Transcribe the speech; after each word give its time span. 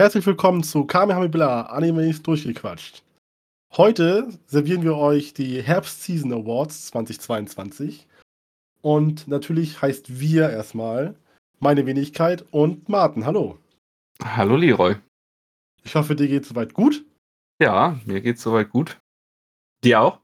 Herzlich 0.00 0.24
willkommen 0.24 0.62
zu 0.62 0.86
Kamehameha 0.86 1.60
Animes 1.66 2.22
durchgequatscht. 2.22 3.02
Heute 3.76 4.30
servieren 4.46 4.82
wir 4.82 4.96
euch 4.96 5.34
die 5.34 5.60
Herbst 5.60 6.02
Season 6.02 6.32
Awards 6.32 6.86
2022. 6.86 8.08
Und 8.80 9.28
natürlich 9.28 9.82
heißt 9.82 10.18
wir 10.18 10.48
erstmal 10.48 11.16
meine 11.58 11.84
Wenigkeit 11.84 12.46
und 12.50 12.88
Martin. 12.88 13.26
Hallo. 13.26 13.58
Hallo 14.24 14.56
Leroy. 14.56 14.96
Ich 15.84 15.94
hoffe, 15.94 16.16
dir 16.16 16.28
geht 16.28 16.46
soweit 16.46 16.72
gut. 16.72 17.04
Ja, 17.60 18.00
mir 18.06 18.22
geht 18.22 18.38
soweit 18.38 18.70
gut. 18.70 18.98
Dir 19.84 20.00
auch? 20.00 20.20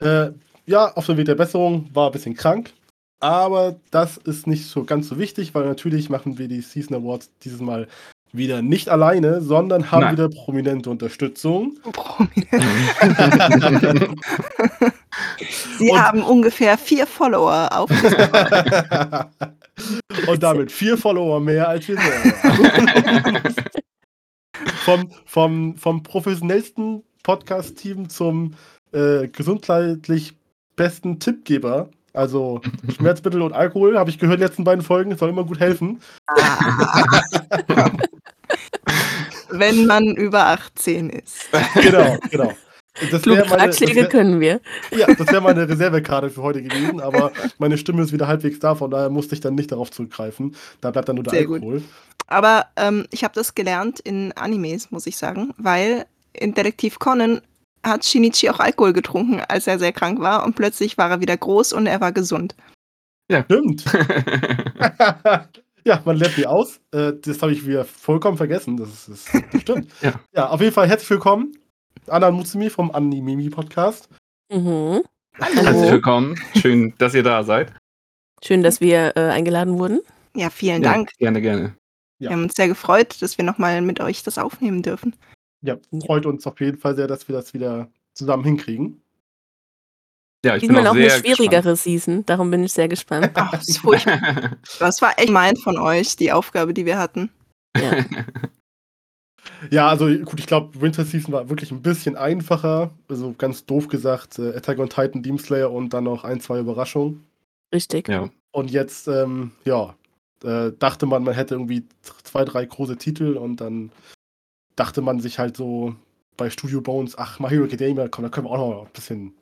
Äh, 0.00 0.30
ja, 0.64 0.90
auf 0.94 1.04
dem 1.04 1.18
Weg 1.18 1.26
der 1.26 1.34
Besserung, 1.34 1.94
war 1.94 2.06
ein 2.06 2.12
bisschen 2.12 2.34
krank. 2.34 2.72
Aber 3.20 3.78
das 3.90 4.16
ist 4.16 4.46
nicht 4.46 4.64
so 4.68 4.84
ganz 4.84 5.08
so 5.08 5.18
wichtig, 5.18 5.54
weil 5.54 5.66
natürlich 5.66 6.08
machen 6.08 6.38
wir 6.38 6.48
die 6.48 6.62
Season 6.62 6.96
Awards 6.96 7.30
dieses 7.42 7.60
Mal 7.60 7.88
wieder 8.32 8.62
nicht 8.62 8.88
alleine, 8.88 9.42
sondern 9.42 9.90
haben 9.90 10.00
Nein. 10.00 10.12
wieder 10.14 10.28
prominente 10.28 10.88
Unterstützung. 10.90 11.78
Prominent. 11.92 12.50
Sie 15.78 15.90
Und- 15.90 16.02
haben 16.02 16.22
ungefähr 16.22 16.78
vier 16.78 17.06
Follower 17.06 17.68
auf 17.72 17.90
Instagram. 18.02 19.26
Und 20.26 20.42
damit 20.42 20.72
vier 20.72 20.96
Follower 20.96 21.40
mehr 21.40 21.68
als 21.68 21.86
wir 21.88 21.96
selber. 21.98 23.42
vom, 24.84 25.10
vom, 25.26 25.76
vom 25.76 26.02
professionellsten 26.02 27.02
Podcast-Team 27.22 28.08
zum 28.08 28.54
äh, 28.92 29.28
gesundheitlich 29.28 30.34
besten 30.76 31.18
Tippgeber. 31.18 31.88
Also 32.14 32.60
Schmerzmittel 32.94 33.40
und 33.40 33.54
Alkohol, 33.54 33.98
habe 33.98 34.10
ich 34.10 34.18
gehört, 34.18 34.36
in 34.36 34.40
den 34.40 34.48
letzten 34.48 34.64
beiden 34.64 34.84
Folgen, 34.84 35.16
soll 35.16 35.30
immer 35.30 35.44
gut 35.44 35.60
helfen. 35.60 36.00
Wenn 39.50 39.86
man 39.86 40.16
über 40.16 40.46
18 40.46 41.10
ist. 41.10 41.48
Genau, 41.74 42.16
genau. 42.30 42.52
Das 43.10 43.22
Kluge 43.22 43.38
wäre 43.38 43.48
meine, 43.48 43.66
das 43.68 43.80
Ratschläge 43.80 44.02
wär, 44.02 44.08
können 44.08 44.40
wir. 44.40 44.60
ja, 44.90 45.06
das 45.14 45.26
wär 45.28 45.40
meine 45.40 45.66
Reservekarte 45.66 46.28
für 46.28 46.42
heute 46.42 46.62
gewesen, 46.62 47.00
aber 47.00 47.32
meine 47.58 47.78
Stimme 47.78 48.02
ist 48.02 48.12
wieder 48.12 48.26
halbwegs 48.26 48.58
da, 48.58 48.74
von 48.74 48.90
daher 48.90 49.08
musste 49.08 49.34
ich 49.34 49.40
dann 49.40 49.54
nicht 49.54 49.72
darauf 49.72 49.90
zurückgreifen. 49.90 50.54
Da 50.80 50.90
bleibt 50.90 51.08
dann 51.08 51.16
nur 51.16 51.24
der 51.24 51.32
Sehr 51.32 51.46
gut. 51.46 51.62
Alkohol. 51.62 51.82
Aber 52.26 52.66
ähm, 52.76 53.06
ich 53.10 53.24
habe 53.24 53.34
das 53.34 53.54
gelernt 53.54 54.00
in 54.00 54.32
Animes, 54.32 54.90
muss 54.90 55.06
ich 55.06 55.16
sagen, 55.16 55.54
weil 55.56 56.04
in 56.34 56.52
Detektiv 56.54 56.98
Conan 56.98 57.40
hat 57.84 58.04
Shinichi 58.04 58.50
auch 58.50 58.60
Alkohol 58.60 58.92
getrunken, 58.92 59.40
als 59.48 59.66
er 59.66 59.78
sehr 59.78 59.92
krank 59.92 60.20
war 60.20 60.44
und 60.44 60.54
plötzlich 60.54 60.98
war 60.98 61.10
er 61.10 61.20
wieder 61.20 61.36
groß 61.36 61.72
und 61.72 61.86
er 61.86 62.00
war 62.00 62.12
gesund. 62.12 62.54
Stimmt. 63.30 63.84
ja, 65.84 66.00
man 66.04 66.16
lernt 66.16 66.38
nie 66.38 66.46
aus. 66.46 66.80
Äh, 66.92 67.12
das 67.20 67.42
habe 67.42 67.52
ich 67.52 67.66
wieder 67.66 67.84
vollkommen 67.84 68.36
vergessen. 68.36 68.76
Das, 68.76 69.08
ist, 69.08 69.28
das, 69.52 69.60
stimmt. 69.60 69.90
Ja. 70.02 70.20
ja, 70.34 70.48
auf 70.48 70.60
jeden 70.60 70.72
Fall 70.72 70.88
herzlich 70.88 71.10
willkommen. 71.10 71.56
Anna 72.06 72.30
Mutsumi 72.30 72.70
vom 72.70 72.90
Animimi 72.90 73.48
Podcast. 73.50 74.08
Mhm. 74.52 75.02
Herzlich 75.34 75.66
Hallo. 75.66 75.90
willkommen. 75.90 76.36
Schön, 76.56 76.94
dass 76.98 77.14
ihr 77.14 77.22
da 77.22 77.42
seid. 77.42 77.72
Schön, 78.44 78.62
dass 78.62 78.80
wir 78.80 79.12
äh, 79.16 79.30
eingeladen 79.30 79.78
wurden. 79.78 80.00
Ja, 80.34 80.50
vielen 80.50 80.82
Ja, 80.82 80.92
Dank. 80.92 81.10
Gerne, 81.18 81.40
gerne. 81.40 81.76
Ja. 82.18 82.30
Wir 82.30 82.36
haben 82.36 82.44
uns 82.44 82.54
sehr 82.54 82.68
gefreut, 82.68 83.20
dass 83.20 83.38
wir 83.38 83.44
nochmal 83.44 83.80
mit 83.82 84.00
euch 84.00 84.22
das 84.22 84.38
aufnehmen 84.38 84.82
dürfen. 84.82 85.16
Ja, 85.62 85.76
freut 86.06 86.26
uns 86.26 86.46
auf 86.46 86.60
jeden 86.60 86.78
Fall 86.78 86.96
sehr, 86.96 87.06
dass 87.06 87.28
wir 87.28 87.34
das 87.34 87.54
wieder 87.54 87.88
zusammen 88.14 88.44
hinkriegen. 88.44 89.01
Ja, 90.44 90.56
ich 90.56 90.62
bin 90.62 90.70
Diesmal 90.70 90.86
auch 90.86 90.90
auch 90.90 90.96
eine 90.96 91.08
sehr 91.08 91.20
schwierigere 91.20 91.76
Season, 91.76 92.26
darum 92.26 92.50
bin 92.50 92.64
ich 92.64 92.72
sehr 92.72 92.88
gespannt. 92.88 93.30
Ach, 93.34 93.52
das 93.52 93.68
ist 93.68 93.78
furchtbar. 93.78 94.18
gespannt. 94.18 94.58
Das 94.80 95.00
war 95.00 95.18
echt 95.18 95.28
gemein 95.28 95.56
von 95.56 95.78
euch, 95.78 96.16
die 96.16 96.32
Aufgabe, 96.32 96.74
die 96.74 96.86
wir 96.86 96.98
hatten. 96.98 97.30
Ja. 97.76 98.04
Ja, 99.70 99.88
also 99.88 100.06
gut, 100.06 100.40
ich 100.40 100.46
glaube, 100.46 100.80
Winter 100.80 101.04
Season 101.04 101.32
war 101.32 101.48
wirklich 101.48 101.70
ein 101.70 101.82
bisschen 101.82 102.16
einfacher. 102.16 102.90
Also 103.08 103.34
ganz 103.36 103.64
doof 103.64 103.88
gesagt, 103.88 104.38
äh, 104.38 104.54
Attack 104.56 104.78
on 104.78 104.88
Titan, 104.88 105.22
Demon 105.22 105.38
Slayer 105.38 105.70
und 105.70 105.90
dann 105.90 106.04
noch 106.04 106.24
ein, 106.24 106.40
zwei 106.40 106.60
Überraschungen. 106.60 107.24
Richtig. 107.72 108.08
ja. 108.08 108.28
Und 108.52 108.70
jetzt, 108.70 109.08
ähm, 109.08 109.52
ja, 109.64 109.94
äh, 110.44 110.72
dachte 110.78 111.06
man, 111.06 111.22
man 111.22 111.34
hätte 111.34 111.54
irgendwie 111.54 111.86
zwei, 112.24 112.44
drei 112.44 112.64
große 112.64 112.96
Titel 112.96 113.36
und 113.36 113.60
dann 113.60 113.90
dachte 114.76 115.00
man 115.00 115.20
sich 115.20 115.38
halt 115.38 115.56
so 115.56 115.94
bei 116.36 116.50
Studio 116.50 116.80
Bones, 116.80 117.16
ach, 117.16 117.38
My 117.38 117.48
Hero 117.48 117.64
Academia, 117.64 118.08
komm, 118.08 118.24
da 118.24 118.30
können 118.30 118.46
wir 118.46 118.50
auch 118.50 118.58
noch 118.58 118.86
ein 118.86 118.92
bisschen, 118.92 119.34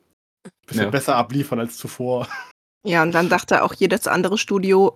bisschen 0.65 0.83
Ja. 0.83 0.89
besser 0.89 1.15
abliefern 1.15 1.59
als 1.59 1.77
zuvor. 1.77 2.27
Ja, 2.83 3.03
und 3.03 3.11
dann 3.11 3.29
dachte 3.29 3.61
auch 3.61 3.75
jedes 3.75 4.07
andere 4.07 4.39
Studio, 4.39 4.95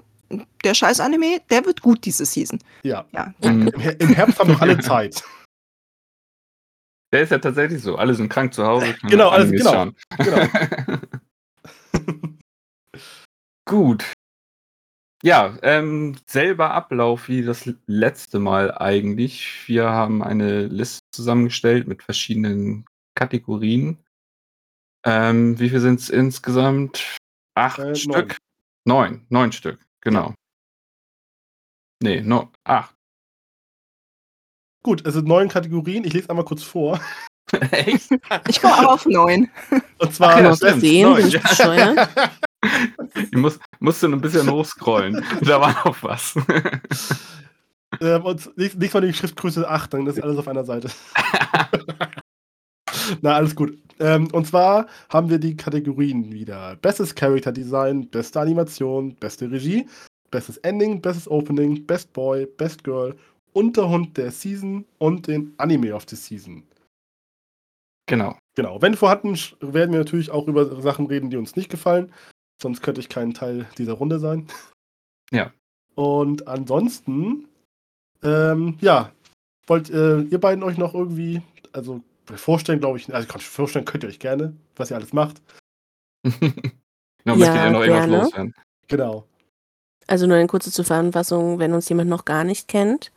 der 0.64 0.74
scheiß 0.74 1.00
Anime, 1.02 1.40
der 1.52 1.66
wird 1.68 1.82
gut 1.84 2.04
diese 2.06 2.26
Season. 2.26 2.58
Ja, 2.82 3.06
Ja, 3.12 3.32
Mhm. 3.44 3.68
im, 3.68 3.80
im 4.00 4.10
Herbst 4.16 4.40
haben 4.40 4.52
doch 4.54 4.62
alle 4.62 4.80
Zeit. 4.80 5.24
Der 7.14 7.22
ist 7.22 7.30
ja 7.32 7.38
tatsächlich 7.38 7.84
so. 7.84 7.96
Alle 7.98 8.16
sind 8.16 8.30
krank 8.30 8.56
zu 8.56 8.66
Hause. 8.66 8.96
Genau, 9.04 9.30
alles- 9.30 9.52
genau. 9.52 9.72
schauen. 9.72 9.96
Genau. 10.18 10.48
Gut. 13.68 14.14
Ja, 15.24 15.58
ähm, 15.64 16.18
selber 16.28 16.72
Ablauf 16.72 17.30
wie 17.30 17.44
das 17.44 17.72
letzte 17.88 18.40
Mal 18.40 18.76
eigentlich. 18.76 19.68
Wir 19.68 19.90
haben 19.90 20.22
eine 20.24 20.66
Liste 20.68 21.02
zusammengestellt 21.14 21.88
mit 21.88 22.04
verschiedenen 22.04 22.86
Kategorien. 23.16 23.98
Ähm, 25.06 25.60
wie 25.60 25.70
viel 25.70 25.80
sind 25.80 26.00
es 26.00 26.10
insgesamt? 26.10 27.18
Acht 27.56 27.80
Äh, 27.80 27.84
neun. 27.84 27.96
Stück? 27.96 28.38
Neun. 28.86 29.26
Neun 29.30 29.52
Stück, 29.52 29.80
genau. 30.02 30.34
Nee, 32.02 32.22
no, 32.22 32.52
acht. 32.64 32.94
Gut, 34.84 35.06
es 35.06 35.14
sind 35.14 35.28
neun 35.28 35.48
Kategorien. 35.50 36.04
Ich 36.04 36.14
lese 36.14 36.30
einmal 36.30 36.46
kurz 36.46 36.64
vor. 36.64 37.00
Echt? 37.72 38.10
ich 38.48 38.60
komme 38.60 38.74
auch 38.74 38.94
auf 38.94 39.06
neun. 39.06 39.50
Und 40.00 40.14
zwar 40.14 40.36
Ach 40.36 40.40
ja, 40.40 40.56
stimmt, 40.56 40.82
sehen, 40.82 41.10
neun, 41.10 41.28
ich 41.28 41.34
ja. 41.34 42.08
muss, 43.34 43.60
musste 43.80 44.08
ein 44.08 44.20
bisschen 44.20 44.50
hochscrollen. 44.50 45.24
Da 45.42 45.62
war 45.62 45.72
noch 45.86 46.02
was. 46.02 46.36
ähm, 48.02 48.24
und 48.24 48.58
nächstes 48.58 48.94
Mal 48.94 49.02
die 49.02 49.14
Schriftgröße 49.14 49.70
8, 49.70 49.94
dann 49.94 50.08
ist 50.08 50.22
alles 50.22 50.38
auf 50.38 50.48
einer 50.48 50.66
Seite. 50.66 50.90
Na, 53.22 53.36
alles 53.36 53.56
gut. 53.56 53.78
Ähm, 54.00 54.28
und 54.34 54.46
zwar 54.46 54.88
haben 55.10 55.30
wir 55.30 55.40
die 55.40 55.56
Kategorien 55.56 56.32
wieder. 56.32 56.76
Bestes 56.78 57.16
Character 57.16 57.52
Design, 57.52 58.08
beste 58.10 58.40
Animation, 58.40 59.16
beste 59.16 59.50
Regie, 59.50 59.88
bestes 60.32 60.58
Ending, 60.58 61.02
bestes 61.02 61.30
Opening, 61.30 61.86
Best 61.86 62.12
Boy, 62.14 62.46
Best 62.46 62.84
Girl, 62.84 63.16
Unterhund 63.54 64.18
der 64.18 64.32
Season 64.32 64.86
und 64.98 65.28
den 65.28 65.54
Anime 65.58 65.96
of 65.96 66.06
the 66.10 66.16
Season. 66.16 66.64
genau. 68.06 68.38
Genau. 68.56 68.82
Wenn 68.82 68.96
vorhanden, 68.96 69.38
werden 69.60 69.92
wir 69.92 70.00
natürlich 70.00 70.32
auch 70.32 70.48
über 70.48 70.82
Sachen 70.82 71.08
reden, 71.08 71.30
die 71.30 71.38
uns 71.38 71.56
nicht 71.56 71.70
gefallen. 71.70 72.12
Sonst 72.62 72.82
könnte 72.82 73.02
ich 73.02 73.10
kein 73.10 73.34
Teil 73.34 73.68
dieser 73.78 73.94
Runde 73.94 74.20
sein. 74.20 74.48
Ja. 75.32 75.52
Und 75.96 76.48
ansonsten, 76.48 77.48
ähm, 78.24 78.78
ja, 78.80 79.12
wollt 79.68 79.90
äh, 79.90 80.22
ihr 80.22 80.40
beiden 80.40 80.64
euch 80.64 80.78
noch 80.78 80.94
irgendwie, 80.94 81.42
also 81.74 82.02
vorstellen, 82.36 82.80
glaube 82.80 82.98
ich, 82.98 83.14
also 83.14 83.28
vorstellen 83.40 83.86
könnt 83.86 84.04
ihr 84.04 84.10
euch 84.10 84.20
gerne, 84.20 84.56
was 84.76 84.92
ihr 84.92 84.98
alles 84.98 85.14
macht. 85.14 85.42
genau, 86.24 87.36
Ja, 87.36 87.66
ihr 87.66 87.72
noch 87.72 87.82
irgendwas 87.82 88.06
gerne. 88.06 88.18
loswerden? 88.18 88.56
Genau. 88.88 89.28
Also 90.08 90.28
nur 90.28 90.38
eine 90.38 90.48
kurze 90.48 90.72
Zusammenfassung, 90.72 91.60
wenn 91.60 91.74
uns 91.74 91.90
jemand 91.90 92.10
noch 92.10 92.26
gar 92.26 92.44
nicht 92.44 92.68
kennt. 92.68 93.12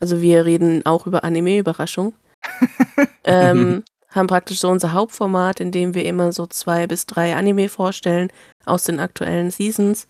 Also 0.00 0.20
wir 0.20 0.44
reden 0.44 0.84
auch 0.84 1.06
über 1.06 1.22
Anime, 1.24 1.58
Überraschung. 1.58 2.14
ähm, 3.24 3.84
haben 4.08 4.26
praktisch 4.26 4.58
so 4.58 4.68
unser 4.68 4.92
Hauptformat, 4.92 5.60
in 5.60 5.70
dem 5.70 5.94
wir 5.94 6.04
immer 6.04 6.32
so 6.32 6.46
zwei 6.46 6.86
bis 6.86 7.06
drei 7.06 7.36
Anime 7.36 7.68
vorstellen 7.68 8.28
aus 8.64 8.84
den 8.84 9.00
aktuellen 9.00 9.50
Seasons. 9.50 10.08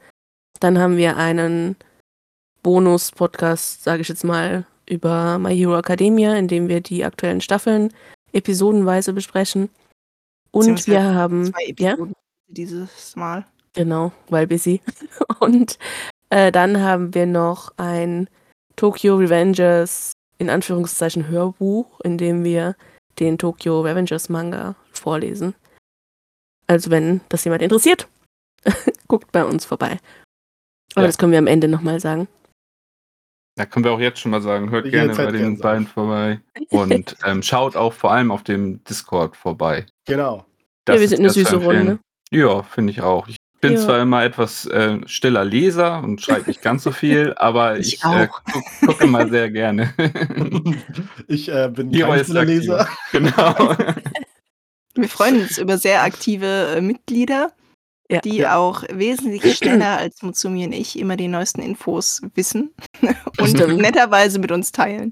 Dann 0.61 0.79
haben 0.79 0.97
wir 0.97 1.17
einen 1.17 1.77
Bonus-Podcast, 2.63 3.85
sage 3.85 4.03
ich 4.03 4.09
jetzt 4.09 4.25
mal, 4.25 4.65
über 4.89 5.39
My 5.39 5.57
Hero 5.57 5.79
Academia, 5.79 6.35
in 6.35 6.49
dem 6.49 6.69
wir 6.69 6.81
die 6.81 7.05
aktuellen 7.05 7.41
Staffeln 7.41 7.93
episodenweise 8.33 9.13
besprechen. 9.13 9.71
Und 10.51 10.87
wir 10.87 11.03
haben 11.03 11.47
Zwei 11.53 11.75
ja, 11.79 11.93
Episoden 11.93 12.15
dieses 12.49 13.17
Mal. 13.17 13.47
Genau, 13.75 14.13
weil 14.29 14.47
busy. 14.47 14.81
Und 15.41 15.79
äh, 16.31 16.53
dann 16.53 16.81
haben 16.83 17.15
wir 17.15 17.27
noch 17.27 17.73
ein 17.79 18.29
Tokyo 18.77 19.17
Revengers 19.17 20.13
in 20.39 20.51
Anführungszeichen 20.51 21.29
Hörbuch, 21.29 22.01
in 22.01 22.19
dem 22.19 22.45
wir 22.45 22.77
den 23.19 23.39
Tokyo 23.39 23.81
Revengers 23.81 24.29
Manga 24.29 24.75
vorlesen. 24.93 25.55
Also 26.67 26.91
wenn 26.91 27.21
das 27.29 27.45
jemand 27.45 27.63
interessiert, 27.63 28.09
guckt 29.09 29.33
bei 29.33 29.45
uns 29.45 29.65
vorbei. 29.65 29.99
Aber 30.95 31.03
Ja. 31.03 31.07
das 31.07 31.19
können 31.19 31.33
wir 31.33 31.39
am 31.39 31.47
Ende 31.47 31.69
nochmal 31.69 32.01
sagen. 32.01 32.29
Da 33.55 33.67
können 33.67 33.85
wir 33.85 33.93
auch 33.93 34.01
jetzt 34.01 34.19
schon 34.21 34.31
mal 34.31 34.41
sagen, 34.41 34.71
hört 34.71 34.87
Jede 34.87 34.97
gerne 34.97 35.13
Zeit 35.13 35.27
bei 35.27 35.33
gern 35.33 35.43
den 35.43 35.57
sagen. 35.57 35.63
beiden 35.63 35.87
vorbei. 35.87 36.41
Und 36.71 37.17
ähm, 37.27 37.43
schaut 37.43 37.77
auch 37.77 37.93
vor 37.93 38.13
allem 38.13 38.31
auf 38.31 38.43
dem 38.43 38.83
Discord 38.85 39.37
vorbei. 39.37 39.87
Genau. 40.07 40.47
Das 40.85 40.97
ja, 40.97 41.01
wir 41.03 41.09
sind 41.09 41.19
eine 41.21 41.31
süße. 41.31 41.57
Runde. 41.57 41.99
Ja, 42.31 42.63
finde 42.63 42.93
ich 42.93 43.03
auch. 43.03 43.29
Ich 43.29 43.37
bin 43.61 43.75
Ja. 43.75 43.79
zwar 43.79 44.01
immer 44.01 44.25
etwas 44.25 44.67
äh, 44.67 44.99
stiller 45.07 45.45
Leser 45.45 46.03
und 46.03 46.21
schreibe 46.23 46.49
nicht 46.49 46.63
ganz 46.63 46.83
so 46.83 46.91
viel, 46.93 47.35
aber 47.37 47.79
Ich 47.79 47.95
ich, 47.95 48.05
äh, 48.05 48.27
auch. 48.29 48.43
guck, 48.51 48.63
gucke 48.87 49.07
mal 49.07 49.29
sehr 49.31 49.51
gerne. 49.51 49.93
ich 51.29 51.49
äh, 51.51 51.71
bin 51.73 51.91
Leroy 51.93 52.17
kein 52.17 52.25
stiller 52.25 52.41
aktiv. 52.41 52.57
Leser. 52.61 52.89
genau. 53.13 53.77
Wir 54.95 55.09
freuen 55.09 55.43
uns 55.43 55.59
über 55.59 55.79
sehr 55.79 56.03
aktive 56.03 56.75
äh, 56.77 56.81
Mitglieder, 56.81 57.53
Ja. 58.13 58.21
die 58.21 58.37
Ja. 58.39 58.57
auch 58.57 58.85
wesentlich 58.93 59.57
schneller 59.57 59.97
als 59.99 60.23
Mutsumi 60.23 60.65
und 60.67 60.73
ich 60.73 60.99
immer 60.99 61.17
die 61.17 61.29
neuesten 61.29 61.63
Infos 61.63 62.21
wissen 62.35 62.73
und 63.39 63.49
Stimmt. 63.49 63.81
netterweise 63.81 64.39
mit 64.39 64.53
uns 64.53 64.73
teilen. 64.73 65.11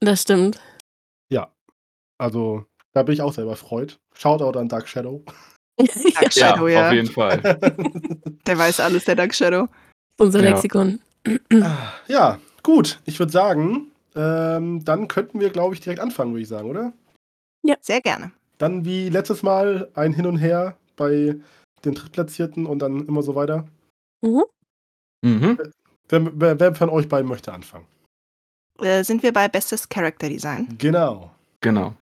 Das 0.00 0.22
stimmt. 0.22 0.60
Also, 2.18 2.66
da 2.92 3.02
bin 3.02 3.14
ich 3.14 3.22
auch 3.22 3.32
selber 3.32 3.56
freut. 3.56 3.98
Shoutout 4.14 4.58
an 4.58 4.68
Dark 4.68 4.86
Shadow. 4.86 5.22
Dark 5.78 5.88
ja, 6.22 6.30
Shadow, 6.30 6.68
ja. 6.68 6.88
auf 6.88 6.92
jeden 6.92 7.08
Fall. 7.10 7.40
Der 8.46 8.58
weiß 8.58 8.78
alles, 8.80 9.06
der 9.06 9.14
Dark 9.16 9.34
Shadow. 9.34 9.68
Unser 10.18 10.42
Ja. 10.42 10.50
Lexikon. 10.50 11.00
ja, 12.08 12.38
gut. 12.62 13.00
Ich 13.06 13.18
würde 13.18 13.32
sagen, 13.32 13.90
ähm, 14.14 14.84
dann 14.84 15.08
könnten 15.08 15.40
wir, 15.40 15.48
glaube 15.48 15.74
ich, 15.74 15.80
direkt 15.80 16.00
anfangen, 16.02 16.32
würde 16.32 16.42
ich 16.42 16.48
sagen, 16.48 16.68
oder? 16.68 16.92
Sehr 17.80 18.02
gerne. 18.02 18.32
Dann 18.58 18.84
wie 18.84 19.08
letztes 19.08 19.42
Mal 19.42 19.88
ein 19.94 20.12
Hin 20.12 20.26
und 20.26 20.36
Her 20.36 20.76
bei 20.96 21.36
den 21.84 21.94
Drittplatzierten 21.94 22.66
und 22.66 22.78
dann 22.80 23.06
immer 23.06 23.22
so 23.22 23.34
weiter. 23.34 23.66
Mhm. 24.22 24.44
Mhm. 25.22 25.58
Wer, 26.08 26.40
wer, 26.40 26.60
wer 26.60 26.74
von 26.74 26.88
euch 26.88 27.08
beiden 27.08 27.28
möchte 27.28 27.52
anfangen? 27.52 27.86
Äh, 28.80 29.04
sind 29.04 29.22
wir 29.22 29.32
bei 29.32 29.48
Bestes 29.48 29.88
Character 29.88 30.28
Design? 30.28 30.68
Genau. 30.78 31.30
Genau. 31.60 31.94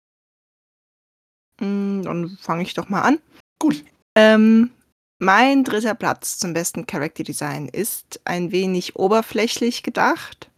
Mm, 1.60 2.02
Dann 2.02 2.38
fange 2.40 2.62
ich 2.62 2.74
doch 2.74 2.88
mal 2.88 3.02
an. 3.02 3.18
Gut. 3.58 3.84
Ähm, 4.14 4.70
mein 5.18 5.64
dritter 5.64 5.94
Platz 5.94 6.38
zum 6.38 6.54
besten 6.54 6.86
Character 6.86 7.24
Design 7.24 7.68
ist 7.68 8.20
ein 8.24 8.52
wenig 8.52 8.96
oberflächlich 8.96 9.82
gedacht, 9.82 10.48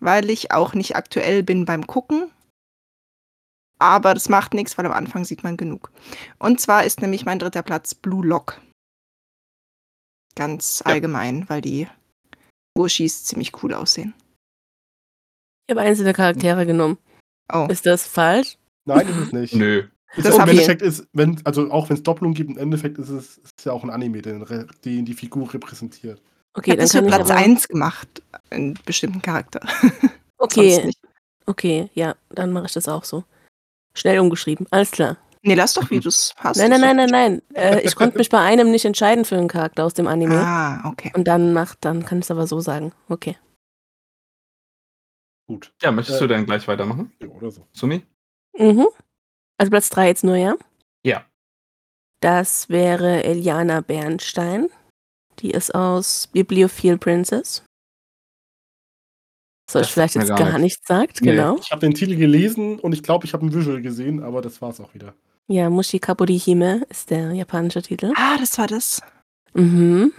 weil 0.00 0.30
ich 0.30 0.50
auch 0.50 0.74
nicht 0.74 0.96
aktuell 0.96 1.44
bin 1.44 1.64
beim 1.64 1.86
Gucken. 1.86 2.30
Aber 3.78 4.14
das 4.14 4.28
macht 4.28 4.54
nichts, 4.54 4.76
weil 4.76 4.86
am 4.86 4.92
Anfang 4.92 5.24
sieht 5.24 5.44
man 5.44 5.56
genug. 5.56 5.90
Und 6.38 6.60
zwar 6.60 6.84
ist 6.84 7.00
nämlich 7.00 7.24
mein 7.24 7.38
dritter 7.38 7.62
Platz 7.62 7.94
Blue 7.94 8.26
Lock. 8.26 8.60
Ganz 10.34 10.82
Ja. 10.84 10.92
allgemein, 10.92 11.48
weil 11.48 11.60
die 11.60 11.88
Urshis 12.76 13.24
ziemlich 13.24 13.62
cool 13.62 13.74
aussehen. 13.74 14.14
Ich 15.66 15.76
habe 15.76 15.82
einzelne 15.86 16.12
Charaktere 16.12 16.64
genommen. 16.66 16.98
Oh, 17.52 17.66
Ist 17.70 17.86
das 17.86 18.06
falsch? 18.06 18.56
Nein, 18.84 19.06
ist 19.08 19.16
es 19.16 19.32
nicht. 19.32 19.54
Nö. 19.54 19.88
Ist 20.16 20.26
Das 20.26 20.34
auch 20.34 20.42
Im 20.44 20.48
Endeffekt 20.50 20.80
ist, 20.80 21.06
wenn, 21.12 21.40
also 21.44 21.70
auch 21.70 21.88
wenn 21.90 21.96
es 21.96 22.02
Doppelung 22.02 22.32
gibt, 22.32 22.50
im 22.50 22.56
Endeffekt 22.56 22.98
ist 22.98 23.10
es 23.10 23.38
ist 23.38 23.64
ja 23.64 23.72
auch 23.72 23.84
ein 23.84 23.90
Anime, 23.90 24.22
den, 24.22 24.44
den 24.84 25.04
die 25.04 25.14
Figur 25.14 25.52
repräsentiert. 25.52 26.22
Okay, 26.54 26.76
dann 26.76 26.88
kann 26.88 27.04
ich 27.04 27.10
Platz 27.10 27.30
aber, 27.30 27.38
1 27.38 27.68
gemacht, 27.68 28.22
einen 28.50 28.74
bestimmten 28.84 29.22
Charakter. 29.22 29.60
Okay, 30.40 30.92
okay, 31.46 31.90
ja, 31.94 32.14
dann 32.30 32.52
mache 32.52 32.66
ich 32.66 32.72
das 32.72 32.86
auch 32.86 33.02
so. 33.02 33.24
Schnell 33.98 34.20
umgeschrieben, 34.20 34.66
alles 34.70 34.90
klar. 34.92 35.16
Nee, 35.42 35.54
lass 35.54 35.74
doch, 35.74 35.90
wie 35.90 36.00
du 36.00 36.08
es 36.08 36.34
hast. 36.36 36.56
Nein, 36.58 36.70
nein, 36.70 36.80
nein, 36.80 36.96
nein, 36.96 37.10
nein. 37.10 37.42
Äh, 37.54 37.80
ich 37.82 37.94
konnte 37.96 38.18
mich 38.18 38.28
bei 38.28 38.38
einem 38.40 38.70
nicht 38.70 38.84
entscheiden 38.84 39.24
für 39.24 39.36
einen 39.36 39.48
Charakter 39.48 39.84
aus 39.84 39.94
dem. 39.94 40.06
Anime. 40.06 40.36
Ah, 40.38 40.88
okay. 40.88 41.12
Und 41.14 41.26
dann 41.28 41.52
macht, 41.52 41.78
dann 41.84 42.04
kann 42.04 42.18
ich 42.18 42.24
es 42.24 42.30
aber 42.30 42.46
so 42.46 42.60
sagen. 42.60 42.92
Okay. 43.08 43.36
Gut. 45.48 45.72
Ja, 45.82 45.90
möchtest 45.92 46.18
Äh, 46.18 46.24
du 46.24 46.28
dann 46.28 46.44
gleich 46.46 46.66
weitermachen, 46.68 47.12
Ja, 47.20 47.28
oder 47.28 47.50
so. 47.50 47.66
Sumi? 47.72 48.04
Mhm. 48.56 48.86
Also 49.58 49.70
Platz 49.70 49.88
3 49.90 50.08
jetzt 50.08 50.24
nur, 50.24 50.36
ja? 50.36 50.56
Ja. 51.04 51.24
Das 52.20 52.68
wäre 52.68 53.24
Eliana 53.24 53.80
Bernstein. 53.80 54.68
Die 55.38 55.52
ist 55.52 55.74
aus 55.74 56.26
Bibliophile 56.26 56.98
Princess. 56.98 57.62
Euch 59.76 59.82
Das 59.82 59.90
vielleicht 59.90 60.14
jetzt 60.14 60.28
gar 60.28 60.38
gar 60.38 60.58
nichts 60.58 60.86
sagt, 60.86 61.20
Nee. 61.20 61.32
genau. 61.32 61.58
Ich 61.60 61.70
habe 61.70 61.80
den 61.80 61.94
Titel 61.94 62.16
gelesen 62.16 62.78
und 62.78 62.92
ich 62.92 63.02
glaube, 63.02 63.26
ich 63.26 63.32
habe 63.34 63.44
ein 63.46 63.52
Visual 63.52 63.82
gesehen, 63.82 64.22
aber 64.22 64.40
das 64.40 64.60
war's 64.62 64.80
auch 64.80 64.94
wieder. 64.94 65.14
Ja, 65.46 65.68
Mushi 65.70 65.98
Kaburi 65.98 66.38
Hime 66.38 66.86
ist 66.90 67.10
der 67.10 67.32
japanische 67.32 67.82
Titel. 67.82 68.12
Ah, 68.16 68.36
das 68.38 68.56
war 68.58 68.66
das. 68.66 69.00
Mhm. 69.54 70.12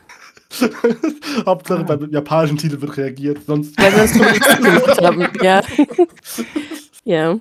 Hauptsache 1.45 1.83
beim 1.83 2.11
japanischen 2.11 2.57
Titel 2.57 2.81
wird 2.81 2.97
reagiert, 2.97 3.45
sonst. 3.45 3.77
Weil 3.77 3.95
wir 3.95 4.01
uns 4.03 4.15
Notizen 4.15 4.63
gemacht 4.63 5.01
haben. 5.01 5.27
Ja. 5.43 5.61
ja, 7.05 7.39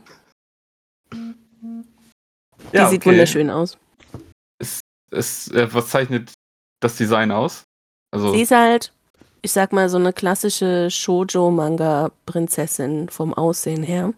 die 2.72 2.76
Ja, 2.76 2.88
sieht 2.90 3.00
okay. 3.00 3.10
wunderschön 3.10 3.50
aus. 3.50 3.78
Es, 5.10 5.48
äh, 5.48 5.66
was 5.72 5.88
zeichnet 5.88 6.32
das 6.80 6.96
Design 6.96 7.30
aus? 7.30 7.64
Also, 8.10 8.34
Sie 8.34 8.42
ist 8.42 8.50
halt, 8.50 8.92
ich 9.42 9.50
sag 9.52 9.72
mal, 9.72 9.88
so 9.88 9.96
eine 9.98 10.12
klassische 10.12 10.88
Shoujo-Manga-Prinzessin 10.90 13.08
vom 13.08 13.34
Aussehen 13.34 13.82
her. 13.82 14.12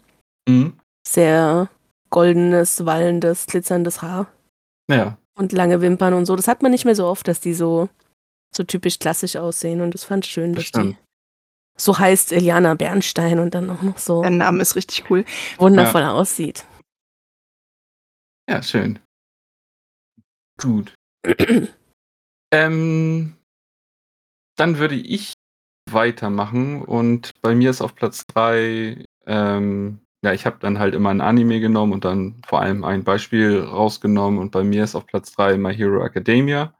mhm. 0.47 0.73
Sehr 1.07 1.67
goldenes, 2.11 2.85
wallendes, 2.85 3.47
glitzerndes 3.47 4.03
Haar 4.03 4.27
ja, 4.89 5.17
und 5.35 5.51
lange 5.51 5.81
Wimpern 5.81 6.13
und 6.13 6.25
so. 6.27 6.35
Das 6.35 6.47
hat 6.47 6.61
man 6.61 6.69
nicht 6.71 6.85
mehr 6.85 6.93
so 6.95 7.07
oft, 7.07 7.27
dass 7.27 7.39
die 7.39 7.55
so, 7.55 7.89
so 8.55 8.63
typisch 8.63 8.99
klassisch 8.99 9.35
aussehen. 9.35 9.81
Und 9.81 9.95
das 9.95 10.03
fand 10.03 10.25
ich 10.25 10.31
schön, 10.31 10.53
Das 10.53 10.65
dass 10.65 10.71
die 10.73 10.79
stimmt. 10.89 10.97
so 11.77 11.97
heißt 11.97 12.31
Eliana 12.33 12.75
Bernstein 12.75 13.39
und 13.39 13.55
dann 13.55 13.69
auch 13.71 13.81
noch 13.81 13.97
so 13.97 14.21
Der 14.21 14.29
Name 14.29 14.61
ist 14.61 14.75
richtig 14.75 15.09
cool. 15.09 15.25
wundervoll 15.57 16.03
aussieht. 16.03 16.65
ja, 18.49 18.61
schön. 18.61 18.99
Gut. 20.59 20.93
Ähm, 22.53 23.37
dann 24.61 24.77
würde 24.77 24.93
ich 24.93 25.33
weitermachen 25.89 26.83
und 26.83 27.31
bei 27.41 27.55
mir 27.55 27.71
ist 27.71 27.81
auf 27.81 27.95
Platz 27.95 28.27
3, 28.27 29.03
ähm, 29.25 30.01
ja, 30.23 30.33
ich 30.33 30.45
habe 30.45 30.57
dann 30.59 30.77
halt 30.77 30.93
immer 30.93 31.09
ein 31.09 31.19
Anime 31.19 31.59
genommen 31.59 31.93
und 31.93 32.05
dann 32.05 32.43
vor 32.45 32.61
allem 32.61 32.83
ein 32.83 33.03
Beispiel 33.03 33.59
rausgenommen 33.59 34.39
und 34.39 34.51
bei 34.51 34.63
mir 34.63 34.83
ist 34.83 34.93
auf 34.93 35.07
Platz 35.07 35.31
3 35.31 35.57
My 35.57 35.73
Hero 35.75 36.05
Academia. 36.05 36.75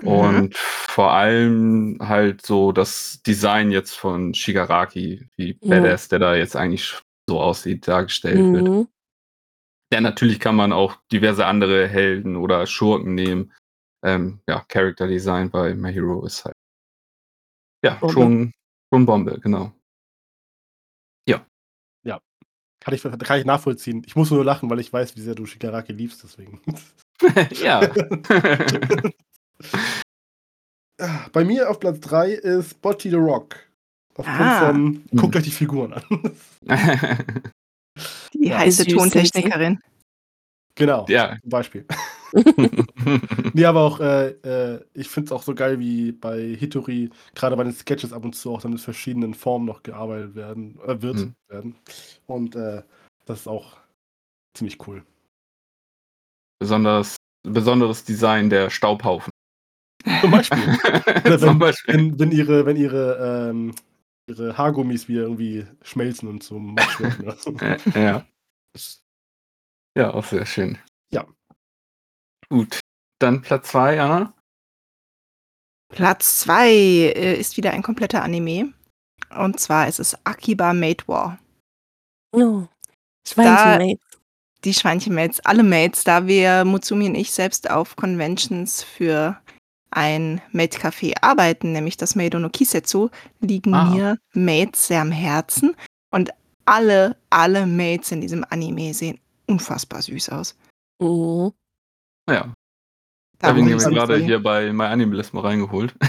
Mhm. 0.00 0.08
Und 0.08 0.56
vor 0.56 1.12
allem 1.12 1.98
halt 2.00 2.40
so 2.46 2.72
das 2.72 3.20
Design 3.26 3.70
jetzt 3.70 3.94
von 3.94 4.32
Shigaraki, 4.32 5.28
wie 5.36 5.58
Ja. 5.60 5.80
Badass, 5.80 6.08
der 6.08 6.20
da 6.20 6.34
jetzt 6.34 6.56
eigentlich 6.56 6.98
so 7.28 7.38
aussieht, 7.38 7.86
dargestellt 7.86 8.54
wird. 8.54 8.68
Mhm. 8.68 8.88
Ja, 9.92 10.00
natürlich 10.00 10.40
kann 10.40 10.56
man 10.56 10.72
auch 10.72 10.96
diverse 11.12 11.44
andere 11.44 11.88
Helden 11.88 12.36
oder 12.36 12.66
Schurken 12.66 13.14
nehmen. 13.14 13.52
Ähm, 14.02 14.40
ja, 14.48 14.64
Character 14.68 15.06
Design 15.06 15.50
bei 15.50 15.74
My 15.74 15.92
Hero 15.92 16.24
ist 16.24 16.46
halt. 16.46 16.56
Ja, 17.86 17.94
Bombe. 17.94 18.12
schon, 18.12 18.52
schon 18.92 19.06
Bombe, 19.06 19.38
genau. 19.40 19.72
Kann 22.78 22.94
ich, 22.94 23.02
kann 23.02 23.40
ich 23.40 23.44
nachvollziehen. 23.44 24.02
Ich 24.06 24.14
muss 24.14 24.30
nur 24.30 24.44
lachen, 24.44 24.70
weil 24.70 24.78
ich 24.78 24.92
weiß, 24.92 25.16
wie 25.16 25.20
sehr 25.20 25.34
du 25.34 25.44
Shigaraki 25.44 25.92
liebst, 25.92 26.22
deswegen. 26.22 26.60
ja. 27.60 27.80
Bei 31.32 31.44
mir 31.44 31.68
auf 31.68 31.80
Platz 31.80 31.98
3 32.00 32.30
ist 32.30 32.80
Bocci 32.80 33.10
the 33.10 33.16
Rock. 33.16 33.56
Aufgrund 34.14 34.40
Ah. 34.40 34.66
von, 34.68 34.76
Hm. 34.76 35.04
guckt 35.16 35.34
euch 35.34 35.42
die 35.42 35.50
Figuren 35.50 35.94
an. 35.94 36.04
Die 38.32 38.46
Ja, 38.48 38.58
heiße 38.58 38.86
Tontechnikerin. 38.86 39.80
genau, 40.76 41.06
ja. 41.08 41.36
zum 41.40 41.50
Beispiel. 41.50 41.86
Nee, 43.54 43.64
aber 43.64 43.80
auch, 43.82 44.00
äh, 44.00 44.28
äh, 44.44 44.84
ich 44.94 45.08
finde 45.08 45.26
es 45.28 45.32
auch 45.32 45.42
so 45.42 45.54
geil, 45.54 45.78
wie 45.78 46.12
bei 46.12 46.54
Hitori, 46.54 47.10
gerade 47.34 47.56
bei 47.56 47.64
den 47.64 47.72
Sketches 47.72 48.12
ab 48.12 48.24
und 48.24 48.34
zu 48.34 48.52
auch 48.52 48.60
dann 48.62 48.72
mit 48.72 48.80
verschiedenen 48.80 49.34
Formen 49.34 49.64
noch 49.66 49.82
gearbeitet 49.82 50.34
werden, 50.34 50.78
äh, 50.86 51.00
wird 51.00 51.16
Mhm. 51.16 51.34
werden. 51.48 51.76
Und 52.26 52.56
äh, 52.56 52.82
das 53.24 53.40
ist 53.40 53.46
auch 53.48 53.76
ziemlich 54.54 54.86
cool. 54.86 55.04
Besonders, 56.58 57.16
besonderes 57.42 58.04
Design 58.04 58.50
der 58.50 58.70
Staubhaufen. 58.70 59.30
Zum 60.20 60.30
Beispiel. 60.30 60.58
Oder 61.26 61.38
Zum 61.38 61.48
wenn, 61.48 61.58
Beispiel. 61.58 61.94
wenn, 61.94 62.18
wenn 62.18 62.32
ihre, 62.32 62.64
wenn 62.66 62.76
ihre, 62.76 63.48
ähm, 63.50 63.74
ihre 64.28 64.56
Haargummis 64.56 65.08
wieder 65.08 65.22
irgendwie 65.22 65.66
schmelzen 65.82 66.28
und 66.28 66.42
zum 66.42 66.74
Matsch 66.74 67.00
werden. 67.00 67.58
Äh, 67.94 68.04
ja. 68.04 68.26
Ja, 69.96 70.12
auch 70.14 70.24
sehr 70.24 70.44
schön. 70.46 70.78
Ja. 71.10 71.26
Gut. 72.48 72.80
Dann 73.18 73.42
Platz 73.42 73.68
2, 73.70 74.00
Anna. 74.00 74.34
Platz 75.88 76.40
2 76.40 76.68
äh, 76.70 77.34
ist 77.40 77.56
wieder 77.56 77.72
ein 77.72 77.82
kompletter 77.82 78.22
Anime. 78.22 78.72
Und 79.36 79.58
zwar 79.60 79.88
ist 79.88 80.00
es 80.00 80.16
Akiba 80.24 80.72
Made 80.72 81.04
War. 81.06 81.38
Oh. 82.32 82.64
Da- 82.64 83.32
Schweinchenmate. 83.32 84.00
Die 84.64 84.74
Schweinchenmates, 84.74 85.40
alle 85.40 85.62
Mates, 85.62 86.02
da 86.04 86.26
wir 86.26 86.64
Mutsumi 86.64 87.06
und 87.08 87.14
ich 87.14 87.30
selbst 87.30 87.70
auf 87.70 87.94
Conventions 87.94 88.82
für 88.82 89.40
ein 89.90 90.40
Maid-Café 90.52 91.14
arbeiten, 91.22 91.72
nämlich 91.72 91.96
das 91.96 92.16
Maid 92.16 92.34
no 92.34 92.48
Kisetsu, 92.48 93.10
liegen 93.40 93.74
Ah. 93.74 93.84
mir 93.90 94.18
Mates 94.32 94.88
sehr 94.88 95.00
am 95.02 95.12
Herzen. 95.12 95.76
Und 96.10 96.30
alle, 96.64 97.16
alle 97.30 97.66
Mates 97.66 98.10
in 98.10 98.20
diesem 98.20 98.44
Anime 98.50 98.92
sehen 98.92 99.20
unfassbar 99.46 100.02
süß 100.02 100.30
aus. 100.30 100.56
Mhm. 101.00 101.52
Ja. 102.28 102.52
Da 103.38 103.48
habe 103.48 103.58
ich 103.58 103.64
muss 103.64 103.70
mir 103.70 103.76
ich 103.76 103.82
sagen, 103.82 103.94
gerade 103.94 104.16
hier 104.16 104.42
bei 104.42 104.72
MyAnimalist 104.72 105.34
mal 105.34 105.40
reingeholt. 105.42 105.94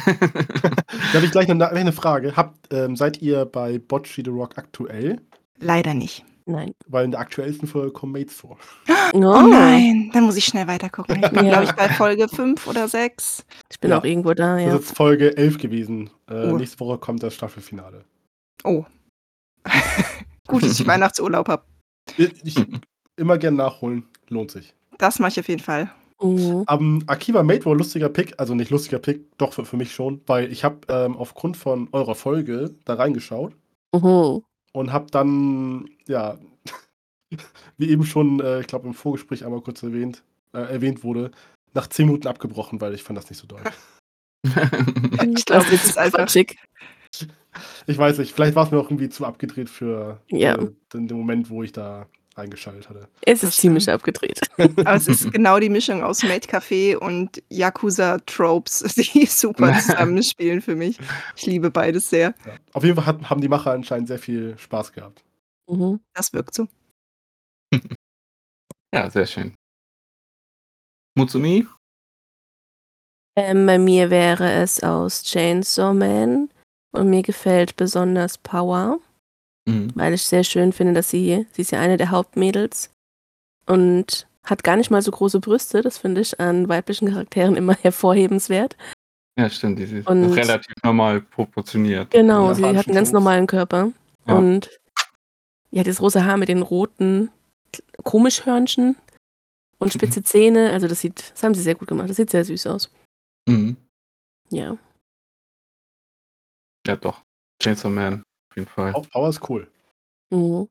Da 1.11 1.13
habe 1.19 1.25
ich 1.25 1.31
gleich 1.31 1.49
eine, 1.49 1.69
eine 1.69 1.93
Frage. 1.93 2.35
Habt, 2.35 2.71
ähm, 2.73 2.95
seid 2.95 3.21
ihr 3.21 3.45
bei 3.45 3.79
Bocce 3.79 4.15
the 4.23 4.29
Rock 4.29 4.57
aktuell? 4.57 5.21
Leider 5.59 5.93
nicht. 5.93 6.25
Nein. 6.45 6.73
Weil 6.87 7.05
in 7.05 7.11
der 7.11 7.19
aktuellsten 7.21 7.67
Folge 7.67 7.91
kommen 7.91 8.13
Mates 8.13 8.35
vor. 8.35 8.57
Oh 9.13 9.19
nein, 9.47 10.09
dann 10.13 10.23
muss 10.25 10.35
ich 10.35 10.43
schnell 10.45 10.67
weitergucken. 10.67 11.23
Ich 11.23 11.29
bin, 11.31 11.45
Ja. 11.45 11.51
glaube 11.51 11.63
ich, 11.63 11.71
bei 11.71 11.87
Folge 11.89 12.27
5 12.27 12.67
oder 12.67 12.87
6. 12.89 13.45
Ich 13.71 13.79
bin 13.79 13.91
Ja. 13.91 13.99
auch 13.99 14.03
irgendwo 14.03 14.33
da, 14.33 14.55
Das 14.55 14.61
ja. 14.65 14.67
ist 14.75 14.87
jetzt 14.89 14.97
Folge 14.97 15.35
11 15.37 15.57
gewesen. 15.59 16.09
Äh, 16.29 16.49
Oh. 16.51 16.57
Nächste 16.57 16.79
Woche 16.81 16.97
kommt 16.97 17.23
das 17.23 17.33
Staffelfinale. 17.33 18.03
Oh. 18.65 18.85
Gut, 20.47 20.63
dass 20.63 20.77
ich 20.79 20.85
Weihnachtsurlaub 20.87 21.47
habe. 21.47 21.63
Ich, 22.17 22.55
immer 23.15 23.37
gern 23.37 23.55
nachholen. 23.55 24.07
Lohnt 24.29 24.51
sich. 24.51 24.73
Das 24.97 25.19
mache 25.19 25.31
ich 25.31 25.39
auf 25.39 25.47
jeden 25.47 25.61
Fall. 25.63 25.89
Mhm. 26.21 26.65
Ähm, 26.69 27.03
Akiva 27.07 27.43
Mate 27.43 27.65
war 27.65 27.75
lustiger 27.75 28.09
Pick, 28.09 28.33
also 28.39 28.55
nicht 28.55 28.71
lustiger 28.71 28.99
Pick, 28.99 29.37
doch 29.37 29.53
für, 29.53 29.65
für 29.65 29.77
mich 29.77 29.93
schon, 29.93 30.21
weil 30.25 30.51
ich 30.51 30.63
habe 30.63 30.79
ähm, 30.89 31.15
aufgrund 31.15 31.57
von 31.57 31.89
eurer 31.91 32.15
Folge 32.15 32.73
da 32.85 32.95
reingeschaut 32.95 33.53
Mhm. 33.93 34.41
und 34.73 34.91
habe 34.93 35.07
dann, 35.11 35.89
ja, 36.07 36.37
wie 37.77 37.89
eben 37.89 38.03
schon, 38.05 38.39
äh, 38.39 38.61
ich 38.61 38.67
glaube 38.67 38.87
im 38.87 38.93
Vorgespräch 38.93 39.45
einmal 39.45 39.61
kurz 39.61 39.83
erwähnt, 39.83 40.23
äh, 40.53 40.59
erwähnt 40.59 41.03
wurde, 41.03 41.31
nach 41.73 41.87
10 41.87 42.07
Minuten 42.07 42.27
abgebrochen, 42.27 42.81
weil 42.81 42.93
ich 42.95 43.03
fand 43.03 43.17
das 43.17 43.29
nicht 43.29 43.39
so 43.39 43.47
doll. 43.47 43.61
Ich 45.35 45.45
glaube, 45.45 45.65
das 45.71 45.85
ist 45.85 45.97
einfach. 45.97 46.19
quatschig. 46.19 46.57
Ich 47.87 47.97
weiß 47.97 48.19
nicht, 48.19 48.33
vielleicht 48.33 48.55
war 48.55 48.65
es 48.65 48.71
mir 48.71 48.79
auch 48.79 48.85
irgendwie 48.85 49.09
zu 49.09 49.25
abgedreht 49.25 49.69
für 49.69 50.21
Ja. 50.29 50.55
äh, 50.55 50.71
den, 50.93 51.07
den 51.07 51.17
Moment, 51.17 51.49
wo 51.49 51.63
ich 51.63 51.71
da 51.71 52.05
reingeschaltet 52.37 52.89
hatte. 52.89 53.07
Es 53.21 53.43
ist 53.43 53.57
ziemlich 53.57 53.89
abgedreht. 53.89 54.39
Aber 54.57 54.95
es 54.95 55.07
ist 55.07 55.31
genau 55.31 55.59
die 55.59 55.69
Mischung 55.69 56.03
aus 56.03 56.23
Made 56.23 56.47
Café 56.47 56.95
und 56.95 57.41
Yakuza 57.49 58.19
Tropes, 58.25 58.79
die 58.97 59.25
super 59.25 59.73
zusammenspielen 59.79 60.61
für 60.61 60.75
mich. 60.75 60.97
Ich 61.35 61.45
liebe 61.45 61.71
beides 61.71 62.09
sehr. 62.09 62.33
Ja. 62.45 62.53
Auf 62.73 62.83
jeden 62.83 62.95
Fall 62.95 63.05
hat, 63.05 63.29
haben 63.29 63.41
die 63.41 63.49
Macher 63.49 63.71
anscheinend 63.71 64.07
sehr 64.07 64.19
viel 64.19 64.57
Spaß 64.57 64.93
gehabt. 64.93 65.23
Mhm. 65.69 65.99
Das 66.13 66.33
wirkt 66.33 66.53
so. 66.53 66.67
ja, 68.93 69.09
sehr 69.09 69.25
schön. 69.25 69.53
Mutsumi? 71.15 71.65
Ähm, 73.35 73.65
bei 73.65 73.77
mir 73.77 74.09
wäre 74.09 74.51
es 74.51 74.81
aus 74.81 75.23
Chainsaw 75.23 75.93
Man 75.93 76.49
und 76.91 77.09
mir 77.09 77.21
gefällt 77.21 77.75
besonders 77.75 78.37
Power, 78.37 78.99
Mhm. 79.67 79.91
weil 79.95 80.13
ich 80.13 80.23
sehr 80.23 80.43
schön 80.43 80.71
finde, 80.73 80.93
dass 80.93 81.09
sie, 81.09 81.45
sie 81.51 81.61
ist 81.61 81.71
ja 81.71 81.79
eine 81.79 81.97
der 81.97 82.09
Hauptmädels 82.11 82.91
und 83.65 84.27
hat 84.43 84.63
gar 84.63 84.77
nicht 84.77 84.89
mal 84.91 85.01
so 85.01 85.11
große 85.11 85.39
Brüste. 85.41 85.81
Das 85.81 85.97
finde 85.97 86.21
ich 86.21 86.39
an 86.39 86.69
weiblichen 86.69 87.09
Charakteren 87.09 87.55
immer 87.57 87.75
hervorhebenswert. 87.81 88.77
Ja, 89.37 89.49
stimmt. 89.49 89.77
Die 89.79 89.83
ist 89.83 90.07
Und- 90.07 90.33
relativ 90.33 90.73
normal 90.83 91.21
proportioniert. 91.21 92.11
Genau, 92.11 92.53
sie 92.53 92.63
hat 92.65 92.87
einen 92.87 92.95
ganz 92.95 93.11
normalen 93.11 93.45
Körper 93.45 93.91
Ja. 94.25 94.35
und 94.35 94.69
ja, 95.69 95.83
das 95.83 96.01
rosa 96.01 96.23
Haar 96.23 96.37
mit 96.37 96.47
den 96.49 96.61
roten 96.61 97.29
Komischhörnchen 98.03 98.95
und 99.79 99.93
spitze 99.93 100.23
Zähne. 100.23 100.71
Also 100.71 100.87
das 100.87 101.01
sieht, 101.01 101.31
das 101.33 101.43
haben 101.43 101.53
sie 101.53 101.61
sehr 101.61 101.75
gut 101.75 101.89
gemacht. 101.89 102.09
Das 102.09 102.15
sieht 102.15 102.29
sehr 102.29 102.45
süß 102.45 102.67
aus. 102.67 102.89
Mhm. 103.49 103.75
Ja. 104.49 104.77
Ja, 106.87 106.95
doch. 106.95 107.21
Chainsaw 107.61 107.89
Man, 107.91 108.23
jeden 108.57 108.67
Fall. 108.67 108.91
Pow- 108.91 109.09
Power 109.09 109.29
ist 109.29 109.49
cool. 109.49 109.67
Mhm. 110.31 110.67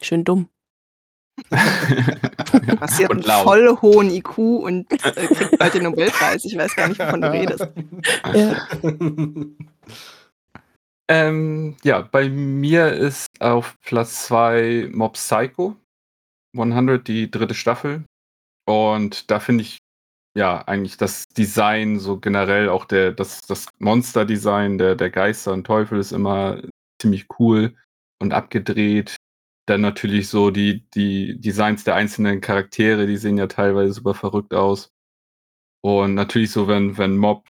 Schön 0.00 0.24
dumm. 0.24 0.48
Was 1.50 2.96
sie 2.96 3.04
hat 3.04 3.10
einen 3.10 3.20
Und 3.20 3.26
laut. 3.26 3.44
voll 3.44 3.78
hohen 3.82 4.10
IQ 4.10 4.38
und 4.38 4.90
äh, 4.92 4.96
kriegt 5.26 5.58
bald 5.58 5.74
den 5.74 5.82
Nobelpreis. 5.84 6.44
Ich 6.44 6.56
weiß 6.56 6.74
gar 6.76 6.88
nicht, 6.88 6.98
wovon 6.98 7.20
du 7.20 7.30
redest. 7.32 7.66
Ja. 8.34 8.66
Ähm, 11.12 11.76
ja, 11.82 12.02
bei 12.02 12.28
mir 12.28 12.92
ist 12.92 13.26
auf 13.40 13.76
Platz 13.80 14.26
2 14.26 14.90
Mob 14.92 15.14
Psycho 15.14 15.74
100, 16.56 17.08
die 17.08 17.28
dritte 17.28 17.54
Staffel. 17.54 18.04
Und 18.64 19.28
da 19.28 19.40
finde 19.40 19.62
ich 19.62 19.78
ja 20.38 20.62
eigentlich 20.68 20.96
das 20.98 21.24
Design, 21.36 21.98
so 21.98 22.18
generell 22.20 22.68
auch 22.68 22.84
der, 22.84 23.10
das, 23.10 23.40
das 23.42 23.66
Monster-Design 23.80 24.78
der, 24.78 24.94
der 24.94 25.10
Geister 25.10 25.52
und 25.52 25.64
Teufel 25.66 25.98
ist 25.98 26.12
immer 26.12 26.62
ziemlich 27.00 27.26
cool 27.38 27.76
und 28.20 28.32
abgedreht. 28.32 29.16
Dann 29.66 29.80
natürlich 29.80 30.28
so 30.28 30.50
die, 30.50 30.88
die 30.90 31.40
Designs 31.40 31.84
der 31.84 31.94
einzelnen 31.94 32.40
Charaktere, 32.40 33.06
die 33.06 33.16
sehen 33.16 33.38
ja 33.38 33.46
teilweise 33.46 33.92
super 33.92 34.14
verrückt 34.14 34.54
aus. 34.54 34.90
Und 35.82 36.14
natürlich 36.14 36.50
so, 36.50 36.68
wenn, 36.68 36.98
wenn 36.98 37.16
Mob 37.16 37.48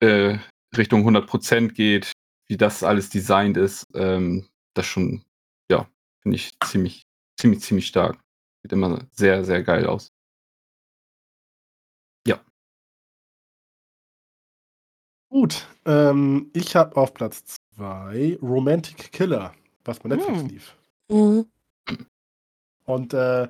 äh, 0.00 0.38
Richtung 0.76 1.06
100% 1.06 1.72
geht, 1.72 2.12
wie 2.48 2.56
das 2.56 2.82
alles 2.82 3.10
designt 3.10 3.56
ist, 3.56 3.86
ähm, 3.94 4.48
das 4.74 4.86
schon, 4.86 5.24
ja, 5.70 5.88
finde 6.22 6.36
ich 6.36 6.52
ziemlich, 6.64 7.04
ziemlich, 7.38 7.60
ziemlich 7.62 7.86
stark. 7.86 8.18
Sieht 8.62 8.72
immer 8.72 9.06
sehr, 9.12 9.44
sehr 9.44 9.62
geil 9.62 9.86
aus. 9.86 10.13
Gut, 15.34 15.66
ähm, 15.84 16.48
ich 16.52 16.76
habe 16.76 16.96
auf 16.96 17.12
Platz 17.12 17.56
2 17.74 18.38
Romantic 18.40 19.10
Killer, 19.10 19.52
was 19.84 19.98
bei 19.98 20.08
Netflix 20.10 20.38
Hm. 20.42 20.46
lief. 20.48 20.76
Mhm. 21.10 21.46
Und 22.84 23.14
äh, 23.14 23.48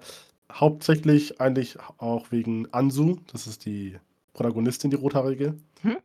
hauptsächlich 0.51 1.43
eigentlich 1.43 1.77
auch 1.99 2.33
wegen 2.33 2.73
Ansu, 2.73 3.19
das 3.31 3.47
ist 3.47 3.67
die 3.67 3.99
Protagonistin, 4.33 4.93
die 4.93 4.97
Rothaarige, 4.97 5.57
Hm. 5.83 5.99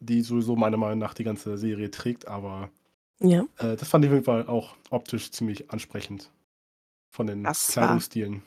die 0.00 0.22
sowieso 0.22 0.56
meiner 0.56 0.78
Meinung 0.78 1.00
nach 1.00 1.12
die 1.12 1.24
ganze 1.24 1.58
Serie 1.58 1.90
trägt, 1.90 2.26
aber 2.26 2.70
Ja. 3.20 3.42
äh, 3.58 3.76
das 3.76 3.88
fand 3.90 4.06
ich 4.06 4.10
auf 4.10 4.14
jeden 4.14 4.24
Fall 4.24 4.46
auch 4.46 4.74
optisch 4.88 5.30
ziemlich 5.32 5.70
ansprechend. 5.70 6.30
Von 7.10 7.26
den 7.26 7.44
Das 7.44 7.76
war- 7.76 7.82
Kleidungsstilen. 7.84 8.40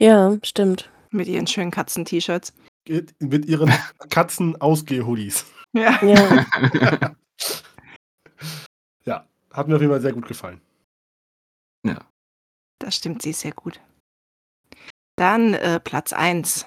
Ja, 0.00 0.38
stimmt. 0.44 0.88
Mit 1.10 1.26
ihren 1.26 1.48
schönen 1.48 1.72
Katzen-T-Shirts. 1.72 2.52
Mit 2.86 3.20
mit 3.20 3.46
ihren 3.46 3.68
Katzen-Ausgeh-Hoodies. 4.10 5.44
Ja. 5.72 6.02
Ja. 6.02 7.14
ja, 9.04 9.26
hat 9.52 9.68
mir 9.68 9.76
auf 9.76 9.80
jeden 9.80 9.92
Fall 9.92 10.00
sehr 10.00 10.12
gut 10.12 10.26
gefallen. 10.26 10.60
Das 12.80 12.96
stimmt, 12.96 13.22
sie 13.22 13.30
ist 13.30 13.40
sehr 13.40 13.52
gut. 13.52 13.80
Dann 15.16 15.54
äh, 15.54 15.78
Platz 15.78 16.12
1. 16.12 16.66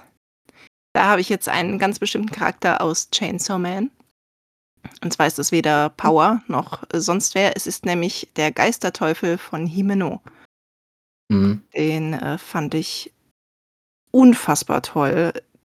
Da 0.93 1.07
habe 1.07 1.21
ich 1.21 1.27
jetzt 1.27 1.49
einen 1.49 1.79
ganz 1.79 1.99
bestimmten 1.99 2.31
Charakter 2.31 2.81
aus 2.81 3.09
Chainsaw 3.09 3.57
Man. 3.57 3.89
Und 5.01 5.11
zwar 5.11 5.27
ist 5.27 5.39
es 5.39 5.51
weder 5.51 5.89
Power 5.89 6.43
noch 6.47 6.83
sonst 6.93 7.35
wer. 7.35 7.57
Es 7.57 7.67
ist 7.67 7.85
nämlich 7.85 8.29
der 8.35 8.51
Geisterteufel 8.51 9.37
von 9.37 9.65
Himeno. 9.65 10.21
Mhm. 11.29 11.63
Den 11.73 12.13
äh, 12.13 12.37
fand 12.37 12.75
ich 12.75 13.11
unfassbar 14.11 14.83
toll. 14.83 15.33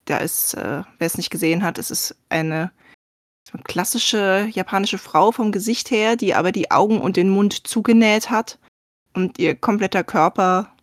Da 0.07 0.19
ist, 0.19 0.55
äh, 0.55 0.83
wer 0.99 1.07
es 1.07 1.17
nicht 1.17 1.31
gesehen 1.31 1.63
hat, 1.63 1.79
es 1.79 1.93
ist 1.93 2.17
eine 2.29 2.73
so 3.47 3.55
eine 3.55 3.63
klassische 3.63 4.49
japanische 4.51 4.99
Frau 4.99 5.31
vom 5.31 5.53
Gesicht 5.53 5.91
her, 5.91 6.17
die 6.17 6.35
aber 6.35 6.51
die 6.51 6.71
Augen 6.71 7.01
und 7.01 7.17
den 7.17 7.29
Mund 7.29 7.67
zugenäht 7.67 8.31
hat 8.31 8.59
und 9.13 9.39
ihr 9.39 9.55
kompletter 9.55 10.03
Körper, 10.03 10.75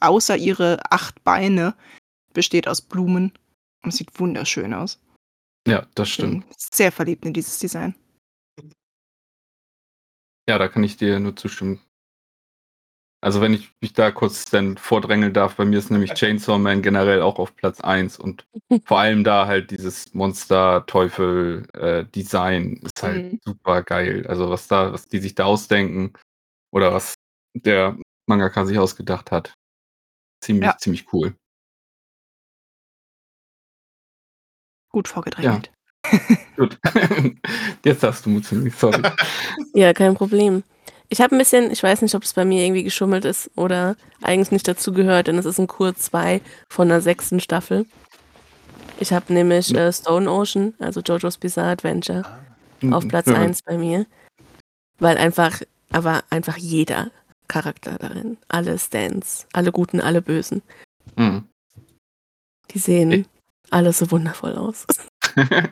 außer 0.00 0.36
ihre 0.36 0.80
acht 0.90 1.22
Beine, 1.24 1.74
besteht 2.32 2.68
aus 2.68 2.80
Blumen 2.80 3.32
und 3.82 3.92
sieht 3.92 4.18
wunderschön 4.20 4.72
aus. 4.72 5.00
Ja, 5.66 5.86
das 5.94 6.10
stimmt. 6.10 6.46
Bin 6.46 6.56
sehr 6.56 6.92
verliebt 6.92 7.24
in 7.24 7.32
dieses 7.32 7.58
Design. 7.58 7.94
Ja, 10.48 10.58
da 10.58 10.68
kann 10.68 10.84
ich 10.84 10.96
dir 10.96 11.18
nur 11.18 11.34
zustimmen. 11.34 11.80
Also 13.26 13.40
wenn 13.40 13.54
ich 13.54 13.72
mich 13.80 13.92
da 13.92 14.12
kurz 14.12 14.44
dann 14.44 14.76
vordrängeln 14.76 15.32
darf, 15.32 15.56
bei 15.56 15.64
mir 15.64 15.80
ist 15.80 15.90
nämlich 15.90 16.14
Chainsaw 16.14 16.60
Man 16.60 16.80
generell 16.80 17.22
auch 17.22 17.40
auf 17.40 17.56
Platz 17.56 17.80
1 17.80 18.20
und 18.20 18.46
vor 18.86 19.00
allem 19.00 19.24
da 19.24 19.48
halt 19.48 19.72
dieses 19.72 20.14
Monster-Teufel-Design 20.14 22.74
ist 22.84 23.02
halt 23.02 23.32
Mhm. 23.32 23.40
super 23.44 23.82
geil. 23.82 24.24
Also 24.28 24.48
was 24.48 24.68
da, 24.68 24.92
was 24.92 25.08
die 25.08 25.18
sich 25.18 25.34
da 25.34 25.46
ausdenken 25.46 26.12
oder 26.72 26.94
was 26.94 27.16
der 27.56 27.98
Mangaka 28.28 28.64
sich 28.64 28.78
ausgedacht 28.78 29.32
hat. 29.32 29.54
Ziemlich, 30.40 30.66
Ja. 30.66 30.78
ziemlich 30.78 31.12
cool. 31.12 31.34
Gut 34.92 35.08
vorgedrängelt. 35.08 35.72
Gut. 36.56 36.78
Jetzt 37.84 38.04
hast 38.04 38.24
du 38.24 38.30
Mut 38.30 38.44
zu 38.44 38.54
mir, 38.54 38.70
sorry. 38.70 39.02
Ja, 39.74 39.92
kein 39.92 40.14
Problem. 40.14 40.62
Ich 41.08 41.20
habe 41.20 41.34
ein 41.34 41.38
bisschen, 41.38 41.70
ich 41.70 41.82
weiß 41.82 42.02
nicht, 42.02 42.14
ob 42.14 42.24
es 42.24 42.32
bei 42.32 42.44
mir 42.44 42.64
irgendwie 42.64 42.82
geschummelt 42.82 43.24
ist 43.24 43.50
oder 43.56 43.96
eigentlich 44.22 44.50
nicht 44.50 44.66
dazu 44.66 44.92
gehört, 44.92 45.28
denn 45.28 45.38
es 45.38 45.44
ist 45.46 45.58
ein 45.60 45.68
Kur 45.68 45.94
2 45.94 46.40
von 46.68 46.88
der 46.88 47.00
sechsten 47.00 47.38
Staffel. 47.40 47.86
Ich 48.98 49.12
habe 49.12 49.32
nämlich 49.32 49.74
äh, 49.74 49.92
Stone 49.92 50.30
Ocean, 50.30 50.74
also 50.78 51.00
JoJo's 51.00 51.38
Bizarre 51.38 51.70
Adventure, 51.70 52.24
auf 52.90 53.06
Platz 53.06 53.26
Ja. 53.28 53.34
1 53.34 53.62
bei 53.62 53.78
mir. 53.78 54.06
Weil 54.98 55.18
einfach, 55.18 55.60
aber 55.92 56.24
einfach 56.30 56.56
jeder 56.56 57.10
Charakter 57.48 57.98
darin, 57.98 58.38
alle 58.48 58.78
Stands, 58.78 59.46
alle 59.52 59.70
Guten, 59.70 60.00
alle 60.00 60.22
Bösen, 60.22 60.62
Mhm. 61.16 61.44
die 62.72 62.78
sehen 62.78 63.12
Ich- 63.12 63.26
alles 63.70 63.98
so 63.98 64.10
wundervoll 64.10 64.54
aus. 64.56 64.86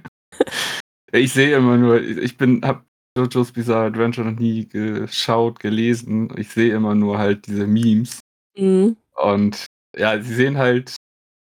ich 1.13 1.33
sehe 1.33 1.57
immer 1.57 1.77
nur, 1.77 2.01
ich 2.03 2.37
bin, 2.37 2.61
hab 2.65 2.85
JoJo's 3.17 3.53
Bizarre 3.53 3.87
Adventure 3.87 4.29
noch 4.31 4.39
nie 4.39 4.69
geschaut, 4.69 5.61
gelesen. 5.61 6.33
Ich 6.37 6.49
sehe 6.51 6.75
immer 6.75 6.95
nur 6.95 7.19
halt 7.19 7.47
diese 7.47 7.67
Memes. 7.67 8.21
Mhm. 8.57 8.97
Und 9.15 9.67
ja, 9.97 10.21
sie 10.21 10.35
sehen 10.35 10.59
halt 10.59 10.97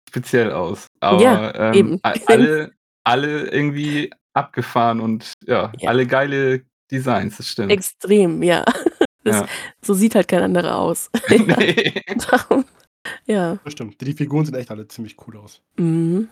speziell 0.10 0.52
aus. 0.52 0.88
Aber 1.00 1.22
Ja, 1.22 1.74
ähm, 1.74 2.00
alle, 2.28 2.72
alle 3.06 3.48
irgendwie 3.50 4.12
abgefahren 4.34 5.00
und 5.00 5.32
ja, 5.46 5.72
Ja. 5.80 5.90
alle 5.90 6.06
geile 6.06 6.64
Designs, 6.92 7.38
das 7.38 7.48
stimmt. 7.48 7.72
Extrem, 7.72 8.44
ja. 8.44 8.64
Das, 9.26 9.38
Ja. 9.38 9.48
So 9.82 9.94
sieht 9.94 10.16
halt 10.16 10.28
kein 10.28 10.44
anderer 10.44 10.78
aus. 10.78 11.10
ja, 11.30 11.38
nee. 11.58 11.94
darum, 12.30 12.66
ja. 13.26 13.58
Das 13.64 13.72
stimmt. 13.72 14.02
Die 14.02 14.12
Figuren 14.12 14.46
sehen 14.46 14.56
echt 14.56 14.70
alle 14.70 14.86
ziemlich 14.90 15.16
cool 15.26 15.38
aus. 15.38 15.62
Mhm. 15.78 16.28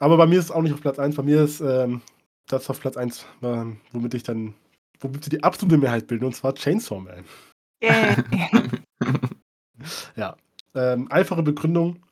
Aber 0.00 0.16
bei 0.16 0.26
mir 0.26 0.40
ist 0.40 0.46
es 0.46 0.50
auch 0.50 0.62
nicht 0.62 0.72
auf 0.74 0.80
Platz 0.80 0.98
1. 0.98 1.14
Bei 1.14 1.22
mir 1.22 1.44
ist 1.44 1.60
ähm, 1.60 2.00
das 2.48 2.68
auf 2.70 2.80
Platz 2.80 2.96
1, 2.96 3.26
ähm, 3.42 3.78
womit 3.92 4.14
ich 4.14 4.22
dann, 4.24 4.54
womit 5.00 5.24
sie 5.24 5.30
die 5.30 5.42
absolute 5.44 5.78
Mehrheit 5.78 6.06
bilden, 6.06 6.24
und 6.24 6.34
zwar 6.34 6.54
Chainsaw 6.54 7.00
Man. 7.00 7.24
Yay. 7.82 8.16
Ja. 10.16 10.36
Ähm, 10.74 11.10
einfache 11.10 11.42
Begründung. 11.42 12.02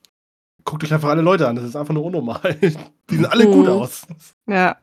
Guckt 0.63 0.83
euch 0.83 0.93
einfach 0.93 1.09
alle 1.09 1.21
Leute 1.21 1.47
an. 1.47 1.55
Das 1.57 1.65
ist 1.65 1.75
einfach 1.75 1.93
nur 1.93 2.05
unnormal. 2.05 2.55
Die 3.09 3.15
sehen 3.15 3.25
alle 3.25 3.45
gut 3.45 3.65
Mhm. 3.65 3.71
aus. 3.71 4.07
ja. 4.47 4.77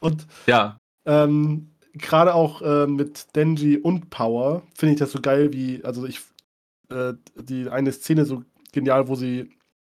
Und 0.00 0.26
ja, 0.46 0.78
ähm, 1.06 1.70
gerade 1.94 2.34
auch 2.34 2.60
äh, 2.62 2.86
mit 2.86 3.34
Denji 3.36 3.78
und 3.78 4.10
Power 4.10 4.62
finde 4.74 4.94
ich 4.94 4.98
das 4.98 5.12
so 5.12 5.20
geil, 5.20 5.52
wie, 5.52 5.84
also 5.84 6.06
ich, 6.06 6.20
äh, 6.90 7.14
die 7.36 7.68
eine 7.68 7.92
Szene 7.92 8.24
so 8.24 8.42
genial, 8.72 9.06
wo 9.08 9.14
sie 9.14 9.50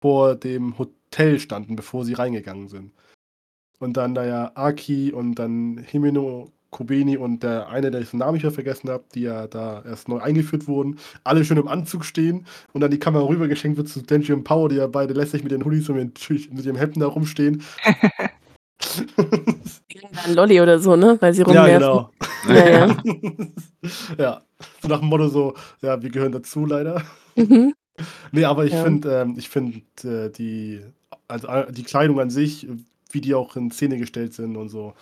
vor 0.03 0.35
dem 0.35 0.77
Hotel 0.79 1.39
standen, 1.41 1.75
bevor 1.75 2.05
sie 2.05 2.13
reingegangen 2.13 2.69
sind. 2.69 2.93
Und 3.85 3.97
dann 3.99 4.15
da 4.15 4.25
ja 4.25 4.51
Aki 4.55 5.13
und 5.13 5.35
dann 5.35 5.77
Himeno 5.79 6.51
Kobeni 6.71 7.17
und 7.17 7.45
der 7.45 7.69
eine, 7.69 7.93
der 7.93 8.01
ich 8.01 8.11
den 8.11 8.19
Namen 8.19 8.41
mehr 8.43 8.51
vergessen 8.51 8.91
habe, 8.91 9.05
die 9.15 9.21
ja 9.21 9.47
da 9.47 9.83
erst 9.87 10.09
neu 10.09 10.19
eingeführt 10.19 10.67
wurden, 10.67 10.99
alle 11.23 11.45
schön 11.45 11.57
im 11.59 11.69
Anzug 11.69 12.05
stehen 12.05 12.47
und 12.73 12.81
dann 12.81 12.91
die 12.91 12.99
Kamera 12.99 13.25
rübergeschenkt 13.29 13.77
wird 13.77 13.89
zu 13.89 14.03
Denji 14.03 14.33
und 14.33 14.43
Power, 14.43 14.69
die 14.69 14.77
ja 14.77 14.89
beide 14.89 15.15
lässig 15.15 15.45
mit 15.45 15.53
den 15.53 15.65
Hoodies 15.65 15.89
und 15.89 15.97
mit, 15.97 16.19
mit 16.53 16.65
ihrem 16.65 16.77
Hemden 16.77 16.99
da 17.01 17.07
rumstehen. 17.07 17.63
Einen 20.25 20.35
Lolli 20.35 20.61
oder 20.61 20.79
so, 20.81 20.97
ne? 20.97 21.17
Weil 21.21 21.33
sie 21.35 21.43
ja, 21.43 21.47
rumwerfen. 21.47 21.81
genau. 21.81 22.11
Ja, 22.49 22.87
ja. 22.87 22.97
ja, 24.19 24.43
so 24.83 24.89
nach 24.89 24.99
dem 25.01 25.09
Motto 25.09 25.29
so, 25.29 25.55
ja, 25.81 26.03
wir 26.03 26.11
gehören 26.11 26.33
dazu 26.33 26.67
leider. 26.67 27.03
Mhm. 27.37 27.73
Nee, 28.33 28.45
aber 28.45 28.65
ich 28.65 28.73
Ja. 28.73 28.83
finde, 28.83 29.21
ähm, 29.21 29.35
ich 29.39 29.49
finde 29.49 29.81
äh, 30.03 30.31
die, 30.31 30.81
also 31.29 31.47
äh, 31.47 31.71
die 31.73 31.85
Kleidung 31.85 32.19
an 32.21 32.31
sich, 32.31 32.67
wie 33.15 33.21
die 33.21 33.35
auch 33.35 33.57
in 33.57 33.71
Szene 33.71 33.97
gestellt 33.99 34.35
sind 34.35 34.57
und 34.57 34.69
so, 34.69 34.95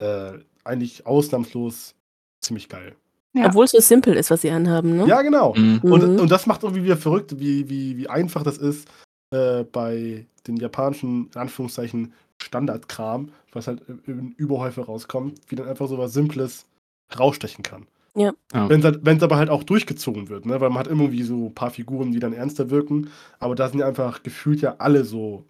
äh, 0.00 0.32
eigentlich 0.64 1.06
ausnahmslos 1.06 1.94
ziemlich 2.40 2.68
geil. 2.68 2.94
Ja. 3.34 3.46
Obwohl 3.46 3.64
es 3.64 3.70
so 3.70 3.80
simpel 3.80 4.14
ist, 4.14 4.30
was 4.30 4.42
sie 4.42 4.50
anhaben, 4.50 4.96
ne? 4.96 5.06
Ja, 5.06 5.22
genau. 5.22 5.54
Mhm. 5.54 5.78
Und, 5.82 6.02
Mhm. 6.14 6.20
und 6.20 6.30
das 6.30 6.46
macht 6.46 6.62
irgendwie 6.64 6.84
wieder 6.84 6.96
verrückt, 6.98 7.38
wie, 7.38 7.68
wie, 7.70 7.96
wie 7.96 8.08
einfach 8.08 8.42
das 8.42 8.58
ist, 8.58 8.86
äh, 9.34 9.64
bei 9.64 10.26
den 10.46 10.56
japanischen, 10.56 11.30
in 11.34 11.40
Anführungszeichen, 11.40 12.12
Standardkram, 12.42 13.30
was 13.52 13.68
halt 13.68 13.82
in 14.06 14.32
Überhäufe 14.36 14.82
rauskommt, 14.82 15.40
wie 15.48 15.54
dann 15.56 15.68
einfach 15.68 15.88
so 15.88 15.96
was 15.96 16.12
Simples 16.12 16.66
rausstechen 17.18 17.62
kann. 17.62 17.86
Ja. 18.14 18.32
Wenn 18.52 18.80
es 18.80 18.84
halt, 18.84 19.00
wenn's 19.06 19.22
aber 19.22 19.36
halt 19.36 19.48
auch 19.48 19.62
durchgezogen 19.62 20.28
wird, 20.28 20.44
ne? 20.44 20.60
weil 20.60 20.68
man 20.68 20.78
hat 20.80 20.88
irgendwie 20.88 21.22
so 21.22 21.46
ein 21.46 21.54
paar 21.54 21.70
Figuren, 21.70 22.12
die 22.12 22.18
dann 22.18 22.34
ernster 22.34 22.68
wirken, 22.68 23.08
aber 23.38 23.54
da 23.54 23.68
sind 23.70 23.78
ja 23.78 23.86
einfach 23.86 24.22
gefühlt 24.22 24.60
ja 24.60 24.74
alle 24.78 25.04
so 25.04 25.44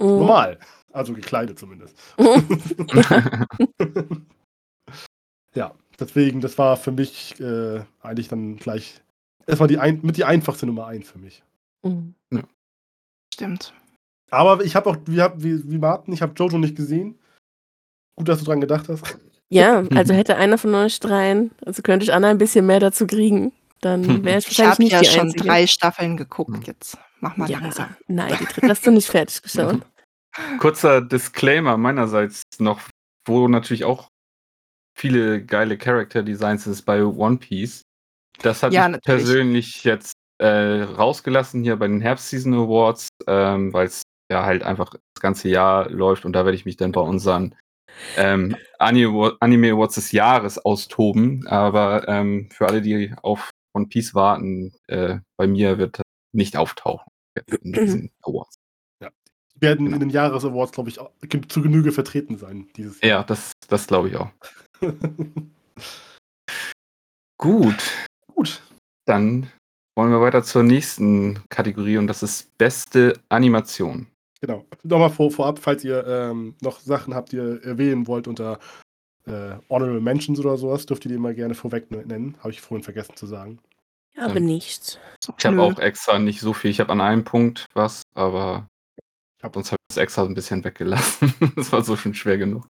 Mhm. 0.00 0.06
normal. 0.06 0.58
Also 0.92 1.14
gekleidet 1.14 1.58
zumindest. 1.58 1.96
ja, 5.54 5.72
deswegen, 5.98 6.40
das 6.40 6.58
war 6.58 6.76
für 6.76 6.92
mich 6.92 7.38
äh, 7.40 7.80
eigentlich 8.00 8.28
dann 8.28 8.56
gleich 8.56 9.00
erstmal 9.46 9.68
die 9.68 9.78
ein, 9.78 10.00
mit 10.02 10.16
die 10.16 10.24
einfachste 10.24 10.66
Nummer 10.66 10.86
eins 10.86 11.10
für 11.10 11.18
mich. 11.18 11.42
Mhm. 11.82 12.14
Stimmt. 13.34 13.72
Aber 14.30 14.64
ich 14.64 14.76
habe 14.76 14.90
auch, 14.90 14.96
wie, 15.06 15.20
hab- 15.20 15.42
wie, 15.42 15.70
wie 15.70 15.78
Martin, 15.78 16.14
ich 16.14 16.22
habe 16.22 16.32
Jojo 16.36 16.58
nicht 16.58 16.76
gesehen. 16.76 17.18
Gut, 18.16 18.28
dass 18.28 18.38
du 18.40 18.44
dran 18.44 18.60
gedacht 18.60 18.88
hast. 18.88 19.18
Ja, 19.50 19.82
also 19.94 20.14
hätte 20.14 20.36
einer 20.36 20.58
von 20.58 20.74
euch 20.74 21.00
dreien, 21.00 21.50
also 21.64 21.82
könnte 21.82 22.04
ich 22.04 22.12
Anna 22.12 22.28
ein 22.28 22.38
bisschen 22.38 22.66
mehr 22.66 22.80
dazu 22.80 23.06
kriegen, 23.06 23.52
dann 23.80 24.24
wäre 24.24 24.38
ich 24.38 24.48
Ich 24.48 24.58
wahrscheinlich 24.58 24.72
habe 24.72 24.82
nicht 24.82 24.92
ja 24.92 25.00
die 25.00 25.06
schon 25.06 25.20
Einzige. 25.28 25.44
drei 25.44 25.66
Staffeln 25.66 26.16
geguckt. 26.16 26.54
Hm. 26.56 26.62
Jetzt 26.62 26.96
mach 27.20 27.36
mal 27.36 27.50
ja, 27.50 27.58
langsam. 27.58 27.94
nein, 28.08 28.34
die 28.40 28.44
dritte 28.46 28.68
hast 28.68 28.86
du 28.86 28.90
nicht 28.90 29.08
fertig 29.08 29.42
geschaut. 29.42 29.80
Kurzer 30.58 31.00
Disclaimer 31.02 31.76
meinerseits 31.76 32.42
noch, 32.58 32.80
wo 33.26 33.48
natürlich 33.48 33.84
auch 33.84 34.08
viele 34.98 35.44
geile 35.44 35.76
Character-Designs 35.78 36.66
ist 36.66 36.82
bei 36.82 37.04
One 37.04 37.38
Piece. 37.38 37.82
Das 38.40 38.62
habe 38.62 38.74
Ja, 38.74 38.86
ich 38.86 38.92
natürlich. 38.92 39.24
persönlich 39.24 39.84
jetzt 39.84 40.14
äh, 40.38 40.82
rausgelassen 40.82 41.62
hier 41.62 41.76
bei 41.76 41.86
den 41.86 42.00
Herbst-Season 42.00 42.54
Awards, 42.54 43.08
ähm, 43.26 43.72
weil 43.72 43.86
es 43.86 44.02
ja 44.30 44.44
halt 44.44 44.62
einfach 44.62 44.90
das 44.90 45.20
ganze 45.20 45.48
Jahr 45.48 45.90
läuft 45.90 46.24
und 46.24 46.32
da 46.32 46.44
werde 46.44 46.56
ich 46.56 46.64
mich 46.64 46.76
dann 46.76 46.92
bei 46.92 47.00
unseren 47.00 47.54
ähm, 48.16 48.56
Anime, 48.78 49.36
Anime 49.40 49.72
Awards 49.72 49.96
des 49.96 50.12
Jahres 50.12 50.58
austoben. 50.58 51.46
Aber 51.46 52.08
ähm, 52.08 52.48
für 52.50 52.66
alle, 52.66 52.80
die 52.80 53.14
auf 53.22 53.50
One 53.74 53.86
Piece 53.86 54.14
warten, 54.14 54.72
äh, 54.88 55.18
bei 55.36 55.46
mir 55.46 55.78
wird 55.78 55.98
das 55.98 56.04
nicht 56.34 56.56
auftauchen 56.56 57.06
in 57.62 57.72
diesen 57.72 58.10
Awards. 58.22 58.56
Werden 59.62 59.86
Genau. 59.86 59.94
in 59.96 60.00
den 60.00 60.10
Jahresawards, 60.10 60.72
glaube 60.72 60.90
ich, 60.90 60.98
zu 61.48 61.62
Genüge 61.62 61.92
vertreten 61.92 62.36
sein 62.36 62.68
dieses 62.76 63.00
Ja, 63.00 63.22
das, 63.22 63.52
das 63.68 63.86
glaube 63.86 64.08
ich 64.08 64.16
auch. 64.16 64.28
Gut, 67.38 67.76
Gut. 68.34 68.62
dann 69.06 69.50
wollen 69.96 70.10
wir 70.10 70.20
weiter 70.20 70.42
zur 70.42 70.62
nächsten 70.62 71.42
Kategorie 71.48 71.96
und 71.98 72.06
das 72.06 72.22
ist 72.22 72.56
beste 72.58 73.18
Animation. 73.28 74.06
Genau. 74.40 74.64
Nochmal 74.82 75.10
vor, 75.10 75.30
vorab, 75.30 75.58
falls 75.58 75.84
ihr 75.84 76.04
ähm, 76.06 76.54
noch 76.60 76.80
Sachen 76.80 77.14
habt, 77.14 77.32
die 77.32 77.36
ihr 77.36 77.62
erwähnen 77.62 78.06
wollt 78.08 78.26
unter 78.26 78.58
äh, 79.26 79.54
Honorable 79.68 80.00
Mentions 80.00 80.40
oder 80.40 80.56
sowas, 80.56 80.86
dürft 80.86 81.04
ihr 81.04 81.12
die 81.12 81.18
mal 81.18 81.34
gerne 81.34 81.54
vorweg 81.54 81.90
ne- 81.90 82.04
nennen. 82.04 82.36
Habe 82.40 82.50
ich 82.50 82.60
vorhin 82.60 82.82
vergessen 82.82 83.14
zu 83.16 83.26
sagen. 83.26 83.60
Ja, 84.16 84.24
aber 84.26 84.40
nichts. 84.40 84.98
Ich 85.38 85.46
habe 85.46 85.62
auch 85.62 85.78
extra 85.78 86.18
nicht 86.18 86.40
so 86.40 86.52
viel. 86.52 86.70
Ich 86.72 86.80
habe 86.80 86.90
an 86.92 87.00
einem 87.00 87.22
Punkt 87.24 87.66
was, 87.74 88.02
aber 88.14 88.66
Ich 88.66 88.71
habe 89.42 89.60
ich 89.60 89.72
es 89.90 89.96
extra 89.96 90.24
ein 90.24 90.34
bisschen 90.34 90.64
weggelassen. 90.64 91.34
das 91.56 91.72
war 91.72 91.82
so 91.82 91.96
schon 91.96 92.14
schwer 92.14 92.38
genug. 92.38 92.66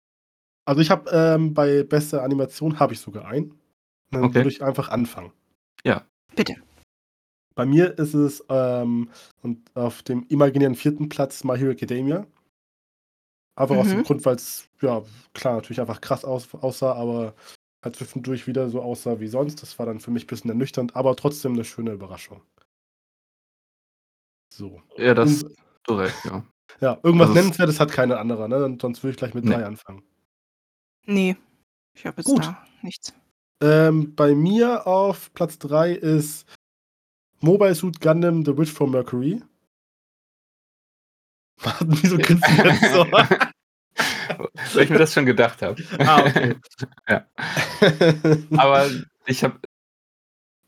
Also 0.66 0.82
ich 0.82 0.90
habe 0.92 1.10
ähm, 1.12 1.54
bei 1.54 1.84
bester 1.84 2.24
Animation 2.24 2.80
habe 2.80 2.94
ich 2.94 3.00
sogar 3.00 3.26
einen. 3.26 3.58
Dann 4.12 4.26
Okay. 4.26 4.36
würde 4.36 4.50
ich 4.50 4.62
einfach 4.64 4.90
anfangen. 4.90 5.32
Ja. 5.84 6.06
Bitte. 6.36 6.56
Bei 7.56 7.66
mir 7.66 7.98
ist 7.98 8.14
es 8.14 8.44
ähm, 8.50 9.10
und 9.42 9.76
auf 9.76 10.04
dem 10.04 10.26
imaginären 10.28 10.76
vierten 10.76 11.10
Platz 11.10 11.44
My 11.44 11.58
Hero 11.58 11.72
Academia. 11.72 12.28
Einfach 13.56 13.78
aus 13.78 13.88
dem 13.88 14.00
Mhm. 14.00 14.04
Grund, 14.04 14.26
weil 14.26 14.36
es, 14.36 14.70
ja, 14.82 15.02
klar, 15.34 15.56
natürlich 15.56 15.82
einfach 15.82 16.00
krass 16.02 16.24
aus, 16.24 16.54
aussah, 16.54 16.94
aber 16.94 17.34
halt 17.84 17.96
zwischendurch 17.96 18.46
wieder 18.46 18.70
so 18.70 18.82
aussah 18.82 19.20
wie 19.20 19.28
sonst. 19.28 19.62
Das 19.64 19.80
war 19.80 19.88
dann 19.88 20.00
für 20.00 20.12
mich 20.12 20.26
ein 20.26 20.28
bisschen 20.28 20.50
ernüchternd, 20.52 20.96
aber 20.96 21.16
trotzdem 21.16 21.54
eine 21.54 21.66
schöne 21.66 21.92
Überraschung. 21.94 22.42
So. 24.54 24.82
Ja, 24.98 25.14
das 25.14 25.32
ist 25.32 25.56
korrekt, 25.86 26.18
ja. 26.26 26.46
Ja, 26.82 26.98
irgendwas 27.04 27.28
Also 27.30 27.32
es- 27.32 27.36
Nennenswertes 27.36 27.80
hat 27.80 27.92
keine 27.92 28.18
andere, 28.18 28.48
ne? 28.50 28.64
Und 28.66 28.82
sonst 28.82 29.04
würde 29.04 29.12
ich 29.12 29.18
gleich 29.18 29.34
mit 29.34 29.46
Nee. 29.46 29.56
drei 29.56 29.66
anfangen. 29.66 30.04
Nee. 31.06 31.36
Ich 31.94 32.06
habe 32.06 32.18
jetzt 32.18 32.28
Gut. 32.28 32.44
da 32.46 32.66
nichts. 32.82 33.14
Ähm, 33.62 34.14
bei 34.16 34.36
mir 34.36 34.86
auf 34.86 35.34
Platz 35.34 35.58
3 35.58 35.92
ist 35.94 36.46
Mobile 37.40 37.74
Suit 37.74 38.00
Gundam 38.02 38.46
The 38.46 38.56
Witch 38.58 38.72
from 38.72 38.92
Mercury. 38.92 39.42
Martin, 41.64 41.98
wieso 42.02 42.18
grinst 42.18 42.46
du 42.48 42.64
jetzt 42.64 42.82
so? 42.94 43.12
Weil 43.12 44.84
ich 44.84 44.90
mir 44.92 45.00
das 45.00 45.14
schon 45.14 45.26
gedacht 45.26 45.62
habe. 45.64 45.82
ah, 46.00 46.20
okay. 46.26 46.56
Ja. 47.10 47.26
Aber 48.58 48.90
ich 49.26 49.44
habe. 49.44 49.60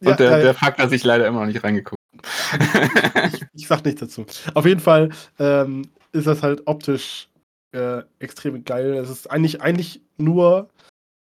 Ja, 0.02 0.12
und 0.12 0.20
der, 0.20 0.32
äh, 0.40 0.42
der 0.44 0.54
Fakt, 0.56 0.80
dass 0.80 0.92
ich 0.94 1.04
leider 1.04 1.28
immer 1.28 1.42
noch 1.42 1.48
nicht 1.48 1.64
reingeguckt 1.64 1.99
ich, 3.34 3.46
ich 3.54 3.68
sag 3.68 3.84
nichts 3.86 4.02
dazu. 4.02 4.26
Auf 4.54 4.66
jeden 4.66 4.80
Fall 4.80 5.10
ähm, 5.38 5.90
ist 6.12 6.28
das 6.28 6.44
halt 6.44 6.64
optisch 6.66 7.30
äh, 7.72 8.02
extrem 8.20 8.64
geil. 8.64 8.94
Es 8.96 9.10
ist 9.10 9.30
eigentlich, 9.30 9.62
eigentlich 9.62 10.02
nur 10.18 10.70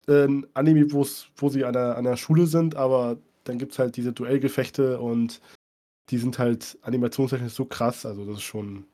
äh, 0.08 0.26
ein 0.26 0.48
Anime, 0.54 0.92
wo 0.92 1.50
sie 1.50 1.66
an 1.66 1.74
der, 1.74 1.98
an 1.98 2.04
der 2.04 2.18
Schule 2.18 2.48
sind, 2.48 2.76
aber 2.76 3.18
dann 3.44 3.58
gibt 3.58 3.74
es 3.74 3.80
halt 3.80 3.96
diese 3.98 4.14
Duellgefechte 4.14 5.00
und 5.00 5.42
die 6.10 6.18
sind 6.18 6.40
halt 6.40 6.78
animationstechnisch 6.82 7.54
so 7.54 7.66
krass. 7.66 8.06
Also, 8.06 8.26
das 8.26 8.38
ist 8.38 8.44
schon 8.44 8.86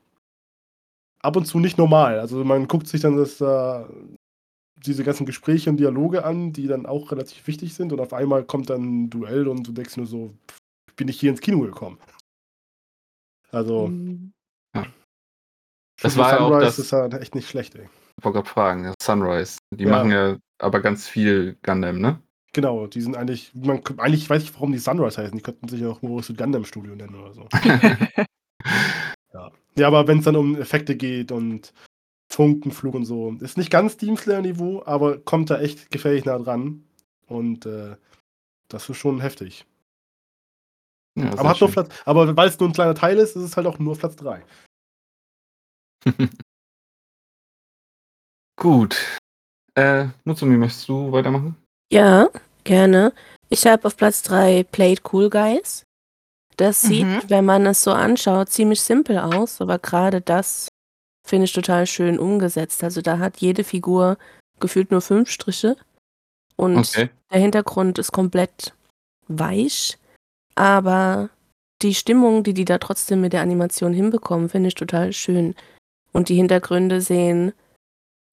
ab 1.20 1.36
und 1.36 1.46
zu 1.46 1.58
nicht 1.58 1.78
normal. 1.78 2.18
Also, 2.18 2.44
man 2.44 2.68
guckt 2.68 2.88
sich 2.88 3.00
dann 3.00 3.16
das, 3.16 3.40
äh, 3.40 3.84
diese 4.76 5.04
ganzen 5.04 5.26
Gespräche 5.26 5.70
und 5.70 5.78
Dialoge 5.78 6.24
an, 6.24 6.52
die 6.52 6.66
dann 6.66 6.86
auch 6.86 7.10
relativ 7.10 7.46
wichtig 7.46 7.74
sind 7.74 7.92
und 7.92 8.00
auf 8.00 8.12
einmal 8.12 8.44
kommt 8.44 8.70
dann 8.70 9.04
ein 9.04 9.10
Duell 9.10 9.48
und 9.48 9.66
du 9.66 9.72
denkst 9.72 9.96
nur 9.96 10.06
so, 10.06 10.34
bin 10.96 11.08
ich 11.08 11.18
hier 11.20 11.30
ins 11.30 11.40
Kino 11.40 11.60
gekommen. 11.60 11.98
Also, 13.50 13.88
Mhm. 13.88 14.32
Das 16.02 16.14
Für 16.14 16.20
war 16.20 16.30
ja 16.32 16.38
auch 16.40 16.48
Sunrise 16.48 16.64
das- 16.66 16.78
ist 16.80 16.90
ja 16.90 17.06
echt 17.18 17.34
nicht 17.36 17.48
schlecht, 17.48 17.76
ey. 17.76 17.88
Ich 18.18 18.24
wollte 18.24 18.38
gerade 18.38 18.48
fragen, 18.50 18.84
ja, 18.84 18.94
Sunrise. 19.00 19.58
Die 19.72 19.84
Ja. 19.84 19.90
machen 19.90 20.10
ja 20.10 20.36
aber 20.58 20.80
ganz 20.80 21.06
viel 21.08 21.56
Gundam, 21.62 22.00
ne? 22.00 22.20
Genau, 22.52 22.86
die 22.88 23.00
sind 23.00 23.16
eigentlich, 23.16 23.54
man, 23.54 23.80
eigentlich 23.98 24.28
weiß 24.28 24.42
ich, 24.42 24.52
warum 24.54 24.72
die 24.72 24.78
Sunrise 24.78 25.20
heißen. 25.22 25.36
Die 25.36 25.42
könnten 25.42 25.68
sich 25.68 25.84
auch 25.86 26.02
Morris 26.02 26.32
Gundam 26.36 26.64
Studio 26.64 26.94
nennen 26.96 27.14
oder 27.14 27.32
so. 27.32 27.48
ja. 29.32 29.52
ja, 29.76 29.86
aber 29.86 30.06
wenn 30.08 30.18
es 30.18 30.24
dann 30.24 30.36
um 30.36 30.56
Effekte 30.56 30.96
geht 30.96 31.30
und 31.32 31.72
Funkenflug 32.32 32.94
und 32.94 33.04
so, 33.04 33.32
ist 33.40 33.56
nicht 33.56 33.70
ganz 33.70 33.96
Demon 33.96 34.16
Slayer 34.16 34.42
Niveau, 34.42 34.82
aber 34.84 35.18
kommt 35.18 35.50
da 35.50 35.60
echt 35.60 35.90
gefährlich 35.90 36.24
nah 36.24 36.38
dran. 36.38 36.84
Und 37.26 37.66
äh, 37.66 37.96
das 38.68 38.88
ist 38.88 38.96
schon 38.96 39.20
heftig. 39.20 39.64
Ja, 41.16 41.30
aber 41.38 41.50
hat 41.50 41.60
nur. 41.60 41.70
Platz, 41.70 41.88
aber 42.04 42.36
weil 42.36 42.48
es 42.48 42.58
nur 42.58 42.68
ein 42.68 42.72
kleiner 42.72 42.94
Teil 42.94 43.18
ist, 43.18 43.36
ist 43.36 43.42
es 43.42 43.56
halt 43.56 43.66
auch 43.66 43.78
nur 43.78 43.96
Platz 43.96 44.16
3. 44.16 44.42
Gut. 48.56 48.96
Äh, 49.74 50.06
Mutsumi, 50.24 50.56
möchtest 50.56 50.88
du 50.88 51.10
weitermachen? 51.12 51.56
Ja, 51.92 52.28
gerne. 52.64 53.12
Ich 53.48 53.66
habe 53.66 53.84
auf 53.86 53.96
Platz 53.96 54.22
3 54.22 54.64
Played 54.64 55.02
Cool 55.12 55.28
Guys. 55.30 55.84
Das 56.56 56.80
sieht, 56.82 57.04
Mhm. 57.06 57.22
wenn 57.28 57.44
man 57.44 57.66
es 57.66 57.82
so 57.82 57.90
anschaut, 57.92 58.48
ziemlich 58.50 58.80
simpel 58.80 59.18
aus, 59.18 59.60
aber 59.60 59.78
gerade 59.80 60.20
das 60.20 60.68
finde 61.26 61.46
ich 61.46 61.52
total 61.52 61.86
schön 61.86 62.18
umgesetzt. 62.18 62.84
Also 62.84 63.00
da 63.02 63.18
hat 63.18 63.38
jede 63.38 63.64
Figur 63.64 64.18
gefühlt 64.60 64.92
nur 64.92 65.00
fünf 65.00 65.30
Striche 65.30 65.76
und 66.56 66.76
Okay. 66.76 67.10
der 67.32 67.40
Hintergrund 67.40 67.98
ist 67.98 68.12
komplett 68.12 68.72
weich, 69.26 69.98
aber 70.54 71.30
die 71.82 71.94
Stimmung, 71.94 72.42
die 72.44 72.54
die 72.54 72.64
da 72.64 72.78
trotzdem 72.78 73.20
mit 73.20 73.32
der 73.32 73.42
Animation 73.42 73.92
hinbekommen, 73.92 74.48
finde 74.48 74.68
ich 74.68 74.74
total 74.74 75.12
schön. 75.12 75.54
Und 76.12 76.28
die 76.28 76.36
Hintergründe 76.36 77.00
sehen 77.00 77.52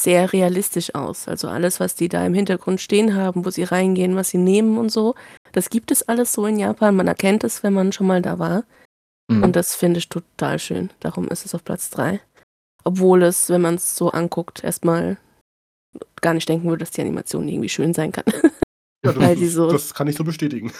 sehr 0.02 0.32
realistisch 0.34 0.96
aus. 0.96 1.28
Also 1.28 1.48
alles, 1.48 1.80
was 1.80 1.96
die 1.96 2.10
da 2.10 2.26
im 2.26 2.34
Hintergrund 2.34 2.80
stehen 2.82 3.16
haben, 3.16 3.46
wo 3.46 3.50
sie 3.50 3.64
reingehen, 3.64 4.16
was 4.16 4.30
sie 4.30 4.38
nehmen 4.38 4.78
und 4.78 4.92
so, 4.92 5.16
das 5.52 5.70
gibt 5.70 5.92
es 5.92 6.08
alles 6.08 6.34
so 6.34 6.46
in 6.46 6.58
Japan. 6.60 6.96
Man 6.96 7.08
erkennt 7.08 7.44
es, 7.44 7.62
wenn 7.64 7.74
man 7.74 7.92
schon 7.92 8.08
mal 8.08 8.22
da 8.22 8.40
war. 8.40 8.64
Mhm. 9.30 9.44
Und 9.44 9.56
das 9.56 9.76
finde 9.76 10.00
ich 10.00 10.10
total 10.10 10.60
schön. 10.60 10.90
Darum 11.00 11.28
ist 11.28 11.46
es 11.46 11.54
auf 11.54 11.64
Platz 11.64 11.90
3. 11.92 12.20
Obwohl 12.84 13.22
es, 13.24 13.50
wenn 13.50 13.62
man 13.62 13.76
es 13.76 13.96
so 13.96 14.12
anguckt, 14.12 14.64
erstmal 14.64 15.18
gar 16.22 16.34
nicht 16.34 16.48
denken 16.50 16.68
würde, 16.70 16.80
dass 16.80 16.92
die 16.92 17.02
Animation 17.02 17.48
irgendwie 17.48 17.70
schön 17.70 17.94
sein 17.94 18.12
kann. 18.12 18.26
Ja, 18.28 18.50
das, 19.14 19.16
Weil 19.20 19.36
die 19.36 19.48
so- 19.48 19.72
das 19.72 19.94
kann 19.94 20.08
ich 20.08 20.16
so 20.16 20.24
bestätigen. 20.24 20.72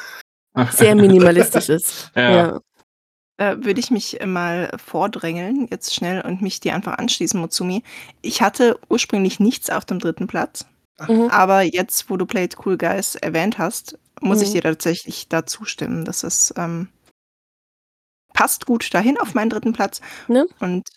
Sehr 0.72 0.96
minimalistisch 0.96 1.70
ist. 1.70 2.12
Ja. 2.16 2.32
ja. 2.32 2.60
äh, 3.38 3.58
würde 3.64 3.80
ich 3.80 3.90
mich 3.92 4.20
mal 4.26 4.72
vordrängeln, 4.78 5.68
jetzt 5.72 5.94
schnell, 5.96 6.22
und 6.22 6.42
mich 6.42 6.60
dir 6.60 6.76
einfach 6.76 6.98
anschließen, 6.98 7.40
Mutsumi. 7.40 7.84
Ich 8.22 8.42
hatte 8.42 8.80
ursprünglich 8.90 9.40
nichts 9.40 9.70
auf 9.70 9.86
dem 9.86 10.00
dritten 10.00 10.28
Platz, 10.28 10.66
Mhm. 11.08 11.30
aber 11.32 11.62
jetzt, 11.64 12.10
wo 12.10 12.18
du 12.18 12.26
Played 12.26 12.58
Cool 12.66 12.78
Guys 12.78 13.16
erwähnt 13.16 13.58
hast, 13.58 13.98
muss 14.22 14.42
ich 14.42 14.50
Mhm. 14.50 14.54
dir 14.54 14.62
tatsächlich 14.64 15.28
da 15.30 15.46
zustimmen. 15.46 16.06
Das 16.06 16.24
ist, 16.24 16.54
ähm, 16.58 16.90
passt 18.34 18.66
gut 18.68 18.94
dahin 18.94 19.18
auf 19.20 19.34
meinen 19.34 19.50
dritten 19.50 19.74
Platz 19.74 20.02
Ne? 20.28 20.46
und 20.60 20.88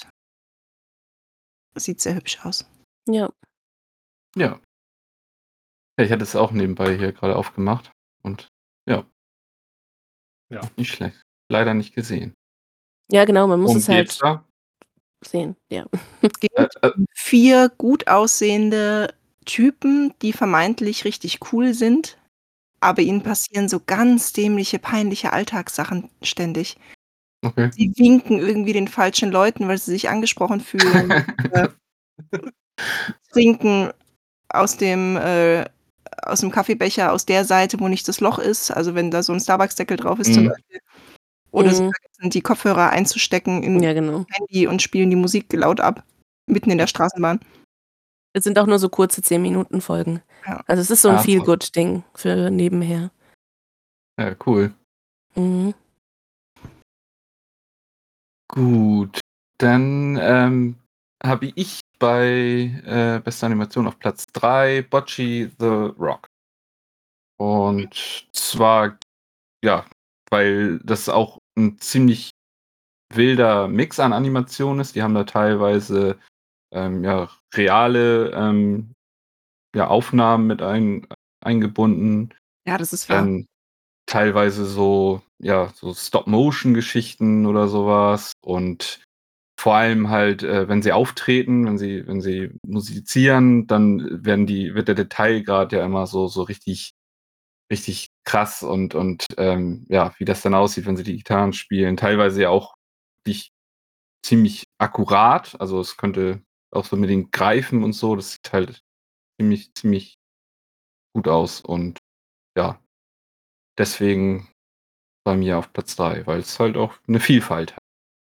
sieht 1.77 2.01
sehr 2.01 2.15
hübsch 2.17 2.39
aus. 2.45 2.67
Ja. 3.09 3.31
Ja, 4.37 4.61
Ich 5.97 6.11
hatte 6.13 6.23
es 6.25 6.35
auch 6.37 6.51
nebenbei 6.51 6.97
hier 6.99 7.13
gerade 7.13 7.37
aufgemacht 7.37 7.91
und 8.23 8.49
ja. 8.87 9.05
Ja. 10.55 10.61
Nicht 10.77 10.95
schlecht. 10.95 11.21
Leider 11.49 11.75
nicht 11.75 11.95
gesehen. 11.95 12.33
Ja, 13.11 13.25
genau, 13.25 13.47
man 13.47 13.61
muss 13.61 13.73
und 13.73 13.79
es 13.79 13.89
halt 13.89 14.23
da? 14.23 14.45
sehen. 15.27 15.57
Ja. 15.69 15.87
Äh, 16.23 16.69
äh, 16.83 16.93
vier 17.15 17.71
gut 17.77 18.09
aussehende 18.09 19.13
Typen, 19.45 20.15
die 20.23 20.33
vermeintlich 20.33 21.05
richtig 21.05 21.41
cool 21.53 21.75
sind, 21.75 22.19
aber 22.81 23.03
ihnen 23.03 23.23
passieren 23.23 23.69
so 23.69 23.81
ganz 23.85 24.33
dämliche, 24.33 24.79
peinliche 24.79 25.33
Alltagssachen 25.33 26.11
ständig. 26.23 26.77
okay. 27.45 27.71
Sie 27.73 27.93
winken 27.97 28.39
irgendwie 28.39 28.73
den 28.73 28.89
falschen 28.89 29.33
Leuten, 29.33 29.67
weil 29.67 29.79
sie 29.79 29.91
sich 29.91 30.09
angesprochen 30.09 30.61
fühlen. 30.61 31.11
äh, 31.53 31.69
trinken 33.33 33.91
aus 34.49 34.77
dem, 34.77 35.17
äh, 35.17 35.65
aus 36.23 36.41
dem 36.41 36.51
Kaffeebecher 36.51 37.13
aus 37.13 37.27
der 37.27 37.45
Seite, 37.45 37.79
wo 37.81 37.89
nicht 37.89 38.07
das 38.09 38.21
Loch 38.21 38.39
ist. 38.39 38.71
Also 38.71 38.95
wenn 38.95 39.11
da 39.11 39.23
so 39.23 39.33
ein 39.33 39.41
Starbucks-Deckel 39.41 39.97
drauf 39.97 40.19
ist 40.19 40.35
zum 40.35 40.45
Mhm. 40.45 40.49
Beispiel. 40.49 40.81
Oder 41.51 41.71
sie 41.75 41.83
Mhm. 41.85 41.93
vergessen, 41.93 42.31
die 42.31 42.41
Kopfhörer 42.41 42.91
einzustecken 42.91 43.63
in 43.63 43.81
ja, 43.83 43.93
genau. 43.93 44.27
Handy 44.31 44.67
und 44.67 44.83
spielen 44.83 45.11
die 45.11 45.17
Musik 45.17 45.53
laut 45.53 45.81
ab. 45.81 46.05
Mitten 46.47 46.71
in 46.71 46.79
der 46.79 46.87
Straßenbahn. 46.89 47.41
Es 48.33 48.43
sind 48.45 48.59
auch 48.59 48.67
nur 48.67 48.79
so 48.81 48.89
kurze 48.89 49.21
10-Minuten-Folgen. 49.23 50.21
Ja. 50.47 50.63
Also 50.67 50.83
es 50.83 50.91
ist 50.91 51.03
so 51.03 51.09
ein 51.09 51.15
Ah, 51.15 51.19
so. 51.19 51.25
Feel-Good-Ding 51.25 52.03
für 52.15 52.51
nebenher. 52.51 53.11
Ja, 54.21 54.35
cool. 54.47 54.75
Mhm. 55.37 55.75
Gut. 58.49 59.21
Dann 59.59 60.19
ähm, 60.21 60.77
habe 61.23 61.53
ich 61.55 61.81
bei 61.99 62.83
äh, 62.85 63.21
bester 63.23 63.47
Animation 63.47 63.87
auf 63.87 63.99
Platz 63.99 64.27
3 64.33 64.83
Bocce 64.83 65.51
the 65.59 65.93
Rock. 65.99 66.27
Und 67.39 68.29
zwar, 68.33 68.99
ja, 69.65 69.87
weil 70.31 70.79
das 70.81 71.09
auch 71.09 71.39
ein 71.59 71.79
ziemlich 71.79 72.31
wilder 73.13 73.69
Mix 73.69 74.01
an 74.01 74.13
Animationen 74.13 74.81
ist. 74.81 74.95
Die 74.95 75.03
haben 75.03 75.15
da 75.15 75.25
teilweise 75.25 76.19
ähm, 76.73 77.05
ja, 77.05 77.31
reale 77.55 78.31
ähm, 78.31 78.93
ja, 79.75 79.89
Aufnahmen 79.89 80.47
mit 80.47 80.63
ein, 80.63 81.07
eingebunden. 81.45 82.35
Ja, 82.67 82.79
das 82.79 82.93
ist 82.93 83.09
wahr. 83.09 83.19
Dann 83.19 83.47
teilweise 84.07 84.65
so, 84.67 85.23
ja, 85.41 85.69
so 85.75 85.95
Stop-Motion-Geschichten 85.95 87.47
oder 87.47 87.69
sowas. 87.69 88.33
Und 88.45 89.04
vor 89.65 89.77
allem 89.77 90.11
halt, 90.11 90.43
äh, 90.43 90.69
wenn 90.69 90.83
sie 90.83 90.93
auftreten, 90.93 91.65
wenn 91.65 91.79
sie, 91.79 92.07
wenn 92.07 92.21
sie 92.21 92.51
musizieren, 92.67 93.67
dann 93.67 94.23
werden 94.23 94.47
die, 94.47 94.75
wird 94.75 94.89
der 94.89 94.95
Detailgrad 94.95 95.73
ja 95.73 95.83
immer 95.87 96.07
so, 96.07 96.27
so 96.29 96.43
richtig, 96.43 96.91
richtig 97.73 98.09
krass 98.27 98.63
und, 98.63 98.95
und 98.95 99.25
ähm, 99.39 99.87
ja, 99.89 100.15
wie 100.19 100.27
das 100.27 100.43
dann 100.43 100.55
aussieht, 100.55 100.85
wenn 100.85 100.99
sie 100.99 101.03
die 101.03 101.17
Gitarren 101.17 101.55
spielen. 101.55 101.97
Teilweise 101.97 102.43
ja 102.43 102.51
auch 102.51 102.75
wirklich 103.25 103.53
ziemlich 104.23 104.65
akkurat. 104.79 105.59
Also 105.61 105.81
es 105.81 105.97
könnte 105.97 106.43
auch 106.71 106.85
so 106.85 106.97
mit 106.97 107.09
den 107.09 107.31
Greifen 107.31 107.85
und 107.85 107.95
so, 107.95 108.17
das 108.17 108.33
sieht 108.33 108.53
halt 108.53 108.83
ziemlich, 109.41 109.73
ziemlich 109.75 110.17
gut 111.15 111.27
aus. 111.27 111.63
Und 111.63 112.01
ja, 112.59 112.81
deswegen 113.79 114.51
bei 115.25 115.37
mir 115.37 115.59
auf 115.59 115.73
Platz 115.73 115.97
3, 115.97 116.27
weil 116.27 116.41
es 116.41 116.61
halt 116.61 116.77
auch 116.77 116.97
eine 117.09 117.21
Vielfalt 117.21 117.73
hat. 117.75 117.83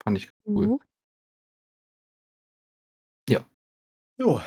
Fand 0.04 0.18
ich 0.18 0.30
cool. 0.46 0.66
Mhm. 0.68 0.80
Jo. 4.24 4.40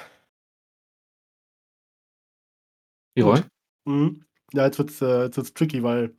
Leroy? 3.15 3.41
Mhm. 3.87 4.23
Ja, 4.53 4.65
jetzt 4.65 4.79
wird's, 4.79 5.01
äh, 5.01 5.25
jetzt 5.25 5.37
wird's 5.37 5.53
tricky, 5.53 5.83
weil 5.83 6.15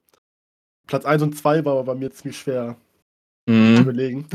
Platz 0.87 1.05
1 1.05 1.23
und 1.23 1.37
2 1.37 1.65
war 1.65 1.83
bei 1.85 1.95
mir 1.95 2.11
ziemlich 2.13 2.39
schwer 2.39 2.77
zu 3.49 3.53
Mhm. 3.55 3.77
überlegen. 3.79 4.29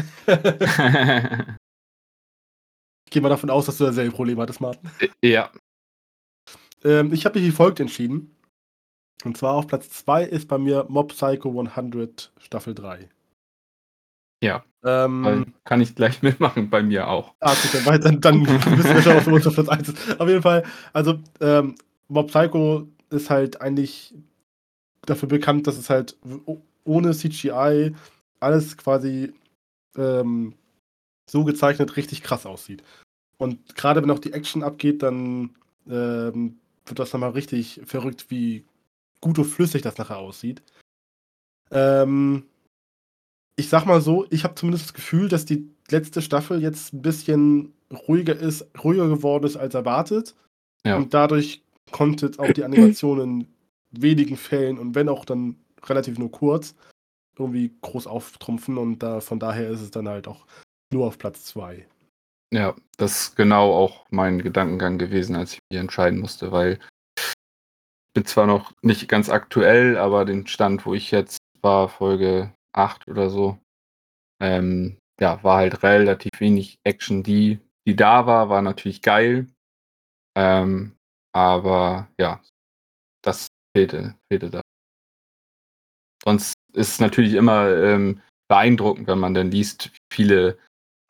ich 3.05 3.11
gehe 3.11 3.21
mal 3.21 3.29
davon 3.29 3.49
aus, 3.49 3.65
dass 3.67 3.77
du 3.77 3.85
dasselbe 3.85 4.13
Problem 4.15 4.39
hattest, 4.39 4.59
Martin. 4.59 4.89
ja. 5.23 5.51
Ähm, 6.83 7.13
ich 7.13 7.25
habe 7.25 7.39
mich 7.39 7.47
wie 7.47 7.55
folgt 7.55 7.79
entschieden. 7.79 8.35
Und 9.23 9.37
zwar 9.37 9.53
auf 9.53 9.67
Platz 9.67 9.89
2 9.89 10.23
ist 10.25 10.47
bei 10.49 10.57
mir 10.57 10.85
Mob 10.89 11.09
Psycho 11.13 11.49
100 11.49 12.33
Staffel 12.39 12.73
3. 12.75 13.09
Ja. 14.43 14.63
Ähm, 14.83 15.53
kann 15.63 15.79
ich 15.81 15.95
gleich 15.95 16.21
mitmachen, 16.21 16.69
bei 16.69 16.83
mir 16.83 17.07
auch. 17.07 17.33
Ah, 17.39 17.53
gut, 17.53 17.73
dann, 17.73 17.85
wei- 17.85 17.97
dann, 17.97 18.19
dann 18.21 18.45
wissen 18.77 18.93
wir 18.95 19.01
schon, 19.01 19.17
auf 19.17 19.53
Platz 19.55 19.69
1 19.69 19.89
ist. 19.89 20.19
Auf 20.19 20.27
jeden 20.27 20.41
Fall, 20.41 20.63
also 20.91 21.19
ähm, 21.39 21.75
Mob 22.09 22.27
Psycho 22.27 22.87
ist 23.09 23.29
halt 23.29 23.61
eigentlich 23.61 24.13
dafür 25.05 25.29
bekannt, 25.29 25.67
dass 25.67 25.77
es 25.77 25.89
halt 25.89 26.17
ohne 26.83 27.13
CGI 27.13 27.93
alles 28.41 28.75
quasi 28.77 29.33
ähm, 29.95 30.53
so 31.29 31.45
gezeichnet 31.45 31.95
richtig 31.95 32.21
krass 32.21 32.45
aussieht. 32.45 32.83
Und 33.37 33.75
gerade 33.75 34.01
wenn 34.01 34.11
auch 34.11 34.19
die 34.19 34.33
Action 34.33 34.63
abgeht, 34.63 35.01
dann 35.01 35.51
ähm, 35.89 36.57
wird 36.85 36.99
das 36.99 37.13
nochmal 37.13 37.31
richtig 37.31 37.81
verrückt, 37.85 38.25
wie 38.29 38.65
gut 39.21 39.39
und 39.39 39.45
flüssig 39.45 39.81
das 39.81 39.97
nachher 39.97 40.17
aussieht. 40.17 40.61
Ähm, 41.71 42.43
ich 43.55 43.69
sag 43.69 43.85
mal 43.85 44.01
so, 44.01 44.25
ich 44.29 44.43
habe 44.43 44.55
zumindest 44.55 44.85
das 44.85 44.93
Gefühl, 44.93 45.29
dass 45.29 45.45
die 45.45 45.69
letzte 45.89 46.21
Staffel 46.21 46.61
jetzt 46.61 46.93
ein 46.93 47.01
bisschen 47.01 47.73
ruhiger 47.91 48.35
ist, 48.35 48.67
ruhiger 48.83 49.07
geworden 49.07 49.45
ist 49.45 49.57
als 49.57 49.75
erwartet. 49.75 50.35
Ja. 50.85 50.97
Und 50.97 51.13
dadurch 51.13 51.63
konnte 51.91 52.31
auch 52.37 52.51
die 52.51 52.63
Animation 52.63 53.19
in 53.21 53.47
wenigen 53.91 54.37
Fällen 54.37 54.79
und 54.79 54.95
wenn 54.95 55.09
auch 55.09 55.25
dann 55.25 55.57
relativ 55.85 56.17
nur 56.17 56.31
kurz 56.31 56.75
irgendwie 57.37 57.71
groß 57.81 58.07
auftrumpfen 58.07 58.77
und 58.77 58.99
da, 58.99 59.21
von 59.21 59.39
daher 59.39 59.69
ist 59.69 59.81
es 59.81 59.91
dann 59.91 60.07
halt 60.07 60.27
auch 60.27 60.45
nur 60.91 61.07
auf 61.07 61.17
Platz 61.17 61.45
2. 61.45 61.85
Ja, 62.53 62.75
das 62.97 63.21
ist 63.21 63.35
genau 63.35 63.73
auch 63.73 64.05
mein 64.11 64.41
Gedankengang 64.41 64.97
gewesen, 64.97 65.35
als 65.35 65.53
ich 65.53 65.59
mich 65.71 65.79
entscheiden 65.79 66.19
musste, 66.19 66.51
weil 66.51 66.79
ich 67.17 67.33
bin 68.13 68.25
zwar 68.25 68.45
noch 68.45 68.71
nicht 68.83 69.07
ganz 69.07 69.29
aktuell, 69.29 69.97
aber 69.97 70.25
den 70.25 70.45
Stand, 70.45 70.85
wo 70.85 70.93
ich 70.93 71.09
jetzt 71.09 71.37
war, 71.61 71.89
Folge 71.89 72.53
8 72.73 73.07
oder 73.07 73.29
so, 73.29 73.59
ähm, 74.41 74.97
ja, 75.19 75.43
war 75.43 75.57
halt 75.57 75.83
relativ 75.83 76.31
wenig 76.39 76.77
Action, 76.83 77.23
die, 77.23 77.59
die 77.87 77.95
da 77.95 78.25
war, 78.25 78.49
war 78.49 78.61
natürlich 78.61 79.01
geil. 79.01 79.47
Ähm, 80.35 80.95
aber 81.33 82.09
ja, 82.19 82.41
das 83.23 83.47
fehlte, 83.75 84.15
fehlte 84.31 84.49
da. 84.49 84.61
Sonst 86.23 86.53
ist 86.73 86.89
es 86.89 86.99
natürlich 86.99 87.33
immer 87.33 87.69
ähm, 87.69 88.21
beeindruckend, 88.49 89.07
wenn 89.07 89.19
man 89.19 89.33
dann 89.33 89.51
liest, 89.51 89.91
wie 89.93 90.15
viele 90.15 90.57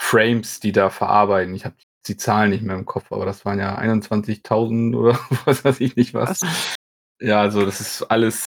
Frames, 0.01 0.59
die 0.59 0.71
da 0.71 0.89
verarbeiten. 0.89 1.53
Ich 1.55 1.65
habe 1.65 1.75
die 2.07 2.17
Zahlen 2.17 2.49
nicht 2.49 2.63
mehr 2.63 2.75
im 2.75 2.85
Kopf, 2.85 3.11
aber 3.11 3.25
das 3.25 3.45
waren 3.45 3.59
ja 3.59 3.77
21.000 3.77 4.95
oder 4.95 5.19
was 5.45 5.63
weiß 5.63 5.79
ich 5.79 5.95
nicht 5.95 6.13
was. 6.13 6.41
Was? 6.41 6.75
Ja, 7.21 7.39
also 7.41 7.65
das 7.65 7.79
ist 7.79 8.03
alles, 8.03 8.45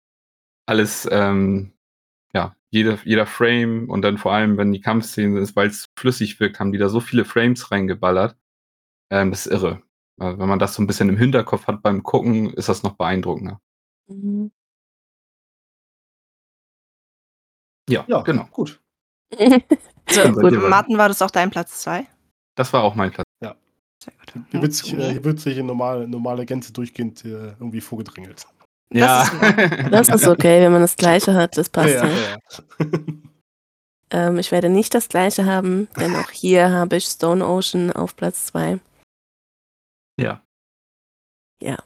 alles, 0.67 1.07
ähm, 1.11 1.73
ja, 2.33 2.55
jeder, 2.69 2.97
jeder 3.03 3.25
Frame 3.25 3.89
und 3.89 4.01
dann 4.03 4.17
vor 4.17 4.33
allem, 4.33 4.57
wenn 4.57 4.71
die 4.71 4.81
Kampfszenen 4.81 5.43
sind, 5.45 5.55
weil 5.55 5.67
es 5.67 5.87
flüssig 5.95 6.39
wirkt, 6.39 6.59
haben 6.59 6.71
die 6.71 6.77
da 6.77 6.89
so 6.89 6.99
viele 6.99 7.25
Frames 7.25 7.71
reingeballert. 7.71 8.37
Ähm, 9.11 9.31
das 9.31 9.47
ist 9.47 9.51
irre. 9.51 9.81
Äh, 10.19 10.37
wenn 10.37 10.47
man 10.49 10.59
das 10.59 10.75
so 10.75 10.81
ein 10.83 10.87
bisschen 10.87 11.09
im 11.09 11.17
Hinterkopf 11.17 11.65
hat 11.67 11.81
beim 11.81 12.03
Gucken, 12.03 12.53
ist 12.53 12.69
das 12.69 12.83
noch 12.83 12.93
beeindruckender. 12.93 13.59
Mhm. 14.07 14.51
Ja, 17.89 18.05
Ja, 18.07 18.21
genau. 18.21 18.45
Gut. 18.51 18.79
So, 20.11 20.21
war- 20.21 20.69
Martin, 20.69 20.97
war 20.97 21.07
das 21.07 21.21
auch 21.21 21.29
dein 21.29 21.51
Platz 21.51 21.81
2? 21.81 22.07
Das 22.55 22.73
war 22.73 22.81
auch 22.83 22.95
mein 22.95 23.11
Platz. 23.11 23.27
Sehr 23.41 24.13
gut. 24.13 24.45
Hier 24.49 24.61
wird 24.61 24.73
sich, 24.73 24.93
äh, 24.93 25.11
hier 25.11 25.23
wird 25.23 25.39
sich 25.39 25.57
in 25.57 25.65
normale, 25.67 26.07
normale 26.07 26.45
Gänze 26.45 26.71
durchgehend 26.73 27.23
äh, 27.25 27.49
irgendwie 27.59 27.81
vorgedrängelt. 27.81 28.47
Ja. 28.91 29.23
ist 29.23 29.91
Das 29.91 30.09
ist 30.09 30.27
okay, 30.27 30.61
wenn 30.61 30.71
man 30.71 30.81
das 30.81 30.95
Gleiche 30.95 31.33
hat, 31.33 31.57
das 31.57 31.69
passt 31.69 31.95
ja. 31.95 32.07
ja. 32.07 32.37
Ähm, 34.11 34.39
ich 34.39 34.51
werde 34.51 34.69
nicht 34.69 34.93
das 34.95 35.07
Gleiche 35.07 35.45
haben, 35.45 35.87
denn 35.99 36.15
auch 36.15 36.31
hier 36.31 36.71
habe 36.71 36.97
ich 36.97 37.05
Stone 37.05 37.45
Ocean 37.45 37.91
auf 37.91 38.15
Platz 38.15 38.47
2. 38.47 38.79
ja. 40.19 40.41
Ja. 41.61 41.77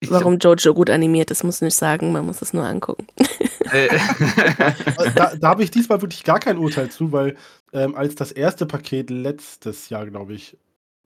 Ich 0.00 0.10
Warum 0.10 0.38
Jojo 0.38 0.74
gut 0.74 0.90
animiert 0.90 1.30
ist, 1.30 1.44
muss 1.44 1.56
ich 1.56 1.62
nicht 1.62 1.76
sagen, 1.76 2.12
man 2.12 2.26
muss 2.26 2.42
es 2.42 2.52
nur 2.52 2.64
angucken. 2.64 3.06
Äh, 3.72 3.88
da 5.16 5.34
da 5.34 5.48
habe 5.48 5.64
ich 5.64 5.70
diesmal 5.70 6.00
wirklich 6.00 6.22
gar 6.22 6.38
kein 6.38 6.58
Urteil 6.58 6.90
zu, 6.90 7.10
weil 7.12 7.34
ähm, 7.72 7.94
als 7.94 8.14
das 8.14 8.30
erste 8.30 8.66
Paket 8.66 9.08
letztes 9.08 9.88
Jahr, 9.88 10.06
glaube 10.06 10.34
ich, 10.34 10.58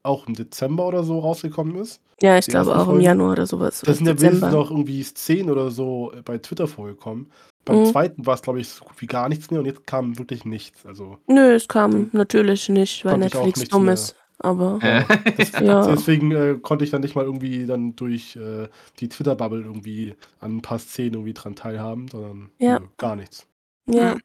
auch 0.03 0.27
im 0.27 0.35
Dezember 0.35 0.87
oder 0.87 1.03
so 1.05 1.19
rausgekommen 1.19 1.77
ist, 1.77 2.01
Ja, 2.21 2.37
ich 2.39 2.47
Die 2.47 2.51
glaube 2.51 2.75
auch 2.75 2.81
im 2.81 2.87
Folgen- 2.87 3.01
Januar 3.03 3.33
oder 3.33 3.47
sowas. 3.47 3.81
da 3.85 3.93
sind 3.95 4.07
ja 4.07 4.21
wenigstens 4.21 4.53
noch 4.53 4.71
irgendwie 4.71 5.03
Szenen 5.05 5.51
oder 5.51 5.71
so 5.71 6.13
äh, 6.13 6.23
bei 6.23 6.39
Twitter 6.39 6.67
vorgekommen. 6.67 7.31
Beim 7.65 7.81
Mhm. 7.81 7.87
zweiten 7.87 8.27
war 8.27 8.35
es, 8.35 8.43
glaube 8.43 8.61
ich, 8.61 8.69
so 8.69 8.85
gut 8.85 9.01
wie 9.01 9.07
gar 9.07 9.29
nichts 9.29 9.51
mehr 9.51 9.61
und 9.61 9.67
jetzt 9.67 9.87
kam 9.87 10.19
wirklich 10.19 10.45
nichts. 10.45 10.85
Also 10.87 11.19
Nö, 11.29 11.53
es 11.55 11.69
kam 11.69 12.11
natürlich 12.13 12.69
nicht, 12.71 13.05
weil 13.05 13.19
Netflix 13.19 13.69
dumm 13.69 13.85
mehr. 13.85 13.95
ist. 13.95 14.17
Aber 14.41 14.79
äh, 14.83 15.05
das, 15.37 15.51
Ja. 15.61 15.87
deswegen 15.87 16.31
äh, 16.33 16.59
konnte 16.63 16.85
ich 16.85 16.91
dann 16.91 17.03
nicht 17.03 17.15
mal 17.17 17.25
irgendwie 17.25 17.67
dann 17.67 17.95
durch 17.97 18.37
äh, 18.37 18.69
die 19.01 19.09
Twitter-Bubble 19.09 19.63
irgendwie 19.63 20.15
an 20.41 20.57
ein 20.59 20.63
paar 20.63 20.79
Szenen 20.79 21.15
irgendwie 21.15 21.35
dran 21.35 21.57
teilhaben, 21.57 22.07
sondern 22.09 22.51
Ja. 22.59 22.79
nö, 22.81 22.87
gar 22.99 23.17
nichts. 23.17 23.47
ja, 23.87 24.17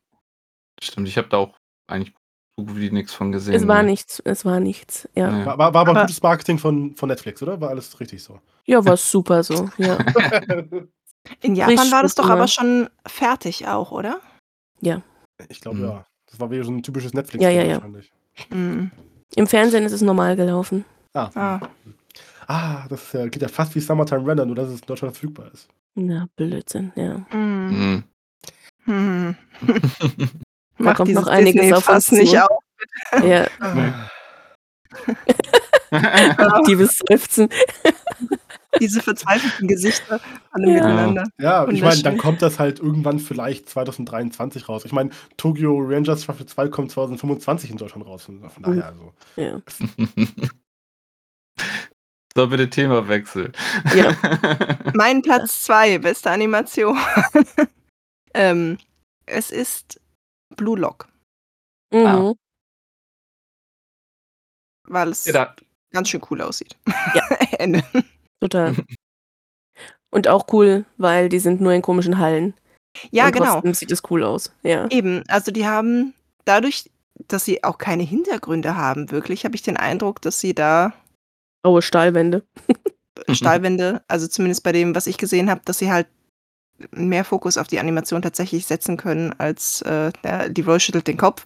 Stimmt, 0.82 1.08
ich 1.08 1.18
habe 1.18 1.30
da 1.30 1.38
auch 1.38 1.56
eigentlich 1.88 2.14
so 2.58 2.66
gut 2.66 2.76
wie 2.78 2.92
nichts 2.92 3.14
von 3.14 3.32
gesehen. 3.32 3.56
es 3.56 3.68
war 3.68 3.82
ne? 3.84 3.90
nichts, 3.92 4.22
es 4.26 4.46
war 4.46 4.60
nichts. 4.60 5.10
Ja, 5.16 5.32
Nee. 5.32 5.46
War, 5.46 5.58
war, 5.58 5.74
war 5.74 5.82
aber, 5.82 5.92
Aber- 5.92 6.02
gutes 6.02 6.22
Marketing 6.22 6.60
von, 6.60 6.96
von 6.96 7.10
Netflix, 7.10 7.42
oder? 7.42 7.60
War 7.60 7.70
alles 7.70 8.00
richtig 8.00 8.22
so? 8.24 8.40
ja 8.66 8.84
war 8.86 8.96
super 8.98 9.44
so. 9.44 9.70
Ja, 9.78 9.98
In 11.42 11.56
Japan 11.56 11.78
Frisch 11.78 11.92
war 11.92 12.04
das 12.04 12.16
doch 12.16 12.26
immer. 12.26 12.34
aber 12.34 12.48
schon 12.48 12.90
fertig 13.08 13.68
auch, 13.68 13.92
oder? 13.92 14.20
Ich 15.50 15.62
glaube 15.62 15.78
Mhm. 15.78 15.84
ja. 15.86 16.06
Das 16.30 16.40
war 16.40 16.50
wieder 16.52 16.64
so 16.64 16.72
ein 16.72 16.84
typisches 16.84 17.14
netflix 17.14 17.44
Ja, 17.44 17.50
ja, 17.50 17.64
ja. 17.64 17.76
wahrscheinlich. 17.76 18.12
Mhm. 18.50 18.92
im 19.36 19.48
Fernsehen 19.48 19.84
ist 19.86 19.92
es 19.94 20.02
normal 20.02 20.36
gelaufen. 20.36 20.86
Ah. 21.14 21.30
Ah. 21.36 21.60
ah, 22.48 22.88
das 22.90 23.04
ist 23.04 23.14
ja, 23.14 23.28
geht 23.28 23.42
ja 23.42 23.48
fast 23.48 23.74
wie 23.76 23.80
Summertime 23.80 24.26
Render, 24.28 24.46
nur 24.46 24.56
dass 24.56 24.70
es 24.70 24.80
in 24.82 24.86
Deutschland 24.88 25.14
verfügbar 25.16 25.52
ist. 25.54 25.68
Na, 25.96 26.28
Blödsinn, 26.36 26.92
ja. 26.96 27.26
Mhm. 27.32 28.04
Mhm. 28.86 29.36
Mhm. 30.78 30.84
Da 30.86 30.90
Mach 30.92 30.96
kommt 30.98 31.14
noch 31.14 31.28
einiges 31.28 31.62
Disney 31.62 31.74
auf 31.74 31.90
uns 31.90 32.06
Fass 32.08 32.12
nicht 32.12 32.32
zu. 32.32 32.44
auf. 32.44 32.64
Ja, 33.24 33.48
aktives 36.38 36.98
Seufzen. 37.08 37.50
Diese 38.80 39.02
verzweifelten 39.02 39.68
Gesichter 39.68 40.20
alle 40.52 40.68
Ja. 40.68 40.74
miteinander. 40.74 41.24
Ja, 41.40 41.68
ich 41.70 41.82
meine, 41.82 42.02
dann 42.02 42.18
kommt 42.18 42.42
das 42.42 42.58
halt 42.60 42.80
irgendwann 42.80 43.20
vielleicht 43.20 43.70
2023 43.70 44.68
raus. 44.68 44.84
Ich 44.86 44.92
meine, 44.92 45.12
Tokyo 45.38 45.78
Rangers 45.80 46.24
Staffel 46.24 46.46
2 46.48 46.68
kommt 46.70 46.92
2025 46.92 47.70
in 47.72 47.78
Deutschland 47.78 48.06
raus. 48.08 48.24
Von 48.24 48.42
von 48.50 48.64
daher, 48.64 48.88
also. 48.88 49.14
Ja. 49.36 49.62
so, 52.36 52.48
bitte 52.48 52.70
Themawechsel. 52.70 53.52
Ja. 53.96 54.16
Mein 54.96 55.22
Platz 55.22 55.64
2, 55.66 56.00
beste 56.00 56.32
Animation. 56.32 56.98
ähm, 58.34 58.78
es 59.28 59.52
ist 59.52 60.00
Blue 60.56 60.78
Lock, 60.78 61.08
Mhm. 61.94 62.06
Ah. 62.06 62.34
weil 64.88 65.10
es 65.10 65.26
ja, 65.26 65.56
ganz 65.92 66.10
schön 66.10 66.22
cool 66.30 66.42
aussieht. 66.42 66.78
Ja. 67.14 67.24
Ende. 67.60 67.84
Total. 68.40 68.76
Und 70.12 70.28
auch 70.28 70.46
cool, 70.54 70.86
weil 70.98 71.30
die 71.30 71.40
sind 71.40 71.62
nur 71.62 71.74
in 71.74 71.82
komischen 71.82 72.20
Hallen. 72.20 72.54
Ja, 73.10 73.26
und 73.26 73.32
genau. 73.32 73.62
Sieht 73.74 73.92
es 73.92 74.04
cool 74.12 74.24
aus. 74.24 74.54
Ja. 74.62 74.88
Eben, 74.92 75.24
also 75.28 75.52
die 75.52 75.66
haben 75.66 76.14
dadurch, 76.46 76.92
dass 77.28 77.44
sie 77.46 77.64
auch 77.64 77.80
keine 77.80 78.04
Hintergründe 78.04 78.76
haben, 78.76 79.10
wirklich, 79.10 79.44
habe 79.46 79.56
ich 79.56 79.64
den 79.64 79.78
Eindruck, 79.78 80.22
dass 80.22 80.40
sie 80.40 80.54
da 80.54 80.94
Graue 81.64 81.82
Stahlwände. 81.82 82.44
Stahlwände, 83.32 84.04
also 84.08 84.28
zumindest 84.28 84.64
bei 84.64 84.72
dem, 84.72 84.94
was 84.94 85.08
ich 85.08 85.18
gesehen 85.18 85.50
habe, 85.50 85.62
dass 85.66 85.80
sie 85.80 85.92
halt 85.92 86.08
mehr 86.92 87.24
Fokus 87.24 87.58
auf 87.58 87.68
die 87.68 87.80
Animation 87.80 88.22
tatsächlich 88.22 88.66
setzen 88.66 88.98
können, 88.98 89.34
als 89.38 89.82
äh, 89.84 90.12
der 90.24 90.50
Leroy 90.50 90.80
schüttelt 90.80 91.08
den 91.08 91.18
Kopf. 91.18 91.46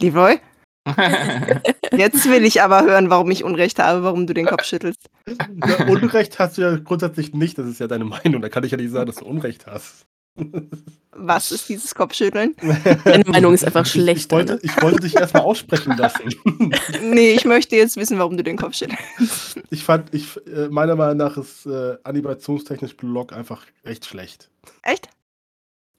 Leroy, 0.00 0.40
jetzt 1.92 2.28
will 2.28 2.44
ich 2.44 2.62
aber 2.62 2.82
hören, 2.82 3.10
warum 3.10 3.30
ich 3.30 3.44
Unrecht 3.44 3.78
habe, 3.78 4.02
warum 4.02 4.26
du 4.26 4.34
den 4.34 4.46
Kopf 4.46 4.64
schüttelst. 4.64 5.10
Ja, 5.26 5.86
Unrecht 5.86 6.38
hast 6.38 6.58
du 6.58 6.62
ja 6.62 6.76
grundsätzlich 6.76 7.34
nicht, 7.34 7.58
das 7.58 7.66
ist 7.66 7.80
ja 7.80 7.86
deine 7.86 8.04
Meinung. 8.04 8.40
Da 8.40 8.48
kann 8.48 8.64
ich 8.64 8.70
ja 8.70 8.76
nicht 8.76 8.90
sagen, 8.90 9.06
dass 9.06 9.16
du 9.16 9.26
Unrecht 9.26 9.66
hast. 9.66 10.06
Was 11.12 11.52
ist 11.52 11.68
dieses 11.68 11.94
Kopfschütteln? 11.94 12.54
Deine 13.04 13.24
Meinung 13.26 13.52
ist 13.52 13.64
einfach 13.64 13.84
schlecht, 13.84 14.26
Ich 14.26 14.30
wollte, 14.30 14.58
ich 14.62 14.80
wollte 14.80 15.00
dich 15.00 15.16
erstmal 15.16 15.42
aussprechen 15.42 15.96
lassen. 15.96 16.34
Nee, 17.02 17.32
ich 17.32 17.44
möchte 17.44 17.76
jetzt 17.76 17.96
wissen, 17.96 18.18
warum 18.18 18.36
du 18.36 18.42
den 18.42 18.56
Kopf 18.56 18.74
schüttelst. 18.74 19.60
Ich 19.70 19.84
fand, 19.84 20.14
ich, 20.14 20.36
äh, 20.46 20.68
meiner 20.68 20.96
Meinung 20.96 21.16
nach 21.16 21.36
ist 21.36 21.66
äh, 21.66 21.96
animationstechnisch 22.04 22.96
Blue 22.96 23.12
Lock 23.12 23.32
einfach 23.32 23.66
echt 23.82 24.06
schlecht. 24.06 24.49
Echt? 24.82 25.08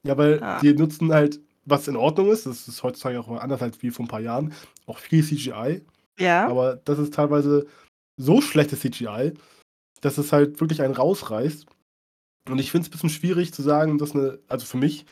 Ja, 0.06 0.16
weil 0.16 0.42
Ah. 0.42 0.60
die 0.60 0.74
nutzen 0.74 1.12
halt, 1.12 1.40
was 1.64 1.86
in 1.88 1.96
Ordnung 1.96 2.30
ist, 2.30 2.46
das 2.46 2.66
ist 2.68 2.82
heutzutage 2.82 3.20
auch 3.20 3.28
anders 3.28 3.62
als 3.62 3.80
wie 3.82 3.90
vor 3.90 4.04
ein 4.04 4.08
paar 4.08 4.20
Jahren, 4.20 4.52
auch 4.86 4.98
viel 4.98 5.24
CGI. 5.24 5.82
Ja. 6.18 6.48
Aber 6.48 6.76
das 6.76 6.98
ist 6.98 7.14
teilweise 7.14 7.66
so 8.16 8.40
schlechtes 8.40 8.80
CGI, 8.80 9.32
dass 10.00 10.18
es 10.18 10.32
halt 10.32 10.60
wirklich 10.60 10.82
einen 10.82 10.94
rausreißt. 10.94 11.66
Und 12.50 12.58
ich 12.58 12.70
finde 12.72 12.82
es 12.86 12.88
ein 12.88 12.92
bisschen 12.92 13.10
schwierig 13.10 13.54
zu 13.54 13.62
sagen, 13.62 13.98
dass 13.98 14.14
eine, 14.14 14.40
also 14.48 14.66
für 14.66 14.76
mich, 14.76 15.06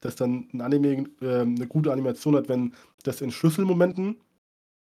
dass 0.00 0.16
dann 0.16 0.48
ein 0.54 0.62
Anime 0.62 1.04
äh, 1.20 1.40
eine 1.42 1.66
gute 1.66 1.92
Animation 1.92 2.34
hat, 2.36 2.48
wenn 2.48 2.74
das 3.02 3.20
in 3.20 3.30
Schlüsselmomenten, 3.30 4.18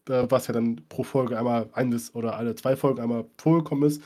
äh, 0.10 0.26
was 0.30 0.48
ja 0.48 0.54
dann 0.54 0.78
pro 0.88 1.04
Folge 1.04 1.38
einmal 1.38 1.70
ein 1.74 1.90
bis 1.90 2.16
oder 2.16 2.38
alle 2.38 2.56
zwei 2.56 2.78
Folgen 2.78 3.02
einmal 3.02 3.26
vorgekommen 3.38 3.90
ist, 3.90 4.02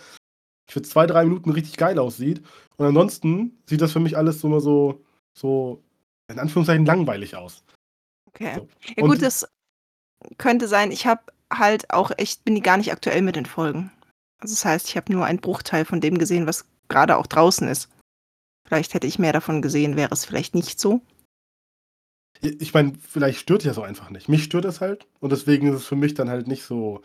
für 0.69 0.81
zwei, 0.81 1.05
drei 1.07 1.23
Minuten 1.23 1.51
richtig 1.51 1.77
geil 1.77 1.97
aussieht. 1.99 2.41
Und 2.77 2.85
ansonsten 2.85 3.57
sieht 3.65 3.81
das 3.81 3.93
für 3.93 3.99
mich 3.99 4.17
alles 4.17 4.41
so 4.41 4.47
immer 4.47 4.59
so, 4.59 5.03
so 5.33 5.81
in 6.29 6.39
Anführungszeichen 6.39 6.85
langweilig 6.85 7.35
aus. 7.35 7.63
Okay. 8.27 8.55
So. 8.55 8.67
Ja 8.95 9.07
gut, 9.07 9.21
das 9.21 9.47
könnte 10.37 10.67
sein. 10.67 10.91
Ich 10.91 11.07
habe 11.07 11.21
halt 11.51 11.91
auch 11.91 12.11
echt, 12.17 12.43
bin 12.43 12.55
die 12.55 12.61
gar 12.61 12.77
nicht 12.77 12.91
aktuell 12.91 13.21
mit 13.21 13.35
den 13.35 13.45
Folgen. 13.45 13.91
Also 14.39 14.53
das 14.53 14.65
heißt, 14.65 14.89
ich 14.89 14.97
habe 14.97 15.11
nur 15.11 15.25
einen 15.25 15.39
Bruchteil 15.39 15.85
von 15.85 16.01
dem 16.01 16.17
gesehen, 16.17 16.45
was 16.45 16.65
gerade 16.89 17.17
auch 17.17 17.27
draußen 17.27 17.67
ist. 17.67 17.89
Vielleicht 18.67 18.93
hätte 18.93 19.07
ich 19.07 19.17
mehr 19.17 19.33
davon 19.33 19.61
gesehen, 19.61 19.95
wäre 19.95 20.13
es 20.13 20.25
vielleicht 20.25 20.53
nicht 20.53 20.79
so. 20.79 21.01
Ich 22.41 22.73
meine, 22.73 22.93
vielleicht 22.99 23.39
stört 23.39 23.63
ja 23.63 23.73
so 23.73 23.81
einfach 23.81 24.09
nicht. 24.09 24.29
Mich 24.29 24.43
stört 24.43 24.65
es 24.65 24.81
halt 24.81 25.07
und 25.19 25.31
deswegen 25.31 25.67
ist 25.67 25.75
es 25.75 25.87
für 25.87 25.95
mich 25.95 26.13
dann 26.13 26.29
halt 26.29 26.47
nicht 26.47 26.63
so 26.63 27.01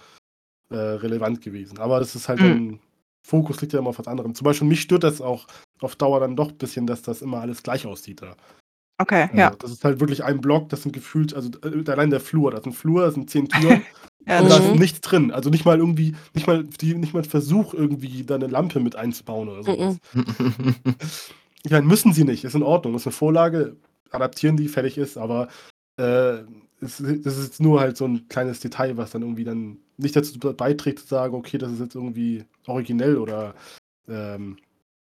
äh, 0.68 0.76
relevant 0.76 1.40
gewesen. 1.40 1.78
Aber 1.78 2.00
das 2.00 2.14
ist 2.14 2.28
halt 2.28 2.40
Mhm. 2.40 2.42
dann, 2.42 2.80
Fokus 3.22 3.60
liegt 3.60 3.72
ja 3.72 3.78
immer 3.78 3.90
auf 3.90 3.98
was 3.98 4.08
anderem. 4.08 4.34
Zum 4.34 4.44
Beispiel 4.44 4.68
mich 4.68 4.82
stört 4.82 5.04
das 5.04 5.20
auch 5.20 5.46
auf 5.80 5.96
Dauer 5.96 6.20
dann 6.20 6.36
doch 6.36 6.50
ein 6.50 6.58
bisschen, 6.58 6.86
dass 6.86 7.02
das 7.02 7.22
immer 7.22 7.40
alles 7.40 7.62
gleich 7.62 7.86
aussieht. 7.86 8.22
Da. 8.22 8.36
Okay, 8.98 9.22
Also, 9.22 9.36
ja. 9.36 9.50
Das 9.58 9.70
ist 9.70 9.84
halt 9.84 10.00
wirklich 10.00 10.24
ein 10.24 10.40
Block, 10.40 10.68
das 10.68 10.82
sind 10.82 10.92
gefühlt, 10.92 11.34
also 11.34 11.50
äh, 11.64 11.90
allein 11.90 12.10
der 12.10 12.20
Flur, 12.20 12.50
das 12.50 12.60
ist 12.60 12.66
ein 12.66 12.72
Flur, 12.72 13.04
das 13.04 13.14
sind 13.14 13.30
zehn 13.30 13.48
Türen 13.48 13.82
Ja, 14.26 14.40
Und 14.40 14.50
das 14.50 14.58
da 14.58 14.72
ist 14.72 14.78
nichts 14.78 15.00
drin. 15.00 15.32
Also 15.32 15.50
nicht 15.50 15.64
mal 15.64 15.78
irgendwie, 15.78 16.14
nicht 16.34 16.46
mal, 16.46 16.64
die, 16.64 16.94
nicht 16.94 17.14
mal 17.14 17.24
Versuch, 17.24 17.74
irgendwie 17.74 18.24
da 18.24 18.36
eine 18.36 18.46
Lampe 18.46 18.80
mit 18.80 18.96
einzubauen 18.96 19.48
oder 19.48 19.64
sowas. 19.64 19.98
Mhm. 20.12 20.24
Ich 21.64 21.70
meine, 21.70 21.86
müssen 21.86 22.12
sie 22.12 22.24
nicht, 22.24 22.44
ist 22.44 22.54
in 22.54 22.62
Ordnung. 22.62 22.94
Ist 22.94 23.06
eine 23.06 23.12
Vorlage, 23.12 23.76
adaptieren 24.10 24.56
die, 24.56 24.68
fertig 24.68 24.98
ist, 24.98 25.16
aber 25.16 25.48
äh, 25.96 26.38
es, 26.82 26.98
das 26.98 27.38
ist 27.38 27.60
nur 27.60 27.80
halt 27.80 27.96
so 27.96 28.06
ein 28.06 28.28
kleines 28.28 28.60
Detail, 28.60 28.96
was 28.96 29.12
dann 29.12 29.22
irgendwie 29.22 29.44
dann 29.44 29.78
nicht 29.96 30.16
dazu 30.16 30.38
beiträgt, 30.38 31.00
zu 31.00 31.06
sagen, 31.06 31.34
okay, 31.34 31.58
das 31.58 31.72
ist 31.72 31.80
jetzt 31.80 31.94
irgendwie 31.94 32.44
originell 32.66 33.16
oder 33.16 33.54
ähm, 34.08 34.58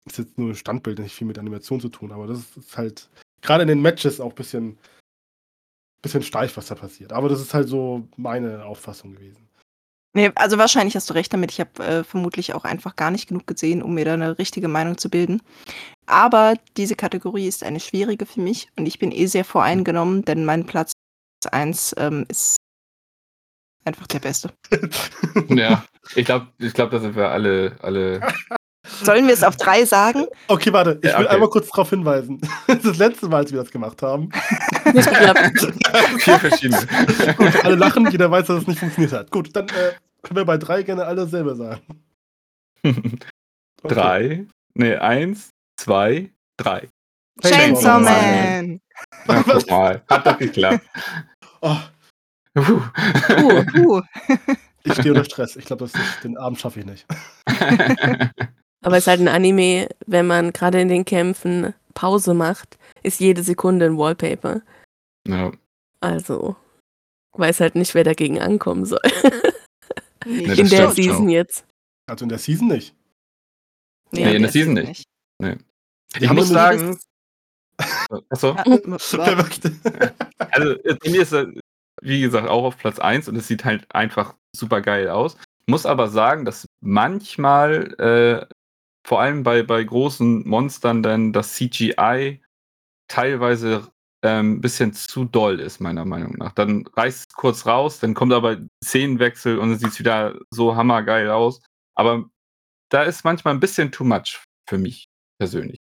ist 0.05 0.19
jetzt 0.19 0.39
nur 0.39 0.51
ein 0.51 0.57
Standbild, 0.57 0.99
nicht 0.99 1.15
viel 1.15 1.27
mit 1.27 1.39
Animation 1.39 1.81
zu 1.81 1.89
tun, 1.89 2.13
aber 2.13 2.27
das 2.27 2.41
ist, 2.41 2.57
ist 2.57 2.77
halt 2.77 3.09
gerade 3.41 3.63
in 3.63 3.69
den 3.69 3.81
Matches 3.81 4.21
auch 4.21 4.31
ein 4.31 4.35
bisschen, 4.35 4.79
bisschen 6.03 6.23
steif, 6.23 6.57
was 6.57 6.67
da 6.67 6.75
passiert. 6.75 7.13
Aber 7.13 7.29
das 7.29 7.41
ist 7.41 7.55
halt 7.55 7.69
so 7.69 8.07
meine 8.17 8.65
Auffassung 8.65 9.15
gewesen. 9.15 9.49
Nee, 10.15 10.31
also 10.35 10.59
wahrscheinlich 10.59 10.95
hast 10.95 11.09
du 11.09 11.15
recht 11.15 11.33
damit. 11.33 11.53
Ich 11.53 11.61
habe 11.61 11.83
äh, 11.83 12.05
vermutlich 12.05 12.53
auch 12.53 12.65
einfach 12.65 12.97
gar 12.97 13.11
nicht 13.11 13.29
genug 13.29 13.47
gesehen, 13.47 13.83
um 13.83 13.95
mir 13.95 14.05
da 14.05 14.13
eine 14.13 14.39
richtige 14.39 14.69
Meinung 14.69 14.99
zu 14.99 15.09
bilden. 15.09 15.41
Aber 16.05 16.55
diese 16.77 16.97
Kategorie 16.97 17.49
ist 17.49 17.65
eine 17.65 17.81
schwierige 17.81 18.27
für 18.27 18.43
mich 18.43 18.69
und 18.77 18.85
ich 18.85 18.99
bin 18.99 19.11
eh 19.11 19.25
sehr 19.25 19.45
voreingenommen, 19.45 20.23
denn 20.25 20.45
mein 20.45 20.67
Platz 20.67 20.93
1 21.47 21.95
ähm, 21.99 22.27
ist 22.29 22.57
einfach 23.85 24.07
der 24.07 24.21
beste. 24.21 24.53
ja, 25.49 25.85
ich 26.15 26.25
glaube, 26.25 26.49
ich 26.59 26.73
glaub, 26.75 26.91
da 26.91 26.99
sind 26.99 27.17
wir 27.17 27.31
alle, 27.31 27.77
alle. 27.83 28.21
Sollen 29.03 29.27
wir 29.27 29.35
es 29.35 29.45
auf 29.45 29.57
drei 29.57 29.85
sagen? 29.85 30.27
Okay, 30.49 30.73
warte, 30.73 30.99
ich 31.03 31.11
Ja, 31.11 31.19
will 31.19 31.27
okay. 31.27 31.35
einmal 31.35 31.49
kurz 31.51 31.69
darauf 31.69 31.91
hinweisen. 31.91 32.41
Das 32.67 32.77
ist 32.79 32.87
das 32.87 32.99
letzte 32.99 33.29
Mal, 33.29 33.39
als 33.39 33.53
wir 33.53 33.61
das 33.61 33.71
gemacht 33.71 34.03
haben. 34.03 34.29
Nicht 34.93 35.09
geklappt. 35.09 35.73
Vier 36.19 36.39
verschiedene. 36.39 36.87
Gut, 37.37 37.65
alle 37.65 37.77
lachen, 37.77 38.11
jeder 38.11 38.31
weiß, 38.31 38.47
dass 38.47 38.63
es 38.63 38.67
nicht 38.67 38.81
funktioniert 38.81 39.13
hat. 39.13 39.31
Gut, 39.31 39.55
dann 39.55 39.69
äh, 39.69 39.93
können 40.23 40.37
wir 40.37 40.45
bei 40.45 40.59
drei 40.59 40.83
gerne 40.83 41.05
alle 41.05 41.23
dasselbe 41.25 41.55
sagen. 41.55 41.81
Okay. 42.85 43.95
Drei. 43.95 44.47
Nee, 44.75 44.97
eins, 44.97 45.51
zwei, 45.77 46.31
drei. 46.57 46.89
Chainsaw 47.41 48.01
Chainsaw 48.01 48.01
Man! 48.01 48.81
Na, 49.27 49.43
guck 49.43 49.71
mal. 49.71 50.03
Hat 50.09 50.27
doch 50.27 50.39
geklappt. 50.39 50.85
Oh, 51.63 51.79
Puh. 52.55 52.83
Uh, 53.31 53.65
uh. 53.79 54.03
ich 54.85 54.93
stehe 54.93 55.11
unter 55.13 55.25
Stress. 55.25 55.57
Ich 55.57 55.65
glaube, 55.65 55.89
den 56.23 56.37
Abend 56.37 56.61
schaffe 56.61 56.81
ich 56.81 56.87
nicht. 56.87 57.07
Aber 58.85 58.97
es 58.97 59.05
ist 59.05 59.07
halt 59.07 59.21
ein 59.21 59.29
Anime, 59.29 59.89
wenn 60.07 60.27
man 60.27 60.53
gerade 60.53 60.81
in 60.81 60.89
den 60.89 61.05
Kämpfen 61.05 61.73
Pause 61.95 62.35
macht, 62.35 62.79
ist 63.03 63.21
jede 63.21 63.43
Sekunde 63.43 63.87
ein 63.87 63.97
Wallpaper. 63.97 64.63
ja. 65.27 65.53
Also 66.01 66.57
weiß 67.35 67.61
halt 67.61 67.77
nicht, 67.77 67.95
wer 67.95 68.03
dagegen 68.03 68.41
ankommen 68.41 68.85
soll. 68.85 69.01
Nee, 70.25 70.47
Nee, 70.47 70.55
in 70.55 70.69
der 70.69 70.91
stimmt 70.91 70.95
Season 70.95 71.29
jetzt. 71.29 71.65
Also 72.07 72.25
in 72.25 72.29
der 72.29 72.39
Season 72.39 72.67
nicht. 72.67 72.95
Nee, 74.11 74.35
in 74.35 74.43
der 74.43 74.51
Season 74.51 74.75
nicht. 74.75 75.05
Ich 76.19 76.29
haben 76.29 76.37
muss 76.37 76.49
nur 76.49 76.59
sagen. 76.59 76.99
Achso. 78.31 78.57
Wer 78.57 79.37
möchte? 79.37 79.73
Also 80.51 80.73
äh, 80.73 80.95
bei 81.03 81.11
mir 81.11 81.23
ist 81.23 81.33
er, 81.33 81.47
wie 82.03 82.21
gesagt, 82.21 82.49
auch 82.49 82.65
auf 82.65 82.79
Platz 82.79 82.99
1 82.99 83.29
und 83.29 83.37
es 83.37 83.49
sieht 83.49 83.65
halt 83.65 83.87
einfach 83.95 84.35
super 84.55 84.81
geil 84.81 85.09
aus. 85.09 85.37
Muss 85.67 85.87
aber 85.87 86.09
sagen, 86.09 86.45
dass 86.45 86.67
manchmal, 86.81 87.95
äh, 87.99 88.47
vor 89.07 89.21
allem 89.21 89.43
bei, 89.43 89.63
bei 89.63 89.83
großen 89.83 90.47
Monstern, 90.47 91.03
dann 91.03 91.33
das 91.33 91.55
CGI 91.55 92.43
teilweise 93.09 93.89
ein 94.25 94.47
ähm, 94.47 94.61
bisschen 94.61 94.93
zu 94.93 95.25
doll 95.25 95.61
ist, 95.61 95.81
meiner 95.81 96.05
Meinung 96.05 96.35
nach. 96.39 96.53
Dann 96.53 96.87
reißt 96.87 97.31
es 97.31 97.35
kurz 97.35 97.67
raus, 97.67 97.99
dann 97.99 98.15
kommt 98.15 98.33
aber 98.33 98.59
Szenenwechsel 98.85 99.59
und 99.59 99.71
dann 99.71 99.79
sieht 99.79 99.91
es 99.91 99.99
wieder 99.99 100.39
so 100.51 100.77
hammergeil 100.77 101.29
aus. 101.31 101.61
Aber 101.95 102.25
da 102.89 103.03
ist 103.03 103.25
manchmal 103.25 103.55
ein 103.55 103.61
bisschen 103.61 103.91
too 103.91 104.05
much 104.05 104.45
für 104.69 104.79
mich 104.79 105.09
persönlich. 105.39 105.79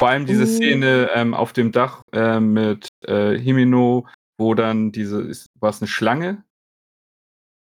Vor 0.00 0.08
allem 0.08 0.24
diese 0.24 0.44
Mhm. 0.44 0.48
Szene 0.48 1.10
ähm, 1.14 1.34
auf 1.34 1.52
dem 1.52 1.72
Dach 1.72 2.02
äh, 2.12 2.40
mit 2.40 2.88
äh, 3.06 3.36
Himino, 3.38 4.08
wo 4.38 4.54
dann 4.54 4.92
diese, 4.92 5.20
ist- 5.20 5.46
war 5.60 5.68
es 5.68 5.82
eine 5.82 5.88
Schlange, 5.88 6.42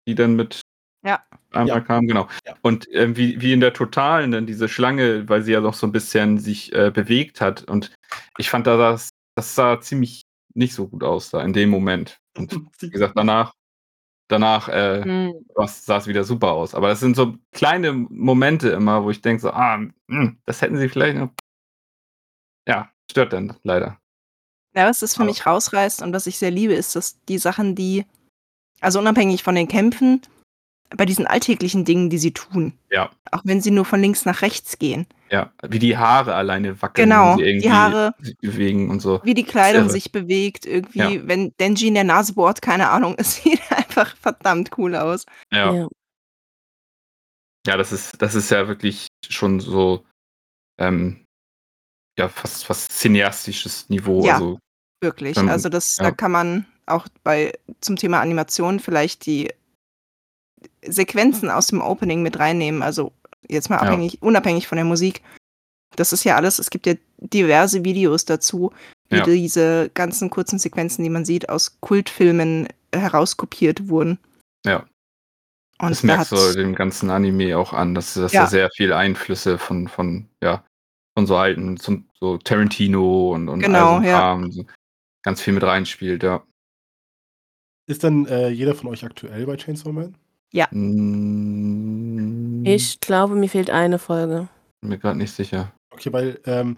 die 0.05 0.15
dann 0.15 0.35
mit 0.35 0.59
Ja. 1.05 1.23
einmal 1.51 1.77
Ja. 1.77 1.79
kam, 1.79 2.07
genau. 2.07 2.27
Ja. 2.45 2.55
Und 2.61 2.87
ähm, 2.91 3.15
wie, 3.15 3.39
wie 3.39 3.53
in 3.53 3.61
der 3.61 3.71
Totalen 3.71 4.31
dann 4.31 4.45
diese 4.45 4.67
Schlange, 4.67 5.29
weil 5.29 5.43
sie 5.43 5.53
ja 5.53 5.61
noch 5.61 5.75
so 5.75 5.87
ein 5.87 5.93
bisschen 5.93 6.37
sich 6.37 6.73
äh, 6.73 6.91
bewegt 6.91 7.39
hat. 7.39 7.63
Und 7.63 7.95
ich 8.37 8.49
fand 8.49 8.67
da 8.67 8.75
das, 8.75 9.09
das 9.35 9.55
sah 9.55 9.79
ziemlich 9.79 10.23
nicht 10.53 10.73
so 10.73 10.89
gut 10.89 11.03
aus 11.03 11.29
da 11.29 11.41
in 11.41 11.53
dem 11.53 11.69
Moment. 11.69 12.17
Und 12.37 12.51
wie 12.81 12.89
gesagt, 12.89 13.13
danach, 13.15 13.53
danach 14.27 14.67
äh, 14.67 15.03
Hm. 15.03 15.45
was- 15.55 15.85
sah 15.85 15.97
es 15.97 16.07
wieder 16.07 16.25
super 16.25 16.51
aus. 16.51 16.75
Aber 16.75 16.89
das 16.89 16.99
sind 16.99 17.15
so 17.15 17.37
kleine 17.53 17.93
Momente 17.93 18.69
immer, 18.71 19.05
wo 19.05 19.09
ich 19.09 19.21
denke 19.21 19.41
so, 19.41 19.51
ah, 19.51 19.79
hm, 20.09 20.37
das 20.45 20.61
hätten 20.61 20.77
sie 20.77 20.89
vielleicht 20.89 21.17
noch. 21.17 21.29
Ja, 22.67 22.89
stört 23.11 23.33
dann 23.33 23.55
leider. 23.63 23.99
Ja, 24.75 24.87
was 24.87 24.99
das 24.99 25.13
für 25.15 25.21
Aber- 25.21 25.29
mich 25.29 25.45
rausreißt 25.45 26.01
und 26.01 26.13
was 26.13 26.27
ich 26.27 26.37
sehr 26.37 26.51
liebe, 26.51 26.73
ist, 26.73 26.95
dass 26.95 27.21
die 27.25 27.37
Sachen, 27.37 27.75
die, 27.75 28.05
also 28.81 28.99
unabhängig 28.99 29.43
von 29.43 29.55
den 29.55 29.67
Kämpfen, 29.67 30.21
bei 30.95 31.05
diesen 31.05 31.25
alltäglichen 31.25 31.83
Dingen, 31.83 32.09
die 32.09 32.17
sie 32.19 32.31
tun, 32.31 32.77
Ja. 32.91 33.09
auch 33.31 33.41
wenn 33.43 33.59
sie 33.59 33.71
nur 33.71 33.85
von 33.85 33.99
links 33.99 34.23
nach 34.25 34.41
rechts 34.41 34.77
gehen, 34.77 35.07
Ja, 35.31 35.51
wie 35.67 35.79
die 35.79 35.97
Haare 35.97 36.35
alleine 36.35 36.79
wackeln, 36.81 37.09
Genau, 37.09 37.37
wenn 37.37 37.59
sie 37.59 37.67
die 37.67 37.71
Haare. 37.71 38.13
sich 38.19 38.37
bewegen 38.37 38.89
und 38.91 38.99
so. 38.99 39.19
wie 39.23 39.33
die 39.33 39.43
Kleidung 39.43 39.89
sich 39.89 40.11
bewegt, 40.11 40.65
irgendwie, 40.67 40.99
Ja. 41.15 41.27
wenn 41.27 41.51
Denji 41.59 41.87
in 41.87 41.95
der 41.95 42.03
Nase 42.03 42.33
bohrt, 42.33 42.61
keine 42.61 42.89
Ahnung, 42.89 43.15
es 43.17 43.37
sieht 43.37 43.61
einfach 43.71 44.15
verdammt 44.17 44.77
cool 44.77 44.95
aus. 44.95 45.25
Ja, 45.51 45.73
Ja. 45.73 45.87
ja 47.67 47.77
das, 47.77 47.91
ist, 47.91 48.21
das 48.21 48.35
ist 48.35 48.51
ja 48.51 48.67
wirklich 48.67 49.07
schon 49.27 49.59
so, 49.59 50.05
ähm, 50.79 51.24
ja, 52.17 52.29
fast, 52.29 52.65
fast 52.65 52.91
cineastisches 52.91 53.89
Niveau. 53.89 54.25
Ja. 54.25 54.35
Also, 54.35 54.59
Wirklich. 55.01 55.37
Ähm, 55.37 55.49
also 55.49 55.69
das, 55.69 55.97
ja. 55.97 56.05
da 56.05 56.11
kann 56.11 56.31
man 56.31 56.65
auch 56.85 57.07
bei 57.23 57.53
zum 57.81 57.95
Thema 57.95 58.21
Animation 58.21 58.79
vielleicht 58.79 59.25
die 59.25 59.51
Sequenzen 60.85 61.49
aus 61.49 61.67
dem 61.67 61.81
Opening 61.81 62.21
mit 62.21 62.39
reinnehmen. 62.39 62.81
Also 62.81 63.11
jetzt 63.47 63.69
mal 63.69 63.77
Ja. 63.77 63.83
abhängig, 63.83 64.21
unabhängig 64.21 64.67
von 64.67 64.77
der 64.77 64.85
Musik. 64.85 65.21
Das 65.95 66.13
ist 66.13 66.23
ja 66.23 66.35
alles, 66.35 66.59
es 66.59 66.69
gibt 66.69 66.87
ja 66.87 66.93
diverse 67.17 67.83
Videos 67.83 68.25
dazu, 68.25 68.71
wie 69.09 69.17
Ja. 69.17 69.23
diese 69.23 69.89
ganzen 69.93 70.29
kurzen 70.29 70.59
Sequenzen, 70.59 71.03
die 71.03 71.09
man 71.09 71.25
sieht, 71.25 71.49
aus 71.49 71.77
Kultfilmen 71.81 72.67
herauskopiert 72.93 73.87
wurden. 73.89 74.19
Ja. 74.65 74.85
Und 75.79 75.89
das 75.91 76.01
da 76.01 76.07
merkst 76.07 76.31
du 76.31 76.53
dem 76.53 76.73
ganzen 76.73 77.09
Anime 77.09 77.57
auch 77.57 77.73
an, 77.73 77.93
dass, 77.95 78.13
dass 78.13 78.31
Ja. 78.31 78.43
da 78.43 78.47
sehr 78.47 78.69
viele 78.75 78.95
Einflüsse 78.95 79.57
von, 79.57 79.87
von, 79.87 80.27
ja, 80.41 80.63
von 81.15 81.25
so 81.27 81.35
alten, 81.37 81.77
zum, 81.77 82.07
so 82.19 82.37
Tarantino 82.37 83.33
und, 83.33 83.47
und 83.49 83.59
Genau, 83.61 83.95
all 83.97 84.01
so 84.03 84.07
ja. 84.07 84.17
Kram, 84.19 84.51
so 84.51 84.65
ganz 85.23 85.41
viel 85.41 85.53
mit 85.53 85.63
reinspielt, 85.63 86.23
ja. 86.23 86.43
Ist 87.87 88.03
dann 88.03 88.25
äh, 88.25 88.49
jeder 88.49 88.75
von 88.75 88.89
euch 88.89 89.03
aktuell 89.05 89.45
bei 89.45 89.55
Chainsaw 89.57 89.91
Man? 89.93 90.15
Mm, 90.71 92.63
Ich 92.65 92.99
glaube, 92.99 93.35
mir 93.35 93.49
fehlt 93.49 93.69
eine 93.69 93.99
Folge. 93.99 94.47
bin 94.81 94.89
mir 94.89 94.97
gerade 94.97 95.17
nicht 95.17 95.31
sicher. 95.33 95.71
Okay, 95.91 96.11
weil 96.11 96.39
ähm, 96.45 96.77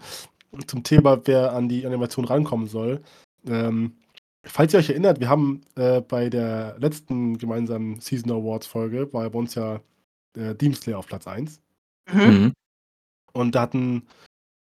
zum 0.66 0.82
Thema, 0.82 1.20
wer 1.26 1.52
an 1.52 1.68
die 1.68 1.84
Animation 1.86 2.24
rankommen 2.24 2.66
soll, 2.68 3.00
ähm, 3.46 3.96
falls 4.44 4.72
ihr 4.72 4.78
euch 4.80 4.90
erinnert, 4.90 5.20
wir 5.20 5.28
haben 5.28 5.62
äh, 5.76 6.00
bei 6.00 6.28
der 6.30 6.76
letzten 6.78 7.38
gemeinsamen 7.38 8.00
Season 8.00 8.30
Awards 8.30 8.66
Folge, 8.66 9.12
war 9.12 9.28
bei 9.30 9.38
uns 9.38 9.54
ja 9.54 9.80
äh, 10.36 10.54
Demon 10.54 10.74
Slayer 10.76 10.98
auf 10.98 11.06
Platz 11.06 11.26
1. 11.26 11.60
mhm. 12.12 12.20
Mhm. 12.22 12.52
Und 13.32 13.54
da 13.54 13.62
hatten 13.62 14.06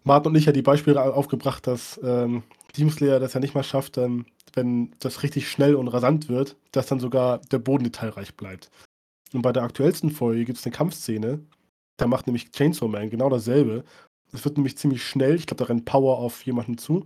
Martin 0.04 0.32
und 0.32 0.38
ich 0.38 0.46
ja 0.46 0.52
die 0.52 0.62
Beispiele 0.62 1.02
au- 1.02 1.12
aufgebracht, 1.12 1.68
dass 1.68 2.00
ähm, 2.04 2.44
Demon 2.78 2.92
Slayer 2.94 3.20
das 3.20 3.34
ja 3.34 3.40
nicht 3.40 3.56
mal 3.56 3.64
schafft, 3.64 3.98
ähm, 3.98 4.26
wenn 4.54 4.92
das 5.00 5.24
richtig 5.24 5.50
schnell 5.50 5.76
und 5.76 5.88
rasant 5.88 6.30
wird, 6.30 6.56
dass 6.72 6.88
dann 6.88 7.00
sogar 7.00 7.40
der 7.52 7.60
Boden 7.60 7.84
detailreich 7.84 8.36
bleibt. 8.36 8.70
Und 9.34 9.42
bei 9.44 9.52
der 9.52 9.64
aktuellsten 9.64 10.10
Folge 10.12 10.46
gibt 10.46 10.58
es 10.58 10.66
eine 10.66 10.76
Kampfszene, 10.76 11.40
da 11.98 12.08
macht 12.08 12.28
nämlich 12.28 12.52
Chainsaw 12.52 12.88
Man 12.88 13.10
genau 13.10 13.30
dasselbe. 13.30 13.84
Es 14.32 14.46
wird 14.46 14.58
nämlich 14.58 14.78
ziemlich 14.78 15.04
schnell, 15.04 15.36
ich 15.36 15.46
glaube, 15.48 15.64
da 15.64 15.66
rennt 15.66 15.86
Power 15.86 16.18
auf 16.20 16.44
jemanden 16.46 16.78
zu. 16.78 17.06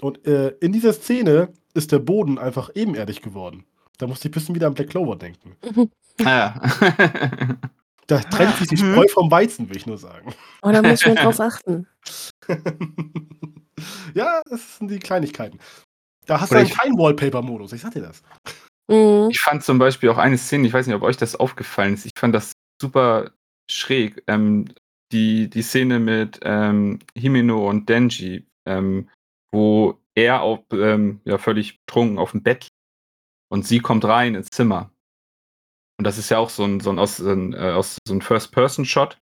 Und 0.00 0.26
äh, 0.26 0.48
in 0.60 0.72
dieser 0.72 0.92
Szene 0.92 1.52
ist 1.74 1.92
der 1.92 1.98
Boden 2.00 2.38
einfach 2.38 2.70
ebenerdig 2.74 3.22
geworden. 3.22 3.64
Da 3.98 4.06
musste 4.06 4.28
ich 4.28 4.32
ein 4.32 4.34
bisschen 4.34 4.54
wieder 4.54 4.66
an 4.66 4.74
Black 4.74 4.90
Clover 4.90 5.16
denken. 5.16 5.56
Ah, 6.24 6.60
ja. 6.60 7.56
Da 8.12 8.20
trennt 8.20 8.56
sich 8.56 8.68
die. 8.68 8.76
Spreu 8.76 9.06
vom 9.08 9.30
Weizen, 9.30 9.68
will 9.68 9.76
ich 9.76 9.86
nur 9.86 9.98
sagen. 9.98 10.34
Oh, 10.62 10.70
da 10.70 10.82
muss 10.82 11.06
mal 11.06 11.14
drauf 11.14 11.40
achten. 11.40 11.86
ja, 14.14 14.42
das 14.48 14.78
sind 14.78 14.90
die 14.90 14.98
Kleinigkeiten. 14.98 15.58
Da 16.26 16.40
hast 16.40 16.50
Oder 16.50 16.60
du 16.60 16.66
dann 16.66 16.72
ich- 16.72 16.78
keinen 16.78 16.98
Wallpaper-Modus, 16.98 17.72
ich 17.72 17.80
sag 17.80 17.92
dir 17.92 18.02
das. 18.02 18.22
Mhm. 18.88 19.28
Ich 19.30 19.40
fand 19.40 19.64
zum 19.64 19.78
Beispiel 19.78 20.10
auch 20.10 20.18
eine 20.18 20.36
Szene, 20.38 20.66
ich 20.66 20.72
weiß 20.72 20.86
nicht, 20.86 20.96
ob 20.96 21.02
euch 21.02 21.16
das 21.16 21.36
aufgefallen 21.36 21.94
ist, 21.94 22.04
ich 22.06 22.12
fand 22.18 22.34
das 22.34 22.52
super 22.80 23.30
schräg. 23.70 24.22
Ähm, 24.26 24.66
die, 25.12 25.48
die 25.48 25.62
Szene 25.62 25.98
mit 25.98 26.40
ähm, 26.42 26.98
Himeno 27.14 27.68
und 27.68 27.88
Denji, 27.88 28.46
ähm, 28.66 29.08
wo 29.52 29.98
er 30.14 30.42
auf, 30.42 30.60
ähm, 30.72 31.20
ja, 31.24 31.38
völlig 31.38 31.80
betrunken 31.84 32.18
auf 32.18 32.32
dem 32.32 32.42
Bett 32.42 32.64
liegt 32.64 32.72
und 33.50 33.66
sie 33.66 33.80
kommt 33.80 34.04
rein 34.04 34.34
ins 34.34 34.48
Zimmer. 34.50 34.90
Und 36.02 36.04
das 36.04 36.18
ist 36.18 36.30
ja 36.30 36.38
auch 36.38 36.50
so 36.50 36.64
ein, 36.64 36.80
so 36.80 36.90
ein, 36.90 36.98
aus, 36.98 37.20
ein, 37.20 37.52
äh, 37.52 37.70
aus, 37.70 37.96
so 38.04 38.12
ein 38.12 38.22
First-Person-Shot. 38.22 39.20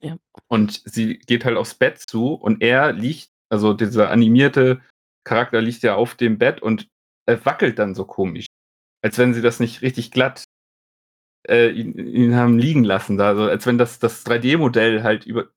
Ja. 0.00 0.16
Und 0.48 0.80
sie 0.86 1.18
geht 1.18 1.44
halt 1.44 1.58
aufs 1.58 1.74
Bett 1.74 1.98
zu 1.98 2.32
und 2.32 2.62
er 2.62 2.94
liegt, 2.94 3.28
also 3.50 3.74
dieser 3.74 4.10
animierte 4.10 4.80
Charakter 5.24 5.60
liegt 5.60 5.82
ja 5.82 5.96
auf 5.96 6.14
dem 6.14 6.38
Bett 6.38 6.62
und 6.62 6.88
er 7.26 7.44
wackelt 7.44 7.78
dann 7.78 7.94
so 7.94 8.06
komisch. 8.06 8.46
Als 9.02 9.18
wenn 9.18 9.34
sie 9.34 9.42
das 9.42 9.60
nicht 9.60 9.82
richtig 9.82 10.12
glatt 10.12 10.44
äh, 11.46 11.68
ihn, 11.68 11.92
ihn 11.98 12.36
haben 12.36 12.58
liegen 12.58 12.84
lassen. 12.84 13.18
Da. 13.18 13.28
Also 13.28 13.42
als 13.42 13.66
wenn 13.66 13.76
das, 13.76 13.98
das 13.98 14.24
3D-Modell 14.24 15.02
halt 15.02 15.26
über, 15.26 15.48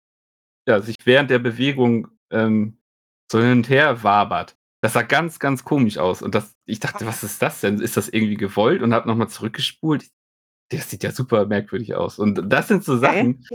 ja, 0.68 0.82
sich 0.82 0.98
während 1.06 1.30
der 1.30 1.40
Bewegung 1.40 2.10
ähm, 2.30 2.78
so 3.32 3.40
hin 3.40 3.52
und 3.60 3.70
her 3.70 4.04
wabert. 4.04 4.58
Das 4.82 4.92
sah 4.92 5.04
ganz, 5.04 5.40
ganz 5.40 5.64
komisch 5.64 5.98
aus. 5.98 6.22
Und 6.22 6.36
das, 6.36 6.58
ich 6.66 6.82
dachte, 6.82 7.06
was 7.06 7.24
ist 7.24 7.42
das 7.42 7.62
denn? 7.62 7.80
Ist 7.80 7.96
das 7.96 8.10
irgendwie 8.10 8.36
gewollt? 8.36 8.82
Und 8.82 8.94
habe 8.94 9.08
nochmal 9.08 9.30
zurückgespult. 9.30 10.10
Das 10.70 10.90
sieht 10.90 11.04
ja 11.04 11.12
super 11.12 11.46
merkwürdig 11.46 11.96
aus. 11.96 12.20
Und 12.20 12.42
das 12.52 12.68
sind 12.68 12.84
so 12.84 12.98
Sachen. 12.98 13.46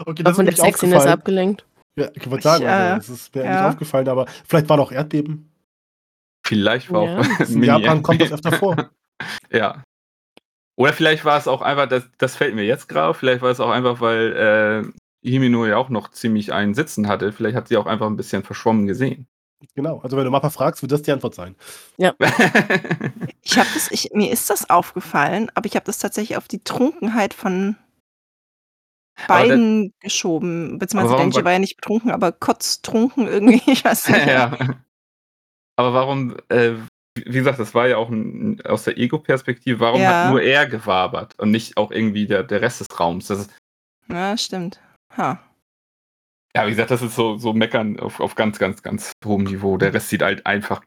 Okay, 0.00 0.24
War 0.24 0.30
das 0.30 0.36
von 0.36 0.46
der 0.46 0.54
Sexiness 0.56 0.94
aufgefallen. 0.96 1.08
abgelenkt. 1.12 1.66
Ja, 1.96 2.08
ich 2.14 2.30
wollte 2.30 2.42
sagen, 2.44 2.62
Ich, 2.64 2.68
also, 2.68 2.92
äh, 2.94 2.96
das 2.96 3.08
ist 3.08 3.34
mir 3.34 3.44
ja. 3.44 3.50
nicht 3.62 3.70
aufgefallen, 3.74 4.08
aber 4.08 4.26
vielleicht 4.46 4.68
war 4.68 4.76
doch 4.76 4.92
Erdbeben. 4.92 5.50
Vielleicht 6.46 6.90
war 6.92 7.04
Ja. 7.04 7.18
auch 7.20 7.40
In 7.48 7.62
Japan 7.62 8.02
kommt 8.02 8.20
das 8.20 8.32
öfter 8.32 8.52
vor. 8.52 8.90
Ja. 9.50 9.82
Oder 10.76 10.92
vielleicht 10.92 11.24
war 11.24 11.36
es 11.38 11.48
auch 11.48 11.60
einfach, 11.60 11.88
das, 11.88 12.08
das 12.18 12.36
fällt 12.36 12.54
mir 12.54 12.62
jetzt 12.64 12.88
gerade 12.88 13.14
vielleicht 13.14 13.42
war 13.42 13.50
es 13.50 13.58
auch 13.58 13.70
einfach, 13.70 14.00
weil 14.00 14.92
äh, 15.24 15.28
Himino 15.28 15.66
ja 15.66 15.76
auch 15.76 15.88
noch 15.88 16.10
ziemlich 16.12 16.52
einen 16.52 16.74
Sitzen 16.74 17.08
hatte. 17.08 17.32
Vielleicht 17.32 17.56
hat 17.56 17.66
sie 17.66 17.76
auch 17.76 17.86
einfach 17.86 18.06
ein 18.06 18.16
bisschen 18.16 18.44
verschwommen 18.44 18.86
gesehen. 18.86 19.26
Genau. 19.74 19.98
Also 20.00 20.16
wenn 20.16 20.24
du 20.24 20.30
Mappa 20.30 20.50
fragst, 20.50 20.82
wird 20.82 20.92
das 20.92 21.02
die 21.02 21.12
Antwort 21.12 21.34
sein. 21.34 21.56
Ich 23.42 23.56
habe 23.58 23.68
das, 23.74 23.90
ich, 23.90 24.10
mir 24.12 24.30
ist 24.30 24.50
das 24.50 24.68
aufgefallen, 24.68 25.50
aber 25.54 25.66
ich 25.66 25.74
habe 25.74 25.86
das 25.86 25.98
tatsächlich 25.98 26.36
auf 26.36 26.48
die 26.48 26.62
Trunkenheit 26.62 27.32
von 27.34 27.76
Aber 29.16 29.38
das- 29.38 29.48
beiden 29.48 29.94
geschoben. 30.00 30.78
Beziehungsweise 30.78 31.16
Denji 31.16 31.36
war- 31.36 31.44
war 31.44 31.52
ja 31.52 31.58
nicht 31.58 31.76
betrunken, 31.76 32.10
aber 32.10 32.32
kotztrunken 32.32 33.26
irgendwie. 33.26 33.62
Ich 33.72 33.84
weiß 33.84 34.08
nicht. 34.10 34.26
ja. 34.26 34.56
Aber 35.76 35.94
warum, 35.94 36.36
äh, 36.50 36.74
wie 37.16 37.24
gesagt, 37.38 37.58
das 37.58 37.74
war 37.74 37.88
ja 37.88 37.96
auch 37.96 38.10
ein, 38.10 38.60
aus 38.66 38.84
der 38.84 38.98
Ego-Perspektive, 38.98 39.80
warum 39.80 40.00
Ja. 40.02 40.24
hat 40.24 40.30
nur 40.30 40.42
er 40.42 40.66
gewabert 40.66 41.38
und 41.38 41.50
nicht 41.50 41.76
auch 41.76 41.90
irgendwie 41.90 42.26
der, 42.26 42.42
der 42.42 42.60
Rest 42.60 42.80
des 42.80 43.00
Raums? 43.00 43.28
Das 43.28 43.38
ist, 43.40 43.50
Ja, 44.08 44.36
stimmt. 44.36 44.80
Ha. 45.16 45.40
Ja, 46.62 46.66
wie 46.66 46.70
gesagt, 46.70 46.90
das 46.90 47.02
ist 47.02 47.14
so, 47.14 47.38
so 47.38 47.52
meckern 47.52 47.98
auf, 48.00 48.20
auf 48.20 48.34
ganz, 48.34 48.58
ganz, 48.58 48.82
ganz 48.82 49.12
hohem 49.24 49.44
Niveau. 49.44 49.76
Der 49.76 49.92
Rest 49.94 50.08
sieht 50.08 50.22
halt 50.22 50.44
einfach 50.46 50.82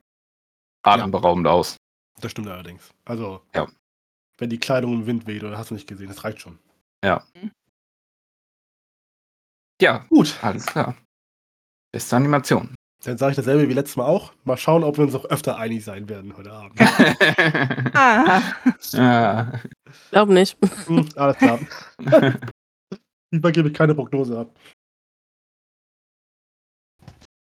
atemberaubend 0.84 1.48
aus. 1.48 1.78
Das 2.20 2.32
stimmt 2.32 2.48
allerdings. 2.48 2.90
Also, 3.06 3.42
Ja. 3.56 3.68
wenn 4.38 4.50
die 4.50 4.60
Kleidung 4.60 4.94
im 4.94 5.06
Wind 5.08 5.28
weht, 5.28 5.44
oder 5.44 5.58
hast 5.58 5.70
du 5.72 5.76
nicht 5.76 5.88
gesehen, 5.88 6.08
das 6.08 6.24
reicht 6.24 6.42
schon. 6.42 6.60
Ja, 7.04 7.24
Gut, 10.10 10.38
alles 10.44 10.66
klar. 10.68 10.96
Beste 11.92 12.16
Animation. 12.16 12.76
dann 13.04 13.18
sage 13.18 13.32
ich 13.32 13.36
dasselbe 13.36 13.68
wie 13.68 13.74
letztes 13.74 13.96
Mal 13.98 14.06
auch. 14.06 14.32
Mal 14.44 14.56
schauen, 14.58 14.84
ob 14.84 14.98
wir 14.98 15.06
uns 15.06 15.16
auch 15.16 15.26
öfter 15.26 15.58
einig 15.58 15.84
sein 15.84 16.08
werden 16.08 16.38
heute 16.38 16.52
Abend. 16.52 16.80
Ah, 17.96 18.42
ja. 18.92 19.52
Glaub 20.12 20.30
nicht. 20.30 20.56
hm, 20.86 21.10
alles 21.16 21.38
klar. 21.38 21.60
Lieber 23.32 23.52
gebe 23.52 23.70
ich 23.70 23.74
keine 23.74 23.96
Prognose 23.96 24.40
ab. 24.40 24.56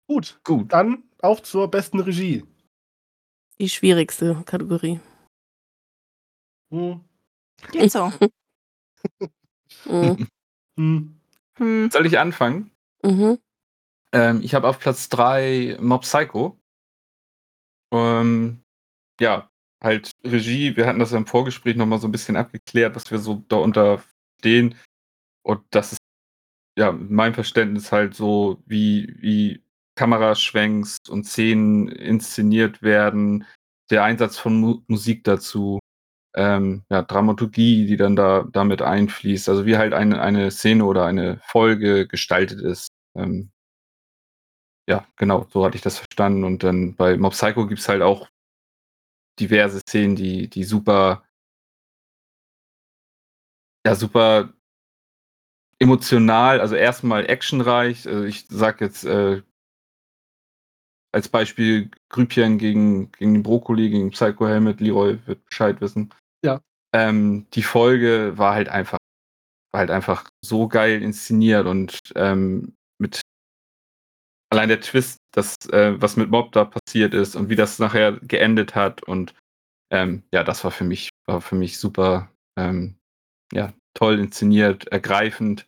Gut, 0.09 0.39
Gut. 0.43 0.73
dann 0.73 1.03
auf 1.21 1.43
zur 1.43 1.69
besten 1.69 1.99
Regie. 1.99 2.43
Die 3.59 3.69
schwierigste 3.69 4.41
Kategorie. 4.43 4.99
Hm. 6.71 7.01
geht 7.71 7.91
so. 7.91 8.11
Mhm. 9.85 10.27
Hm. 10.77 11.19
Hm. 11.57 11.91
Soll 11.91 12.05
ich 12.05 12.17
anfangen? 12.17 12.71
Mhm. 13.03 13.37
Ähm, 14.13 14.41
ich 14.41 14.55
habe 14.55 14.67
auf 14.67 14.79
Platz 14.79 15.09
3 15.09 15.77
Mob 15.81 16.03
Psycho. 16.03 16.57
Ähm, 17.93 18.63
ja, 19.19 19.51
halt 19.83 20.11
Regie. 20.23 20.75
Wir 20.75 20.87
hatten 20.87 20.99
das 20.99 21.11
ja 21.11 21.17
im 21.17 21.27
Vorgespräch 21.27 21.75
nochmal 21.75 21.99
so 21.99 22.07
ein 22.07 22.13
bisschen 22.13 22.37
abgeklärt, 22.37 22.95
was 22.95 23.11
wir 23.11 23.19
so 23.19 23.43
darunter 23.49 24.01
stehen. 24.39 24.75
Und 25.43 25.63
das 25.69 25.91
ist 25.93 25.99
ja 26.77 26.93
mein 26.93 27.33
Verständnis 27.33 27.91
halt 27.91 28.15
so, 28.15 28.63
wie, 28.65 29.13
wie 29.19 29.61
Kameraschwenks 29.99 30.99
und 31.09 31.25
Szenen 31.25 31.89
inszeniert 31.89 32.81
werden, 32.81 33.45
der 33.91 34.05
Einsatz 34.05 34.37
von 34.39 34.55
Mu 34.57 34.81
Musik 34.87 35.25
dazu, 35.25 35.79
ähm, 36.35 36.83
ja, 36.89 37.01
Dramaturgie, 37.01 37.85
die 37.85 37.97
dann 37.97 38.15
da 38.15 38.45
damit 38.53 38.81
einfließt, 38.81 39.49
also 39.49 39.65
wie 39.65 39.75
halt 39.77 39.93
eine, 39.93 40.21
eine 40.21 40.51
Szene 40.51 40.85
oder 40.85 41.05
eine 41.05 41.41
Folge 41.43 42.07
gestaltet 42.07 42.61
ist. 42.61 42.87
Ähm, 43.17 43.51
ja, 44.87 45.05
genau, 45.17 45.45
so 45.51 45.65
hatte 45.65 45.75
ich 45.75 45.81
das 45.81 45.97
verstanden. 45.97 46.45
Und 46.45 46.63
dann 46.63 46.95
bei 46.95 47.17
Mob 47.17 47.33
Psycho 47.33 47.67
gibt 47.67 47.81
es 47.81 47.89
halt 47.89 48.01
auch 48.01 48.29
diverse 49.39 49.79
Szenen, 49.81 50.15
die, 50.15 50.49
die 50.49 50.63
super, 50.63 51.23
ja, 53.85 53.95
super 53.95 54.53
emotional, 55.79 56.61
also 56.61 56.75
erstmal 56.75 57.25
actionreich. 57.25 58.07
Also 58.07 58.23
ich 58.23 58.45
sag 58.49 58.79
jetzt 58.81 59.03
äh, 59.05 59.41
als 61.11 61.29
Beispiel 61.29 61.89
Grübchen 62.09 62.57
gegen, 62.57 63.11
gegen 63.13 63.33
den 63.33 63.43
Brokkoli, 63.43 63.89
gegen 63.89 64.11
Psycho 64.11 64.47
Helmet, 64.47 64.79
Leroy 64.79 65.17
wird 65.25 65.45
Bescheid 65.45 65.81
wissen. 65.81 66.13
Ja. 66.43 66.61
Ähm, 66.93 67.47
die 67.53 67.63
Folge 67.63 68.37
war 68.37 68.53
halt 68.53 68.69
einfach, 68.69 68.97
war 69.71 69.79
halt 69.79 69.91
einfach 69.91 70.29
so 70.43 70.67
geil 70.67 71.01
inszeniert 71.01 71.65
und 71.65 71.99
ähm, 72.15 72.73
mit 72.99 73.21
allein 74.51 74.69
der 74.69 74.81
Twist, 74.81 75.19
das, 75.31 75.55
äh, 75.71 75.99
was 76.01 76.15
mit 76.17 76.29
Mob 76.29 76.51
da 76.51 76.65
passiert 76.65 77.13
ist 77.13 77.35
und 77.35 77.49
wie 77.49 77.55
das 77.55 77.79
nachher 77.79 78.13
geendet 78.21 78.75
hat 78.75 79.03
und 79.03 79.33
ähm, 79.91 80.23
ja, 80.31 80.43
das 80.43 80.63
war 80.63 80.71
für 80.71 80.83
mich, 80.83 81.09
war 81.27 81.41
für 81.41 81.55
mich 81.55 81.77
super, 81.77 82.31
ähm, 82.57 82.95
ja, 83.51 83.73
toll 83.95 84.19
inszeniert, 84.19 84.87
ergreifend 84.87 85.65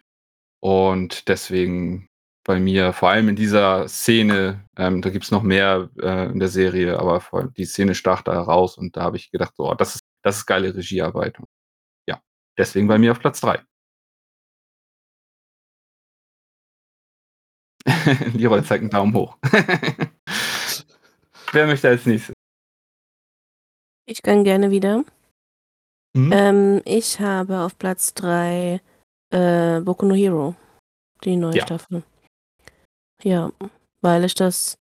und 0.59 1.27
deswegen 1.27 2.07
bei 2.51 2.59
mir, 2.59 2.91
vor 2.91 3.09
allem 3.09 3.29
in 3.29 3.37
dieser 3.37 3.87
Szene, 3.87 4.67
ähm, 4.75 5.01
da 5.01 5.09
gibt 5.09 5.23
es 5.23 5.31
noch 5.31 5.41
mehr 5.41 5.89
äh, 6.01 6.29
in 6.29 6.37
der 6.37 6.49
Serie, 6.49 6.99
aber 6.99 7.21
vor 7.21 7.39
allem 7.39 7.53
die 7.53 7.63
Szene 7.63 7.95
stach 7.95 8.23
da 8.23 8.33
heraus 8.33 8.77
und 8.77 8.97
da 8.97 9.03
habe 9.03 9.15
ich 9.15 9.31
gedacht, 9.31 9.55
so, 9.55 9.71
oh, 9.71 9.73
das 9.73 9.95
ist, 9.95 10.01
das 10.21 10.39
ist 10.39 10.45
geile 10.45 10.75
Regiearbeit. 10.75 11.37
Ja, 12.09 12.21
deswegen 12.57 12.89
bei 12.89 12.97
mir 12.97 13.13
auf 13.13 13.21
Platz 13.21 13.39
3. 13.39 13.63
Leroy 18.33 18.61
zeigt 18.65 18.81
einen 18.81 18.89
Daumen 18.89 19.13
hoch. 19.13 19.37
Wer 21.53 21.67
möchte 21.67 21.87
als 21.87 22.05
nächstes? 22.05 22.33
Ich 24.05 24.21
kann 24.21 24.43
gerne 24.43 24.71
wieder. 24.71 25.05
Hm? 26.17 26.31
Ähm, 26.33 26.81
ich 26.83 27.21
habe 27.21 27.61
auf 27.61 27.77
Platz 27.77 28.13
3 28.15 28.81
äh, 29.29 29.79
Boku 29.79 30.05
no 30.05 30.15
Hero. 30.15 30.53
Die 31.23 31.37
neue 31.37 31.55
Ja. 31.55 31.65
Staffel. 31.65 32.03
Ja, 33.23 33.51
weil 34.01 34.23
ich 34.23 34.33
das, 34.35 34.77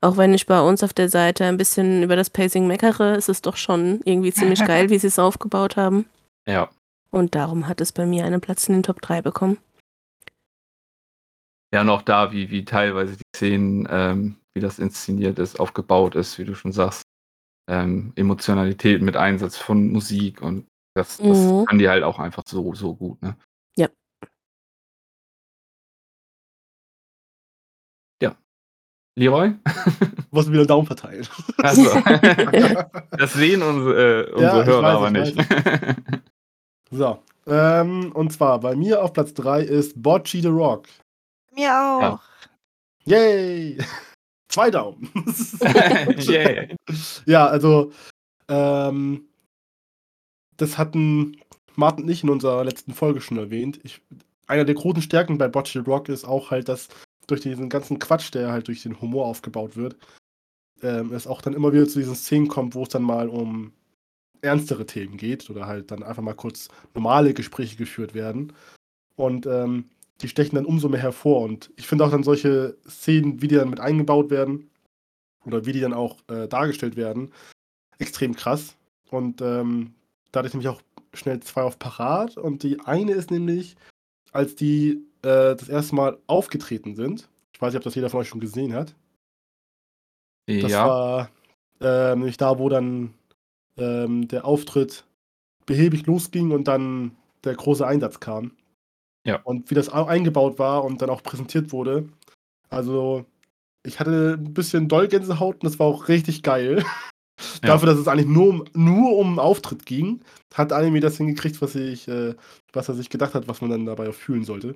auch 0.00 0.16
wenn 0.16 0.34
ich 0.34 0.46
bei 0.46 0.60
uns 0.60 0.82
auf 0.82 0.92
der 0.92 1.08
Seite 1.08 1.44
ein 1.44 1.56
bisschen 1.56 2.02
über 2.02 2.16
das 2.16 2.30
Pacing 2.30 2.66
meckere, 2.66 3.16
ist 3.16 3.28
es 3.28 3.42
doch 3.42 3.56
schon 3.56 4.00
irgendwie 4.04 4.32
ziemlich 4.32 4.64
geil, 4.64 4.90
wie 4.90 4.98
sie 4.98 5.06
es 5.06 5.18
aufgebaut 5.18 5.76
haben. 5.76 6.06
Ja. 6.46 6.70
Und 7.10 7.34
darum 7.34 7.66
hat 7.66 7.80
es 7.80 7.92
bei 7.92 8.06
mir 8.06 8.24
einen 8.24 8.40
Platz 8.40 8.68
in 8.68 8.74
den 8.74 8.82
Top 8.82 9.00
3 9.02 9.22
bekommen. 9.22 9.58
Ja, 11.72 11.82
und 11.82 11.88
auch 11.88 12.02
da, 12.02 12.32
wie, 12.32 12.50
wie 12.50 12.64
teilweise 12.64 13.16
die 13.16 13.22
Szenen, 13.36 13.86
ähm, 13.90 14.36
wie 14.54 14.60
das 14.60 14.78
inszeniert 14.78 15.38
ist, 15.38 15.60
aufgebaut 15.60 16.16
ist, 16.16 16.38
wie 16.38 16.44
du 16.44 16.54
schon 16.54 16.72
sagst. 16.72 17.02
Ähm, 17.68 18.12
Emotionalität 18.16 19.00
mit 19.02 19.16
Einsatz 19.16 19.56
von 19.56 19.92
Musik 19.92 20.42
und 20.42 20.66
das, 20.96 21.18
das 21.18 21.38
Mhm. 21.38 21.64
kann 21.66 21.78
die 21.78 21.88
halt 21.88 22.02
auch 22.02 22.18
einfach 22.18 22.42
so, 22.44 22.74
so 22.74 22.96
gut, 22.96 23.22
ne? 23.22 23.36
Leroy? 29.20 29.52
Du 30.30 30.36
musst 30.36 30.52
wieder 30.52 30.64
Daumen 30.64 30.86
verteilen. 30.86 31.26
Also, 31.58 31.82
das 33.10 33.32
sehen 33.32 33.62
unsere, 33.62 34.28
äh, 34.28 34.32
unsere 34.32 34.60
Ja, 34.60 34.64
Hörer 34.64 34.82
weiß, 34.82 34.96
aber 34.96 35.22
ich 35.22 35.34
nicht. 35.34 35.48
So. 36.92 37.22
Ähm, 37.46 38.12
und 38.12 38.32
zwar 38.32 38.60
bei 38.60 38.76
mir 38.76 39.02
auf 39.02 39.12
Platz 39.12 39.34
3 39.34 39.62
ist 39.62 40.00
Bocci 40.00 40.40
the 40.40 40.48
Rock. 40.48 40.86
Mir 41.54 41.72
auch. 41.72 42.20
Yay! 43.04 43.78
Zwei 44.48 44.70
Daumen. 44.70 45.10
yeah. 46.28 46.66
Ja, 47.26 47.46
also 47.46 47.92
ähm, 48.48 49.28
das 50.56 50.78
hatten 50.78 51.40
Martin 51.76 52.04
und 52.04 52.10
ich 52.10 52.22
in 52.22 52.30
unserer 52.30 52.64
letzten 52.64 52.94
Folge 52.94 53.20
schon 53.20 53.38
erwähnt. 53.38 53.80
Ich, 53.82 54.00
einer 54.46 54.64
der 54.64 54.74
großen 54.74 55.02
Stärken 55.02 55.38
bei 55.38 55.48
Bocce 55.48 55.84
Rock 55.86 56.08
ist 56.08 56.24
auch 56.24 56.50
halt, 56.50 56.68
dass 56.68 56.88
durch 57.30 57.40
diesen 57.40 57.68
ganzen 57.68 57.98
Quatsch, 57.98 58.32
der 58.34 58.52
halt 58.52 58.68
durch 58.68 58.82
den 58.82 59.00
Humor 59.00 59.26
aufgebaut 59.26 59.76
wird, 59.76 59.96
ähm, 60.82 61.12
es 61.12 61.26
auch 61.26 61.42
dann 61.42 61.54
immer 61.54 61.72
wieder 61.72 61.88
zu 61.88 61.98
diesen 61.98 62.14
Szenen 62.14 62.48
kommt, 62.48 62.74
wo 62.74 62.82
es 62.82 62.88
dann 62.88 63.02
mal 63.02 63.28
um 63.28 63.72
ernstere 64.42 64.86
Themen 64.86 65.16
geht 65.16 65.50
oder 65.50 65.66
halt 65.66 65.90
dann 65.90 66.02
einfach 66.02 66.22
mal 66.22 66.34
kurz 66.34 66.68
normale 66.94 67.34
Gespräche 67.34 67.76
geführt 67.76 68.14
werden. 68.14 68.52
Und 69.16 69.46
ähm, 69.46 69.84
die 70.22 70.28
stechen 70.28 70.56
dann 70.56 70.64
umso 70.64 70.88
mehr 70.88 71.00
hervor. 71.00 71.42
Und 71.42 71.70
ich 71.76 71.86
finde 71.86 72.04
auch 72.04 72.10
dann 72.10 72.22
solche 72.22 72.76
Szenen, 72.88 73.42
wie 73.42 73.48
die 73.48 73.56
dann 73.56 73.70
mit 73.70 73.80
eingebaut 73.80 74.30
werden 74.30 74.70
oder 75.44 75.66
wie 75.66 75.72
die 75.72 75.80
dann 75.80 75.92
auch 75.92 76.16
äh, 76.28 76.48
dargestellt 76.48 76.96
werden, 76.96 77.32
extrem 77.98 78.34
krass. 78.34 78.76
Und 79.10 79.40
ähm, 79.40 79.94
da 80.32 80.38
hatte 80.38 80.48
ich 80.48 80.54
nämlich 80.54 80.68
auch 80.68 80.82
schnell 81.14 81.40
zwei 81.40 81.62
auf 81.62 81.78
Parat. 81.78 82.36
Und 82.36 82.62
die 82.62 82.80
eine 82.80 83.12
ist 83.12 83.30
nämlich, 83.30 83.76
als 84.32 84.54
die 84.54 85.04
äh, 85.22 85.54
das 85.56 85.68
erste 85.68 85.94
Mal 85.94 86.18
aufgetreten 86.26 86.94
sind. 86.94 87.28
Ich 87.54 87.60
weiß 87.60 87.72
nicht, 87.72 87.78
ob 87.78 87.84
das 87.84 87.94
jeder 87.94 88.10
von 88.10 88.20
euch 88.20 88.28
schon 88.28 88.40
gesehen 88.40 88.74
hat. 88.74 88.94
Das 90.46 90.70
ja, 90.70 90.86
war 90.88 91.30
äh, 91.80 92.14
nämlich 92.16 92.36
da, 92.36 92.58
wo 92.58 92.68
dann 92.68 93.14
ähm, 93.76 94.26
der 94.28 94.44
Auftritt 94.44 95.04
behäbig 95.66 96.06
losging 96.06 96.50
und 96.50 96.66
dann 96.66 97.16
der 97.44 97.54
große 97.54 97.86
Einsatz 97.86 98.18
kam. 98.20 98.52
Ja. 99.24 99.40
Und 99.44 99.70
wie 99.70 99.74
das 99.74 99.90
au- 99.90 100.06
eingebaut 100.06 100.58
war 100.58 100.84
und 100.84 101.02
dann 101.02 101.10
auch 101.10 101.22
präsentiert 101.22 101.72
wurde. 101.72 102.08
Also, 102.70 103.26
ich 103.84 104.00
hatte 104.00 104.38
ein 104.38 104.54
bisschen 104.54 104.88
Dollgänsehaut 104.88 105.56
und 105.56 105.64
das 105.64 105.78
war 105.78 105.86
auch 105.86 106.08
richtig 106.08 106.42
geil. 106.42 106.84
Ja. 107.62 107.68
Dafür, 107.68 107.86
dass 107.88 107.98
es 107.98 108.06
eigentlich 108.06 108.26
nur 108.26 108.48
um, 108.48 108.64
nur 108.74 109.16
um 109.16 109.28
einen 109.28 109.38
Auftritt 109.38 109.86
ging, 109.86 110.20
hat 110.52 110.74
Anime 110.74 111.00
das 111.00 111.16
hingekriegt, 111.16 111.62
was, 111.62 111.74
ich, 111.74 112.06
äh, 112.06 112.34
was 112.74 112.88
er 112.90 112.94
sich 112.94 113.08
gedacht 113.08 113.32
hat, 113.34 113.48
was 113.48 113.62
man 113.62 113.70
dann 113.70 113.86
dabei 113.86 114.10
auch 114.10 114.14
fühlen 114.14 114.44
sollte. 114.44 114.74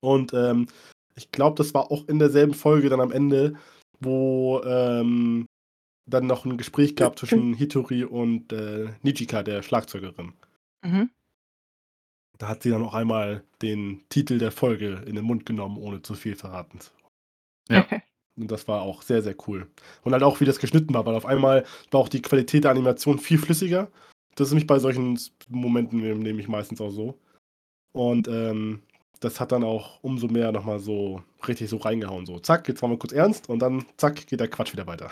Und 0.00 0.32
ähm, 0.32 0.66
ich 1.14 1.30
glaube, 1.30 1.56
das 1.56 1.74
war 1.74 1.90
auch 1.90 2.08
in 2.08 2.18
derselben 2.18 2.54
Folge 2.54 2.88
dann 2.88 3.00
am 3.00 3.12
Ende, 3.12 3.54
wo 4.00 4.62
ähm, 4.64 5.46
dann 6.06 6.26
noch 6.26 6.44
ein 6.44 6.58
Gespräch 6.58 6.96
gab 6.96 7.18
zwischen 7.18 7.54
Hitori 7.58 8.04
und 8.04 8.52
äh, 8.52 8.88
Nijika, 9.02 9.42
der 9.42 9.62
Schlagzeugerin. 9.62 10.32
Mhm. 10.82 11.10
Da 12.38 12.48
hat 12.48 12.62
sie 12.62 12.70
dann 12.70 12.82
auch 12.82 12.94
einmal 12.94 13.44
den 13.60 14.02
Titel 14.08 14.38
der 14.38 14.50
Folge 14.50 15.02
in 15.06 15.14
den 15.14 15.24
Mund 15.24 15.44
genommen, 15.44 15.76
ohne 15.76 16.00
zu 16.00 16.14
viel 16.14 16.36
verraten. 16.36 16.80
zu 16.80 16.90
Ja. 17.68 17.86
Und 18.36 18.50
das 18.50 18.66
war 18.66 18.80
auch 18.80 19.02
sehr, 19.02 19.22
sehr 19.22 19.36
cool. 19.46 19.68
Und 20.02 20.12
halt 20.12 20.22
auch, 20.22 20.40
wie 20.40 20.46
das 20.46 20.58
geschnitten 20.58 20.94
war, 20.94 21.04
weil 21.04 21.14
auf 21.14 21.26
einmal 21.26 21.66
war 21.90 22.00
auch 22.00 22.08
die 22.08 22.22
Qualität 22.22 22.64
der 22.64 22.70
Animation 22.70 23.18
viel 23.18 23.38
flüssiger. 23.38 23.90
Das 24.34 24.48
ist 24.48 24.52
nämlich 24.52 24.66
bei 24.66 24.78
solchen 24.78 25.18
Momenten 25.48 26.00
nehme 26.00 26.40
ich 26.40 26.48
meistens 26.48 26.80
auch 26.80 26.90
so. 26.90 27.18
Und 27.92 28.28
ähm, 28.28 28.82
das 29.20 29.38
hat 29.40 29.52
dann 29.52 29.64
auch 29.64 30.02
umso 30.02 30.26
mehr 30.28 30.50
nochmal 30.52 30.78
so 30.80 31.22
richtig 31.46 31.68
so 31.70 31.76
reingehauen. 31.76 32.26
So, 32.26 32.38
zack, 32.38 32.66
jetzt 32.68 32.82
waren 32.82 32.90
wir 32.90 32.98
kurz 32.98 33.12
ernst 33.12 33.48
und 33.48 33.58
dann 33.60 33.84
zack, 33.96 34.26
geht 34.26 34.40
der 34.40 34.48
Quatsch 34.48 34.72
wieder 34.72 34.86
weiter. 34.86 35.10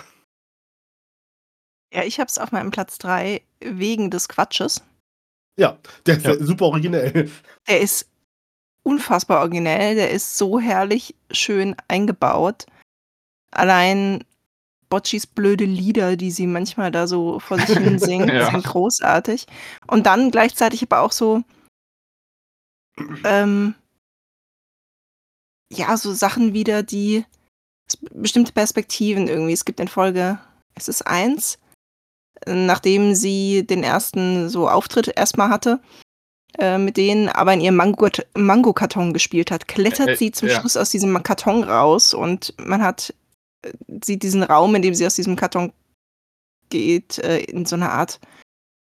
Ja, 1.93 2.03
ich 2.05 2.19
habe 2.21 2.29
es 2.29 2.39
auf 2.39 2.53
meinem 2.53 2.71
Platz 2.71 2.99
3 2.99 3.43
wegen 3.61 4.11
des 4.11 4.29
Quatsches. 4.29 4.83
Ja, 5.59 5.79
der 6.07 6.17
ist 6.19 6.27
Ja. 6.27 6.35
super 6.39 6.67
originell. 6.67 7.31
Der 7.67 7.81
ist 7.81 8.09
unfassbar 8.83 9.41
originell, 9.41 9.95
der 9.95 10.11
ist 10.11 10.37
so 10.39 10.61
herrlich 10.61 11.15
schön 11.31 11.75
eingebaut. 11.89 12.67
Allein 13.51 14.25
Boccis 14.91 15.27
blöde 15.27 15.65
Lieder, 15.65 16.17
die 16.17 16.31
sie 16.31 16.47
manchmal 16.47 16.91
da 16.91 17.07
so 17.07 17.41
vor 17.41 17.59
sich 17.59 17.77
hin 17.77 17.99
singt, 17.99 18.31
Ja. 18.31 18.51
sind 18.51 18.65
großartig. 18.65 19.47
Und 19.87 20.07
dann 20.07 20.31
gleichzeitig 20.31 20.83
aber 20.83 21.01
auch 21.01 21.13
so, 21.13 21.43
ähm, 23.25 23.75
ja, 25.73 25.97
so 25.97 26.12
Sachen 26.12 26.55
wieder, 26.55 26.83
die 26.83 27.25
bestimmte 28.12 28.53
Perspektiven 28.53 29.29
irgendwie. 29.29 29.53
Es 29.53 29.64
gibt 29.64 29.81
in 29.81 29.89
Folge, 29.89 30.39
es 30.75 30.89
ist 30.89 31.07
eins, 31.07 31.59
nachdem 32.47 33.14
sie 33.14 33.66
den 33.66 33.83
ersten 33.83 34.49
so 34.49 34.69
Auftritt 34.69 35.09
erstmal 35.09 35.49
hatte, 35.49 35.81
äh, 36.59 36.79
mit 36.79 36.97
denen 36.97 37.29
aber 37.29 37.53
in 37.53 37.61
ihrem 37.61 37.77
Mango- 37.77 38.09
Mango-Karton 38.35 39.12
gespielt 39.12 39.51
hat, 39.51 39.69
klettert 39.69 40.09
Äh, 40.09 40.12
äh, 40.12 40.16
sie 40.16 40.33
zum 40.33 40.49
ja. 40.49 40.61
Schluss 40.61 40.77
aus 40.77 40.91
diesem 40.91 41.23
Karton 41.23 41.64
raus 41.64 42.14
und 42.14 42.55
man 42.59 42.83
hat, 42.83 43.14
äh, 43.62 43.73
sieht 44.05 44.23
diesen 44.23 44.43
Raum, 44.43 44.75
in 44.75 44.83
dem 44.83 44.95
sie 44.95 45.07
aus 45.07 45.16
diesem 45.16 45.37
Karton 45.37 45.73
geht, 46.71 47.19
äh, 47.19 47.41
in 47.41 47.66
so 47.66 47.77
einer 47.77 47.93
Art, 47.93 48.21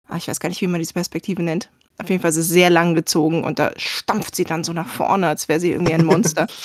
ah, 0.08 0.16
ich 0.16 0.28
weiß 0.28 0.40
gar 0.40 0.48
nicht, 0.48 0.60
wie 0.60 0.66
man 0.66 0.80
diese 0.80 0.94
Perspektive 0.94 1.42
nennt. 1.42 1.70
Auf 2.00 2.08
jeden 2.08 2.22
Fall 2.22 2.30
ist 2.30 2.36
es 2.36 2.48
sehr 2.48 2.70
lang 2.70 2.94
gezogen 2.94 3.42
und 3.44 3.58
da 3.58 3.72
stampft 3.76 4.36
sie 4.36 4.44
dann 4.44 4.62
so 4.64 4.72
nach 4.72 4.88
vorne, 4.88 5.26
als 5.28 5.48
wäre 5.48 5.60
sie 5.60 5.72
irgendwie 5.72 5.94
ein 5.94 6.04
Monster. 6.06 6.46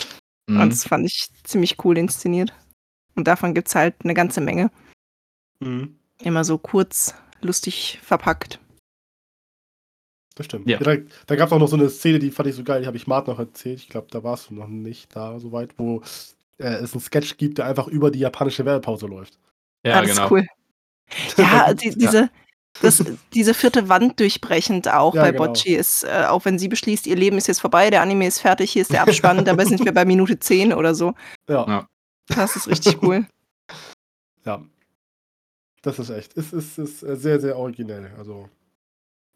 Mhm. 0.45 0.59
Und 0.59 0.69
das 0.71 0.85
fand 0.85 1.05
ich 1.05 1.29
ziemlich 1.45 1.77
cool 1.85 1.97
inszeniert. 1.97 2.51
Und 3.15 3.29
davon 3.29 3.53
gibt 3.53 3.69
es 3.69 3.75
halt 3.75 3.95
eine 4.03 4.13
ganze 4.13 4.41
Menge. 4.41 4.71
Mhm, 5.61 5.95
Immer 6.19 6.43
so 6.43 6.57
kurz, 6.57 7.15
lustig 7.39 7.99
verpackt. 8.03 8.59
das 10.35 10.47
stimmt. 10.47 10.67
Ja. 10.67 10.79
da 10.79 10.97
da 11.27 11.35
gab 11.37 11.47
es 11.47 11.53
auch 11.53 11.59
noch 11.59 11.69
so 11.69 11.77
eine 11.77 11.89
Szene, 11.89 12.19
die 12.19 12.29
fand 12.29 12.49
ich 12.49 12.55
so 12.55 12.63
geil, 12.65 12.81
die 12.81 12.87
habe 12.87 12.97
ich 12.97 13.07
Mart 13.07 13.27
noch 13.27 13.39
erzählt. 13.39 13.79
Ich 13.79 13.87
glaube, 13.87 14.07
da 14.11 14.21
warst 14.23 14.49
du 14.49 14.55
noch 14.55 14.67
nicht 14.67 15.15
da 15.15 15.39
so 15.39 15.53
weit, 15.53 15.75
wo 15.77 16.01
äh, 16.57 16.73
es 16.73 16.93
einen 16.93 16.99
Sketch 17.01 17.37
gibt, 17.37 17.57
der 17.59 17.65
einfach 17.65 17.87
über 17.87 18.11
die 18.11 18.19
japanische 18.19 18.65
Werbepause 18.65 19.07
läuft. 19.07 19.39
ja, 19.85 20.01
das 20.01 20.09
genau. 20.11 20.25
ist 20.25 20.31
cool. 20.31 20.45
Ja, 21.37 21.73
die, 21.73 21.95
diese, 21.95 22.29
Das, 22.81 23.03
diese 23.33 23.53
vierte 23.53 23.87
Wand 23.87 24.19
durchbrechend 24.19 24.87
auch 24.87 25.13
Ja, 25.13 25.21
bei 25.21 25.31
genau. 25.31 25.45
Bocci 25.45 25.75
ist, 25.75 26.03
äh, 26.03 26.25
auch 26.27 26.43
wenn 26.45 26.57
sie 26.57 26.67
beschließt, 26.67 27.05
ihr 27.07 27.15
Leben 27.15 27.37
ist 27.37 27.47
jetzt 27.47 27.61
vorbei, 27.61 27.89
der 27.89 28.01
Anime 28.01 28.25
ist 28.25 28.39
fertig, 28.39 28.71
hier 28.71 28.81
ist 28.81 28.91
der 28.91 29.03
Abspann, 29.03 29.45
dabei 29.45 29.65
sind 29.65 29.85
wir 29.85 29.93
bei 29.93 30.05
Minute 30.05 30.39
10 30.39 30.73
oder 30.73 30.95
so. 30.95 31.13
Ja, 31.47 31.67
Ja. 31.67 31.87
Das 32.27 32.55
ist 32.55 32.67
richtig 32.67 33.03
cool. 33.03 33.27
ja. 34.45 34.63
Das 35.81 35.99
ist 35.99 36.09
echt. 36.09 36.37
Es 36.37 36.53
ist, 36.53 36.79
ist 36.79 37.03
äh, 37.03 37.15
sehr, 37.15 37.39
sehr 37.39 37.57
originell. 37.57 38.11
Also 38.17 38.49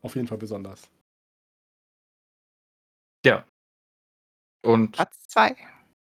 auf 0.01 0.15
jeden 0.15 0.27
Fall 0.27 0.37
besonders. 0.37 0.89
Und 4.67 4.91
Platz 4.91 5.17
2. 5.27 5.55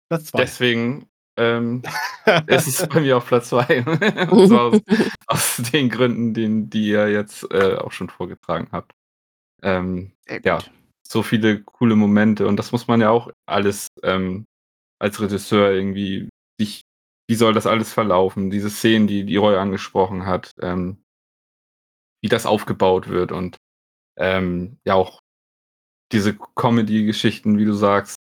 Platz 0.09 0.25
zwei. 0.25 0.41
deswegen 0.41 1.09
ähm, 1.37 1.81
ist 2.47 2.67
es 2.67 2.87
bei 2.87 3.01
mir 3.01 3.17
auf 3.17 3.27
Platz 3.27 3.49
2. 3.49 3.83
Und 4.31 4.47
zwar 4.47 4.61
aus, 4.65 4.81
aus 5.27 5.57
den 5.71 5.89
Gründen, 5.89 6.33
den, 6.33 6.69
die 6.69 6.89
ihr 6.89 7.09
jetzt 7.09 7.43
äh, 7.51 7.75
auch 7.75 7.91
schon 7.91 8.09
vorgetragen 8.09 8.69
habt. 8.71 8.91
Ähm. 9.61 10.11
Ja. 10.43 10.59
so 11.07 11.21
viele 11.21 11.61
coole 11.63 11.95
Momente 11.95 12.47
und 12.47 12.57
das 12.57 12.71
muss 12.71 12.87
man 12.87 13.01
ja 13.01 13.09
auch 13.09 13.29
alles 13.45 13.87
ähm, 14.03 14.45
als 14.99 15.21
Regisseur 15.21 15.71
irgendwie 15.71 16.29
sich, 16.59 16.81
wie 17.29 17.35
soll 17.35 17.53
das 17.53 17.67
alles 17.67 17.91
verlaufen? 17.93 18.49
Diese 18.49 18.69
Szenen, 18.69 19.07
die, 19.07 19.25
die 19.25 19.35
Roy 19.35 19.57
angesprochen 19.57 20.25
hat, 20.25 20.53
ähm, 20.61 21.03
wie 22.21 22.29
das 22.29 22.45
aufgebaut 22.45 23.09
wird 23.09 23.31
und 23.31 23.57
ähm, 24.17 24.77
ja 24.85 24.93
auch 24.95 25.19
diese 26.13 26.35
Comedy-Geschichten, 26.55 27.57
wie 27.57 27.65
du 27.65 27.73
sagst, 27.73 28.17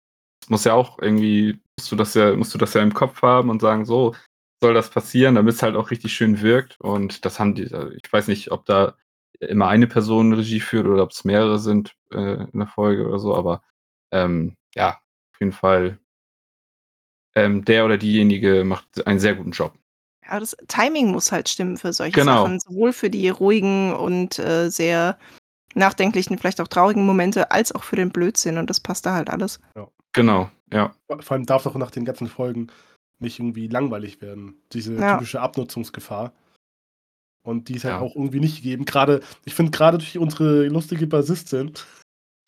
muss 0.51 0.64
ja 0.64 0.74
auch 0.74 0.99
irgendwie, 1.01 1.61
musst 1.78 1.92
du 1.92 1.96
das 1.96 2.14
ja, 2.14 2.34
musst 2.36 2.55
du 2.55 2.59
das 2.59 2.74
ja 2.74 2.82
im 2.82 2.94
Kopf 2.94 3.22
haben 3.22 3.51
und 3.51 3.61
sagen, 3.61 3.84
so 3.84 4.14
soll 4.61 4.74
das 4.74 4.90
passieren, 4.90 5.36
damit 5.36 5.55
es 5.55 5.62
halt 5.62 5.76
auch 5.76 5.90
richtig 5.90 6.12
schön 6.12 6.40
wirkt. 6.40 6.80
Und 6.80 7.24
das 7.24 7.38
haben 7.38 7.55
die, 7.55 7.72
also 7.72 7.90
ich 7.90 8.12
weiß 8.12 8.28
nicht, 8.28 8.51
ob 8.51 8.64
da 8.66 8.96
immer 9.40 9.68
eine 9.68 9.86
Person 9.86 10.32
Regie 10.32 10.61
führt 10.61 10.86
oder 10.86 11.05
ob 11.05 11.11
es 11.12 11.24
mehrere 11.24 11.59
sind 11.59 11.94
äh, 12.12 12.44
in 12.53 12.59
der 12.59 12.66
Folge 12.66 13.07
oder 13.07 13.18
so, 13.18 13.36
aber 13.36 13.62
ähm, 14.11 14.57
ja, 14.74 14.99
auf 15.32 15.40
jeden 15.40 15.53
Fall 15.53 15.99
ähm, 17.36 17.64
der 17.64 17.84
oder 17.84 17.99
diejenige 17.99 18.64
macht 18.64 19.07
einen 19.07 19.20
sehr 19.20 19.34
guten 19.34 19.53
Job. 19.53 19.74
Ja, 20.26 20.40
das 20.40 20.57
Timing 20.66 21.12
muss 21.12 21.30
halt 21.32 21.49
stimmen 21.49 21.76
für 21.76 21.92
solche 21.92 22.20
Genau. 22.20 22.42
Sachen. 22.42 22.61
Sowohl 22.61 22.92
für 22.92 23.11
die 23.11 23.28
ruhigen 23.28 23.94
und 23.94 24.38
äh, 24.38 24.68
sehr 24.70 25.18
nachdenklichen, 25.74 26.36
vielleicht 26.38 26.61
auch 26.61 26.68
traurigen 26.68 27.07
Momente, 27.07 27.51
als 27.51 27.72
auch 27.72 27.84
für 27.84 27.96
den 27.96 28.11
Blödsinn. 28.11 28.59
Und 28.59 28.68
das 28.68 28.80
passt 28.80 29.07
da 29.07 29.14
halt 29.14 29.30
alles. 29.30 29.61
Genau, 30.18 30.50
ja. 30.72 30.94
Vor 31.20 31.32
allem 31.32 31.46
darf 31.46 31.62
doch 31.64 31.74
nach 31.76 31.90
den 31.90 32.04
ganzen 32.04 32.28
Folgen 32.28 32.68
nicht 33.20 33.38
irgendwie 33.40 33.66
langweilig 33.68 34.20
werden. 34.20 34.60
Diese 34.72 34.94
Ja. 34.94 35.14
typische 35.14 35.40
Abnutzungsgefahr. 35.40 36.32
Und 37.44 37.68
die 37.68 37.76
ist 37.76 37.84
halt 37.84 37.94
Ja. 37.94 38.00
auch 38.00 38.14
irgendwie 38.14 38.40
nicht 38.40 38.56
gegeben. 38.56 38.84
Gerade, 38.84 39.20
ich 39.44 39.54
finde 39.54 39.70
gerade 39.72 39.98
durch 39.98 40.18
unsere 40.18 40.66
lustige 40.68 41.06
Bassistin, 41.06 41.72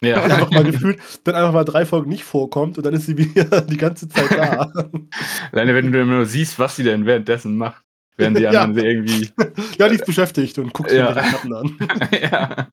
Ja, 0.02 0.24
die 0.26 0.32
einfach 0.32 0.50
mal 0.50 0.64
gefühlt, 0.64 1.00
dann 1.24 1.34
einfach 1.34 1.52
mal 1.52 1.64
drei 1.64 1.84
Folgen 1.86 2.08
nicht 2.10 2.24
vorkommt 2.24 2.76
und 2.78 2.84
dann 2.86 2.94
ist 2.94 3.06
sie 3.06 3.16
wieder 3.18 3.60
die 3.62 3.76
ganze 3.76 4.08
Zeit 4.08 4.30
da. 4.30 4.72
Alleine 5.52 5.74
wenn 5.74 5.90
du 5.92 6.04
nur 6.06 6.26
siehst, 6.26 6.58
was 6.58 6.76
sie 6.76 6.84
denn 6.84 7.04
währenddessen 7.06 7.56
macht, 7.56 7.82
während 8.16 8.38
die 8.38 8.42
Ja. 8.44 8.62
anderen 8.62 8.84
irgendwie. 8.86 9.30
ja, 9.78 9.88
die 9.88 9.96
ist 9.96 10.06
beschäftigt 10.06 10.58
und 10.58 10.72
guckt 10.72 10.90
Ja. 10.92 11.12
die 11.12 11.28
Platten 11.28 11.52
an. 11.54 11.78
ja. 12.20 12.68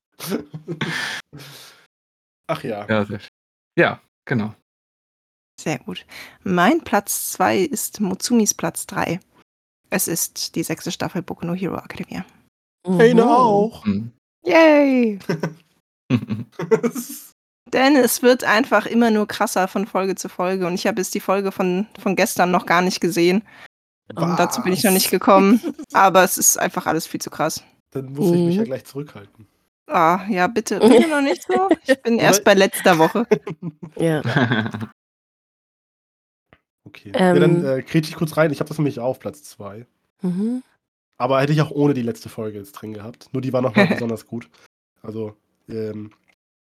Ach 2.46 2.62
ja. 2.64 2.86
Ja, 2.88 3.04
sehr 3.04 3.20
schön. 3.20 3.28
ja, 3.78 4.00
genau. 4.24 4.54
Sehr 5.60 5.78
gut. 5.78 6.04
Mein 6.44 6.80
Platz 6.82 7.32
2 7.32 7.58
ist 7.58 8.00
Mutsumis 8.00 8.54
Platz 8.54 8.86
3. 8.86 9.18
Es 9.90 10.06
ist 10.08 10.54
die 10.54 10.62
sechste 10.62 10.92
Staffel 10.92 11.22
Boku 11.22 11.44
no 11.46 11.54
Hero 11.54 11.76
Academia. 11.76 12.24
Eine 12.86 13.22
Mhm. 13.24 13.28
auch. 13.28 13.84
Mhm. 13.84 14.12
Yay! 14.44 15.18
Denn 17.72 17.96
es 17.96 18.22
wird 18.22 18.44
einfach 18.44 18.86
immer 18.86 19.10
nur 19.10 19.26
krasser 19.28 19.68
von 19.68 19.86
Folge 19.86 20.14
zu 20.14 20.28
Folge. 20.28 20.66
Und 20.66 20.74
ich 20.74 20.86
habe 20.86 21.00
jetzt 21.00 21.14
die 21.14 21.20
Folge 21.20 21.52
von, 21.52 21.86
von 22.00 22.16
gestern 22.16 22.50
noch 22.50 22.64
gar 22.64 22.80
nicht 22.82 23.00
gesehen. 23.00 23.42
Und 24.14 24.38
dazu 24.38 24.62
bin 24.62 24.72
ich 24.72 24.84
noch 24.84 24.92
nicht 24.92 25.10
gekommen. 25.10 25.60
Aber 25.92 26.22
es 26.24 26.38
ist 26.38 26.58
einfach 26.58 26.86
alles 26.86 27.06
viel 27.06 27.20
zu 27.20 27.28
krass. 27.30 27.62
Dann 27.90 28.12
muss 28.12 28.26
ich 28.26 28.32
mich 28.40 28.54
Mhm. 28.54 28.60
ja 28.60 28.64
gleich 28.64 28.84
zurückhalten. 28.84 29.46
Ah, 29.86 30.24
ja, 30.28 30.46
bitte, 30.46 30.78
bitte 30.80 31.08
noch 31.08 31.20
nicht 31.22 31.42
so. 31.46 31.68
Ich 31.86 32.00
bin 32.02 32.18
erst 32.18 32.44
bei 32.44 32.54
letzter 32.54 32.98
Woche. 32.98 33.26
Ja. 33.96 34.22
Okay. 36.88 37.12
ja, 37.14 37.34
dann 37.34 37.64
Ähm. 37.64 37.66
äh, 37.66 37.82
kriege 37.82 38.06
ich 38.08 38.14
kurz 38.14 38.36
rein. 38.36 38.50
Ich 38.50 38.60
habe 38.60 38.68
das 38.68 38.78
nämlich 38.78 38.98
auf 39.00 39.18
Platz 39.18 39.44
2. 39.44 39.86
Mhm. 40.22 40.62
Aber 41.18 41.40
hätte 41.40 41.52
ich 41.52 41.60
auch 41.60 41.70
ohne 41.70 41.94
die 41.94 42.02
letzte 42.02 42.28
Folge 42.28 42.58
jetzt 42.58 42.72
drin 42.72 42.94
gehabt. 42.94 43.28
Nur 43.32 43.42
die 43.42 43.52
war 43.52 43.62
nochmal 43.62 43.86
besonders 43.88 44.26
gut. 44.26 44.48
Also, 45.02 45.34
ähm, 45.68 46.10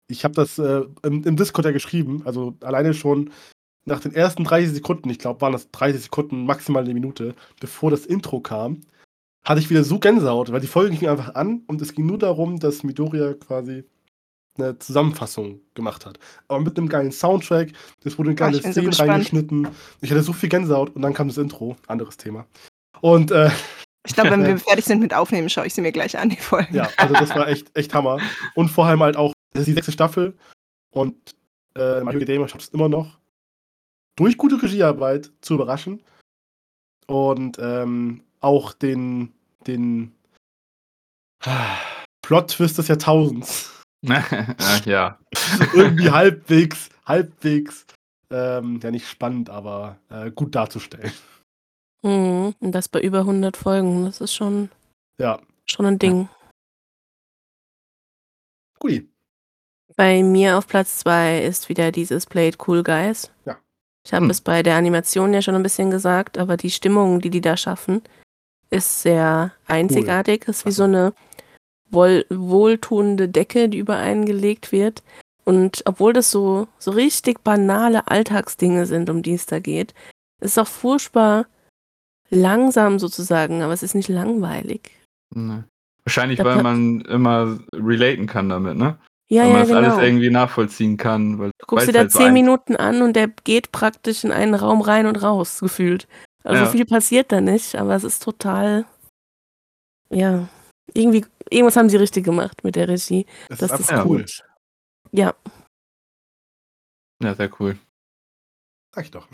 ich 0.09 0.25
habe 0.25 0.35
das 0.35 0.59
äh, 0.59 0.83
im, 1.03 1.25
im 1.25 1.37
Discord 1.37 1.67
ja 1.67 1.73
geschrieben. 1.73 2.23
Also 2.25 2.55
alleine 2.63 2.95
schon 2.95 3.31
nach 3.85 4.01
den 4.01 4.15
ersten 4.15 4.45
30 4.45 4.71
Sekunden, 4.71 5.11
ich 5.11 5.19
glaube, 5.19 5.41
waren 5.41 5.53
das 5.53 5.71
30 5.71 6.03
Sekunden, 6.03 6.45
maximal 6.47 6.85
eine 6.85 6.95
Minute, 6.95 7.35
bevor 7.61 7.91
das 7.91 8.07
Intro 8.07 8.41
kam, 8.41 8.81
hatte 9.45 9.61
ich 9.61 9.71
wieder 9.71 9.85
so 9.85 9.99
Gänsehaut, 9.99 10.53
weil 10.53 10.61
die 10.61 10.67
Folge 10.67 10.95
ging 10.97 11.09
einfach 11.09 11.35
an 11.35 11.63
und 11.67 11.81
es 11.81 11.95
ging 11.95 12.07
nur 12.07 12.19
darum, 12.19 12.59
dass 12.59 12.83
Midoriya 12.83 13.35
quasi 13.35 13.85
eine 14.59 14.79
Zusammenfassung 14.79 15.61
gemacht 15.75 16.05
hat. 16.07 16.19
Aber 16.49 16.61
mit 16.61 16.77
einem 16.79 16.89
geilen 16.89 17.13
Soundtrack, 17.13 17.71
es 18.05 18.19
wurde 18.19 18.31
eine 18.31 18.37
Ah, 18.41 18.51
geile 18.51 18.63
so 18.63 18.71
Szene 18.71 18.87
gespannt. 18.89 19.11
reingeschnitten. 19.11 19.69
Ich 20.01 20.11
hatte 20.11 20.23
so 20.23 20.33
viel 20.33 20.49
Gänsehaut 20.49 20.95
und 20.95 21.03
dann 21.03 21.15
kam 21.15 21.29
das 21.29 21.39
Intro, 21.39 21.77
anderes 21.87 22.17
Thema. 22.17 22.47
Und 23.01 23.31
äh, 23.31 23.51
Ich 24.07 24.15
glaube, 24.15 24.31
wenn 24.31 24.45
wir 24.47 24.59
fertig 24.59 24.85
sind 24.85 25.01
mit 25.01 25.15
Aufnehmen, 25.15 25.49
schaue 25.49 25.67
ich 25.67 25.75
sie 25.75 25.81
mir 25.81 25.93
gleich 25.93 26.19
an, 26.19 26.29
die 26.31 26.37
Folgen. 26.37 26.75
ja, 26.75 26.89
also 26.97 27.15
das 27.15 27.31
war 27.31 27.49
echt, 27.49 27.77
echt 27.77 27.95
Hammer. 27.95 28.19
Und 28.55 28.69
vor 28.69 28.87
allem 28.87 29.03
halt 29.03 29.17
auch, 29.17 29.33
das 29.53 29.61
ist 29.63 29.69
die 29.69 29.75
sechste 29.75 29.93
Staffel 29.93 30.37
und 30.91 31.15
äh, 31.77 32.01
Mario 32.03 32.21
Gamer 32.25 32.49
schafft 32.49 32.65
es 32.65 32.69
immer 32.71 32.89
noch, 32.89 33.19
durch 34.17 34.37
gute 34.37 34.61
Regiearbeit 34.61 35.31
zu 35.41 35.55
überraschen. 35.55 36.03
Und 37.07 37.57
ähm, 37.61 38.23
auch 38.41 38.73
den, 38.75 39.33
den 39.67 40.13
Plot-Twist 42.23 42.79
des 42.79 42.89
Jahrtausends 42.89 43.71
Ach, 43.73 43.78
ja. 44.85 45.19
irgendwie 45.75 46.11
halbwegs, 46.11 46.89
halbwegs, 47.05 47.87
ähm, 48.31 48.79
ja 48.83 48.91
nicht 48.91 49.09
spannend, 49.09 49.51
aber 49.51 49.99
äh, 50.11 50.31
gut 50.31 50.55
darzustellen. 50.55 51.13
Mhm. 52.03 52.55
Und 52.61 52.73
das 52.73 52.89
bei 52.89 53.01
über 53.01 53.21
100 53.21 53.57
Folgen. 53.57 54.05
Das 54.05 54.21
ist 54.21 54.35
schon, 54.35 54.71
Ja, 55.19 55.41
schon 55.67 55.87
ein 55.87 55.99
Ding. 55.99 56.29
Guti. 58.79 59.09
Bei 59.97 60.23
mir 60.23 60.57
auf 60.59 60.69
Platz 60.69 60.99
2 61.01 61.43
ist 61.43 61.69
wieder 61.69 61.91
dieses 61.91 62.27
Play 62.27 62.49
It 62.51 62.59
Cool 62.67 62.85
Guys. 62.85 63.33
Ja. 63.45 63.59
Ich 64.07 64.13
habe 64.13 64.25
Hm. 64.27 64.31
es 64.31 64.41
bei 64.41 64.63
der 64.63 64.77
Animation 64.77 65.35
ja 65.35 65.43
schon 65.43 65.57
ein 65.57 65.63
bisschen 65.65 65.91
gesagt, 65.91 66.39
aber 66.39 66.57
die 66.57 66.71
Stimmung, 66.71 67.21
die 67.21 67.31
die 67.31 67.41
da 67.41 67.57
schaffen, 67.57 68.03
ist 68.71 69.03
sehr 69.03 69.53
einzigartig. 69.67 70.47
Ist 70.47 70.67
wie 70.67 70.71
so 70.71 70.85
eine 70.85 71.13
wohl, 71.91 72.25
wohltuende 72.31 73.29
Decke, 73.29 73.69
die 73.69 73.79
über 73.79 73.97
einen 73.97 74.25
gelegt 74.25 74.73
wird. 74.73 75.03
Und 75.45 75.83
obwohl 75.87 76.13
das 76.13 76.31
so, 76.31 76.69
so 76.79 76.91
richtig 76.91 77.43
banale 77.43 78.09
Alltagsdinge 78.09 78.87
sind, 78.87 79.09
um 79.09 79.23
die 79.23 79.35
es 79.35 79.47
da 79.47 79.61
geht, 79.61 79.93
ist 80.41 80.53
es 80.53 80.59
auch 80.59 80.67
furchtbar 80.69 81.47
langsam 82.31 82.99
sozusagen, 82.99 83.63
aber 83.63 83.73
es 83.73 83.83
ist 83.83 83.95
nicht 83.95 84.09
langweilig. 84.09 84.91
Ne. 85.35 85.65
Wahrscheinlich, 86.05 86.39
Da 86.39 86.45
weil 86.45 86.63
man 86.63 87.01
immer 87.03 87.59
relaten 87.75 88.27
kann 88.27 88.49
damit, 88.49 88.77
ne? 88.77 88.99
Ja, 89.31 89.43
weil 89.43 89.49
man 89.51 89.57
ja, 89.57 89.61
das 89.61 89.69
genau. 89.69 89.89
alles 89.95 90.03
irgendwie 90.05 90.31
nachvollziehen 90.31 90.97
kann. 90.97 91.39
Weil, 91.39 91.51
Du 91.59 91.67
guckst 91.67 91.89
dir 91.89 91.93
da 91.93 91.99
halt 92.01 92.13
so 92.13 92.19
zehn 92.19 92.29
ein- 92.29 92.35
Minuten 92.35 92.77
an 92.77 93.03
und 93.03 93.15
der 93.15 93.29
geht 93.29 93.73
praktisch 93.73 94.25
in 94.25 94.33
einen 94.33 94.55
Raum 94.55 94.81
rein 94.81 95.07
und 95.07 95.23
raus, 95.23 95.61
gefühlt. 95.61 96.07
Also 96.45 96.65
Ja. 96.65 96.71
viel 96.71 96.87
passiert 96.87 97.31
da 97.33 97.41
nicht, 97.43 97.75
aber 97.75 97.95
es 97.95 98.05
ist 98.05 98.23
total, 98.23 98.87
ja, 100.11 100.49
irgendwie, 100.95 101.25
irgendwas 101.51 101.77
haben 101.77 101.89
sie 101.91 101.97
richtig 101.97 102.25
gemacht 102.25 102.63
mit 102.65 102.77
der 102.77 102.89
Regie. 102.89 103.27
Das, 103.49 103.59
Das 103.59 103.73
ist 103.81 103.91
ist 103.91 104.05
cool. 104.05 104.25
Ja, 105.13 105.35
Ja, 107.23 107.35
sehr 107.35 107.51
cool. 107.61 107.79
Sag 108.95 109.05
ich 109.05 109.11
doch. 109.11 109.27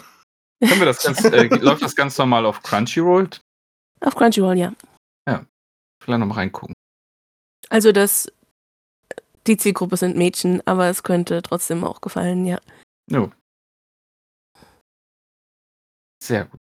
Können 0.60 0.80
wir 0.80 0.86
das 0.86 1.02
ganz, 1.02 1.24
äh, 1.24 1.46
läuft 1.56 1.82
das 1.82 1.94
ganz 1.96 2.16
normal 2.18 2.46
auf 2.46 2.62
Crunchyroll? 2.62 3.28
auf 4.00 4.14
Crunchyroll, 4.14 4.56
ja. 4.58 4.72
Vielleicht 6.02 6.20
noch 6.20 6.26
mal 6.26 6.34
reingucken. 6.34 6.74
Also 7.70 7.90
das, 7.92 8.30
die 9.46 9.56
Zielgruppe 9.56 9.96
sind 9.96 10.16
Mädchen, 10.18 10.60
aber 10.66 10.88
es 10.90 11.02
könnte 11.02 11.40
trotzdem 11.40 11.82
auch 11.82 12.02
gefallen, 12.02 12.44
ja. 12.44 12.60
Jo. 13.10 13.32
Sehr 16.22 16.44
gut. 16.44 16.60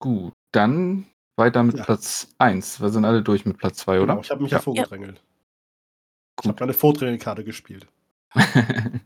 Gut, 0.00 0.32
dann 0.52 1.06
weiter 1.36 1.62
mit 1.62 1.76
Ja. 1.78 1.84
Platz 1.84 2.28
1. 2.38 2.80
Wir 2.80 2.88
sind 2.90 3.04
alle 3.04 3.22
durch 3.22 3.44
mit 3.44 3.58
Platz 3.58 3.78
2, 3.78 3.98
Genau, 3.98 4.12
oder? 4.14 4.20
ich 4.22 4.30
habe 4.30 4.42
mich 4.42 4.52
Ja. 4.52 4.58
ja 4.58 4.62
vorgedrängelt. 4.62 5.22
Ich 6.42 6.48
habe 6.48 6.56
meine 6.60 6.74
Vordrängekarte 6.74 7.44
gespielt. 7.44 7.86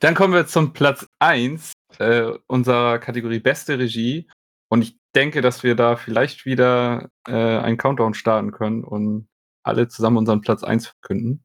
Dann 0.00 0.14
kommen 0.14 0.34
wir 0.34 0.46
zum 0.46 0.72
Platz 0.72 1.06
1 1.20 1.72
äh, 1.98 2.32
unserer 2.46 2.98
Kategorie 2.98 3.40
Beste 3.40 3.78
Regie. 3.78 4.28
Und 4.68 4.82
ich 4.82 4.98
denke, 5.14 5.40
dass 5.40 5.62
wir 5.62 5.74
da 5.76 5.96
vielleicht 5.96 6.44
wieder 6.44 7.08
äh, 7.26 7.32
einen 7.32 7.78
Countdown 7.78 8.12
starten 8.14 8.50
können 8.52 8.84
und 8.84 9.28
alle 9.62 9.88
zusammen 9.88 10.18
unseren 10.18 10.40
Platz 10.42 10.62
1 10.64 10.88
verkünden. 10.88 11.44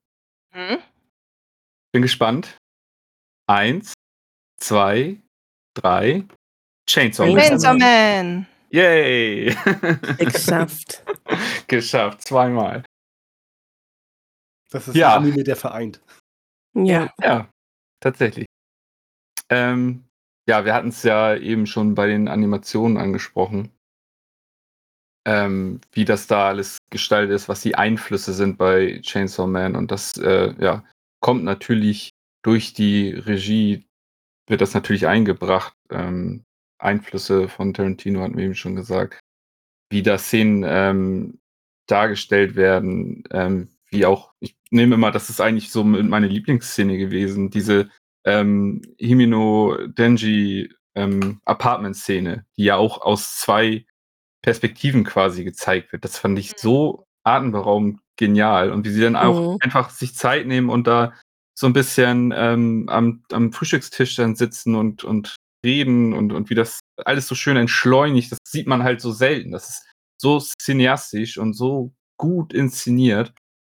Hm? 0.53 0.79
Bin 1.93 2.01
gespannt. 2.01 2.57
Eins, 3.47 3.93
zwei, 4.59 5.21
drei. 5.75 6.25
Chainsaw 6.89 7.27
Man. 7.27 7.37
Chainsaw 7.37 7.77
Chainsaw 7.77 7.77
Man. 7.77 8.47
Yay! 8.71 9.53
Geschafft. 10.17 11.03
Geschafft, 11.67 12.21
zweimal. 12.21 12.83
Das 14.69 14.87
ist 14.87 14.95
Ja. 14.95 15.15
ein 15.17 15.23
Anime, 15.23 15.43
der 15.43 15.57
vereint. 15.57 16.01
Ja. 16.73 17.13
Ja, 17.21 17.49
tatsächlich. 17.99 18.45
Ähm, 19.49 20.05
ja, 20.47 20.63
wir 20.63 20.73
hatten 20.73 20.87
es 20.89 21.03
ja 21.03 21.35
eben 21.35 21.67
schon 21.67 21.95
bei 21.95 22.07
den 22.07 22.29
Animationen 22.29 22.97
angesprochen, 22.97 23.71
ähm, 25.27 25.81
wie 25.91 26.05
das 26.05 26.27
da 26.27 26.47
alles 26.47 26.77
gestaltet 26.89 27.35
ist, 27.35 27.49
was 27.49 27.61
die 27.61 27.75
Einflüsse 27.75 28.33
sind 28.33 28.57
bei 28.57 29.01
Chainsaw 29.01 29.47
Man. 29.47 29.75
Und 29.75 29.91
das 29.91 30.17
äh, 30.17 30.53
ja, 30.59 30.85
kommt 31.19 31.43
natürlich 31.43 32.11
durch 32.43 32.73
die 32.73 33.11
Regie, 33.11 33.85
wird 34.47 34.61
das 34.61 34.73
natürlich 34.73 35.07
eingebracht. 35.07 35.73
Ähm, 35.89 36.43
Einflüsse 36.81 37.47
von 37.47 37.73
Tarantino 37.73 38.21
hatten 38.21 38.37
wir 38.37 38.45
eben 38.45 38.55
schon 38.55 38.75
gesagt. 38.75 39.19
Wie 39.89 40.03
da 40.03 40.17
Szenen 40.17 40.63
ähm, 40.65 41.39
dargestellt 41.87 42.55
werden, 42.55 43.23
ähm, 43.31 43.69
wie 43.89 44.05
auch, 44.05 44.33
ich 44.39 44.55
nehme 44.69 44.95
immer, 44.95 45.11
das 45.11 45.29
ist 45.29 45.41
eigentlich 45.41 45.71
so 45.71 45.83
meine 45.83 46.27
Lieblingsszene 46.27 46.97
gewesen, 46.97 47.49
diese 47.49 47.89
ähm, 48.25 48.81
Himino 48.97 49.77
Denji 49.87 50.73
ähm, 50.95 51.41
Apartment-Szene, 51.45 52.45
die 52.57 52.63
ja 52.65 52.77
auch 52.77 53.01
aus 53.01 53.39
zwei 53.39 53.85
Perspektiven 54.41 55.03
quasi 55.03 55.43
gezeigt 55.43 55.91
wird. 55.91 56.05
Das 56.05 56.17
fand 56.17 56.39
ich 56.39 56.53
so 56.57 57.05
atemberaubend 57.23 57.99
genial. 58.17 58.71
Und 58.71 58.85
wie 58.85 58.89
sie 58.89 59.01
dann 59.01 59.15
auch 59.15 59.53
Mhm. 59.53 59.57
einfach 59.61 59.89
sich 59.89 60.15
Zeit 60.15 60.47
nehmen 60.47 60.69
und 60.69 60.87
da 60.87 61.13
so 61.53 61.67
ein 61.67 61.73
bisschen 61.73 62.33
ähm, 62.35 62.87
am, 62.89 63.23
am 63.31 63.51
Frühstückstisch 63.51 64.15
dann 64.15 64.35
sitzen 64.35 64.75
und, 64.75 65.03
und 65.03 65.35
reden 65.65 66.13
und, 66.13 66.31
und 66.31 66.49
wie 66.49 66.55
das 66.55 66.79
alles 67.05 67.27
so 67.27 67.35
schön 67.35 67.57
entschleunigt, 67.57 68.31
das 68.31 68.39
sieht 68.47 68.67
man 68.67 68.83
halt 68.83 69.01
so 69.01 69.11
selten. 69.11 69.51
Das 69.51 69.69
ist 69.69 69.91
so 70.19 70.39
cineastisch 70.39 71.37
und 71.37 71.53
so 71.53 71.93
gut 72.17 72.53
inszeniert. 72.53 73.33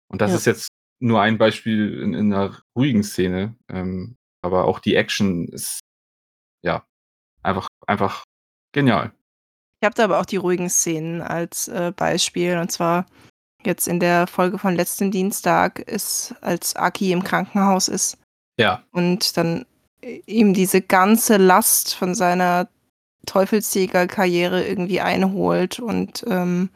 Und 0.09 0.21
das 0.21 0.31
Ja. 0.31 0.37
ist 0.37 0.45
jetzt 0.45 0.67
nur 0.99 1.21
ein 1.21 1.37
Beispiel 1.37 1.99
in, 2.01 2.13
in 2.13 2.33
einer 2.33 2.61
ruhigen 2.77 3.03
Szene. 3.03 3.55
Ähm, 3.69 4.15
aber 4.43 4.65
auch 4.65 4.79
die 4.79 4.95
Action 4.95 5.47
ist 5.47 5.79
ja 6.63 6.85
einfach, 7.43 7.67
einfach 7.87 8.23
genial. 8.73 9.11
Ich 9.81 9.85
habe 9.85 9.95
da 9.95 10.03
aber 10.03 10.19
auch 10.19 10.25
die 10.25 10.37
ruhigen 10.37 10.69
Szenen 10.69 11.21
als 11.21 11.67
äh, 11.67 11.91
Beispiel. 11.95 12.57
Und 12.57 12.71
zwar 12.71 13.05
jetzt 13.63 13.87
in 13.87 13.99
der 13.99 14.27
Folge 14.27 14.57
von 14.57 14.75
letzten 14.75 15.11
Dienstag 15.11 15.79
ist, 15.79 16.35
als 16.41 16.75
Aki 16.75 17.11
im 17.11 17.23
Krankenhaus 17.23 17.87
ist 17.87 18.17
Ja, 18.59 18.83
und 18.91 19.37
dann 19.37 19.65
ihm 20.25 20.53
diese 20.53 20.81
ganze 20.81 21.37
Last 21.37 21.93
von 21.93 22.15
seiner 22.15 22.67
Teufelsjäger-Karriere 23.25 24.65
irgendwie 24.65 25.01
einholt 25.01 25.79
und 25.79 26.23
ähm, 26.27 26.69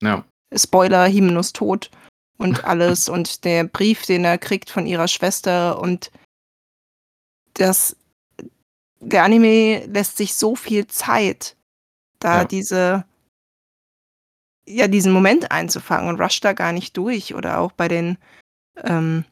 ja, 0.00 0.24
Spoiler, 0.54 1.06
Himnus 1.06 1.52
tot 1.52 1.90
und 2.38 2.64
alles 2.64 3.08
und 3.08 3.44
der 3.44 3.64
Brief, 3.64 4.06
den 4.06 4.24
er 4.24 4.38
kriegt 4.38 4.70
von 4.70 4.86
ihrer 4.86 5.08
Schwester 5.08 5.80
und 5.80 6.10
das 7.54 7.96
der 9.00 9.24
Anime 9.24 9.86
lässt 9.86 10.16
sich 10.16 10.34
so 10.34 10.56
viel 10.56 10.86
Zeit, 10.86 11.56
da 12.18 12.38
Ja. 12.38 12.44
diese 12.44 13.04
ja 14.66 14.86
diesen 14.86 15.12
Moment 15.12 15.50
einzufangen 15.50 16.08
und 16.08 16.20
rusht 16.20 16.44
da 16.44 16.52
gar 16.52 16.72
nicht 16.72 16.96
durch 16.96 17.34
oder 17.34 17.58
auch 17.58 17.72
bei 17.72 17.88
den 17.88 18.18
ähm, 18.84 19.24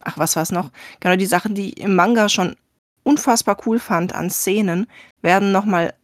ach 0.00 0.18
was 0.18 0.36
war's 0.36 0.52
noch 0.52 0.70
genau 1.00 1.16
die 1.16 1.26
Sachen, 1.26 1.54
die 1.54 1.70
ich 1.70 1.80
im 1.80 1.94
Manga 1.94 2.28
schon 2.28 2.56
unfassbar 3.02 3.56
cool 3.66 3.78
fand 3.78 4.14
an 4.14 4.30
Szenen, 4.30 4.86
werden 5.22 5.52
noch 5.52 5.64
mal 5.64 5.94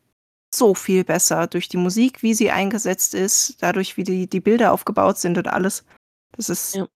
so 0.54 0.74
viel 0.74 1.04
besser 1.04 1.46
durch 1.46 1.68
die 1.68 1.76
Musik, 1.76 2.22
wie 2.22 2.32
sie 2.34 2.50
eingesetzt 2.50 3.14
ist, 3.14 3.62
dadurch, 3.62 3.96
wie 3.96 4.04
die, 4.04 4.26
die 4.28 4.40
Bilder 4.40 4.72
aufgebaut 4.72 5.18
sind 5.18 5.36
und 5.36 5.48
alles. 5.48 5.84
Das 6.32 6.48
ist 6.48 6.74
Ja. 6.74 6.86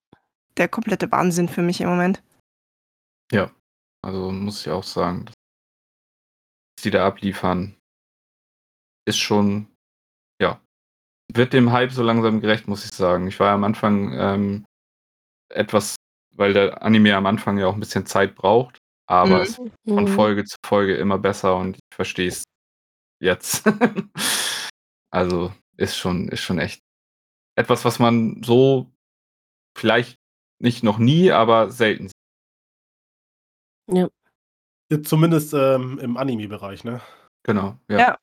der 0.57 0.67
komplette 0.67 1.11
Wahnsinn 1.11 1.47
für 1.49 1.61
mich 1.61 1.81
im 1.81 1.89
Moment. 1.89 2.23
Ja, 3.31 3.51
also 4.03 4.31
muss 4.31 4.61
ich 4.61 4.71
auch 4.71 4.83
sagen, 4.83 5.25
was 5.27 5.33
die 6.83 6.91
da 6.91 7.05
abliefern, 7.05 7.77
ist 9.07 9.19
schon, 9.19 9.67
ja, 10.41 10.59
wird 11.33 11.53
dem 11.53 11.71
Hype 11.71 11.91
so 11.91 12.03
langsam 12.03 12.41
gerecht, 12.41 12.67
muss 12.67 12.85
ich 12.85 12.91
sagen. 12.91 13.27
Ich 13.27 13.39
war 13.39 13.53
am 13.53 13.63
Anfang 13.63 14.13
ähm, 14.13 14.65
etwas, 15.49 15.95
weil 16.35 16.53
der 16.53 16.81
Anime 16.83 17.15
am 17.15 17.25
Anfang 17.25 17.57
ja 17.57 17.67
auch 17.67 17.73
ein 17.73 17.79
bisschen 17.79 18.05
Zeit 18.05 18.35
braucht, 18.35 18.77
aber 19.07 19.37
Mhm. 19.37 19.41
es 19.41 19.57
wird 19.57 19.71
von 19.87 20.03
Mhm. 20.03 20.07
Folge 20.07 20.45
zu 20.45 20.55
Folge 20.65 20.95
immer 20.95 21.17
besser 21.17 21.55
und 21.57 21.75
ich 21.77 21.95
verstehe 21.95 22.27
es 22.29 22.43
jetzt. 23.21 23.63
also 25.11 25.53
ist 25.77 25.97
schon, 25.97 26.27
ist 26.29 26.41
schon 26.41 26.59
echt 26.59 26.81
etwas, 27.57 27.85
was 27.85 27.99
man 27.99 28.41
so 28.43 28.91
vielleicht 29.77 30.17
nicht 30.59 30.83
noch 30.83 30.97
nie, 30.99 31.31
aber 31.31 31.71
selten 31.71 32.07
sieht. 33.89 34.11
Jetzt 34.89 35.07
zumindest 35.09 35.53
ähm, 35.53 35.99
im 35.99 36.17
Anime-Bereich, 36.17 36.83
ne? 36.83 37.01
Genau, 37.43 37.77
ja. 37.89 37.97
Ja. 37.97 38.17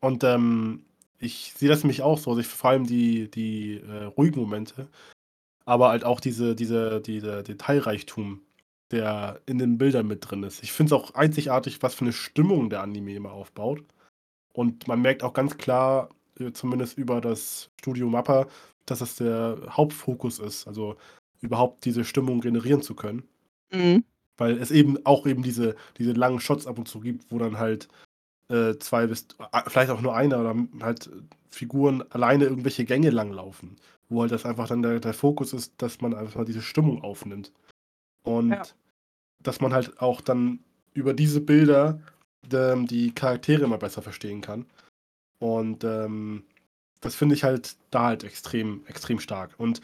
Und 0.00 0.24
ähm, 0.24 0.86
ich 1.18 1.52
sehe 1.54 1.68
das 1.68 1.82
nämlich 1.84 2.02
auch 2.02 2.18
so, 2.18 2.30
also 2.30 2.40
ich, 2.40 2.46
vor 2.46 2.70
allem 2.70 2.86
die, 2.86 3.30
die 3.30 3.76
äh, 3.78 4.04
ruhigen 4.04 4.40
Momente, 4.40 4.88
aber 5.64 5.88
halt 5.88 6.04
auch 6.04 6.20
diese, 6.20 6.54
diese, 6.54 7.00
diese 7.00 7.42
Detailreichtum, 7.42 8.40
der 8.90 9.40
in 9.46 9.58
den 9.58 9.78
Bildern 9.78 10.06
mit 10.06 10.30
drin 10.30 10.42
ist. 10.42 10.62
Ich 10.62 10.72
finde 10.72 10.94
es 10.94 11.00
auch 11.00 11.14
einzigartig, 11.14 11.82
was 11.82 11.94
für 11.94 12.04
eine 12.04 12.12
Stimmung 12.12 12.70
der 12.70 12.82
Anime 12.82 13.14
immer 13.14 13.32
aufbaut. 13.32 13.82
Und 14.52 14.86
man 14.86 15.02
merkt 15.02 15.22
auch 15.22 15.32
ganz 15.32 15.56
klar, 15.56 16.10
äh, 16.38 16.52
zumindest 16.52 16.98
über 16.98 17.20
das 17.20 17.70
Studio 17.80 18.08
Mappa, 18.08 18.46
dass 18.86 19.00
das 19.00 19.16
der 19.16 19.58
Hauptfokus 19.70 20.38
ist, 20.38 20.66
also 20.66 20.96
überhaupt 21.40 21.84
diese 21.84 22.04
Stimmung 22.04 22.40
generieren 22.40 22.82
zu 22.82 22.94
können. 22.94 23.24
Mhm. 23.72 24.04
Weil 24.36 24.58
es 24.58 24.70
eben 24.70 25.04
auch 25.06 25.26
eben 25.26 25.42
diese, 25.42 25.76
diese 25.98 26.12
langen 26.12 26.40
Shots 26.40 26.66
ab 26.66 26.78
und 26.78 26.88
zu 26.88 27.00
gibt, 27.00 27.30
wo 27.30 27.38
dann 27.38 27.58
halt 27.58 27.88
äh, 28.48 28.76
zwei 28.78 29.06
bis 29.06 29.26
äh, 29.52 29.62
vielleicht 29.68 29.90
auch 29.90 30.00
nur 30.00 30.14
einer 30.14 30.40
oder 30.40 30.54
halt 30.80 31.10
Figuren 31.50 32.02
alleine 32.10 32.44
irgendwelche 32.44 32.84
Gänge 32.84 33.10
langlaufen. 33.10 33.76
Wo 34.08 34.22
halt 34.22 34.32
das 34.32 34.44
einfach 34.44 34.68
dann 34.68 34.82
der, 34.82 35.00
der 35.00 35.14
Fokus 35.14 35.52
ist, 35.52 35.74
dass 35.78 36.00
man 36.00 36.14
einfach 36.14 36.36
mal 36.36 36.44
diese 36.44 36.62
Stimmung 36.62 37.02
aufnimmt. 37.02 37.52
Und 38.22 38.50
Ja. 38.50 38.62
dass 39.42 39.60
man 39.60 39.72
halt 39.72 40.00
auch 40.00 40.20
dann 40.20 40.60
über 40.94 41.12
diese 41.14 41.40
Bilder 41.40 42.00
ähm, 42.52 42.86
die 42.86 43.12
Charaktere 43.12 43.64
immer 43.64 43.78
besser 43.78 44.02
verstehen 44.02 44.40
kann. 44.40 44.66
Und 45.38 45.84
ähm, 45.84 46.44
das 47.00 47.14
finde 47.14 47.34
ich 47.34 47.44
halt 47.44 47.76
da 47.90 48.06
halt 48.06 48.24
extrem, 48.24 48.84
extrem 48.86 49.20
stark. 49.20 49.54
Und 49.58 49.80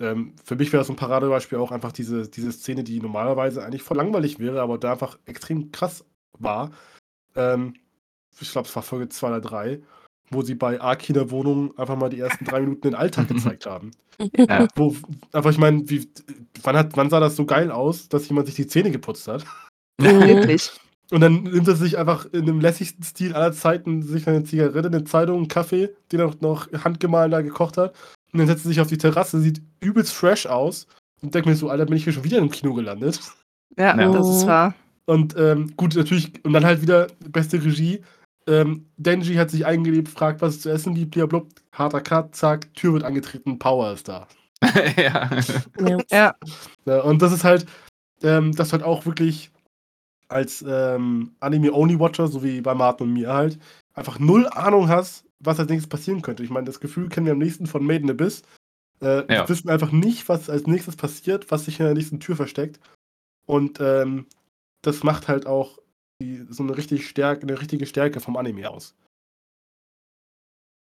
ähm, 0.00 0.34
für 0.42 0.56
mich 0.56 0.72
wäre 0.72 0.80
das 0.80 0.88
so 0.88 0.92
ein 0.92 0.96
Paradebeispiel 0.96 1.58
auch 1.58 1.70
einfach 1.70 1.92
diese, 1.92 2.28
diese 2.28 2.50
Szene, 2.52 2.82
die 2.82 3.00
normalerweise 3.00 3.64
eigentlich 3.64 3.82
voll 3.82 3.96
langweilig 3.96 4.38
wäre, 4.40 4.60
aber 4.60 4.78
da 4.78 4.92
einfach 4.92 5.18
extrem 5.26 5.70
krass 5.70 6.04
war. 6.38 6.72
Ähm, 7.36 7.74
ich 8.40 8.50
glaube, 8.50 8.66
es 8.66 8.74
war 8.74 8.82
Folge 8.82 9.08
2 9.08 9.28
oder 9.28 9.40
3, 9.40 9.80
wo 10.30 10.42
sie 10.42 10.54
bei 10.54 10.80
Aki 10.80 11.08
in 11.12 11.14
der 11.14 11.30
Wohnung 11.30 11.76
einfach 11.78 11.96
mal 11.96 12.08
die 12.08 12.20
ersten 12.20 12.44
drei 12.44 12.60
Minuten 12.60 12.82
den 12.82 12.94
Alltag 12.94 13.28
gezeigt 13.28 13.66
haben. 13.66 13.90
Ja. 14.36 14.68
Wo, 14.76 14.94
einfach, 15.32 15.50
ich 15.50 15.58
meine, 15.58 15.90
wie, 15.90 16.08
wann, 16.62 16.76
hat, 16.76 16.96
wann 16.96 17.10
sah 17.10 17.18
das 17.18 17.34
so 17.34 17.44
geil 17.46 17.72
aus, 17.72 18.08
dass 18.08 18.28
jemand 18.28 18.46
sich 18.46 18.54
die 18.54 18.68
Zähne 18.68 18.92
geputzt 18.92 19.26
hat? 19.26 19.44
Mhm. 20.00 20.20
Wirklich. 20.20 20.70
Und 21.10 21.20
dann 21.20 21.42
nimmt 21.42 21.66
er 21.66 21.74
sich 21.74 21.98
einfach 21.98 22.24
in 22.32 22.46
dem 22.46 22.60
lässigsten 22.60 23.02
Stil 23.02 23.34
aller 23.34 23.52
Zeiten 23.52 24.02
sich 24.02 24.28
eine 24.28 24.44
Zigarette, 24.44 24.86
eine 24.86 25.02
Zeitung, 25.02 25.38
einen 25.38 25.48
Kaffee, 25.48 25.90
den 26.12 26.20
er 26.20 26.32
noch 26.40 26.70
handgemahlen 26.72 27.32
da 27.32 27.40
gekocht 27.42 27.76
hat. 27.76 27.92
Und 28.32 28.38
dann 28.38 28.46
setzt 28.46 28.64
er 28.64 28.68
sich 28.68 28.80
auf 28.80 28.86
die 28.86 28.98
Terrasse, 28.98 29.40
sieht 29.40 29.60
übelst 29.80 30.12
fresh 30.12 30.46
aus. 30.46 30.86
Und 31.20 31.34
denkt 31.34 31.48
mir 31.48 31.56
so, 31.56 31.68
Alter, 31.68 31.86
bin 31.86 31.96
ich 31.96 32.04
hier 32.04 32.12
schon 32.12 32.22
wieder 32.24 32.38
im 32.38 32.50
Kino 32.50 32.72
gelandet. 32.72 33.20
Ja, 33.76 33.98
Ja. 34.00 34.12
das 34.12 34.28
ist 34.28 34.46
wahr. 34.46 34.74
Und 35.06 35.34
ähm, 35.36 35.72
gut, 35.76 35.96
natürlich, 35.96 36.32
und 36.44 36.52
dann 36.52 36.64
halt 36.64 36.82
wieder 36.82 37.08
beste 37.28 37.62
Regie. 37.64 38.00
Ähm, 38.46 38.86
Denji 38.96 39.34
hat 39.36 39.50
sich 39.50 39.64
eingelebt, 39.64 40.08
fragt, 40.08 40.42
was 40.42 40.56
es 40.56 40.60
zu 40.62 40.70
essen 40.70 40.94
gibt, 40.94 41.12
blablabla, 41.12 41.48
harter 41.72 42.00
Cut, 42.00 42.34
zack, 42.34 42.72
Tür 42.74 42.92
wird 42.94 43.04
angetreten, 43.04 43.58
Power 43.58 43.92
ist 43.92 44.08
da. 44.08 44.28
ja. 44.96 45.30
Ja. 46.10 46.34
Ja, 46.84 47.00
und 47.02 47.22
das 47.22 47.32
ist 47.32 47.44
halt, 47.44 47.66
ähm, 48.22 48.52
das 48.52 48.72
halt 48.72 48.82
auch 48.82 49.06
wirklich 49.06 49.50
als 50.28 50.64
ähm, 50.66 51.32
Anime-Only-Watcher, 51.40 52.28
so 52.28 52.42
wie 52.42 52.60
bei 52.60 52.74
Martin 52.74 53.08
und 53.08 53.12
mir 53.14 53.32
halt, 53.32 53.58
einfach 53.94 54.18
null 54.18 54.46
Ahnung 54.48 54.88
hast, 54.88 55.24
was 55.40 55.58
als 55.60 55.68
nächstes 55.68 55.88
passieren 55.88 56.22
könnte. 56.22 56.42
Ich 56.42 56.50
meine, 56.50 56.66
das 56.66 56.80
Gefühl 56.80 57.08
kennen 57.08 57.26
wir 57.26 57.32
am 57.32 57.38
nächsten 57.38 57.66
von 57.66 57.84
Made 57.84 58.00
in 58.02 58.10
Abyss. 58.10 58.42
Äh, 59.00 59.20
Ja. 59.32 59.42
Wir 59.42 59.48
wissen 59.48 59.68
einfach 59.70 59.92
nicht, 59.92 60.28
was 60.28 60.50
als 60.50 60.66
nächstes 60.66 60.96
passiert, 60.96 61.50
was 61.50 61.64
sich 61.66 61.78
in 61.80 61.86
der 61.86 61.94
nächsten 61.94 62.20
Tür 62.20 62.36
versteckt. 62.36 62.80
Und 63.46 63.80
ähm, 63.80 64.26
das 64.82 65.02
macht 65.02 65.28
halt 65.28 65.46
auch 65.46 65.78
die, 66.22 66.46
so 66.48 66.62
eine, 66.62 66.76
richtig 66.76 67.08
Stärke, 67.08 67.42
eine 67.42 67.60
richtige 67.60 67.86
Stärke 67.86 68.20
vom 68.20 68.36
Anime 68.36 68.70
aus. 68.70 68.94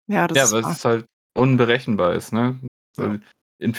ja, 0.09 0.27
das 0.27 0.37
Ja, 0.37 0.43
ist 0.45 0.51
weil 0.53 0.71
es 0.71 0.85
halt 0.85 1.05
unberechenbar 1.37 2.13
ist, 2.15 2.33
ne? 2.33 2.59
Ja. 2.97 3.19
In 3.59 3.75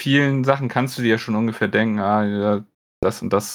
vielen 0.00 0.44
Sachen 0.44 0.68
kannst 0.68 0.98
du 0.98 1.02
dir 1.02 1.10
ja 1.10 1.18
schon 1.18 1.36
ungefähr 1.36 1.68
denken, 1.68 1.98
ah, 2.00 2.24
ja, 2.24 2.64
das 3.00 3.22
und 3.22 3.32
das 3.32 3.54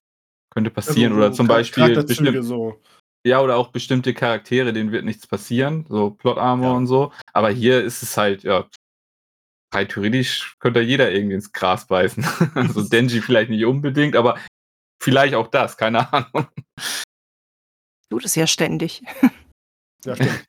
könnte 0.53 0.69
passieren. 0.69 1.13
Also 1.13 1.25
oder 1.25 1.33
zum 1.33 1.47
Beispiel 1.47 2.03
bestimmt, 2.03 2.43
so. 2.43 2.79
ja, 3.25 3.41
oder 3.41 3.57
auch 3.57 3.69
bestimmte 3.69 4.13
Charaktere, 4.13 4.73
denen 4.73 4.91
wird 4.91 5.05
nichts 5.05 5.27
passieren, 5.27 5.85
so 5.89 6.11
Plot-Armor 6.11 6.71
Ja. 6.71 6.77
und 6.77 6.87
so. 6.87 7.11
Aber 7.33 7.49
hier 7.49 7.83
ist 7.83 8.03
es 8.03 8.15
halt, 8.17 8.43
ja, 8.43 8.67
rein 9.73 9.87
theoretisch 9.87 10.57
könnte 10.59 10.81
jeder 10.81 11.11
irgendwie 11.11 11.35
ins 11.35 11.51
Gras 11.51 11.87
beißen. 11.87 12.23
also 12.55 12.87
Denji 12.87 13.21
vielleicht 13.21 13.49
nicht 13.49 13.65
unbedingt, 13.65 14.15
aber 14.15 14.37
vielleicht 15.01 15.35
auch 15.35 15.47
das, 15.47 15.77
keine 15.77 15.99
Ahnung. 16.13 16.47
Tut 18.12 18.26
es 18.26 18.36
ja 18.36 18.45
ständig. 18.45 19.01
Ja, 20.03 20.16
stimmt. 20.16 20.45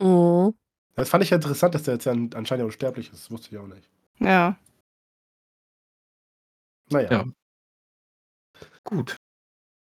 Mhm. 0.00 0.54
Das 0.94 1.10
fand 1.10 1.22
ich 1.24 1.28
ja 1.28 1.36
interessant, 1.36 1.74
dass 1.74 1.82
der 1.82 1.94
jetzt 1.94 2.06
ja 2.06 2.12
anscheinend 2.12 2.60
ja 2.60 2.64
unsterblich 2.64 3.12
ist. 3.12 3.24
Das 3.24 3.30
wusste 3.30 3.50
ich 3.50 3.58
auch 3.58 3.66
nicht. 3.66 3.86
Ja. 4.18 4.58
Naja. 6.90 7.12
Ja. 7.12 7.24
Gut. 8.82 9.16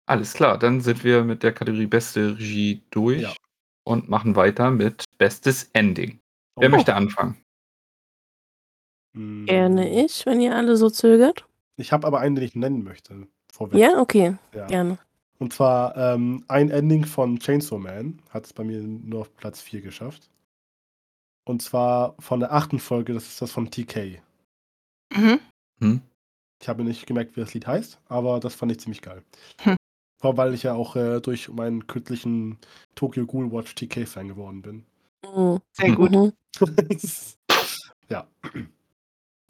Alles 0.07 0.33
klar, 0.33 0.59
dann 0.59 0.81
sind 0.81 1.05
wir 1.05 1.23
mit 1.23 1.43
der 1.43 1.53
Kategorie 1.53 1.87
Beste 1.87 2.31
Regie 2.39 2.83
durch 2.91 3.21
Ja. 3.23 3.35
und 3.85 4.09
machen 4.09 4.37
weiter 4.37 4.71
mit 4.71 5.05
Bestes 5.19 5.65
Ending. 5.75 6.19
Wer 6.57 6.69
Oh. 6.69 6.73
möchte 6.73 6.95
anfangen? 6.95 7.37
Mm, 9.13 9.45
Gerne 9.45 10.05
ich, 10.05 10.25
wenn 10.25 10.41
ihr 10.41 10.57
alle 10.57 10.77
so 10.79 10.89
zögert. 10.89 11.47
Ich 11.77 11.93
habe 11.93 12.07
aber 12.07 12.21
einen, 12.21 12.37
den 12.37 12.45
ich 12.45 12.55
nennen 12.55 12.83
möchte. 12.85 13.27
Vorweg. 13.53 13.79
Ja, 13.79 13.99
okay, 14.01 14.39
Ja. 14.55 14.67
gerne. 14.67 14.99
Und 15.41 15.55
zwar 15.55 15.97
ähm, 15.97 16.45
ein 16.49 16.71
Ending 16.71 17.07
von 17.07 17.39
Chainsaw 17.39 17.79
Man 17.79 18.21
hat 18.29 18.45
es 18.45 18.53
bei 18.53 18.63
mir 18.63 18.83
nur 18.83 19.23
auf 19.23 19.35
Platz 19.37 19.63
4 19.63 19.81
geschafft. 19.81 20.29
Und 21.47 21.63
zwar 21.63 22.15
von 22.19 22.41
der 22.41 22.53
achten 22.53 22.79
Folge, 22.79 23.15
das 23.15 23.27
ist 23.27 23.41
das 23.41 23.51
von 23.51 23.71
TK. 23.71 24.21
Mhm. 25.17 25.41
Hm? 25.79 26.03
Ich 26.61 26.69
habe 26.69 26.85
nicht 26.85 27.07
gemerkt, 27.07 27.37
wie 27.37 27.41
das 27.41 27.55
Lied 27.55 27.67
heißt, 27.67 27.99
aber 28.09 28.39
das 28.39 28.55
fand 28.55 28.71
ich 28.71 28.81
ziemlich 28.81 29.01
geil. 29.01 29.25
Hm. 29.63 29.77
Vor 30.21 30.37
weil 30.37 30.53
ich 30.53 30.65
ja 30.65 30.75
auch 30.75 30.95
äh, 30.95 31.21
durch 31.21 31.49
meinen 31.49 31.87
kürzlichen 31.87 32.59
Tokyo 32.95 33.27
Ghoul 33.27 33.51
Watch 33.51 33.75
TK-Fan 33.75 34.29
geworden 34.29 34.61
bin. 34.61 34.85
Mhm. 35.25 35.61
Sehr 35.73 35.93
gut. 35.93 36.11
Mhm. 36.11 36.33
ja. 38.11 38.27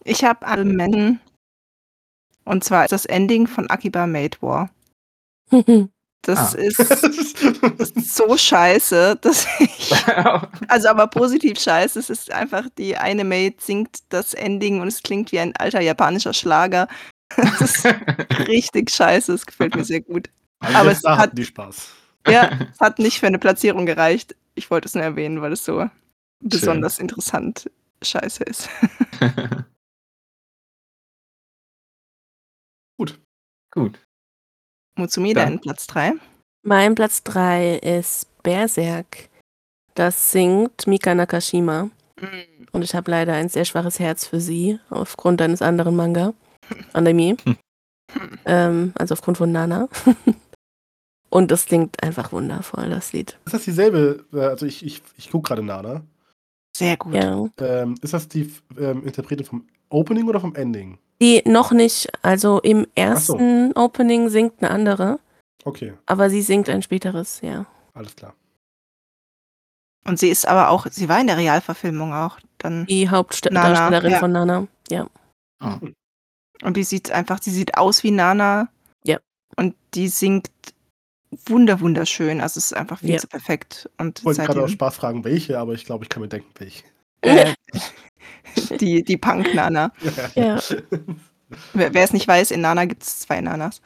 Ich 0.04 0.22
habe 0.22 0.46
alle 0.46 0.64
Menschen. 0.64 1.18
Und 2.44 2.62
zwar 2.62 2.84
ist 2.84 2.92
das 2.92 3.06
Ending 3.06 3.48
von 3.48 3.68
Akiba 3.68 4.06
Made 4.06 4.38
War. 4.40 4.70
Das 6.22 6.54
Ah. 6.54 6.58
ist, 6.58 6.78
das 6.78 7.02
ist 7.92 8.14
so 8.14 8.36
scheiße, 8.36 9.16
dass 9.22 9.46
ich. 9.58 9.90
Also 10.68 10.88
aber 10.88 11.06
positiv 11.06 11.58
scheiße. 11.58 11.98
Es 11.98 12.10
ist 12.10 12.30
einfach, 12.30 12.66
die 12.76 12.94
eine 12.98 13.24
Maid 13.24 13.62
singt 13.62 14.00
das 14.10 14.34
Ending 14.34 14.82
und 14.82 14.88
es 14.88 15.02
klingt 15.02 15.32
wie 15.32 15.38
ein 15.40 15.56
alter 15.56 15.80
japanischer 15.80 16.34
Schlager. 16.34 16.88
Das 17.36 17.60
ist 17.62 17.86
richtig 18.48 18.90
scheiße. 18.90 19.32
Es 19.32 19.46
gefällt 19.46 19.74
mir 19.76 19.84
sehr 19.84 20.02
gut. 20.02 20.28
Also 20.58 20.76
Aber 20.76 20.90
es 20.92 21.02
hat- 21.04 21.38
die 21.38 21.44
Spaß. 21.46 21.88
Ja, 22.28 22.50
es 22.70 22.80
hat 22.80 22.98
nicht 22.98 23.18
für 23.18 23.26
eine 23.28 23.38
Platzierung 23.38 23.86
gereicht. 23.86 24.36
Ich 24.56 24.70
wollte 24.70 24.88
es 24.88 24.94
nur 24.94 25.04
erwähnen, 25.04 25.40
weil 25.40 25.52
es 25.54 25.64
so 25.64 25.88
besonders 26.40 26.98
interessant 26.98 27.70
scheiße 28.02 28.44
ist. 28.44 28.68
Gut. 33.72 33.98
Mutsumi, 35.00 35.34
Dann- 35.34 35.48
dein 35.48 35.60
Platz 35.60 35.86
3. 35.86 36.12
Mein 36.62 36.94
Platz 36.94 37.22
3 37.22 37.76
ist 37.78 38.26
Berserk. 38.42 39.28
Das 39.94 40.30
singt 40.32 40.86
Mika 40.86 41.14
Nakashima. 41.14 41.90
Und 42.72 42.82
ich 42.82 42.94
habe 42.94 43.10
leider 43.10 43.32
ein 43.34 43.48
sehr 43.48 43.64
schwaches 43.64 43.98
Herz 43.98 44.26
für 44.26 44.40
sie, 44.40 44.78
aufgrund 44.90 45.40
eines 45.42 45.62
anderen 45.62 45.96
Manga. 45.96 46.34
Anime. 46.92 47.36
Hm. 47.44 47.56
ähm, 48.44 48.92
also 48.96 49.14
aufgrund 49.14 49.38
von 49.38 49.50
Nana. 49.52 49.88
Und 51.30 51.50
das 51.52 51.66
klingt 51.66 52.02
einfach 52.02 52.32
wundervoll, 52.32 52.90
das 52.90 53.12
Lied. 53.12 53.38
Ist 53.44 53.54
das 53.54 53.64
dieselbe? 53.64 54.24
äh, 54.32 54.40
Also 54.46 54.66
ich, 54.66 54.84
ich, 54.84 55.00
ich 55.16 55.30
gucke 55.30 55.48
gerade 55.48 55.62
Nana. 55.62 56.02
Sehr 56.76 56.96
gut. 56.96 57.14
Ja. 57.14 57.46
Ähm, 57.58 57.94
ist 58.02 58.12
das 58.14 58.26
die 58.28 58.52
ähm, 58.78 59.04
Interpretin 59.06 59.46
vom 59.46 59.66
Opening 59.90 60.28
oder 60.28 60.40
vom 60.40 60.54
Ending? 60.56 60.98
Die 61.20 61.42
noch 61.44 61.72
nicht, 61.72 62.08
also 62.22 62.60
im 62.60 62.84
so. 62.84 62.90
ersten 62.94 63.72
Opening 63.76 64.28
singt 64.28 64.62
eine 64.62 64.70
andere, 64.70 65.18
Okay, 65.64 65.92
aber 66.06 66.30
sie 66.30 66.40
singt 66.42 66.68
ein 66.70 66.82
späteres, 66.82 67.40
ja. 67.42 67.66
alles 67.94 68.16
klar. 68.16 68.34
Und 70.06 70.18
sie 70.18 70.28
ist 70.30 70.48
aber 70.48 70.70
auch, 70.70 70.86
sie 70.90 71.08
war 71.08 71.20
in 71.20 71.26
der 71.26 71.36
Realverfilmung 71.36 72.14
auch 72.14 72.38
dann. 72.58 72.86
Die 72.86 73.10
Hauptdarstellerin 73.10 74.12
ja. 74.12 74.18
von 74.18 74.32
Nana. 74.32 74.66
Ja. 74.90 75.06
Ah. 75.60 75.78
Und 76.62 76.76
die 76.76 76.84
sieht 76.84 77.10
einfach, 77.10 77.38
die 77.38 77.50
sieht 77.50 77.76
aus 77.76 78.02
wie 78.02 78.10
Nana. 78.10 78.68
Ja. 79.04 79.18
Und 79.56 79.76
die 79.94 80.08
singt 80.08 80.50
wunder 81.46 81.80
wunderschön. 81.80 82.40
Also 82.40 82.58
es 82.58 82.66
ist 82.66 82.72
einfach 82.72 82.98
viel 83.00 83.10
Ja. 83.10 83.18
zu 83.18 83.28
perfekt. 83.28 83.90
Und 83.98 84.20
Ich 84.20 84.24
wollte 84.24 84.40
gerade 84.42 84.60
seitdem, 84.60 84.72
Spaß 84.72 84.96
fragen, 84.96 85.24
welche, 85.24 85.58
aber 85.58 85.74
ich 85.74 85.84
glaube, 85.84 86.04
ich 86.04 86.08
kann 86.08 86.22
mir 86.22 86.28
denken, 86.28 86.48
welche. 86.58 86.84
Äh, 87.22 87.54
die, 88.80 89.02
die 89.04 89.16
Punk-Nana. 89.16 89.92
Ja. 90.34 90.60
Wer 91.72 91.94
wer 91.94 92.02
es 92.04 92.12
nicht 92.12 92.28
weiß, 92.28 92.50
in 92.52 92.60
Nana 92.60 92.84
gibt 92.84 93.02
es 93.02 93.20
zwei 93.20 93.40
Nanas. 93.40 93.80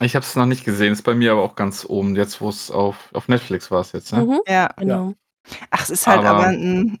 Ich 0.00 0.14
habe 0.16 0.24
es 0.24 0.34
noch 0.34 0.46
nicht 0.46 0.64
gesehen, 0.64 0.92
ist 0.92 1.02
bei 1.02 1.14
mir 1.14 1.32
aber 1.32 1.42
auch 1.42 1.54
ganz 1.54 1.84
oben, 1.84 2.16
jetzt 2.16 2.40
wo 2.40 2.48
es 2.48 2.70
auf, 2.70 2.96
auf 3.12 3.28
Netflix 3.28 3.70
war 3.70 3.80
es 3.82 3.92
jetzt, 3.92 4.12
ne? 4.12 4.24
Mhm, 4.24 4.40
Ja. 4.48 4.68
genau. 4.78 5.14
Ach, 5.70 5.82
es 5.82 5.90
ist 5.90 6.06
halt 6.06 6.20
Aber- 6.20 6.30
aber, 6.38 6.46
ein 6.48 6.98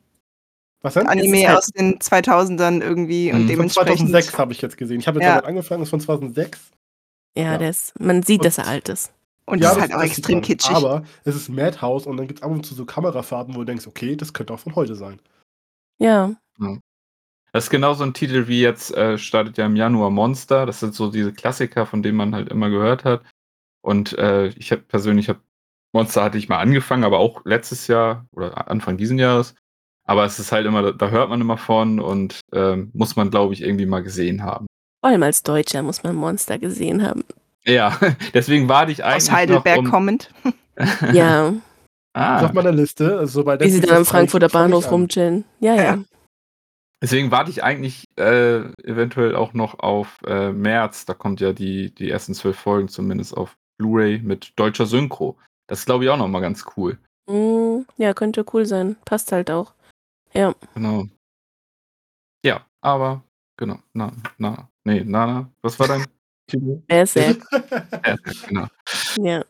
Was 0.82 0.94
denn? 0.94 1.06
Anime 1.06 1.48
halt- 1.48 1.58
aus 1.58 1.66
den 1.68 1.98
2000ern 2.00 2.80
irgendwie 2.82 3.30
und 3.32 3.36
Mhm. 3.36 3.40
Von 3.40 3.48
dementsprechend. 3.48 4.10
2006 4.10 4.38
habe 4.38 4.52
ich 4.52 4.60
jetzt 4.62 4.76
gesehen. 4.76 5.00
Ich 5.00 5.06
habe 5.06 5.18
jetzt 5.20 5.26
Ja. 5.26 5.34
damit 5.36 5.46
angefangen, 5.46 5.82
ist 5.82 5.90
von 5.90 6.00
2006. 6.00 6.60
Ja, 7.36 7.58
Ja. 7.58 7.68
Ist, 7.68 7.98
man 7.98 8.22
sieht, 8.22 8.40
Und- 8.40 8.46
dass 8.46 8.58
er 8.58 8.66
alt 8.66 8.88
ist. 8.88 9.12
Und 9.46 9.58
Ja, 9.58 9.68
das 9.68 9.70
ist 9.70 9.74
das- 9.76 9.80
halt 9.82 9.92
auch 9.94 10.00
das 10.02 10.10
extrem 10.18 10.34
man. 10.36 10.42
kitschig. 10.44 10.76
Aber 10.76 11.02
es 11.24 11.34
ist 11.34 11.48
Madhouse 11.48 12.06
und 12.06 12.16
dann 12.16 12.26
gibt 12.28 12.38
es 12.40 12.42
ab 12.42 12.50
und 12.50 12.64
zu 12.64 12.74
so 12.74 12.84
Kamerafahrten, 12.84 13.54
wo 13.54 13.60
du 13.60 13.64
denkst, 13.64 13.86
okay, 13.86 14.16
das 14.16 14.32
könnte 14.32 14.52
auch 14.54 14.60
von 14.60 14.74
heute 14.76 14.94
sein. 14.94 15.20
Ja. 15.98 16.34
Das 17.52 17.64
ist 17.64 17.70
genau 17.70 17.92
so 17.94 18.04
ein 18.04 18.14
Titel 18.14 18.46
wie 18.48 18.60
jetzt 18.62 18.94
äh, 18.96 19.18
startet 19.18 19.58
ja 19.58 19.66
im 19.66 19.76
Januar 19.76 20.10
Monster. 20.10 20.64
Das 20.64 20.80
sind 20.80 20.94
so 20.94 21.10
diese 21.10 21.32
Klassiker, 21.32 21.86
von 21.86 22.02
denen 22.02 22.16
man 22.16 22.34
halt 22.34 22.48
immer 22.48 22.70
gehört 22.70 23.04
hat. 23.04 23.22
Und 23.82 24.16
äh, 24.18 24.46
ich 24.48 24.70
habe 24.72 24.82
persönlich 24.82 25.28
hab 25.28 25.40
Monster 25.94 26.22
hatte 26.24 26.38
ich 26.38 26.48
mal 26.48 26.58
angefangen, 26.58 27.04
aber 27.04 27.18
auch 27.18 27.44
letztes 27.44 27.86
Jahr 27.88 28.26
oder 28.32 28.70
Anfang 28.70 28.96
diesen 28.96 29.18
Jahres. 29.18 29.54
Aber 30.04 30.24
es 30.24 30.38
ist 30.38 30.50
halt 30.50 30.66
immer, 30.66 30.92
da- 30.92 31.10
hört 31.10 31.28
man 31.28 31.40
immer 31.40 31.58
von 31.58 32.00
und 32.00 32.40
ähm, 32.52 32.90
muss 32.94 33.14
man, 33.16 33.30
glaube 33.30 33.52
ich, 33.52 33.60
irgendwie 33.62 33.86
mal 33.86 34.02
gesehen 34.02 34.42
haben. 34.42 34.66
Vor 35.04 35.10
allem 35.10 35.22
als 35.22 35.42
Deutscher 35.42 35.82
muss 35.82 36.02
man 36.02 36.16
Monster 36.16 36.58
gesehen 36.58 37.06
haben. 37.06 37.24
Ja, 37.64 37.98
deswegen 38.34 38.68
warte 38.68 38.92
ich 38.92 39.04
eigentlich 39.04 39.30
aus 39.30 39.30
Heidelberg 39.30 39.76
noch 39.78 39.84
um, 39.84 39.90
kommend. 39.90 40.30
Ja, 41.12 41.48
Auf 41.48 41.54
ah, 42.14 42.50
meiner 42.54 42.72
Liste, 42.72 43.18
also 43.18 43.40
sobald 43.40 43.60
wie 43.60 43.68
sie 43.68 43.82
dann 43.82 43.98
am 43.98 44.06
Frankfurter 44.06 44.48
Bahnhof 44.48 44.90
rumchillen. 44.90 45.44
Ja, 45.60 45.74
ja. 45.74 45.98
Deswegen 47.02 47.30
warte 47.30 47.50
ich 47.50 47.62
eigentlich 47.62 48.08
äh, 48.16 48.60
eventuell 48.82 49.36
auch 49.36 49.52
noch 49.52 49.80
auf 49.80 50.18
äh, 50.26 50.50
März. 50.50 51.04
Da 51.04 51.14
kommt 51.14 51.40
ja 51.40 51.52
die, 51.52 51.94
die 51.94 52.08
ersten 52.08 52.32
zwölf 52.32 52.56
Folgen 52.58 52.88
zumindest 52.88 53.36
auf 53.36 53.56
Blu-ray 53.76 54.20
mit 54.20 54.52
deutscher 54.56 54.86
Synchro. 54.86 55.36
Das 55.66 55.80
ist, 55.80 55.86
glaube 55.86 56.04
ich, 56.04 56.10
auch 56.10 56.16
noch 56.16 56.28
mal 56.28 56.40
ganz 56.40 56.64
cool. 56.76 56.98
Mm, 57.28 57.80
ja, 57.96 58.14
könnte 58.14 58.44
cool 58.52 58.66
sein. 58.66 58.96
Passt 59.04 59.30
halt 59.30 59.50
auch. 59.50 59.74
Ja. 60.32 60.54
Genau. 60.74 61.04
Ja, 62.44 62.64
aber 62.80 63.22
genau. 63.56 63.78
Na, 63.92 64.12
na, 64.38 64.68
nee, 64.84 65.04
Nana, 65.04 65.50
was 65.60 65.78
war 65.78 65.88
dein 65.88 66.04
Er 66.88 67.02
ist 67.04 67.12
sehr. 67.14 67.36
Ja, 68.04 68.16
genau. 68.48 68.66
ja. 69.18 69.42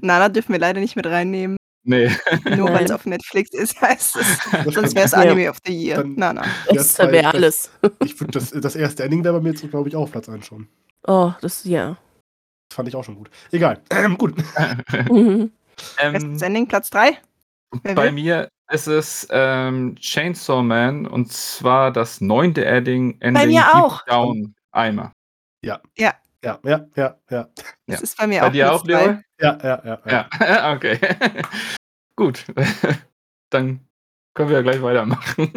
Nana 0.00 0.28
dürfen 0.28 0.52
wir 0.52 0.58
leider 0.60 0.80
nicht 0.80 0.96
mit 0.96 1.06
reinnehmen, 1.06 1.56
Nee. 1.84 2.10
nur 2.56 2.72
weil 2.72 2.84
es 2.84 2.90
auf 2.90 3.04
Netflix 3.06 3.50
ist, 3.52 3.80
heißt 3.80 4.16
es. 4.16 4.38
Sonst 4.74 4.94
wäre 4.94 5.06
es 5.06 5.12
Ja. 5.12 5.18
Anime 5.18 5.50
of 5.50 5.58
the 5.66 5.72
Year. 5.72 5.98
Dann- 5.98 6.14
Nana. 6.14 6.42
Ja, 6.68 6.74
Das 6.74 6.98
wäre 6.98 7.28
alles. 7.28 7.70
Ich 8.04 8.18
würde 8.20 8.32
das, 8.32 8.50
das 8.50 8.76
erste 8.76 9.04
Ending 9.04 9.22
wäre 9.24 9.34
bei 9.34 9.40
mir 9.40 9.50
jetzt, 9.50 9.68
glaube 9.70 9.88
ich, 9.88 9.96
auch 9.96 10.10
Platz 10.10 10.28
1 10.28 10.46
schon. 10.46 10.66
Oh, 11.06 11.32
das, 11.42 11.64
ja. 11.64 11.98
Das 12.70 12.76
fand 12.76 12.88
ich 12.88 12.96
auch 12.96 13.04
schon 13.04 13.16
gut. 13.16 13.30
Egal. 13.52 13.80
Ähm, 13.90 14.16
gut. 14.16 14.34
Mhm. 15.10 15.52
ähm, 15.98 16.12
Bestes 16.12 16.42
Ending, 16.42 16.66
Platz 16.68 16.88
3. 16.90 17.18
Wer 17.82 17.94
bei 17.94 18.04
will? 18.06 18.12
mir 18.12 18.48
ist 18.70 18.86
es 18.86 19.26
ähm, 19.30 19.96
Chainsaw 19.96 20.62
Man 20.62 21.06
und 21.06 21.30
zwar 21.32 21.92
das 21.92 22.20
neunte 22.20 22.64
Ending. 22.64 23.20
Ending 23.20 23.48
mir 23.48 23.60
Deep 23.62 23.74
auch. 23.74 24.04
Down 24.06 24.54
Eimer. 24.72 25.12
Ja, 25.64 25.80
ja, 25.98 26.14
ja, 26.44 26.58
ja. 26.96 27.16
Das 27.28 27.48
Ja. 27.86 27.98
ist 28.00 28.16
bei 28.18 28.26
mir 28.26 28.40
Bei 28.40 28.46
auch 28.48 28.52
dir 28.52 28.64
Platz 28.66 28.80
auch. 28.80 28.84
Leo? 28.86 29.18
Ja, 29.40 29.58
ja, 29.62 29.82
ja. 29.84 30.00
ja. 30.06 30.28
Ja, 30.40 30.72
okay. 30.76 30.98
Gut. 32.16 32.44
Dann 33.50 33.80
können 34.34 34.48
wir 34.50 34.56
ja 34.56 34.62
gleich 34.62 34.82
weitermachen. 34.82 35.52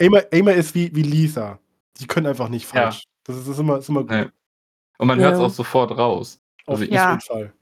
Aimer, 0.00 0.22
Aimer 0.32 0.52
ist 0.54 0.74
wie, 0.74 0.94
wie 0.94 1.02
Lisa. 1.02 1.58
Die 1.98 2.06
können 2.06 2.26
einfach 2.26 2.48
nicht 2.48 2.66
falsch. 2.66 3.04
Das, 3.24 3.36
ist, 3.36 3.46
das 3.46 3.54
ist 3.54 3.60
immer, 3.60 3.78
ist 3.78 3.88
immer 3.88 4.02
gut. 4.02 4.10
Ja. 4.12 4.26
Und 4.98 5.06
man 5.08 5.18
Ja. 5.18 5.26
hört 5.26 5.34
es 5.36 5.40
auch 5.40 5.50
sofort 5.50 5.96
raus. 5.96 6.38
Auf 6.66 6.74
Also 6.74 6.82
jeden 6.84 6.94
Ja. 6.94 7.18
Fall. 7.18 7.52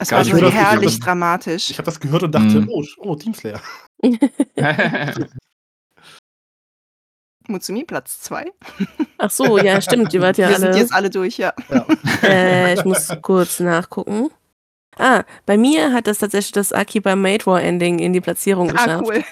Es 0.00 0.12
war 0.12 0.24
so 0.24 0.38
das- 0.38 0.52
herrlich 0.52 0.96
das- 0.96 1.00
dramatisch. 1.00 1.70
Ich 1.70 1.78
habe 1.78 1.86
das 1.86 1.98
gehört 1.98 2.22
und 2.22 2.32
dachte, 2.32 2.60
Mhm. 2.60 2.68
oh, 2.70 2.84
oh, 2.98 3.14
Teamslayer. 3.16 3.60
Mutsumi, 7.48 7.84
Platz 7.84 8.20
2. 8.22 8.52
Ach 9.18 9.30
so, 9.30 9.58
ja, 9.58 9.80
stimmt. 9.80 10.12
Die 10.12 10.20
wart 10.20 10.38
ja 10.38 10.48
wir 10.48 10.56
sind 10.56 10.68
alle. 10.68 10.78
jetzt 10.78 10.92
alle 10.92 11.10
durch, 11.10 11.38
ja. 11.38 11.52
Ja. 11.70 11.86
Äh, 12.22 12.74
ich 12.74 12.84
muss 12.84 13.08
kurz 13.22 13.60
nachgucken. 13.60 14.30
Ah, 15.00 15.22
bei 15.46 15.56
mir 15.56 15.92
hat 15.92 16.08
das 16.08 16.18
tatsächlich 16.18 16.50
das 16.50 16.72
Akiba 16.72 17.14
Made 17.14 17.46
War 17.46 17.62
Ending 17.62 18.00
in 18.00 18.12
die 18.12 18.20
Platzierung 18.20 18.70
Ah, 18.70 18.72
geschafft. 18.72 19.04
cool. 19.06 19.24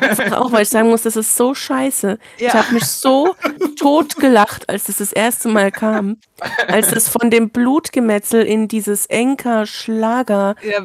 Das 0.00 0.32
auch, 0.32 0.52
weil 0.52 0.62
ich 0.62 0.68
sagen 0.68 0.88
muss, 0.88 1.02
das 1.02 1.16
ist 1.16 1.34
so 1.36 1.52
scheiße. 1.52 2.16
Ich 2.36 2.42
Ja. 2.44 2.54
habe 2.54 2.74
mich 2.74 2.84
so 2.84 3.34
totgelacht, 3.76 4.68
als 4.68 4.84
das 4.84 4.98
das 4.98 5.12
erste 5.12 5.48
Mal 5.48 5.72
kam. 5.72 6.18
Als 6.68 6.92
es 6.92 7.08
von 7.08 7.28
dem 7.28 7.50
Blutgemetzel 7.50 8.42
in 8.44 8.68
dieses 8.68 9.06
Enker-Schlager 9.06 10.54
ja, 10.62 10.78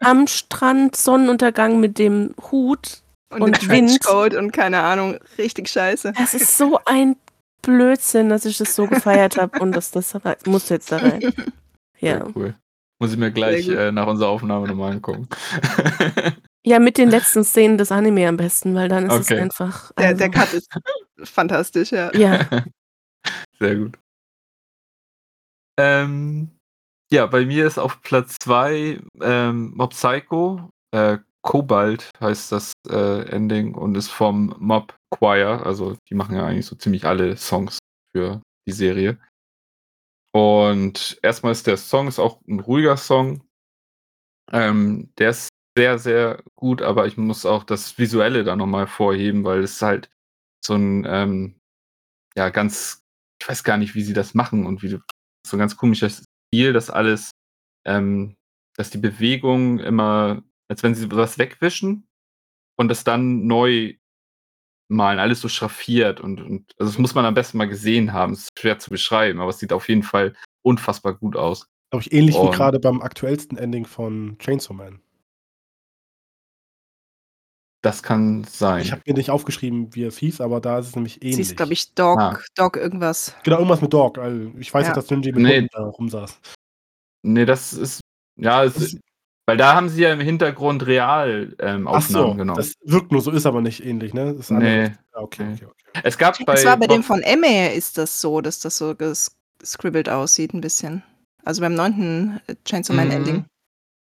am 0.00 0.26
Strand, 0.26 0.96
Sonnenuntergang 0.96 1.78
mit 1.78 1.98
dem 2.00 2.34
Hut. 2.50 3.02
Und, 3.30 3.42
Und 3.42 3.62
und 3.62 3.68
Wind. 3.68 4.02
Trenchcoat 4.02 4.34
und 4.34 4.50
keine 4.52 4.80
Ahnung, 4.80 5.18
richtig 5.38 5.68
scheiße. 5.68 6.12
Das 6.16 6.34
ist 6.34 6.56
so 6.56 6.80
ein 6.84 7.16
Blödsinn, 7.62 8.28
dass 8.28 8.44
ich 8.44 8.58
das 8.58 8.74
so 8.74 8.86
gefeiert 8.86 9.36
habe 9.36 9.58
und 9.60 9.72
das, 9.72 9.90
das 9.92 10.14
muss 10.46 10.68
jetzt 10.68 10.92
da 10.92 10.98
rein. 10.98 11.20
Ja. 12.02 12.16
Sehr 12.24 12.34
cool. 12.34 12.54
Muss 12.98 13.12
ich 13.12 13.18
mir 13.18 13.30
gleich 13.30 13.68
äh, 13.68 13.92
nach 13.92 14.06
unserer 14.06 14.30
Aufnahme 14.30 14.66
nochmal 14.66 14.92
angucken. 14.92 15.28
Ja, 16.66 16.78
mit 16.78 16.98
den 16.98 17.08
letzten 17.08 17.42
Szenen 17.42 17.78
des 17.78 17.90
Anime 17.90 18.28
am 18.28 18.36
besten, 18.36 18.74
weil 18.74 18.88
dann 18.88 19.06
ist 19.06 19.12
Okay. 19.12 19.34
es 19.36 19.40
einfach. 19.40 19.92
Der, 19.92 20.08
also, 20.08 20.18
der 20.18 20.30
Cut 20.30 20.52
ist 20.52 20.68
fantastisch, 21.24 21.90
ja. 21.90 22.14
Ja, 22.14 22.46
Sehr 23.58 23.76
gut. 23.76 23.98
Ähm, 25.78 26.50
ja, 27.10 27.26
bei 27.26 27.44
mir 27.46 27.66
ist 27.66 27.78
auf 27.78 28.02
Platz 28.02 28.36
2 28.40 29.00
ähm, 29.22 29.72
Mob 29.74 29.90
Psycho. 29.90 30.70
Äh, 30.92 31.18
Cobalt 31.42 32.10
heißt 32.20 32.52
das 32.52 32.72
äh, 32.88 33.28
Ending 33.30 33.74
und 33.74 33.96
ist 33.96 34.10
vom 34.10 34.54
Mob 34.58 34.96
Choir. 35.10 35.64
Also 35.64 35.96
die 36.08 36.14
machen 36.14 36.36
ja 36.36 36.46
eigentlich 36.46 36.66
so 36.66 36.76
ziemlich 36.76 37.04
alle 37.04 37.36
Songs 37.36 37.78
für 38.14 38.42
die 38.68 38.72
Serie. 38.72 39.18
Und 40.32 41.18
erstmal 41.22 41.52
ist 41.52 41.66
der 41.66 41.76
Song 41.76 42.08
ist 42.08 42.18
auch 42.18 42.40
ein 42.46 42.60
ruhiger 42.60 42.96
Song. 42.96 43.42
Ähm, 44.52 45.12
der 45.18 45.30
ist 45.30 45.48
sehr, 45.76 45.98
sehr 45.98 46.42
gut, 46.56 46.82
aber 46.82 47.06
ich 47.06 47.16
muss 47.16 47.46
auch 47.46 47.64
das 47.64 47.98
Visuelle 47.98 48.44
da 48.44 48.56
nochmal 48.56 48.86
vorheben, 48.86 49.44
weil 49.44 49.62
es 49.62 49.80
halt 49.80 50.10
so 50.64 50.74
ein 50.74 51.04
ähm, 51.08 51.60
ja 52.36 52.50
ganz, 52.50 53.02
ich 53.40 53.48
weiß 53.48 53.64
gar 53.64 53.76
nicht, 53.76 53.94
wie 53.94 54.02
sie 54.02 54.12
das 54.12 54.34
machen 54.34 54.66
und 54.66 54.82
wie 54.82 54.88
so 54.88 55.00
ein 55.52 55.58
ganz 55.58 55.76
komisches 55.76 56.24
Stil, 56.48 56.72
das 56.72 56.90
alles, 56.90 57.30
ähm, 57.86 58.36
dass 58.76 58.90
die 58.90 58.98
Bewegung 58.98 59.78
immer, 59.78 60.42
als 60.70 60.82
wenn 60.84 60.94
sie 60.94 61.10
was 61.10 61.36
wegwischen 61.38 62.06
und 62.76 62.88
das 62.88 63.02
dann 63.04 63.46
neu 63.46 63.94
malen, 64.88 65.18
alles 65.18 65.40
so 65.40 65.48
schraffiert 65.48 66.20
und, 66.20 66.40
und 66.40 66.72
also 66.78 66.90
das 66.92 66.98
muss 66.98 67.14
man 67.14 67.24
am 67.24 67.34
besten 67.34 67.58
mal 67.58 67.68
gesehen 67.68 68.12
haben. 68.12 68.32
Es 68.32 68.42
ist 68.44 68.58
schwer 68.58 68.78
zu 68.78 68.90
beschreiben, 68.90 69.40
aber 69.40 69.50
es 69.50 69.58
sieht 69.58 69.72
auf 69.72 69.88
jeden 69.88 70.02
Fall 70.02 70.34
unfassbar 70.62 71.14
gut 71.14 71.36
aus. 71.36 71.66
Glaube 71.90 72.04
ich, 72.06 72.12
ähnlich 72.12 72.34
wie 72.36 72.38
Und- 72.40 72.52
gerade 72.54 72.78
beim 72.80 73.02
aktuellsten 73.02 73.58
Ending 73.58 73.84
von 73.84 74.36
Chainsaw 74.38 74.74
Man. 74.74 75.00
Das 77.82 78.02
kann 78.02 78.44
sein. 78.44 78.82
Ich 78.82 78.92
habe 78.92 79.02
mir 79.06 79.14
nicht 79.14 79.30
aufgeschrieben, 79.30 79.94
wie 79.94 80.04
es 80.04 80.18
hieß, 80.18 80.40
aber 80.42 80.60
da 80.60 80.78
ist 80.80 80.88
es 80.88 80.94
nämlich 80.96 81.22
ähnlich. 81.22 81.36
Sie 81.36 81.42
ist, 81.42 81.56
glaube 81.56 81.72
ich, 81.72 81.94
Dog, 81.94 82.18
Ah. 82.20 82.38
Dog 82.54 82.76
irgendwas. 82.76 83.34
Genau, 83.42 83.56
irgendwas 83.56 83.80
mit 83.80 83.92
Dog. 83.92 84.18
Also 84.18 84.52
ich 84.58 84.72
weiß 84.72 84.82
Ja. 84.84 84.88
ja. 84.90 84.94
dass 84.94 85.10
Ninja 85.10 85.32
mit 85.32 85.42
Nee. 85.42 85.68
Da 85.72 85.84
rumsaß. 85.84 86.40
nee, 87.22 87.46
das 87.46 87.72
ist, 87.72 88.00
ja, 88.36 88.64
es, 88.64 88.74
Das- 88.74 88.96
weil 89.46 89.56
da 89.56 89.74
haben 89.74 89.88
sie 89.88 90.02
ja 90.02 90.12
im 90.12 90.20
Hintergrund 90.20 90.86
real 90.86 91.54
ähm, 91.58 91.88
Ach 91.88 91.94
Aufnahmen 91.98 92.30
so, 92.32 92.34
genommen. 92.36 92.56
das 92.56 92.74
wirkt 92.84 93.10
nur 93.12 93.20
so, 93.20 93.30
ist 93.30 93.46
aber 93.46 93.60
nicht 93.60 93.84
ähnlich, 93.84 94.14
ne? 94.14 94.34
Das 94.34 94.50
Nee. 94.50 94.84
Ja, 94.84 94.92
okay, 95.14 95.54
okay, 95.54 95.64
okay. 95.66 96.00
es 96.04 96.16
gab 96.18 96.38
bei 96.46 96.54
Es 96.54 96.64
war 96.64 96.76
bei 96.76 96.86
dem 96.86 96.98
Mob- 96.98 97.06
von 97.06 97.22
Emme 97.22 97.74
ist 97.74 97.98
das 97.98 98.20
so, 98.20 98.40
dass 98.40 98.60
das 98.60 98.76
so 98.78 98.94
gescribbelt 98.94 100.08
aussieht 100.08 100.54
ein 100.54 100.60
bisschen. 100.60 101.02
Also 101.44 101.62
beim 101.62 101.74
neunten 101.74 102.40
äh, 102.46 102.54
Chainsaw 102.64 102.94
Man 102.94 103.08
Mhm. 103.08 103.12
Ending. 103.14 103.44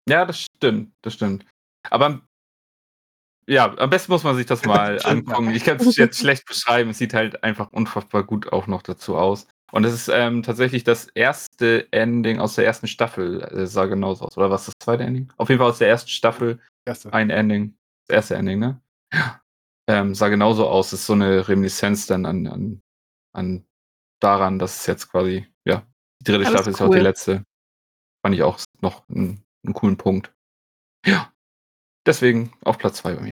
Ja, 0.09 0.25
das 0.25 0.41
stimmt, 0.41 0.93
das 1.03 1.15
stimmt. 1.15 1.45
Aber 1.91 2.21
ja, 3.49 3.77
am 3.79 3.91
besten 3.91 4.11
muss 4.13 4.25
man 4.25 4.35
sich 4.37 4.47
das 4.47 4.65
mal 4.65 5.01
angucken. 5.05 5.51
Ich 5.51 5.65
kann 5.65 5.77
es 5.79 5.97
jetzt 5.97 6.19
schlecht 6.19 6.47
beschreiben. 6.47 6.91
Es 6.91 6.99
sieht 6.99 7.15
halt 7.15 7.45
einfach 7.45 7.71
unfassbar 7.73 8.25
gut 8.25 8.53
auch 8.53 8.67
noch 8.67 8.83
dazu 8.83 9.17
aus. 9.17 9.47
Und 9.73 9.85
es 9.85 9.93
ist 9.93 10.09
ähm, 10.09 10.43
tatsächlich 10.43 10.85
das 10.85 11.09
erste 11.09 11.91
Ending 11.93 12.39
aus 12.39 12.55
der 12.55 12.65
ersten 12.65 12.87
Staffel. 12.87 13.43
Äh, 13.43 13.67
sah 13.67 13.87
genauso 13.87 14.27
aus. 14.27 14.37
Oder 14.37 14.51
was 14.51 14.63
ist 14.63 14.69
das 14.69 14.85
zweite 14.85 15.05
Ending? 15.05 15.33
Auf 15.37 15.49
jeden 15.49 15.59
Fall 15.59 15.71
aus 15.71 15.79
der 15.79 15.89
ersten 15.89 16.11
Staffel 16.11 16.61
Erste. 16.85 17.13
ein 17.13 17.31
Ending. 17.31 17.77
Das 18.07 18.17
erste 18.17 18.37
Ending, 18.37 18.61
ne? 18.61 18.81
Ja. 19.13 19.43
Ähm, 19.89 20.15
sah 20.15 20.29
genauso 20.29 20.69
aus. 20.69 20.93
Es 20.93 21.01
ist 21.01 21.07
so 21.07 21.15
eine 21.15 21.49
Reminiszenz 21.49 22.07
dann 22.07 22.27
an, 22.27 22.47
an, 22.47 22.83
an 23.33 23.67
daran, 24.21 24.59
dass 24.59 24.81
es 24.81 24.87
jetzt 24.87 25.11
quasi, 25.11 25.47
ja, 25.65 25.87
die 26.21 26.25
dritte 26.25 26.47
Alles 26.47 26.51
Staffel 26.51 26.73
ist 26.73 26.81
ja 26.81 26.87
auch 26.87 26.91
die 26.91 26.97
cool. 26.99 27.03
letzte. 27.03 27.45
Fand 28.25 28.35
ich 28.35 28.43
auch 28.43 28.61
noch 28.81 29.09
einen, 29.09 29.45
einen 29.65 29.75
coolen 29.75 29.97
Punkt. 29.97 30.33
Ja. 31.05 31.33
Deswegen 32.07 32.53
auf 32.65 32.79
Platz 32.79 32.99
2 32.99 33.15
bei 33.15 33.23
mir. 33.23 33.31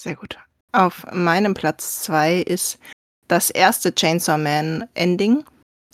Sehr 0.00 0.16
gut. 0.16 0.38
Auf 0.72 1.06
meinem 1.12 1.54
Platz 1.54 2.02
zwei 2.02 2.38
ist 2.38 2.80
das 3.28 3.50
erste 3.50 3.94
Chainsaw 3.94 4.38
Man 4.38 4.88
Ending. 4.94 5.44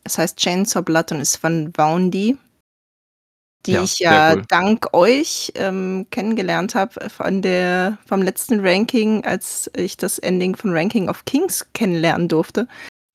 Es 0.04 0.18
heißt 0.18 0.38
Chainsaw 0.38 0.82
Blood 0.82 1.12
und 1.12 1.20
ist 1.20 1.36
von 1.36 1.72
Woundy, 1.76 2.36
die 3.66 3.72
Ja, 3.72 3.82
ich 3.82 3.98
ja 3.98 4.32
cool. 4.34 4.42
dank 4.48 4.94
euch 4.94 5.52
ähm, 5.56 6.06
kennengelernt 6.10 6.74
habe 6.74 7.10
von 7.10 7.42
der 7.42 7.98
vom 8.06 8.22
letzten 8.22 8.60
Ranking, 8.66 9.24
als 9.24 9.70
ich 9.76 9.96
das 9.96 10.18
Ending 10.18 10.56
von 10.56 10.72
Ranking 10.72 11.08
of 11.08 11.24
Kings 11.26 11.66
kennenlernen 11.74 12.28
durfte. 12.28 12.66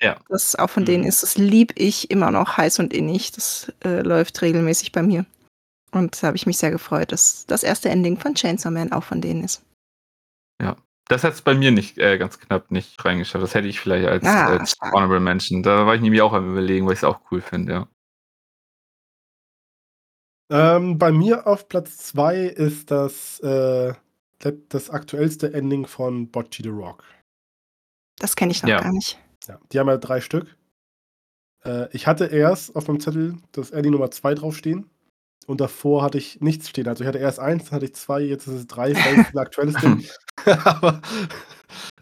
Ja. 0.02 0.18
Das 0.30 0.56
auch 0.56 0.70
von 0.70 0.84
Mhm. 0.84 0.88
denen 0.88 1.04
ist, 1.06 1.24
das 1.24 1.38
lieb 1.38 1.74
ich 1.76 2.12
immer 2.12 2.30
noch 2.30 2.58
heiß 2.58 2.80
und 2.80 2.94
innig. 2.94 3.32
Das 3.32 3.72
äh, 3.84 4.02
läuft 4.02 4.42
regelmäßig 4.42 4.92
bei 4.92 5.02
mir. 5.02 5.26
Und 5.92 6.22
da 6.22 6.28
habe 6.28 6.38
ich 6.38 6.46
mich 6.46 6.58
sehr 6.58 6.72
gefreut, 6.72 7.12
dass 7.14 7.46
das 7.48 7.64
erste 7.64 7.90
Ending 7.90 8.18
von 8.20 8.36
Chainsaw 8.36 8.70
Man 8.72 8.92
auch 8.92 9.04
von 9.06 9.22
denen 9.22 9.44
ist. 9.44 9.64
Das 11.08 11.24
hat 11.24 11.34
es 11.34 11.42
bei 11.42 11.54
mir 11.54 11.72
nicht 11.72 11.98
äh, 12.00 12.18
ganz 12.18 12.40
knapp 12.40 12.72
nicht 12.72 13.04
reingeschafft. 13.06 13.44
Das 13.44 13.54
hätte 13.54 13.68
ich 13.68 13.80
vielleicht 13.80 14.08
als, 14.08 14.26
Ah, 14.26 14.48
als. 14.48 14.76
Honorable 14.82 15.20
Mention. 15.20 15.62
Da 15.62 15.86
war 15.86 15.94
ich 15.96 16.02
nämlich 16.02 16.22
auch 16.22 16.34
am 16.34 16.52
überlegen, 16.52 16.86
weil 16.88 16.94
ich 16.94 17.00
es 17.00 17.04
auch 17.04 17.20
cool 17.32 17.42
finde, 17.42 17.74
ja. 17.74 17.88
Ähm, 20.52 20.98
bei 20.98 21.12
mir 21.12 21.48
auf 21.48 21.68
Platz 21.70 21.98
2 21.98 22.42
ist 22.46 22.92
das, 22.92 23.40
äh, 23.40 23.94
das 24.70 24.90
aktuellste 24.92 25.54
Ending 25.54 25.88
von 25.88 26.30
Bocce 26.30 26.62
the 26.64 26.70
Rock. 26.70 27.04
Das 28.20 28.36
kenne 28.36 28.52
ich 28.52 28.62
noch 28.62 28.70
Ja. 28.70 28.82
gar 28.82 28.92
nicht. 28.94 29.20
Ja, 29.48 29.60
die 29.72 29.80
haben 29.80 29.88
ja 29.88 29.98
drei 29.98 30.22
Stück. 30.22 30.56
Äh, 31.64 31.88
ich 31.96 32.06
hatte 32.08 32.26
erst 32.26 32.76
auf 32.76 32.88
meinem 32.88 33.00
Zettel 33.00 33.38
das 33.52 33.72
Ending 33.72 33.92
Nummer 33.94 34.12
2 34.12 34.36
draufstehen. 34.36 34.90
Und 35.48 35.62
davor 35.62 36.02
hatte 36.04 36.18
ich 36.18 36.42
nichts 36.42 36.70
stehen. 36.70 36.88
Also 36.88 37.04
ich 37.04 37.08
hatte 37.08 37.20
erst 37.20 37.40
eins, 37.40 37.66
dann 37.66 37.74
hatte 37.74 37.86
ich 37.86 37.94
zwei, 37.94 38.22
jetzt 38.22 38.48
ist 38.48 38.54
es 38.54 38.68
drei, 38.68 38.96
weil 38.96 39.20
es 39.20 39.30
ein 39.32 39.38
aktuelles 39.38 39.76
Ding. 39.76 40.04
Aber 40.66 41.02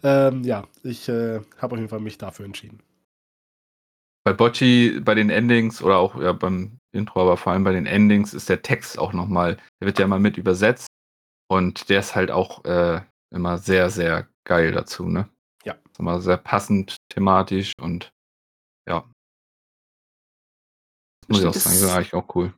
ähm, 0.02 0.44
ja, 0.44 0.66
ich 0.82 1.08
äh, 1.08 1.40
habe 1.58 1.74
auf 1.74 1.78
jeden 1.78 1.88
Fall 1.88 2.00
mich 2.00 2.18
dafür 2.18 2.46
entschieden. 2.46 2.82
Bei 4.24 4.32
Bocci, 4.32 5.00
bei 5.04 5.14
den 5.14 5.28
Endings 5.28 5.82
oder 5.82 5.98
auch 5.98 6.18
ja, 6.20 6.32
beim 6.32 6.78
Intro, 6.92 7.20
aber 7.20 7.36
vor 7.36 7.52
allem 7.52 7.64
bei 7.64 7.72
den 7.72 7.84
Endings 7.84 8.32
ist 8.32 8.48
der 8.48 8.62
Text 8.62 8.98
auch 8.98 9.12
nochmal, 9.12 9.56
der 9.80 9.86
wird 9.86 9.98
ja 9.98 10.06
mal 10.06 10.20
mit 10.20 10.38
übersetzt. 10.38 10.86
Und 11.48 11.90
der 11.90 12.00
ist 12.00 12.14
halt 12.14 12.30
auch 12.30 12.64
äh, 12.64 13.02
immer 13.30 13.58
sehr, 13.58 13.90
sehr 13.90 14.26
geil 14.44 14.72
dazu, 14.72 15.06
ne? 15.06 15.28
Ja. 15.64 15.74
Ist 15.74 15.98
immer 15.98 16.22
sehr 16.22 16.38
passend 16.38 16.96
thematisch 17.10 17.72
und 17.78 18.12
ja. 18.88 19.04
Muss 21.28 21.40
ich 21.40 21.46
auch 21.46 21.52
sagen, 21.52 21.76
das- 21.76 21.82
ist 21.82 21.90
eigentlich 21.90 22.14
auch 22.14 22.34
cool. 22.34 22.54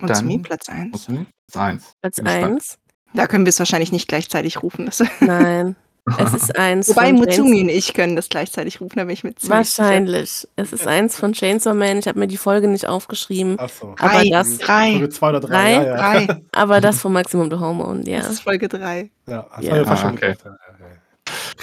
Und 0.00 0.08
Dann 0.08 0.16
zu 0.16 0.24
mir 0.24 0.38
Platz 0.40 0.68
1. 0.68 0.90
Muss 0.92 1.08
man 1.08 1.18
nicht? 1.20 1.30
Das 1.46 1.54
ist 1.54 1.60
eins. 1.60 1.92
Platz 2.00 2.16
Bin 2.16 2.24
gespannt. 2.24 2.52
1. 2.54 2.78
Da 3.14 3.26
können 3.26 3.44
wir 3.44 3.50
es 3.50 3.58
wahrscheinlich 3.58 3.92
nicht 3.92 4.08
gleichzeitig 4.08 4.62
rufen. 4.62 4.86
Das 4.86 5.02
Nein, 5.20 5.76
es 6.18 6.32
ist 6.32 6.56
eins 6.58 6.88
Wobei 6.88 7.08
von 7.10 7.16
Mutsumi 7.16 7.60
und 7.60 7.68
ich 7.68 7.92
können 7.94 8.16
das 8.16 8.28
gleichzeitig 8.30 8.80
rufen, 8.80 8.96
da 8.96 9.04
bin 9.04 9.12
ich 9.12 9.22
mit 9.22 9.38
ziemlich 9.38 9.68
sicher. 9.68 9.82
Wahrscheinlich. 9.84 10.48
Es 10.56 10.72
ist 10.72 10.86
eins 10.86 11.16
von 11.16 11.34
Chainsaw 11.34 11.74
Man. 11.74 11.98
Ich 11.98 12.08
habe 12.08 12.18
mir 12.18 12.26
die 12.26 12.38
Folge 12.38 12.68
nicht 12.68 12.86
aufgeschrieben. 12.86 13.58
Achso. 13.58 13.94
Aber 13.98 14.08
Drei, 14.08 14.30
das- 14.30 14.58
drei, 14.58 14.92
Folge 14.92 15.08
2 15.10 15.28
oder 15.28 15.40
3. 15.40 15.46
Drei? 15.48 15.72
Ja, 15.72 15.82
ja. 15.84 15.96
drei. 16.24 16.42
Aber 16.52 16.80
das 16.80 17.00
von 17.00 17.12
Maximum 17.12 17.50
the 17.50 17.56
Hormone, 17.58 18.00
Das 18.00 18.08
ja. 18.08 18.20
ist 18.30 18.40
Folge 18.40 18.68
3. 18.68 19.10
ja, 19.28 19.46
das 19.56 19.64
Ja. 19.64 19.70
war 19.72 19.78
ja 19.78 19.84
fast 19.84 20.04
Ah, 20.04 20.06
schon 20.08 20.16
okay. 20.16 20.34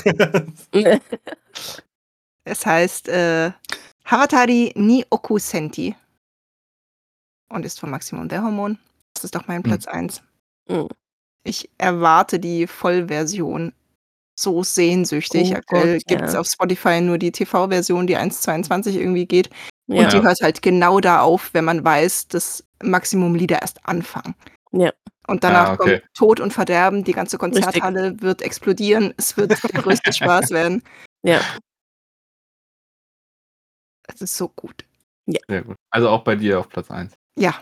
gedacht. 0.04 0.46
Ja, 0.76 0.80
ja. 0.92 1.00
Es 2.46 2.66
heißt 2.66 3.10
äh, 3.10 3.52
Haratari 4.06 4.72
ni 4.76 5.04
Oku 5.10 5.38
Senti. 5.40 5.96
Und 7.50 7.66
ist 7.66 7.80
von 7.80 7.90
Maximum 7.90 8.30
der 8.30 8.44
Hormon. 8.44 8.78
Das 9.14 9.24
ist 9.24 9.36
doch 9.36 9.48
mein 9.48 9.64
Platz 9.64 9.88
1. 9.88 10.22
Mhm. 10.68 10.88
Ich 11.44 11.70
erwarte 11.78 12.40
die 12.40 12.68
Vollversion 12.68 13.74
so 14.40 14.64
sehnsüchtig. 14.64 15.52
Oh 15.52 15.56
Aktuell 15.58 16.00
gibt 16.00 16.22
es 16.22 16.34
ja. 16.34 16.40
auf 16.40 16.48
Spotify 16.48 17.02
nur 17.02 17.18
die 17.18 17.32
TV-Version, 17.32 18.08
die 18.08 18.18
1.22 18.18 18.94
irgendwie 18.98 19.26
geht. 19.26 19.50
ja. 19.88 20.04
Und 20.04 20.14
die 20.14 20.22
hört 20.22 20.40
halt 20.42 20.62
genau 20.62 21.00
da 21.00 21.22
auf, 21.22 21.54
wenn 21.54 21.66
man 21.66 21.84
weiß, 21.84 22.28
dass 22.30 22.64
Maximum-Lieder 22.84 23.62
erst 23.62 23.86
anfangen. 23.86 24.36
Ja. 24.72 24.94
Und 25.28 25.44
danach 25.44 25.70
Ah, 25.70 25.74
okay. 25.74 26.00
kommt 26.00 26.14
Tod 26.16 26.40
und 26.40 26.54
Verderben, 26.54 27.04
die 27.04 27.12
ganze 27.12 27.38
Konzerthalle 27.38 28.20
wird 28.22 28.42
explodieren, 28.42 29.14
es 29.18 29.36
wird 29.38 29.52
der 29.52 29.82
größte 29.82 30.14
Spaß 30.14 30.52
werden. 30.52 30.84
Ja. 31.24 31.42
Es 34.08 34.22
ist 34.22 34.38
so 34.38 34.50
gut. 34.50 34.86
Sehr 35.48 35.64
gut. 35.64 35.76
Also 35.92 36.10
auch 36.10 36.24
bei 36.24 36.36
dir 36.36 36.60
auf 36.60 36.70
Platz 36.70 36.90
1. 36.90 37.14
Ja, 37.40 37.56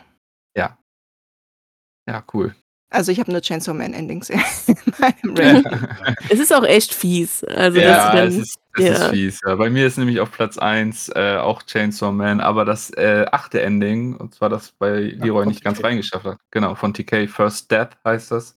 Ja, 2.07 2.23
cool. 2.33 2.55
also 2.89 3.11
ich 3.11 3.19
habe 3.19 3.31
nur 3.31 3.41
Chainsaw 3.41 3.73
Man 3.73 3.93
Endings 3.93 4.29
in 4.29 4.39
meinem 4.99 5.35
Ranking. 5.37 5.89
Es 6.29 6.39
ist 6.39 6.53
auch 6.53 6.63
echt 6.63 6.93
fies. 6.93 7.43
Also, 7.43 7.79
ja, 7.79 8.15
dann, 8.15 8.29
es 8.29 8.37
ist, 8.37 8.59
es 8.77 8.83
ja. 8.85 8.93
ist 8.93 9.09
fies. 9.09 9.39
Ja. 9.45 9.55
Bei 9.55 9.69
mir 9.69 9.85
ist 9.85 9.97
nämlich 9.97 10.21
auf 10.21 10.31
Platz 10.31 10.57
1 10.57 11.09
äh, 11.09 11.35
auch 11.37 11.63
Chainsaw 11.63 12.13
Man, 12.13 12.39
aber 12.39 12.63
das 12.63 12.89
äh, 12.91 13.25
achte 13.31 13.61
Ending, 13.61 14.15
und 14.15 14.33
zwar 14.33 14.47
das 14.49 14.71
bei 14.71 14.99
Leroy 14.99 15.45
nicht 15.45 15.63
ganz 15.63 15.79
TK. 15.79 15.85
reingeschafft 15.85 16.25
hat. 16.25 16.37
Genau, 16.51 16.75
von 16.75 16.93
TK 16.93 17.27
First 17.27 17.69
Death 17.71 17.97
heißt 18.05 18.31
das. 18.31 18.57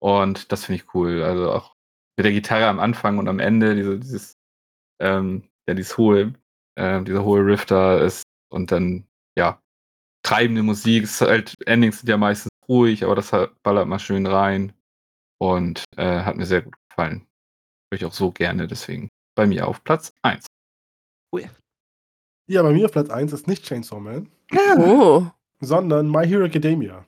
Und 0.00 0.50
das 0.50 0.64
finde 0.64 0.82
ich 0.82 0.94
cool. 0.94 1.22
Also 1.22 1.52
auch 1.52 1.76
mit 2.16 2.24
der 2.26 2.32
Gitarre 2.32 2.66
am 2.66 2.80
Anfang 2.80 3.18
und 3.18 3.28
am 3.28 3.38
Ende, 3.38 3.76
diese, 3.76 3.98
dieses, 4.00 4.36
ähm, 5.00 5.44
ja, 5.68 5.74
dieses 5.74 5.96
hohe, 5.96 6.34
äh, 6.74 7.00
dieser 7.04 7.22
hohe 7.24 7.46
Riff 7.46 7.64
da 7.66 7.98
ist 7.98 8.24
und 8.50 8.72
dann, 8.72 9.06
ja, 9.38 9.62
treibende 10.22 10.62
Musik. 10.62 11.04
Es 11.04 11.12
ist 11.12 11.20
halt, 11.20 11.54
Endings 11.66 12.00
sind 12.00 12.08
ja 12.08 12.16
meistens 12.16 12.50
ruhig, 12.68 13.04
aber 13.04 13.14
das 13.14 13.32
halt- 13.32 13.50
ballert 13.62 13.88
mal 13.88 13.98
schön 13.98 14.26
rein. 14.26 14.72
Und 15.38 15.84
äh, 15.96 16.20
hat 16.20 16.36
mir 16.36 16.46
sehr 16.46 16.62
gut 16.62 16.74
gefallen. 16.88 17.26
Höre 17.90 17.98
ich 17.98 18.04
auch 18.04 18.12
so 18.12 18.30
gerne, 18.30 18.68
deswegen 18.68 19.08
bei 19.34 19.46
mir 19.46 19.66
auf 19.66 19.82
Platz 19.82 20.12
1. 20.22 20.46
ja, 22.46 22.62
bei 22.62 22.72
mir 22.72 22.84
auf 22.86 22.92
Platz 22.92 23.10
1 23.10 23.32
ist 23.32 23.48
nicht 23.48 23.64
Chainsaw 23.64 24.00
Man, 24.00 24.28
oh, 24.78 25.26
sondern 25.60 26.08
My 26.10 26.26
Hero 26.26 26.44
Academia. 26.44 27.04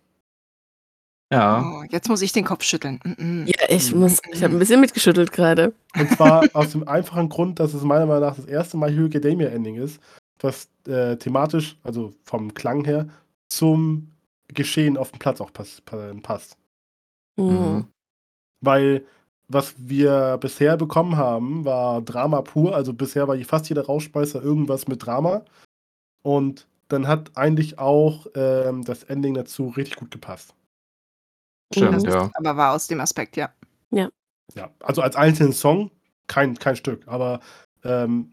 Ja. 1.32 1.62
oh, 1.62 1.84
jetzt 1.90 2.08
muss 2.08 2.22
ich 2.22 2.32
den 2.32 2.44
Kopf 2.44 2.62
schütteln. 2.62 3.00
Mm 3.02 3.10
-mm. 3.12 3.46
ja, 3.46 3.68
ich 3.68 3.94
muss, 3.94 4.20
ich 4.30 4.42
habe 4.42 4.54
ein 4.54 4.58
bisschen 4.58 4.80
mitgeschüttelt 4.80 5.32
gerade. 5.32 5.72
Und 5.98 6.10
zwar 6.10 6.44
aus 6.52 6.72
dem 6.72 6.86
einfachen 6.86 7.28
Grund, 7.28 7.58
dass 7.58 7.74
es 7.74 7.82
meiner 7.82 8.06
Meinung 8.06 8.22
nach 8.22 8.36
das 8.36 8.46
erste 8.46 8.76
My 8.76 8.90
Hero 8.90 9.06
Academia 9.06 9.48
Ending 9.48 9.76
ist, 9.76 10.00
was 10.44 10.68
äh, 10.86 11.16
thematisch, 11.16 11.76
also 11.82 12.14
vom 12.22 12.54
Klang 12.54 12.84
her, 12.84 13.08
zum 13.48 14.12
Geschehen 14.48 14.96
auf 14.96 15.10
dem 15.10 15.18
Platz 15.18 15.40
auch 15.40 15.52
pass 15.52 15.80
pa- 15.80 16.12
passt. 16.22 16.56
Mhm. 17.36 17.86
Weil 18.60 19.04
was 19.48 19.74
wir 19.76 20.38
bisher 20.38 20.76
bekommen 20.76 21.16
haben, 21.16 21.64
war 21.64 22.00
Drama 22.02 22.42
pur. 22.42 22.74
Also 22.74 22.92
bisher 22.92 23.28
war 23.28 23.36
fast 23.38 23.68
jeder 23.68 23.84
Rauschmeißer 23.84 24.42
irgendwas 24.42 24.88
mit 24.88 25.04
Drama. 25.04 25.44
Und 26.22 26.66
dann 26.88 27.08
hat 27.08 27.36
eigentlich 27.36 27.78
auch 27.78 28.26
ähm, 28.34 28.84
das 28.84 29.04
Ending 29.04 29.34
dazu 29.34 29.68
richtig 29.68 29.96
gut 29.96 30.10
gepasst. 30.10 30.54
Stimmt, 31.72 32.04
ja. 32.04 32.30
Aber 32.34 32.56
war 32.56 32.74
aus 32.74 32.86
dem 32.86 33.00
Aspekt, 33.00 33.36
ja. 33.36 33.52
Ja, 34.54 34.70
also 34.80 35.02
als 35.02 35.16
einzelnen 35.16 35.52
Song 35.52 35.90
kein, 36.26 36.54
kein 36.58 36.76
Stück, 36.76 37.06
aber 37.08 37.40
ähm, 37.82 38.32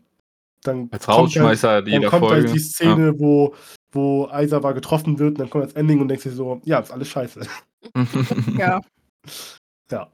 dann 0.64 0.90
Als 0.92 1.06
kommt 1.06 1.18
halt- 1.18 1.26
Rausschmeißer 1.28 1.82
dann 1.82 1.92
jeder 1.92 2.10
kommt 2.10 2.26
Folge. 2.28 2.48
halt 2.48 2.56
die 2.56 2.60
Szene, 2.60 3.20
wo, 3.20 3.56
wo 3.92 4.28
Aizawa 4.28 4.72
getroffen 4.74 5.18
wird 5.20 5.32
und 5.32 5.40
dann 5.40 5.50
kommt 5.50 5.66
das 5.66 5.74
Ending 5.74 6.00
und 6.02 6.08
denkst 6.08 6.24
dir 6.24 6.32
so, 6.32 6.62
ja, 6.66 6.80
ist 6.80 6.92
alles 6.92 7.08
scheiße. 7.10 7.42
Ja. 8.58 8.82
Ja. 9.92 10.08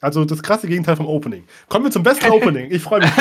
Also 0.00 0.24
das 0.24 0.42
krasse 0.42 0.66
Gegenteil 0.66 0.96
vom 0.96 1.06
Opening. 1.06 1.44
Kommen 1.68 1.84
wir 1.84 1.92
zum 1.92 2.02
besten 2.02 2.30
Opening. 2.30 2.70
Ich 2.70 2.82
freue 2.82 3.00
mich. 3.00 3.10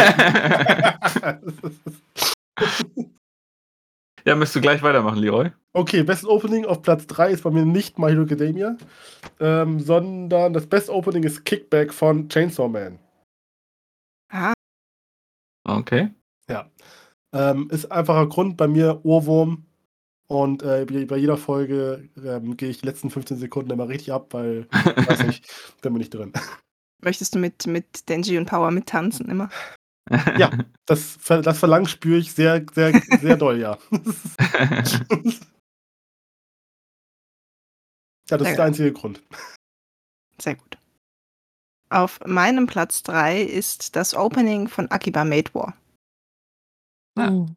ja, 4.26 4.36
müsst 4.36 4.56
du 4.56 4.62
gleich 4.62 4.82
weitermachen, 4.82 5.20
Leroy. 5.20 5.52
okay, 5.74 6.04
bestes 6.04 6.28
Opening 6.30 6.66
auf 6.66 6.82
Platz 6.82 7.06
3 7.08 7.32
ist 7.32 7.44
bei 7.44 7.52
mir 7.52 7.66
nicht 7.66 8.00
My 8.00 8.10
Hero 8.12 8.24
Academia, 8.24 8.78
ähm, 9.40 9.80
sondern 9.80 10.54
das 10.54 10.68
beste 10.68 10.94
Opening 10.94 11.24
ist 11.24 11.44
Kickback 11.46 11.94
von 11.94 12.30
Chainsaw 12.30 12.68
Man. 12.70 13.00
Ah, 14.32 14.54
Okay. 15.68 16.10
Ja. 16.52 16.72
Ähm, 17.34 17.70
ist 17.72 17.92
einfacher 17.92 18.28
Grund 18.28 18.58
bei 18.58 18.68
mir 18.68 19.02
Ohrwurm. 19.04 19.66
Und 20.28 20.64
äh, 20.64 20.86
bei 20.86 21.18
jeder 21.18 21.36
Folge 21.36 22.10
ähm, 22.24 22.56
gehe 22.56 22.70
ich 22.70 22.80
die 22.80 22.86
letzten 22.86 23.10
15 23.10 23.38
Sekunden 23.38 23.72
immer 23.72 23.90
richtig 23.90 24.14
ab, 24.14 24.34
weil, 24.34 24.66
weiß 24.72 25.26
nicht, 25.26 25.46
bin 25.82 25.92
mir 25.92 26.00
nicht 26.00 26.14
drin. 26.14 26.32
Möchtest 27.02 27.36
du 27.36 27.40
mit, 27.40 27.68
mit 27.68 28.08
Denji 28.08 28.38
und 28.38 28.46
Power 28.46 28.72
mittanzen 28.72 29.28
immer? 29.28 29.50
Ja. 30.38 30.52
Das, 30.86 31.18
das 31.26 31.60
Verlangen 31.60 31.88
spüre 31.88 32.18
ich 32.18 32.34
sehr, 32.34 32.66
sehr, 32.74 33.02
sehr 33.22 33.38
doll, 33.38 33.60
ja. 33.60 33.78
ja, 38.30 38.38
das 38.38 38.50
ist 38.50 38.58
der 38.58 38.66
einzige 38.66 38.92
Grund. 38.94 39.22
Sehr 40.42 40.56
gut. 40.56 40.78
Auf 41.90 42.20
meinem 42.26 42.68
Platz 42.68 43.04
3 43.04 43.42
ist 43.42 43.96
das 43.96 44.16
Opening 44.16 44.68
von 44.68 44.90
Akiba 44.92 45.24
Made 45.26 45.54
War. 45.54 45.76
Ja. 47.18 47.30
Mhm. 47.32 47.56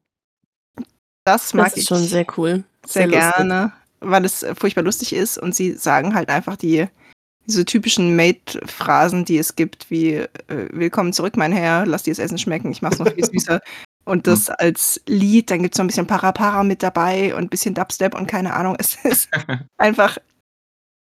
Das 1.24 1.54
mag 1.54 1.66
Das 1.66 1.74
ist 1.76 1.82
ich 1.82 1.88
schon 1.88 2.04
sehr 2.04 2.26
cool. 2.36 2.64
sehr 2.86 3.06
lustig. 3.06 3.32
gerne, 3.36 3.72
weil 4.00 4.24
es 4.24 4.42
äh, 4.42 4.54
furchtbar 4.54 4.82
lustig 4.82 5.12
ist 5.14 5.38
und 5.38 5.54
sie 5.54 5.72
sagen 5.72 6.14
halt 6.14 6.28
einfach 6.28 6.56
die 6.56 6.86
diese 7.46 7.64
typischen 7.66 8.16
Mate-Phrasen, 8.16 9.26
die 9.26 9.36
es 9.38 9.54
gibt, 9.54 9.90
wie 9.90 10.14
äh, 10.14 10.28
Willkommen 10.72 11.12
zurück, 11.12 11.36
mein 11.36 11.52
Herr, 11.52 11.84
lass 11.84 12.02
dir 12.02 12.12
das 12.12 12.18
Essen 12.18 12.38
schmecken, 12.38 12.70
ich 12.72 12.80
mach's 12.80 12.98
noch 12.98 13.12
viel 13.12 13.24
süßer. 13.32 13.60
Und 14.06 14.26
das 14.26 14.48
als 14.50 15.00
Lied, 15.06 15.50
dann 15.50 15.62
gibt's 15.62 15.78
noch 15.78 15.84
ein 15.84 15.88
bisschen 15.88 16.06
Para-Para 16.06 16.62
mit 16.64 16.82
dabei 16.82 17.34
und 17.34 17.42
ein 17.44 17.48
bisschen 17.48 17.74
Dubstep 17.74 18.14
und 18.14 18.26
keine 18.26 18.54
Ahnung. 18.54 18.76
Es 18.78 18.96
ist 19.04 19.28
einfach 19.78 20.18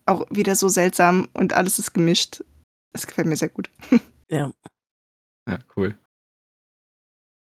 auch 0.06 0.26
wieder 0.32 0.56
so 0.56 0.70
seltsam 0.70 1.28
und 1.34 1.54
alles 1.54 1.80
ist 1.80 1.94
gemischt. 1.94 2.44
Es 2.94 3.08
gefällt 3.08 3.28
mir 3.28 3.36
sehr 3.36 3.50
gut. 3.50 3.70
Ja. 4.30 4.52
Ja, 5.48 5.60
cool. 5.76 5.98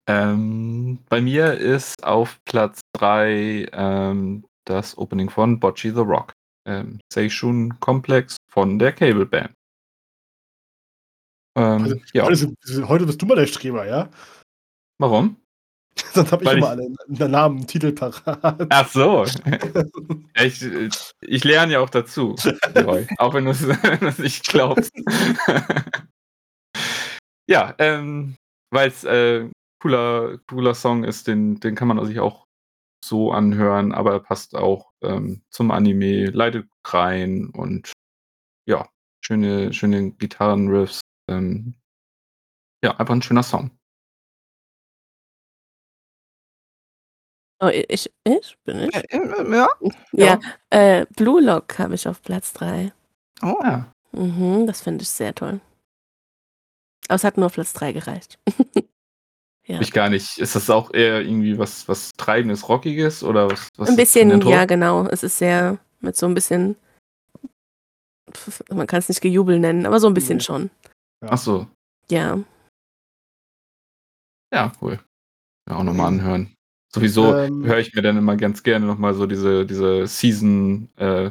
Ähm, 0.06 0.98
bei 1.08 1.20
mir 1.20 1.54
ist 1.54 2.04
auf 2.04 2.38
Platz 2.44 2.80
3 2.94 3.68
ähm, 3.72 4.44
das 4.66 4.98
Opening 4.98 5.30
von 5.30 5.58
Bocce 5.58 5.94
the 5.94 6.00
Rock. 6.00 6.32
Ähm, 6.66 7.00
Seishun 7.12 7.78
Komplex 7.80 8.36
von 8.50 8.78
der 8.78 8.92
Cable 8.92 9.26
Band. 9.26 9.52
Ähm, 11.56 11.82
Also, 11.82 11.96
ja, 12.12 12.24
heute, 12.88 13.06
bist 13.06 13.20
du 13.20 13.26
mal 13.26 13.36
der 13.36 13.46
Streber, 13.46 13.86
ja? 13.86 14.10
warum? 14.98 15.36
Sonst 16.12 16.32
habe 16.32 16.42
ich 16.42 16.50
Weil 16.50 16.58
immer 16.58 16.70
alle 16.70 16.82
einen 16.82 17.30
Namen, 17.30 17.58
einen 17.58 17.66
Titel 17.66 17.92
parat. 17.92 18.66
Ach 18.70 18.88
so. 18.88 19.24
Ich, 20.36 20.66
ich 21.20 21.44
lerne 21.44 21.74
ja 21.74 21.80
auch 21.80 21.90
dazu, 21.90 22.34
auch 23.18 23.34
wenn 23.34 23.44
du 23.44 23.52
es 23.52 23.66
wenn 23.68 24.00
du 24.00 24.08
es 24.08 24.18
nicht 24.18 24.44
glaubst. 24.48 24.92
ja, 27.48 27.72
ähm, 27.78 28.34
weil 28.70 28.88
es 28.88 29.04
äh, 29.04 29.48
cooler, 29.84 30.38
cooler 30.46 30.74
Song 30.74 31.04
ist, 31.04 31.26
den, 31.26 31.60
den 31.60 31.74
kann 31.74 31.88
man 31.88 32.02
sich 32.06 32.18
auch 32.18 32.46
so 33.04 33.32
anhören, 33.32 33.92
aber 33.92 34.12
er 34.12 34.20
passt 34.20 34.54
auch 34.54 34.92
ähm, 35.02 35.42
zum 35.50 35.70
Anime, 35.70 36.30
leitet 36.30 36.70
rein 36.86 37.50
und 37.50 37.92
ja, 38.66 38.88
schöne, 39.20 39.74
schöne 39.74 40.12
Gitarrenriffs. 40.12 41.00
Ähm, 41.28 41.74
ja, 42.82 42.96
einfach 42.96 43.14
ein 43.14 43.20
schöner 43.20 43.42
Song. 43.42 43.72
Oh, 47.60 47.68
ich, 47.68 48.10
ich 48.24 48.58
bin 48.64 48.88
ich? 48.88 48.94
Äh, 48.94 49.50
Ja. 49.50 49.68
Ja, 50.12 50.40
äh, 50.70 51.04
Blue 51.14 51.42
Lock 51.42 51.78
habe 51.78 51.94
ich 51.94 52.08
auf 52.08 52.22
Platz 52.22 52.54
3. 52.54 52.92
Oh. 53.42 53.60
Ja, 53.62 53.92
Mhm, 54.12 54.66
das 54.66 54.80
finde 54.80 55.02
ich 55.02 55.08
sehr 55.10 55.34
toll. 55.34 55.60
Aber 57.08 57.16
es 57.16 57.24
hat 57.24 57.36
nur 57.36 57.46
auf 57.46 57.54
Platz 57.54 57.72
3 57.74 57.92
gereicht. 57.92 58.38
ja. 59.66 59.80
ich 59.80 59.92
gar 59.92 60.08
nicht. 60.10 60.38
Ist 60.38 60.56
das 60.56 60.70
auch 60.70 60.92
eher 60.92 61.20
irgendwie 61.22 61.58
was, 61.58 61.88
was 61.88 62.12
Treibendes, 62.16 62.68
Rockiges 62.68 63.22
oder 63.22 63.50
was? 63.50 63.68
was 63.76 63.88
Ein 63.88 63.96
bisschen, 63.96 64.40
ja, 64.42 64.64
genau. 64.64 65.06
Es 65.06 65.22
ist 65.22 65.38
sehr 65.38 65.78
mit 66.00 66.16
so 66.16 66.26
ein 66.26 66.34
bisschen, 66.34 66.76
man 68.70 68.86
kann 68.86 68.98
es 68.98 69.08
nicht 69.08 69.20
gejubel 69.20 69.58
nennen, 69.58 69.86
aber 69.86 70.00
so 70.00 70.06
ein 70.06 70.14
bisschen 70.14 70.38
Nee. 70.38 70.44
schon. 70.44 70.70
Ach 71.26 71.38
so. 71.38 71.66
Ja. 72.10 72.38
Ja, 74.52 74.72
cool. 74.82 75.00
Ja, 75.68 75.76
auch 75.76 75.82
nochmal 75.84 76.08
anhören. 76.08 76.54
Sowieso 76.94 77.34
Ähm. 77.34 77.64
höre 77.64 77.78
ich 77.78 77.94
mir 77.94 78.02
dann 78.02 78.16
immer 78.18 78.36
ganz 78.36 78.62
gerne 78.62 78.86
nochmal 78.86 79.14
so 79.14 79.26
diese, 79.26 79.66
diese 79.66 80.06
Season 80.06 80.88
äh, 80.96 81.30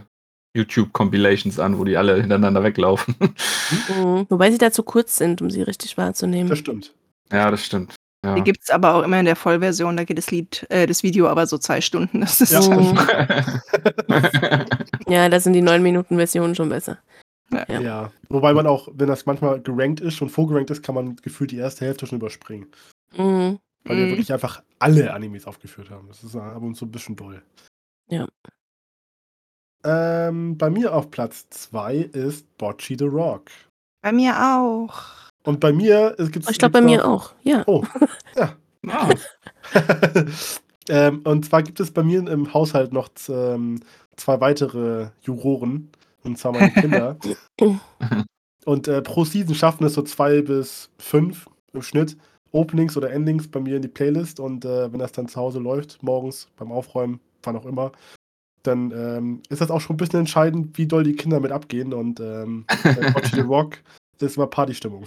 YouTube-Compilations 0.56 1.60
an, 1.60 1.78
wo 1.78 1.84
die 1.84 1.98
alle 1.98 2.20
hintereinander 2.20 2.64
weglaufen. 2.64 3.16
Mhm. 3.90 4.28
Wobei 4.30 4.52
sie 4.52 4.58
da 4.60 4.72
zu 4.72 4.84
kurz 4.84 5.18
sind, 5.18 5.42
um 5.42 5.50
sie 5.50 5.62
richtig 5.64 5.98
wahrzunehmen. 5.98 6.50
Das 6.50 6.60
stimmt. 6.60 6.94
ja, 7.32 7.50
das 7.50 7.66
stimmt. 7.66 7.96
Ja. 8.24 8.36
Die 8.36 8.41
gibt's 8.41 8.69
aber 8.69 8.95
auch 8.95 9.03
immer 9.03 9.19
in 9.19 9.26
der 9.26 9.36
Vollversion, 9.36 9.97
da 9.97 10.05
geht 10.05 10.17
das 10.17 10.32
Lied, 10.32 10.65
äh, 10.69 10.88
das 10.88 11.03
Video 11.03 11.28
aber 11.28 11.45
so 11.45 11.57
zwei 11.57 11.82
Stunden. 11.82 12.21
Das 12.21 12.39
ist 12.41 12.53
Ja. 12.53 12.61
Ja, 15.07 15.30
da 15.30 15.39
sind 15.39 15.53
die 15.53 15.61
9-Minuten-Versionen 15.61 16.55
schon 16.55 16.69
besser. 16.69 16.97
Ja. 17.51 17.80
Ja. 17.82 18.11
Wobei 18.30 18.53
man 18.53 18.65
auch, 18.65 18.88
wenn 18.93 19.07
das 19.07 19.26
manchmal 19.26 19.61
gerankt 19.61 19.99
ist, 19.99 20.15
schon 20.15 20.30
vorgerankt 20.30 20.71
ist, 20.71 20.82
kann 20.82 20.95
man 20.95 21.16
gefühlt 21.17 21.51
die 21.51 21.58
erste 21.58 21.86
Hälfte 21.86 22.08
schon 22.08 22.17
überspringen. 22.20 22.67
Mhm. 23.16 23.59
Weil 23.86 23.97
wir 23.97 24.05
Mhm. 24.05 24.09
wirklich 24.12 24.32
einfach 24.33 24.63
alle 24.79 25.13
Animes 25.13 25.45
aufgeführt 25.45 25.89
haben. 25.89 26.08
Das 26.08 26.24
ist 26.24 26.36
ab 26.36 26.62
und 26.62 26.75
zu 26.75 26.86
ein 26.86 26.91
bisschen 26.91 27.16
doll. 27.17 27.43
Ja. 28.09 28.28
Ähm, 29.86 30.58
bei 30.58 30.70
mir 30.70 30.93
auf 30.95 31.12
Platz 31.12 31.47
2 31.50 31.95
ist 31.97 32.58
Bocce 32.58 32.95
the 32.97 33.05
Rock. 33.05 33.50
bei 34.01 34.12
mir 34.13 34.33
auch. 34.58 35.29
Und 35.43 35.59
bei 35.59 35.74
mir 35.74 36.15
gibt 36.17 36.45
es. 36.45 36.51
Ich 36.51 36.57
glaube, 36.57 36.74
bei 36.74 36.82
mir 36.82 37.07
auch. 37.07 37.33
Ja. 37.43 37.63
Oh, 37.67 37.83
ja. 38.36 38.55
Ah, 38.87 39.13
ähm, 40.89 41.21
und 41.24 41.45
zwar 41.45 41.63
gibt 41.63 41.79
es 41.79 41.91
bei 41.91 42.03
mir 42.03 42.28
im 42.28 42.53
Haushalt 42.53 42.91
noch 42.91 43.09
ähm, 43.29 43.79
zwei 44.17 44.41
weitere 44.41 45.07
Juroren. 45.21 45.89
Und 46.24 46.37
zwar 46.37 46.53
meine 46.53 46.71
Kinder. 46.71 47.17
und 48.65 48.87
äh, 48.87 49.01
pro 49.01 49.25
Season 49.25 49.55
schaffen 49.55 49.86
es 49.86 49.93
so 49.93 50.01
zwei 50.01 50.41
bis 50.41 50.89
fünf 50.97 51.47
im 51.74 51.82
Schnitt 51.82 52.17
Openings 52.51 52.95
oder 52.95 53.11
Endings 53.11 53.47
bei 53.49 53.59
mir 53.59 53.78
in 53.78 53.82
die 53.82 53.87
Playlist. 53.87 54.39
Und 54.39 54.63
äh, 54.63 54.91
wenn 54.91 54.99
das 54.99 55.11
dann 55.11 55.28
zu 55.28 55.39
Hause 55.39 55.59
läuft, 55.59 56.01
morgens 56.01 56.47
beim 56.55 56.71
Aufräumen, 56.71 57.20
wann 57.43 57.57
auch 57.57 57.65
immer, 57.65 57.91
dann 58.63 58.91
ähm, 58.91 59.41
ist 59.49 59.59
das 59.59 59.71
auch 59.71 59.82
schon 59.82 59.95
ein 59.95 59.97
bisschen 59.97 60.21
entscheidend, 60.21 60.78
wie 60.78 60.87
doll 60.87 61.03
die 61.03 61.15
Kinder 61.15 61.39
mit 61.41 61.51
abgehen. 61.51 61.93
Und 61.93 62.20
ähm, 62.21 62.65
bei 62.83 63.13
Watch 63.13 63.32
the 63.33 63.41
Rock 63.41 63.79
ist 64.22 64.38
immer 64.38 64.48
Partystimmung. 64.48 65.06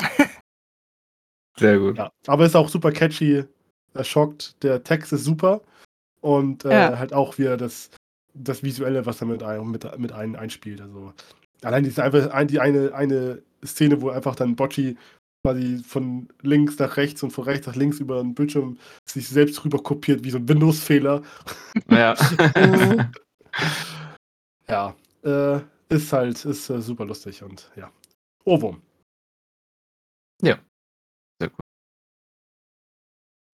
sehr 1.58 1.78
gut. 1.78 1.98
Ja, 1.98 2.10
aber 2.26 2.46
ist 2.46 2.56
auch 2.56 2.68
super 2.68 2.92
catchy. 2.92 3.44
Er 3.94 4.04
schockt. 4.04 4.62
Der 4.62 4.82
Text 4.82 5.12
ist 5.12 5.24
super. 5.24 5.60
Und 6.20 6.64
äh, 6.64 6.70
Ja. 6.70 6.98
halt 6.98 7.12
auch 7.12 7.38
wieder 7.38 7.56
das, 7.56 7.90
das 8.34 8.62
Visuelle, 8.62 9.06
was 9.06 9.20
er 9.20 9.26
mit, 9.26 9.42
ein, 9.42 9.66
mit, 9.70 9.98
mit 9.98 10.12
ein, 10.12 10.36
einspielt. 10.36 10.80
Also 10.80 11.12
allein 11.62 11.84
diese 11.84 12.02
einfach 12.02 12.30
ein, 12.30 12.48
die 12.48 12.60
eine, 12.60 12.94
eine 12.94 13.42
Szene, 13.64 14.00
wo 14.00 14.10
einfach 14.10 14.36
dann 14.36 14.56
Bocci 14.56 14.96
quasi 15.42 15.82
von 15.86 16.28
links 16.42 16.78
nach 16.78 16.98
rechts 16.98 17.22
und 17.22 17.30
von 17.30 17.44
rechts 17.44 17.66
nach 17.66 17.74
links 17.74 17.98
über 17.98 18.22
den 18.22 18.34
Bildschirm 18.34 18.78
sich 19.06 19.26
selbst 19.28 19.64
rüber 19.64 19.82
kopiert, 19.82 20.22
wie 20.22 20.30
so 20.30 20.36
ein 20.38 20.48
Windows-Fehler. 20.48 21.22
Ja. 21.90 22.14
Ja, 24.68 24.94
äh, 25.24 25.60
ist 25.88 26.12
halt, 26.12 26.44
ist 26.44 26.70
äh, 26.70 26.80
super 26.80 27.04
lustig 27.04 27.42
und 27.42 27.70
ja. 27.74 27.90
Ohrwurm. 28.50 28.82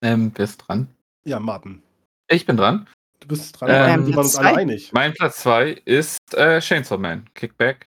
ähm, 0.01 0.31
wer 0.35 0.45
ist 0.45 0.57
dran? 0.57 0.87
Ja, 1.25 1.39
Martin. 1.39 1.81
Ich 2.29 2.45
bin 2.45 2.57
dran. 2.57 2.87
Du 3.19 3.27
bist 3.27 3.59
dran, 3.59 3.69
Ähm, 3.69 4.07
wir 4.07 4.15
waren 4.15 4.23
uns 4.25 4.33
Platz 4.33 4.35
alle 4.37 4.53
zwei? 4.53 4.61
einig. 4.61 4.93
Mein 4.93 5.13
Platz 5.13 5.37
2 5.41 5.71
ist 5.85 6.19
äh, 6.33 6.61
Chainsaw 6.61 6.97
Man, 6.97 7.27
Kickback. 7.33 7.87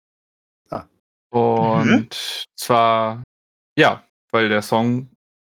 Ah. 0.69 0.87
Und 1.29 2.45
zwar, 2.59 3.23
ja, 3.77 4.03
weil 4.31 4.49
der 4.49 4.61
Song, 4.61 5.09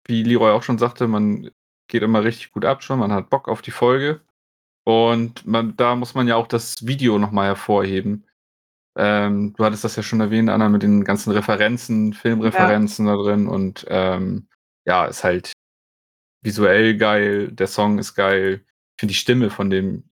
wie 0.07 0.23
Leroy 0.23 0.53
auch 0.53 0.63
schon 0.63 0.79
sagte, 0.79 1.09
man 1.09 1.51
geht 1.89 2.03
immer 2.03 2.23
richtig 2.23 2.53
gut 2.53 2.65
ab 2.65 2.83
schon, 2.83 2.99
man 2.99 3.13
hat 3.13 3.31
Bock 3.31 3.49
auf 3.49 3.63
die 3.63 3.71
Folge. 3.71 4.21
Und 4.85 5.47
man, 5.47 5.77
da 5.77 5.97
muss 5.97 6.15
man 6.15 6.29
ja 6.29 6.37
auch 6.37 6.47
das 6.47 6.87
Video 6.87 7.19
nochmal 7.19 7.47
hervorheben. 7.47 8.27
Ähm, 8.97 9.55
du 9.57 9.65
hattest 9.65 9.85
das 9.85 9.97
ja 9.97 10.03
schon 10.03 10.21
erwähnt, 10.21 10.51
Anna, 10.51 10.69
mit 10.69 10.83
den 10.83 11.05
ganzen 11.05 11.31
Referenzen, 11.31 12.13
Filmreferenzen 12.13 13.07
da 13.07 13.17
drin. 13.17 13.47
Und 13.47 13.87
ähm, 13.89 14.49
ja, 14.85 15.07
ist 15.07 15.25
halt 15.25 15.53
visuell 16.43 16.97
geil, 16.97 17.53
der 17.53 17.67
Song 17.67 17.99
ist 17.99 18.15
geil. 18.15 18.65
Ich 18.65 19.01
finde 19.01 19.13
die 19.13 19.19
Stimme 19.19 19.51
von 19.51 19.71
dem, 19.71 20.05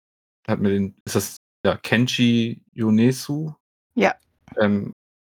hat 0.47 0.61
mir 0.61 0.71
den, 0.71 0.95
ist 1.05 1.17
das 1.17 1.37
ja 1.65 1.77
Kenshi 1.77 2.63
Yonesu? 2.73 3.53
Ja. 3.95 4.15
Ähm, 4.59 4.93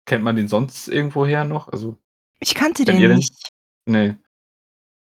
kennt 0.06 0.24
man 0.24 0.36
den 0.36 0.48
sonst 0.48 0.88
irgendwoher 0.88 1.44
noch? 1.44 1.68
Also, 1.68 1.98
Ich 2.40 2.54
kannte 2.54 2.84
den 2.84 2.98
ihr 2.98 3.08
den? 3.08 3.18
nicht. 3.18 3.34
nee. 3.86 4.14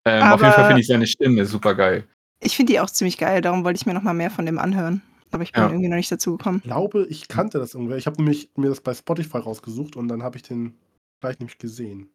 Ähm, 0.05 0.23
auf 0.23 0.41
jeden 0.41 0.53
Fall 0.53 0.65
finde 0.65 0.81
ich 0.81 0.87
seine 0.87 1.07
Stimme 1.07 1.45
super 1.45 1.75
geil. 1.75 2.07
Ich 2.41 2.57
finde 2.57 2.73
die 2.73 2.79
auch 2.81 2.89
ziemlich 2.89 3.17
geil, 3.17 3.41
darum 3.41 3.63
wollte 3.63 3.77
ich 3.77 3.85
mir 3.85 3.93
noch 3.93 4.01
mal 4.01 4.13
mehr 4.13 4.31
von 4.31 4.45
dem 4.45 4.59
anhören. 4.59 5.01
Aber 5.33 5.43
ich 5.43 5.51
bin 5.51 5.61
Ja. 5.63 5.69
irgendwie 5.69 5.89
noch 5.89 5.97
nicht 5.97 6.11
dazu 6.11 6.37
gekommen. 6.37 6.57
Ich 6.59 6.63
glaube, 6.63 7.05
ich 7.09 7.27
kannte 7.27 7.57
das 7.59 7.73
irgendwer. 7.73 7.97
Ich 7.97 8.05
habe 8.05 8.17
nämlich 8.17 8.49
mir 8.55 8.69
das 8.69 8.81
bei 8.81 8.93
Spotify 8.93 9.37
rausgesucht 9.39 9.95
und 9.95 10.07
dann 10.07 10.23
habe 10.23 10.37
ich 10.37 10.43
den 10.43 10.77
gleich 11.21 11.39
nämlich 11.39 11.57
gesehen. 11.57 12.09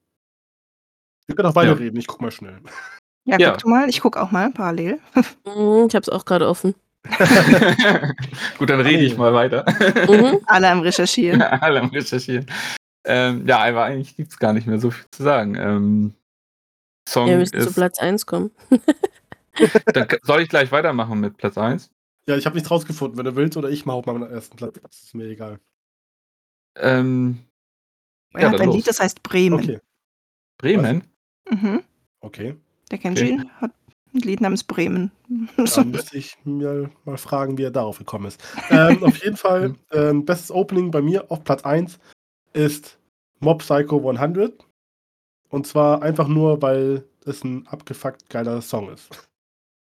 Wir 1.26 1.34
können 1.36 1.48
auch 1.48 1.54
weiterreden, 1.56 1.98
ich 1.98 2.06
guck 2.06 2.20
mal 2.22 2.30
schnell. 2.30 2.60
Ja, 3.24 3.38
Ja. 3.38 3.50
guck 3.50 3.58
du 3.58 3.68
mal. 3.68 3.88
Ich 3.90 4.00
gucke 4.00 4.20
auch 4.22 4.30
mal 4.30 4.50
parallel. 4.52 4.98
Mhm, 5.44 5.86
Ich 5.88 5.94
habe 5.94 6.02
es 6.02 6.08
auch 6.08 6.24
gerade 6.24 6.48
offen. 6.48 6.74
Gut, 8.58 8.70
dann 8.70 8.80
rede 8.80 9.02
ich 9.04 9.16
mal 9.16 9.32
weiter. 9.34 9.64
Mhm. 10.08 10.40
Alle 10.46 10.68
am 10.70 10.80
Recherchieren. 10.80 11.42
Alle 11.42 11.80
am 11.80 11.88
Recherchieren. 11.88 12.46
Ähm, 13.04 13.46
ja, 13.46 13.58
aber 13.64 13.84
eigentlich 13.84 14.16
gibt 14.16 14.30
es 14.32 14.38
gar 14.38 14.52
nicht 14.52 14.66
mehr 14.66 14.78
so 14.80 14.90
viel 14.90 15.06
zu 15.10 15.22
sagen. 15.22 15.54
Ähm, 15.56 16.14
Song 17.08 17.28
Wir 17.28 17.38
müssen 17.38 17.60
zu 17.60 17.68
ist. 17.68 17.74
Platz 17.74 17.98
1 17.98 18.26
kommen. 18.26 18.50
Dann 19.86 20.06
soll 20.22 20.42
ich 20.42 20.48
gleich 20.48 20.70
weitermachen 20.72 21.18
mit 21.20 21.36
Platz 21.36 21.56
1? 21.58 21.90
Ja, 22.28 22.36
ich 22.36 22.44
habe 22.44 22.56
nichts 22.56 22.70
rausgefunden. 22.70 23.16
Wenn 23.16 23.24
du 23.24 23.36
willst 23.36 23.56
oder 23.56 23.70
ich 23.70 23.86
mache 23.86 23.96
auf 23.96 24.06
meinen 24.06 24.30
ersten 24.30 24.56
Platz. 24.56 24.78
Das 24.82 25.02
ist 25.02 25.14
mir 25.14 25.24
egal. 25.24 25.58
Ähm, 26.76 27.38
Er 28.34 28.42
Ja, 28.42 28.52
hat 28.52 28.60
ein 28.60 28.66
los. 28.66 28.76
Lied, 28.76 28.86
das 28.86 29.00
heißt 29.00 29.22
Bremen. 29.22 29.58
Okay, 29.58 29.80
Bremen? 30.58 31.04
Mhm. 31.50 31.82
okay. 32.20 32.54
Der 32.90 32.98
Kenji 32.98 33.38
hat 33.60 33.72
ein 34.12 34.20
Lied 34.20 34.42
namens 34.42 34.62
Bremen. 34.62 35.10
Dann 35.56 35.90
müsste 35.90 36.18
ich 36.18 36.36
mir 36.44 36.90
mal 37.06 37.16
fragen, 37.16 37.56
wie 37.56 37.62
er 37.64 37.70
darauf 37.70 37.96
gekommen 37.96 38.26
ist. 38.26 38.42
Ähm, 38.70 39.02
auf 39.02 39.16
jeden 39.24 39.36
Fall, 39.38 39.74
ähm, 39.92 40.26
bestes 40.26 40.50
Opening 40.50 40.90
bei 40.90 41.00
mir 41.00 41.30
auf 41.30 41.44
Platz 41.44 41.64
1 41.64 41.98
ist 42.52 42.98
Mob 43.40 43.60
Psycho 43.60 44.06
100. 44.06 44.66
Und 45.48 45.66
zwar 45.66 46.02
einfach 46.02 46.28
nur, 46.28 46.60
weil 46.60 47.08
es 47.24 47.42
ein 47.42 47.66
abgefuckt 47.68 48.28
geiler 48.28 48.60
Song 48.60 48.90
ist. 48.92 49.27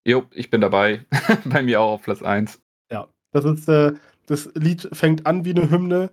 Jo, 0.06 0.24
ich 0.32 0.50
bin 0.50 0.60
dabei. 0.60 1.04
Bei 1.44 1.62
mir 1.62 1.80
auch 1.80 1.94
auf 1.94 2.02
Platz 2.02 2.22
1. 2.22 2.60
Das 3.34 3.44
ist, 3.44 3.68
äh, 3.68 3.92
das 4.26 4.48
Lied 4.54 4.88
fängt 4.92 5.26
an 5.26 5.44
wie 5.44 5.50
eine 5.50 5.68
Hymne, 5.68 6.10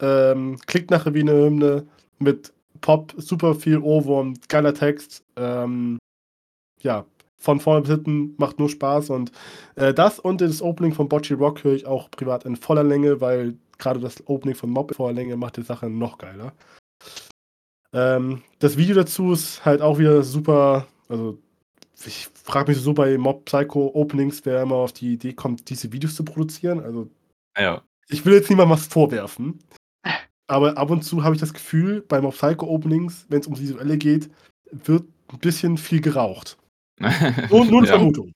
ähm, 0.00 0.58
klingt 0.66 0.90
nachher 0.90 1.14
wie 1.14 1.20
eine 1.20 1.32
Hymne 1.32 1.86
mit 2.18 2.52
Pop, 2.80 3.14
super 3.16 3.54
viel 3.54 3.78
Ohrwurm, 3.78 4.34
geiler 4.48 4.74
Text. 4.74 5.24
Ähm, 5.36 5.98
ja, 6.82 7.06
von 7.38 7.60
vorne 7.60 7.82
bis 7.82 7.90
hinten 7.90 8.34
macht 8.38 8.58
nur 8.58 8.68
Spaß 8.68 9.10
und 9.10 9.30
äh, 9.76 9.94
das 9.94 10.18
und 10.18 10.40
das 10.40 10.60
Opening 10.60 10.92
von 10.92 11.08
Bocce 11.08 11.32
Rock 11.32 11.62
höre 11.62 11.74
ich 11.74 11.86
auch 11.86 12.10
privat 12.10 12.44
in 12.44 12.56
voller 12.56 12.84
Länge, 12.84 13.20
weil 13.20 13.56
gerade 13.78 14.00
das 14.00 14.26
Opening 14.26 14.56
von 14.56 14.70
Mob 14.70 14.90
in 14.90 14.96
voller 14.96 15.14
Länge 15.14 15.36
macht 15.36 15.56
die 15.56 15.62
Sache 15.62 15.88
noch 15.88 16.18
geiler. 16.18 16.52
Ähm, 17.92 18.42
das 18.58 18.76
Video 18.76 18.96
dazu 18.96 19.32
ist 19.32 19.64
halt 19.64 19.82
auch 19.82 19.98
wieder 19.98 20.22
super, 20.22 20.86
also 21.08 21.38
ich 22.04 22.28
frage 22.44 22.72
mich 22.72 22.80
so 22.80 22.92
bei 22.92 23.16
Mob 23.18 23.44
Psycho 23.46 23.90
Openings, 23.94 24.44
wer 24.44 24.62
immer 24.62 24.76
auf 24.76 24.92
die 24.92 25.14
Idee 25.14 25.32
kommt, 25.32 25.70
diese 25.70 25.92
Videos 25.92 26.14
zu 26.14 26.24
produzieren. 26.24 26.80
Also 26.80 27.08
Ja. 27.56 27.82
ich 28.08 28.24
will 28.26 28.34
jetzt 28.34 28.50
niemandem 28.50 28.72
was 28.76 28.86
vorwerfen, 28.86 29.58
aber 30.46 30.76
ab 30.76 30.90
und 30.90 31.02
zu 31.02 31.24
habe 31.24 31.34
ich 31.34 31.40
das 31.40 31.54
Gefühl, 31.54 32.02
bei 32.06 32.20
Mob 32.20 32.34
Psycho 32.34 32.66
Openings, 32.66 33.26
wenn 33.28 33.40
es 33.40 33.46
ums 33.46 33.60
Visuelle 33.60 33.96
geht, 33.96 34.30
wird 34.70 35.04
ein 35.32 35.38
bisschen 35.38 35.78
viel 35.78 36.00
geraucht. 36.00 36.58
Nur, 37.50 37.64
nur 37.66 37.78
eine 37.80 37.86
ja. 37.88 37.94
Vermutung. 37.96 38.32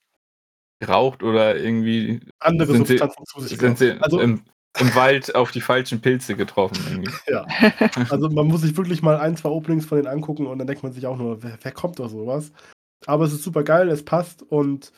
Geraucht 0.81 1.23
oder 1.23 1.57
irgendwie 1.57 2.21
Andere 2.39 2.73
Sind 2.73 2.87
sie- 2.87 2.99
Substanzen 2.99 3.25
zu 3.27 3.41
sich 3.41 3.59
sind 3.59 3.77
sie. 3.79 3.93
Also, 4.01 4.19
im, 4.21 4.43
im 4.79 4.95
Wald 4.95 5.35
auf 5.35 5.51
die 5.51 5.61
falschen 5.61 6.01
Pilze 6.01 6.35
getroffen. 6.37 6.79
Irgendwie. 6.91 7.13
ja. 7.31 7.47
also 8.11 8.31
man 8.31 8.47
muss 8.47 8.63
sich 8.63 8.77
wirklich 8.77 9.03
mal 9.03 9.19
ein, 9.19 9.37
zwei 9.37 9.51
Openings 9.51 9.85
von 9.87 9.97
denen 9.99 10.09
angucken 10.09 10.47
und 10.47 10.59
dann 10.59 10.67
denkt 10.67 10.83
man 10.83 10.93
sich 10.93 11.07
auch 11.07 11.19
nur, 11.19 11.43
wer, 11.43 11.59
wer 11.63 11.73
kommt 11.73 12.01
auf 12.01 12.11
sowas? 12.11 12.51
Aber 13.07 13.25
es 13.25 13.33
ist 13.33 13.43
super 13.43 13.63
geil, 13.65 13.89
es 13.89 14.05
passt 14.05 14.43
und 14.43 14.93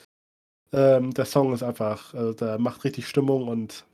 ähm, 0.72 1.12
der 1.12 1.24
Song 1.24 1.52
ist 1.52 1.62
einfach, 1.62 2.14
also 2.14 2.32
der 2.32 2.58
macht 2.58 2.84
richtig 2.84 3.06
Stimmung 3.06 3.48
und 3.48 3.84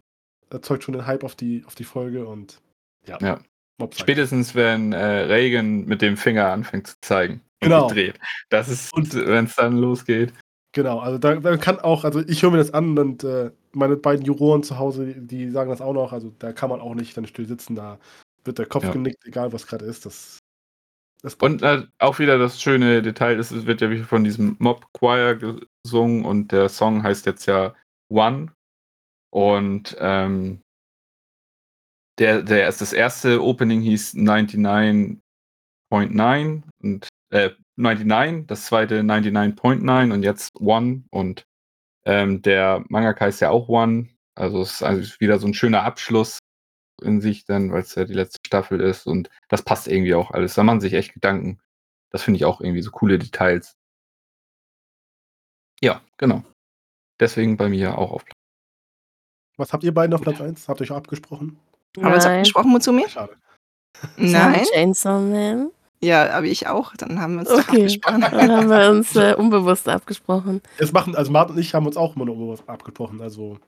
erzeugt 0.51 0.85
schon 0.85 0.95
den 0.95 1.07
Hype 1.07 1.25
auf 1.25 1.35
die, 1.35 1.65
auf 1.67 1.75
die 1.75 1.85
Folge 1.85 2.27
und 2.27 2.61
ja. 3.07 3.19
Ja. 3.21 3.41
Psycho. 3.79 4.03
Spätestens, 4.03 4.55
wenn 4.55 4.93
äh, 4.93 5.05
Reagan 5.05 5.85
mit 5.85 6.03
dem 6.03 6.17
Finger 6.17 6.49
anfängt 6.49 6.89
zu 6.89 6.95
zeigen. 7.01 7.35
und 7.35 7.69
Genau. 7.69 7.89
sich 7.89 7.97
dreht. 7.97 8.21
Das 8.49 8.69
ist, 8.69 8.93
Und- 8.95 9.15
wenn 9.15 9.45
es 9.47 9.55
dann 9.57 9.77
losgeht. 9.77 10.33
Genau, 10.73 10.99
also 10.99 11.17
da, 11.19 11.35
da 11.37 11.57
kann 11.57 11.79
auch, 11.81 12.05
also 12.05 12.21
ich 12.27 12.43
höre 12.43 12.51
mir 12.51 12.59
das 12.59 12.73
an 12.75 12.97
und 12.99 13.25
äh, 13.25 13.51
meine 13.73 13.97
beiden 13.97 14.25
Juroren 14.25 14.63
zu 14.63 14.79
Hause, 14.79 15.15
die, 15.17 15.51
sagen 15.51 15.71
das 15.71 15.81
auch 15.81 15.95
noch, 15.95 16.13
also 16.13 16.33
da 16.39 16.53
kann 16.53 16.69
man 16.71 16.81
auch 16.81 16.95
nicht 16.95 17.17
dann 17.17 17.27
still 17.27 17.47
sitzen, 17.47 17.75
da 17.75 17.99
wird 18.45 18.59
der 18.59 18.67
Kopf 18.67 18.85
Ja. 18.85 18.93
genickt, 18.93 19.25
egal 19.27 19.53
was 19.53 19.67
gerade 19.67 19.87
ist. 19.87 20.05
Das 20.07 20.39
Und 21.41 21.63
äh, 21.63 21.85
auch 21.99 22.19
wieder 22.19 22.39
das 22.39 22.63
schöne 22.63 23.03
Detail 23.03 23.39
ist, 23.39 23.51
es 23.51 23.67
wird 23.67 23.81
ja 23.81 23.91
wie 23.91 24.03
von 24.03 24.23
diesem 24.23 24.57
Mob 24.61 24.87
Choir 24.93 25.35
gesungen 25.35 26.25
und 26.25 26.53
der 26.53 26.69
Song 26.69 27.03
heißt 27.03 27.27
jetzt 27.27 27.47
ja 27.47 27.75
One. 28.09 28.53
Und 29.31 29.97
ähm, 29.99 30.61
der, 32.19 32.43
der 32.43 32.69
ist 32.69 32.81
das 32.81 32.93
erste 32.93 33.43
Opening 33.43 33.81
hieß 33.81 34.15
99.9 34.15 36.63
und 36.83 37.09
äh, 37.31 37.51
99, 37.77 38.47
das 38.47 38.67
zweite 38.67 39.01
99.9 39.01 40.13
und 40.13 40.23
jetzt 40.23 40.51
One 40.61 41.05
und 41.11 41.45
ähm, 42.07 42.43
der 42.43 42.85
Mangaka 42.89 43.27
ist 43.27 43.41
ja 43.41 43.51
auch 43.51 43.69
One. 43.69 44.09
Also 44.37 44.63
es 44.63 44.75
ist 44.75 44.83
also 44.83 45.21
wieder 45.21 45.39
so 45.39 45.47
ein 45.47 45.55
schöner 45.55 45.83
Abschluss 45.83 46.39
in 47.03 47.21
sich 47.21 47.45
dann, 47.45 47.73
weil 47.73 47.83
es 47.83 47.95
ja 47.95 48.05
die 48.05 48.15
letzte 48.15 48.39
Staffel 48.47 48.81
ist 48.81 49.07
und 49.07 49.31
das 49.49 49.63
passt 49.63 49.89
irgendwie 49.89 50.15
auch 50.15 50.31
alles. 50.31 50.55
Da 50.55 50.63
machen 50.63 50.81
sich 50.81 50.95
echt 50.95 51.15
Gedanken. 51.15 51.61
Das 52.11 52.23
finde 52.23 52.39
ich 52.39 52.45
auch 52.45 52.61
irgendwie 52.61 52.83
so 52.83 52.91
coole 52.91 53.19
Details. 53.19 53.77
Ja, 55.81 56.01
genau. 56.17 56.43
Deswegen 57.21 57.57
bei 57.57 57.69
mir 57.69 57.99
auch 57.99 58.11
auf 58.13 58.25
Platz. 58.25 58.35
was 59.57 59.73
habt 59.73 59.85
ihr 59.85 59.93
beiden 59.95 60.15
auf 60.15 60.23
Platz 60.23 60.41
1? 60.41 60.69
Habt 60.69 60.81
ihr 60.81 60.85
euch 60.85 60.93
abgesprochen? 60.93 61.59
Haben 61.97 62.07
wir 62.09 62.15
uns 62.15 62.27
abgesprochen, 62.27 62.71
Muzumi? 62.71 63.09
Schade. 63.09 63.37
Nein. 64.17 64.65
Chainsaw 64.73 65.21
Man. 65.21 65.71
Ja, 66.01 66.31
aber 66.31 66.47
ich 66.47 66.69
auch. 66.69 66.95
Dann 66.95 67.21
haben 67.21 67.35
wir 67.35 67.41
uns 67.41 67.51
Okay. 67.51 67.83
abgesprochen. 67.83 68.21
Dann 68.21 68.51
haben 68.53 68.69
wir 68.69 68.91
uns 68.91 69.17
äh, 69.17 69.35
unbewusst 69.35 69.89
abgesprochen. 69.89 70.63
Das 70.79 70.93
machen, 70.93 71.17
also 71.17 71.33
Martin 71.33 71.57
und 71.57 71.61
ich 71.61 71.75
haben 71.75 71.87
uns 71.87 71.97
auch 71.97 72.15
immer 72.15 72.25
nur 72.25 72.59
abgesprochen. 72.69 73.21
Also 73.21 73.59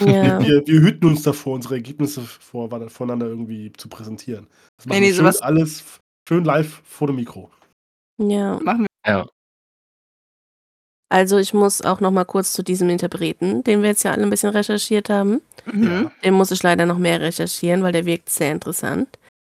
Ja. 0.00 0.40
wir, 0.46 0.66
wir 0.66 0.80
hüten 0.80 1.06
uns 1.06 1.22
davor, 1.22 1.54
unsere 1.54 1.74
Ergebnisse 1.74 2.20
vor, 2.22 2.68
voneinander 2.90 3.26
irgendwie 3.26 3.72
zu 3.72 3.88
präsentieren. 3.88 4.46
Das 4.76 4.86
machen 4.86 5.00
Nee, 5.00 5.10
nee, 5.10 5.16
wir 5.16 5.32
schön 5.32 5.42
alles 5.42 6.00
schön 6.28 6.44
live 6.44 6.82
vor 6.84 7.06
dem 7.08 7.16
Mikro. 7.16 7.50
ja. 8.18 8.58
Machen 8.60 8.86
wir. 9.04 9.12
Ja. 9.12 9.26
Also 11.10 11.38
ich 11.38 11.54
muss 11.54 11.80
auch 11.80 12.00
noch 12.00 12.10
mal 12.10 12.24
kurz 12.24 12.52
zu 12.52 12.62
diesem 12.62 12.90
Interpreten, 12.90 13.64
den 13.64 13.80
wir 13.80 13.88
jetzt 13.88 14.02
ja 14.02 14.12
alle 14.12 14.24
ein 14.24 14.30
bisschen 14.30 14.50
recherchiert 14.50 15.08
haben. 15.08 15.40
Mhm. 15.64 16.10
Den 16.22 16.34
muss 16.34 16.50
ich 16.50 16.62
leider 16.62 16.84
noch 16.84 16.98
mehr 16.98 17.20
recherchieren, 17.20 17.82
weil 17.82 17.92
der 17.92 18.04
wirkt 18.04 18.28
sehr 18.28 18.52
interessant. 18.52 19.08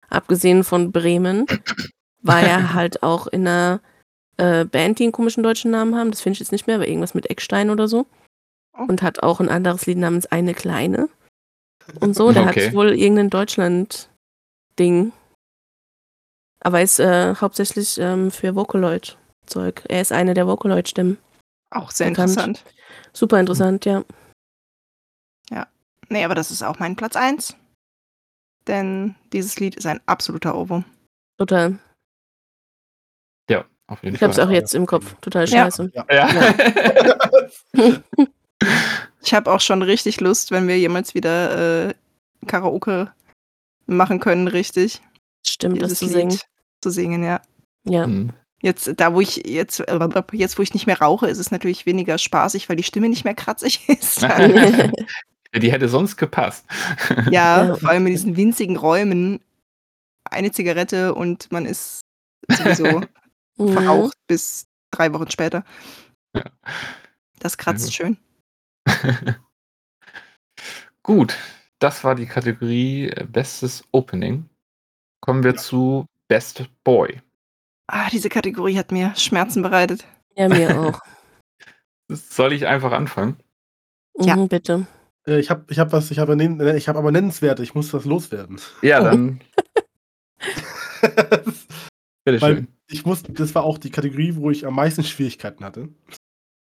Abgesehen 0.08 0.64
von 0.64 0.92
Bremen 0.92 1.46
war 2.22 2.40
er 2.40 2.72
halt 2.72 3.02
auch 3.02 3.26
in 3.26 3.46
einer 3.46 3.80
äh, 4.38 4.64
Band, 4.64 4.98
die 4.98 5.04
einen 5.04 5.12
komischen 5.12 5.42
deutschen 5.42 5.70
Namen 5.70 5.94
haben. 5.94 6.10
Das 6.10 6.22
finde 6.22 6.34
ich 6.34 6.40
jetzt 6.40 6.52
nicht 6.52 6.66
mehr, 6.66 6.76
aber 6.76 6.88
irgendwas 6.88 7.14
mit 7.14 7.28
Eckstein 7.28 7.68
oder 7.68 7.86
so. 7.86 8.06
Und 8.76 9.02
hat 9.02 9.22
auch 9.22 9.40
ein 9.40 9.48
anderes 9.48 9.86
Lied 9.86 9.98
namens 9.98 10.26
Eine 10.26 10.54
Kleine. 10.54 11.08
Und 12.00 12.14
so, 12.14 12.32
der 12.32 12.44
Okay. 12.48 12.68
hat 12.68 12.74
wohl 12.74 12.90
irgendein 12.94 13.30
Deutschland-Ding. 13.30 15.12
Aber 16.60 16.80
ist 16.80 17.00
äh, 17.00 17.34
hauptsächlich 17.34 17.98
ähm, 17.98 18.30
für 18.30 18.54
Vocaloid-Zeug. 18.54 19.82
Er 19.88 20.00
ist 20.00 20.12
eine 20.12 20.34
der 20.34 20.46
Vocaloid-Stimmen. 20.46 21.18
Auch 21.70 21.90
sehr 21.90 22.08
Bekannt. 22.08 22.30
interessant. 22.30 22.64
Super 23.12 23.40
interessant, 23.40 23.84
ja. 23.84 24.04
Nee, 26.08 26.24
aber 26.26 26.34
das 26.34 26.50
ist 26.50 26.62
auch 26.62 26.78
mein 26.78 26.94
Platz 26.94 27.16
1. 27.16 27.56
Denn 28.66 29.14
dieses 29.32 29.58
Lied 29.58 29.76
ist 29.76 29.86
ein 29.86 30.00
absoluter 30.04 30.54
Ohrwurm. 30.54 30.84
Total. 31.38 31.78
Ja, 33.48 33.64
auf 33.86 34.02
jeden 34.02 34.16
Ich 34.16 34.22
hab's 34.22 34.36
Fall. 34.36 34.46
auch 34.46 34.50
jetzt 34.50 34.74
im 34.74 34.84
Kopf. 34.84 35.14
Total 35.22 35.48
Ja. 35.48 35.64
scheiße. 35.70 35.90
Ja. 35.94 36.04
Ja. 36.10 36.54
Ich 39.22 39.34
habe 39.34 39.52
auch 39.52 39.60
schon 39.60 39.82
richtig 39.82 40.20
Lust, 40.20 40.50
wenn 40.50 40.66
wir 40.68 40.78
jemals 40.78 41.14
wieder 41.14 41.88
äh, 41.88 41.94
Karaoke 42.46 43.12
machen 43.86 44.20
können, 44.20 44.48
richtig. 44.48 45.00
Stimmt, 45.46 45.80
das 45.82 45.90
dieses 45.90 45.98
zu 46.00 46.06
singen. 46.08 46.38
Zu 46.80 46.90
singen, 46.90 47.22
ja. 47.24 47.40
Ja. 47.84 48.04
Hm. 48.04 48.30
Jetzt, 48.60 48.92
da 48.96 49.12
wo 49.14 49.20
ich 49.20 49.36
jetzt, 49.46 49.80
äh, 49.80 50.08
jetzt 50.32 50.58
wo 50.58 50.62
ich 50.62 50.72
nicht 50.74 50.86
mehr 50.86 51.00
rauche, 51.00 51.28
ist 51.28 51.38
es 51.38 51.50
natürlich 51.50 51.84
weniger 51.86 52.16
spaßig, 52.18 52.68
weil 52.68 52.76
die 52.76 52.82
Stimme 52.84 53.08
nicht 53.08 53.24
mehr 53.24 53.34
kratzig 53.34 53.88
ist. 53.88 54.22
Die 55.54 55.70
hätte 55.72 55.88
sonst 55.88 56.16
gepasst. 56.16 56.64
ja, 57.30 57.64
Ja. 57.66 57.74
vor 57.76 57.90
allem 57.90 58.06
in 58.06 58.12
diesen 58.12 58.36
winzigen 58.36 58.76
Räumen. 58.76 59.40
Eine 60.24 60.50
Zigarette 60.52 61.14
und 61.14 61.50
man 61.52 61.66
ist 61.66 62.00
sowieso 62.48 63.02
Mhm. 63.58 63.72
verraucht 63.74 64.14
bis 64.28 64.66
drei 64.90 65.12
Wochen 65.12 65.30
später. 65.30 65.62
Ja. 66.34 66.44
Das 67.38 67.58
kratzt 67.58 67.84
gut. 67.84 67.92
schön. 67.94 68.16
Gut, 71.02 71.36
das 71.78 72.04
war 72.04 72.14
die 72.14 72.26
Kategorie 72.26 73.08
äh, 73.08 73.24
Bestes 73.24 73.84
Opening. 73.92 74.48
Kommen 75.20 75.42
wir 75.44 75.56
zu 75.56 76.06
Best 76.28 76.64
Boy. 76.84 77.20
Ah, 77.88 78.08
diese 78.10 78.28
Kategorie 78.28 78.78
hat 78.78 78.92
mir 78.92 79.14
Schmerzen 79.16 79.62
bereitet. 79.62 80.06
Ja, 80.36 80.48
mir 80.48 80.78
auch. 80.80 81.00
Soll 82.08 82.52
ich 82.52 82.66
einfach 82.66 82.92
anfangen? 82.92 83.36
Ja. 84.18 84.36
Mhm, 84.36 84.48
bitte. 84.48 84.86
Äh, 85.26 85.38
ich 85.40 85.50
habe 85.50 85.64
ich 85.68 85.78
hab 85.78 85.92
was, 85.92 86.10
ich 86.10 86.18
habe 86.18 86.36
ich 86.76 86.88
hab 86.88 86.96
aber 86.96 87.12
nennenswert, 87.12 87.60
ich 87.60 87.74
muss 87.74 87.90
das 87.90 88.04
loswerden. 88.04 88.60
Ja, 88.82 89.00
Oh. 89.00 89.04
dann 89.04 89.40
Bitteschön. 92.24 92.68
Ich 92.88 93.04
muss, 93.04 93.22
das 93.22 93.54
war 93.54 93.64
auch 93.64 93.78
die 93.78 93.90
Kategorie, 93.90 94.36
wo 94.36 94.50
ich 94.50 94.66
am 94.66 94.74
meisten 94.74 95.02
Schwierigkeiten 95.02 95.64
hatte. 95.64 95.88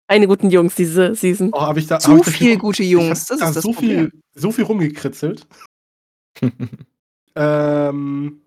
Eine 0.08 0.28
guten 0.28 0.50
Jungs 0.52 0.76
diese 0.76 1.16
Season. 1.16 1.50
Oh, 1.54 1.62
hab 1.62 1.78
ich 1.78 1.88
da, 1.88 1.96
hab 1.96 2.02
Zu 2.02 2.18
ich 2.18 2.26
da 2.26 2.32
viel 2.32 2.58
gute 2.58 2.84
ich 2.84 2.90
Jungs, 2.90 3.22
hab 3.22 3.28
das 3.28 3.40
da 3.40 3.48
ist 3.50 3.56
das 3.56 3.64
so 3.64 3.72
Problem. 3.72 4.12
viel, 4.12 4.22
so 4.34 4.52
viel 4.52 4.64
rumgekritzelt. 4.66 5.48
Ähm, 7.36 8.42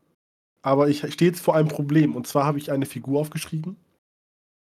aber 0.62 0.89
ich 0.89 1.01
stehe 1.12 1.30
jetzt 1.30 1.43
vor 1.43 1.55
einem 1.55 1.68
Problem. 1.68 2.16
Und 2.16 2.26
zwar 2.26 2.44
habe 2.44 2.59
ich 2.59 2.72
eine 2.72 2.86
Figur 2.86 3.20
aufgeschrieben, 3.20 3.76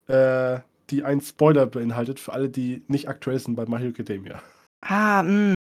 äh, 0.07 0.61
die 0.91 1.03
einen 1.03 1.21
Spoiler 1.21 1.67
beinhaltet 1.67 2.21
für 2.21 2.33
alle, 2.33 2.49
die 2.49 2.83
nicht 2.89 3.09
aktuell 3.09 3.39
sind 3.39 3.55
bei 3.55 3.67
My 3.67 3.79
Hero 3.79 3.91
Academia. 3.91 4.43
Ah, 4.81 5.23
mh. 5.23 5.55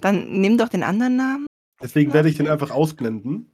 Dann 0.00 0.40
nimm 0.40 0.58
doch 0.58 0.68
den 0.68 0.82
anderen 0.82 1.16
Namen. 1.16 1.46
Deswegen 1.82 2.12
werde 2.12 2.28
ich 2.28 2.36
den 2.36 2.48
einfach 2.48 2.70
ausblenden. 2.70 3.50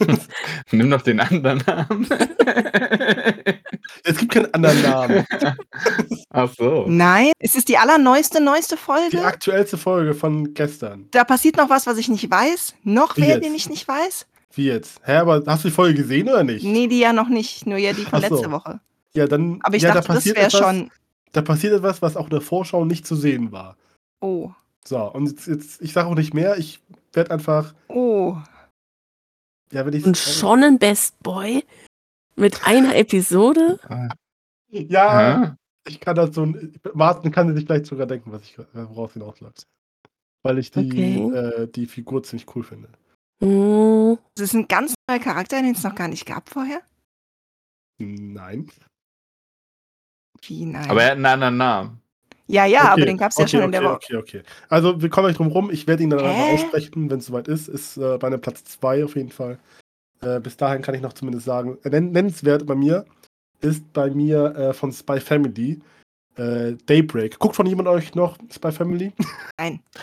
Nimm 0.70 0.90
doch 0.90 1.02
den 1.02 1.20
anderen 1.20 1.62
Namen. 1.66 2.08
Es 4.04 4.16
gibt 4.16 4.32
keinen 4.32 4.52
anderen 4.54 4.82
Namen. 4.82 5.26
Ach 6.30 6.50
so. 6.56 6.86
Nein, 6.88 7.32
es 7.38 7.54
ist 7.54 7.68
die 7.68 7.76
allerneueste, 7.76 8.42
neueste 8.42 8.76
Die 8.76 8.80
Folge. 8.80 9.24
aktuellste 9.24 9.76
Folge 9.76 10.14
von 10.14 10.54
gestern. 10.54 11.08
Da 11.10 11.24
passiert 11.24 11.56
noch 11.56 11.70
was, 11.70 11.86
was 11.86 11.98
ich 11.98 12.08
nicht 12.08 12.30
weiß. 12.30 12.74
Noch 12.82 13.16
Wie 13.16 13.22
wer, 13.22 13.28
jetzt? 13.28 13.44
den 13.44 13.54
ich 13.54 13.68
nicht 13.68 13.86
weiß? 13.86 14.26
Wie 14.52 14.66
jetzt? 14.66 15.00
Hä, 15.04 15.16
aber 15.16 15.42
hast 15.46 15.64
du 15.64 15.68
die 15.68 15.74
Folge 15.74 16.02
gesehen 16.02 16.28
oder 16.28 16.44
nicht? 16.44 16.64
Nee, 16.64 16.86
die 16.86 17.00
ja 17.00 17.12
noch 17.12 17.28
nicht. 17.28 17.66
Nur 17.66 17.78
ja 17.78 17.92
die 17.92 18.04
von 18.04 18.20
so. 18.20 18.28
letzter 18.28 18.50
Woche. 18.50 18.80
Ja, 19.12 19.26
dann. 19.26 19.60
Aber 19.62 19.76
ich 19.76 19.82
ja, 19.82 19.92
dachte, 19.92 20.08
da 20.08 20.14
das 20.14 20.16
passiert 20.16 20.36
wäre 20.36 20.46
etwas, 20.46 20.60
schon. 20.60 20.90
Da 21.32 21.42
passiert 21.42 21.74
etwas, 21.74 22.02
was 22.02 22.16
auch 22.16 22.24
in 22.24 22.30
der 22.30 22.40
Vorschau 22.40 22.84
nicht 22.84 23.06
zu 23.06 23.16
sehen 23.16 23.52
war. 23.52 23.76
Oh. 24.20 24.50
So, 24.84 24.98
und 25.12 25.28
jetzt, 25.28 25.46
jetzt 25.46 25.82
ich 25.82 25.92
sage 25.92 26.08
auch 26.08 26.14
nicht 26.14 26.34
mehr. 26.34 26.58
Ich 26.58 26.80
werde 27.12 27.30
einfach. 27.32 27.74
Oh. 27.88 28.36
Ja, 29.72 29.86
wenn 29.86 29.92
ich. 29.94 30.04
Und 30.04 30.16
schon 30.16 30.62
ein 30.64 30.78
Best 30.78 31.18
Boy 31.22 31.64
mit 32.36 32.66
einer 32.66 32.94
Episode. 32.96 33.78
Ja, 34.70 35.08
Ah, 35.08 35.56
ich 35.86 36.00
kann 36.00 36.16
das 36.16 36.34
so. 36.34 36.52
Martin 36.94 37.30
kann 37.32 37.54
sich 37.54 37.66
vielleicht 37.66 37.86
sogar 37.86 38.06
denken, 38.06 38.32
was 38.32 38.42
ich 38.42 38.58
worauf 38.72 39.12
hinausläuft. 39.14 39.66
Weil 40.42 40.58
ich 40.58 40.70
die, 40.70 40.86
Okay. 40.90 41.36
äh, 41.36 41.68
die 41.68 41.86
Figur 41.86 42.22
ziemlich 42.22 42.46
cool 42.54 42.62
finde. 42.64 42.88
Hm, 43.42 44.18
Das 44.34 44.44
ist 44.44 44.54
ein 44.54 44.68
ganz 44.68 44.94
neuer 45.08 45.18
Charakter, 45.18 45.60
den 45.60 45.72
es 45.72 45.82
noch 45.82 45.94
gar 45.94 46.08
nicht 46.08 46.26
gab 46.26 46.48
vorher. 46.48 46.80
Nein. 47.98 48.70
Wie 50.42 50.64
nein. 50.64 50.88
aber 50.88 51.02
er 51.02 51.10
hat 51.10 51.16
einen 51.16 51.26
anderen 51.26 51.56
Namen. 51.58 52.02
Ja, 52.50 52.66
ja, 52.66 52.80
aber 52.82 52.94
Okay, 52.94 53.04
den 53.06 53.16
gab 53.16 53.30
es 53.30 53.36
ja 53.36 53.44
okay, 53.44 53.50
schon 53.50 53.62
in 53.62 53.72
der 53.72 53.82
okay, 53.82 53.90
Woche. 53.90 54.18
Okay, 54.18 54.38
okay. 54.38 54.42
Also, 54.68 55.00
wir 55.00 55.08
kommen 55.08 55.28
nicht 55.28 55.38
drum 55.38 55.48
rum. 55.48 55.70
Ich 55.70 55.86
werde 55.86 56.02
ihn 56.02 56.10
dann 56.10 56.20
einfach 56.20 56.34
Hä? 56.34 56.54
aussprechen, 56.54 57.10
wenn 57.10 57.18
es 57.18 57.26
soweit 57.26 57.48
ist. 57.48 57.68
Ist 57.68 57.96
äh, 57.96 58.18
bei 58.18 58.26
einem 58.26 58.40
Platz 58.40 58.64
2 58.64 59.04
auf 59.04 59.16
jeden 59.16 59.30
Fall. 59.30 59.58
Äh, 60.22 60.40
bis 60.40 60.56
dahin 60.56 60.82
kann 60.82 60.94
ich 60.94 61.00
noch 61.00 61.12
zumindest 61.12 61.46
sagen, 61.46 61.78
äh, 61.84 61.88
nenn, 61.90 62.12
nennenswert 62.12 62.66
bei 62.66 62.74
mir 62.74 63.04
ist 63.60 63.92
bei 63.92 64.10
mir 64.10 64.54
äh, 64.56 64.72
von 64.72 64.92
Spy 64.92 65.20
Family 65.20 65.80
äh, 66.36 66.72
Daybreak. 66.86 67.38
Guckt 67.38 67.56
von 67.56 67.66
jemand 67.66 67.88
euch 67.88 68.14
noch 68.14 68.36
Spy 68.50 68.72
Family? 68.72 69.12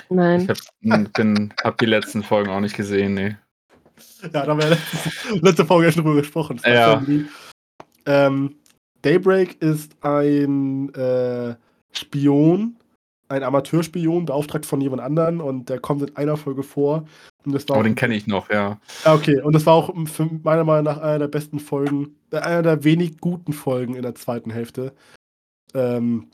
nein. 0.10 0.41
Ich 0.41 0.49
hab, 0.49 0.57
m, 0.84 1.10
bin, 1.14 1.53
hab 1.64 1.78
die 1.78 1.86
letzten 1.86 2.24
Folgen 2.24 2.49
auch 2.49 2.60
nicht 2.60 2.76
gesehen, 2.76 3.15
nee. 3.15 3.36
ja, 4.22 4.30
da 4.30 4.48
haben 4.48 4.60
wir 4.60 4.69
ja 4.69 4.76
letzte, 4.76 5.40
letzte 5.41 5.65
Folge 5.65 5.91
schon 5.91 6.03
drüber 6.03 6.18
gesprochen. 6.22 6.60
Spy 6.60 6.74
Ja. 6.74 6.99
Family. 6.99 7.26
Ähm, 8.06 8.56
Daybreak 9.02 9.61
ist 9.61 9.91
ein 10.02 10.94
äh, 10.94 11.56
Spion, 11.93 12.76
ein 13.30 13.43
Amateurspion, 13.43 14.26
beauftragt 14.26 14.65
von 14.65 14.80
jemand 14.81 15.01
anderen 15.01 15.41
und 15.41 15.69
der 15.69 15.80
kommt 15.80 16.01
in 16.01 16.15
einer 16.15 16.38
Folge 16.38 16.64
vor. 16.64 17.05
Und 17.45 17.53
das 17.53 17.68
war 17.68 17.77
auch 17.77 17.84
den 17.84 17.95
kenne 17.95 18.15
ich 18.15 18.27
noch, 18.27 18.49
ja. 18.49 18.80
Ja, 19.05 19.14
okay. 19.14 19.41
Und 19.41 19.53
das 19.53 19.65
war 19.65 19.73
auch 19.73 19.93
meiner 20.43 20.64
Meinung 20.64 20.85
nach 20.85 20.97
einer 20.99 21.19
der 21.19 21.27
besten 21.27 21.59
Folgen, 21.59 22.15
äh, 22.31 22.38
einer 22.38 22.61
der 22.61 22.84
wenig 22.84 23.19
guten 23.19 23.53
Folgen 23.53 23.95
in 23.95 24.03
der 24.03 24.15
zweiten 24.15 24.51
Hälfte. 24.51 24.93
Ähm, 25.73 26.27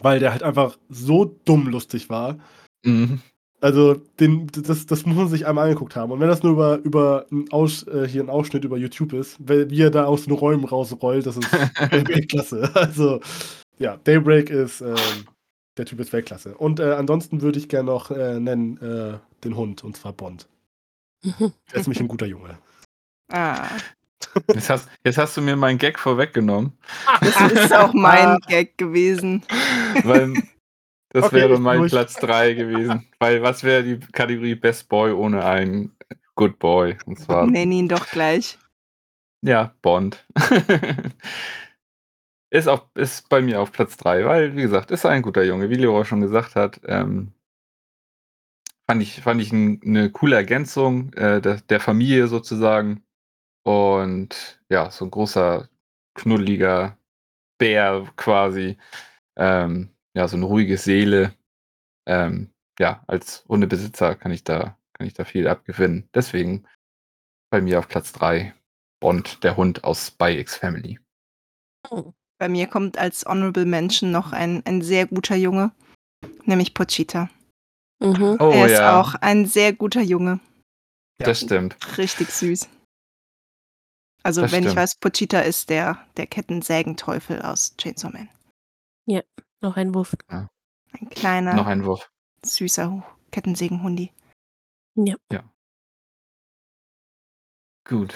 weil 0.00 0.20
der 0.20 0.32
halt 0.32 0.42
einfach 0.42 0.78
so 0.88 1.24
dumm 1.44 1.68
lustig 1.68 2.08
war. 2.08 2.38
Mhm. 2.84 3.20
Also, 3.62 3.94
den, 4.18 4.46
das, 4.46 4.86
das 4.86 5.04
muss 5.04 5.16
man 5.16 5.28
sich 5.28 5.46
einmal 5.46 5.66
angeguckt 5.66 5.94
haben. 5.94 6.12
Und 6.12 6.20
wenn 6.20 6.28
das 6.28 6.42
nur 6.42 6.52
über, 6.52 6.78
über 6.78 7.26
ein 7.30 7.44
Aus, 7.52 7.86
äh, 7.88 8.08
hier 8.08 8.22
ein 8.22 8.30
Ausschnitt 8.30 8.64
über 8.64 8.78
YouTube 8.78 9.12
ist, 9.12 9.36
weil- 9.46 9.68
wie 9.68 9.82
er 9.82 9.90
da 9.90 10.06
aus 10.06 10.24
den 10.24 10.32
Räumen 10.32 10.64
rausrollt, 10.64 11.26
das 11.26 11.36
ist 11.36 11.52
Weltklasse. 11.90 12.70
Also, 12.74 13.20
ja, 13.80 13.96
Daybreak 14.04 14.50
ist, 14.50 14.80
ähm, 14.80 15.26
der 15.76 15.86
Typ 15.86 16.00
ist 16.00 16.12
Weltklasse. 16.12 16.56
Und 16.56 16.80
äh, 16.80 16.92
ansonsten 16.92 17.40
würde 17.42 17.58
ich 17.58 17.68
gerne 17.68 17.86
noch 17.90 18.10
äh, 18.10 18.38
nennen 18.38 18.76
äh, 18.78 19.18
den 19.44 19.56
Hund, 19.56 19.82
und 19.84 19.96
zwar 19.96 20.12
Bond. 20.12 20.48
Der 21.24 21.50
ist 21.74 21.86
nämlich 21.86 22.00
ein 22.00 22.08
guter 22.08 22.26
Junge. 22.26 22.58
Ah, 23.32 23.68
Jetzt 24.54 24.68
hast, 24.70 24.88
jetzt 25.02 25.18
hast 25.18 25.36
du 25.36 25.40
mir 25.40 25.56
meinen 25.56 25.78
Gag 25.78 25.98
vorweggenommen, 25.98 26.72
das 27.20 27.40
ist 27.52 27.74
auch 27.74 27.92
mein 27.94 28.38
Gag 28.48 28.76
gewesen. 28.78 29.42
weil 30.04 30.34
das 31.10 31.24
Okay, 31.24 31.36
wäre 31.36 31.58
mein 31.58 31.78
durch. 31.80 31.90
Platz 31.90 32.14
3 32.16 32.52
gewesen. 32.54 33.06
Weil 33.18 33.42
was 33.42 33.64
wäre 33.64 33.82
die 33.82 33.98
Kategorie 34.12 34.54
Best 34.54 34.88
Boy 34.88 35.12
ohne 35.12 35.44
einen 35.44 35.96
Good 36.36 36.58
Boy? 36.58 36.96
Und 37.06 37.18
zwar, 37.18 37.46
Nenn 37.46 37.72
ihn 37.72 37.88
doch 37.88 38.08
gleich. 38.10 38.58
ja, 39.42 39.74
Bond. 39.82 40.24
Ist, 42.50 42.68
auch, 42.68 42.86
ist 42.94 43.28
bei 43.28 43.40
mir 43.40 43.60
auf 43.60 43.72
Platz 43.72 43.96
3, 43.96 44.24
weil, 44.24 44.56
wie 44.56 44.62
gesagt, 44.62 44.90
ist 44.90 45.06
ein 45.06 45.22
guter 45.22 45.44
Junge, 45.44 45.70
wie 45.70 45.76
Leroy 45.76 46.04
schon 46.04 46.20
gesagt 46.20 46.56
hat. 46.56 46.80
Ähm, 46.84 47.32
fand 48.88 49.02
ich, 49.02 49.20
fand 49.20 49.40
ich 49.40 49.52
ein, 49.52 49.80
eine 49.84 50.10
coole 50.10 50.36
Ergänzung 50.36 51.12
äh, 51.14 51.40
der, 51.40 51.60
der 51.60 51.80
Familie 51.80 52.26
sozusagen. 52.26 53.04
Und 53.64 54.60
ja, 54.68 54.90
so 54.90 55.04
ein 55.04 55.10
großer, 55.10 55.68
knuddeliger 56.14 56.98
Bär 57.58 58.06
quasi. 58.16 58.78
Ähm, 59.36 59.90
ja, 60.16 60.26
so 60.26 60.36
eine 60.36 60.46
ruhige 60.46 60.76
Seele. 60.76 61.34
Ähm, 62.08 62.50
ja, 62.80 63.04
als 63.06 63.44
Hundebesitzer 63.48 64.16
kann 64.16 64.32
ich 64.32 64.42
da, 64.42 64.76
kann 64.94 65.06
ich 65.06 65.14
da 65.14 65.24
viel 65.24 65.46
abgewinnen. 65.46 66.08
Deswegen 66.14 66.66
bei 67.50 67.60
mir 67.60 67.78
auf 67.78 67.88
Platz 67.88 68.12
3 68.12 68.54
Bond, 69.00 69.44
der 69.44 69.56
Hund 69.56 69.84
aus 69.84 70.08
Spy 70.08 70.38
X 70.38 70.56
Family. 70.56 70.98
Bei 72.40 72.48
mir 72.48 72.66
kommt 72.68 72.96
als 72.96 73.26
Honorable 73.26 73.66
Mention 73.66 74.10
noch 74.12 74.32
ein, 74.32 74.64
ein 74.64 74.80
sehr 74.80 75.06
guter 75.06 75.36
Junge, 75.36 75.72
nämlich 76.46 76.72
Pochita. 76.72 77.28
Mhm. 78.02 78.38
Oh 78.40 78.50
er 78.50 78.64
ist 78.64 78.72
ja, 78.72 78.98
auch 78.98 79.14
ein 79.16 79.44
sehr 79.44 79.74
guter 79.74 80.00
Junge. 80.00 80.40
das 81.18 81.40
stimmt. 81.42 81.76
Richtig 81.98 82.30
süß. 82.30 82.66
Also, 84.22 84.40
Das 84.40 84.52
wenn 84.52 84.62
ich 84.64 84.70
stimmt. 84.70 84.76
weiß, 84.80 84.96
Pochita 84.96 85.40
ist 85.40 85.68
der, 85.68 86.06
der 86.16 86.26
Kettensägenteufel 86.26 87.42
aus 87.42 87.76
Chainsaw 87.76 88.10
Man. 88.10 88.30
Noch 89.60 89.76
ein 89.76 89.94
Wurf. 89.94 90.16
Ein 90.28 90.48
kleiner, 91.10 91.52
Noch 91.54 91.66
ein 91.66 91.84
Wurf. 91.84 92.10
süßer 92.42 93.02
Kettensägenhundi. 93.32 94.12
Gut. 97.86 98.14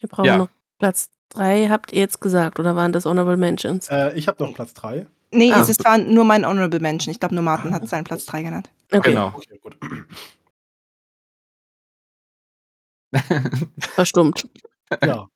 Wir 0.00 0.08
brauchen 0.08 0.24
Ja. 0.26 0.38
noch 0.38 0.48
Platz 0.78 1.08
3, 1.30 1.68
habt 1.68 1.92
ihr 1.92 2.00
jetzt 2.00 2.20
gesagt, 2.20 2.58
oder 2.58 2.76
waren 2.76 2.92
das 2.92 3.04
Honorable 3.06 3.36
Mentions? 3.36 3.88
Äh, 3.88 4.12
ich 4.16 4.28
habe 4.28 4.42
noch 4.44 4.54
Platz 4.54 4.74
3. 4.74 5.06
Nee, 5.32 5.52
Ah. 5.52 5.60
es 5.60 5.68
ist 5.68 5.82
zwar 5.82 5.98
nur 5.98 6.24
mein 6.24 6.46
Honorable 6.46 6.80
Mention. 6.80 7.10
Ich 7.12 7.18
glaube, 7.20 7.34
nur 7.34 7.44
Martin 7.44 7.74
hat 7.74 7.86
seinen 7.88 8.04
Platz 8.04 8.24
3 8.26 8.42
genannt. 8.42 8.70
Okay, 8.92 9.10
Genau. 9.10 9.28
Okay, 9.34 9.58
gut. 9.58 9.76
verstummt. 13.78 14.48
Ja. 15.02 15.28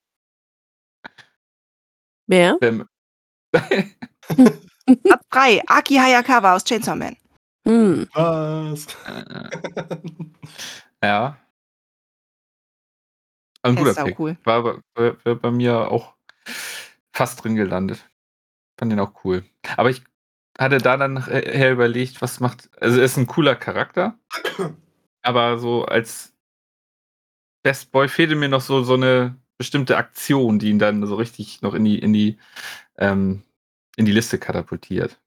Wer? 2.26 2.56
Ähm, 2.62 2.86
Platz 3.52 5.24
3, 5.30 5.62
Aki 5.66 5.96
Hayakawa 5.96 6.54
aus 6.54 6.64
Chainsaw 6.64 6.94
Man. 6.96 7.16
Hm. 7.66 8.08
Was? 8.14 8.86
ja. 11.02 11.36
Ein 13.62 13.76
Der 13.76 13.84
guter 13.84 14.04
Pick. 14.04 14.18
cool. 14.18 14.36
War, 14.44 14.62
bei- 14.62 14.78
war, 14.94 15.16
war 15.24 15.34
bei 15.34 15.50
mir 15.50 15.90
auch 15.90 16.14
fast 17.12 17.42
drin 17.42 17.56
gelandet. 17.56 18.04
Fand 18.78 18.92
den 18.92 19.00
auch 19.00 19.24
cool. 19.24 19.44
Aber 19.76 19.90
ich 19.90 20.02
hatte 20.58 20.78
da 20.78 20.96
dann 20.96 21.14
nachher 21.14 21.72
überlegt, 21.72 22.22
was 22.22 22.40
macht. 22.40 22.70
Also, 22.80 22.98
er 22.98 23.04
ist 23.04 23.16
ein 23.16 23.26
cooler 23.26 23.54
Charakter. 23.56 24.18
aber 25.22 25.58
so 25.58 25.84
als 25.84 26.34
Best 27.62 27.92
Boy 27.92 28.08
fehlte 28.08 28.36
mir 28.36 28.48
noch 28.48 28.62
so, 28.62 28.82
so 28.82 28.94
eine 28.94 29.36
bestimmte 29.58 29.98
Aktion, 29.98 30.58
die 30.58 30.70
ihn 30.70 30.78
dann 30.78 31.06
so 31.06 31.16
richtig 31.16 31.60
noch 31.60 31.74
in 31.74 31.84
die, 31.84 31.98
in 31.98 32.14
die, 32.14 32.38
ähm, 32.96 33.42
in 33.96 34.06
die 34.06 34.12
Liste 34.12 34.38
katapultiert. 34.38 35.20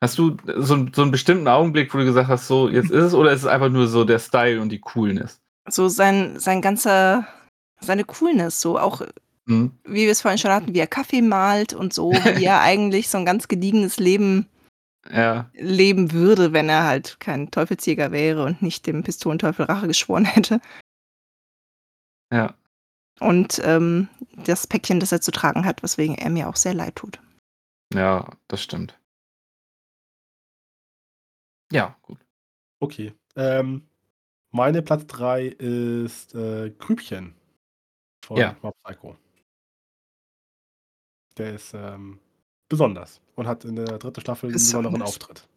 Hast 0.00 0.18
du 0.18 0.36
so, 0.56 0.88
so 0.92 1.02
einen 1.02 1.10
bestimmten 1.12 1.46
Augenblick, 1.46 1.94
wo 1.94 1.98
du 1.98 2.04
gesagt 2.04 2.28
hast, 2.28 2.48
so 2.48 2.68
jetzt 2.68 2.90
ist 2.90 3.04
es, 3.04 3.14
oder 3.14 3.30
ist 3.30 3.42
es 3.42 3.46
einfach 3.46 3.68
nur 3.68 3.86
so 3.86 4.04
der 4.04 4.18
Style 4.18 4.60
und 4.60 4.70
die 4.70 4.80
Coolness? 4.80 5.40
So 5.68 5.88
sein, 5.88 6.38
sein 6.38 6.60
ganzer, 6.60 7.26
seine 7.80 8.04
Coolness, 8.04 8.60
so 8.60 8.78
auch, 8.78 9.02
Hm? 9.48 9.72
wie 9.84 10.04
wir 10.04 10.10
es 10.12 10.22
vorhin 10.22 10.38
schon 10.38 10.52
hatten, 10.52 10.74
wie 10.74 10.78
er 10.78 10.86
Kaffee 10.86 11.22
malt 11.22 11.72
und 11.74 11.92
so, 11.92 12.12
wie 12.12 12.44
er 12.44 12.60
eigentlich 12.62 13.08
so 13.08 13.18
ein 13.18 13.26
ganz 13.26 13.48
gediegenes 13.48 13.98
Leben 13.98 14.48
Ja, 15.10 15.50
leben 15.54 16.12
würde, 16.12 16.52
wenn 16.52 16.68
er 16.68 16.84
halt 16.84 17.18
kein 17.18 17.50
Teufelsjäger 17.50 18.12
wäre 18.12 18.44
und 18.44 18.62
nicht 18.62 18.86
dem 18.86 19.02
Pistolenteufel 19.02 19.64
Rache 19.66 19.88
geschworen 19.88 20.24
hätte. 20.24 20.60
Ja. 22.32 22.54
Und 23.20 23.60
ähm, 23.64 24.08
das 24.36 24.66
Päckchen, 24.66 25.00
das 25.00 25.12
er 25.12 25.20
zu 25.20 25.30
tragen 25.32 25.64
hat, 25.64 25.82
weswegen 25.82 26.16
er 26.16 26.30
mir 26.30 26.48
auch 26.48 26.56
sehr 26.56 26.74
leid 26.74 26.96
tut. 26.96 27.20
Ja, 27.92 28.28
das 28.48 28.62
stimmt. 28.62 28.98
Ja, 31.70 31.96
gut. 32.02 32.18
Okay. 32.80 33.12
Ähm, 33.36 33.88
meine 34.52 34.82
Platz 34.82 35.06
3 35.06 35.46
ist 35.46 36.34
äh, 36.34 36.70
Grübchen 36.78 37.34
von 38.24 38.36
Ja. 38.36 38.56
Mob 38.62 38.74
Psycho. 38.84 39.16
Der 41.38 41.54
ist 41.54 41.72
ähm, 41.74 42.20
besonders 42.68 43.20
und 43.36 43.46
hat 43.46 43.64
in 43.64 43.76
der 43.76 43.98
dritten 43.98 44.20
Staffel 44.20 44.46
einen 44.46 44.52
besonderen. 44.54 45.02
Auftritt. 45.02 45.48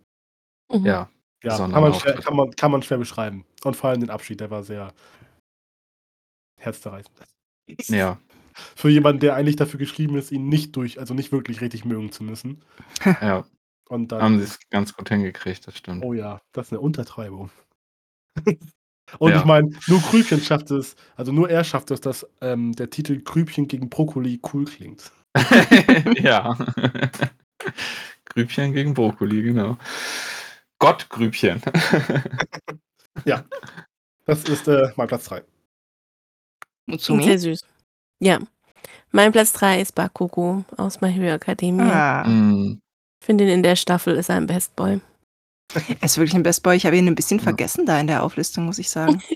Mhm. 0.72 0.86
Ja. 0.86 1.10
Ja, 1.44 1.58
kann 1.58 1.72
man, 1.72 1.94
schwer, 1.94 2.14
kann, 2.16 2.36
man, 2.36 2.52
kann 2.56 2.72
man 2.72 2.82
schwer 2.82 2.98
beschreiben. 2.98 3.46
Und 3.64 3.76
vor 3.76 3.92
allem 3.92 4.00
den 4.00 4.10
Abschied, 4.10 4.40
der 4.40 4.50
war 4.50 4.64
sehr 4.64 4.94
herzzerreißend. 6.60 7.16
Ja. 7.88 8.20
Für 8.76 8.90
jemanden, 8.90 9.20
der 9.20 9.36
eigentlich 9.36 9.58
dafür 9.58 9.78
geschrieben 9.78 10.18
ist, 10.18 10.32
ihn 10.32 10.50
nicht 10.50 10.76
durch, 10.76 11.00
also 11.00 11.14
nicht 11.14 11.32
wirklich 11.32 11.62
richtig 11.62 11.86
mögen 11.86 12.12
zu 12.12 12.24
müssen. 12.24 12.64
Ja. 13.22 13.46
Und 13.88 14.12
dann, 14.12 14.22
Haben 14.24 14.38
sie 14.40 14.46
es 14.46 14.60
ganz 14.72 14.96
gut 14.96 15.10
hingekriegt, 15.10 15.68
das 15.68 15.78
stimmt. 15.78 16.04
oh 16.04 16.14
ja, 16.14 16.42
das 16.54 16.68
ist 16.68 16.74
eine 16.74 16.80
Untertreibung. 16.82 17.52
Und 19.20 19.32
Ja. 19.32 19.40
ich 19.40 19.46
meine, 19.46 19.70
nur 19.88 20.00
Grübchen 20.02 20.42
schafft 20.42 20.72
es, 20.72 20.96
also 21.16 21.32
nur 21.32 21.50
er 21.50 21.64
schafft 21.64 21.92
es, 21.92 22.02
dass 22.02 22.26
ähm, 22.42 22.74
der 22.74 22.90
Titel 22.90 23.22
Grübchen 23.22 23.68
gegen 23.68 23.90
Brokkoli 23.90 24.40
cool 24.54 24.66
klingt. 24.66 25.12
ja. 26.18 26.58
Grübchen 28.26 28.74
gegen 28.74 28.94
Brokkoli, 28.94 29.42
genau. 29.44 29.78
Gottgrübchen. 30.80 31.62
Das 34.28 34.44
ist 34.46 34.68
äh, 34.68 34.92
mein 34.96 35.08
Platz 35.08 35.26
3. 35.26 35.44
Mutsumi. 36.88 37.24
Sehr 37.24 37.38
süß. 37.40 37.62
Ja. 38.20 38.40
Mein 39.12 39.32
Platz 39.32 39.54
3 39.54 39.82
ist 39.82 39.94
Bakugo 39.94 40.66
aus 40.78 41.00
My 41.00 41.12
Hero 41.14 41.36
Academia. 41.36 42.24
Ah, 42.24 42.28
Mm, 42.28 42.80
Ich 43.22 43.26
finde 43.26 43.44
ihn 43.46 43.52
in 43.52 43.64
der 43.64 43.76
Staffel 43.76 44.16
ist 44.16 44.30
er 44.30 44.38
ein 44.38 44.48
Best 44.48 44.76
Boy. 44.76 45.00
Er 45.74 46.04
ist 46.04 46.18
wirklich 46.18 46.36
ein 46.36 46.44
Best 46.44 46.64
Boy. 46.64 46.76
Ich 46.78 46.86
habe 46.86 46.98
ihn 46.98 47.08
ein 47.08 47.16
bisschen 47.16 47.40
Ja. 47.40 47.44
vergessen 47.44 47.86
da 47.86 48.00
in 48.00 48.08
der 48.08 48.24
Auflistung, 48.24 48.66
muss 48.66 48.80
ich 48.80 48.90
sagen. 48.90 49.22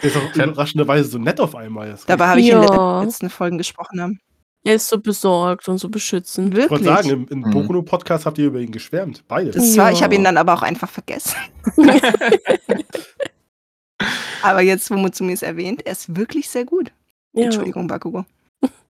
Der 0.00 0.10
ist 0.10 0.16
auch 0.16 0.36
Ja. 0.36 0.44
überraschenderweise 0.44 1.08
so 1.08 1.18
nett 1.18 1.40
auf 1.40 1.56
einmal. 1.56 1.90
Das 1.90 2.06
Dabei 2.06 2.28
habe 2.28 2.40
ich 2.40 2.48
in 2.50 2.60
den 2.60 2.70
Ja. 2.72 3.02
letzten 3.02 3.30
Folgen 3.30 3.58
gesprochen 3.58 4.00
haben. 4.00 4.20
Er 4.64 4.74
ist 4.76 4.88
so 4.88 4.98
besorgt 5.00 5.68
und 5.68 5.78
so 5.78 5.88
beschützend. 5.88 6.56
Ich 6.56 6.70
wollte 6.70 6.84
Wirklich. 6.84 6.88
sagen, 6.88 7.10
im, 7.10 7.28
im 7.28 7.38
Mhm. 7.40 7.50
Bokuno-Podcast 7.50 8.24
habt 8.26 8.38
ihr 8.38 8.46
über 8.46 8.60
ihn 8.60 8.70
geschwärmt. 8.70 9.24
Beide. 9.26 9.50
Das 9.50 9.76
war, 9.76 9.90
ich 9.90 10.02
habe 10.02 10.14
ihn 10.14 10.20
Ja. 10.22 10.26
dann 10.28 10.36
aber 10.36 10.54
auch 10.54 10.62
einfach 10.62 10.88
vergessen. 10.90 11.34
aber 14.42 14.60
jetzt, 14.62 14.90
wo 14.90 14.94
Mutsumi 14.94 15.32
es 15.32 15.42
erwähnt, 15.42 15.84
er 15.84 15.92
ist 15.92 16.16
wirklich 16.16 16.48
sehr 16.48 16.64
gut. 16.64 16.92
Ja. 17.32 17.44
Entschuldigung, 17.46 17.86
Bakugo. 17.88 18.24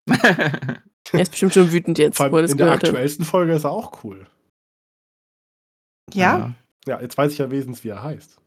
Er 0.08 1.22
ist 1.22 1.32
bestimmt 1.32 1.54
schon 1.54 1.72
wütend 1.72 1.98
jetzt, 1.98 2.18
Vor 2.18 2.32
wo 2.32 2.36
er 2.36 2.40
allem 2.40 2.44
das 2.46 2.52
in 2.52 2.58
der 2.58 2.72
aktuellsten 2.72 3.26
Folge 3.26 3.54
ist 3.54 3.64
er 3.64 3.72
auch 3.72 4.04
cool. 4.04 4.28
Ja? 6.16 6.54
Ja, 6.86 7.02
jetzt 7.02 7.18
weiß 7.18 7.32
ich 7.32 7.38
ja 7.38 7.50
wenigstens, 7.52 7.84
wie 7.84 7.90
er 7.90 8.02
heißt. 8.04 8.38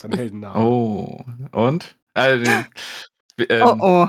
Sein 0.00 0.12
Heldenname. 0.12 0.58
Oh, 0.58 1.24
und? 1.52 1.96
Also, 2.14 2.50
ähm, 2.50 3.62
Oh 3.62 3.76
oh. 3.80 4.06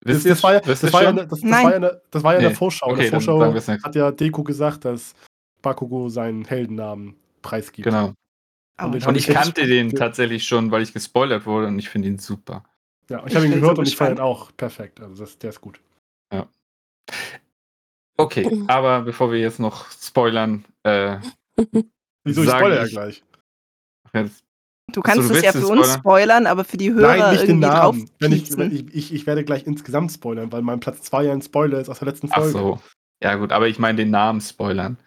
Das, 0.00 0.16
wisst 0.16 0.26
ihr 0.26 0.32
das, 0.32 0.42
war 0.42 0.52
ja, 0.54 0.60
das, 0.60 0.92
war 0.92 1.02
ja, 1.02 1.08
schon? 1.08 1.16
das, 1.16 1.28
das 1.28 1.42
war 1.42 1.60
ja, 1.62 1.76
eine- 1.76 2.02
das 2.10 2.22
war 2.22 2.32
ja 2.32 2.38
in 2.38 2.44
Nee. 2.44 2.48
der 2.50 2.56
Vorschau. 2.56 2.86
in 2.88 2.92
Okay, 2.92 3.02
der 3.02 3.10
dann 3.12 3.20
Vorschau 3.22 3.82
hat 3.82 3.94
ja 3.94 4.10
Deko 4.10 4.42
gesagt, 4.44 4.84
dass 4.84 5.14
Bakugo 5.62 6.08
seinen 6.10 6.44
Heldennamen 6.44 7.16
preisgibt. 7.40 7.84
Genau. 7.86 8.12
oh. 8.80 8.84
Und 8.84 9.06
Und 9.06 9.16
ich 9.16 9.26
kannte 9.28 9.66
den 9.66 9.90
tatsächlich 9.90 10.44
schon, 10.44 10.70
weil 10.70 10.82
ich 10.82 10.92
gespoilert 10.92 11.46
wurde 11.46 11.68
und 11.68 11.78
ich 11.78 11.88
finde 11.88 12.08
ihn 12.08 12.18
super. 12.18 12.64
Ja, 13.08 13.24
ich 13.26 13.34
habe 13.34 13.46
ihn 13.46 13.52
gehört 13.52 13.76
so 13.76 13.80
und 13.80 13.88
ich 13.88 13.96
fand 13.96 14.18
ihn 14.18 14.20
auch 14.20 14.50
perfekt. 14.56 15.00
Also 15.00 15.24
das, 15.24 15.38
der 15.38 15.50
ist 15.50 15.60
gut. 15.60 15.80
Okay, 18.16 18.62
aber 18.68 19.02
bevor 19.02 19.32
wir 19.32 19.40
jetzt 19.40 19.58
noch 19.58 19.90
spoilern, 19.90 20.64
äh, 20.84 21.18
Wieso? 22.24 22.42
Ich 22.42 22.48
spoilere 22.50 22.78
ja 22.78 22.84
ich- 22.84 22.92
gleich. 22.92 23.22
Du 24.92 25.00
kannst 25.00 25.28
du 25.30 25.34
es 25.34 25.42
ja 25.42 25.52
für 25.52 25.66
uns 25.66 25.94
spoilern? 25.94 26.46
aber 26.46 26.64
für 26.64 26.76
die 26.76 26.92
Hörer 26.92 27.16
Nein, 27.16 27.34
nicht 27.34 27.48
den 27.48 27.58
Namen. 27.58 28.10
Wenn 28.20 28.32
ich, 28.32 28.56
wenn 28.56 28.70
ich, 28.72 28.94
ich, 28.94 29.14
ich 29.14 29.26
werde 29.26 29.44
gleich 29.44 29.66
insgesamt 29.66 30.12
spoilern, 30.12 30.52
weil 30.52 30.62
mein 30.62 30.78
Platz 30.78 31.02
2 31.02 31.24
ja 31.24 31.32
ein 31.32 31.42
Spoiler 31.42 31.80
ist 31.80 31.88
aus 31.88 31.98
der 31.98 32.08
letzten 32.08 32.28
ach 32.30 32.36
Folge. 32.36 32.52
so. 32.52 32.80
Ja 33.22 33.34
gut, 33.36 33.50
aber 33.50 33.66
ich 33.66 33.78
meine 33.78 33.96
den 33.96 34.10
Namen 34.10 34.40
spoilern. 34.40 34.98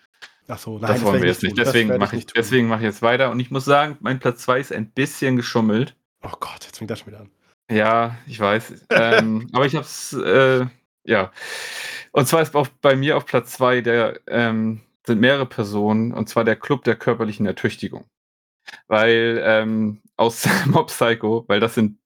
Ach 0.48 0.58
so, 0.58 0.80
nein, 0.80 0.94
das 0.94 1.04
wollen 1.04 1.22
wir 1.22 1.30
jetzt 1.30 1.44
nicht. 1.44 1.56
tun. 1.56 1.64
Deswegen 1.64 1.98
mache 1.98 2.16
ich, 2.16 2.26
deswegen 2.26 2.68
mache 2.68 2.80
ich 2.80 2.86
jetzt 2.86 3.02
weiter. 3.02 3.30
Und 3.32 3.40
ich 3.40 3.52
muss 3.52 3.66
sagen, 3.66 3.98
mein 4.00 4.20
Platz 4.20 4.44
2 4.44 4.60
ist 4.60 4.72
ein 4.74 4.90
bisschen 4.90 5.36
geschummelt. 5.36 5.96
Oh 6.24 6.32
Gott, 6.40 6.64
jetzt 6.66 6.78
fängt 6.78 6.90
das 6.90 7.00
schon 7.00 7.08
wieder 7.10 7.20
an. 7.22 7.30
Ja, 7.70 8.18
ich 8.26 8.40
weiß. 8.40 8.86
ähm, 8.90 9.50
aber 9.54 9.66
ich 9.66 9.76
habe 9.76 9.86
es, 9.86 10.14
äh, 10.14 10.66
ja. 11.06 11.32
Und 12.12 12.28
zwar 12.28 12.42
ist 12.42 12.56
auch 12.56 12.68
bei 12.82 12.96
mir 12.96 13.18
auf 13.18 13.26
Platz 13.26 13.52
2 13.54 13.82
der 13.82 14.20
ähm, 14.28 14.82
sind 15.08 15.20
mehrere 15.20 15.46
Personen, 15.46 16.14
und 16.14 16.30
zwar 16.30 16.44
der 16.44 16.56
Club 16.56 16.84
der 16.84 16.96
körperlichen 16.96 17.46
Ertüchtigung. 17.46 18.06
Weil 18.88 19.42
ähm, 19.44 20.02
aus 20.18 20.46
Mob 20.68 20.88
Psycho, 20.88 21.46
weil 21.48 21.60
das 21.60 21.74
sind, 21.74 22.00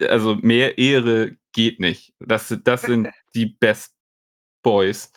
also 0.00 0.34
mehr 0.36 0.78
Ehre 0.78 1.36
geht 1.52 1.80
nicht. 1.80 2.14
Das, 2.20 2.54
das 2.64 2.82
sind 2.82 3.08
die 3.34 3.46
Best 3.46 3.94
Boys. 4.62 5.12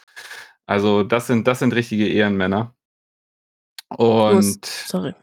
Also 0.66 1.04
das 1.04 1.28
sind, 1.28 1.48
das 1.48 1.60
sind 1.60 1.74
richtige 1.74 2.08
Ehrenmänner. 2.08 2.76
Und 3.90 4.66
Sorry. 4.66 5.14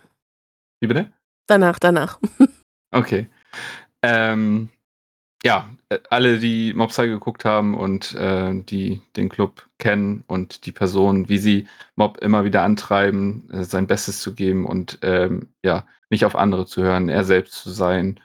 wie 0.81 0.89
bitte? 0.89 1.13
Danach, 1.47 1.79
danach. 1.79 2.21
Okay. 2.91 3.29
Ähm, 4.01 4.71
ja, 5.45 5.71
äh, 5.89 5.99
alle, 6.11 6.39
die 6.39 6.73
Mob 6.75 6.91
Psycho 6.91 7.15
geguckt 7.15 7.45
haben 7.45 7.77
und 7.77 8.15
äh, 8.15 8.55
die 8.55 9.01
den 9.17 9.29
Club 9.29 9.69
kennen 9.79 10.25
und 10.27 10.67
die 10.67 10.73
Person, 10.73 11.29
wie 11.29 11.39
sie 11.39 11.69
Mob 11.97 12.19
immer 12.19 12.45
wieder 12.45 12.63
antreiben, 12.63 13.49
äh, 13.51 13.65
sein 13.65 13.87
Bestes 13.87 14.21
zu 14.21 14.35
geben 14.35 14.67
und 14.67 14.99
ähm, 15.03 15.49
ja, 15.65 15.87
nicht 16.11 16.25
auf 16.25 16.35
andere 16.35 16.67
zu 16.67 16.83
hören, 16.83 17.09
er 17.09 17.25
selbst 17.25 17.55
zu 17.63 17.71
sein. 17.71 18.21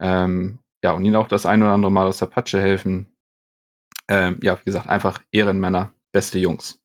Ähm, 0.00 0.58
ja, 0.82 0.92
und 0.92 1.04
ihnen 1.04 1.16
auch 1.16 1.28
das 1.28 1.44
ein 1.44 1.62
oder 1.62 1.72
andere 1.72 1.92
Mal 1.92 2.06
aus 2.06 2.18
der 2.18 2.26
Patsche 2.26 2.60
helfen. 2.60 3.12
Ähm, 4.08 4.38
ja, 4.42 4.58
wie 4.58 4.64
gesagt, 4.64 4.88
einfach 4.88 5.20
Ehrenmänner, 5.32 5.92
beste 6.12 6.38
Jungs. 6.38 6.80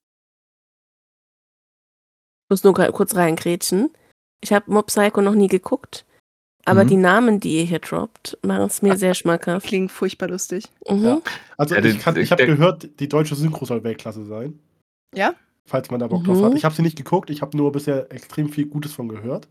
Ich 2.46 2.50
muss 2.50 2.64
nur 2.64 2.74
kurz 2.74 3.16
reingrätschen. 3.16 3.94
Ich 4.42 4.52
habe 4.52 4.70
Mob 4.72 4.88
Psycho 4.88 5.22
noch 5.22 5.36
nie 5.36 5.48
geguckt, 5.48 6.06
aber 6.66 6.84
Mhm. 6.84 6.88
die 6.88 6.96
Namen, 6.98 7.40
die 7.40 7.58
ihr 7.60 7.64
hier 7.64 7.80
droppt, 7.80 8.38
machen 8.44 8.64
es 8.68 8.82
mir 8.82 8.96
sehr 8.98 9.14
schmackhaft. 9.14 9.66
Klingt 9.68 9.92
furchtbar 9.92 10.30
lustig. 10.30 10.66
Mhm. 10.90 11.04
Ja. 11.04 11.22
Also 11.58 11.76
Ja, 11.76 11.84
ich, 11.84 12.00
kann- 12.00 12.16
ich 12.18 12.32
habe 12.32 12.46
gehört, 12.46 12.90
die 13.00 13.10
deutsche 13.10 13.36
Synchro 13.36 13.66
soll 13.66 13.84
Weltklasse 13.84 14.24
sein. 14.26 14.60
Ja? 15.14 15.34
Falls 15.66 15.90
man 15.92 16.00
da 16.00 16.08
Bock 16.08 16.24
drauf 16.24 16.38
Mhm. 16.40 16.46
hat. 16.46 16.54
Ich 16.56 16.66
habe 16.66 16.76
sie 16.76 16.82
nicht 16.82 16.98
geguckt, 16.98 17.30
ich 17.30 17.42
habe 17.42 17.56
nur 17.56 17.72
bisher 17.72 18.12
extrem 18.12 18.50
viel 18.50 18.66
Gutes 18.66 18.94
von 18.94 19.08
gehört. 19.08 19.48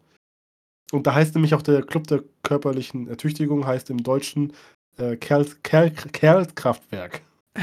Und 0.93 1.06
da 1.06 1.14
heißt 1.14 1.34
nämlich 1.34 1.55
auch 1.55 1.62
der 1.62 1.82
Club 1.82 2.06
der 2.09 2.22
körperlichen 2.43 3.09
Ertüchtigung, 3.09 3.66
heißt 3.66 3.89
im 3.90 4.02
Deutschen 4.02 4.52
äh, 4.98 5.16
Kerl, 5.16 5.47
Kerl, 5.62 5.90
Kerlkraftwerk. 5.90 7.22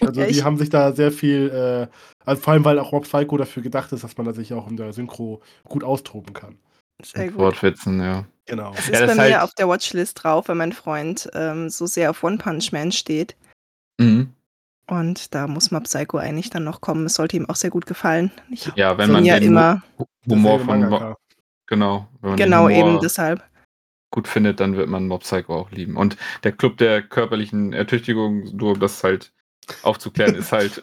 Also 0.00 0.20
Ja, 0.20 0.26
die 0.26 0.42
haben 0.42 0.56
sich 0.56 0.70
da 0.70 0.92
sehr 0.92 1.12
viel, 1.12 1.50
äh, 1.50 1.86
also 2.24 2.40
vor 2.42 2.52
allem 2.54 2.64
weil 2.64 2.78
auch 2.78 2.92
Rob 2.92 3.04
Psycho 3.04 3.36
dafür 3.36 3.62
gedacht 3.62 3.92
ist, 3.92 4.04
dass 4.04 4.16
man 4.16 4.26
da 4.26 4.32
sich 4.32 4.52
auch 4.54 4.68
in 4.70 4.76
der 4.76 4.92
Synchro 4.92 5.40
gut 5.64 5.84
austoben 5.84 6.32
kann. 6.32 6.56
Sehr 7.02 7.28
gut. 7.28 7.38
Wortwitzen, 7.38 8.00
ja. 8.00 8.24
Genau. 8.46 8.72
Es 8.76 8.86
Ja, 8.88 8.92
ist 8.94 9.00
das 9.00 9.00
bei 9.00 9.12
ist 9.12 9.16
mir 9.16 9.22
halt- 9.34 9.42
auf 9.42 9.54
der 9.54 9.68
Watchlist 9.68 10.22
drauf, 10.22 10.48
weil 10.48 10.54
mein 10.56 10.72
Freund 10.72 11.28
ähm, 11.34 11.68
so 11.68 11.86
sehr 11.86 12.10
auf 12.10 12.22
One 12.24 12.38
Punch 12.38 12.72
Man 12.72 12.92
steht. 12.92 13.36
Mhm. 13.98 14.34
Und 14.86 15.34
da 15.34 15.46
muss 15.46 15.70
mal 15.70 15.80
Psycho 15.80 16.16
eigentlich 16.16 16.48
dann 16.50 16.64
noch 16.64 16.80
kommen. 16.80 17.04
Es 17.06 17.14
sollte 17.14 17.36
ihm 17.36 17.48
auch 17.48 17.56
sehr 17.56 17.68
gut 17.70 17.84
gefallen. 17.86 18.30
Ich 18.50 18.70
Ja, 18.74 18.96
wenn 18.96 19.12
man 19.12 19.24
ja 19.24 19.38
den 19.38 19.48
immer, 19.50 19.82
Humor 20.26 20.58
von 20.60 20.80
Mo 20.80 20.88
Mangaka. 20.88 21.16
genau, 21.66 22.08
wenn 22.22 22.30
man 22.30 22.36
den 22.38 22.44
genau 22.46 22.68
eben 22.70 22.98
deshalb. 23.00 23.44
gut 24.10 24.26
findet, 24.26 24.60
dann 24.60 24.76
wird 24.78 24.88
man 24.88 25.06
Mob 25.06 25.20
Psycho 25.22 25.54
auch 25.54 25.70
lieben. 25.70 25.96
Und 25.98 26.16
der 26.42 26.52
Club 26.52 26.78
der 26.78 27.02
körperlichen 27.02 27.74
Ertüchtigung, 27.74 28.44
nur 28.56 28.72
um 28.72 28.80
das 28.80 29.04
halt 29.04 29.30
aufzuklären, 29.82 30.34
ist 30.34 30.52
halt 30.52 30.82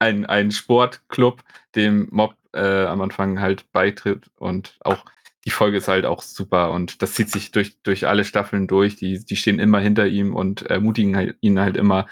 ein, 0.00 0.26
ein 0.26 0.50
Sportclub, 0.50 1.40
dem 1.76 2.08
Mob 2.10 2.34
äh, 2.54 2.86
am 2.86 3.00
Anfang 3.02 3.40
halt 3.40 3.70
beitritt 3.70 4.28
und 4.36 4.76
auch 4.80 5.04
die 5.44 5.50
Folge 5.50 5.76
ist 5.78 5.88
halt 5.88 6.06
auch 6.06 6.22
super 6.22 6.70
und 6.70 7.02
das 7.02 7.12
zieht 7.14 7.30
sich 7.30 7.50
durch, 7.50 7.76
durch 7.82 8.06
alle 8.06 8.24
Staffeln 8.24 8.66
durch. 8.66 8.96
Die, 8.96 9.24
die 9.24 9.36
stehen 9.36 9.58
immer 9.58 9.78
hinter 9.80 10.06
ihm 10.06 10.34
und 10.34 10.62
ermutigen 10.62 11.16
halt, 11.16 11.36
ihn 11.40 11.60
halt 11.60 11.76
immer. 11.76 12.06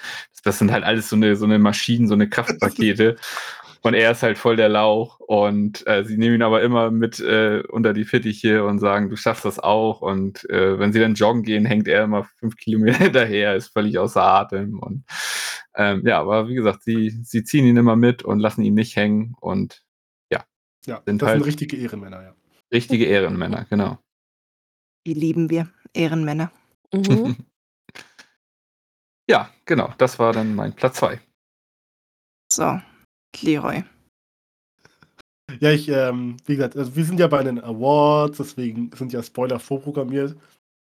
Das 0.44 0.58
sind 0.58 0.70
halt 0.72 0.84
alles 0.84 1.08
so 1.08 1.16
eine, 1.16 1.36
so 1.36 1.44
eine 1.46 1.58
Maschinen, 1.58 2.08
so 2.08 2.14
eine 2.14 2.28
Kraftpakete. 2.30 3.16
Und 3.84 3.94
er 3.94 4.12
ist 4.12 4.22
halt 4.22 4.38
voll 4.38 4.54
der 4.54 4.68
Lauch 4.68 5.18
und 5.18 5.84
äh, 5.88 6.04
sie 6.04 6.16
nehmen 6.16 6.36
ihn 6.36 6.42
aber 6.42 6.62
immer 6.62 6.92
mit 6.92 7.18
äh, 7.18 7.62
unter 7.68 7.92
die 7.92 8.04
Fittiche 8.04 8.64
und 8.64 8.78
sagen, 8.78 9.08
du 9.10 9.16
schaffst 9.16 9.44
das 9.44 9.58
auch. 9.58 10.02
Und 10.02 10.48
äh, 10.50 10.78
wenn 10.78 10.92
sie 10.92 11.00
dann 11.00 11.14
joggen 11.14 11.42
gehen, 11.42 11.64
hängt 11.64 11.88
er 11.88 12.04
immer 12.04 12.28
fünf 12.38 12.56
Kilometer 12.56 12.98
hinterher, 13.04 13.56
ist 13.56 13.72
völlig 13.72 13.98
außer 13.98 14.22
Atem. 14.22 14.78
Und 14.78 15.04
ähm, 15.74 16.02
ja, 16.06 16.20
aber 16.20 16.48
wie 16.48 16.54
gesagt, 16.54 16.82
sie, 16.84 17.10
sie 17.24 17.42
ziehen 17.42 17.64
ihn 17.66 17.76
immer 17.76 17.96
mit 17.96 18.22
und 18.22 18.38
lassen 18.38 18.62
ihn 18.62 18.74
nicht 18.74 18.94
hängen 18.94 19.34
und 19.40 19.82
Ja, 20.86 21.00
Sind 21.06 21.22
das 21.22 21.28
halt- 21.28 21.38
sind 21.40 21.46
richtige 21.46 21.76
Ehrenmänner, 21.76 22.22
ja. 22.22 22.34
Richtige 22.72 23.06
Ehrenmänner, 23.06 23.66
genau. 23.68 23.98
Die 25.06 25.14
lieben 25.14 25.50
wir. 25.50 25.70
Ehrenmänner. 25.94 26.50
Mhm. 26.92 27.36
ja, 29.28 29.50
genau. 29.64 29.92
Das 29.98 30.18
war 30.18 30.32
dann 30.32 30.54
mein 30.54 30.74
Platz 30.74 30.96
2. 30.96 31.20
So, 32.52 32.80
Leroy. 33.40 33.84
Ja, 35.60 35.70
ich, 35.70 35.88
ähm, 35.88 36.36
wie 36.46 36.56
gesagt, 36.56 36.76
also 36.76 36.96
wir 36.96 37.04
sind 37.04 37.20
ja 37.20 37.26
bei 37.26 37.42
den 37.42 37.62
Awards, 37.62 38.38
deswegen 38.38 38.90
sind 38.94 39.12
ja 39.12 39.22
Spoiler 39.22 39.58
vorprogrammiert. 39.58 40.36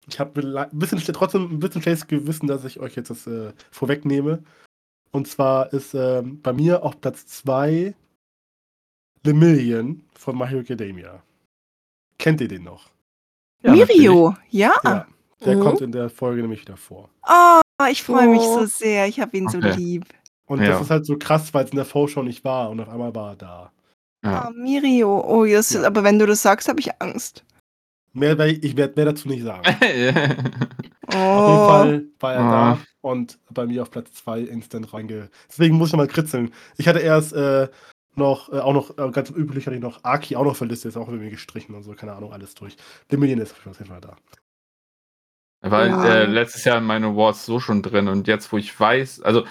Ich 0.08 0.20
habe 0.20 0.42
ein 0.42 0.80
bisschen 0.80 1.00
trotzdem 1.14 1.52
ein 1.52 1.60
bisschen 1.60 1.82
schlechtes 1.82 2.08
Gewissen, 2.08 2.48
dass 2.48 2.64
ich 2.64 2.80
euch 2.80 2.96
jetzt 2.96 3.10
das 3.10 3.28
äh, 3.28 3.52
vorwegnehme. 3.72 4.44
Und 5.12 5.28
zwar 5.28 5.74
ist 5.74 5.94
ähm, 5.94 6.42
bei 6.42 6.54
mir 6.54 6.84
auf 6.84 7.00
Platz 7.02 7.28
2 7.28 7.94
The 9.26 9.34
Million 9.34 10.04
von 10.14 10.38
My 10.38 10.48
Hero 10.48 10.62
Academia. 10.62 11.22
Kennt 12.20 12.42
ihr 12.42 12.48
den 12.48 12.64
noch? 12.64 12.90
Ja, 13.64 13.72
Mirio, 13.74 14.36
ja? 14.50 14.72
Ja. 14.84 15.08
Der 15.46 15.56
Mhm. 15.56 15.62
kommt 15.62 15.82
in 15.82 15.92
der 15.92 16.10
Folge 16.10 16.42
nämlich 16.42 16.62
wieder 16.62 16.78
vor. 16.78 17.10
Oh, 17.28 17.62
ich 17.92 18.02
freue 18.04 18.28
mich 18.28 18.42
Oh. 18.42 18.60
so 18.60 18.66
sehr. 18.66 19.08
Ich 19.08 19.20
habe 19.20 19.38
ihn 19.38 19.48
so 19.50 19.58
Okay. 19.60 19.74
lieb. 19.76 20.06
Und 20.48 20.62
Ja. 20.62 20.70
das 20.70 20.82
ist 20.82 20.90
halt 20.90 21.06
so 21.06 21.18
krass, 21.18 21.54
weil 21.54 21.66
es 21.66 21.72
in 21.72 21.76
der 21.76 21.86
Vorschau 21.86 22.24
nicht 22.24 22.44
war 22.44 22.70
und 22.70 22.80
auf 22.80 22.90
einmal 22.90 23.14
war 23.14 23.32
er 23.32 23.36
da. 23.36 23.72
Ja. 24.24 24.48
Oh, 24.48 24.52
Mirio. 24.56 25.20
Oh, 25.28 25.46
das, 25.46 25.74
Ja. 25.74 25.84
aber 25.86 26.04
wenn 26.04 26.18
du 26.18 26.26
das 26.26 26.42
sagst, 26.42 26.68
habe 26.68 26.80
ich 26.80 26.90
Angst. 27.02 27.44
Mehr, 28.14 28.38
weil 28.38 28.64
ich 28.66 28.76
werde 28.76 28.94
mehr 28.96 29.06
dazu 29.06 29.28
nicht 29.28 29.44
sagen. 29.44 29.64
Oh. 31.10 31.18
Auf 31.18 31.86
jeden 31.86 32.12
Fall 32.12 32.12
war 32.20 32.34
er 32.34 32.40
Ah. 32.42 32.74
da 32.76 32.80
und 33.00 33.40
bei 33.50 33.66
mir 33.66 33.82
auf 33.82 33.92
Platz 33.92 34.12
2 34.14 34.42
instant 34.42 34.94
reinge. 34.94 35.30
Deswegen 35.50 35.78
muss 35.78 35.88
ich 35.88 35.94
noch 35.94 36.00
mal 36.00 36.08
kritzeln. 36.08 36.52
Ich 36.78 36.86
hatte 36.86 37.00
erst 37.00 37.32
äh, 37.32 37.70
noch, 38.18 38.52
äh, 38.52 38.60
auch 38.60 38.74
noch, 38.74 38.98
äh, 38.98 39.12
ganz 39.12 39.30
üblich 39.30 39.66
hatte 39.68 39.76
ich 39.76 39.82
noch 39.82 40.04
Aki 40.04 40.36
auch 40.36 40.44
noch 40.44 40.56
verlistet, 40.56 40.90
ist 40.90 40.98
auch 40.98 41.08
irgendwie 41.08 41.30
gestrichen 41.30 41.76
und 41.76 41.84
so, 41.84 41.94
keine 41.94 42.14
Ahnung, 42.14 42.34
alles 42.34 42.56
durch. 42.56 42.76
Dominion 43.10 43.40
ist 43.40 43.54
auf 43.54 43.64
jeden 43.78 43.88
Fall 43.88 44.02
da. 44.02 44.16
Er 45.62 45.72
war 45.72 45.88
Ja. 45.88 46.06
äh, 46.06 46.26
letztes 46.26 46.64
Jahr 46.66 46.78
in 46.78 46.84
meinen 46.84 47.06
Awards 47.06 47.46
so 47.46 47.60
schon 47.60 47.82
drin 47.82 48.08
und 48.08 48.28
jetzt, 48.28 48.52
wo 48.52 48.58
ich 48.58 48.78
weiß, 48.80 49.22
also 49.22 49.46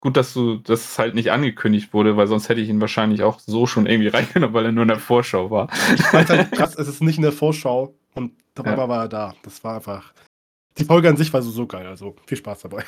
gut, 0.00 0.16
dass 0.16 0.34
du, 0.34 0.56
dass 0.56 0.84
es 0.84 0.98
halt 0.98 1.14
nicht 1.14 1.30
angekündigt 1.32 1.92
wurde, 1.94 2.16
weil 2.16 2.26
sonst 2.26 2.48
hätte 2.48 2.60
ich 2.60 2.68
ihn 2.68 2.80
wahrscheinlich 2.80 3.22
auch 3.22 3.38
so 3.40 3.66
schon 3.66 3.86
irgendwie 3.86 4.08
reingenommen, 4.42 4.54
weil 4.54 4.66
er 4.66 4.72
nur 4.72 4.82
in 4.82 4.88
der 4.88 4.98
Vorschau 4.98 5.50
war. 5.50 5.68
Ich 5.94 6.02
fand 6.02 6.28
halt 6.30 6.52
krass, 6.52 6.74
es 6.76 6.88
ist 6.88 7.02
nicht 7.02 7.16
in 7.16 7.22
der 7.22 7.32
Vorschau 7.32 7.94
und 8.14 8.32
auf 8.58 8.66
Ja. 8.66 8.76
war 8.88 9.02
er 9.04 9.08
da. 9.08 9.34
Das 9.42 9.62
war 9.64 9.76
einfach. 9.76 10.12
Die 10.76 10.84
Folge 10.84 11.08
an 11.08 11.16
sich 11.16 11.32
war 11.32 11.40
so, 11.40 11.50
so 11.50 11.66
geil, 11.68 11.86
also 11.86 12.16
viel 12.26 12.36
Spaß 12.38 12.62
dabei. 12.62 12.84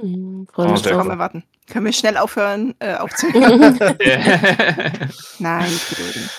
Mhm, 0.00 0.46
Oh, 0.50 0.52
Freue 0.54 0.72
mich 0.72 0.86
erwarten. 0.86 1.44
Können 1.66 1.84
wir 1.86 1.92
schnell 1.92 2.16
aufhören 2.16 2.74
äh, 2.78 2.94
aufzunehmen? 2.94 3.78
ja, 4.00 4.18
Nein, 5.38 5.70
nicht 5.70 5.88
gedulden. 5.90 6.30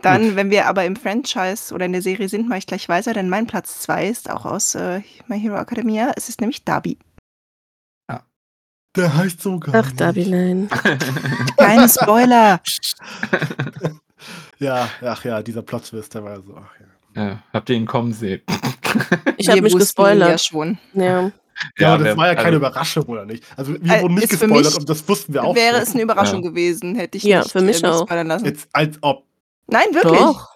Dann, 0.00 0.36
wenn 0.36 0.50
wir 0.50 0.66
aber 0.66 0.84
im 0.84 0.96
Franchise 0.96 1.72
oder 1.72 1.86
in 1.86 1.92
der 1.92 2.02
Serie 2.02 2.28
sind, 2.28 2.48
mache 2.48 2.58
ich 2.58 2.66
gleich 2.66 2.88
weiter, 2.88 3.12
denn 3.14 3.28
mein 3.28 3.46
Platz 3.46 3.80
2 3.80 4.08
ist 4.08 4.30
auch 4.30 4.44
aus 4.44 4.74
äh, 4.74 5.02
My 5.28 5.38
Hero 5.38 5.56
Academia. 5.56 6.12
Es 6.16 6.28
ist 6.28 6.40
nämlich 6.40 6.64
Darby. 6.64 6.98
Der 8.94 9.16
heißt 9.16 9.40
so 9.40 9.58
gar 9.58 9.74
Ach, 9.74 9.86
nicht. 9.86 9.98
Darby, 10.00 10.26
nein. 10.26 10.68
Keine 11.56 11.88
Spoiler. 11.88 12.60
Ja, 14.58 14.88
ach 15.04 15.24
ja, 15.24 15.42
dieser 15.42 15.62
Plot-Twist, 15.62 16.14
der 16.14 16.22
war 16.22 16.40
so, 16.40 16.56
ach 16.56 16.70
ja. 17.16 17.42
habt 17.52 17.68
ihr 17.68 17.74
ihn 17.74 17.86
kommen 17.86 18.12
sehen? 18.12 18.42
Ich 19.36 19.48
habe 19.48 19.60
mich 19.62 19.72
ihn 19.72 19.78
Ja 19.78 19.84
gespoilert. 19.84 20.40
schon. 20.40 20.78
Ja. 20.92 21.32
Ja, 21.78 21.88
aber 21.94 21.98
das 21.98 22.06
wer- 22.12 22.16
war 22.16 22.26
ja 22.28 22.34
keine 22.34 22.46
also- 22.48 22.56
Überraschung, 22.58 23.04
oder 23.06 23.24
nicht? 23.24 23.44
Also 23.56 23.74
wir 23.80 23.92
Äh, 23.94 24.02
wurden 24.02 24.14
nicht 24.14 24.24
ist 24.24 24.30
gespoilert 24.40 24.64
mich- 24.66 24.76
und 24.78 24.88
das 24.88 25.08
wussten 25.08 25.34
wir 25.34 25.44
auch 25.44 25.54
Wäre 25.54 25.74
schon. 25.74 25.82
es 25.82 25.92
eine 25.94 26.02
Überraschung 26.02 26.42
Ja. 26.42 26.50
gewesen, 26.50 26.94
hätte 26.94 27.18
ich 27.18 27.24
Ja, 27.24 27.38
nicht 27.40 27.52
für 27.52 27.60
mich 27.60 27.82
äh, 27.82 27.86
mich 27.86 27.94
auch. 27.94 28.02
spoilern 28.06 28.26
lassen. 28.26 28.44
Jetzt 28.46 28.68
als 28.72 28.98
ob. 29.00 29.24
Nein, 29.68 29.86
wirklich. 29.92 30.18
Doch. 30.18 30.50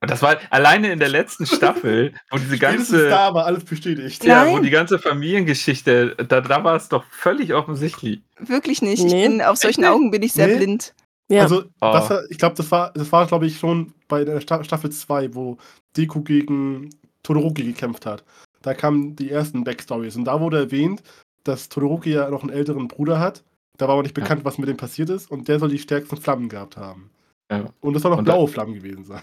Und 0.00 0.10
das 0.12 0.22
war 0.22 0.36
alleine 0.50 0.92
in 0.92 1.00
der 1.00 1.08
letzten 1.08 1.44
Staffel, 1.46 2.12
wo 2.30 2.38
diese 2.38 2.56
ganze, 2.58 3.08
da 3.08 3.34
war 3.34 3.46
alles 3.46 3.64
bestätigt. 3.64 4.22
Ja. 4.24 4.44
ja, 4.44 4.50
wo 4.50 4.54
Nein. 4.54 4.62
die 4.62 4.70
ganze 4.70 4.98
Familiengeschichte, 5.00 6.14
da, 6.28 6.40
da 6.40 6.64
war 6.64 6.76
es 6.76 6.88
doch 6.88 7.04
völlig 7.10 7.52
offensichtlich. 7.54 8.20
Wirklich 8.38 8.82
nicht. 8.82 9.02
Nee. 9.04 9.24
Ich 9.24 9.28
bin, 9.30 9.42
auf 9.42 9.56
solchen 9.56 9.80
nicht? 9.80 9.90
Augen 9.90 10.10
bin 10.10 10.22
ich 10.22 10.32
sehr 10.32 10.46
Nee. 10.48 10.56
blind. 10.56 10.94
Ja. 11.28 11.42
Also, 11.42 11.64
Oh. 11.80 11.92
das, 11.92 12.10
ich 12.30 12.38
glaube, 12.38 12.54
das 12.56 12.70
war, 12.70 12.92
das 12.94 13.10
war, 13.12 13.26
glaube 13.26 13.46
ich, 13.46 13.58
schon 13.58 13.92
bei 14.08 14.24
der 14.24 14.40
Sta 14.40 14.62
Staffel 14.64 14.90
2, 14.90 15.34
wo 15.34 15.58
Deku 15.96 16.22
gegen 16.22 16.90
Todoroki 17.22 17.64
gekämpft 17.64 18.06
hat. 18.06 18.24
Da 18.62 18.74
kamen 18.74 19.16
die 19.16 19.30
ersten 19.30 19.64
Backstories 19.64 20.16
und 20.16 20.24
da 20.24 20.40
wurde 20.40 20.58
erwähnt, 20.58 21.02
dass 21.44 21.68
Todoroki 21.68 22.10
ja 22.12 22.28
noch 22.30 22.42
einen 22.42 22.50
älteren 22.52 22.88
Bruder 22.88 23.18
hat. 23.20 23.42
Da 23.76 23.86
war 23.86 23.94
aber 23.94 24.02
nicht 24.02 24.16
Ja. 24.16 24.22
bekannt, 24.24 24.44
was 24.44 24.58
mit 24.58 24.68
dem 24.68 24.76
passiert 24.76 25.10
ist 25.10 25.30
und 25.30 25.46
der 25.48 25.58
soll 25.60 25.68
die 25.70 25.78
stärksten 25.78 26.16
Flammen 26.16 26.48
gehabt 26.48 26.76
haben. 26.76 27.10
Ja. 27.50 27.66
Und 27.80 27.94
das 27.94 28.02
soll 28.02 28.10
noch 28.10 28.18
Und 28.18 28.26
da- 28.28 28.32
blaue 28.34 28.48
Flammen 28.48 28.74
gewesen 28.74 29.04
sein. 29.04 29.22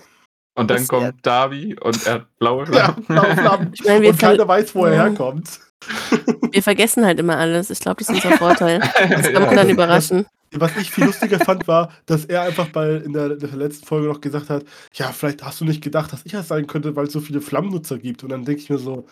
Und 0.58 0.70
dann 0.70 0.78
Das- 0.78 0.88
kommt 0.88 1.14
Darby 1.26 1.76
und 1.82 2.08
er 2.08 2.14
hat 2.14 2.38
blaue 2.40 2.66
Ja, 2.66 2.94
Flammen. 2.94 3.06
blaue 3.06 3.36
Flammen. 3.36 3.72
Ich 3.74 3.84
meine, 3.84 4.02
wir, 4.02 4.10
und 4.12 4.20
keiner 4.20 4.48
weiß, 4.48 4.74
wo 4.74 4.86
er 4.86 4.94
Ja. 4.96 5.04
herkommt. 5.04 5.60
wir 6.52 6.64
vergessen 6.64 7.06
halt 7.06 7.20
immer 7.20 7.38
alles. 7.38 7.70
Ich 7.70 7.80
glaube, 7.80 7.98
das 8.04 8.10
ist 8.10 8.24
unser 8.24 8.38
Vorteil. 8.38 8.80
Das 9.10 9.24
kann 9.24 9.34
man 9.34 9.52
Ja. 9.52 9.56
dann 9.56 9.70
überraschen. 9.70 10.26
Was 10.58 10.78
ich 10.78 10.90
viel 10.90 11.04
lustiger 11.04 11.38
fand, 11.40 11.68
war, 11.68 11.92
dass 12.06 12.24
er 12.24 12.44
einfach 12.44 12.70
bei 12.70 12.92
in 12.96 13.12
der, 13.12 13.32
in 13.32 13.40
der 13.40 13.50
letzten 13.58 13.86
Folge 13.86 14.08
noch 14.08 14.22
gesagt 14.22 14.50
hat, 14.50 14.64
ja, 14.94 15.08
vielleicht 15.12 15.44
hast 15.44 15.60
du 15.60 15.66
nicht 15.66 15.84
gedacht, 15.84 16.14
dass 16.14 16.26
ich 16.26 16.32
das 16.32 16.48
sein 16.48 16.66
könnte, 16.66 16.96
weil 16.96 17.08
es 17.08 17.14
so 17.14 17.20
viele 17.20 17.42
Flammennutzer 17.42 17.98
gibt. 17.98 18.24
Und 18.24 18.30
dann 18.30 18.46
denke 18.46 18.62
ich 18.62 18.70
mir 18.70 18.78
so, 18.78 19.06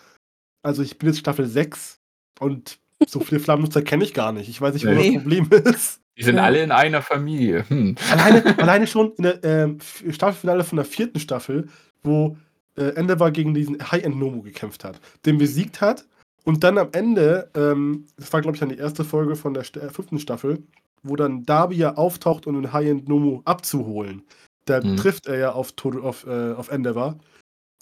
also 0.64 0.82
ich 0.82 0.98
bin 0.98 1.08
jetzt 1.10 1.18
Staffel 1.20 1.46
6 1.46 2.00
und 2.40 2.78
so 3.06 3.20
viele 3.20 3.40
Flammennutzer 3.40 3.82
kenne 3.82 4.02
ich 4.04 4.14
gar 4.14 4.32
nicht. 4.32 4.48
Ich 4.48 4.60
weiß 4.60 4.74
nicht, 4.74 4.86
wo 4.86 4.90
Nee. 4.90 5.14
das 5.14 5.22
Problem 5.22 5.48
ist. 5.64 6.00
Die 6.16 6.22
sind 6.24 6.36
Ja. 6.36 6.44
alle 6.44 6.62
in 6.62 6.70
einer 6.72 7.02
Familie. 7.02 7.68
Hm. 7.68 7.96
Alleine, 8.10 8.58
alleine 8.58 8.86
schon 8.86 9.12
in 9.18 9.22
der 9.24 9.44
ähm, 9.44 9.78
Staffelfinale 10.10 10.64
von 10.64 10.76
der 10.76 10.84
vierten 10.84 11.18
Staffel, 11.20 11.68
wo 12.02 12.36
äh, 12.76 12.94
Endeavor 12.94 13.30
gegen 13.30 13.52
diesen 13.54 13.78
High-End 13.92 14.16
Nomo 14.18 14.42
gekämpft 14.42 14.84
hat, 14.84 15.00
den 15.26 15.38
besiegt 15.38 15.80
hat 15.80 16.06
und 16.44 16.64
dann 16.64 16.78
am 16.78 16.88
Ende, 16.92 17.50
ähm, 17.54 18.06
das 18.16 18.32
war 18.32 18.40
glaube 18.40 18.56
ich 18.56 18.60
dann 18.60 18.68
die 18.70 18.78
erste 18.78 19.04
Folge 19.04 19.36
von 19.36 19.54
der 19.54 19.64
St 19.64 19.76
äh, 19.76 19.90
fünften 19.90 20.18
Staffel, 20.18 20.62
wo 21.02 21.16
dann 21.16 21.44
Darby 21.44 21.76
ja 21.76 21.94
auftaucht, 21.96 22.46
um 22.46 22.54
den 22.54 22.72
High-End 22.72 23.08
Nomo 23.08 23.42
abzuholen. 23.44 24.22
Da 24.66 24.80
Mhm. 24.80 24.96
trifft 24.96 25.26
er 25.26 25.36
ja 25.38 25.52
auf, 25.52 25.72
Tod 25.72 25.96
auf, 26.02 26.26
äh, 26.26 26.52
auf 26.52 26.70
Endeavor 26.70 27.18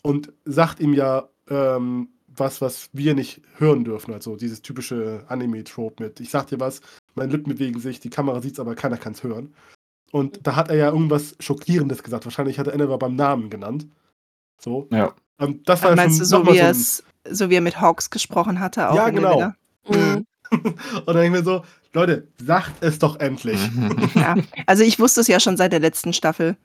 und 0.02 0.32
sagt 0.44 0.80
ihm 0.80 0.94
ja 0.94 1.28
ähm, 1.48 2.08
was, 2.36 2.60
was 2.60 2.88
wir 2.92 3.14
nicht 3.14 3.42
hören 3.56 3.84
dürfen. 3.84 4.12
Also 4.12 4.36
dieses 4.36 4.62
typische 4.62 5.24
Anime-Trope 5.28 6.02
mit, 6.02 6.20
ich 6.20 6.30
sag 6.30 6.46
dir 6.48 6.60
was, 6.60 6.80
meine 7.14 7.32
Lippen 7.32 7.52
bewegen 7.52 7.80
sich, 7.80 8.00
die 8.00 8.10
Kamera 8.10 8.40
sieht's, 8.40 8.60
aber 8.60 8.74
keiner 8.74 8.96
kann's 8.96 9.22
hören. 9.22 9.54
Und 10.10 10.46
da 10.46 10.56
hat 10.56 10.68
er 10.68 10.76
ja 10.76 10.90
irgendwas 10.90 11.36
Schockierendes 11.40 12.02
gesagt. 12.02 12.24
Wahrscheinlich 12.24 12.58
hat 12.58 12.66
er 12.66 12.74
Endeavor 12.74 12.98
beim 12.98 13.16
Namen 13.16 13.50
genannt. 13.50 13.86
So. 14.58 14.88
Ja. 14.90 15.14
Und 15.38 15.68
das 15.68 15.82
war 15.82 15.90
ja 15.90 15.96
Meinst 15.96 16.20
du, 16.20 16.24
schon 16.24 16.46
so 16.46 16.52
wie, 16.52 16.58
er 16.58 16.70
es, 16.70 17.02
so 17.28 17.50
wie 17.50 17.56
er 17.56 17.60
mit 17.60 17.80
Hawks 17.80 18.10
gesprochen 18.10 18.60
hatte? 18.60 18.90
Auch 18.90 18.94
Ja, 18.94 19.10
genau. 19.10 19.52
Mhm. 19.88 20.26
Und 20.52 21.06
dann 21.06 21.16
denke 21.16 21.24
ich 21.24 21.30
mir 21.30 21.42
so, 21.42 21.64
Leute, 21.94 22.28
sagt 22.36 22.82
es 22.82 22.98
doch 22.98 23.18
endlich. 23.20 23.58
Ja. 24.14 24.36
Also 24.66 24.84
ich 24.84 24.98
wusste 24.98 25.22
es 25.22 25.28
ja 25.28 25.40
schon 25.40 25.56
seit 25.56 25.72
der 25.72 25.80
letzten 25.80 26.12
Staffel. 26.12 26.56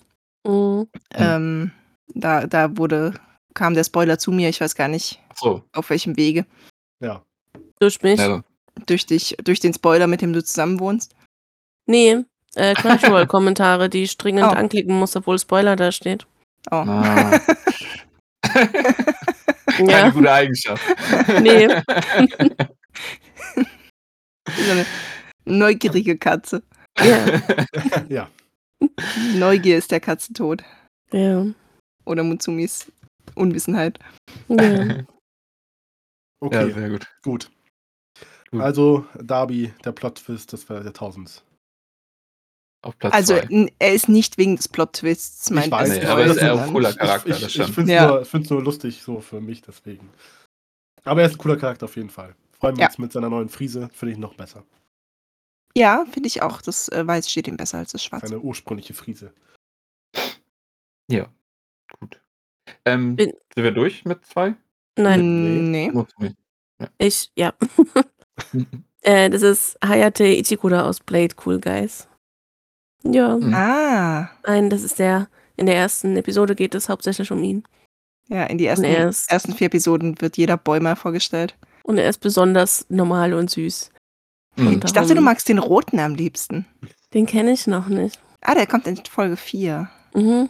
Mhm. 0.45 0.87
Ähm, 1.13 1.71
da, 2.13 2.45
da 2.47 2.77
wurde, 2.77 3.13
kam 3.57 3.73
der 3.73 3.83
Spoiler 3.83 4.17
zu 4.19 4.31
mir, 4.31 4.49
ich 4.49 4.61
weiß 4.61 4.75
gar 4.75 4.87
nicht, 4.87 5.19
so. 5.35 5.63
auf 5.73 5.89
welchem 5.89 6.15
Wege. 6.15 6.45
Ja. 7.03 7.23
Durch 7.79 8.01
mich? 8.03 8.19
Ja, 8.19 8.43
Durch 8.85 9.05
dich, 9.07 9.35
durch 9.43 9.59
den 9.59 9.73
Spoiler, 9.73 10.05
mit 10.07 10.21
dem 10.21 10.31
du 10.31 10.43
zusammen 10.43 10.79
wohnst. 10.79 11.15
Nee. 11.87 12.23
Äh, 12.55 12.73
Crunchyroll-Kommentare, 12.75 13.89
die 13.89 14.03
ich 14.03 14.15
dringend 14.17 14.43
Oh. 14.51 14.55
anklicken 14.55 14.97
muss, 14.97 15.15
obwohl 15.15 15.39
Spoiler 15.39 15.75
da 15.75 15.91
steht. 15.91 16.25
Oh. 16.71 16.75
ah. 16.75 17.39
Keine 19.67 19.91
Ja. 19.91 20.09
gute 20.09 20.31
Eigenschaft. 20.31 20.83
Nee. 21.41 21.67
So 24.55 24.71
eine 24.71 24.85
neugierige 25.45 26.17
Katze. 26.17 26.63
Ja. 26.99 27.25
ja. 28.07 28.29
Neugier 29.35 29.77
ist 29.77 29.91
der 29.91 29.99
Katzentod. 29.99 30.63
Ja. 31.11 31.45
Oder 32.05 32.23
Mutsumis 32.23 32.89
Unwissenheit. 33.35 33.99
ja. 34.49 35.05
Okay, 36.39 36.67
Ja, 36.69 36.73
sehr 36.75 36.89
gut. 36.91 37.07
gut. 37.23 37.51
Gut. 38.51 38.61
Also, 38.61 39.07
Darby, 39.15 39.73
der 39.83 39.91
Plot-Twist, 39.91 40.53
das 40.53 40.69
war 40.69 40.81
der 40.81 40.93
Tausend. 40.93 41.43
Auf 42.85 42.95
Platz 42.99 43.11
Also 43.15 43.33
zwei. 43.39 43.71
er 43.79 43.93
ist 43.95 44.07
nicht 44.07 44.37
wegen 44.37 44.55
des 44.55 44.67
Plot-Twists 44.67 45.49
mein 45.49 45.65
Ich 45.65 45.71
weiß, 45.71 45.89
Nee, 45.89 46.05
aber 46.05 46.21
er 46.21 46.27
ist 46.31 46.37
eher 46.37 46.61
ein 46.63 46.71
cooler 46.71 46.91
Ich, 46.91 46.97
Charakter, 46.97 47.29
ich, 47.35 47.43
ich 47.43 47.51
stimmt. 47.53 47.73
finde 47.73 47.91
es 47.91 47.95
Ja. 48.33 48.39
nur, 48.39 48.43
nur 48.51 48.63
lustig 48.63 49.01
so 49.01 49.19
für 49.19 49.41
mich, 49.41 49.63
deswegen. 49.63 50.11
Aber 51.03 51.21
er 51.21 51.27
ist 51.27 51.33
ein 51.33 51.37
cooler 51.39 51.57
Charakter 51.57 51.85
auf 51.85 51.95
jeden 51.95 52.11
Fall. 52.11 52.35
Vor 52.59 52.69
allem 52.69 52.77
Ja. 52.77 52.85
jetzt 52.85 52.99
mit 52.99 53.11
seiner 53.11 53.29
neuen 53.31 53.49
Frise 53.49 53.89
finde 53.93 54.11
ich 54.13 54.19
noch 54.19 54.35
besser. 54.35 54.63
Ja, 55.75 56.05
finde 56.11 56.27
ich 56.27 56.43
auch. 56.43 56.61
Das 56.61 56.87
äh, 56.89 57.05
Weiß 57.05 57.31
steht 57.31 57.47
ihm 57.47 57.57
besser 57.57 57.79
als 57.79 57.93
das 57.93 58.03
Schwarz. 58.03 58.29
Seine 58.29 58.39
ursprüngliche 58.41 58.93
Frise. 58.93 59.33
Ja, 61.09 61.27
gut. 61.99 62.21
Ähm, 62.85 63.15
Bin- 63.15 63.33
sind 63.53 63.63
wir 63.63 63.71
durch 63.71 64.05
mit 64.05 64.25
zwei? 64.25 64.55
Nein, 64.97 65.71
Nee. 65.71 65.91
Nur 65.91 66.07
ich, 66.97 67.31
ja. 67.35 67.53
äh, 69.01 69.29
das 69.29 69.41
ist 69.41 69.77
Hayate 69.83 70.25
Ichikura 70.25 70.83
aus 70.83 70.99
Blade 70.99 71.35
Cool 71.45 71.59
Guys. 71.59 72.07
Ja, 73.03 73.37
Mhm. 73.37 73.53
Ah. 73.53 74.29
ein, 74.43 74.69
das 74.69 74.83
ist 74.83 74.99
der, 74.99 75.27
in 75.55 75.65
der 75.65 75.75
ersten 75.75 76.15
Episode 76.17 76.55
geht 76.55 76.75
es 76.75 76.89
hauptsächlich 76.89 77.31
um 77.31 77.43
ihn. 77.43 77.63
Ja, 78.27 78.43
in 78.45 78.57
die 78.57 78.65
ersten, 78.65 78.85
er 78.85 79.07
ist- 79.09 79.31
ersten 79.31 79.53
vier 79.53 79.67
Episoden 79.67 80.19
wird 80.21 80.37
jeder 80.37 80.57
Boy 80.57 80.79
mal 80.79 80.95
vorgestellt. 80.95 81.55
Und 81.83 81.97
er 81.97 82.09
ist 82.09 82.19
besonders 82.19 82.85
normal 82.89 83.33
und 83.33 83.49
süß. 83.49 83.91
Mhm. 84.57 84.67
Und 84.67 84.83
Ich 84.85 84.91
dachte, 84.91 85.07
du 85.09 85.13
darum- 85.15 85.23
magst 85.25 85.47
den 85.47 85.59
roten 85.59 85.99
am 85.99 86.15
liebsten. 86.15 86.65
Den 87.13 87.25
kenne 87.25 87.51
ich 87.53 87.67
noch 87.67 87.87
nicht. 87.87 88.19
Ah, 88.41 88.55
der 88.55 88.67
kommt 88.67 88.85
in 88.87 88.97
Folge 89.05 89.37
4. 89.37 89.89
Mhm. 90.13 90.49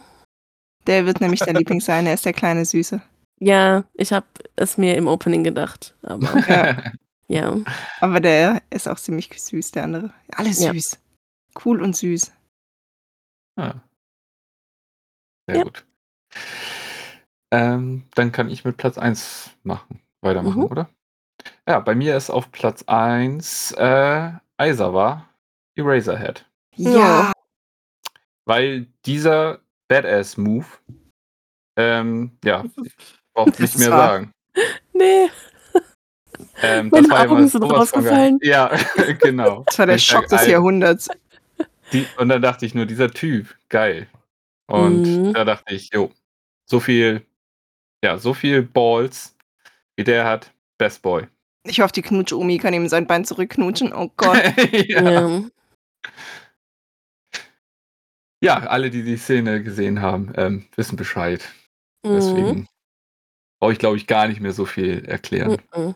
Der 0.86 1.06
wird 1.06 1.20
nämlich 1.20 1.40
dein 1.40 1.56
Liebling 1.56 1.80
sein. 1.80 2.06
Er 2.06 2.14
ist 2.14 2.24
der 2.24 2.32
kleine 2.32 2.64
Süße. 2.64 3.00
Ja, 3.40 3.84
ich 3.94 4.12
habe 4.12 4.26
es 4.56 4.78
mir 4.78 4.96
im 4.96 5.06
Opening 5.06 5.44
gedacht. 5.44 5.94
Aber 6.02 6.26
Ja. 6.48 6.92
ja. 7.28 7.56
Aber 8.00 8.20
der 8.20 8.62
ist 8.70 8.88
auch 8.88 8.98
ziemlich 8.98 9.30
süß, 9.40 9.72
der 9.72 9.84
andere. 9.84 10.12
Alle 10.34 10.48
Ja. 10.50 10.72
süß. 10.72 10.98
Cool 11.64 11.82
und 11.82 11.96
süß. 11.96 12.32
Ah. 13.56 13.74
Sehr 15.46 15.58
Ja. 15.58 15.62
gut. 15.64 15.84
Ähm, 17.50 18.04
dann 18.14 18.32
kann 18.32 18.50
ich 18.50 18.64
mit 18.64 18.76
Platz 18.76 18.98
1 18.98 19.50
machen, 19.62 20.00
weitermachen, 20.20 20.58
Mhm. 20.60 20.64
oder? 20.66 20.88
Ja, 21.66 21.80
bei 21.80 21.94
mir 21.94 22.16
ist 22.16 22.30
auf 22.30 22.50
Platz 22.52 22.84
1 22.86 23.72
äh, 23.72 24.32
Aizawa 24.58 25.28
Eraserhead. 25.76 26.44
Ja. 26.76 27.32
Weil 28.44 28.86
dieser 29.06 29.60
Badass-Move, 29.88 30.66
ähm, 31.78 32.32
ja, 32.44 32.64
ich 32.84 32.92
brauche 33.34 33.50
Das 33.52 33.60
nicht 33.60 33.78
mehr 33.78 33.90
wahr. 33.90 33.98
sagen. 34.08 34.32
Nee. 34.92 35.30
Ähm, 36.62 36.88
Meine 36.90 37.08
ja 37.08 37.20
Augen 37.20 37.48
sind 37.48 37.62
rausgefallen. 37.62 38.38
Ja, 38.42 38.70
genau. 39.20 39.64
Das 39.66 39.78
war 39.78 39.86
der 39.86 39.96
Ich 39.96 40.04
Schock 40.04 40.28
sag, 40.28 40.40
des 40.40 40.48
Jahrhunderts. 40.48 41.08
Die, 41.92 42.06
und 42.16 42.28
dann 42.28 42.42
dachte 42.42 42.66
ich 42.66 42.74
nur, 42.74 42.86
dieser 42.86 43.10
Typ, 43.10 43.56
geil. 43.68 44.08
Und 44.70 45.02
Mhm. 45.02 45.32
da 45.32 45.44
dachte 45.44 45.74
ich, 45.74 45.90
jo, 45.92 46.12
so 46.68 46.80
viel, 46.80 47.24
ja, 48.04 48.18
so 48.18 48.34
viel 48.34 48.62
Balls, 48.62 49.34
wie 49.96 50.04
der 50.04 50.24
hat, 50.26 50.52
Best 50.78 51.00
Boy. 51.02 51.26
Ich 51.64 51.80
hoffe, 51.80 51.92
die 51.92 52.02
Knutsch-Omi 52.02 52.58
kann 52.58 52.74
ihm 52.74 52.88
sein 52.88 53.06
Bein 53.06 53.24
zurückknutschen. 53.24 53.92
Oh 53.92 54.10
Gott. 54.16 54.36
ja. 54.72 55.02
Ja. 55.28 55.42
Ja, 58.40 58.58
alle, 58.58 58.90
die 58.90 59.02
die 59.02 59.16
Szene 59.16 59.62
gesehen 59.62 60.00
haben, 60.02 60.32
ähm, 60.36 60.66
wissen 60.76 60.96
Bescheid. 60.96 61.42
Mhm. 62.04 62.12
Deswegen 62.14 62.68
brauche 63.60 63.72
ich, 63.72 63.78
glaube 63.78 63.96
ich, 63.96 64.06
gar 64.06 64.28
nicht 64.28 64.40
mehr 64.40 64.52
so 64.52 64.64
viel 64.66 65.04
erklären. 65.04 65.60
Mhm. 65.74 65.94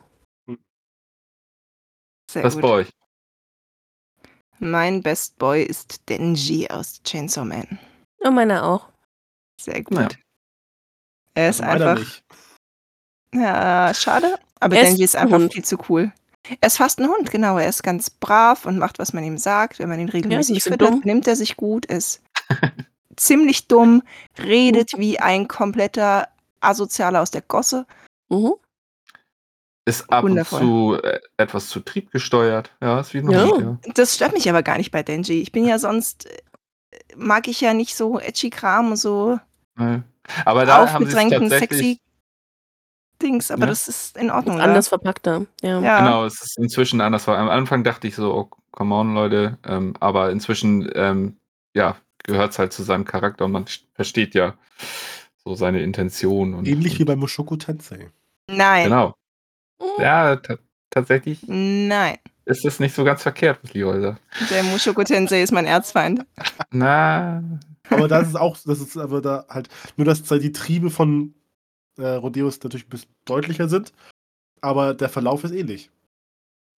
Sehr 2.30 2.44
Was 2.44 2.54
gut. 2.54 2.62
bei 2.62 2.68
euch? 2.68 2.88
Mein 4.58 5.02
Best 5.02 5.38
Boy 5.38 5.62
ist 5.62 6.08
Denji 6.08 6.68
aus 6.70 7.02
Chainsaw 7.02 7.44
Man. 7.44 7.78
Und 8.20 8.34
meiner 8.34 8.64
auch. 8.64 8.88
Sehr 9.60 9.82
gut. 9.82 9.98
Ja. 9.98 10.08
Er 11.34 11.50
ist 11.50 11.60
Also 11.60 11.84
einfach. 11.84 11.98
nicht. 12.02 12.24
Ja, 13.34 13.92
schade. 13.94 14.38
Aber 14.60 14.76
Er 14.76 14.82
ist 14.82 14.88
Denji 14.90 15.04
ist 15.04 15.16
ein 15.16 15.22
einfach 15.24 15.38
Hund. 15.38 15.52
viel 15.52 15.64
zu 15.64 15.78
cool. 15.88 16.12
Er 16.60 16.66
ist 16.66 16.76
fast 16.78 16.98
ein 17.00 17.08
Hund, 17.08 17.30
genau. 17.30 17.58
Er 17.58 17.68
ist 17.68 17.82
ganz 17.82 18.10
brav 18.10 18.66
und 18.66 18.78
macht, 18.78 18.98
was 18.98 19.12
man 19.12 19.24
ihm 19.24 19.38
sagt. 19.38 19.78
Wenn 19.78 19.88
man 19.88 20.00
ihn 20.00 20.08
regelmäßig 20.08 20.54
bisschen 20.56 20.72
füttert, 20.72 21.00
benimmt 21.02 21.26
er 21.26 21.36
sich 21.36 21.56
gut, 21.56 21.86
ist 21.86 22.22
ziemlich 23.16 23.68
dumm, 23.68 24.02
redet 24.38 24.92
wie 24.96 25.18
ein 25.18 25.48
kompletter 25.48 26.28
Asozialer 26.60 27.20
aus 27.22 27.30
der 27.30 27.42
Gosse. 27.42 27.86
Mhm. 28.28 28.54
Ist 29.84 30.10
ab 30.12 30.22
Wundervoll. 30.24 30.60
und 30.60 30.66
zu 31.00 31.02
äh, 31.02 31.20
etwas 31.38 31.68
zu 31.68 31.80
triebgesteuert. 31.80 32.70
Ja, 32.80 33.00
ist 33.00 33.14
wie 33.14 33.18
ein 33.18 33.30
Ja. 33.30 33.78
Das 33.94 34.14
stört 34.14 34.32
mich 34.32 34.48
aber 34.48 34.62
gar 34.62 34.78
nicht 34.78 34.92
bei 34.92 35.02
Denji. 35.02 35.40
Ich 35.42 35.50
bin 35.50 35.64
ja 35.66 35.78
sonst, 35.80 36.26
äh, 36.26 36.38
mag 37.16 37.48
ich 37.48 37.60
ja 37.60 37.74
nicht 37.74 37.96
so 37.96 38.20
edgy 38.20 38.50
Kram 38.50 38.90
und 38.92 38.96
so 38.96 39.38
Nee. 39.76 40.02
Aber 40.44 40.64
da 40.66 40.92
haben 40.92 41.06
sie 41.06 41.28
tatsächlich, 41.30 41.98
Dings, 43.20 43.50
aber 43.50 43.62
Ja. 43.62 43.66
das 43.66 43.88
ist 43.88 44.16
in 44.16 44.30
Ordnung. 44.30 44.56
oder? 44.56 44.64
Anders 44.64 44.88
verpackter. 44.88 45.46
Ja. 45.62 45.80
Ja. 45.80 45.98
Genau, 46.00 46.24
es 46.26 46.42
ist 46.42 46.58
inzwischen 46.58 47.00
anders. 47.00 47.28
Am 47.28 47.48
Anfang 47.48 47.84
dachte 47.84 48.06
ich 48.08 48.16
so, 48.16 48.34
oh, 48.34 48.50
come 48.72 48.94
on, 48.94 49.14
Leute. 49.14 49.58
Ähm, 49.64 49.94
aber 50.00 50.30
inzwischen, 50.30 50.90
ähm, 50.94 51.36
ja, 51.74 51.96
gehört 52.24 52.52
es 52.52 52.58
halt 52.58 52.72
zu 52.72 52.82
seinem 52.82 53.04
Charakter 53.04 53.44
und 53.44 53.52
man 53.52 53.64
versteht 53.94 54.34
ja 54.34 54.54
so 55.44 55.54
seine 55.54 55.82
Intention. 55.82 56.54
Und, 56.54 56.66
Ähnlich 56.68 56.98
wie 56.98 57.02
und, 57.02 57.06
bei 57.06 57.16
Mushoku 57.16 57.56
Tensei. 57.56 58.10
Nein. 58.48 58.84
Genau. 58.84 59.14
Mhm. 59.80 60.02
Ja, 60.02 60.36
ta 60.36 60.56
tatsächlich 60.90 61.42
Nein. 61.46 62.18
ist 62.44 62.64
es 62.66 62.78
nicht 62.78 62.94
so 62.94 63.02
ganz 63.04 63.22
verkehrt, 63.22 63.58
was 63.62 63.72
Leroy 63.72 64.00
sagt. 64.00 64.20
Der 64.50 64.62
Mushoku 64.64 65.02
Tensei 65.04 65.42
ist 65.42 65.52
mein 65.52 65.66
Erzfeind. 65.66 66.24
Na, 66.70 67.42
Aber 67.88 68.08
das 68.08 68.28
ist 68.28 68.36
auch, 68.36 68.56
das 68.64 68.80
ist 68.80 68.96
aber 68.98 69.20
da 69.22 69.46
halt, 69.48 69.68
nur 69.96 70.04
dass 70.04 70.22
da 70.22 70.38
die 70.38 70.52
Triebe 70.52 70.90
von 70.90 71.34
äh, 71.98 72.06
Rodeos 72.06 72.62
natürlich 72.62 72.86
ein 72.86 72.90
bisschen 72.90 73.14
deutlicher 73.24 73.68
sind, 73.68 73.92
aber 74.60 74.94
der 74.94 75.08
Verlauf 75.08 75.44
ist 75.44 75.52
ähnlich. 75.52 75.90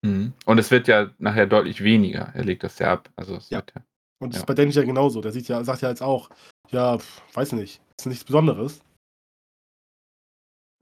mhm. 0.03 0.33
und 0.47 0.59
es 0.59 0.71
wird 0.71 0.87
ja 0.89 1.11
nachher 1.19 1.47
deutlich 1.47 1.83
weniger. 1.83 2.31
Er 2.35 2.45
legt 2.45 2.63
das 2.63 2.79
ja 2.79 2.93
ab. 2.93 3.11
Also 3.17 3.37
es 3.37 3.51
Ja. 3.51 3.59
wird 3.59 3.73
ja. 3.75 3.83
Und 4.25 4.31
das 4.33 4.39
Ja. 4.39 4.43
ist 4.43 4.47
bei 4.47 4.55
Denji 4.55 4.75
ja 4.75 4.85
genauso. 4.85 5.21
Der 5.21 5.33
sieht 5.33 5.49
ja, 5.49 5.63
sagt 5.65 5.83
ja 5.83 5.91
jetzt 5.91 6.03
auch, 6.03 6.31
ja, 6.71 6.97
pf, 6.99 7.23
weiß 7.37 7.53
nicht, 7.53 7.83
ist 7.99 8.07
nichts 8.07 8.25
Besonderes. 8.25 8.81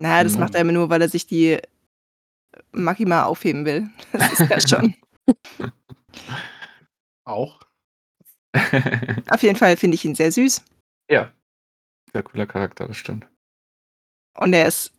Naja, 0.00 0.22
das 0.22 0.34
Mhm. 0.34 0.40
macht 0.40 0.54
er 0.54 0.60
immer 0.60 0.70
nur, 0.72 0.88
weil 0.90 1.02
er 1.02 1.08
sich 1.08 1.26
die 1.26 1.58
Makima 2.70 3.24
aufheben 3.24 3.64
will. 3.64 3.90
Das 4.12 4.38
ist 4.40 4.48
ja 4.48 4.60
schon. 4.60 4.94
Auch. 7.24 7.60
Auf 9.30 9.42
jeden 9.42 9.56
Fall 9.56 9.76
finde 9.76 9.96
ich 9.96 10.04
ihn 10.04 10.14
sehr 10.14 10.30
süß. 10.32 10.64
ja. 11.10 11.32
Sehr 12.12 12.22
cooler 12.22 12.46
Charakter, 12.46 12.86
das 12.86 12.98
stimmt. 12.98 13.26
Und 14.36 14.52
er 14.52 14.68
ist 14.68 14.92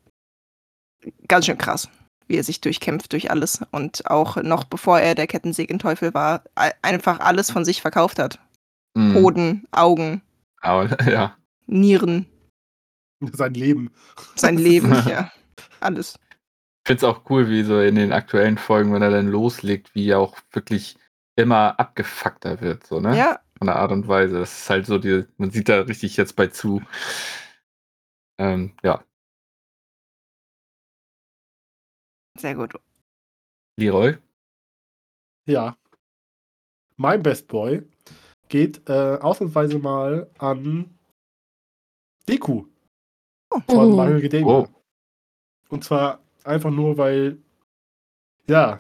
ganz 1.28 1.46
schön 1.46 1.60
krass, 1.60 1.88
wie 2.28 2.38
er 2.38 2.44
sich 2.44 2.62
durchkämpft 2.62 3.12
durch 3.14 3.32
alles. 3.32 3.62
Und 3.72 4.10
auch 4.10 4.38
noch 4.38 4.64
bevor 4.64 5.00
er 5.00 5.16
der 5.16 5.28
Kettensägenteufel 5.28 6.14
war, 6.14 6.44
einfach 6.82 7.20
alles 7.20 7.52
von 7.52 7.66
sich 7.66 7.82
verkauft 7.82 8.20
hat. 8.20 8.40
Mhm. 8.96 9.16
Hoden, 9.16 9.68
Augen, 9.72 10.22
Aber 10.62 10.88
ja. 11.10 11.38
Nieren, 11.68 12.28
Sein 13.34 13.54
Leben. 13.54 13.92
sein 14.36 14.58
Leben, 14.60 14.92
ja. 15.08 15.32
Alles. 15.80 16.16
Ich 16.86 16.88
finde 16.90 16.98
es 16.98 17.04
auch 17.06 17.30
cool, 17.30 17.50
wie 17.50 17.64
so 17.64 17.80
in 17.80 17.96
den 17.96 18.12
aktuellen 18.12 18.58
Folgen, 18.58 18.94
wenn 18.94 19.02
er 19.02 19.10
dann 19.12 19.30
loslegt, 19.30 19.96
wie 19.96 20.10
er 20.10 20.20
auch 20.20 20.38
wirklich 20.52 20.98
immer 21.38 21.80
abgefuckter 21.80 22.60
wird, 22.62 22.86
so, 22.86 23.00
ne? 23.00 23.18
Ja, 23.18 23.40
Von 23.58 23.68
der 23.68 23.78
Art 23.78 23.92
und 23.94 24.08
Weise. 24.08 24.40
Das 24.40 24.60
ist 24.60 24.70
halt 24.70 24.86
so, 24.86 24.98
die, 25.00 25.26
man 25.38 25.52
sieht 25.52 25.70
da 25.70 25.82
richtig 25.82 26.18
jetzt 26.18 26.36
bei 26.36 26.48
zu. 26.48 26.82
Ähm, 28.38 28.74
ja, 28.84 29.04
sehr 32.38 32.56
gut. 32.56 32.74
Leroy. 33.78 34.18
Ja. 35.46 35.76
Mein 36.98 37.24
Best 37.24 37.48
Boy 37.48 37.84
geht 38.50 38.88
äh, 38.90 39.18
ausnahmsweise 39.20 39.80
mal 39.80 40.30
an 40.38 40.90
Deku 42.30 42.66
von 43.68 43.90
Mhm. 43.92 43.96
My 43.96 44.06
Hero 44.06 44.18
Academia. 44.18 44.48
Oh. 44.48 44.68
Und 45.70 45.84
zwar 45.84 46.20
einfach 46.44 46.70
nur, 46.72 46.98
weil, 46.98 47.38
ja, 48.48 48.80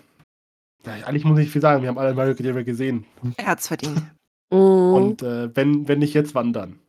eigentlich 0.85 1.23
muss 1.23 1.37
ich 1.39 1.45
nicht 1.45 1.53
viel 1.53 1.61
sagen, 1.61 1.81
wir 1.81 1.89
haben 1.89 1.97
alle 1.97 2.13
Hero 2.15 2.31
Academia 2.31 2.63
gesehen. 2.63 3.05
Er 3.37 3.47
hat's 3.47 3.67
verdient. 3.67 4.01
Mhm. 4.51 4.59
Und 4.93 5.23
äh, 5.23 5.55
wenn, 5.55 5.87
wenn 5.87 5.97
nicht 5.97 6.13
jetzt, 6.13 6.35
wann 6.35 6.53
dann? 6.53 6.79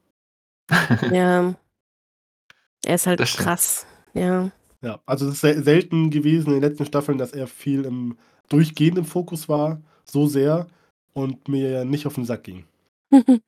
ja. 1.10 1.54
Er 2.84 2.94
ist 2.96 3.06
halt 3.06 3.20
Das 3.20 3.30
stimmt. 3.30 3.46
krass. 3.46 3.86
Ja. 4.12 4.50
Ja, 4.84 5.00
also 5.06 5.26
es 5.28 5.34
ist 5.34 5.40
sel- 5.40 5.64
selten 5.64 6.10
gewesen 6.10 6.48
in 6.54 6.60
den 6.60 6.62
letzten 6.70 6.84
Staffeln, 6.86 7.18
dass 7.18 7.32
er 7.32 7.46
viel 7.46 7.84
im 7.84 8.16
durchgehend 8.50 8.98
im 8.98 9.04
Fokus 9.06 9.48
war, 9.48 9.80
so 10.04 10.26
sehr 10.26 10.66
und 11.14 11.48
mir 11.48 11.84
nicht 11.86 12.06
auf 12.06 12.14
den 12.16 12.24
Sack 12.26 12.44
ging. 12.44 12.64
Den 13.10 13.40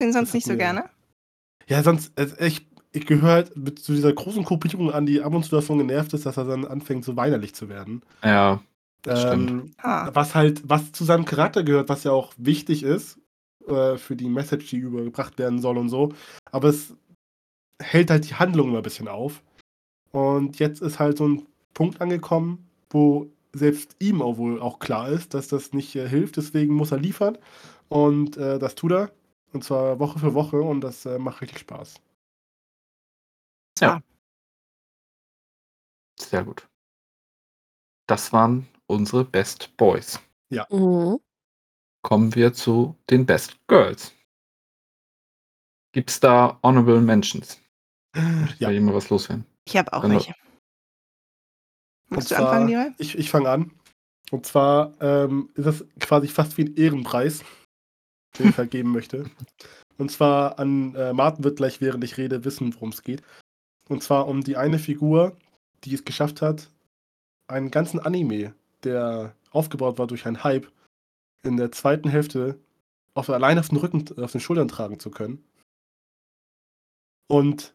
Das 0.00 0.12
sonst 0.12 0.34
nicht 0.34 0.44
so 0.46 0.52
mir- 0.52 0.58
gerne. 0.58 0.90
Ja, 1.66 1.82
sonst, 1.82 2.12
also 2.18 2.36
ich, 2.40 2.66
ich 2.92 3.06
gehöre 3.06 3.30
halt 3.32 3.56
mit 3.56 3.78
zu 3.78 3.92
dieser 3.92 4.12
großen 4.12 4.44
Gruppierung 4.44 4.90
an, 4.92 5.06
die 5.06 5.20
ab 5.22 5.34
und 5.34 5.44
zu 5.44 5.50
davon 5.50 5.78
genervt 5.78 6.12
ist, 6.14 6.24
dass 6.26 6.36
er 6.36 6.44
dann 6.44 6.64
anfängt, 6.64 7.04
so 7.04 7.16
weinerlich 7.16 7.54
zu 7.54 7.68
werden. 7.68 8.02
Ja, 8.22 8.62
das 9.02 9.22
stimmt. 9.22 9.50
Ähm, 9.50 9.74
Ah, 9.78 10.10
was 10.14 10.34
halt, 10.34 10.62
was 10.68 10.92
zu 10.92 11.04
seinem 11.04 11.24
Charakter 11.24 11.62
gehört, 11.64 11.88
was 11.88 12.04
ja 12.04 12.12
auch 12.12 12.32
wichtig 12.36 12.82
ist 12.82 13.18
äh, 13.66 13.96
für 13.96 14.16
die 14.16 14.28
Message, 14.28 14.68
die 14.70 14.78
übergebracht 14.78 15.38
werden 15.38 15.58
soll 15.60 15.76
und 15.78 15.88
so. 15.88 16.12
Aber 16.52 16.68
es 16.68 16.94
hält 17.80 18.10
halt 18.10 18.28
die 18.28 18.34
Handlung 18.34 18.68
immer 18.68 18.78
ein 18.78 18.82
bisschen 18.82 19.08
auf. 19.08 19.42
Und 20.12 20.58
jetzt 20.58 20.80
ist 20.82 20.98
halt 20.98 21.18
so 21.18 21.28
ein 21.28 21.46
Punkt 21.74 22.00
angekommen, 22.00 22.68
wo 22.90 23.30
selbst 23.52 23.96
ihm 23.98 24.22
auch 24.22 24.36
wohl 24.36 24.60
auch 24.60 24.78
klar 24.78 25.08
ist, 25.08 25.34
dass 25.34 25.48
das 25.48 25.72
nicht 25.72 25.94
äh, 25.96 26.08
hilft. 26.08 26.36
Deswegen 26.36 26.74
muss 26.74 26.92
er 26.92 26.98
liefern. 26.98 27.38
Und 27.88 28.36
äh, 28.36 28.58
das 28.58 28.74
tut 28.74 28.92
er. 28.92 29.12
Und 29.52 29.64
zwar 29.64 29.98
Woche 29.98 30.18
für 30.18 30.34
Woche. 30.34 30.60
Und 30.60 30.80
das 30.80 31.06
äh, 31.06 31.18
macht 31.18 31.40
richtig 31.40 31.58
Spaß. 31.60 32.00
Sehr 36.18 36.44
gut. 36.44 36.68
Das 38.08 38.32
waren 38.32 38.66
unsere 38.86 39.24
Best 39.24 39.76
Boys. 39.76 40.20
Mhm. 40.70 41.20
Kommen 42.02 42.34
wir 42.34 42.52
zu 42.52 42.96
den 43.10 43.26
Best 43.26 43.56
Girls. 43.66 44.12
Gibt's 45.92 46.20
da 46.20 46.58
Honorable 46.62 47.00
Mentions? 47.00 47.60
Ja. 48.14 48.68
Da 48.68 48.70
jemand 48.70 48.96
was 48.96 49.10
loswerden. 49.10 49.44
Ich 49.68 49.76
habe 49.76 49.92
auch 49.92 50.00
Dann- 50.00 50.12
welche. 50.12 50.34
Magst 52.08 52.30
du 52.30 52.36
zwar- 52.36 52.46
anfangen, 52.52 52.68
Leroy? 52.68 52.90
Ich, 52.96 53.18
ich 53.18 53.30
fange 53.30 53.50
an. 53.50 53.70
Und 54.30 54.46
zwar 54.46 54.94
ähm, 55.02 55.50
ist 55.54 55.66
das 55.66 55.84
quasi 56.00 56.28
fast 56.28 56.56
wie 56.56 56.62
ein 56.64 56.74
Ehrenpreis, 56.74 57.44
den 58.38 58.48
ich 58.48 58.54
vergeben 58.54 58.92
möchte. 58.92 59.30
Und 59.98 60.10
zwar 60.10 60.58
an 60.58 60.94
äh, 60.94 61.12
Martin 61.12 61.44
wird 61.44 61.58
gleich, 61.58 61.82
während 61.82 62.02
ich 62.04 62.16
rede, 62.16 62.44
wissen, 62.46 62.74
worum 62.74 62.90
es 62.90 63.02
geht. 63.02 63.22
Und 63.90 64.02
zwar 64.02 64.26
um 64.26 64.42
die 64.42 64.56
eine 64.56 64.78
Figur, 64.78 65.36
die 65.84 65.92
es 65.94 66.04
geschafft 66.06 66.40
hat, 66.40 66.70
einen 67.46 67.70
ganzen 67.70 68.00
Anime, 68.00 68.54
der 68.84 69.34
aufgebaut 69.50 69.98
war 69.98 70.06
durch 70.06 70.24
einen 70.26 70.44
Hype, 70.44 70.70
in 71.42 71.58
der 71.58 71.72
zweiten 71.72 72.08
Hälfte 72.08 72.58
auf, 73.12 73.28
allein 73.28 73.58
auf 73.58 73.68
den 73.68 73.78
Rücken, 73.78 74.04
auf 74.18 74.32
den 74.32 74.40
Schultern 74.40 74.68
tragen 74.68 74.98
zu 74.98 75.10
können. 75.10 75.44
Und 77.26 77.74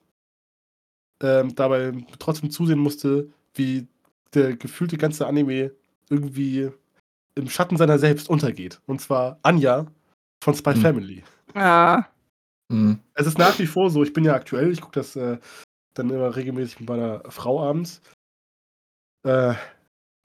ähm, 1.21 1.55
dabei 1.55 1.91
trotzdem 2.19 2.49
zusehen 2.51 2.79
musste, 2.79 3.29
wie 3.53 3.87
der 4.33 4.55
gefühlte 4.55 4.97
ganze 4.97 5.27
Anime 5.27 5.71
irgendwie 6.09 6.69
im 7.35 7.49
Schatten 7.49 7.77
seiner 7.77 7.99
selbst 7.99 8.29
untergeht. 8.29 8.81
Und 8.85 9.01
zwar 9.01 9.39
Anja 9.43 9.87
von 10.43 10.55
Spy 10.55 10.73
Hm. 10.73 10.81
Family. 10.81 11.23
Ah, 11.53 12.03
Mhm. 12.69 12.99
Es 13.13 13.27
ist 13.27 13.37
nach 13.37 13.59
wie 13.59 13.67
vor 13.67 13.89
so, 13.91 14.03
ich 14.03 14.13
bin 14.13 14.23
ja 14.23 14.33
aktuell, 14.33 14.71
ich 14.71 14.81
gucke 14.81 14.99
das 14.99 15.15
äh, 15.15 15.37
dann 15.93 16.09
immer 16.09 16.35
regelmäßig 16.35 16.79
mit 16.79 16.89
meiner 16.89 17.21
Frau 17.29 17.61
abends. 17.61 18.01
Äh, 19.23 19.53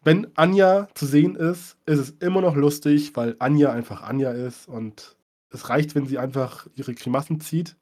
wenn 0.05 0.29
Anja 0.37 0.89
zu 0.95 1.05
sehen 1.07 1.35
ist, 1.37 1.77
ist 1.87 1.99
es 1.99 2.11
immer 2.21 2.41
noch 2.41 2.57
lustig, 2.57 3.15
weil 3.17 3.37
Anja 3.41 3.73
einfach 3.73 4.03
Anja 4.03 4.31
ist 4.31 4.69
und 4.69 5.17
es 5.51 5.69
reicht, 5.69 5.95
wenn 5.95 6.07
sie 6.07 6.19
einfach 6.19 6.67
ihre 6.77 6.95
Grimassen 6.95 7.41
zieht 7.41 7.77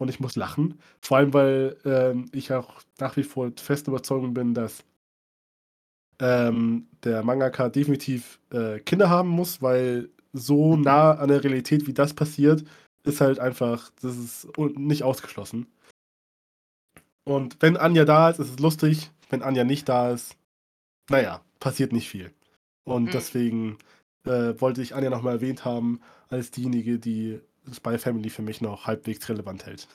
und 0.00 0.08
ich 0.08 0.18
muss 0.18 0.34
lachen. 0.34 0.80
Vor 1.02 1.18
allem, 1.18 1.34
weil 1.34 1.76
ähm, 1.84 2.24
ich 2.32 2.52
auch 2.52 2.80
nach 2.98 3.16
wie 3.18 3.22
vor 3.22 3.52
fest 3.56 3.86
überzeugt 3.86 4.32
bin, 4.32 4.54
dass 4.54 4.82
ähm, 6.18 6.88
der 7.04 7.22
Mangaka 7.22 7.68
definitiv 7.68 8.40
äh, 8.50 8.80
Kinder 8.80 9.10
haben 9.10 9.28
muss, 9.28 9.60
weil 9.60 10.08
so 10.32 10.76
nah 10.76 11.12
an 11.12 11.28
der 11.28 11.44
Realität, 11.44 11.86
wie 11.86 11.92
das 11.92 12.14
passiert, 12.14 12.64
ist 13.04 13.20
halt 13.20 13.40
einfach, 13.40 13.90
das 14.00 14.16
ist 14.16 14.48
nicht 14.76 15.02
ausgeschlossen. 15.02 15.66
Und 17.24 17.56
wenn 17.60 17.76
Anja 17.76 18.06
da 18.06 18.30
ist, 18.30 18.38
ist 18.38 18.50
es 18.50 18.58
lustig. 18.58 19.10
Wenn 19.28 19.42
Anja 19.42 19.64
nicht 19.64 19.88
da 19.88 20.10
ist, 20.12 20.36
naja, 21.10 21.42
passiert 21.60 21.92
nicht 21.92 22.08
viel. 22.08 22.32
Und 22.84 23.04
Mhm. 23.04 23.10
deswegen 23.10 23.78
äh, 24.24 24.54
wollte 24.60 24.80
ich 24.80 24.94
Anja 24.94 25.10
nochmal 25.10 25.34
erwähnt 25.34 25.64
haben, 25.66 26.00
als 26.28 26.50
diejenige, 26.50 26.98
die 26.98 27.40
Spy 27.72 27.98
Family 27.98 28.30
für 28.30 28.42
mich 28.42 28.60
noch 28.60 28.86
halbwegs 28.86 29.28
relevant 29.28 29.66
hält. 29.66 29.88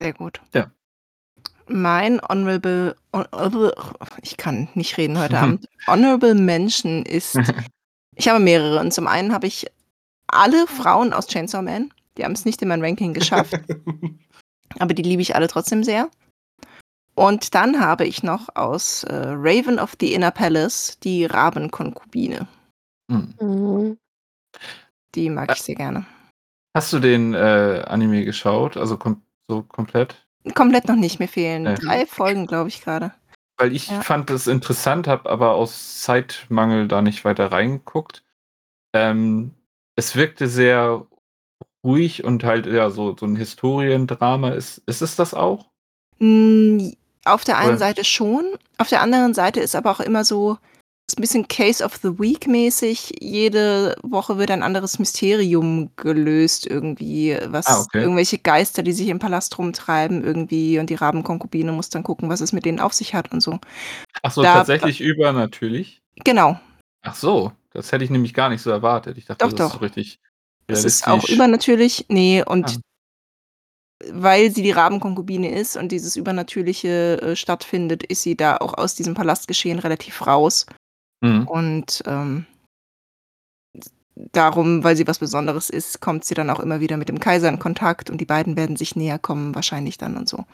sehr 0.00 0.12
gut. 0.12 0.40
Ja. 0.54 0.70
Mein 1.66 2.20
Honorable, 2.22 2.96
Hon- 3.12 3.26
ich 4.22 4.36
kann 4.36 4.68
nicht 4.74 4.96
reden 4.96 5.18
heute 5.18 5.38
Abend. 5.40 5.68
Honorable 5.86 6.34
Mention 6.34 7.04
ist, 7.04 7.36
ich 8.16 8.28
habe 8.28 8.38
mehrere. 8.42 8.80
Und 8.80 8.92
zum 8.92 9.06
einen 9.06 9.32
habe 9.32 9.46
ich 9.46 9.66
alle 10.28 10.66
Frauen 10.66 11.12
aus 11.12 11.26
Chainsaw 11.26 11.62
Man. 11.62 11.92
Die 12.16 12.24
haben 12.24 12.32
es 12.32 12.44
nicht 12.44 12.62
in 12.62 12.68
mein 12.68 12.82
Ranking 12.84 13.12
geschafft, 13.14 13.54
aber 14.78 14.94
die 14.94 15.02
liebe 15.02 15.22
ich 15.22 15.34
alle 15.34 15.48
trotzdem 15.48 15.84
sehr. 15.84 16.10
Und 17.14 17.54
dann 17.54 17.80
habe 17.80 18.06
ich 18.06 18.22
noch 18.22 18.48
aus 18.54 19.02
äh, 19.04 19.14
Raven 19.14 19.78
of 19.80 19.94
the 20.00 20.14
Inner 20.14 20.30
Palace 20.30 20.98
die 21.02 21.24
Rabenkonkubine. 21.26 22.46
Mhm. 23.10 23.98
Die 25.14 25.30
mag 25.30 25.50
ich 25.52 25.62
sehr 25.62 25.74
gerne. 25.74 26.06
Hast 26.76 26.92
du 26.92 26.98
den 26.98 27.34
äh, 27.34 27.84
Anime 27.86 28.24
geschaut? 28.24 28.76
Also 28.76 28.96
kom 28.96 29.22
so 29.48 29.62
komplett? 29.62 30.26
Komplett 30.54 30.86
noch 30.88 30.96
nicht, 30.96 31.18
mir 31.18 31.28
fehlen 31.28 31.64
Nee. 31.64 31.74
drei 31.74 32.06
Folgen, 32.06 32.46
glaube 32.46 32.68
ich, 32.68 32.82
gerade. 32.82 33.12
Weil 33.58 33.74
ich 33.74 33.88
Ja. 33.90 34.02
fand 34.02 34.30
es 34.30 34.46
interessant, 34.46 35.08
habe 35.08 35.28
aber 35.30 35.52
aus 35.54 36.00
Zeitmangel 36.02 36.86
da 36.88 37.02
nicht 37.02 37.24
weiter 37.24 37.50
reingeguckt. 37.50 38.22
Ähm, 38.94 39.52
es 39.96 40.14
wirkte 40.14 40.46
sehr 40.48 41.06
ruhig 41.84 42.24
und 42.24 42.44
halt 42.44 42.66
ja 42.66 42.90
so, 42.90 43.16
so 43.18 43.26
ein 43.26 43.36
Historiendrama. 43.36 44.50
Ist, 44.50 44.78
ist 44.86 45.02
es 45.02 45.16
das 45.16 45.34
auch? 45.34 45.66
Mm, 46.18 46.90
Auf 47.24 47.44
der 47.44 47.58
einen 47.58 47.70
Oder- 47.70 47.78
Seite 47.78 48.04
schon, 48.04 48.44
auf 48.78 48.88
der 48.88 49.02
anderen 49.02 49.34
Seite 49.34 49.60
ist 49.60 49.74
aber 49.74 49.90
auch 49.90 50.00
immer 50.00 50.24
so 50.24 50.56
ist 51.10 51.18
ein 51.18 51.22
bisschen 51.22 51.48
Case 51.48 51.82
of 51.82 51.96
the 52.02 52.18
Week 52.18 52.46
mäßig. 52.46 53.14
Jede 53.20 53.96
Woche 54.02 54.36
wird 54.36 54.50
ein 54.50 54.62
anderes 54.62 54.98
Mysterium 54.98 55.90
gelöst 55.96 56.66
irgendwie, 56.66 57.36
was 57.46 57.66
Ah, 57.66 57.80
okay. 57.80 58.00
irgendwelche 58.02 58.38
Geister, 58.38 58.82
die 58.82 58.92
sich 58.92 59.08
im 59.08 59.18
Palast 59.18 59.56
rumtreiben 59.58 60.22
irgendwie 60.22 60.78
und 60.78 60.90
die 60.90 60.94
Rabenkonkubine 60.96 61.72
muss 61.72 61.88
dann 61.88 62.02
gucken, 62.02 62.28
was 62.28 62.40
es 62.42 62.52
mit 62.52 62.66
denen 62.66 62.78
auf 62.80 62.92
sich 62.92 63.14
hat 63.14 63.32
und 63.32 63.40
so. 63.40 63.58
Ach 64.22 64.30
so, 64.32 64.42
Da- 64.42 64.54
tatsächlich 64.54 65.00
übernatürlich. 65.00 66.02
Genau, 66.24 66.58
Ach 67.02 67.14
so, 67.14 67.52
das 67.70 67.92
hätte 67.92 68.02
ich 68.04 68.10
nämlich 68.10 68.34
gar 68.34 68.48
nicht 68.50 68.60
so 68.60 68.70
erwartet. 68.70 69.16
Ich 69.18 69.24
dachte, 69.26 69.44
Doch, 69.46 69.52
das 69.52 69.66
ist 69.66 69.72
doch. 69.74 69.78
so 69.78 69.84
richtig 69.84 70.18
es 70.66 70.84
ist 70.84 71.04
auch 71.04 71.12
realistisch. 71.12 71.34
übernatürlich. 71.36 72.04
Nee, 72.08 72.42
und 72.44 72.66
Ah. 72.68 72.80
weil 74.12 74.50
sie 74.50 74.62
die 74.62 74.72
Rabenkonkubine 74.72 75.50
ist 75.58 75.76
und 75.76 75.90
dieses 75.90 76.16
Übernatürliche 76.16 77.22
äh, 77.22 77.36
stattfindet, 77.36 78.02
ist 78.02 78.22
sie 78.22 78.36
da 78.36 78.56
auch 78.58 78.74
aus 78.74 78.94
diesem 78.94 79.14
Palastgeschehen 79.14 79.78
relativ 79.78 80.26
raus. 80.26 80.66
Mhm. 81.20 81.48
Und 81.48 82.02
ähm, 82.06 82.46
darum, 84.14 84.84
weil 84.84 84.96
sie 84.96 85.06
was 85.06 85.18
Besonderes 85.18 85.70
ist, 85.70 86.00
kommt 86.00 86.24
sie 86.24 86.34
dann 86.34 86.50
auch 86.50 86.60
immer 86.60 86.80
wieder 86.80 86.96
mit 86.96 87.08
dem 87.08 87.20
Kaiser 87.20 87.48
in 87.48 87.58
Kontakt 87.58 88.10
und 88.10 88.20
die 88.20 88.26
beiden 88.26 88.56
werden 88.56 88.76
sich 88.76 88.96
näher 88.96 89.18
kommen, 89.18 89.54
wahrscheinlich 89.54 89.98
dann 89.98 90.16
und 90.16 90.28
so. 90.28 90.44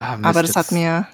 Ah, 0.00 0.16
Mist, 0.16 0.26
Aber 0.26 0.42
das 0.42 0.56
hat 0.56 0.72
mir 0.72 1.08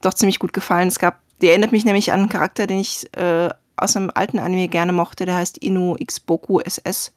doch 0.00 0.14
ziemlich 0.14 0.38
gut 0.38 0.52
gefallen. 0.52 0.88
Es 0.88 0.98
gab, 0.98 1.20
die 1.40 1.48
erinnert 1.48 1.72
mich 1.72 1.84
nämlich 1.84 2.12
an 2.12 2.20
einen 2.20 2.28
Charakter, 2.28 2.66
den 2.66 2.80
ich 2.80 3.14
äh, 3.16 3.50
aus 3.76 3.96
einem 3.96 4.10
alten 4.14 4.38
Anime 4.38 4.68
gerne 4.68 4.92
mochte, 4.92 5.26
der 5.26 5.36
heißt 5.36 5.58
Inu 5.58 5.96
Xboku 6.04 6.60
SS. 6.60 7.12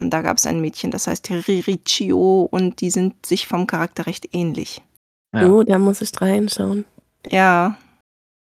Und 0.00 0.10
da 0.10 0.22
gab 0.22 0.38
es 0.38 0.46
ein 0.46 0.60
Mädchen, 0.60 0.90
das 0.90 1.06
heißt 1.06 1.30
Ririchio 1.30 2.48
und 2.50 2.80
die 2.80 2.90
sind 2.90 3.24
sich 3.24 3.46
vom 3.46 3.66
Charakter 3.66 4.06
recht 4.06 4.34
ähnlich. 4.34 4.82
Ja. 5.32 5.48
Oh, 5.48 5.62
da 5.62 5.78
muss 5.78 6.00
ich 6.00 6.10
reinschauen. 6.20 6.84
Ja. 7.28 7.76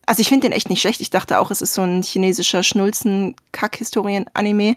Also 0.10 0.22
ich 0.22 0.30
finde 0.30 0.48
den 0.48 0.54
echt 0.54 0.72
nicht 0.72 0.82
schlecht. 0.82 1.02
Ich 1.02 1.12
dachte 1.12 1.38
auch, 1.40 1.52
es 1.52 1.62
ist 1.62 1.76
so 1.76 1.84
ein 1.84 2.02
chinesischer 2.02 2.64
Schnulzen-Kack-Historien-Anime. 2.64 4.76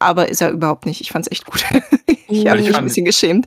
Aber 0.00 0.28
ist 0.28 0.40
er 0.40 0.50
überhaupt 0.50 0.86
nicht. 0.86 1.00
Ich 1.00 1.12
fand's 1.12 1.30
echt 1.30 1.46
gut. 1.46 1.64
ich 2.06 2.42
Ja, 2.42 2.50
habe 2.50 2.58
ich 2.60 2.66
mich 2.66 2.70
ein 2.70 2.74
fand- 2.74 2.86
bisschen 2.88 3.04
geschämt. 3.04 3.46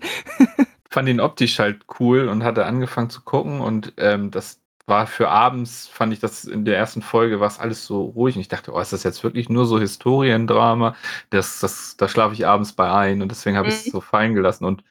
fand 0.89 1.09
ihn 1.09 1.19
optisch 1.19 1.59
halt 1.59 1.81
cool 1.99 2.29
und 2.29 2.43
hatte 2.43 2.65
angefangen 2.65 3.09
zu 3.09 3.21
gucken 3.21 3.59
und 3.61 3.93
ähm, 3.97 4.29
das 4.31 4.59
war 4.85 5.07
für 5.07 5.29
abends, 5.29 5.87
fand 5.87 6.13
ich 6.13 6.19
das 6.19 6.43
in 6.45 6.65
der 6.65 6.77
ersten 6.77 7.01
Folge, 7.01 7.39
war 7.39 7.47
es 7.47 7.57
alles 7.59 7.85
so 7.85 8.03
ruhig 8.03 8.35
und 8.35 8.41
ich 8.41 8.47
dachte, 8.49 8.71
oh, 8.73 8.79
ist 8.79 8.93
das 8.93 9.03
jetzt 9.03 9.23
wirklich 9.23 9.49
nur 9.49 9.65
so 9.65 9.79
Historiendrama? 9.79 10.95
Das, 11.31 11.59
das, 11.59 11.97
da 11.97 12.07
schlafe 12.07 12.35
ich 12.35 12.45
abends 12.45 12.73
bei 12.73 12.91
ein 12.91 13.21
und 13.21 13.29
deswegen 13.29 13.57
habe 13.57 13.69
ich 13.69 13.73
es 13.75 13.85
Mhm. 13.87 13.91
so 13.91 14.01
fallen 14.01 14.35
gelassen 14.35 14.65
und 14.65 14.83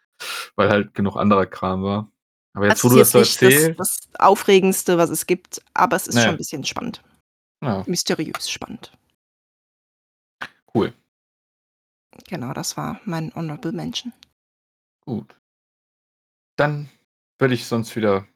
weil 0.57 0.71
halt 0.71 0.95
genug 0.95 1.17
anderer 1.17 1.47
Kram 1.47 1.83
war. 1.85 2.09
Aber 2.55 2.67
jetzt, 2.67 2.85
Also 2.85 2.91
wo 2.91 2.93
du 2.95 2.99
das 3.01 3.09
ist 3.09 3.13
so 3.13 3.19
erzählst, 3.47 3.81
das, 3.81 3.99
das 4.11 4.21
Aufregendste, 4.21 4.99
was 4.99 5.11
es 5.11 5.27
gibt, 5.27 5.63
aber 5.75 5.97
es 5.97 6.07
ist 6.07 6.15
Naja. 6.17 6.27
schon 6.27 6.35
ein 6.35 6.39
bisschen 6.39 6.65
spannend. 6.65 7.03
ja, 7.63 7.83
Mysteriös 7.87 8.51
spannend. 8.51 8.93
cool, 10.75 10.93
Genau, 12.29 12.53
das 12.53 12.77
war 12.77 13.01
mein 13.05 13.35
Honorable 13.35 13.73
Mention. 13.73 14.13
gut. 15.07 15.35
Dann 16.57 16.91
würde 17.39 17.55
ich 17.55 17.67
sonst 17.67 17.97
wieder 17.97 18.27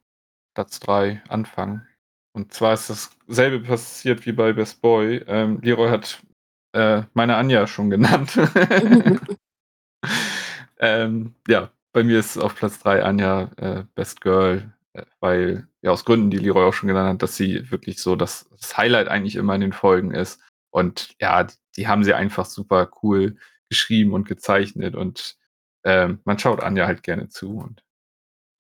Platz 0.55 0.81
3 0.81 1.23
anfangen. 1.29 1.87
Und 2.35 2.53
zwar 2.55 2.73
ist 2.75 2.89
dasselbe 3.29 3.61
passiert 3.67 4.25
wie 4.27 4.33
bei 4.33 4.53
Best 4.55 4.81
Boy. 4.81 5.19
Ähm, 5.27 5.61
Leroy 5.61 5.91
hat 5.91 6.23
äh, 6.73 7.03
meine 7.13 7.37
Anja 7.37 7.67
schon 7.67 7.91
genannt. 7.91 8.33
ähm, 10.79 11.35
ja, 11.47 11.71
bei 11.97 12.05
mir 12.05 12.19
ist 12.19 12.37
auf 12.37 12.55
Platz 12.57 12.79
3 12.81 13.05
Anja 13.05 13.51
äh, 13.57 13.85
Best 13.95 14.21
Girl, 14.21 14.71
äh, 14.93 15.07
weil, 15.19 15.67
ja, 15.81 15.93
aus 15.93 16.05
Gründen, 16.05 16.29
die 16.29 16.37
Leroy 16.37 16.67
auch 16.69 16.75
schon 16.75 16.89
genannt 16.89 17.09
hat, 17.09 17.23
dass 17.23 17.37
sie 17.37 17.71
wirklich 17.71 18.03
so 18.03 18.17
das, 18.17 18.51
das 18.61 18.77
Highlight 18.77 19.09
eigentlich 19.09 19.37
immer 19.37 19.55
in 19.55 19.63
den 19.63 19.73
Folgen 19.73 20.11
ist. 20.13 20.39
Und 20.69 21.17
ja, 21.23 21.47
die, 21.75 21.89
haben 21.89 22.05
sie 22.05 22.13
einfach 22.13 22.45
super 22.45 22.91
cool 23.03 23.37
geschrieben 23.71 24.13
und 24.13 24.29
gezeichnet 24.29 24.95
und 24.95 25.39
ähm, 25.85 26.21
man 26.27 26.39
schaut 26.39 26.63
Anja 26.63 26.87
halt 26.87 27.03
gerne 27.03 27.31
zu 27.31 27.57
und 27.57 27.83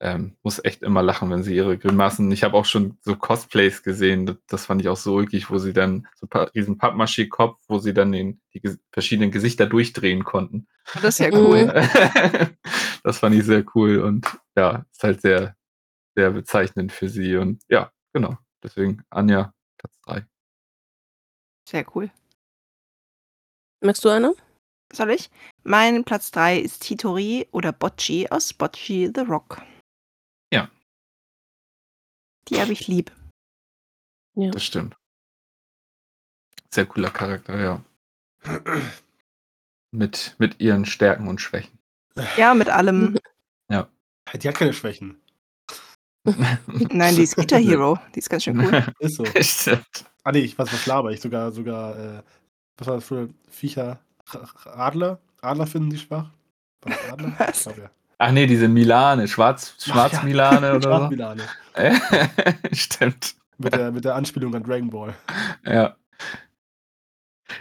ähm, 0.00 0.36
muss 0.42 0.62
echt 0.62 0.82
immer 0.82 1.02
lachen, 1.02 1.30
wenn 1.30 1.42
sie 1.42 1.56
ihre 1.56 1.78
Grimassen. 1.78 2.30
Ich 2.30 2.44
habe 2.44 2.56
auch 2.56 2.66
schon 2.66 2.98
so 3.00 3.16
Cosplays 3.16 3.82
gesehen, 3.82 4.26
das, 4.26 4.36
das 4.46 4.66
fand 4.66 4.82
ich 4.82 4.88
auch 4.88 4.96
so 4.96 5.14
ulkig, 5.14 5.50
wo 5.50 5.58
sie 5.58 5.72
dann 5.72 6.06
so 6.16 6.26
diesen 6.54 6.78
Pappmaché-Kopf, 6.78 7.58
wo 7.68 7.78
sie 7.78 7.94
dann 7.94 8.12
den, 8.12 8.40
die 8.52 8.60
ges 8.60 8.78
verschiedenen 8.92 9.30
Gesichter 9.30 9.66
durchdrehen 9.66 10.24
konnten. 10.24 10.66
Das 10.94 11.04
ist 11.04 11.18
ja 11.18 11.28
cool. 11.32 11.66
das 13.02 13.18
fand 13.18 13.34
ich 13.36 13.44
sehr 13.44 13.64
cool 13.74 14.00
und 14.00 14.26
ja, 14.56 14.84
ist 14.92 15.02
halt 15.02 15.22
sehr, 15.22 15.56
sehr 16.14 16.30
bezeichnend 16.30 16.92
für 16.92 17.08
sie 17.08 17.36
und 17.36 17.62
ja, 17.68 17.90
genau. 18.12 18.36
Deswegen 18.62 19.02
Anja, 19.10 19.54
Platz 19.78 19.98
3. 20.02 20.26
Sehr 21.68 21.86
cool. 21.94 22.10
Magst 23.80 24.04
du, 24.04 24.10
Anna? 24.10 24.32
Soll 24.92 25.10
ich? 25.10 25.30
Mein 25.62 26.04
Platz 26.04 26.30
3 26.30 26.58
ist 26.58 26.84
Hitori 26.84 27.48
oder 27.50 27.72
Bocci 27.72 28.28
aus 28.30 28.52
Bocci 28.52 29.10
the 29.14 29.22
Rock. 29.22 29.60
Ja. 32.48 32.56
Die 32.56 32.60
habe 32.62 32.72
ich 32.72 32.88
lieb. 32.88 33.12
Ja. 34.34 34.50
Das 34.50 34.64
stimmt. 34.64 34.96
Sehr 36.70 36.86
cooler 36.86 37.10
Charakter, 37.10 37.58
ja. 37.58 37.82
Mit, 39.90 40.36
mit 40.38 40.60
ihren 40.60 40.84
Stärken 40.84 41.28
und 41.28 41.40
Schwächen. 41.40 41.78
Ja, 42.36 42.54
mit 42.54 42.68
allem. 42.68 43.18
Die 44.34 44.48
hat 44.48 44.56
keine 44.56 44.72
Schwächen. 44.72 45.20
Nein, 46.90 47.14
die 47.14 47.22
ist 47.22 47.36
Guitar 47.36 47.60
Hero. 47.60 47.98
Die 48.14 48.18
ist 48.18 48.28
ganz 48.28 48.42
schön 48.42 48.58
cool. 48.58 48.84
Ist 48.98 49.16
so. 49.16 49.24
Stimmt. 49.24 50.04
Ah 50.24 50.32
nee, 50.32 50.40
ich 50.40 50.58
was 50.58 50.72
was 50.72 50.84
laber 50.86 51.12
ich 51.12 51.20
sogar 51.20 51.52
sogar 51.52 51.96
äh, 51.96 52.22
was 52.76 52.88
war 52.88 52.94
das 52.96 53.04
für 53.04 53.28
Viecher 53.48 54.00
Adler? 54.64 55.20
Adler 55.40 55.68
finden 55.68 55.90
die 55.90 55.98
schwach? 55.98 56.30
Adler? 57.12 57.32
Was? 57.38 57.58
Ich 57.58 57.62
glaub, 57.62 57.78
ja. 57.78 57.90
Ach 58.18 58.32
nee, 58.32 58.46
diese 58.46 58.68
Milane, 58.68 59.28
Schwarz, 59.28 59.74
Ach 59.82 59.86
ja. 59.86 59.92
Schwarz-Milane 59.92 60.74
oder 60.76 60.82
Schwarzmilane. 60.88 61.42
so. 61.76 62.72
Stimmt. 62.72 63.34
Mit 63.58 63.74
der, 63.74 63.92
mit 63.92 64.04
der 64.04 64.14
Anspielung 64.14 64.54
an 64.54 64.62
Dragon 64.62 64.88
Ball. 64.90 65.14
Ja. 65.64 65.96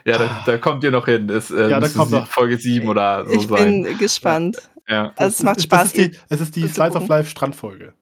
Ja, 0.06 0.18
da, 0.18 0.44
da 0.46 0.58
kommt 0.58 0.84
ihr 0.84 0.92
noch 0.92 1.06
hin. 1.06 1.28
Das, 1.28 1.52
äh, 1.52 1.70
Ja, 1.70 1.80
da 1.80 1.88
kommt 1.90 2.12
noch. 2.12 2.28
Folge 2.28 2.58
7 2.58 2.88
oder 2.88 3.26
so 3.26 3.32
ich 3.34 3.48
sein. 3.48 3.84
bin 3.84 3.98
gespannt. 3.98 4.58
Ja. 4.88 5.12
Also 5.16 5.36
es 5.36 5.44
macht 5.44 5.58
ist- 5.58 5.64
Spaß. 5.64 5.94
Das 5.94 5.94
ist 5.94 5.98
die, 6.14 6.20
es 6.30 6.42
ist 6.42 6.56
die 6.56 6.68
Slice 6.68 6.96
of. 6.98 7.08
Life 7.08 7.30
Strandfolge. 7.30 7.94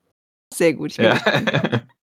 Sehr 0.53 0.73
gut. 0.73 0.91
Ich 0.91 0.97
bin 0.97 1.05
ja. 1.07 1.13
gespannt. 1.13 1.51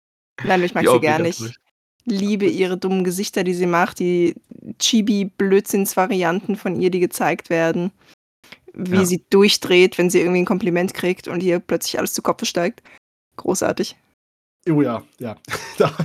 Nein, 0.44 0.64
ich 0.64 0.74
mag 0.74 0.84
Die 0.84 0.90
sie 0.90 1.00
gar 1.00 1.16
obligatorisch. 1.20 1.40
nicht. 1.40 1.60
Liebe 2.06 2.46
ihre 2.48 2.78
dummen 2.78 3.04
Gesichter, 3.06 3.44
die 3.46 3.54
sie 3.54 3.66
macht, 3.66 4.00
die 4.00 4.36
Chibi-Blödsinns-Varianten 4.80 6.56
von 6.58 6.80
ihr, 6.80 6.90
die 6.92 7.00
gezeigt 7.00 7.50
werden. 7.50 7.92
Wie 8.74 8.96
Ja. 8.96 9.06
sie 9.06 9.24
durchdreht, 9.30 9.98
wenn 9.98 10.10
sie 10.10 10.20
irgendwie 10.20 10.42
ein 10.42 10.46
Kompliment 10.46 10.94
kriegt 10.94 11.28
und 11.28 11.44
ihr 11.44 11.60
plötzlich 11.60 12.00
alles 12.00 12.14
zu 12.14 12.22
Kopfe 12.22 12.46
steigt. 12.46 12.82
Großartig. 13.38 13.96
Oh 14.70 14.82
ja, 14.82 15.04
ja. 15.20 15.38
Da- 15.78 15.96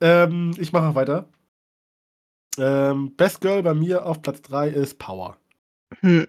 ähm, 0.00 0.54
ich 0.58 0.72
mache 0.72 0.94
weiter. 0.94 1.28
Ähm, 2.58 3.14
Best 3.16 3.40
Girl 3.40 3.62
bei 3.62 3.74
mir 3.74 4.04
auf 4.04 4.20
Platz 4.22 4.42
3 4.42 4.68
ist 4.68 4.98
Power. 4.98 5.36
Hm. 6.00 6.26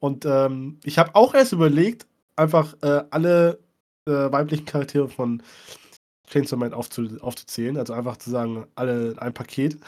Und 0.00 0.24
ähm, 0.26 0.78
ich 0.84 0.98
habe 0.98 1.14
auch 1.14 1.34
erst 1.34 1.52
überlegt, 1.52 2.06
einfach 2.36 2.74
äh, 2.82 3.04
alle 3.10 3.58
äh, 4.06 4.10
weiblichen 4.30 4.66
Charaktere 4.66 5.08
von 5.08 5.42
Chainsaw 6.28 6.58
Man 6.58 6.74
aufzu 6.74 7.08
aufzuzählen. 7.20 7.76
Also 7.78 7.92
einfach 7.94 8.16
zu 8.18 8.30
sagen, 8.30 8.66
alle 8.74 9.12
in 9.12 9.18
ein 9.18 9.32
Paket. 9.34 9.78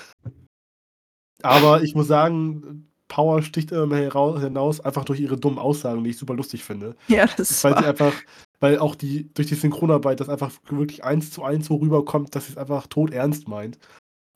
Aber 1.42 1.82
ich 1.82 1.94
muss 1.94 2.08
sagen, 2.08 2.88
Power 3.08 3.42
sticht 3.42 3.72
immer 3.72 3.86
mehr 3.86 4.12
hinaus, 4.38 4.80
einfach 4.80 5.04
durch 5.04 5.20
ihre 5.20 5.38
dummen 5.38 5.58
Aussagen, 5.58 6.04
die 6.04 6.10
ich 6.10 6.18
super 6.18 6.34
lustig 6.34 6.64
finde. 6.64 6.94
Ja, 7.08 7.26
das 7.26 7.50
ist 7.50 7.64
Weil 7.64 7.78
sie 7.78 7.86
einfach, 7.86 8.12
weil 8.60 8.78
auch 8.78 8.94
die, 8.94 9.32
durch 9.34 9.48
die 9.48 9.54
Synchronarbeit 9.54 10.20
das 10.20 10.28
einfach 10.28 10.52
wirklich 10.68 11.04
eins 11.04 11.30
zu 11.30 11.42
eins 11.42 11.66
so 11.66 11.76
rüberkommt, 11.76 12.34
dass 12.34 12.46
sie 12.46 12.52
es 12.52 12.58
einfach 12.58 12.86
tot 12.86 13.12
ernst 13.12 13.48
meint. 13.48 13.78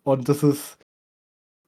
Und 0.04 0.28
das 0.28 0.42
ist, 0.42 0.78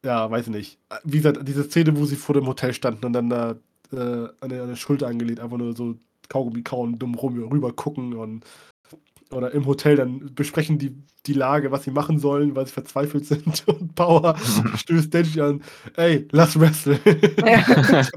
ja, 0.04 0.30
weiß 0.30 0.46
ich 0.46 0.52
nicht. 0.52 0.78
Wie 1.04 1.18
gesagt, 1.18 1.46
diese 1.46 1.64
Szene, 1.64 1.96
wo 1.96 2.04
sie 2.04 2.16
vor 2.16 2.34
dem 2.34 2.46
Hotel 2.46 2.72
standen 2.72 3.04
und 3.04 3.12
dann 3.12 3.30
da 3.30 3.56
äh, 3.92 4.28
an, 4.40 4.48
der, 4.48 4.62
an 4.62 4.68
der 4.68 4.76
Schulter 4.76 5.06
angelehnt, 5.06 5.40
einfach 5.40 5.58
nur 5.58 5.76
so 5.76 5.96
Kaugummi 6.28 6.62
kauen, 6.62 6.98
dumm 6.98 7.14
rum 7.14 7.38
rüber 7.48 7.72
gucken 7.72 8.14
und 8.14 8.44
oder 9.34 9.52
im 9.52 9.66
Hotel 9.66 9.96
dann 9.96 10.34
besprechen 10.34 10.78
die 10.78 10.94
die 11.26 11.32
Lage, 11.32 11.70
was 11.70 11.84
sie 11.84 11.90
machen 11.90 12.18
sollen, 12.18 12.54
weil 12.54 12.66
sie 12.66 12.72
verzweifelt 12.72 13.24
sind 13.26 13.64
und 13.66 13.94
Power 13.94 14.36
stößt 14.76 15.12
Denji 15.12 15.40
an, 15.40 15.62
ey, 15.96 16.26
lass 16.32 16.58
wresteln. 16.58 16.98
Ja. 17.46 18.02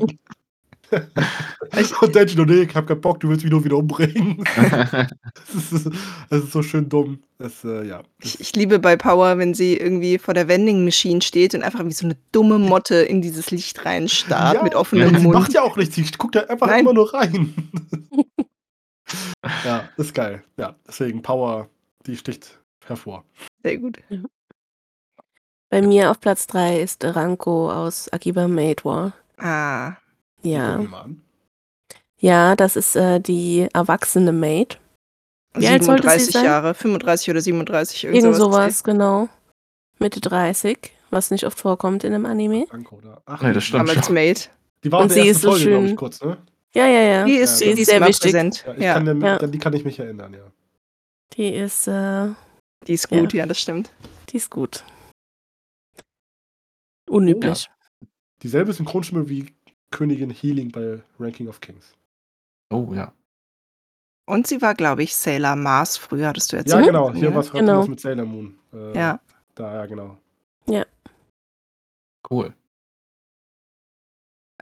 Ich- 1.77 2.01
und 2.01 2.15
Denji, 2.15 2.37
nur, 2.37 2.45
nee, 2.45 2.61
ich 2.61 2.73
hab 2.73 2.87
keinen 2.87 3.01
Bock, 3.01 3.19
du 3.19 3.27
willst 3.27 3.43
mich 3.43 3.51
nur 3.51 3.61
wieder 3.65 3.75
umbringen. 3.75 4.41
Das 4.55 5.71
ist, 5.73 5.89
das 6.29 6.43
ist 6.45 6.53
so 6.53 6.61
schön 6.61 6.87
dumm. 6.87 7.19
Das, 7.39 7.61
äh, 7.65 7.85
ja. 7.85 8.03
Ich, 8.23 8.39
ich 8.39 8.55
liebe 8.55 8.79
bei 8.79 8.95
Power, 8.95 9.37
wenn 9.37 9.53
sie 9.53 9.75
irgendwie 9.75 10.17
vor 10.17 10.33
der 10.33 10.47
Vending 10.47 10.85
Machine 10.85 11.21
steht 11.21 11.53
und 11.53 11.61
einfach 11.63 11.83
wie 11.85 11.91
so 11.91 12.05
eine 12.05 12.15
dumme 12.31 12.57
Motte 12.57 12.95
in 12.95 13.21
dieses 13.21 13.51
Licht 13.51 13.83
reinstarrt 13.85 14.55
Ja, 14.55 14.63
mit 14.63 14.75
offenem 14.75 15.13
sie 15.17 15.23
Mund. 15.23 15.33
macht 15.37 15.53
ja 15.53 15.61
auch 15.61 15.75
nichts, 15.75 15.95
sie 15.95 16.05
guckt 16.17 16.35
ja 16.35 16.45
einfach 16.45 16.67
Nein. 16.67 16.79
immer 16.79 16.93
nur 16.93 17.13
rein. 17.13 17.53
Ja, 19.65 19.87
ist 19.97 20.13
geil. 20.13 20.43
Ja, 20.57 20.75
deswegen 20.87 21.21
Power, 21.21 21.69
die 22.05 22.17
sticht 22.17 22.59
hervor. 22.85 23.23
Sehr 23.63 23.77
gut. 23.77 23.99
Bei 25.69 25.81
mir 25.81 26.11
auf 26.11 26.19
Platz 26.19 26.47
3 26.47 26.79
ist 26.81 27.03
Ranko 27.03 27.71
aus 27.71 28.07
Akiba 28.13 28.47
Maid 28.47 28.85
War. 28.85 29.13
Ah, 29.37 29.93
Ja. 30.41 30.79
Ja, 32.19 32.55
das 32.55 32.75
ist 32.75 32.95
äh, 32.95 33.19
die 33.19 33.67
erwachsene 33.73 34.31
Maid. 34.31 34.79
Wie 35.53 35.67
alt 35.67 35.83
sollte 35.83 36.03
sie 36.03 36.09
37 36.19 36.33
sein? 36.33 36.45
Jahre, 36.45 36.73
35 36.73 37.29
oder 37.29 37.41
37, 37.41 38.03
irgend 38.05 38.17
Irgend 38.23 38.35
sowas. 38.35 38.53
sowas, 38.55 38.83
genau. 38.83 39.29
Mitte 39.99 40.19
30, 40.21 40.91
was 41.11 41.29
nicht 41.31 41.45
oft 41.45 41.59
vorkommt 41.59 42.03
in 42.03 42.13
einem 42.13 42.25
Anime. 42.25 42.65
Anko, 42.71 42.95
oder? 42.97 43.21
Ach, 43.25 43.41
Nee, 43.43 43.53
das 43.53 43.63
stimmt. 43.65 43.87
Damals 43.89 44.09
Made. 44.09 44.39
Die 44.83 44.91
war 44.91 45.01
Und 45.01 45.11
in 45.11 45.15
der 45.15 45.23
sie 45.23 45.29
ersten 45.29 45.31
ist 45.37 45.41
so 45.41 45.49
Folge, 45.51 45.65
glaube 45.65 45.83
ich, 45.85 45.89
schön- 45.89 45.97
kurz, 45.97 46.21
ne? 46.23 46.37
Ja, 46.75 46.85
ja, 46.87 47.01
ja. 47.01 47.25
Die 47.25 47.35
ist, 47.35 47.61
Ja, 47.61 47.73
die 47.73 47.81
ist 47.81 47.89
sehr 47.89 48.01
wichtig. 48.01 48.21
präsent. 48.31 48.63
Ja, 48.67 48.73
Ja, 48.75 48.93
Kann, 48.93 49.05
dem- 49.05 49.21
Ja. 49.21 49.37
an 49.37 49.51
die 49.51 49.57
kann 49.57 49.73
ich 49.73 49.83
mich 49.85 49.99
erinnern, 49.99 50.33
ja. 50.33 50.51
Die 51.33 51.49
ist, 51.53 51.87
äh, 51.87 52.29
die 52.87 52.93
ist 52.93 53.09
gut, 53.09 53.33
ja. 53.33 53.45
das 53.45 53.59
stimmt. 53.59 53.91
die 54.29 54.37
ist 54.37 54.49
gut. 54.51 54.83
Unüblich. 57.09 57.69
Dieselbe 58.43 58.73
Synchronstimme 58.73 59.29
wie 59.29 59.53
Königin 59.91 60.29
Healing 60.29 60.71
bei 60.71 61.01
Ranking 61.19 61.47
of 61.47 61.59
Kings. 61.61 61.93
oh 62.69 62.93
ja. 62.93 63.13
Und 64.29 64.45
sie 64.45 64.61
war, 64.61 64.75
glaube 64.75 65.03
ich, 65.03 65.15
Sailor 65.15 65.55
Mars 65.55 65.95
früher, 65.95 66.27
hattest 66.27 66.51
du 66.51 66.57
Ja, 66.57 66.61
erzählt. 66.63 66.85
genau. 66.87 67.13
Hier 67.13 67.29
Ja. 67.29 67.35
was 67.35 67.49
Genau. 67.49 67.79
was 67.79 67.87
mit 67.87 68.01
Sailor 68.01 68.25
Moon. 68.25 68.59
Äh, 68.73 68.93
Ja. 68.93 69.19
Da, 69.55 69.73
ja, 69.73 69.85
genau. 69.85 70.17
Cool. 72.29 72.53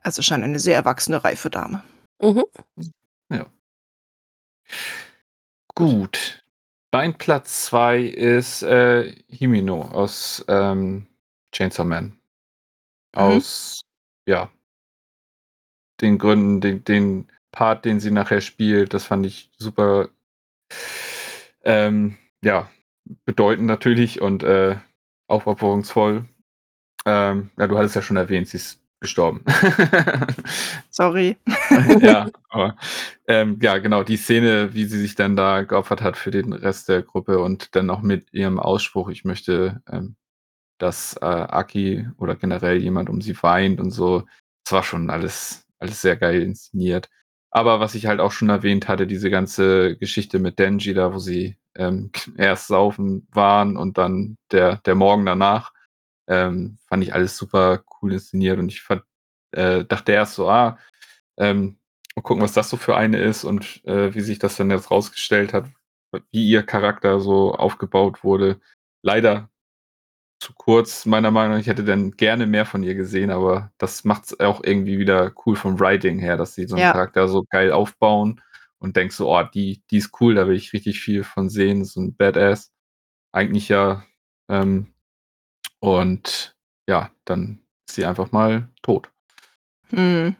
Also 0.03 0.21
schon 0.21 0.43
eine 0.43 0.59
sehr 0.59 0.75
erwachsene, 0.75 1.23
reife 1.23 1.49
Dame. 1.49 1.83
Mhm. 2.21 2.45
Gut. 5.75 6.43
Dein 6.91 7.17
Platz 7.17 7.65
2 7.65 7.99
ist 8.01 8.63
äh, 8.63 9.13
Himino 9.27 9.81
aus 9.81 10.43
ähm, 10.47 11.07
Chainsaw 11.51 11.85
Man. 11.85 12.17
Aus, 13.13 13.81
ja, 14.27 14.51
den 16.01 16.17
Gründen, 16.17 16.61
den, 16.61 16.83
den 16.83 17.31
Part, 17.51 17.85
den 17.85 17.99
sie 17.99 18.11
nachher 18.11 18.41
spielt, 18.41 18.93
das 18.93 19.05
fand 19.05 19.25
ich 19.25 19.49
super, 19.57 20.09
ähm, 21.63 22.17
ja, 22.43 22.69
bedeutend 23.25 23.67
natürlich 23.67 24.21
und 24.21 24.43
äh, 24.43 24.77
aufopferungsvoll. 25.27 26.25
Ähm, 27.05 27.51
ja, 27.57 27.67
du 27.67 27.77
hattest 27.77 27.95
ja 27.95 28.01
schon 28.01 28.17
erwähnt, 28.17 28.49
sie 28.49 28.57
ist 28.57 28.81
gestorben. 29.01 29.43
Sorry. 30.91 31.37
ja, 32.01 32.29
aber 32.49 32.75
ähm, 33.27 33.59
ja, 33.61 33.77
genau, 33.77 34.03
die 34.03 34.17
Szene, 34.17 34.73
wie 34.73 34.85
sie 34.85 34.99
sich 34.99 35.15
dann 35.15 35.35
da 35.35 35.63
geopfert 35.63 36.01
hat 36.01 36.17
für 36.17 36.31
den 36.31 36.53
Rest 36.53 36.89
der 36.89 37.01
Gruppe 37.01 37.39
und 37.39 37.75
dann 37.75 37.89
auch 37.89 38.01
mit 38.01 38.33
ihrem 38.33 38.59
Ausspruch, 38.59 39.09
ich 39.09 39.25
möchte, 39.25 39.81
ähm, 39.91 40.15
dass 40.79 41.15
äh, 41.21 41.25
Aki 41.25 42.09
oder 42.17 42.35
generell 42.35 42.77
jemand 42.77 43.09
um 43.09 43.21
sie 43.21 43.41
weint 43.41 43.79
und 43.79 43.91
so, 43.91 44.25
das 44.65 44.73
war 44.73 44.83
schon 44.83 45.09
alles, 45.09 45.65
alles 45.79 46.01
sehr 46.01 46.17
geil 46.17 46.41
inszeniert. 46.41 47.09
Aber 47.51 47.79
was 47.79 47.95
ich 47.95 48.07
halt 48.07 48.19
auch 48.19 48.33
schon 48.33 48.49
erwähnt 48.49 48.87
hatte, 48.89 49.07
diese 49.07 49.29
ganze 49.29 49.95
Geschichte 49.97 50.39
mit 50.39 50.59
Denji, 50.59 50.93
da 50.93 51.13
wo 51.13 51.19
sie 51.19 51.57
ähm, 51.75 52.11
erst 52.37 52.67
saufen 52.67 53.27
waren 53.31 53.77
und 53.77 53.97
dann 53.97 54.37
der, 54.51 54.77
der 54.85 54.95
Morgen 54.95 55.25
danach, 55.25 55.71
ähm, 56.27 56.77
fand 56.87 57.03
ich 57.03 57.13
alles 57.13 57.37
super 57.37 57.83
cool 58.01 58.13
inszeniert 58.13 58.59
und 58.59 58.69
ich 58.69 58.81
fand, 58.81 59.03
äh, 59.51 59.85
dachte 59.85 60.11
erst 60.11 60.35
so, 60.35 60.49
ah, 60.49 60.77
ähm, 61.37 61.77
mal 62.15 62.21
gucken, 62.23 62.43
was 62.43 62.53
das 62.53 62.69
so 62.69 62.77
für 62.77 62.95
eine 62.95 63.19
ist 63.19 63.43
und 63.43 63.83
äh, 63.85 64.13
wie 64.15 64.21
sich 64.21 64.39
das 64.39 64.55
dann 64.57 64.71
jetzt 64.71 64.91
rausgestellt 64.91 65.53
hat, 65.53 65.65
wie 66.31 66.47
ihr 66.49 66.63
Charakter 66.63 67.19
so 67.19 67.53
aufgebaut 67.55 68.23
wurde. 68.23 68.59
Leider 69.01 69.49
zu 70.39 70.53
kurz, 70.53 71.05
meiner 71.05 71.31
Meinung 71.31 71.53
nach. 71.53 71.59
Ich 71.59 71.67
hätte 71.67 71.83
dann 71.83 72.11
gerne 72.11 72.45
mehr 72.45 72.65
von 72.65 72.83
ihr 72.83 72.95
gesehen, 72.95 73.31
aber 73.31 73.71
das 73.77 74.03
macht 74.03 74.25
es 74.25 74.39
auch 74.39 74.63
irgendwie 74.63 74.99
wieder 74.99 75.33
cool 75.45 75.55
vom 75.55 75.79
Writing 75.79 76.19
her, 76.19 76.37
dass 76.37 76.55
sie 76.55 76.67
so 76.67 76.75
einen 76.75 76.83
Ja. 76.83 76.91
Charakter 76.91 77.27
so 77.27 77.45
geil 77.49 77.71
aufbauen 77.71 78.41
und 78.79 78.95
denkst 78.95 79.15
so, 79.15 79.29
oh, 79.35 79.43
die, 79.43 79.81
die 79.89 79.97
ist 79.97 80.11
cool, 80.21 80.35
da 80.35 80.47
will 80.47 80.55
ich 80.55 80.73
richtig 80.73 80.99
viel 81.01 81.23
von 81.23 81.49
sehen, 81.49 81.85
so 81.85 82.01
ein 82.01 82.15
Badass. 82.15 82.71
Eigentlich 83.31 83.69
ja. 83.69 84.03
Ähm, 84.49 84.93
und 85.79 86.55
ja, 86.87 87.11
dann 87.25 87.61
ist 87.87 87.95
sie 87.95 88.05
einfach 88.05 88.31
mal 88.31 88.69
tot. 88.81 89.09
Hm. 89.89 90.35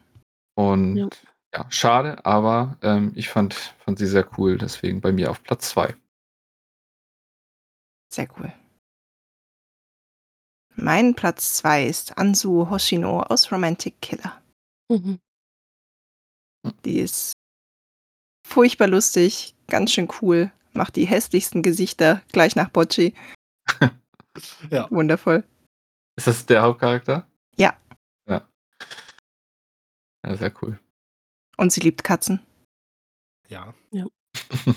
Und 0.56 0.96
Ja. 0.96 1.08
ja, 1.54 1.66
schade, 1.70 2.24
aber 2.24 2.76
ähm, 2.82 3.12
ich 3.14 3.28
fand, 3.28 3.54
fand 3.54 3.98
sie 3.98 4.06
sehr 4.06 4.28
cool, 4.38 4.58
deswegen 4.58 5.00
bei 5.00 5.12
mir 5.12 5.30
auf 5.30 5.42
Platz 5.42 5.70
zwei. 5.70 5.94
Sehr 8.12 8.28
cool. 8.38 8.52
Mein 10.78 11.14
Platz 11.14 11.54
2 11.54 11.86
ist 11.86 12.18
Ansu 12.18 12.68
Hoshino 12.68 13.22
aus 13.22 13.50
Romantic 13.50 13.98
Killer. 14.02 14.40
Mhm. 14.90 15.18
Die 16.84 16.98
ist 16.98 17.32
furchtbar 18.46 18.86
lustig, 18.88 19.54
ganz 19.68 19.92
schön 19.92 20.08
cool, 20.20 20.52
macht 20.74 20.96
die 20.96 21.06
hässlichsten 21.06 21.62
Gesichter 21.62 22.22
gleich 22.32 22.56
nach 22.56 22.68
Bocci. 22.70 23.14
Ja. 24.70 24.90
Wundervoll. 24.90 25.44
Ist 26.18 26.26
das 26.26 26.44
der 26.44 26.60
Hauptcharakter? 26.60 27.26
Ja. 27.56 27.74
Ja, 30.26 30.36
sehr 30.36 30.52
cool. 30.60 30.78
Und 31.56 31.72
sie 31.72 31.80
liebt 31.80 32.04
Katzen. 32.04 32.40
Ja. 33.48 33.72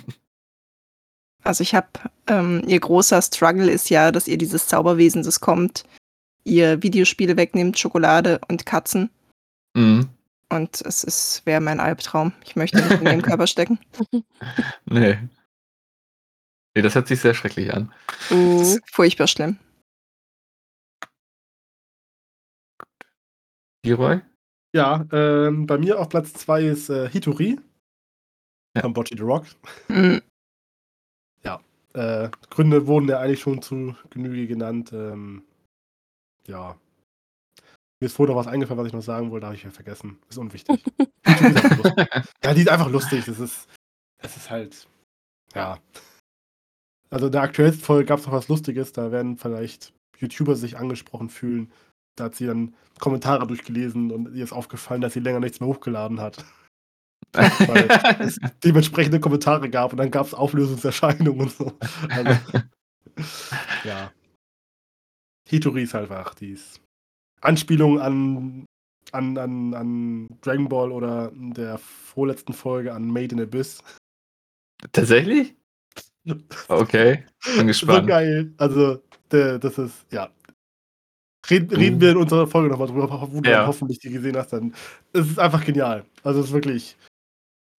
Also 1.41 1.61
ich 1.61 1.73
habe, 1.73 1.87
ähm, 2.27 2.61
ihr 2.67 2.79
großer 2.81 3.21
Struggle 3.21 3.71
ist 3.71 3.89
ja, 3.89 4.11
dass 4.11 4.27
ihr 4.27 4.37
dieses 4.37 4.67
Zauberwesen, 4.67 5.23
das 5.23 5.39
kommt, 5.39 5.85
ihr 6.43 6.83
Videospiele 6.83 7.37
wegnimmt, 7.37 7.79
Schokolade 7.79 8.41
und 8.49 8.65
Katzen. 8.65 9.09
Mhm. 9.73 10.09
Und 10.49 10.81
es 10.81 11.03
ist, 11.03 11.45
wäre 11.45 11.61
mein 11.61 11.79
Albtraum. 11.79 12.33
Ich 12.43 12.57
möchte 12.57 12.77
nicht 12.81 13.01
in 13.01 13.07
ihrem 13.07 13.21
Körper 13.21 13.47
stecken. 13.47 13.79
Nee. 14.85 15.17
Nee, 16.75 16.81
das 16.81 16.95
hört 16.95 17.07
sich 17.07 17.21
sehr 17.21 17.33
schrecklich 17.33 17.73
an. 17.73 17.93
Das 18.29 18.75
ist 18.75 18.81
furchtbar 18.91 19.27
schlimm. 19.27 19.57
Leroy? 23.85 24.21
Ja, 24.75 25.05
ähm, 25.11 25.65
bei 25.65 25.77
mir 25.77 25.99
auf 25.99 26.09
Platz 26.09 26.33
2 26.33 26.63
ist 26.63 26.89
äh, 26.89 27.09
Hitori 27.09 27.59
Ja. 28.75 28.81
von 28.83 28.93
Bocci 28.93 29.15
the 29.17 29.23
Rock. 29.23 29.45
Mm, 29.87 30.17
Äh, 31.95 32.29
Gründe 32.51 32.85
wurden 32.85 33.09
ja 33.09 33.19
eigentlich 33.19 33.39
schon 33.39 33.63
zu 33.63 33.95
Genüge 34.11 34.45
genannt. 34.45 34.93
Ähm, 34.93 35.41
ja. 36.45 36.77
Mir 37.99 38.05
ist 38.05 38.15
vorher 38.15 38.35
noch 38.35 38.39
was 38.39 38.47
eingefallen, 38.47 38.79
was 38.79 38.85
ich 38.87 38.93
noch 38.93 39.01
sagen 39.01 39.31
wollte, 39.31 39.47
habe 39.47 39.55
ich 39.55 39.63
ja 39.63 39.71
vergessen. 39.71 40.19
Ist 40.29 40.37
unwichtig. 40.37 40.83
Die 41.25 41.31
ist 41.33 41.39
einfach 41.57 41.79
lustig. 41.83 42.07
ja, 42.43 42.53
die 42.53 42.61
ist 42.61 42.69
einfach 42.69 42.89
lustig. 42.91 43.25
Das 43.25 43.39
ist, 43.39 43.67
das 44.21 44.37
ist 44.37 44.49
halt, 44.51 44.87
ja. 45.55 45.79
Also 47.09 47.25
in 47.25 47.31
der 47.31 47.41
aktuellsten 47.41 47.83
Folge 47.83 48.05
gab 48.05 48.19
es 48.19 48.27
noch 48.27 48.33
was 48.33 48.49
Lustiges. 48.49 48.93
Da 48.93 49.11
werden 49.11 49.35
vielleicht 49.37 49.91
YouTuber 50.19 50.55
sich 50.55 50.77
angesprochen 50.77 51.29
fühlen. 51.29 51.71
Da 52.19 52.25
hat 52.25 52.35
sie 52.35 52.47
dann 52.47 52.73
Kommentare 52.99 53.47
durchgelesen 53.47 54.11
und 54.11 54.35
ihr 54.35 54.43
ist 54.43 54.51
aufgefallen, 54.51 55.01
dass 55.01 55.13
sie 55.13 55.21
länger 55.21 55.39
nichts 55.39 55.59
mehr 55.59 55.69
hochgeladen 55.69 56.19
hat. 56.19 56.43
Weil 57.31 57.87
es 58.19 58.39
dementsprechende 58.63 59.19
Kommentare 59.19 59.69
gab 59.69 59.91
und 59.91 59.97
dann 59.97 60.11
gab 60.11 60.25
es 60.25 60.33
Auflösungserscheinungen 60.33 61.41
und 61.41 61.51
so. 61.51 61.77
Also, 62.09 62.39
ja. 63.83 64.11
Hitori 65.47 65.83
ist 65.83 65.93
halt 65.93 66.11
einfach, 66.11 66.33
die 66.35 66.51
ist 66.51 66.81
Anspielung 67.41 67.99
an, 67.99 68.65
an, 69.11 69.37
an, 69.37 69.73
an 69.73 70.27
Dragon 70.41 70.69
Ball 70.69 70.91
oder 70.91 71.31
in 71.31 71.53
der 71.53 71.77
vorletzten 71.77 72.53
Folge 72.53 72.93
an 72.93 73.07
Made 73.07 73.33
in 73.35 73.41
Abyss. 73.41 73.81
Tatsächlich? 74.91 75.55
Okay, 76.67 77.25
bin 77.43 77.55
So 77.55 77.65
gespannt. 77.65 78.07
geil. 78.07 78.53
Also, 78.57 79.01
das 79.29 79.77
ist, 79.79 80.05
ja. 80.11 80.29
Reden, 81.49 81.75
reden 81.75 82.01
wir 82.01 82.11
in 82.11 82.17
unserer 82.17 82.47
Folge 82.47 82.69
nochmal 82.69 82.87
drüber, 82.87 83.09
wo 83.31 83.41
du 83.41 83.49
Ja. 83.49 83.59
dann 83.59 83.67
hoffentlich 83.67 83.99
die 83.99 84.09
gesehen 84.09 84.37
hast. 84.37 84.53
Dann. 84.53 84.73
Es 85.13 85.27
ist 85.27 85.39
einfach 85.39 85.63
genial. 85.65 86.05
Also, 86.23 86.39
es 86.41 86.47
ist 86.47 86.53
wirklich 86.53 86.97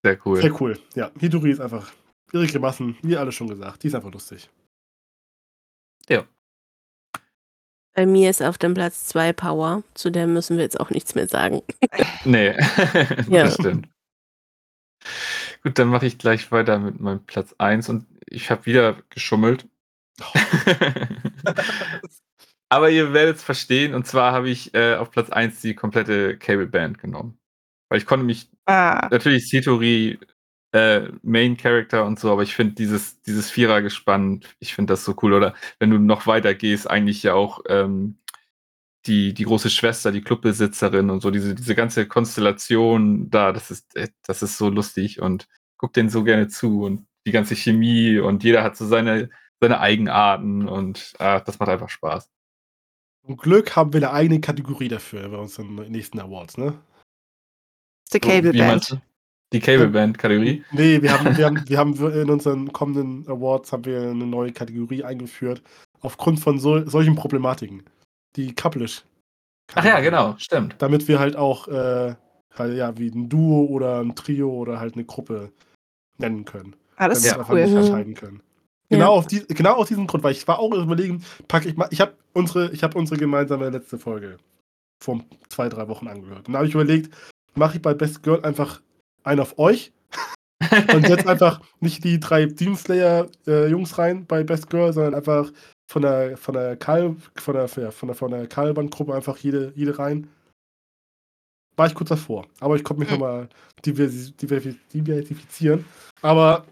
Sehr 0.04 0.18
cool. 0.26 0.40
sehr 0.40 0.60
cool. 0.60 0.78
Ja, 0.94 1.10
Hitori 1.18 1.50
ist 1.50 1.60
einfach 1.60 1.90
ihre 2.32 2.46
Grimassen, 2.46 2.96
wie 3.02 3.16
alle 3.16 3.32
schon 3.32 3.48
gesagt. 3.48 3.82
Die 3.82 3.88
ist 3.88 3.94
einfach 3.94 4.12
lustig. 4.12 4.48
Bei 7.92 8.06
mir 8.06 8.30
ist 8.30 8.40
auf 8.40 8.56
dem 8.56 8.72
Platz 8.72 9.06
2 9.06 9.32
Power. 9.32 9.82
Zu 9.94 10.10
der 10.10 10.28
müssen 10.28 10.56
wir 10.56 10.62
jetzt 10.62 10.78
auch 10.78 10.90
nichts 10.90 11.16
mehr 11.16 11.26
sagen. 11.28 11.60
Nee, 12.24 12.50
Ja. 13.28 13.44
das 13.44 13.54
stimmt. 13.54 13.88
Gut, 15.64 15.76
dann 15.78 15.88
mache 15.88 16.06
ich 16.06 16.16
gleich 16.16 16.50
weiter 16.52 16.78
mit 16.78 17.00
meinem 17.00 17.24
Platz 17.26 17.52
1 17.58 17.88
und 17.88 18.06
ich 18.26 18.48
habe 18.50 18.64
wieder 18.64 19.02
geschummelt. 19.10 19.68
Aber 22.70 22.90
ihr 22.90 23.12
werdet 23.12 23.36
es 23.36 23.42
verstehen, 23.42 23.94
und 23.94 24.06
zwar 24.06 24.32
habe 24.32 24.48
ich 24.48 24.72
äh, 24.74 24.94
auf 24.94 25.10
Platz 25.10 25.30
1 25.30 25.60
die 25.60 25.74
komplette 25.74 26.38
Cable 26.38 26.68
Band 26.68 26.98
genommen. 26.98 27.38
Weil 27.88 27.98
ich 27.98 28.06
konnte 28.06 28.24
mich, 28.24 28.48
ah, 28.66 29.08
natürlich 29.10 29.48
Sitori, 29.48 30.18
äh, 30.72 31.08
Main 31.22 31.56
Character 31.56 32.04
und 32.06 32.20
so, 32.20 32.30
aber 32.30 32.44
ich 32.44 32.54
finde 32.54 32.74
dieses, 32.74 33.20
dieses 33.22 33.50
Vierer-Gespann, 33.50 34.44
ich 34.60 34.74
finde 34.74 34.92
das 34.92 35.04
so 35.04 35.16
cool. 35.22 35.32
Oder 35.34 35.54
wenn 35.80 35.90
du 35.90 35.98
noch 35.98 36.28
weiter 36.28 36.54
gehst, 36.54 36.88
eigentlich 36.88 37.24
ja 37.24 37.34
auch 37.34 37.60
ähm, 37.68 38.18
die, 39.06 39.34
die 39.34 39.44
große 39.44 39.70
Schwester, 39.70 40.12
die 40.12 40.22
Clubbesitzerin 40.22 41.10
und 41.10 41.22
so, 41.22 41.30
diese, 41.32 41.54
diese 41.54 41.74
ganze 41.74 42.06
Konstellation 42.06 43.30
da, 43.30 43.52
das 43.52 43.70
ist, 43.72 43.96
äh, 43.96 44.08
das 44.26 44.42
ist 44.42 44.58
so 44.58 44.68
lustig 44.68 45.20
und 45.20 45.48
guck 45.78 45.92
denen 45.94 46.10
so 46.10 46.24
gerne 46.24 46.48
zu 46.48 46.84
und 46.84 47.06
die 47.26 47.32
ganze 47.32 47.56
Chemie 47.56 48.18
und 48.18 48.44
jeder 48.44 48.62
hat 48.62 48.76
so 48.76 48.86
seine, 48.86 49.30
seine 49.60 49.80
Eigenarten 49.80 50.68
und 50.68 51.14
ah, 51.18 51.40
das 51.40 51.58
macht 51.58 51.70
einfach 51.70 51.88
Spaß. 51.90 52.30
Zum 53.26 53.36
Glück 53.36 53.76
haben 53.76 53.92
wir 53.92 53.98
eine 53.98 54.12
eigene 54.12 54.40
Kategorie 54.40 54.88
dafür 54.88 55.28
bei 55.28 55.36
unseren 55.36 55.74
nächsten 55.90 56.18
Awards, 56.20 56.56
ne? 56.56 56.78
the 58.10 58.20
Cable 58.20 58.52
Band. 58.52 58.98
Die 59.52 59.60
Cable 59.60 59.88
Band 59.88 60.18
Kategorie? 60.18 60.64
Nee, 60.72 61.02
wir 61.02 61.12
haben, 61.12 61.36
wir 61.36 61.46
haben, 61.46 61.68
wir 61.68 61.78
haben 61.78 62.12
in 62.12 62.30
unseren 62.30 62.72
kommenden 62.72 63.26
Awards 63.28 63.72
haben 63.72 63.84
wir 63.84 64.02
eine 64.02 64.26
neue 64.26 64.52
Kategorie 64.52 65.02
eingeführt, 65.02 65.62
aufgrund 66.00 66.38
von 66.38 66.58
so, 66.58 66.86
solchen 66.88 67.16
Problematiken. 67.16 67.82
Die 68.36 68.54
Couplish. 68.54 69.02
Ach 69.74 69.84
ja, 69.84 70.00
genau, 70.00 70.36
stimmt. 70.38 70.76
Damit 70.78 71.08
wir 71.08 71.18
halt 71.18 71.36
auch, 71.36 71.66
äh, 71.68 72.14
halt, 72.54 72.76
ja, 72.76 72.96
wie 72.96 73.08
ein 73.08 73.28
Duo 73.28 73.66
oder 73.66 74.00
ein 74.00 74.14
Trio 74.14 74.50
oder 74.50 74.78
halt 74.78 74.94
eine 74.94 75.04
Gruppe 75.04 75.52
nennen 76.18 76.44
können. 76.44 76.76
Ah, 76.96 77.08
das 77.08 77.24
ist 77.24 77.36
cool. 77.48 77.64
nicht 77.64 77.74
entscheiden 77.74 78.14
können. 78.14 78.42
Genau, 78.90 79.14
auf 79.14 79.26
die, 79.26 79.46
genau 79.46 79.74
aus 79.74 79.88
diesem 79.88 80.06
Grund, 80.06 80.24
weil 80.24 80.32
ich 80.32 80.46
war 80.48 80.58
auch 80.58 80.72
überlegen, 80.72 81.24
packe 81.46 81.68
ich 81.68 81.76
mal, 81.76 81.88
ich 81.90 82.00
habe 82.00 82.14
unsere, 82.32 82.72
ich 82.72 82.82
habe 82.82 82.98
unsere 82.98 83.18
gemeinsame 83.18 83.70
letzte 83.70 83.98
Folge 83.98 84.38
vor 85.02 85.20
zwei, 85.48 85.68
drei 85.68 85.86
Wochen 85.88 86.08
angehört. 86.08 86.48
Und 86.48 86.54
da 86.54 86.58
habe 86.58 86.68
ich 86.68 86.74
überlegt, 86.74 87.14
mache 87.54 87.76
ich 87.76 87.82
bei 87.82 87.94
Best 87.94 88.22
Girl 88.22 88.44
einfach 88.44 88.80
einen 89.22 89.40
auf 89.40 89.58
euch 89.58 89.92
und 90.92 91.06
setze 91.06 91.28
einfach 91.28 91.60
nicht 91.80 92.02
die 92.04 92.18
drei 92.18 92.46
Demon 92.46 92.76
Slayer 92.76 93.28
äh, 93.46 93.72
rein 93.92 94.26
bei 94.26 94.42
Best 94.42 94.68
Girl, 94.68 94.92
sondern 94.92 95.14
einfach 95.14 95.52
von 95.90 96.02
der 96.02 96.36
von 96.36 96.54
der 96.54 96.76
Karl, 96.76 97.16
von 97.36 97.54
der 97.54 97.68
ja, 97.76 97.90
von 97.90 98.08
der 98.08 98.16
von 98.16 98.30
der 98.30 98.46
Karlband 98.46 98.90
Gruppe 98.90 99.14
einfach 99.14 99.36
jede 99.38 99.72
jede 99.74 99.98
rein. 99.98 100.28
War 101.76 101.86
ich 101.86 101.94
kurz 101.94 102.10
davor, 102.10 102.46
aber 102.60 102.76
ich 102.76 102.84
konnte 102.84 103.00
mich 103.00 103.10
Hm. 103.10 103.18
nochmal 103.20 103.48
diversi 103.84 104.32
diversi 104.32 104.76
diversifizieren. 104.92 105.84
Aber 106.22 106.64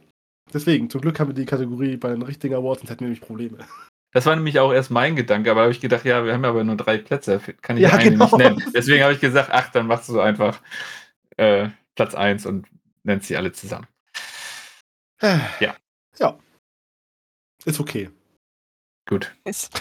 deswegen, 0.53 0.91
zum 0.91 1.01
Glück 1.01 1.19
haben 1.21 1.29
wir 1.29 1.35
die 1.35 1.47
Kategorie 1.47 1.97
bei 1.97 2.11
den 2.11 2.23
richtigen 2.23 2.55
Awards, 2.55 2.81
sonst 2.81 2.91
hätten 2.91 3.01
wir 3.01 3.07
nämlich 3.07 3.21
Probleme. 3.21 3.59
Das 4.13 4.25
war 4.25 4.35
nämlich 4.35 4.59
auch 4.59 4.73
erst 4.73 4.91
mein 4.91 5.17
Gedanke, 5.17 5.51
aber 5.51 5.61
da 5.61 5.65
habe 5.65 5.73
ich 5.73 5.81
gedacht, 5.81 6.05
ja, 6.05 6.25
wir 6.25 6.33
haben 6.33 6.43
ja 6.43 6.51
aber 6.51 6.65
nur 6.65 6.77
drei 6.77 6.99
Plätze, 6.99 7.41
kann 7.61 7.77
ich 7.77 7.83
Ja, 7.83 7.91
einen 7.91 8.13
genau. 8.13 8.25
nicht 8.25 8.37
nennen. 8.39 8.73
Deswegen 8.75 9.03
habe 9.03 9.13
ich 9.13 9.21
gesagt, 9.21 9.51
ach, 9.53 9.71
dann 9.71 9.87
machst 9.87 10.09
du 10.09 10.21
einfach 10.21 10.61
äh, 11.37 11.69
Platz 11.95 12.15
1 12.15 12.47
und 12.47 12.67
nennst 13.03 13.29
sie 13.29 13.37
alle 13.37 13.53
zusammen. 13.53 13.87
Ja. 15.21 15.77
Ja. 16.19 16.39
Ist 17.65 17.81
okay. 17.81 18.09
Gut. 19.07 19.35
Ist, 19.45 19.81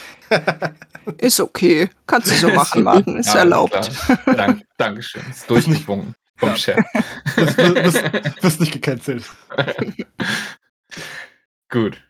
ist 1.18 1.40
okay. 1.40 1.90
Kannst 2.06 2.32
du 2.32 2.36
so 2.36 2.50
machen. 2.50 2.84
Martin. 2.84 3.18
Ist 3.18 3.28
Ja, 3.28 3.40
erlaubt. 3.40 3.92
Dank, 4.26 4.64
Dankeschön. 4.78 5.22
Ist 5.30 5.50
durchgewunken 5.50 6.16
vom 6.38 6.50
Ja. 6.50 6.56
Chef. 6.56 6.86
Das 7.36 7.58
wirst, 8.44 8.60
nicht 8.60 8.72
gecancelt. 8.74 9.24
Gut. 11.70 12.02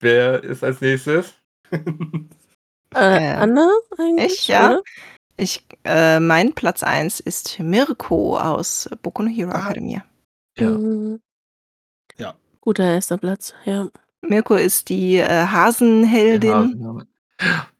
Wer 0.00 0.42
ist 0.42 0.64
als 0.64 0.80
nächstes? 0.80 1.34
Äh, 1.70 1.78
Äh, 2.94 3.34
Anna 3.34 3.68
eigentlich? 3.98 4.32
ich, 4.32 4.48
ja. 4.48 4.80
Ich, 5.36 5.64
äh, 5.84 6.18
mein 6.18 6.54
Platz 6.54 6.82
1 6.82 7.20
ist 7.20 7.58
Mirko 7.60 8.38
aus 8.38 8.88
Boku 9.02 9.22
no 9.22 9.28
Hero 9.30 9.50
Ah. 9.50 9.66
Academia. 9.66 10.04
Mhm. 10.58 11.20
Ja. 12.18 12.34
Guter 12.60 12.84
erster 12.94 13.18
Platz, 13.18 13.52
ja. 13.64 13.88
Mirko 14.22 14.54
ist 14.54 14.88
die 14.88 15.16
äh, 15.18 15.46
Hasenheldin 15.46 17.06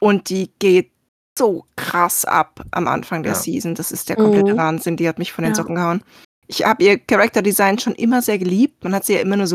und 0.00 0.28
die 0.28 0.50
geht 0.58 0.92
so 1.38 1.66
krass 1.76 2.24
ab 2.24 2.64
am 2.70 2.88
Anfang 2.88 3.22
der 3.22 3.32
Ja. 3.32 3.38
Season. 3.38 3.74
Das 3.74 3.92
ist 3.92 4.08
der 4.08 4.16
komplette 4.16 4.52
Mhm. 4.54 4.56
Wahnsinn. 4.58 4.96
Die 4.96 5.08
hat 5.08 5.18
mich 5.18 5.32
von 5.32 5.44
den 5.44 5.52
Ja. 5.52 5.56
Socken 5.56 5.74
gehauen. 5.74 6.02
Ich 6.46 6.64
habe 6.64 6.82
ihr 6.84 6.98
Charakterdesign 6.98 7.78
schon 7.78 7.94
immer 7.94 8.22
sehr 8.22 8.38
geliebt. 8.38 8.84
Man 8.84 8.94
hat 8.94 9.04
sie 9.04 9.14
ja 9.14 9.20
immer 9.20 9.36
nur 9.36 9.46
so 9.48 9.54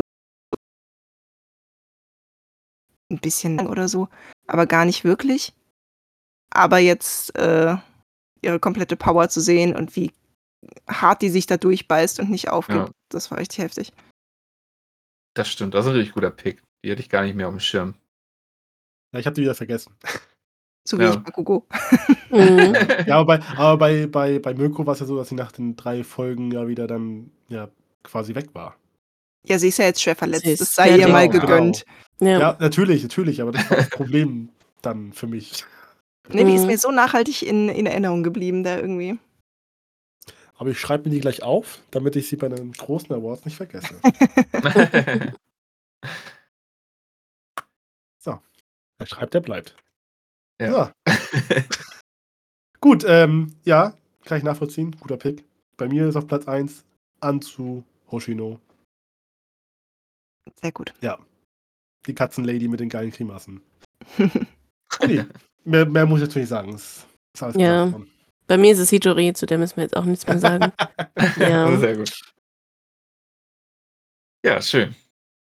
ein 3.10 3.18
bisschen 3.18 3.56
lang 3.56 3.66
oder 3.68 3.88
so, 3.88 4.08
aber 4.46 4.66
gar 4.66 4.84
nicht 4.84 5.04
wirklich. 5.04 5.52
Aber 6.50 6.78
jetzt 6.78 7.34
äh, 7.36 7.76
ihre 8.42 8.60
komplette 8.60 8.96
Power 8.96 9.28
zu 9.28 9.40
sehen 9.40 9.74
und 9.74 9.96
wie 9.96 10.12
hart 10.88 11.22
die 11.22 11.30
sich 11.30 11.46
da 11.46 11.56
durchbeißt 11.56 12.20
und 12.20 12.30
nicht 12.30 12.50
aufgibt, 12.50 12.88
Ja. 12.88 12.90
das 13.08 13.30
war 13.30 13.38
richtig 13.38 13.58
heftig. 13.58 13.92
Das 15.34 15.48
stimmt, 15.48 15.74
das 15.74 15.86
ist 15.86 15.90
ein 15.92 15.96
richtig 15.96 16.14
guter 16.14 16.30
Pick. 16.30 16.62
Die 16.84 16.90
hätte 16.90 17.00
ich 17.00 17.08
gar 17.08 17.22
nicht 17.22 17.34
mehr 17.34 17.48
auf 17.48 17.54
dem 17.54 17.60
Schirm. 17.60 17.94
Ja, 19.12 19.20
ich 19.20 19.26
habe 19.26 19.34
die 19.34 19.42
wieder 19.42 19.54
vergessen. 19.54 19.94
So 20.84 20.98
wie 20.98 21.04
Ja. 21.04 21.10
ich 21.10 21.16
Bakugo. 21.18 21.66
Mhm. 22.30 22.74
Ja, 23.06 23.18
aber 23.18 23.38
bei, 23.38 23.44
aber 23.56 23.76
bei, 23.78 24.06
bei, 24.06 24.38
bei 24.38 24.54
Mirko 24.54 24.84
war 24.86 24.94
es 24.94 25.00
ja 25.00 25.06
so, 25.06 25.16
dass 25.16 25.28
sie 25.28 25.34
nach 25.34 25.52
den 25.52 25.76
drei 25.76 26.02
Folgen 26.04 26.50
ja 26.50 26.66
wieder 26.66 26.86
dann 26.86 27.30
ja 27.48 27.68
quasi 28.02 28.34
weg 28.34 28.48
war. 28.54 28.76
Ja, 29.44 29.58
sie 29.58 29.68
ist 29.68 29.78
ja 29.78 29.86
jetzt 29.86 30.00
schwer 30.02 30.16
verletzt. 30.16 30.44
Sie 30.44 30.56
Das 30.56 30.74
sei 30.74 30.88
sehr 30.90 30.98
ihr 30.98 31.08
mal 31.08 31.28
genau, 31.28 31.46
gegönnt. 31.46 31.84
Ja. 32.20 32.38
Ja, 32.38 32.56
natürlich, 32.60 33.02
natürlich, 33.02 33.42
aber 33.42 33.52
das 33.52 33.68
war 33.70 33.76
das 33.76 33.90
Problem 33.90 34.50
dann 34.82 35.12
für 35.12 35.26
mich. 35.26 35.64
Nee, 36.28 36.44
die 36.44 36.54
ist 36.54 36.62
Mhm. 36.62 36.66
mir 36.68 36.78
so 36.78 36.90
nachhaltig 36.92 37.42
in, 37.42 37.68
in 37.68 37.86
Erinnerung 37.86 38.22
geblieben, 38.22 38.62
da 38.62 38.76
irgendwie. 38.78 39.18
Aber 40.56 40.70
ich 40.70 40.78
schreibe 40.78 41.08
mir 41.08 41.14
die 41.14 41.20
gleich 41.20 41.42
auf, 41.42 41.80
damit 41.90 42.14
ich 42.14 42.28
sie 42.28 42.36
bei 42.36 42.48
den 42.48 42.72
großen 42.72 43.12
Awards 43.14 43.44
nicht 43.44 43.56
vergesse. 43.56 43.94
Wer 48.98 49.06
schreibt, 49.06 49.34
der 49.34 49.40
bleibt. 49.40 49.74
Ja. 50.62 50.92
So. 51.06 51.12
Gut, 52.80 53.04
ähm, 53.06 53.54
ja, 53.64 53.94
kann 54.24 54.38
ich 54.38 54.44
nachvollziehen. 54.44 54.96
Guter 55.00 55.16
Pick. 55.16 55.44
Bei 55.76 55.88
mir 55.88 56.08
ist 56.08 56.16
auf 56.16 56.26
Platz 56.26 56.46
1 56.48 56.84
Anzu 57.20 57.84
Hoshino, 58.10 58.60
Sehr 60.60 60.72
gut. 60.72 60.92
die 62.06 62.14
Katzenlady 62.14 62.68
mit 62.68 62.80
den 62.80 62.88
geilen 62.88 63.10
Grimassen. 63.10 63.62
Okay. 65.00 65.24
mehr, 65.64 65.86
mehr 65.86 66.04
muss 66.04 66.20
ich 66.20 66.28
natürlich 66.28 66.50
sagen. 66.50 66.72
Das 66.72 67.06
ist 67.34 67.42
alles 67.42 67.56
Ja. 67.56 67.90
Bei 68.46 68.58
mir 68.58 68.72
ist 68.72 68.78
es 68.78 68.90
Hitori, 68.90 69.32
zu 69.32 69.46
der 69.46 69.56
müssen 69.56 69.76
wir 69.76 69.84
jetzt 69.84 69.96
auch 69.96 70.04
nichts 70.04 70.26
mehr 70.26 70.38
sagen. 70.38 70.70
Ja. 71.38 71.74
Sehr 71.78 71.96
gut. 71.96 72.12
Ja, 74.44 74.60
schön. 74.60 74.94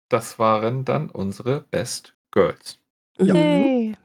Das 0.08 0.38
waren 0.38 0.84
dann 0.84 1.10
unsere 1.10 1.62
Best 1.62 2.14
Girls. 2.30 2.78
Yay. 3.18 3.96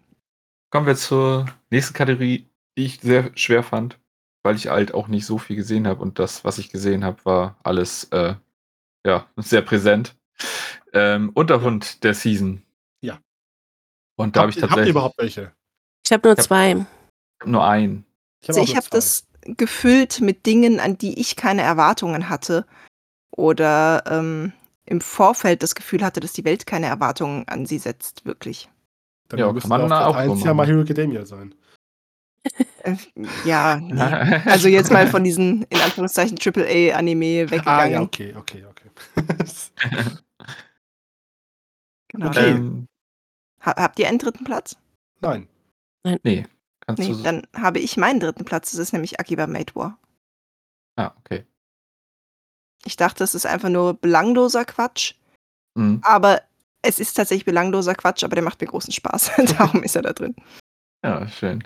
Kommen 0.78 0.86
wir 0.86 0.96
zur 0.96 1.48
nächsten 1.72 1.96
Kategorie, 1.96 2.48
die 2.78 2.86
ich 2.86 3.00
sehr 3.00 3.32
schwer 3.36 3.64
fand, 3.64 3.98
weil 4.44 4.56
ich 4.56 4.68
halt 4.68 4.94
auch 4.94 5.08
nicht 5.08 5.26
so 5.26 5.40
viel 5.40 5.56
gesehen 5.56 5.88
habe 5.88 6.04
und 6.04 6.20
das, 6.20 6.46
was 6.46 6.60
ich 6.60 6.70
gesehen 6.70 7.04
habe, 7.04 7.26
war 7.26 7.58
alles 7.64 8.04
äh, 8.12 8.36
ja, 9.04 9.26
sehr 9.38 9.64
präsent. 9.64 10.16
Ähm, 10.94 11.32
Unterhund 11.34 12.04
der 12.04 12.14
Season. 12.14 12.62
Ja. 13.02 13.18
Und 14.18 14.36
da 14.36 14.42
habe 14.42 14.52
ich 14.52 14.58
ihr- 14.58 14.62
habt 14.62 14.66
ihr 14.66 14.70
tatsächlich 14.70 14.92
überhaupt 14.92 15.18
welche? 15.18 15.52
Ich 16.06 16.12
habe 16.12 16.28
nur 16.28 16.38
Ja. 16.38 16.44
zwei. 16.44 16.86
nur 17.44 17.68
einen. 17.68 18.06
Also 18.48 18.62
ich 18.62 18.76
habe 18.76 18.86
zwei. 18.86 18.98
das 18.98 19.26
gefüllt 19.46 20.22
mit 20.22 20.46
Dingen, 20.46 20.80
an 20.80 21.00
die 21.00 21.20
ich 21.20 21.36
keine 21.36 21.64
Erwartungen 21.64 22.30
hatte. 22.30 22.68
Oder 23.32 24.04
ähm, 24.06 24.54
im 24.86 25.02
Vorfeld 25.02 25.64
das 25.64 25.74
Gefühl 25.74 26.04
hatte, 26.06 26.20
dass 26.20 26.34
die 26.34 26.46
Welt 26.46 26.68
keine 26.68 26.86
Erwartungen 26.86 27.48
an 27.48 27.66
sie 27.66 27.80
setzt, 27.80 28.26
wirklich. 28.26 28.70
Dann 29.30 29.40
Ja, 29.40 29.52
müsste 29.52 29.70
kann 29.70 29.82
man 29.82 29.92
auf 29.92 30.16
auch 30.16 30.24
so 30.26 30.32
1 30.32 30.44
ja. 30.44 30.54
My 30.54 30.66
Hero 30.66 30.82
Academia 30.82 31.26
sein. 31.26 31.54
Ja, 33.46 33.76
nee. 33.78 33.94
Also 34.46 34.70
jetzt 34.70 34.92
mal 34.92 35.08
von 35.08 35.24
diesen, 35.24 35.64
in 35.64 35.80
Anführungszeichen, 35.82 36.38
AAA-Anime 36.40 37.46
Ah, 37.48 37.52
weggegangen. 37.52 37.92
ja, 37.94 38.02
okay, 38.02 38.34
okay, 38.38 38.66
okay. 38.66 38.90
Genau. 42.10 42.28
Okay. 42.30 42.52
ähm, 42.52 42.88
Ha 43.66 43.76
habt 43.76 44.00
ihr 44.00 44.08
einen 44.08 44.18
dritten 44.20 44.46
Platz? 44.46 44.78
Nein. 45.20 45.48
nee, 46.24 46.46
kannst 46.80 47.02
Nee, 47.02 47.10
du. 47.12 47.22
dann 47.22 47.46
habe 47.54 47.80
ich 47.80 47.98
meinen 47.98 48.20
dritten 48.22 48.46
Platz. 48.46 48.72
Das 48.72 48.80
ist 48.80 48.94
nämlich 48.94 49.20
Akiba 49.20 49.46
Made 49.48 49.76
War. 49.76 50.00
ah, 50.96 51.12
okay. 51.20 51.46
Ich 52.86 52.96
dachte, 52.96 53.24
es 53.26 53.36
ist 53.36 53.46
einfach 53.46 53.68
nur 53.70 53.96
belangloser 53.96 54.64
Quatsch. 54.64 55.16
Mhm. 55.76 56.00
Aber 56.04 56.42
es 56.82 57.00
ist 57.00 57.14
tatsächlich 57.14 57.46
belangloser 57.46 57.96
Quatsch, 57.96 58.24
aber 58.24 58.36
der 58.36 58.44
macht 58.44 58.62
mir 58.62 58.68
großen 58.68 58.94
Spaß. 58.94 59.32
Darum 59.58 59.84
ist 59.84 59.96
er 59.96 60.04
da 60.04 60.14
drin. 60.14 60.36
Ja, 61.04 61.28
schön. 61.28 61.64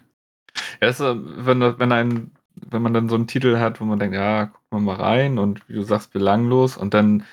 Ja, 0.82 0.90
ist, 0.90 1.00
äh, 1.00 1.16
wenn, 1.16 1.62
wenn, 1.80 1.92
ein, 1.92 2.32
wenn 2.56 2.82
man 2.82 2.94
dann 2.94 3.10
so 3.10 3.16
einen 3.16 3.28
Titel 3.28 3.58
hat, 3.58 3.80
wo 3.80 3.86
man 3.86 4.00
denkt, 4.00 4.16
ja, 4.16 4.46
guck 4.48 4.62
mal 4.72 4.82
mal 4.82 4.96
rein 4.96 5.38
und 5.38 5.68
wie 5.70 5.74
du 5.74 5.84
sagst, 5.84 6.12
belanglos 6.12 6.78
und 6.78 6.94
dann 6.94 7.26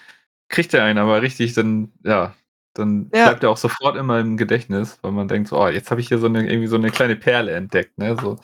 kriegt 0.49 0.73
er 0.75 0.85
einen 0.85 0.99
aber 0.99 1.23
richtig, 1.23 1.55
dann, 1.55 1.93
ja, 2.05 2.35
dann 2.75 3.11
Ja. 3.13 3.25
bleibt 3.27 3.43
er 3.43 3.51
auch 3.51 3.57
sofort 3.57 3.97
immer 3.97 4.21
im 4.21 4.37
Gedächtnis, 4.37 4.99
weil 5.03 5.13
man 5.13 5.29
denkt, 5.29 5.49
so, 5.49 5.61
oh, 5.61 5.69
jetzt 5.69 5.91
habe 5.91 6.01
ich 6.01 6.09
hier 6.09 6.19
so 6.19 6.27
eine, 6.27 6.49
irgendwie 6.49 6.69
so 6.69 6.77
eine 6.77 6.91
kleine 6.91 7.17
Perle 7.17 7.53
entdeckt, 7.53 7.99
ne? 7.99 8.17
So. 8.21 8.39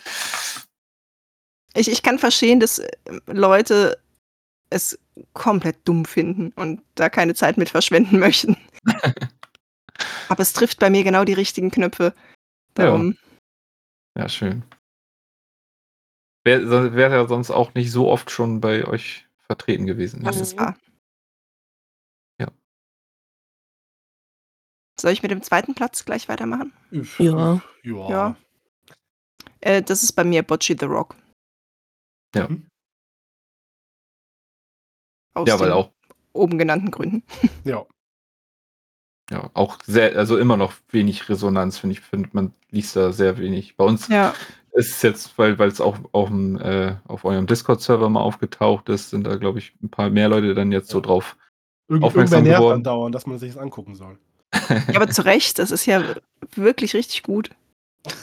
Ich, 1.74 1.90
ich 1.90 2.02
kann 2.02 2.18
verstehen, 2.18 2.60
dass 2.60 2.78
äh, 2.78 2.90
Leute 3.26 3.98
es 4.74 4.98
komplett 5.32 5.86
dumm 5.86 6.04
finden 6.04 6.52
und 6.56 6.82
da 6.96 7.08
keine 7.08 7.34
Zeit 7.34 7.56
mit 7.56 7.70
verschwenden 7.70 8.18
möchten. 8.26 8.56
aber 10.28 10.40
es 10.42 10.52
trifft 10.52 10.80
bei 10.80 10.90
mir 10.90 11.04
genau 11.04 11.24
die 11.24 11.32
richtigen 11.32 11.70
Knöpfe. 11.70 12.14
Darum, 12.74 13.16
Ja, 14.18 14.28
schön. 14.28 14.64
Wäre 16.44 16.94
wär 16.94 17.10
ja 17.10 17.26
sonst 17.26 17.50
auch 17.50 17.72
nicht 17.74 17.90
so 17.90 18.10
oft 18.10 18.30
schon 18.30 18.60
bei 18.60 18.84
euch 18.86 19.26
vertreten 19.46 19.86
gewesen. 19.86 20.22
das 20.24 20.40
ist 20.40 20.58
wahr. 20.58 20.76
Ja. 22.40 22.48
Soll 25.00 25.12
ich 25.12 25.22
mit 25.22 25.30
dem 25.30 25.42
zweiten 25.42 25.74
Platz 25.74 26.04
gleich 26.04 26.28
weitermachen? 26.28 26.72
Ja. 27.18 27.62
Ja. 27.82 28.08
Ja. 28.10 28.36
Äh, 29.60 29.82
das 29.82 30.02
ist 30.02 30.12
bei 30.12 30.24
mir 30.24 30.42
Bocce 30.42 30.76
the 30.78 30.84
Rock. 30.86 31.16
Ja. 32.34 32.48
Aus 35.34 35.48
ja, 35.48 35.58
weil 35.60 35.68
den 35.68 35.74
auch, 35.74 35.90
oben 36.32 36.58
genannten 36.58 36.90
Gründen. 36.90 37.22
Ja. 37.64 37.84
ja, 39.30 39.50
auch 39.54 39.78
sehr, 39.86 40.16
also 40.16 40.36
immer 40.38 40.56
noch 40.56 40.72
wenig 40.90 41.28
Resonanz, 41.28 41.78
finde 41.78 41.94
ich, 41.94 42.00
finde 42.00 42.28
man 42.32 42.52
liest 42.70 42.96
da 42.96 43.12
sehr 43.12 43.38
wenig. 43.38 43.76
Bei 43.76 43.84
uns 43.84 44.08
Ja. 44.08 44.34
ist 44.72 44.90
es 44.96 45.02
jetzt, 45.02 45.38
weil 45.38 45.58
weil 45.58 45.68
es 45.68 45.80
auch 45.80 45.96
auf, 46.12 46.28
dem, 46.28 46.56
äh, 46.60 46.96
auf 47.06 47.24
eurem 47.24 47.46
Discord-Server 47.46 48.08
mal 48.08 48.20
aufgetaucht 48.20 48.88
ist, 48.88 49.10
sind 49.10 49.26
da, 49.26 49.36
glaube 49.36 49.58
ich, 49.60 49.72
ein 49.82 49.88
paar 49.88 50.10
mehr 50.10 50.28
Leute 50.28 50.54
dann 50.54 50.72
jetzt 50.72 50.90
so 50.90 51.00
drauf. 51.00 51.36
Irgend, 51.88 52.04
Aufmerksam 52.04 52.38
irgendwer 52.38 52.50
nervt 52.52 52.60
geworden. 52.62 52.76
andauernd, 52.78 53.14
dass 53.14 53.26
man 53.26 53.38
sich 53.38 53.52
das 53.54 53.62
angucken 53.62 53.94
soll. 53.94 54.18
ja, 54.68 54.96
aber 54.96 55.08
zu 55.08 55.24
Recht, 55.24 55.58
das 55.58 55.70
ist 55.70 55.84
ja 55.86 56.02
wirklich 56.54 56.94
richtig 56.94 57.22
gut. 57.22 57.50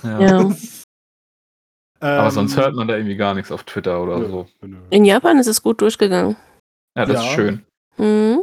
Ja. 0.04 0.20
Ja. 0.22 0.52
Aber 2.00 2.26
Ähm, 2.26 2.32
sonst 2.32 2.58
hört 2.58 2.74
man 2.74 2.88
da 2.88 2.96
irgendwie 2.96 3.16
gar 3.16 3.36
nichts 3.36 3.52
auf 3.52 3.64
Twitter 3.64 4.02
oder 4.02 4.18
nö, 4.18 4.28
so. 4.28 4.48
nö. 4.66 4.78
In 4.90 5.06
Japan 5.06 5.38
ist 5.38 5.46
es 5.46 5.62
gut 5.62 5.82
durchgegangen. 5.82 6.36
Ja, 6.97 7.05
das 7.05 7.15
Ja. 7.15 7.22
ist 7.30 7.34
schön. 7.35 7.65
Mhm. 7.97 8.41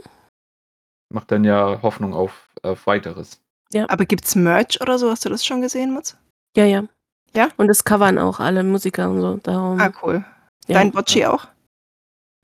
Macht 1.13 1.31
dann 1.33 1.45
ja 1.45 1.81
Hoffnung 1.83 2.15
auf, 2.15 2.49
auf 2.63 2.87
weiteres. 2.87 3.41
Aber 3.89 4.05
gibt's 4.07 4.35
Merch 4.35 4.81
oder 4.81 4.99
so? 4.99 5.11
Hast 5.11 5.25
du 5.25 5.29
das 5.29 5.45
schon 5.45 5.61
gesehen, 5.63 5.93
Mutz? 5.93 6.17
Ja, 6.57 6.65
ja. 6.65 6.85
Ja? 7.35 7.49
Und 7.57 7.69
das 7.69 7.85
covern 7.85 8.19
auch 8.19 8.41
alle 8.41 8.63
Musiker 8.65 9.11
und 9.11 9.21
so. 9.21 9.37
Darum. 9.37 9.79
Ah, 9.81 9.93
cool. 10.03 10.25
ja. 10.67 10.75
Dein 10.75 10.91
Bocci 10.93 11.27
auch? 11.27 11.47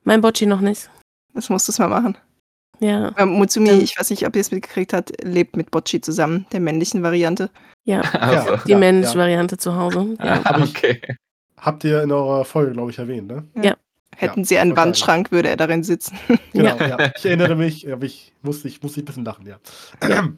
Mein 0.03 0.21
Bocci 0.21 0.45
noch 0.45 0.61
nicht. 0.61 0.89
Das 1.33 1.49
musst 1.49 1.67
du 1.67 1.81
mal 1.81 1.87
machen. 1.89 2.17
Ja. 2.79 3.09
Äh, 3.17 3.25
Mutsumi, 3.25 3.69
Ähm. 3.69 3.81
ich 3.81 3.97
weiß 3.97 4.09
nicht, 4.11 4.25
ob 4.27 4.35
ihr 4.35 4.41
es 4.41 4.51
mitgekriegt 4.51 4.93
habt, 4.93 5.23
lebt 5.23 5.55
mit 5.57 5.71
Bocci 5.71 6.01
zusammen, 6.01 6.45
der 6.51 6.59
männlichen 6.59 7.01
Variante. 7.03 7.49
Ja. 7.85 8.01
Also, 8.13 8.57
Die 8.65 8.71
Ja, 8.71 8.77
männliche 8.77 9.13
ja. 9.13 9.19
Variante 9.19 9.57
zu 9.57 9.75
Hause. 9.75 10.15
Ja. 10.23 10.43
Hab 10.43 10.59
ich- 10.59 10.75
okay. 10.77 11.01
Habt 11.57 11.83
ihr 11.83 12.03
in 12.03 12.11
eurer 12.11 12.45
Folge, 12.45 12.73
glaube 12.73 12.91
ich, 12.91 12.99
erwähnt, 12.99 13.27
ne? 13.27 13.47
Hätten 14.15 14.41
Ja, 14.41 14.45
sie 14.45 14.57
einen. 14.57 14.75
Wandschrank, 14.75 15.31
würde 15.31 15.49
er 15.49 15.57
darin 15.57 15.83
sitzen. 15.83 16.17
Genau, 16.53 16.77
ja. 16.77 17.11
Ich 17.15 17.25
erinnere 17.25 17.55
mich, 17.55 17.91
aber 17.91 18.05
ich 18.05 18.33
musste, 18.41 18.67
ich 18.67 18.81
musste 18.81 19.01
ein 19.01 19.05
bisschen 19.05 19.25
lachen, 19.25 19.45
ja. 19.45 19.59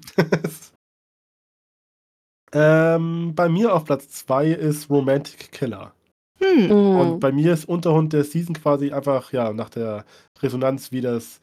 ähm, 2.53 3.33
bei 3.35 3.49
mir 3.49 3.73
auf 3.73 3.85
Platz 3.85 4.09
2 4.25 4.47
ist 4.51 4.89
Romantic 4.89 5.51
Killer. 5.51 5.93
Hm. 6.39 6.71
Und 6.71 7.13
Mhm. 7.15 7.19
bei 7.19 7.31
mir 7.31 7.53
ist 7.53 7.65
Unterhund 7.65 8.13
der 8.13 8.23
Season 8.23 8.55
quasi 8.55 8.91
einfach, 8.91 9.31
ja, 9.33 9.53
nach 9.53 9.69
der 9.69 10.05
Resonanz, 10.41 10.91
wie 10.91 11.01
das, 11.01 11.41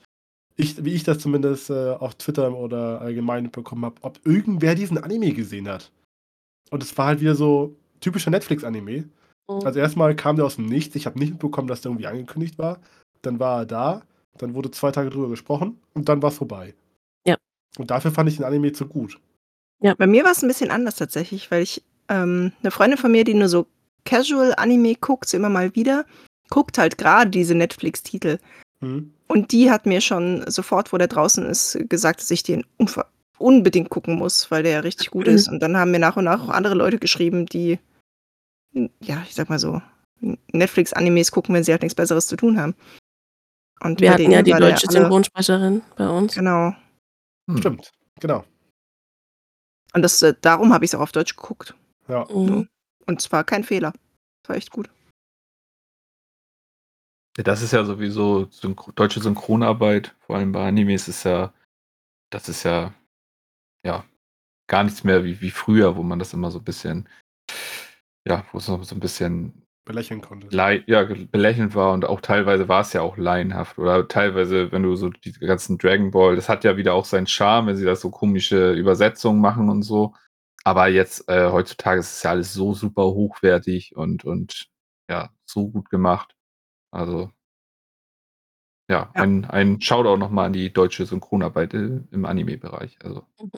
ich, 0.56 0.84
wie 0.84 0.94
ich 0.94 1.02
das 1.04 1.18
zumindest 1.18 1.70
äh, 1.70 1.90
auf 1.92 2.14
Twitter 2.14 2.52
oder 2.56 3.00
allgemein 3.00 3.50
bekommen 3.50 3.84
habe, 3.84 3.96
ob 4.02 4.20
irgendwer 4.24 4.74
diesen 4.74 4.98
Anime 4.98 5.32
gesehen 5.32 5.68
hat. 5.68 5.90
Und 6.70 6.82
es 6.82 6.96
war 6.96 7.06
halt 7.06 7.20
wieder 7.20 7.34
so 7.34 7.74
typischer 8.00 8.30
Netflix-Anime. 8.30 9.04
Mhm. 9.48 9.64
Also 9.64 9.78
erstmal 9.78 10.14
kam 10.16 10.36
der 10.36 10.44
aus 10.44 10.56
dem 10.56 10.66
Nichts. 10.66 10.94
Ich 10.96 11.06
habe 11.06 11.18
nicht 11.18 11.32
mitbekommen, 11.32 11.68
dass 11.68 11.80
der 11.80 11.90
irgendwie 11.90 12.06
angekündigt 12.06 12.58
war. 12.58 12.78
Dann 13.22 13.38
war 13.38 13.60
er 13.60 13.66
da. 13.66 14.02
Dann 14.38 14.54
wurde 14.54 14.70
zwei 14.70 14.90
Tage 14.90 15.10
drüber 15.10 15.28
gesprochen 15.28 15.78
und 15.94 16.08
dann 16.08 16.22
war 16.22 16.30
es 16.30 16.36
vorbei. 16.36 16.74
Ja. 17.24 17.36
Und 17.78 17.90
dafür 17.90 18.10
fand 18.10 18.28
ich 18.28 18.36
den 18.36 18.44
Anime 18.44 18.72
zu 18.72 18.86
gut. 18.86 19.20
Bei 19.80 20.06
mir 20.06 20.24
war 20.24 20.32
es 20.32 20.42
ein 20.42 20.48
bisschen 20.48 20.70
anders 20.70 20.96
tatsächlich, 20.96 21.50
weil 21.50 21.62
ich 21.62 21.82
ähm, 22.08 22.52
eine 22.62 22.70
Freundin 22.70 22.98
von 22.98 23.12
mir, 23.12 23.24
die 23.24 23.34
nur 23.34 23.48
so 23.48 23.66
Casual-Anime 24.04 24.94
guckt, 24.96 25.28
so 25.28 25.36
immer 25.36 25.50
mal 25.50 25.74
wieder, 25.74 26.04
guckt 26.50 26.78
halt 26.78 26.98
gerade 26.98 27.30
diese 27.30 27.54
Netflix-Titel. 27.54 28.38
Mhm. 28.80 29.12
Und 29.26 29.52
die 29.52 29.70
hat 29.70 29.86
mir 29.86 30.00
schon 30.00 30.44
sofort, 30.48 30.92
wo 30.92 30.98
der 30.98 31.08
draußen 31.08 31.44
ist, 31.46 31.78
gesagt, 31.88 32.20
dass 32.20 32.30
ich 32.30 32.42
den 32.42 32.64
unbedingt 33.38 33.90
gucken 33.90 34.16
muss, 34.16 34.50
weil 34.50 34.62
der 34.62 34.72
ja 34.72 34.80
richtig 34.80 35.10
gut 35.10 35.26
ist. 35.26 35.48
Und 35.48 35.60
dann 35.60 35.76
haben 35.76 35.90
mir 35.90 35.98
nach 35.98 36.16
und 36.16 36.24
nach 36.24 36.42
auch 36.42 36.50
andere 36.50 36.74
Leute 36.74 36.98
geschrieben, 36.98 37.46
die, 37.46 37.78
ja, 39.00 39.22
ich 39.26 39.34
sag 39.34 39.48
mal 39.48 39.58
so, 39.58 39.80
Netflix-Animes 40.52 41.30
gucken, 41.30 41.54
wenn 41.54 41.64
sie 41.64 41.72
halt 41.72 41.82
nichts 41.82 41.94
Besseres 41.94 42.26
zu 42.26 42.36
tun 42.36 42.58
haben. 42.60 42.74
Und 43.80 44.00
Wir 44.00 44.12
hatten 44.12 44.30
ja 44.30 44.42
die 44.42 44.52
deutsche 44.52 44.86
Synchronsprecherin 44.90 45.82
bei 45.96 46.08
uns. 46.08 46.34
Genau. 46.34 46.74
Hm. 47.50 47.58
Stimmt, 47.58 47.90
genau. 48.20 48.44
Und 49.92 50.02
das, 50.02 50.20
äh, 50.22 50.34
darum 50.40 50.72
habe 50.72 50.84
ich 50.84 50.90
es 50.90 50.94
auch 50.94 51.00
auf 51.00 51.12
Deutsch 51.12 51.36
geguckt. 51.36 51.74
Ja. 52.08 52.26
Mhm. 52.30 52.68
Und 53.06 53.20
zwar 53.20 53.44
kein 53.44 53.64
Fehler. 53.64 53.92
Das 54.42 54.48
war 54.50 54.56
echt 54.56 54.70
gut. 54.70 54.90
Ja, 57.36 57.42
das 57.42 57.62
ist 57.62 57.72
ja 57.72 57.84
sowieso 57.84 58.46
Synchro 58.50 58.92
deutsche 58.92 59.20
Synchronarbeit, 59.20 60.14
vor 60.20 60.36
allem 60.36 60.52
bei 60.52 60.68
Animes 60.68 61.08
ist 61.08 61.24
ja 61.24 61.52
das 62.30 62.48
ist 62.48 62.64
ja 62.64 62.94
ja 63.84 64.04
gar 64.68 64.84
nichts 64.84 65.04
mehr 65.04 65.24
wie 65.24 65.40
wie 65.40 65.50
früher, 65.50 65.96
wo 65.96 66.02
man 66.04 66.18
das 66.20 66.32
immer 66.34 66.50
so 66.52 66.58
'n 66.60 66.64
bisschen 66.64 67.08
ja, 68.26 68.44
wo 68.52 68.58
es 68.58 68.68
noch 68.68 68.82
so 68.84 68.94
'n 68.94 69.00
bisschen 69.00 69.62
Belächeln 69.86 70.22
konntest. 70.22 70.54
lei 70.54 70.82
ja, 70.86 71.04
belächelnd 71.04 71.74
war 71.74 71.92
und 71.92 72.06
auch 72.06 72.20
teilweise 72.22 72.68
war 72.68 72.80
es 72.82 72.92
ja 72.94 73.02
auch 73.02 73.16
laienhaft 73.18 73.78
oder 73.78 74.08
teilweise, 74.08 74.72
wenn 74.72 74.82
du 74.82 74.96
so 74.96 75.10
diese 75.10 75.40
ganzen 75.40 75.78
Dragon 75.78 76.10
Ball 76.10 76.36
das 76.36 76.48
hat 76.48 76.64
ja 76.64 76.76
wieder 76.78 76.94
auch 76.94 77.04
seinen 77.04 77.26
Charme, 77.26 77.68
wenn 77.68 77.76
sie 77.76 77.84
da 77.84 77.96
so 77.96 78.10
komische 78.10 78.72
Übersetzungen 78.72 79.40
machen 79.40 79.68
und 79.70 79.82
so. 79.82 80.14
Aber 80.64 80.88
jetzt, 80.88 81.28
äh, 81.28 81.50
heutzutage 81.50 82.00
ist 82.00 82.16
es 82.16 82.22
ja 82.22 82.30
alles 82.30 82.54
so 82.54 82.72
super 82.74 83.04
hochwertig 83.04 83.94
und 83.96 84.24
und 84.24 84.68
ja, 85.10 85.30
so 85.46 85.68
gut 85.70 85.90
gemacht. 85.90 86.34
Also 86.92 87.30
ja, 88.90 89.10
Ja. 89.14 89.22
ein 89.22 89.44
ein 89.46 89.80
Shoutout 89.80 90.18
noch 90.18 90.30
mal 90.30 90.44
an 90.46 90.52
die 90.52 90.70
deutsche 90.72 91.06
Synchronarbeit, 91.06 91.72
äh, 91.74 92.00
im 92.10 92.24
Anime-Bereich, 92.26 92.98
also 93.02 93.26
Mhm. 93.40 93.50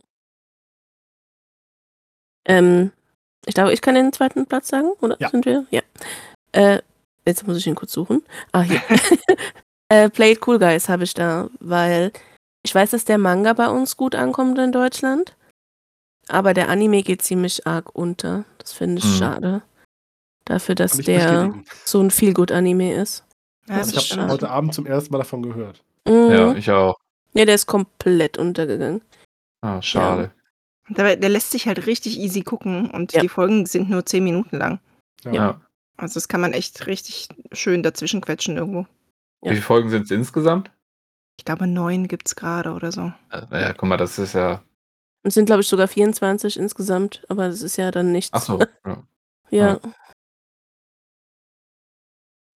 Ähm, 2.48 2.92
ich 3.46 3.54
glaube, 3.54 3.72
ich 3.72 3.80
kann 3.80 3.94
den 3.94 4.12
zweiten 4.12 4.46
Platz 4.46 4.68
sagen, 4.68 4.90
oder 5.00 5.16
Ja. 5.18 5.30
sind 5.30 5.46
wir? 5.46 5.66
Ja. 5.70 5.80
Äh, 6.52 6.80
jetzt 7.24 7.46
muss 7.46 7.56
ich 7.56 7.66
ihn 7.66 7.74
kurz 7.74 7.92
suchen. 7.92 8.22
Ah, 8.52 8.62
hier. 8.62 8.80
äh, 9.88 10.10
Play 10.10 10.32
It 10.32 10.46
Cool 10.46 10.58
Guys 10.58 10.88
habe 10.88 11.04
ich 11.04 11.14
da, 11.14 11.48
weil 11.60 12.12
ich 12.62 12.74
weiß, 12.74 12.90
dass 12.90 13.04
der 13.04 13.18
Manga 13.18 13.52
bei 13.52 13.68
uns 13.68 13.96
gut 13.96 14.14
ankommt 14.14 14.58
in 14.58 14.72
Deutschland, 14.72 15.34
aber 16.28 16.52
der 16.54 16.68
Anime 16.68 17.02
geht 17.02 17.22
ziemlich 17.22 17.66
arg 17.66 17.94
unter. 17.94 18.44
Das 18.58 18.72
finde 18.72 18.98
ich 18.98 19.04
Mhm. 19.04 19.18
schade. 19.18 19.62
Dafür, 20.44 20.74
dass 20.76 20.92
der 20.92 21.14
bestätigen. 21.14 21.64
so 21.84 22.00
ein 22.00 22.10
Feel-Good-Anime 22.10 22.94
ist. 22.94 23.24
Ja, 23.68 23.78
das 23.78 23.92
Ich 23.92 24.12
habe 24.16 24.30
heute 24.30 24.48
Abend 24.50 24.74
zum 24.74 24.86
ersten 24.86 25.12
Mal 25.12 25.18
davon 25.18 25.42
gehört. 25.42 25.82
Mhm. 26.06 26.30
ja, 26.30 26.52
ich 26.54 26.70
auch. 26.70 26.96
Ja, 27.34 27.44
der 27.44 27.56
ist 27.56 27.66
komplett 27.66 28.38
untergegangen. 28.38 29.02
Ah, 29.60 29.82
schade. 29.82 30.30
Der, 30.88 31.16
der 31.16 31.28
lässt 31.28 31.50
sich 31.50 31.66
halt 31.66 31.86
richtig 31.86 32.18
easy 32.18 32.42
gucken 32.42 32.90
und 32.90 33.12
Ja. 33.12 33.20
die 33.20 33.28
Folgen 33.28 33.66
sind 33.66 33.90
nur 33.90 34.06
10 34.06 34.22
Minuten 34.24 34.56
lang. 34.56 34.80
Ja. 35.24 35.32
Ja. 35.32 35.60
Also 35.96 36.14
das 36.14 36.28
kann 36.28 36.40
man 36.40 36.52
echt 36.52 36.86
richtig 36.86 37.28
schön 37.52 37.82
dazwischen 37.82 38.20
quetschen 38.20 38.56
irgendwo. 38.56 38.86
Ja. 39.42 39.50
Wie 39.50 39.54
viele 39.56 39.62
Folgen 39.62 39.90
sind's 39.90 40.10
insgesamt? 40.10 40.70
Ich 41.38 41.44
glaube, 41.44 41.66
neun 41.66 42.06
gibt's 42.08 42.36
gerade 42.36 42.72
oder 42.72 42.92
so. 42.92 43.12
Äh, 43.30 43.42
ja, 43.50 43.72
guck 43.72 43.88
mal, 43.88 43.96
das 43.96 44.18
ist 44.18 44.34
ja 44.34 44.62
Es 45.22 45.34
sind, 45.34 45.46
glaube 45.46 45.62
ich, 45.62 45.68
sogar 45.68 45.88
24 45.88 46.58
insgesamt, 46.58 47.24
aber 47.28 47.48
das 47.48 47.62
ist 47.62 47.76
ja 47.76 47.90
dann 47.90 48.12
nichts. 48.12 48.32
ach 48.32 48.42
so, 48.42 48.58
ja. 48.86 49.04
Ja. 49.50 49.78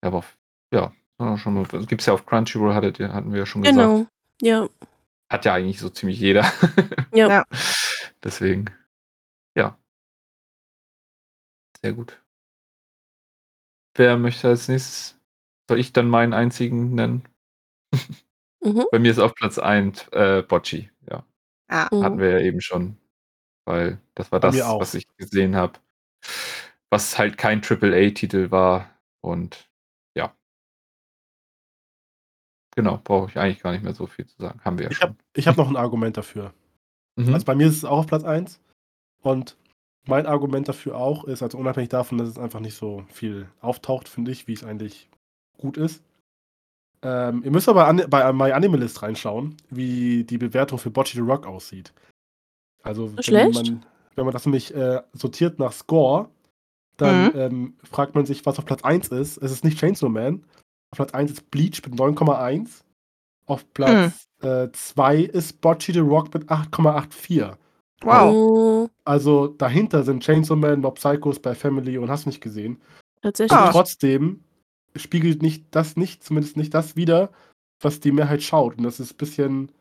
Ja, 0.02 0.08
aber 0.08 0.24
ja, 0.72 0.92
schon 1.38 1.54
mal 1.54 1.64
gibt's 1.86 2.06
ja 2.06 2.14
auf 2.14 2.24
Crunchyroll, 2.26 2.74
hattet 2.74 2.98
ihr 2.98 3.12
hatten 3.12 3.32
wir 3.32 3.40
ja 3.40 3.46
schon 3.46 3.62
gesagt. 3.62 3.76
Genau. 3.78 4.06
Ja. 4.40 4.68
Hat 5.30 5.44
ja 5.44 5.54
eigentlich 5.54 5.78
so 5.80 5.88
ziemlich 5.90 6.18
jeder. 6.18 6.50
Ja. 7.12 7.28
Ja. 7.28 7.44
Deswegen, 8.24 8.66
ja. 9.56 9.78
Sehr 11.82 11.92
gut. 11.94 12.20
Wer 13.96 14.16
möchte 14.18 14.48
als 14.48 14.68
nächstes? 14.68 15.18
Soll 15.68 15.78
ich 15.80 15.92
dann 15.92 16.08
meinen 16.08 16.32
einzigen 16.32 16.94
nennen? 16.94 17.24
Mhm. 18.62 18.84
Bei 18.90 18.98
mir 18.98 19.10
ist 19.10 19.18
auf 19.18 19.34
Platz 19.34 19.58
1 19.58 20.08
äh, 20.12 20.42
Bocci, 20.42 20.90
ja. 21.10 21.24
Ah, 21.68 21.88
Mhm. 21.92 22.04
Hatten 22.04 22.18
wir 22.18 22.30
ja 22.32 22.40
eben 22.40 22.60
schon. 22.60 22.96
Weil 23.66 24.00
das 24.14 24.32
war 24.32 24.40
das, 24.40 24.56
was 24.56 24.94
ich 24.94 25.06
gesehen 25.18 25.56
habe. 25.56 25.80
Was 26.90 27.18
halt 27.18 27.38
kein 27.38 27.62
Triple-A-Titel 27.62 28.50
war. 28.50 28.90
Und 29.22 29.70
ja. 30.16 30.34
Genau, 32.76 32.98
brauche 33.02 33.30
ich 33.30 33.38
eigentlich 33.38 33.60
gar 33.62 33.72
nicht 33.72 33.82
mehr 33.82 33.94
so 33.94 34.06
viel 34.06 34.26
zu 34.26 34.36
sagen. 34.40 34.60
Haben 34.64 34.78
wir 34.78 34.84
ja 34.86 34.90
Ich 34.90 34.98
schon. 34.98 35.08
habe 35.10 35.18
ich 35.34 35.48
hab 35.48 35.56
noch 35.56 35.68
ein 35.68 35.76
Argument 35.76 36.16
dafür. 36.16 36.52
Mhm. 37.26 37.34
Also 37.34 37.46
bei 37.46 37.54
mir 37.54 37.66
ist 37.68 37.76
es 37.76 37.84
auch 37.84 37.98
auf 37.98 38.06
Platz 38.06 38.24
1. 38.24 38.60
Und 39.22 39.56
mein 40.06 40.26
Argument 40.26 40.68
dafür 40.68 40.96
auch 40.96 41.24
ist, 41.24 41.42
also 41.42 41.58
unabhängig 41.58 41.90
davon, 41.90 42.18
dass 42.18 42.28
es 42.28 42.38
einfach 42.38 42.60
nicht 42.60 42.76
so 42.76 43.04
viel 43.08 43.48
auftaucht, 43.60 44.08
finde 44.08 44.30
ich, 44.30 44.46
wie 44.46 44.54
es 44.54 44.64
eigentlich 44.64 45.08
gut 45.58 45.76
ist. 45.76 46.02
Ähm, 47.02 47.42
ihr 47.44 47.50
müsst 47.50 47.68
aber 47.68 47.86
an, 47.86 48.02
bei 48.08 48.32
My 48.32 48.52
Animalist 48.52 49.02
reinschauen, 49.02 49.56
wie 49.70 50.24
die 50.24 50.38
Bewertung 50.38 50.78
für 50.78 50.90
Bocce 50.90 51.12
the 51.14 51.20
Rock 51.20 51.46
aussieht. 51.46 51.92
Also 52.82 53.16
wenn 53.16 53.52
man, 53.52 53.86
wenn 54.14 54.24
man 54.24 54.32
das 54.32 54.46
nämlich 54.46 54.74
äh, 54.74 55.02
sortiert 55.12 55.58
nach 55.58 55.72
Score, 55.72 56.28
dann 56.96 57.34
ähm, 57.34 57.74
fragt 57.82 58.14
man 58.14 58.26
sich, 58.26 58.44
was 58.44 58.58
auf 58.58 58.66
Platz 58.66 58.84
1 58.84 59.08
ist. 59.08 59.38
Es 59.38 59.52
ist 59.52 59.64
nicht 59.64 59.78
Chainsaw 59.78 60.10
Man. 60.10 60.44
Auf 60.90 60.96
Platz 60.96 61.14
1 61.14 61.30
ist 61.30 61.50
Bleach 61.50 61.80
mit 61.84 61.98
9,1. 61.98 62.82
Auf 63.50 63.64
Platz 63.74 64.28
2 64.40 65.16
ist 65.22 65.60
Bocce 65.60 65.92
the 65.92 65.98
Rock 65.98 66.32
mit 66.32 66.48
8,84. 66.48 67.52
wow. 68.02 68.84
Mhm. 68.86 68.90
Also 69.04 69.48
dahinter 69.48 70.02
sind 70.04 70.22
Chainsaw 70.22 70.56
Man, 70.56 70.80
Mob 70.80 70.94
Psycho, 70.96 71.32
Spy 71.32 71.54
Family 71.54 71.98
und 71.98 72.10
hast 72.10 72.26
nicht 72.26 72.40
gesehen. 72.40 72.80
Tatsächlich. 73.22 73.58
Ah. 73.58 73.70
Trotzdem 73.70 74.44
spiegelt 74.96 75.42
nicht 75.42 75.64
das 75.72 75.96
nicht, 75.96 76.22
zumindest 76.24 76.56
nicht 76.56 76.72
das 76.74 76.96
wieder, 76.96 77.30
was 77.80 78.00
die 78.00 78.12
Mehrheit 78.12 78.42
schaut. 78.42 78.78
Und 78.78 78.84
das 78.84 78.98
ist 79.00 79.14
ein 79.14 79.16
bisschen 79.18 79.72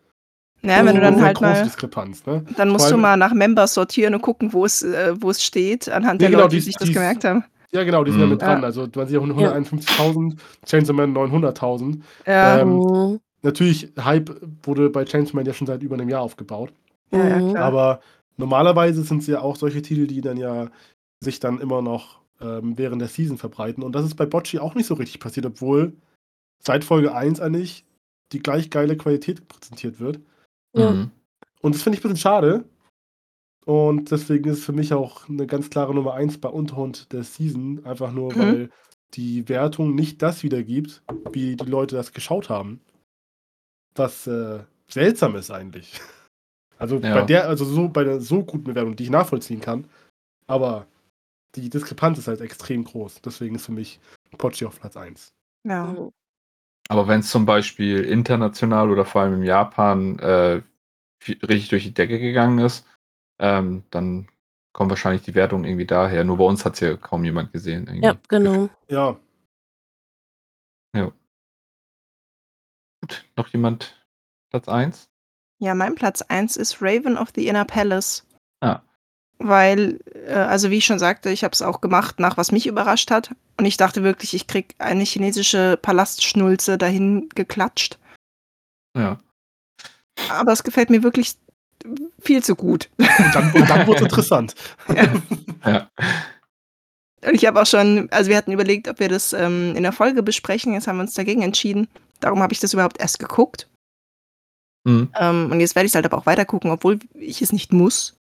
Naja, 0.61 0.79
wenn 0.85 0.95
du 0.95 1.01
eine 1.01 1.15
dann 1.15 1.21
halt 1.23 1.37
große 1.37 1.49
mal, 1.51 1.63
Diskrepanz. 1.63 2.25
Ne? 2.25 2.43
dann 2.57 2.69
musst 2.69 2.87
Vor 2.89 2.97
du 2.97 3.01
mal 3.01 3.15
nach 3.17 3.33
Members 3.33 3.73
sortieren 3.75 4.13
und 4.15 4.21
gucken, 4.21 4.51
wo 4.51 4.65
es, 4.65 4.81
äh, 4.83 5.13
wo 5.21 5.29
es 5.29 5.43
steht, 5.43 5.87
anhand 5.89 6.19
Nee, 6.19 6.25
der 6.25 6.31
genau, 6.31 6.41
Leute, 6.43 6.51
die 6.51 6.57
dies- 6.57 6.65
sich 6.65 6.75
das 6.77 6.89
gemerkt 6.91 7.23
haben. 7.23 7.43
Ja, 7.71 7.83
genau, 7.83 8.03
die 8.03 8.11
sind 8.11 8.19
ja 8.19 8.25
Mhm. 8.25 8.31
mit 8.33 8.41
dran. 8.41 8.63
Also 8.63 8.87
man 8.95 9.07
sieht 9.07 9.17
auch 9.17 9.23
151.000, 9.25 10.35
Chainsaw 10.65 10.93
Man 10.93 11.13
900.000. 11.13 12.01
Ja, 12.25 12.59
Ähm, 12.59 12.69
Mhm. 12.77 13.19
Natürlich, 13.41 13.91
Hype 13.97 14.41
wurde 14.63 14.89
bei 14.89 15.05
Chainsaw 15.05 15.35
Man 15.35 15.45
ja 15.45 15.53
schon 15.53 15.67
seit 15.67 15.81
über 15.83 15.95
einem 15.95 16.09
Jahr 16.09 16.21
aufgebaut. 16.21 16.73
ja, 17.11 17.27
ja, 17.27 17.39
Mhm. 17.39 17.49
klar. 17.51 17.63
Aber 17.65 18.01
normalerweise 18.37 19.03
sind 19.03 19.19
es 19.21 19.27
ja 19.27 19.41
auch 19.41 19.55
solche 19.55 19.81
Titel, 19.81 20.07
die 20.07 20.21
dann 20.21 20.37
ja 20.37 20.69
sich 21.23 21.39
dann 21.39 21.59
immer 21.59 21.81
noch 21.81 22.19
ähm, 22.41 22.77
während 22.77 23.01
der 23.01 23.09
Season 23.09 23.37
verbreiten. 23.37 23.83
Und 23.83 23.93
das 23.93 24.05
ist 24.05 24.15
bei 24.15 24.25
Bocci 24.25 24.59
auch 24.59 24.75
nicht 24.75 24.85
so 24.87 24.93
richtig 24.93 25.19
passiert, 25.19 25.45
obwohl 25.45 25.93
seit 26.63 26.83
Folge 26.83 27.13
1 27.15 27.39
eigentlich 27.41 27.83
die 28.31 28.39
gleich 28.39 28.69
geile 28.69 28.95
Qualität 28.95 29.47
präsentiert 29.47 29.99
wird. 29.99 30.19
Mhm. 30.73 31.11
Und 31.61 31.75
das 31.75 31.81
finde 31.81 31.97
ich 31.97 32.05
ein 32.05 32.09
bisschen 32.09 32.21
schade. 32.21 32.63
Und 33.65 34.11
deswegen 34.11 34.49
ist 34.49 34.59
es 34.59 34.65
für 34.65 34.71
mich 34.73 34.93
auch 34.93 35.27
eine 35.27 35.45
ganz 35.47 35.69
klare 35.69 35.93
Nummer 35.93 36.13
1 36.13 36.37
bei 36.39 36.49
Unterhund 36.49 37.11
der 37.11 37.23
Season. 37.23 37.83
Einfach 37.85 38.11
nur, 38.11 38.33
Mhm. 38.33 38.39
weil 38.39 38.69
die 39.15 39.49
Wertung 39.49 39.95
nicht 39.95 40.21
das 40.21 40.43
wiedergibt, 40.43 41.01
wie 41.33 41.55
die 41.55 41.65
Leute 41.69 41.95
das 41.95 42.13
geschaut 42.13 42.49
haben. 42.49 42.79
Was 43.99 44.27
äh, 44.27 44.63
seltsam 44.89 45.35
ist 45.35 45.51
eigentlich. 45.51 45.99
Also 46.77 46.95
Ja. 46.99 47.15
bei 47.15 47.23
der, 47.23 47.49
also 47.49 47.65
so 47.65 47.89
bei 47.89 48.05
der 48.05 48.21
so 48.21 48.43
guten 48.45 48.63
Bewertung, 48.63 48.95
die 48.95 49.03
ich 49.03 49.09
nachvollziehen 49.09 49.59
kann. 49.59 49.83
Aber 50.47 50.87
die 51.55 51.69
Diskrepanz 51.69 52.17
ist 52.17 52.29
halt 52.29 52.39
extrem 52.39 52.85
groß. 52.85 53.21
Deswegen 53.21 53.55
ist 53.55 53.65
für 53.65 53.73
mich 53.73 53.99
Pochi 54.37 54.65
auf 54.65 54.79
Platz 54.79 54.95
1. 54.95 55.33
ja. 55.67 56.09
Aber 56.87 57.07
wenn 57.07 57.19
es 57.19 57.29
zum 57.29 57.45
Beispiel 57.45 58.03
international 58.05 58.89
oder 58.89 59.03
vor 59.05 59.21
allem 59.21 59.35
in 59.35 59.43
Japan 59.43 60.17
äh, 60.19 60.61
richtig 61.43 61.69
durch 61.69 61.83
die 61.83 61.93
Decke 61.93 62.17
gegangen 62.19 62.59
ist, 62.59 62.87
ähm, 63.39 63.83
dann 63.91 64.27
kommt 64.73 64.89
wahrscheinlich 64.89 65.21
die 65.21 65.35
Wertung 65.35 65.65
irgendwie 65.65 65.85
daher. 65.85 66.23
Nur 66.23 66.37
bei 66.37 66.45
uns 66.45 66.65
hat 66.65 66.75
es 66.75 66.79
ja 66.79 66.95
kaum 66.95 67.25
jemand 67.25 67.51
gesehen. 67.51 67.85
Irgendwie. 67.85 68.05
Ja, 68.05 68.15
genau. 68.27 68.69
Ja, 68.87 69.19
Gut, 73.09 73.25
noch 73.35 73.47
jemand 73.49 73.95
Platz 74.51 74.67
1? 74.67 75.09
Ja, 75.59 75.75
mein 75.75 75.95
Platz 75.95 76.21
1 76.21 76.57
ist 76.57 76.81
Raven 76.81 77.17
of 77.17 77.29
the 77.35 77.47
Inner 77.47 77.65
Palace. 77.65 78.25
Ah. 78.61 78.81
Weil, 79.39 79.99
äh, 80.27 80.33
also 80.33 80.69
wie 80.69 80.77
ich 80.77 80.85
schon 80.85 80.99
sagte, 80.99 81.29
ich 81.29 81.43
habe 81.43 81.53
es 81.53 81.61
auch 81.61 81.81
gemacht, 81.81 82.19
nach 82.19 82.37
was 82.37 82.51
mich 82.51 82.67
überrascht 82.67 83.11
hat. 83.11 83.31
Und 83.57 83.65
ich 83.65 83.77
dachte 83.77 84.03
wirklich, 84.03 84.33
ich 84.33 84.47
krieg 84.47 84.75
eine 84.77 85.03
chinesische 85.03 85.77
Palastschnulze 85.81 86.77
dahin 86.77 87.29
geklatscht. 87.35 87.97
Ja. 88.95 89.19
Aber 90.29 90.51
es 90.51 90.63
gefällt 90.63 90.89
mir 90.89 91.03
wirklich 91.03 91.35
viel 92.19 92.43
zu 92.43 92.55
gut. 92.55 92.89
und 92.97 93.33
dann, 93.33 93.51
und 93.53 93.69
dann 93.69 93.87
wurde 93.87 93.99
es 93.99 94.03
interessant. 94.03 94.55
Ja. 95.65 95.89
Und 97.25 97.33
ich 97.33 97.45
habe 97.45 97.61
auch 97.61 97.65
schon, 97.65 98.07
also 98.11 98.29
wir 98.29 98.37
hatten 98.37 98.53
überlegt, 98.53 98.87
ob 98.87 99.01
wir 99.01 99.09
das 99.09 99.33
ähm, 99.33 99.75
in 99.75 99.83
der 99.83 99.91
Folge 99.91 100.23
besprechen. 100.23 100.73
Jetzt 100.73 100.87
haben 100.87 100.95
wir 100.95 101.01
uns 101.01 101.15
dagegen 101.15 101.41
entschieden. 101.41 101.89
Darum 102.19 102.41
habe 102.41 102.53
ich 102.53 102.59
das 102.59 102.73
überhaupt 102.73 102.99
erst 102.99 103.19
geguckt. 103.19 103.67
Mhm. 104.85 105.11
Ähm, 105.19 105.51
und 105.51 105.59
jetzt 105.59 105.75
werde 105.75 105.85
ich 105.85 105.91
es 105.91 105.95
halt 105.95 106.05
aber 106.05 106.17
auch 106.17 106.25
weiter 106.25 106.45
gucken, 106.45 106.71
obwohl 106.71 106.99
ich 107.13 107.41
es 107.41 107.51
nicht 107.53 107.73
muss. 107.73 108.17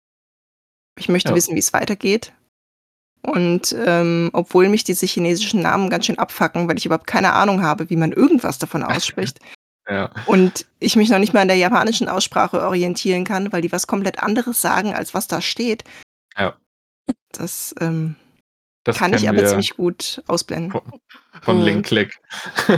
Ich 0.98 1.08
möchte 1.08 1.30
Ja. 1.30 1.34
wissen, 1.34 1.54
wie 1.54 1.60
es 1.60 1.72
weitergeht. 1.72 2.32
Und 3.22 3.74
ähm, 3.78 4.30
obwohl 4.34 4.68
mich 4.68 4.84
diese 4.84 5.06
chinesischen 5.06 5.62
Namen 5.62 5.88
ganz 5.90 6.06
schön 6.06 6.18
abfacken, 6.18 6.68
weil 6.68 6.76
ich 6.76 6.84
überhaupt 6.86 7.06
keine 7.06 7.32
Ahnung 7.32 7.62
habe, 7.62 7.88
wie 7.88 7.96
man 7.96 8.12
irgendwas 8.12 8.58
davon 8.58 8.82
ausspricht. 8.84 9.38
ja. 9.88 10.10
und 10.26 10.66
ich 10.78 10.96
mich 10.96 11.08
noch 11.10 11.18
nicht 11.18 11.32
mal 11.34 11.40
an 11.40 11.48
der 11.48 11.56
japanischen 11.56 12.08
Aussprache 12.08 12.60
orientieren 12.62 13.24
kann, 13.24 13.52
weil 13.52 13.62
die 13.62 13.72
was 13.72 13.86
komplett 13.86 14.18
anderes 14.22 14.60
sagen, 14.60 14.94
als 14.94 15.14
was 15.14 15.26
da 15.26 15.40
steht. 15.40 15.84
Ja. 16.36 16.56
Das, 17.32 17.74
ähm, 17.80 18.16
Das 18.84 18.98
Kann 18.98 19.14
ich 19.14 19.26
aber 19.26 19.38
wir 19.38 19.46
ziemlich 19.46 19.76
gut 19.76 20.22
ausblenden. 20.26 20.70
von, 20.70 20.82
von 21.40 21.58
Mhm. 21.58 21.64
Link 21.64 21.86
Click. 21.86 22.20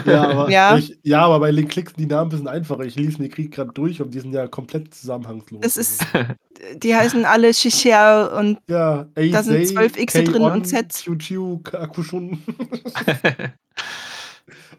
Ja, 0.04 0.28
aber, 0.28 0.50
Ja. 0.50 0.78
Ich, 0.78 0.96
ja, 1.02 1.22
aber 1.22 1.40
bei 1.40 1.50
Link 1.50 1.72
Clicks 1.72 1.92
sind 1.92 2.00
die 2.00 2.06
Namen 2.06 2.28
ein 2.28 2.30
bisschen 2.30 2.46
einfacher. 2.48 2.84
Ich 2.84 2.94
lese 2.94 3.18
den 3.18 3.28
Krieg 3.30 3.52
gerade 3.52 3.72
durch 3.72 4.00
und 4.00 4.14
die 4.14 4.20
sind 4.20 4.32
ja 4.32 4.46
komplett 4.46 4.94
zusammenhangslos. 4.94 5.60
Das 5.62 5.76
ist, 5.76 6.06
die 6.76 6.94
heißen 6.94 7.24
alle 7.24 7.52
Shisha 7.52 8.26
und 8.38 8.60
ja, 8.68 9.08
da 9.16 9.42
sind 9.42 9.66
12 9.66 9.94
Xe 10.06 10.22
drin 10.24 10.42
und. 10.42 10.72
QQ, 10.72 11.74
Akushun. 11.74 12.40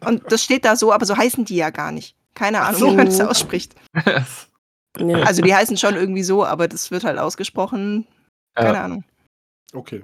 und 0.06 0.22
das 0.32 0.42
steht 0.42 0.64
da 0.64 0.76
so, 0.76 0.92
aber 0.92 1.04
so 1.04 1.14
heißen 1.16 1.44
die 1.44 1.56
ja 1.56 1.68
gar 1.68 1.92
nicht. 1.92 2.16
Keine 2.34 2.62
Ahnung, 2.62 2.80
so. 2.80 2.90
wie 2.92 2.96
man 2.96 3.06
das 3.06 3.20
ausspricht. 3.20 3.74
Also 4.98 5.42
die 5.42 5.54
heißen 5.54 5.76
schon 5.76 5.94
irgendwie 5.94 6.24
so, 6.24 6.44
aber 6.44 6.66
das 6.66 6.90
wird 6.90 7.04
halt 7.04 7.18
ausgesprochen. 7.18 8.08
Keine. 8.56 8.80
Ahnung. 8.80 9.04
Okay. 9.72 10.02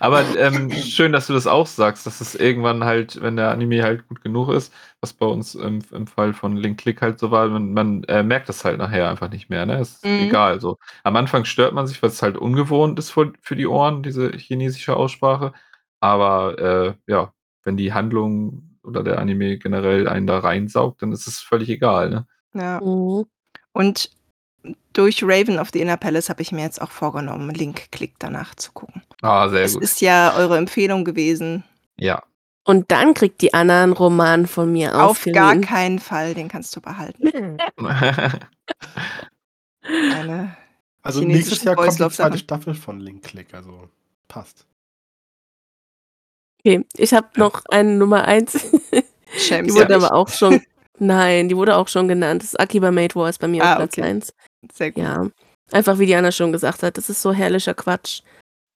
Aber 0.00 0.24
ähm, 0.38 0.70
schön, 0.72 1.12
dass 1.12 1.26
du 1.26 1.34
das 1.34 1.46
auch 1.46 1.66
sagst, 1.66 2.06
dass 2.06 2.20
es 2.20 2.34
irgendwann 2.34 2.84
halt, 2.84 3.20
wenn 3.20 3.36
der 3.36 3.50
Anime 3.50 3.82
halt 3.82 4.08
gut 4.08 4.22
genug 4.22 4.48
ist, 4.48 4.72
was 5.00 5.12
bei 5.12 5.26
uns 5.26 5.54
im, 5.54 5.80
im 5.92 6.06
Fall 6.06 6.32
von 6.32 6.56
Link 6.56 6.80
Click 6.80 7.02
halt 7.02 7.18
so 7.18 7.30
war, 7.30 7.48
man, 7.48 7.72
man 7.72 8.04
äh, 8.04 8.22
merkt 8.22 8.48
das 8.48 8.64
halt 8.64 8.78
nachher 8.78 9.10
einfach 9.10 9.30
nicht 9.30 9.50
mehr. 9.50 9.66
Ne? 9.66 9.80
Ist 9.80 10.04
Mhm. 10.04 10.20
egal. 10.28 10.60
So. 10.60 10.78
Am 11.02 11.16
Anfang 11.16 11.44
stört 11.44 11.74
man 11.74 11.86
sich, 11.86 12.02
weil 12.02 12.10
es 12.10 12.22
halt 12.22 12.36
ungewohnt 12.36 12.98
ist 12.98 13.10
für, 13.10 13.32
für 13.42 13.56
die 13.56 13.66
Ohren, 13.66 14.02
diese 14.02 14.32
chinesische 14.32 14.96
Aussprache. 14.96 15.52
Aber 16.00 16.58
äh, 16.58 16.94
ja, 17.06 17.32
wenn 17.62 17.76
die 17.76 17.92
Handlung 17.92 18.78
oder 18.82 19.02
der 19.02 19.18
Anime 19.18 19.58
generell 19.58 20.08
einen 20.08 20.26
da 20.26 20.38
reinsaugt, 20.38 21.02
dann 21.02 21.12
ist 21.12 21.26
es 21.26 21.40
völlig 21.40 21.68
egal. 21.68 22.10
Ne? 22.10 22.26
Ja. 22.54 22.80
Mhm. 22.80 23.26
Und 23.72 24.10
durch 24.92 25.22
Raven 25.22 25.58
of 25.58 25.70
the 25.72 25.80
Inner 25.80 25.96
Palace 25.96 26.28
habe 26.30 26.42
ich 26.42 26.52
mir 26.52 26.62
jetzt 26.62 26.80
auch 26.80 26.90
vorgenommen, 26.90 27.50
Link-Klick 27.50 28.14
danach 28.18 28.54
zu 28.54 28.72
gucken. 28.72 29.02
Ah, 29.22 29.48
sehr 29.48 29.62
Es 29.64 29.74
gut. 29.74 29.82
ist 29.82 30.00
ja 30.00 30.34
eure 30.36 30.56
Empfehlung 30.56 31.04
gewesen. 31.04 31.64
Ja. 31.98 32.22
Und 32.64 32.90
dann 32.90 33.12
kriegt 33.14 33.42
die 33.42 33.52
Anna 33.52 33.82
einen 33.82 33.92
Roman 33.92 34.46
von 34.46 34.72
mir 34.72 34.90
Auf 34.90 35.24
gar 35.32 35.50
ausgeliehen. 35.50 35.60
keinen 35.62 35.98
Fall, 35.98 36.34
den 36.34 36.48
kannst 36.48 36.74
du 36.74 36.80
behalten. 36.80 37.58
Eine 39.82 40.56
Also 41.02 41.20
nächstes 41.20 41.62
Jahr 41.64 41.76
kommt 41.76 41.98
die 42.00 42.08
zweite. 42.08 42.38
Staffel 42.38 42.74
von 42.74 42.98
Link 43.00 43.22
Click, 43.24 43.52
also 43.52 43.90
passt. 44.26 44.66
Okay, 46.60 46.86
ich 46.96 47.12
habe 47.12 47.28
noch 47.36 47.62
eine 47.70 47.90
Nummer 47.96 48.24
eins. 48.24 48.52
Die 49.34 49.38
Schäm's 49.38 49.74
wurde 49.74 49.90
ja 49.90 49.96
aber 49.98 50.14
auch 50.14 50.30
schon. 50.30 50.62
Nein, 50.98 51.48
die 51.50 51.56
wurde 51.56 51.76
auch 51.76 51.88
schon 51.88 52.08
genannt. 52.08 52.42
Das 52.42 52.50
ist 52.54 52.60
Akiba 52.60 52.90
Made 52.90 53.14
War 53.16 53.28
ist 53.28 53.38
bei 53.38 53.48
mir 53.48 53.62
Ah, 53.64 53.72
auf 53.72 53.76
Platz 53.78 53.98
okay. 53.98 54.02
1. 54.08 54.32
Sehr 54.72 54.92
gut. 54.92 55.02
Ja. 55.02 55.30
Einfach 55.72 55.98
wie 55.98 56.06
die 56.06 56.14
Anna 56.14 56.30
schon 56.32 56.52
gesagt 56.52 56.82
hat, 56.82 56.96
das 56.98 57.08
ist 57.10 57.22
so 57.22 57.32
herrlicher 57.32 57.74
Quatsch. 57.74 58.22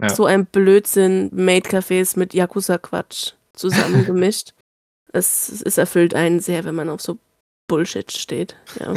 Ja. 0.00 0.08
So 0.08 0.26
ein 0.26 0.46
Blödsinn, 0.46 1.30
Maid-Cafés 1.34 2.18
mit 2.18 2.32
Yakuza-Quatsch 2.34 3.32
zusammengemischt. 3.54 4.54
es, 5.12 5.48
es 5.62 5.76
erfüllt 5.78 6.14
einen 6.14 6.40
sehr, 6.40 6.64
wenn 6.64 6.74
man 6.74 6.88
auf 6.88 7.00
so 7.00 7.18
Bullshit 7.66 8.10
steht. 8.12 8.56
Ja. 8.78 8.94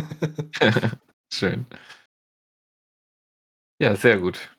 Schön. 1.34 1.66
Ja, 3.82 3.96
sehr 3.96 4.20
gut. 4.20 4.56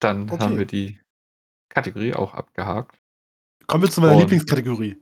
Dann 0.00 0.30
Okay. 0.30 0.42
haben 0.42 0.58
wir 0.58 0.66
die 0.66 1.00
Kategorie 1.70 2.12
auch 2.14 2.34
abgehakt. 2.34 2.96
Kommen 3.66 3.84
wir 3.84 3.90
zu 3.90 4.00
meiner 4.00 4.12
Und- 4.14 4.20
Lieblingskategorie. 4.20 5.00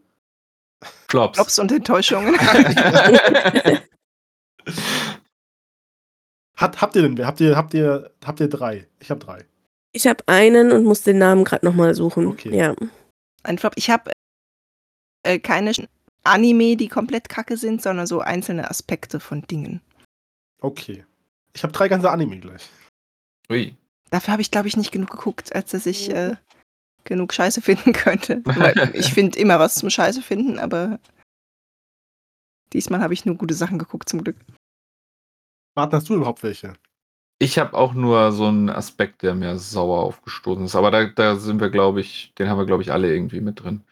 Flops. 1.08 1.36
Flops 1.36 1.58
und 1.58 1.70
Enttäuschungen. 1.72 2.36
Hat, 6.62 6.80
habt 6.80 6.96
ihr 6.96 7.02
denn 7.02 7.18
wer? 7.18 7.26
Habt 7.26 7.40
ihr, 7.40 7.56
habt 7.56 7.74
ihr, 7.74 8.10
habt 8.24 8.40
ihr 8.40 8.48
drei? 8.48 8.86
Ich 9.00 9.10
habe 9.10 9.20
drei. 9.20 9.44
Ich 9.92 10.06
habe 10.06 10.26
einen 10.26 10.72
und 10.72 10.84
muss 10.84 11.02
den 11.02 11.18
Namen 11.18 11.44
gerade 11.44 11.66
nochmal 11.66 11.94
suchen. 11.94 12.26
Okay. 12.26 12.56
Ja. 12.56 12.74
Ein 13.42 13.58
Flop. 13.58 13.74
Ich 13.76 13.90
habe 13.90 14.12
äh, 15.24 15.38
keine 15.38 15.72
Anime, 16.24 16.76
die 16.76 16.88
komplett 16.88 17.28
kacke 17.28 17.56
sind, 17.56 17.82
sondern 17.82 18.06
so 18.06 18.20
einzelne 18.20 18.70
Aspekte 18.70 19.20
von 19.20 19.42
Dingen. 19.42 19.80
Okay. 20.60 21.04
Ich 21.52 21.62
habe 21.62 21.72
drei 21.72 21.88
ganze 21.88 22.10
Anime 22.10 22.38
gleich. 22.38 22.70
Ui. 23.50 23.76
Dafür 24.10 24.32
habe 24.32 24.42
ich, 24.42 24.50
glaube 24.50 24.68
ich, 24.68 24.76
nicht 24.76 24.92
genug 24.92 25.10
geguckt, 25.10 25.54
als 25.54 25.72
dass 25.72 25.86
ich 25.86 26.10
äh, 26.10 26.36
genug 27.04 27.34
Scheiße 27.34 27.60
finden 27.62 27.92
könnte. 27.92 28.42
Ich 28.94 29.12
finde 29.12 29.38
immer 29.38 29.58
was 29.58 29.74
zum 29.74 29.90
Scheiße 29.90 30.22
finden, 30.22 30.58
aber 30.58 31.00
diesmal 32.72 33.00
habe 33.00 33.14
ich 33.14 33.26
nur 33.26 33.34
gute 33.34 33.54
Sachen 33.54 33.78
geguckt, 33.78 34.08
zum 34.08 34.22
Glück. 34.22 34.36
Martin, 35.74 35.96
hast 35.96 36.08
du 36.08 36.14
überhaupt 36.14 36.42
welche? 36.42 36.74
Ich 37.38 37.58
habe 37.58 37.74
auch 37.74 37.94
nur 37.94 38.30
so 38.32 38.46
einen 38.46 38.70
Aspekt, 38.70 39.22
der 39.22 39.34
mir 39.34 39.58
sauer 39.58 40.02
aufgestoßen 40.02 40.64
ist. 40.64 40.76
Aber 40.76 40.90
da, 40.90 41.06
da 41.06 41.36
sind 41.36 41.60
wir, 41.60 41.70
glaube 41.70 42.00
ich, 42.00 42.32
den 42.38 42.48
haben 42.48 42.58
wir, 42.58 42.66
glaube 42.66 42.82
ich, 42.82 42.92
alle 42.92 43.12
irgendwie 43.12 43.40
mit 43.40 43.62
drin. 43.62 43.82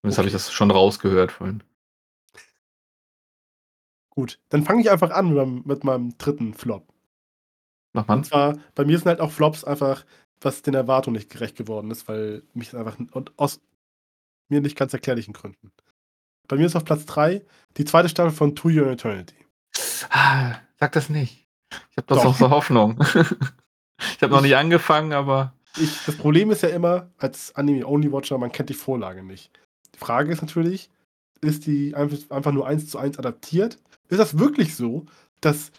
Zumindest 0.00 0.18
habe 0.18 0.28
ich 0.28 0.32
das 0.32 0.52
schon 0.52 0.70
rausgehört 0.70 1.30
vorhin. 1.30 1.62
Gut, 4.10 4.40
dann 4.48 4.64
fange 4.64 4.82
ich 4.82 4.90
einfach 4.90 5.10
an 5.10 5.28
mit 5.28 5.36
meinem, 5.36 5.62
mit 5.64 5.84
meinem 5.84 6.18
dritten 6.18 6.54
Flop. 6.54 6.92
Mach 7.92 8.08
mal. 8.08 8.16
Und 8.16 8.26
zwar, 8.26 8.58
bei 8.74 8.84
mir 8.84 8.98
sind 8.98 9.06
halt 9.06 9.20
auch 9.20 9.30
Flops 9.30 9.64
einfach, 9.64 10.04
was 10.40 10.62
den 10.62 10.74
Erwartungen 10.74 11.16
nicht 11.16 11.30
gerecht 11.30 11.56
geworden 11.56 11.90
ist, 11.90 12.08
weil 12.08 12.42
mich 12.52 12.74
einfach 12.74 12.98
und 13.12 13.38
aus 13.38 13.60
mir 14.48 14.60
nicht 14.60 14.76
ganz 14.76 14.92
erklärlichen 14.92 15.32
Gründen. 15.32 15.72
Bei 16.48 16.56
mir 16.56 16.66
ist 16.66 16.76
auf 16.76 16.84
Platz 16.84 17.06
3 17.06 17.44
die 17.76 17.84
zweite 17.84 18.08
Staffel 18.08 18.32
von 18.32 18.56
To 18.56 18.68
Your 18.68 18.88
Eternity. 18.88 19.36
Sag 20.82 20.90
das 20.90 21.08
nicht. 21.08 21.46
Ich 21.92 21.96
habe 21.96 22.08
das 22.08 22.18
Doch. 22.18 22.24
noch 22.24 22.36
so 22.36 22.50
Hoffnung. 22.50 22.98
ich 23.00 24.20
habe 24.20 24.34
noch 24.34 24.40
nicht 24.40 24.56
angefangen, 24.56 25.12
aber 25.12 25.54
Ich, 25.76 26.04
das 26.06 26.16
Problem 26.16 26.50
ist 26.50 26.64
ja 26.64 26.70
immer, 26.70 27.08
als 27.18 27.54
Anime-Only-Watcher, 27.54 28.36
man 28.36 28.50
kennt 28.50 28.68
die 28.68 28.74
Vorlage 28.74 29.22
nicht. 29.22 29.52
Die 29.94 30.00
Frage 30.00 30.32
ist 30.32 30.42
natürlich, 30.42 30.90
ist 31.40 31.66
die 31.66 31.94
einfach 31.94 32.50
nur 32.50 32.66
eins 32.66 32.88
zu 32.88 32.98
eins 32.98 33.16
adaptiert? 33.16 33.78
Ist 34.08 34.18
das 34.18 34.40
wirklich 34.40 34.74
so, 34.74 35.06
dass 35.40 35.70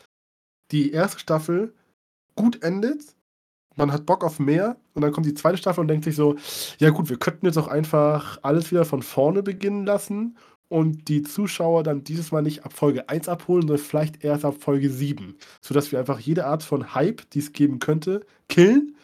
die 0.71 0.93
erste 0.93 1.19
Staffel 1.19 1.73
gut 2.37 2.63
endet? 2.63 3.03
Man 3.75 3.91
hat 3.91 4.05
Bock 4.05 4.23
auf 4.23 4.39
mehr 4.39 4.77
und 4.93 5.01
dann 5.01 5.11
kommt 5.11 5.25
die 5.25 5.33
zweite 5.33 5.57
Staffel 5.57 5.81
und 5.81 5.89
denkt 5.89 6.05
sich 6.05 6.15
so, 6.15 6.37
ja 6.79 6.91
gut, 6.91 7.09
wir 7.09 7.19
könnten 7.19 7.45
jetzt 7.45 7.57
auch 7.57 7.67
einfach 7.67 8.39
alles 8.41 8.71
wieder 8.71 8.85
von 8.85 9.01
vorne 9.01 9.43
beginnen 9.43 9.85
lassen 9.85 10.37
und 10.69 11.07
die 11.07 11.21
Zuschauer 11.23 11.83
dann 11.83 12.03
dieses 12.03 12.31
Mal 12.31 12.41
nicht 12.41 12.65
ab 12.65 12.73
Folge 12.73 13.07
1 13.09 13.27
abholen, 13.29 13.61
sondern 13.67 13.77
vielleicht 13.85 14.23
erst 14.23 14.45
ab 14.45 14.55
Folge 14.59 14.89
7. 14.89 15.35
Sodass 15.61 15.91
wir 15.91 15.99
einfach 15.99 16.19
jede 16.19 16.45
Art 16.45 16.63
von 16.63 16.93
Hype, 16.95 17.29
die 17.31 17.39
es 17.39 17.53
geben 17.53 17.79
könnte, 17.79 18.25
killen 18.49 18.95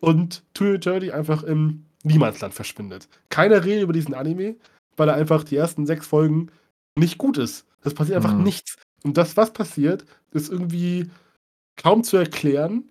und 0.00 0.42
To 0.54 0.64
Eternity 0.64 1.10
einfach 1.12 1.42
im 1.42 1.84
Niemandsland 2.04 2.54
verschwindet. 2.54 3.08
Keiner 3.28 3.64
redet 3.64 3.82
über 3.82 3.92
diesen 3.92 4.14
Anime, 4.14 4.56
weil 4.96 5.08
er 5.08 5.16
einfach 5.16 5.44
die 5.44 5.56
ersten 5.56 5.84
sechs 5.86 6.06
Folgen 6.06 6.50
nicht 6.96 7.18
gut 7.18 7.36
ist. 7.38 7.66
Es 7.82 7.94
passiert 7.94 8.16
einfach 8.16 8.34
Mhm. 8.34 8.44
nichts. 8.44 8.76
Und 9.04 9.16
das, 9.16 9.36
was 9.36 9.52
passiert, 9.52 10.04
ist 10.32 10.50
irgendwie 10.50 11.10
kaum 11.76 12.02
zu 12.04 12.16
erklären. 12.16 12.84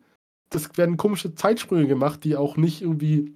Das 0.49 0.77
werden 0.77 0.97
komische 0.97 1.35
Zeitsprünge 1.35 1.87
gemacht, 1.87 2.23
die 2.23 2.35
auch 2.35 2.55
nicht 2.57 2.81
irgendwie 2.81 3.35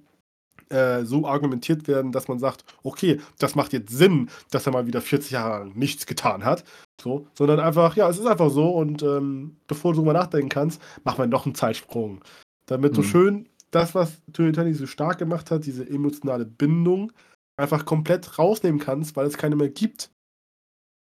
äh, 0.72 1.04
so 1.04 1.26
argumentiert 1.26 1.86
werden, 1.86 2.12
dass 2.12 2.28
man 2.28 2.38
sagt, 2.38 2.64
okay, 2.82 3.20
das 3.38 3.54
macht 3.54 3.72
jetzt 3.72 3.92
Sinn, 3.96 4.28
dass 4.50 4.66
er 4.66 4.72
mal 4.72 4.86
wieder 4.86 5.00
40 5.00 5.30
Jahre 5.32 5.60
lang 5.60 5.72
nichts 5.76 6.06
getan 6.06 6.44
hat. 6.44 6.64
So, 7.00 7.26
sondern 7.34 7.60
einfach, 7.60 7.96
ja, 7.96 8.08
es 8.08 8.18
ist 8.18 8.26
einfach 8.26 8.50
so 8.50 8.70
und 8.70 9.02
ähm, 9.02 9.56
bevor 9.66 9.92
du 9.92 9.98
drüber 10.00 10.12
nachdenken 10.12 10.48
kannst, 10.48 10.80
mach 11.04 11.18
mal 11.18 11.26
noch 11.28 11.46
einen 11.46 11.54
Zeitsprung. 11.54 12.22
Damit 12.66 12.94
so 12.94 13.02
Mhm. 13.02 13.06
schön 13.06 13.48
das, 13.70 13.94
was 13.94 14.20
To 14.34 14.42
Eternity 14.42 14.74
so 14.76 14.86
stark 14.86 15.18
gemacht 15.18 15.50
hat, 15.50 15.64
diese 15.66 15.88
emotionale 15.88 16.44
Bindung, 16.44 17.12
einfach 17.56 17.84
komplett 17.84 18.38
rausnehmen 18.38 18.80
kannst, 18.80 19.16
weil 19.16 19.26
es 19.26 19.36
keine 19.38 19.56
mehr 19.56 19.68
gibt. 19.70 20.10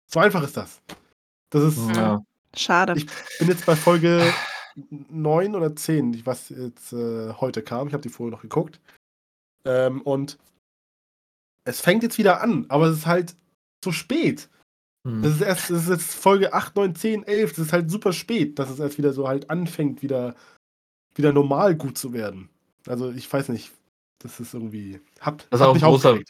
So 0.07 0.21
einfach 0.21 0.43
ist 0.45 0.57
das. 0.57 0.81
Das 1.51 1.63
ist, 1.65 1.97
ja. 1.97 2.23
Schade. 2.57 2.95
Ich- 2.97 3.07
bin 3.39 3.49
jetzt 3.49 3.67
bei 3.67 3.77
Folge 3.77 4.23
9 4.91 5.55
oder 5.55 5.75
10, 5.75 6.25
was 6.25 6.49
jetzt 6.49 6.93
äh, 6.93 7.33
heute 7.35 7.63
kam. 7.63 7.89
Ich 7.89 7.93
habe 7.93 8.03
die 8.03 8.09
vorher 8.09 8.31
noch 8.33 8.43
geguckt. 8.43 8.81
Ähm, 9.65 10.03
und 10.03 10.39
es 11.65 11.81
fängt 11.81 12.03
jetzt 12.03 12.19
wieder 12.19 12.41
an, 12.41 12.67
aber 12.69 12.87
es 12.87 12.99
ist 12.99 13.07
halt 13.07 13.37
zu 13.83 13.93
spät. 13.93 14.49
Hm. 15.07 15.25
Es 15.25 15.37
ist 15.37 15.41
erst, 15.43 15.71
es 15.71 15.83
ist 15.85 15.91
jetzt 15.91 16.15
Folge 16.15 16.53
8, 16.53 16.77
9, 16.77 16.95
10, 16.95 17.23
11. 17.25 17.51
Das 17.51 17.67
ist 17.67 17.73
halt 17.73 17.91
super 17.91 18.13
spät, 18.13 18.59
dass 18.59 18.71
es 18.71 18.79
erst 18.79 18.99
wieder 18.99 19.13
so 19.13 19.29
halt 19.29 19.49
anfängt, 19.51 20.03
wieder, 20.03 20.35
wieder 21.15 21.33
normal 21.33 21.75
gut 21.77 21.97
zu 21.97 22.13
werden. 22.13 22.51
Also 22.87 23.11
ich 23.11 23.31
weiß 23.33 23.49
nicht. 23.51 23.73
Das 24.23 24.39
ist 24.39 24.53
irgendwie. 24.53 25.01
Hab, 25.21 25.39
Das 25.51 25.61
ist 25.61 25.67
auch 25.67 25.75
ein 25.75 25.81
großer- 25.81 26.23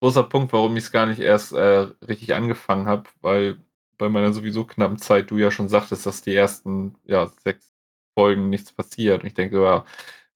großer 0.00 0.22
Punkt, 0.24 0.52
warum 0.52 0.76
ich 0.76 0.84
es 0.84 0.92
gar 0.92 1.06
nicht 1.06 1.18
erst 1.18 1.52
äh, 1.52 1.88
richtig 2.06 2.34
angefangen 2.34 2.86
habe, 2.86 3.08
weil 3.22 3.58
bei 3.98 4.08
meiner 4.08 4.32
sowieso 4.32 4.64
knappen 4.64 4.98
Zeit 4.98 5.30
du 5.30 5.38
ja 5.38 5.50
schon 5.50 5.68
sagtest, 5.68 6.06
dass 6.06 6.22
die 6.22 6.34
ersten 6.34 6.94
ja, 7.04 7.32
sechs 7.42 7.72
Folgen 8.16 8.50
nichts 8.50 8.70
passiert. 8.72 9.22
Und 9.22 9.28
ich 9.28 9.34
denke, 9.34 9.62
ja, 9.62 9.84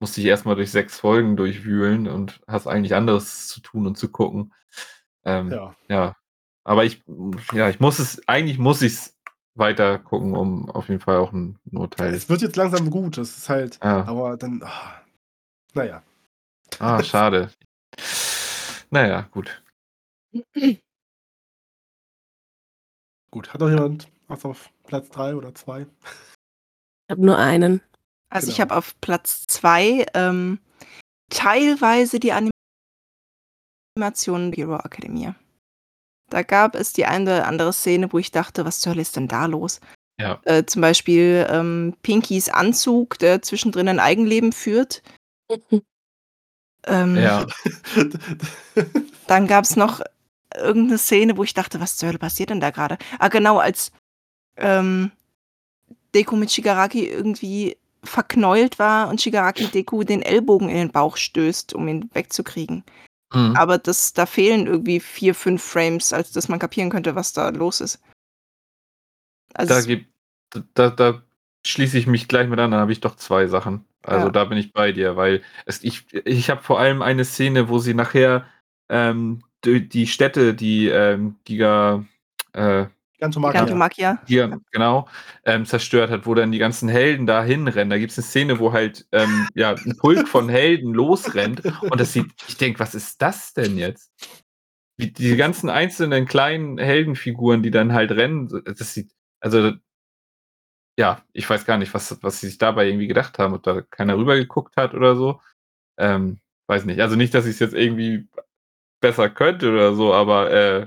musste 0.00 0.20
ich 0.20 0.26
erstmal 0.26 0.54
durch 0.54 0.70
sechs 0.70 0.98
Folgen 0.98 1.36
durchwühlen 1.36 2.08
und 2.08 2.40
hast 2.46 2.66
eigentlich 2.66 2.94
anderes 2.94 3.48
zu 3.48 3.60
tun 3.60 3.86
und 3.86 3.98
zu 3.98 4.10
gucken. 4.10 4.52
Ähm, 5.24 5.50
ja. 5.50 5.74
Ja. 5.88 6.16
Aber 6.64 6.84
ich, 6.84 7.02
ja, 7.52 7.68
ich 7.68 7.80
muss 7.80 7.98
es, 7.98 8.26
eigentlich 8.28 8.58
muss 8.58 8.82
ich 8.82 8.92
es 8.92 9.18
weiter 9.54 9.98
gucken, 9.98 10.34
um 10.34 10.70
auf 10.70 10.88
jeden 10.88 11.00
Fall 11.00 11.16
auch 11.16 11.32
ein, 11.32 11.58
Urteil. 11.72 12.14
Es 12.14 12.28
wird 12.28 12.42
jetzt 12.42 12.56
langsam 12.56 12.90
gut. 12.90 13.18
Das 13.18 13.36
ist 13.36 13.48
halt. 13.48 13.78
Ja. 13.82 14.06
Aber 14.06 14.36
dann. 14.36 14.62
ah, 14.62 15.02
naja. 15.74 16.02
Ah, 16.78 17.02
schade. 17.04 17.50
Naja, 18.90 19.22
gut. 19.30 19.62
Gut, 23.30 23.52
hat 23.52 23.60
noch 23.60 23.68
jemand 23.68 24.08
was 24.28 24.44
auf 24.44 24.70
Platz 24.84 25.08
3 25.10 25.34
oder 25.34 25.54
2? 25.54 25.82
Ich 25.82 25.86
habe 27.10 27.24
nur 27.24 27.38
einen. 27.38 27.80
Also 28.30 28.48
ich 28.48 28.56
Genau. 28.56 28.70
habe 28.70 28.76
auf 28.78 29.00
Platz 29.00 29.46
zwei 29.46 30.06
ähm, 30.14 30.58
teilweise 31.30 32.20
die 32.20 32.32
Animation 33.96 34.52
Hero 34.52 34.76
Academia. 34.76 35.34
Da 36.30 36.42
gab 36.42 36.74
es 36.74 36.92
die 36.92 37.06
eine 37.06 37.24
oder 37.38 37.46
andere 37.46 37.72
Szene, 37.72 38.12
wo 38.12 38.18
ich 38.18 38.30
dachte, 38.30 38.64
was 38.64 38.80
zur 38.80 38.92
Hölle 38.92 39.02
ist 39.02 39.16
denn 39.16 39.28
da 39.28 39.46
los? 39.46 39.80
Ja. 40.20 40.40
Äh, 40.44 40.64
zum 40.66 40.82
Beispiel 40.82 41.46
ähm, 41.48 41.96
Pinkys 42.02 42.48
Anzug, 42.48 43.18
der 43.18 43.40
zwischendrin 43.42 43.88
ein 43.88 44.00
Eigenleben 44.00 44.52
führt. 44.52 45.02
Ähm, 46.86 47.16
Ja. 47.16 47.44
Dann 49.26 49.46
gab 49.48 49.64
es 49.64 49.74
noch 49.76 50.00
irgendeine 50.54 50.96
Szene, 50.96 51.36
wo 51.36 51.42
ich 51.42 51.52
dachte, 51.52 51.80
was 51.80 51.96
zur 51.96 52.08
Hölle 52.08 52.18
passiert 52.20 52.50
denn 52.50 52.60
da 52.60 52.70
gerade? 52.70 52.98
Ah, 53.18 53.28
genau, 53.28 53.58
als 53.58 53.90
ähm, 54.56 55.10
Deku 56.14 56.36
mit 56.36 56.52
Shigaraki 56.52 57.06
irgendwie 57.08 57.76
verknäult 58.04 58.78
war 58.78 59.08
und 59.08 59.20
Shigaraki 59.20 59.66
Deku 59.66 60.04
den 60.04 60.22
Ellbogen 60.22 60.68
in 60.68 60.76
den 60.76 60.92
Bauch 60.92 61.16
stößt, 61.16 61.74
um 61.74 61.88
ihn 61.88 62.10
wegzukriegen. 62.12 62.84
Mhm. 63.32 63.56
Aber 63.56 63.78
das, 63.78 64.12
da 64.12 64.26
fehlen 64.26 64.66
irgendwie 64.66 65.00
vier, 65.00 65.34
fünf 65.34 65.62
Frames, 65.62 66.12
als 66.12 66.32
dass 66.32 66.48
man 66.48 66.58
kapieren 66.58 66.90
könnte, 66.90 67.14
was 67.14 67.32
da 67.32 67.48
los 67.50 67.80
ist. 67.80 68.00
Also, 69.54 69.74
Da, 69.74 69.80
gibt, 69.82 70.06
da, 70.74 70.90
da 70.90 71.22
schließe 71.66 71.98
ich 71.98 72.06
mich 72.06 72.28
gleich 72.28 72.48
mit 72.48 72.58
an, 72.58 72.70
dann 72.70 72.80
habe 72.80 72.92
ich 72.92 73.00
doch 73.00 73.16
zwei 73.16 73.46
Sachen. 73.46 73.84
Also 74.02 74.26
Ja. 74.26 74.32
da 74.32 74.44
bin 74.44 74.58
ich 74.58 74.72
bei 74.72 74.92
dir, 74.92 75.16
weil 75.16 75.42
es, 75.66 75.82
ich, 75.82 76.06
ich 76.24 76.50
habe 76.50 76.62
vor 76.62 76.78
allem 76.78 77.02
eine 77.02 77.24
Szene, 77.24 77.68
wo 77.68 77.78
sie 77.78 77.94
nachher 77.94 78.46
ähm, 78.88 79.42
die, 79.64 79.86
die 79.88 80.06
Städte, 80.06 80.54
die 80.54 80.88
ähm, 80.88 81.36
Giga, 81.44 82.04
äh, 82.52 82.86
Ganz 83.18 83.34
normal. 83.34 83.52
Gigantomachia. 83.52 84.22
Giga, 84.26 84.58
genau, 84.70 85.08
ähm, 85.44 85.66
zerstört 85.66 86.10
hat, 86.10 86.26
wo 86.26 86.34
dann 86.34 86.52
die 86.52 86.58
ganzen 86.58 86.88
Helden 86.88 87.26
da 87.26 87.42
hinrennen. 87.42 87.90
Da 87.90 87.98
gibt 87.98 88.12
es 88.12 88.18
eine 88.18 88.24
Szene, 88.24 88.58
wo 88.60 88.72
halt 88.72 89.06
ähm, 89.12 89.48
ja, 89.54 89.74
ein 89.74 89.96
Pulk 89.96 90.28
von 90.28 90.48
Helden 90.48 90.94
losrennt 90.94 91.64
und 91.82 92.00
das 92.00 92.12
sieht, 92.12 92.30
ich 92.46 92.56
denke, 92.56 92.78
was 92.78 92.94
ist 92.94 93.20
das 93.20 93.52
denn 93.54 93.76
jetzt? 93.76 94.12
Die, 95.00 95.12
die 95.12 95.36
ganzen 95.36 95.68
einzelnen 95.68 96.26
kleinen 96.26 96.78
Heldenfiguren, 96.78 97.62
die 97.62 97.70
dann 97.70 97.92
halt 97.92 98.12
rennen, 98.12 98.48
das 98.64 98.94
sieht, 98.94 99.10
also 99.40 99.72
ja, 100.98 101.22
ich 101.32 101.48
weiß 101.48 101.64
gar 101.64 101.78
nicht, 101.78 101.94
was, 101.94 102.20
was 102.22 102.40
sie 102.40 102.48
sich 102.48 102.58
dabei 102.58 102.88
irgendwie 102.88 103.06
gedacht 103.06 103.38
haben, 103.38 103.54
ob 103.54 103.62
da 103.62 103.82
keiner 103.82 104.16
rübergeguckt 104.16 104.76
hat 104.76 104.94
oder 104.94 105.14
so. 105.14 105.40
Ähm, 105.96 106.40
weiß 106.66 106.84
nicht. 106.86 107.00
Also 107.00 107.14
nicht, 107.14 107.34
dass 107.34 107.46
ich 107.46 107.52
es 107.52 107.60
jetzt 107.60 107.74
irgendwie 107.74 108.28
besser 109.00 109.30
könnte 109.30 109.70
oder 109.70 109.94
so, 109.94 110.12
aber 110.12 110.50
äh, 110.50 110.86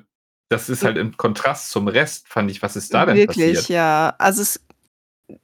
das 0.52 0.70
ist 0.70 0.84
halt 0.84 0.98
im 0.98 1.16
Kontrast 1.18 1.72
zum 1.72 1.88
Rest, 1.88 2.28
fand 2.28 2.52
ich, 2.52 2.62
was 2.62 2.76
ist 2.76 2.94
da 2.94 3.06
denn 3.06 3.16
Wirklich, 3.16 3.54
passiert? 3.56 3.70
ja. 3.70 4.14
Also 4.18 4.42
es, 4.42 4.60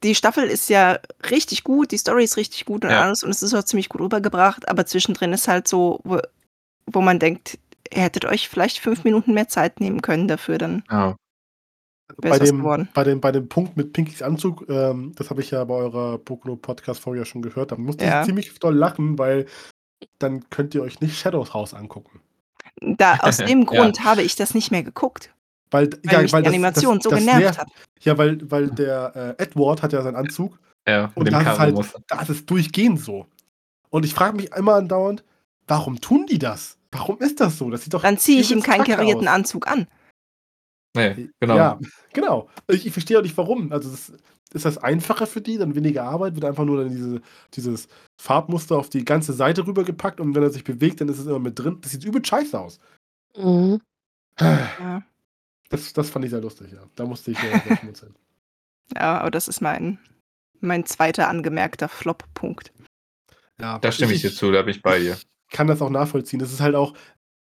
die 0.02 0.14
Staffel 0.14 0.44
ist 0.44 0.68
ja 0.68 0.98
richtig 1.30 1.64
gut, 1.64 1.90
die 1.92 1.98
Story 1.98 2.24
ist 2.24 2.36
richtig 2.36 2.66
gut 2.66 2.84
und 2.84 2.90
Ja. 2.90 3.02
alles 3.02 3.22
und 3.22 3.30
es 3.30 3.42
ist 3.42 3.54
auch 3.54 3.64
ziemlich 3.64 3.88
gut 3.88 4.02
rübergebracht, 4.02 4.68
aber 4.68 4.84
zwischendrin 4.86 5.32
ist 5.32 5.48
halt 5.48 5.66
so, 5.66 6.00
wo, 6.04 6.20
wo 6.86 7.00
man 7.00 7.18
denkt, 7.18 7.58
ihr 7.92 8.02
hättet 8.02 8.26
euch 8.26 8.48
vielleicht 8.48 8.78
fünf 8.78 9.02
Minuten 9.04 9.32
mehr 9.32 9.48
Zeit 9.48 9.80
nehmen 9.80 10.02
können 10.02 10.28
dafür, 10.28 10.58
dann 10.58 10.84
Ja. 10.90 11.16
bei 12.18 12.38
dem, 12.38 12.58
geworden. 12.58 12.88
bei, 12.92 13.04
dem, 13.04 13.20
bei 13.22 13.32
dem 13.32 13.48
Punkt 13.48 13.76
mit 13.78 13.92
Pinkys 13.94 14.20
Anzug, 14.22 14.66
ähm, 14.68 15.12
das 15.16 15.30
habe 15.30 15.40
ich 15.40 15.50
ja 15.52 15.64
bei 15.64 15.74
eurer 15.74 16.18
Boku 16.18 16.48
no 16.48 16.56
Podcast 16.56 17.00
Folge 17.00 17.20
ja 17.20 17.24
schon 17.24 17.40
gehört, 17.42 17.72
da 17.72 17.76
musste 17.76 18.04
Ja. 18.04 18.20
ich 18.20 18.26
ziemlich 18.26 18.58
doll 18.58 18.74
lachen, 18.76 19.18
weil 19.18 19.46
dann 20.18 20.48
könnt 20.50 20.74
ihr 20.74 20.82
euch 20.82 21.00
nicht 21.00 21.18
Shadows 21.18 21.54
Haus 21.54 21.72
angucken. 21.74 22.20
Da, 22.80 23.16
aus 23.20 23.38
dem 23.38 23.60
Ja. 23.60 23.64
Grund 23.66 24.04
habe 24.04 24.22
ich 24.22 24.36
das 24.36 24.54
nicht 24.54 24.70
mehr 24.70 24.82
geguckt, 24.82 25.32
Weil, 25.70 25.90
weil 26.04 26.22
mich 26.22 26.32
die 26.32 26.46
Animation 26.46 27.00
so 27.00 27.10
genervt 27.10 27.38
nervt- 27.40 27.58
hat. 27.58 27.68
Ja, 28.00 28.16
weil, 28.18 28.38
weil 28.50 28.68
der 28.70 29.36
äh, 29.38 29.42
Edward 29.42 29.82
hat 29.82 29.92
ja 29.92 30.02
seinen 30.02 30.16
Anzug 30.16 30.58
Ja, 30.86 31.06
und 31.14 31.24
mit 31.24 31.26
dem 31.28 31.32
da 31.32 31.40
ist, 31.40 31.46
es 31.46 31.58
halt, 31.58 31.74
Karo-Muster. 31.74 32.00
da 32.06 32.20
ist 32.22 32.28
es 32.28 32.46
durchgehend 32.46 33.00
so. 33.00 33.26
Und 33.90 34.04
ich 34.04 34.14
frage 34.14 34.36
mich 34.36 34.52
immer 34.52 34.74
andauernd, 34.74 35.24
warum 35.66 36.00
tun 36.00 36.26
die 36.26 36.38
das? 36.38 36.76
Warum 36.92 37.18
ist 37.18 37.40
das 37.40 37.58
so? 37.58 37.70
Das 37.70 37.82
sieht 37.84 37.92
doch 37.94 38.02
Dann 38.02 38.18
ziehe 38.18 38.40
ich 38.40 38.50
ihm 38.50 38.62
keinen 38.62 38.78
kacke 38.84 38.96
karierten 38.96 39.28
aus. 39.28 39.34
Anzug 39.34 39.66
an. 39.68 39.86
Nee, 40.96 41.28
genau. 41.40 41.56
Ja, 41.56 41.78
genau. 42.12 42.48
Ich, 42.68 42.86
ich 42.86 42.92
verstehe 42.92 43.18
auch 43.18 43.22
nicht 43.22 43.36
warum. 43.36 43.72
Also 43.72 43.90
das, 43.90 44.12
ist 44.52 44.64
das 44.64 44.78
einfacher 44.78 45.26
für 45.26 45.40
die, 45.40 45.58
dann 45.58 45.74
weniger 45.74 46.04
Arbeit, 46.04 46.34
wird 46.34 46.44
einfach 46.44 46.64
nur 46.64 46.82
dann 46.82 46.90
diese, 46.90 47.20
dieses 47.54 47.88
Farbmuster 48.20 48.78
auf 48.78 48.88
die 48.88 49.04
ganze 49.04 49.32
Seite 49.32 49.66
rübergepackt 49.66 50.20
und 50.20 50.34
wenn 50.34 50.42
er 50.42 50.50
sich 50.50 50.64
bewegt, 50.64 51.00
dann 51.00 51.08
ist 51.08 51.18
es 51.18 51.26
immer 51.26 51.38
mit 51.38 51.58
drin. 51.58 51.78
Das 51.80 51.92
sieht 51.92 52.04
übel 52.04 52.24
scheiße 52.24 52.58
aus. 52.58 52.78
Mhm. 53.36 53.80
Ja. 54.40 55.02
Das, 55.68 55.92
das 55.92 56.10
fand 56.10 56.24
ich 56.24 56.30
sehr 56.30 56.40
lustig, 56.40 56.72
ja. 56.72 56.80
Da 56.94 57.04
musste 57.04 57.30
ich 57.30 57.38
äh, 57.42 57.76
schmunzeln. 57.76 58.14
ja, 58.94 59.18
aber 59.20 59.30
das 59.30 59.48
ist 59.48 59.60
mein, 59.60 59.98
mein 60.60 60.86
zweiter 60.86 61.28
angemerkter 61.28 61.88
Flop-Punkt. 61.88 62.72
Ja, 63.60 63.78
Da 63.78 63.92
stimme 63.92 64.12
ich 64.14 64.22
dir 64.22 64.32
zu, 64.32 64.50
da 64.50 64.62
bin 64.62 64.74
ich 64.74 64.82
bei 64.82 64.98
dir. 64.98 65.18
kann 65.50 65.66
das 65.66 65.82
auch 65.82 65.90
nachvollziehen. 65.90 66.38
Das 66.38 66.52
ist 66.52 66.60
halt 66.60 66.74
auch 66.74 66.94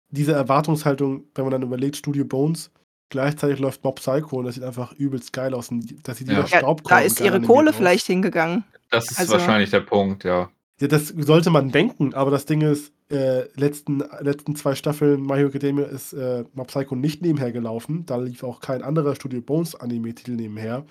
diese 0.10 0.34
Erwartungshaltung, 0.34 1.26
wenn 1.34 1.46
man 1.46 1.52
dann 1.52 1.64
überlegt, 1.64 1.96
Studio 1.96 2.26
Bones, 2.26 2.70
gleichzeitig 3.12 3.60
läuft 3.60 3.84
Mob 3.84 3.98
Psycho 3.98 4.38
und 4.38 4.46
das 4.46 4.56
sieht 4.56 4.64
einfach 4.64 4.94
übelst 4.94 5.32
geil 5.34 5.54
aus. 5.54 5.70
Und 5.70 6.08
das 6.08 6.18
sieht 6.18 6.28
Ja. 6.28 6.44
Ja, 6.48 6.74
da 6.84 7.00
ist 7.00 7.20
ihre 7.22 7.40
Kohle 7.42 7.70
aus. 7.70 7.76
vielleicht 7.76 8.08
hingegangen. 8.08 8.64
Das 8.90 9.12
ist 9.12 9.20
Also- 9.20 9.34
wahrscheinlich 9.34 9.70
der 9.70 9.82
Punkt, 9.82 10.24
ja. 10.24 10.50
Ja, 10.80 10.88
das 10.88 11.10
sollte 11.10 11.52
man 11.52 11.72
denken, 11.72 12.16
aber 12.16 12.32
das 12.32 12.46
Ding 12.48 12.62
ist, 12.62 12.92
äh, 13.12 13.44
letzten, 13.56 14.04
letzten 14.22 14.56
zwei 14.56 14.74
Staffeln 14.74 15.22
My 15.22 15.36
Hero 15.36 15.50
Academia 15.50 15.86
ist 15.86 16.14
äh, 16.14 16.44
Mob 16.56 16.68
Psycho 16.70 16.96
nicht 16.96 17.22
nebenher 17.22 17.52
gelaufen. 17.52 18.06
Da 18.08 18.16
lief 18.18 18.44
auch 18.44 18.62
kein 18.62 18.82
anderer 18.82 19.14
Studio 19.16 19.42
Bones 19.42 19.76
Anime-Titel 19.76 20.32
nebenher. 20.32 20.84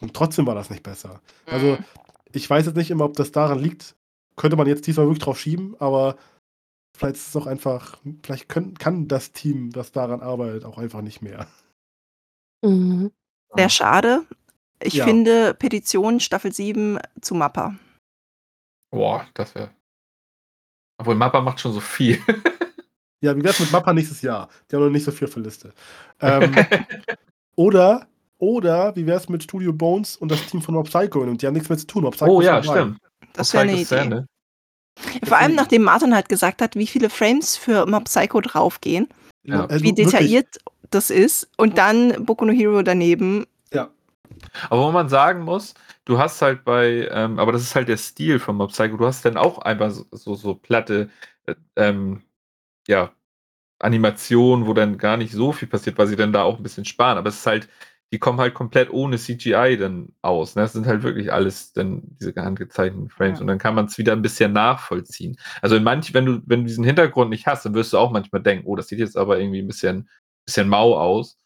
Und 0.00 0.12
trotzdem 0.12 0.46
war 0.46 0.54
das 0.54 0.68
nicht 0.68 0.82
besser. 0.82 1.20
Also, 1.46 1.66
Mhm. 1.72 1.84
ich 2.32 2.48
weiß 2.50 2.66
jetzt 2.66 2.76
nicht 2.76 2.90
immer, 2.90 3.06
ob 3.06 3.14
das 3.14 3.32
daran 3.32 3.58
liegt. 3.58 3.94
Könnte 4.36 4.56
man 4.56 4.66
jetzt 4.66 4.86
diesmal 4.86 5.06
wirklich 5.06 5.24
drauf 5.24 5.40
schieben, 5.40 5.74
aber 5.78 6.16
vielleicht 6.94 7.16
ist 7.16 7.28
es 7.28 7.36
auch 7.36 7.46
einfach, 7.46 7.96
vielleicht 8.22 8.48
können, 8.50 8.74
kann 8.74 9.08
das 9.08 9.32
Team, 9.32 9.70
das 9.72 9.90
daran 9.92 10.20
arbeitet, 10.20 10.64
auch 10.66 10.76
einfach 10.78 11.00
nicht 11.00 11.22
mehr. 11.22 11.46
Mhm. 12.62 13.12
Sehr 13.54 13.68
schade. 13.68 14.26
Ich 14.82 14.94
Ja. 14.94 15.04
finde 15.04 15.54
Petition 15.54 16.20
Staffel 16.20 16.52
7 16.52 16.98
zu 17.20 17.34
Mappa. 17.34 17.74
Boah, 18.90 19.26
das 19.34 19.54
wäre. 19.54 19.70
Obwohl 20.98 21.14
Mappa 21.14 21.40
macht 21.40 21.60
schon 21.60 21.72
so 21.72 21.80
viel. 21.80 22.18
Ja, 23.20 23.36
wie 23.36 23.42
wär's 23.42 23.58
mit 23.58 23.72
Mappa 23.72 23.92
nächstes 23.92 24.22
Jahr? 24.22 24.48
Die 24.70 24.76
haben 24.76 24.84
noch 24.84 24.90
nicht 24.90 25.02
so 25.02 25.10
viel 25.10 25.26
auf 25.26 25.34
der 25.34 25.42
Liste. 25.42 25.72
Ähm, 26.20 26.54
oder, 27.56 28.06
oder, 28.38 28.94
wie 28.94 29.06
wär's 29.06 29.28
mit 29.28 29.42
Studio 29.42 29.72
Bones 29.72 30.16
und 30.16 30.30
das 30.30 30.46
Team 30.46 30.62
von 30.62 30.74
Mob 30.76 30.86
Psycho? 30.86 31.22
Und 31.22 31.42
die 31.42 31.46
haben 31.48 31.54
nichts 31.54 31.68
mehr 31.68 31.78
zu 31.78 31.88
tun. 31.88 32.04
Mob 32.04 32.14
Psycho 32.14 32.30
oh 32.30 32.40
ist 32.40 32.46
ja, 32.46 32.62
vorbei. 32.62 32.80
stimmt. 32.80 32.98
Das 33.32 33.52
wäre 33.52 33.62
eine 33.64 33.72
Psychos 33.72 33.90
Idee. 33.90 34.00
Szene. 34.02 34.26
Vor 35.24 35.36
allem 35.36 35.56
nachdem 35.56 35.82
Martin 35.82 36.14
halt 36.14 36.28
gesagt 36.28 36.62
hat, 36.62 36.76
wie 36.76 36.86
viele 36.86 37.10
Frames 37.10 37.56
für 37.56 37.86
Mob 37.86 38.04
Psycho 38.04 38.40
draufgehen, 38.40 39.08
Ja. 39.48 39.66
Also 39.66 39.84
wie 39.84 39.88
wirklich, 39.88 40.06
detailliert 40.06 40.58
das 40.90 41.10
ist 41.10 41.50
und 41.56 41.78
dann 41.78 42.24
Boku 42.24 42.44
no 42.44 42.52
Hero 42.52 42.82
daneben. 42.82 43.46
Aber 44.70 44.86
wo 44.86 44.92
man 44.92 45.08
sagen 45.08 45.42
muss, 45.42 45.74
du 46.04 46.18
hast 46.18 46.40
halt 46.42 46.64
bei, 46.64 47.08
ähm, 47.10 47.38
aber 47.38 47.52
das 47.52 47.62
ist 47.62 47.74
halt 47.74 47.88
der 47.88 47.96
Stil 47.96 48.38
von 48.38 48.56
Mob 48.56 48.70
Psycho, 48.70 48.96
du 48.96 49.06
hast 49.06 49.24
dann 49.24 49.36
auch 49.36 49.58
einfach 49.58 49.90
so, 49.90 50.04
so, 50.12 50.34
so 50.34 50.54
platte, 50.54 51.10
äh, 51.46 51.54
ähm, 51.76 52.22
ja, 52.86 53.12
Animationen, 53.80 54.66
wo 54.66 54.74
dann 54.74 54.98
gar 54.98 55.16
nicht 55.16 55.32
so 55.32 55.52
viel 55.52 55.68
passiert, 55.68 55.98
weil 55.98 56.08
sie 56.08 56.16
dann 56.16 56.32
da 56.32 56.42
auch 56.42 56.56
ein 56.56 56.62
bisschen 56.62 56.84
sparen. 56.84 57.18
Aber 57.18 57.28
es 57.28 57.36
ist 57.36 57.46
halt, 57.46 57.68
die 58.12 58.18
kommen 58.18 58.38
halt 58.40 58.54
komplett 58.54 58.90
ohne 58.90 59.18
CGI 59.18 59.76
dann 59.78 60.08
aus. 60.22 60.54
Ne? 60.56 60.62
Das 60.62 60.72
sind 60.72 60.86
halt 60.86 61.02
wirklich 61.02 61.30
alles 61.32 61.72
dann 61.74 62.02
diese 62.20 62.34
handgezeichneten 62.36 63.10
Frames 63.10 63.38
Ja. 63.38 63.42
und 63.42 63.48
dann 63.48 63.58
kann 63.58 63.74
man 63.74 63.84
es 63.86 63.98
wieder 63.98 64.12
ein 64.12 64.22
bisschen 64.22 64.52
nachvollziehen. 64.52 65.36
Also 65.60 65.76
in 65.76 65.82
manch, 65.84 66.14
wenn 66.14 66.24
du, 66.24 66.40
wenn 66.46 66.60
du 66.60 66.66
diesen 66.66 66.84
Hintergrund 66.84 67.28
nicht 67.30 67.46
hast, 67.46 67.64
dann 67.66 67.74
wirst 67.74 67.92
du 67.92 67.98
auch 67.98 68.10
manchmal 68.10 68.42
denken, 68.42 68.66
oh, 68.66 68.76
das 68.76 68.88
sieht 68.88 68.98
jetzt 68.98 69.16
aber 69.16 69.38
irgendwie 69.38 69.60
ein 69.60 69.66
bisschen, 69.66 70.08
bisschen 70.46 70.68
mau 70.68 70.96
aus. 70.96 71.36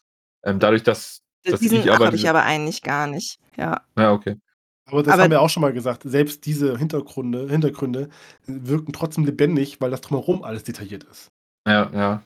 Ähm, 0.45 0.59
dadurch, 0.59 0.83
dass, 0.83 1.21
dass 1.43 1.59
Diesen 1.59 1.79
ich 1.81 1.91
aber, 1.91 2.05
habe 2.05 2.15
ich 2.15 2.29
aber 2.29 2.43
eigentlich 2.43 2.81
gar 2.81 3.07
nicht. 3.07 3.39
Ja. 3.57 3.81
ja, 3.97 4.11
okay. 4.13 4.37
Aber 4.85 5.03
das 5.03 5.13
Aber- 5.13 5.23
haben 5.23 5.31
wir 5.31 5.41
auch 5.41 5.49
schon 5.49 5.61
mal 5.61 5.73
gesagt. 5.73 6.03
Selbst 6.05 6.45
diese 6.45 6.77
Hintergründe, 6.77 7.49
Hintergründe 7.49 8.09
wirken 8.45 8.93
trotzdem 8.93 9.25
lebendig, 9.25 9.79
weil 9.81 9.91
das 9.91 10.01
drumherum 10.01 10.43
alles 10.43 10.63
detailliert 10.63 11.03
ist. 11.05 11.29
Ja, 11.67 11.89
ja. 11.93 12.23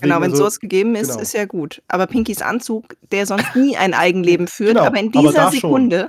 Genau, 0.00 0.16
wenn 0.16 0.24
also, 0.30 0.36
sowas 0.36 0.60
gegeben 0.60 0.94
ist, 0.94 1.08
genau. 1.10 1.20
ist 1.20 1.32
ja 1.34 1.44
gut. 1.46 1.82
Aber 1.88 2.06
Pinkys 2.06 2.42
Anzug, 2.42 2.96
der 3.12 3.26
sonst 3.26 3.54
nie 3.56 3.76
ein 3.76 3.94
Eigenleben 3.94 4.46
führt, 4.48 4.74
Genau, 4.74 4.84
aber 4.86 4.98
in 4.98 5.08
aber 5.08 5.20
dieser 5.20 5.32
da 5.32 5.42
schon. 5.50 5.60
Sekunde, 5.60 6.08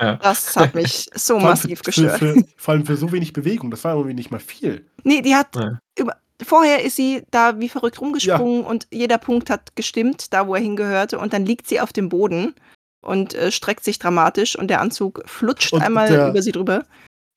Ja. 0.00 0.16
das 0.16 0.56
hat 0.56 0.74
mich 0.74 1.08
so 1.14 1.38
massiv 1.38 1.78
für, 1.78 1.84
gestört. 1.84 2.18
Für, 2.18 2.34
für, 2.34 2.44
vor 2.56 2.72
allem 2.74 2.86
für 2.86 2.96
so 2.96 3.10
wenig 3.12 3.32
Bewegung. 3.32 3.70
Das 3.70 3.84
war 3.84 3.94
irgendwie 3.94 4.14
nicht 4.14 4.30
mal 4.30 4.40
viel. 4.40 4.86
Nee, 5.04 5.22
die 5.22 5.34
hat 5.34 5.54
Ja. 5.56 5.78
über, 5.98 6.16
vorher 6.42 6.84
ist 6.84 6.96
sie 6.96 7.22
da 7.30 7.58
wie 7.60 7.68
verrückt 7.68 8.00
rumgesprungen 8.00 8.64
und 8.64 8.86
jeder 8.90 9.18
Punkt 9.18 9.50
hat 9.50 9.76
gestimmt, 9.76 10.32
da 10.32 10.46
wo 10.46 10.54
er 10.54 10.60
hingehörte 10.62 11.18
und 11.18 11.32
dann 11.32 11.44
liegt 11.44 11.66
sie 11.68 11.80
auf 11.80 11.92
dem 11.92 12.08
Boden 12.08 12.54
und 13.02 13.34
äh, 13.34 13.50
streckt 13.50 13.84
sich 13.84 13.98
dramatisch 13.98 14.56
und 14.58 14.68
der 14.68 14.80
Anzug 14.80 15.22
flutscht 15.26 15.72
Und 15.72 15.82
einmal 15.82 16.08
der- 16.08 16.28
über 16.28 16.42
sie 16.42 16.52
drüber. 16.52 16.84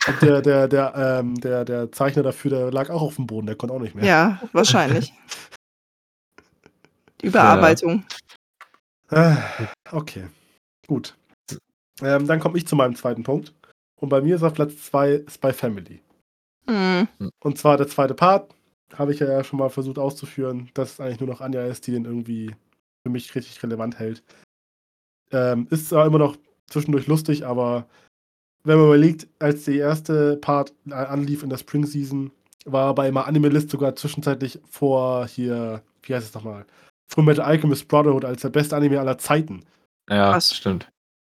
Und 0.05 0.21
der, 0.21 0.41
der, 0.41 0.67
der, 0.67 0.93
ähm, 1.21 1.35
der, 1.39 1.63
der 1.63 1.89
Zeichner 1.93 2.23
dafür, 2.23 2.51
der 2.51 2.71
lag 2.71 2.89
auch 2.89 3.01
auf 3.01 3.15
dem 3.15 3.25
Boden, 3.25 3.47
der 3.47 3.55
konnte 3.55 3.73
auch 3.73 3.79
nicht 3.79 3.95
mehr. 3.95 4.03
Ja, 4.03 4.41
wahrscheinlich. 4.51 5.13
Überarbeitung. 7.23 8.05
Ah, 9.09 9.37
Okay, 9.91 10.25
gut. 10.87 11.15
Ähm, 12.01 12.25
dann 12.25 12.39
komme 12.39 12.57
ich 12.57 12.67
zu 12.67 12.75
meinem 12.75 12.95
zweiten 12.95 13.23
Punkt. 13.23 13.53
Und 13.99 14.09
bei 14.09 14.21
mir 14.21 14.35
ist 14.35 14.43
auf 14.43 14.53
Platz 14.53 14.73
2 14.85 15.23
Spy 15.29 15.53
Family. 15.53 16.01
Hm. 16.67 17.07
Und 17.43 17.57
zwar 17.57 17.77
der 17.77 17.87
zweite 17.87 18.13
Part, 18.13 18.53
habe 18.93 19.13
ich 19.13 19.19
ja 19.19 19.43
schon 19.43 19.59
mal 19.59 19.69
versucht 19.69 19.97
auszuführen, 19.97 20.69
dass 20.73 20.93
es 20.93 20.99
eigentlich 20.99 21.19
nur 21.19 21.29
noch 21.29 21.41
Anja 21.41 21.63
ist, 21.65 21.87
die 21.87 21.91
den 21.91 22.05
irgendwie 22.05 22.55
für 23.05 23.11
mich 23.11 23.33
richtig 23.35 23.61
relevant 23.63 23.99
hält. 23.99 24.23
Ähm, 25.31 25.67
ist 25.69 25.89
zwar 25.89 26.05
immer 26.05 26.19
noch 26.19 26.37
zwischendurch 26.67 27.07
lustig, 27.07 27.45
aber 27.45 27.87
wenn 28.63 28.77
man 28.77 28.87
überlegt, 28.87 29.27
als 29.39 29.65
der 29.65 29.75
erste 29.75 30.37
Part 30.37 30.73
äh, 30.87 30.93
anlief 30.93 31.43
in 31.43 31.49
der 31.49 31.57
Spring 31.57 31.85
Season, 31.85 32.31
war 32.65 32.95
bei 32.95 33.09
immer 33.09 33.27
Animalist 33.27 33.69
sogar 33.69 33.95
zwischenzeitlich 33.95 34.59
vor 34.69 35.27
hier, 35.27 35.83
wie 36.03 36.15
heißt 36.15 36.27
es 36.27 36.33
nochmal? 36.33 36.65
Full 37.07 37.23
Metal 37.23 37.45
Alchemist 37.45 37.87
Brotherhood 37.87 38.25
als 38.25 38.41
der 38.41 38.49
beste 38.49 38.75
Anime 38.75 38.99
aller 38.99 39.17
Zeiten. 39.17 39.63
Ja, 40.09 40.31
Krass. 40.31 40.55
stimmt. 40.55 40.89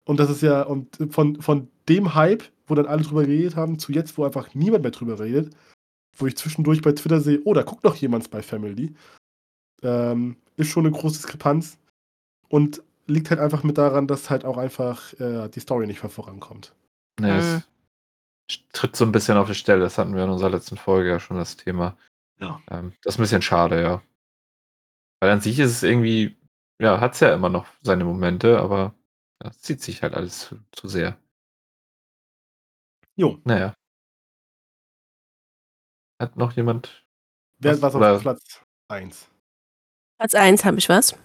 Und 0.06 0.20
das 0.20 0.30
ist 0.30 0.42
ja, 0.42 0.62
und 0.64 0.98
von, 1.12 1.42
von 1.42 1.70
dem 1.90 2.14
Hype, 2.16 2.44
wo 2.68 2.76
dann 2.76 2.86
alle 2.88 3.04
drüber 3.04 3.22
geredet 3.26 3.56
haben, 3.56 3.80
zu 3.80 3.92
jetzt, 3.92 4.18
wo 4.18 4.26
einfach 4.26 4.54
niemand 4.54 4.84
mehr 4.84 4.92
drüber 4.92 5.20
redet, 5.20 5.56
wo 6.18 6.28
ich 6.28 6.38
zwischendurch 6.38 6.82
bei 6.82 6.92
Twitter 6.92 7.20
sehe, 7.22 7.42
oh, 7.46 7.54
da 7.54 7.64
guckt 7.64 7.84
noch 7.84 7.96
jemand 7.96 8.30
bei 8.30 8.42
Family, 8.42 8.94
ähm, 9.82 10.38
ist 10.58 10.70
schon 10.70 10.86
eine 10.86 10.96
große 10.96 11.18
Diskrepanz. 11.18 11.78
Und 12.50 12.84
liegt 13.08 13.30
halt 13.32 13.40
einfach 13.40 13.64
mit 13.64 13.78
daran, 13.78 14.08
dass 14.08 14.30
halt 14.30 14.46
auch 14.46 14.58
einfach 14.58 15.12
äh, 15.20 15.50
die 15.50 15.60
Story 15.60 15.88
nicht 15.88 16.04
mehr 16.04 16.10
vorankommt. 16.10 16.74
Nee, 17.20 17.32
Mhm. 17.42 17.64
es 18.48 18.60
tritt 18.74 18.96
so 18.96 19.04
ein 19.06 19.12
bisschen 19.12 19.38
auf 19.38 19.48
die 19.48 19.56
Stelle. 19.56 19.82
Das 19.82 19.98
hatten 19.98 20.16
wir 20.16 20.24
in 20.24 20.30
unserer 20.30 20.50
letzten 20.52 20.78
Folge 20.78 21.10
ja 21.10 21.20
schon 21.20 21.38
das 21.38 21.58
Thema. 21.58 21.98
Ja. 22.40 22.62
Ähm, 22.70 22.94
das 23.04 23.16
ist 23.16 23.20
ein 23.20 23.24
bisschen 23.24 23.42
schade, 23.42 23.82
ja. 23.82 24.02
Weil 25.24 25.32
an 25.32 25.40
sich 25.40 25.58
ist 25.58 25.72
es 25.72 25.84
irgendwie, 25.84 26.36
ja, 26.82 27.00
hat 27.00 27.14
es 27.14 27.22
ja 27.22 27.34
immer 27.34 27.48
noch 27.48 27.66
seine 27.82 28.04
Momente, 28.04 28.60
aber 28.60 28.94
ja, 29.42 29.52
es 29.52 29.62
zieht 29.62 29.82
sich 29.82 30.04
halt 30.04 30.16
alles 30.16 30.38
zu, 30.50 30.60
zu 30.74 30.90
sehr. 30.90 31.18
Jo, 33.16 33.40
Naja. 33.46 33.74
Hat 36.20 36.36
noch 36.36 36.52
jemand? 36.58 37.06
wer 37.60 37.72
Was- 37.72 37.82
was 37.82 37.96
oder- 37.96 38.16
auf 38.18 38.22
Platz 38.22 38.60
1? 38.90 39.30
Platz 40.18 40.36
1 40.36 40.66
habe 40.66 40.78
ich 40.80 40.90
was. 40.90 41.16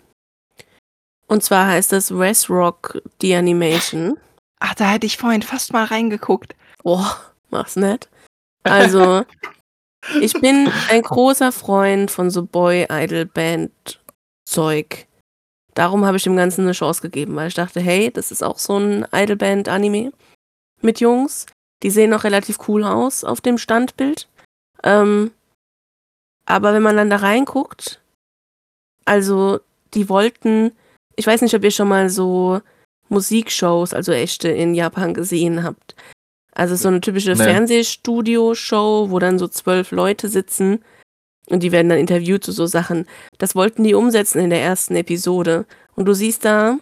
Und 1.27 1.43
zwar 1.43 1.67
heißt 1.67 1.91
das 1.91 2.13
Rock 2.49 3.03
The 3.21 3.35
Animation. 3.35 4.17
Ach, 4.61 4.75
da 4.75 4.91
hätte 4.93 5.07
ich 5.07 5.17
vorhin 5.17 5.43
fast 5.43 5.73
mal 5.73 5.87
reingeguckt. 5.87 6.55
Boah, 6.85 7.21
mach's 7.51 7.75
nett. 7.75 8.09
Also, 8.63 9.25
ich 10.21 10.35
bin 10.35 10.71
ein 10.91 11.03
großer 11.03 11.53
Freund 11.53 12.11
von 12.11 12.31
so 12.31 12.45
Boy-Idol-Band-Zeug. 12.45 15.07
Darum 15.75 16.05
habe 16.05 16.17
ich 16.17 16.25
dem 16.25 16.37
Ganzen 16.37 16.63
eine 16.63 16.73
Chance 16.73 17.03
gegeben, 17.03 17.37
weil 17.37 17.47
ich 17.49 17.55
dachte, 17.55 17.79
hey, 17.81 18.11
das 18.11 18.33
ist 18.33 18.43
auch 18.43 18.59
so 18.59 18.79
ein 18.79 19.07
Idol-Band-Anime 19.13 20.13
mit 20.81 21.01
Jungs. 21.01 21.45
Die 21.83 21.91
sehen 21.91 22.11
noch 22.11 22.25
relativ 22.25 22.59
cool 22.69 22.85
aus 22.85 23.25
auf 23.25 23.41
dem 23.41 23.59
Standbild. 23.59 24.29
Ähm, 24.83 25.33
aber 26.47 26.73
wenn 26.73 26.83
man 26.83 26.97
dann 26.97 27.11
da 27.11 27.17
reinguckt, 27.17 28.01
also 29.05 29.61
die 29.95 30.09
wollten, 30.09 30.73
ich 31.17 31.27
weiß 31.27 31.43
nicht, 31.43 31.55
ob 31.55 31.63
ihr 31.63 31.71
schon 31.71 31.89
mal 31.89 32.11
so 32.11 32.61
Musikshows, 33.09 33.95
also 33.95 34.13
echte 34.13 34.49
in 34.49 34.75
Japan 34.75 35.15
gesehen 35.15 35.63
habt. 35.63 35.95
Also 36.59 36.75
so 36.75 36.89
eine 36.89 37.01
typische 37.01 37.33
Nee. 37.33 37.45
Fernsehstudio-Show, 37.45 39.11
wo 39.11 39.19
dann 39.19 39.39
so 39.39 39.47
zwölf 39.47 39.93
Leute 39.93 40.29
sitzen 40.29 40.83
und 41.49 41.63
die 41.63 41.73
werden 41.73 41.89
dann 41.89 41.99
interviewt 41.99 42.45
zu 42.45 42.53
so 42.53 42.67
Sachen. 42.67 43.07
Das 43.39 43.55
wollten 43.55 43.85
die 43.85 43.95
umsetzen 43.95 44.41
in 44.41 44.51
der 44.51 44.61
ersten 44.61 44.97
Episode. 44.97 45.67
Und 45.95 46.07
du 46.07 46.13
siehst 46.13 46.45
da 46.45 46.79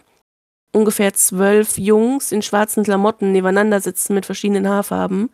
ungefähr 0.73 1.13
zwölf 1.13 1.77
Jungs 1.77 2.31
in 2.31 2.41
schwarzen 2.41 2.83
Klamotten 2.83 3.31
nebeneinander 3.31 3.79
sitzen 3.79 4.13
mit 4.13 4.25
verschiedenen 4.25 4.67
Haarfarben, 4.67 5.29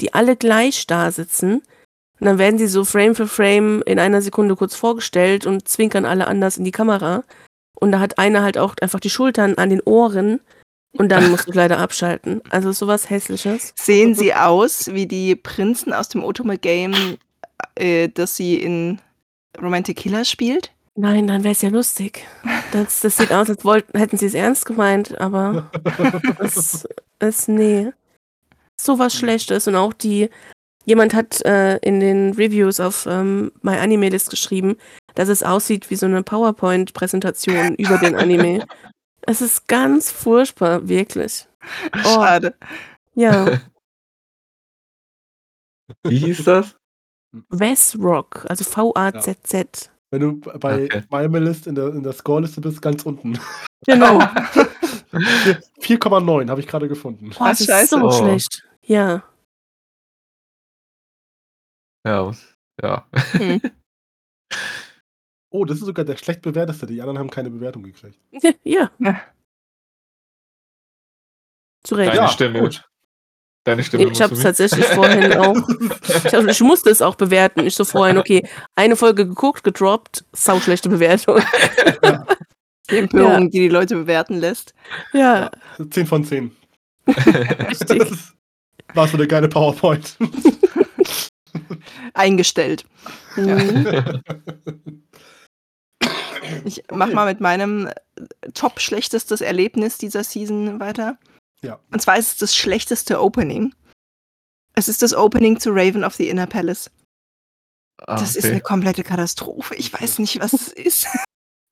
die 0.00 0.14
alle 0.14 0.36
gleich 0.36 0.86
da 0.86 1.10
sitzen. 1.10 1.62
Und 2.20 2.26
dann 2.26 2.38
werden 2.38 2.58
sie 2.58 2.68
so 2.68 2.84
Frame 2.84 3.14
für 3.14 3.26
Frame 3.26 3.82
in 3.86 3.98
einer 3.98 4.22
Sekunde 4.22 4.54
kurz 4.54 4.74
vorgestellt 4.74 5.46
und 5.46 5.66
zwinkern 5.66 6.04
alle 6.04 6.26
anders 6.26 6.56
in 6.56 6.64
die 6.64 6.72
Kamera. 6.72 7.24
Und 7.74 7.92
da 7.92 8.00
hat 8.00 8.18
einer 8.18 8.42
halt 8.42 8.58
auch 8.58 8.74
einfach 8.80 9.00
die 9.00 9.10
Schultern 9.10 9.54
an 9.54 9.70
den 9.70 9.80
Ohren 9.80 10.40
und 10.98 11.10
dann 11.10 11.30
musst 11.30 11.48
du 11.48 11.52
leider 11.52 11.78
abschalten. 11.78 12.42
Also 12.50 12.72
sowas 12.72 13.08
Hässliches. 13.08 13.72
Sehen 13.76 14.14
sie 14.14 14.34
aus 14.34 14.92
wie 14.92 15.06
die 15.06 15.36
Prinzen 15.36 15.92
aus 15.92 16.08
dem 16.08 16.24
Otome 16.24 16.58
Game, 16.58 17.16
äh, 17.76 18.08
das 18.08 18.36
sie 18.36 18.56
in 18.56 19.00
Romantic 19.60 19.96
Killer 19.96 20.24
spielt? 20.24 20.72
Nein, 20.96 21.28
dann 21.28 21.44
wäre 21.44 21.52
es 21.52 21.62
ja 21.62 21.68
lustig. 21.68 22.26
Das, 22.72 23.00
das 23.00 23.16
sieht 23.16 23.32
aus, 23.32 23.48
als 23.48 23.64
wollten, 23.64 23.96
hätten 23.96 24.16
sie 24.16 24.26
es 24.26 24.34
ernst 24.34 24.66
gemeint, 24.66 25.18
aber 25.20 25.70
es 26.40 26.88
ist, 27.20 27.48
nee. 27.48 27.92
Sowas 28.80 29.14
Schlechtes. 29.14 29.68
Und 29.68 29.76
auch 29.76 29.92
die, 29.92 30.28
jemand 30.84 31.14
hat 31.14 31.44
äh, 31.44 31.76
in 31.78 32.00
den 32.00 32.32
Reviews 32.32 32.80
auf 32.80 33.06
ähm, 33.08 33.52
My 33.62 33.76
Anime 33.76 34.08
List 34.08 34.30
geschrieben, 34.30 34.76
dass 35.14 35.28
es 35.28 35.44
aussieht 35.44 35.88
wie 35.90 35.96
so 35.96 36.06
eine 36.06 36.24
PowerPoint-Präsentation 36.24 37.74
über 37.78 37.98
den 37.98 38.16
Anime. 38.16 38.66
Es 39.28 39.42
ist 39.42 39.68
ganz 39.68 40.10
furchtbar, 40.10 40.88
wirklich. 40.88 41.46
Oh, 41.94 41.98
Schade. 42.14 42.54
ja. 43.14 43.60
Wie 46.04 46.16
hieß 46.18 46.44
das? 46.44 46.74
Westrock, 47.50 48.46
also 48.48 48.64
V-A-Z-Z. 48.64 49.90
Wenn 50.10 50.20
du 50.22 50.40
bei 50.40 50.86
Okay. 50.86 51.04
okay. 51.10 51.38
List 51.40 51.66
in 51.66 51.74
der, 51.74 51.88
in 51.88 52.02
der 52.02 52.14
Scoreliste 52.14 52.60
bist, 52.62 52.80
ganz 52.82 53.02
unten. 53.04 53.38
Genau. 53.86 54.18
Vier- 55.80 55.98
4,9 56.00 56.48
habe 56.50 56.60
ich 56.60 56.66
gerade 56.66 56.88
gefunden. 56.88 57.30
Boah, 57.30 57.50
das 57.50 57.60
ist 57.60 57.66
Scheiße. 57.68 57.96
so 57.96 58.02
Oh. 58.02 58.10
schlecht. 58.10 58.66
Ja. 58.82 59.22
Ja, 62.04 62.32
ja. 62.82 63.06
Hm. 63.32 63.60
Oh, 65.50 65.64
das 65.64 65.78
ist 65.78 65.86
sogar 65.86 66.04
der 66.04 66.16
schlecht 66.16 66.42
bewerteste. 66.42 66.86
Die 66.86 67.00
anderen 67.00 67.18
haben 67.18 67.30
keine 67.30 67.50
Bewertung 67.50 67.82
gekriegt. 67.82 68.18
ja. 68.64 68.90
Ja. 68.98 69.20
Zu 71.84 71.94
Recht. 71.94 72.10
Deine 72.10 72.20
Ja, 72.20 72.28
Stimme. 72.28 72.60
gut. 72.60 72.84
Deine 73.64 73.82
Stimme. 73.84 74.04
Ich 74.10 74.20
habe 74.22 74.34
es 74.34 74.40
tatsächlich 74.42 74.84
vorhin 74.86 75.32
auch. 75.36 75.56
Ich, 76.24 76.32
hab, 76.34 76.46
ich 76.46 76.60
musste 76.60 76.90
es 76.90 77.02
auch 77.02 77.14
bewerten. 77.16 77.60
Ich 77.66 77.74
so 77.74 77.84
vorhin, 77.84 78.18
okay, 78.18 78.46
eine 78.76 78.96
Folge 78.96 79.26
geguckt, 79.26 79.64
gedroppt, 79.64 80.24
sauschlechte 80.32 80.88
Bewertung. 80.88 81.40
Die 82.90 82.96
Empörung, 82.96 83.50
die 83.50 83.58
die 83.58 83.68
Leute 83.68 83.96
bewerten 83.96 84.38
lässt. 84.38 84.72
Ja, 85.12 85.50
10 85.90 86.06
von 86.06 86.24
10. 86.24 86.56
richtig. 87.06 87.98
Das 87.98 88.10
ist- 88.10 88.34
war 88.94 89.06
so 89.06 89.18
eine 89.18 89.26
geile 89.26 89.46
PowerPoint. 89.50 90.16
Eingestellt. 92.14 92.86
Mhm. 93.36 94.22
Ich 96.64 96.84
mach 96.90 97.06
Okay. 97.06 97.14
mal 97.14 97.26
mit 97.26 97.40
meinem 97.40 97.86
äh, 97.86 97.92
top 98.54 98.80
schlechtestes 98.80 99.40
Erlebnis 99.40 99.98
dieser 99.98 100.24
Season 100.24 100.80
weiter. 100.80 101.18
Ja. 101.62 101.78
Und 101.90 102.00
zwar 102.00 102.18
ist 102.18 102.32
es 102.32 102.36
das 102.36 102.56
schlechteste 102.56 103.20
Opening. 103.20 103.74
Es 104.74 104.88
ist 104.88 105.02
das 105.02 105.14
Opening 105.14 105.58
zu 105.58 105.70
Raven 105.70 106.04
of 106.04 106.14
the 106.14 106.28
Inner 106.28 106.46
Palace. 106.46 106.90
Ah, 108.06 108.16
Das 108.18 108.36
ist 108.36 108.44
okay. 108.44 108.52
eine 108.52 108.60
komplette 108.60 109.02
Katastrophe. 109.02 109.74
Ich 109.74 109.92
weiß 109.92 110.20
nicht, 110.20 110.40
was 110.40 110.52
es 110.52 110.68
ist. 110.68 111.06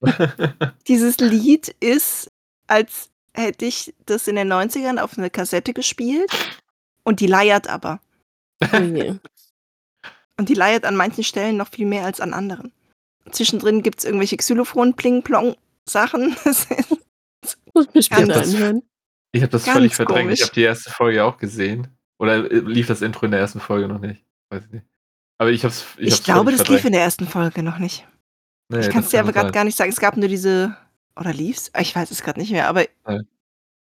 Dieses 0.89 1.19
Lied 1.19 1.69
ist, 1.81 2.29
als 2.67 3.11
hätte 3.33 3.65
ich 3.67 3.95
das 4.07 4.27
in 4.29 4.37
den 4.37 4.53
90ern 4.53 4.99
auf 4.99 5.17
eine 5.17 5.31
Kassette 5.31 5.73
gespielt. 5.73 6.31
Und 7.05 7.21
die 7.21 7.27
leiert 7.29 7.69
aber. 7.69 8.01
Oh. 8.73 9.17
Und 10.39 10.49
die 10.49 10.55
leiert 10.55 10.85
an 10.85 10.97
manchen 10.97 11.23
Stellen 11.25 11.57
noch 11.57 11.69
viel 11.71 11.87
mehr 11.87 12.05
als 12.05 12.21
an 12.21 12.35
anderen. 12.35 12.73
Zwischendrin 13.31 13.83
gibt 13.83 14.01
es 14.01 14.05
irgendwelche 14.05 14.37
Xylophon-Pling-Plong-Sachen. 14.37 16.37
Das 17.43 17.57
Muss 17.75 17.95
mich 17.95 18.07
später 18.07 18.43
anhören. 18.43 18.83
Ich 19.31 19.43
habe 19.43 19.53
das 19.53 19.65
Ganz 19.65 19.77
völlig 19.77 19.95
verdrängt. 19.95 20.23
komisch. 20.23 20.41
Ich 20.41 20.47
habe 20.47 20.55
die 20.55 20.63
erste 20.63 20.91
Folge 20.91 21.23
auch 21.25 21.37
gesehen. 21.37 21.87
Oder 22.19 22.51
äh, 22.51 22.59
lief 22.59 22.89
das 22.89 23.03
Intro 23.03 23.27
in 23.27 23.31
der 23.31 23.41
ersten 23.41 23.61
Folge 23.61 23.87
noch 23.87 24.01
nicht? 24.01 24.25
Weiß 24.51 24.65
ich 24.65 24.73
nicht. 24.73 24.87
Aber 25.39 25.51
ich 25.51 25.65
hab's. 25.65 25.85
Ich, 25.99 26.07
Ich, 26.09 26.13
hab's 26.15 26.25
glaube, 26.25 26.51
das 26.51 26.61
lief 26.61 26.69
in 26.69 26.75
verdrängt. 26.75 26.95
der 26.97 27.03
ersten 27.03 27.29
Folge 27.29 27.63
noch 27.63 27.79
nicht. 27.79 28.05
Nee, 28.69 28.81
ich 28.81 28.87
das 28.87 28.93
kann 28.93 29.05
es 29.05 29.11
dir 29.11 29.21
aber 29.21 29.33
gerade 29.33 29.53
gar 29.53 29.63
nicht 29.63 29.77
sagen. 29.77 29.91
Es 29.91 30.01
gab 30.01 30.17
nur 30.17 30.29
diese. 30.29 30.77
Oder 31.15 31.33
lief's? 31.33 31.71
Ich 31.79 31.95
weiß 31.95 32.11
es 32.11 32.23
gerade 32.23 32.41
nicht 32.41 32.51
mehr, 32.51 32.69
aber 32.69 32.85
Nein. 33.05 33.29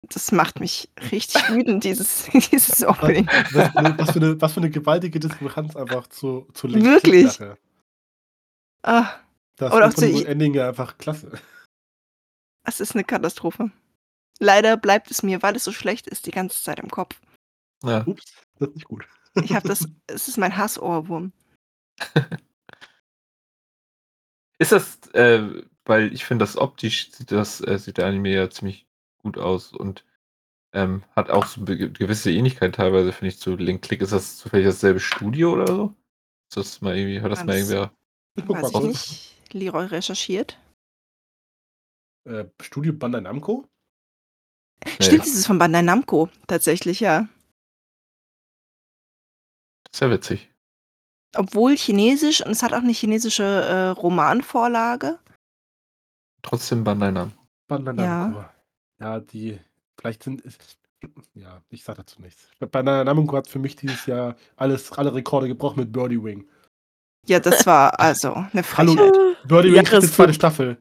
das 0.04 0.32
macht 0.32 0.62
mich 0.62 0.88
richtig 1.12 1.44
wütend, 1.50 1.84
dieses, 1.84 2.30
dieses 2.52 2.86
Opening. 2.86 3.28
Was, 3.52 3.72
für 3.72 3.78
eine, 3.78 3.98
was, 4.00 4.12
für 4.12 4.20
eine, 4.20 4.42
was 4.42 4.54
für 4.54 4.62
eine 4.62 4.70
gewaltige 4.70 5.20
Diskrepanz 5.20 5.76
einfach 5.76 6.08
zu, 6.08 6.48
zu 6.54 6.72
Wirklich? 6.74 7.32
Sache. 7.34 7.58
Das 9.60 9.74
Oder 9.74 9.92
zu- 9.92 10.06
und 10.10 10.26
Ending 10.26 10.54
ja 10.54 10.70
einfach 10.70 10.98
klasse. 10.98 11.32
es 12.64 12.80
ist 12.80 12.96
eine 12.96 13.04
Katastrophe. 13.04 13.72
Leider 14.40 14.78
bleibt 14.78 15.12
es 15.12 15.22
mir, 15.22 15.44
weil 15.44 15.58
es 15.58 15.66
so 15.66 15.74
schlecht 15.74 16.08
ist, 16.08 16.26
die 16.26 16.32
ganze 16.32 16.64
Zeit 16.64 16.80
im 16.80 16.90
Kopf. 16.90 17.20
Ja. 17.84 18.08
Ups, 18.08 18.24
das 18.58 18.70
ist 18.70 18.76
nicht 18.76 18.88
gut. 18.88 19.06
Ich 19.36 19.54
habe 19.54 19.68
das, 19.68 19.86
es 20.08 20.30
ist 20.30 20.38
mein 20.38 20.56
Hassohrwurm. 20.58 21.34
Ist 24.62 24.74
das, 24.74 25.00
äh, 25.14 25.64
weil 25.86 26.14
ich 26.14 26.26
finde, 26.26 26.44
das 26.44 26.58
optisch 26.58 27.12
sieht 27.12 27.32
das, 27.32 27.62
äh, 27.62 27.78
sieht 27.80 27.98
der 27.98 28.08
Anime 28.08 28.30
ja 28.34 28.50
ziemlich 28.50 28.86
gut 29.20 29.38
aus 29.38 29.72
und 29.72 30.04
ähm, 30.74 31.04
hat 31.16 31.30
auch 31.30 31.46
so 31.46 31.64
gewisse 31.64 32.30
Ähnlichkeit 32.32 32.76
teilweise, 32.76 33.14
finde 33.14 33.30
ich, 33.30 33.40
zu 33.40 33.56
Link 33.56 33.84
Click. 33.84 34.02
Ist 34.02 34.12
das 34.12 34.38
zufällig 34.38 34.66
dasselbe 34.66 35.00
Studio 35.00 35.54
oder 35.54 35.68
so? 35.68 35.96
Ist 36.50 36.58
das 36.58 36.82
mal 36.82 36.98
irgendwie, 36.98 37.22
hat 37.22 37.32
das 37.32 37.40
Ah, 37.40 37.46
mal 37.46 37.56
irgendwer. 37.56 37.94
Ich 38.36 38.46
guck 38.46 38.58
Weiß 38.58 38.64
mal 38.64 38.70
ich 38.70 38.76
raus. 38.76 38.84
nicht. 38.84 39.39
Leroy 39.54 39.86
recherchiert. 39.86 40.60
Äh, 42.26 42.46
Studio 42.62 42.94
Bandai 42.94 43.22
Namco? 43.22 43.68
Stimmt, 45.00 45.26
dieses 45.26 45.46
von 45.46 45.58
Bandai 45.58 45.82
Namco. 45.82 46.30
Tatsächlich, 46.48 47.00
ja. 47.00 47.28
Sehr 49.94 50.12
witzig. 50.12 50.52
Obwohl 51.36 51.76
chinesisch 51.76 52.44
und 52.46 52.52
es 52.52 52.64
hat 52.64 52.74
auch 52.74 52.78
eine 52.80 52.92
chinesische 52.92 53.44
äh, 53.44 53.90
Romanvorlage. 53.90 55.20
Trotzdem 56.42 56.84
Bandai 56.84 57.12
Namco. 57.12 57.38
Bandai 57.68 58.04
Ja. 58.04 58.28
Namco. 58.28 58.46
Ja, 59.00 59.20
die, 59.20 59.60
vielleicht 59.98 60.24
sind 60.24 60.46
es. 60.46 60.58
Ja, 61.34 61.62
ich 61.70 61.84
sag 61.84 61.96
dazu 61.96 62.22
nichts. 62.22 62.50
Bandai 62.60 63.04
Namco 63.04 63.38
hat 63.38 63.48
für 63.48 63.60
mich 63.60 63.76
dieses 63.76 64.06
Jahr 64.06 64.36
alles, 64.58 64.92
alle 64.92 65.14
Rekorde 65.14 65.48
gebrochen 65.48 65.80
mit 65.80 65.92
Birdie 65.92 66.22
Wing. 66.22 66.50
Ja, 67.28 67.40
das 67.40 67.66
war 67.66 68.00
also 68.00 68.34
eine 68.34 68.64
Hallo. 68.78 68.94
Frechheit. 68.96 69.48
Birdie 69.48 69.70
Wing 69.70 69.76
kriegt 69.76 69.88
die 69.92 69.94
Jahresflug. 69.94 70.14
zweite 70.16 70.34
Staffel. 70.34 70.78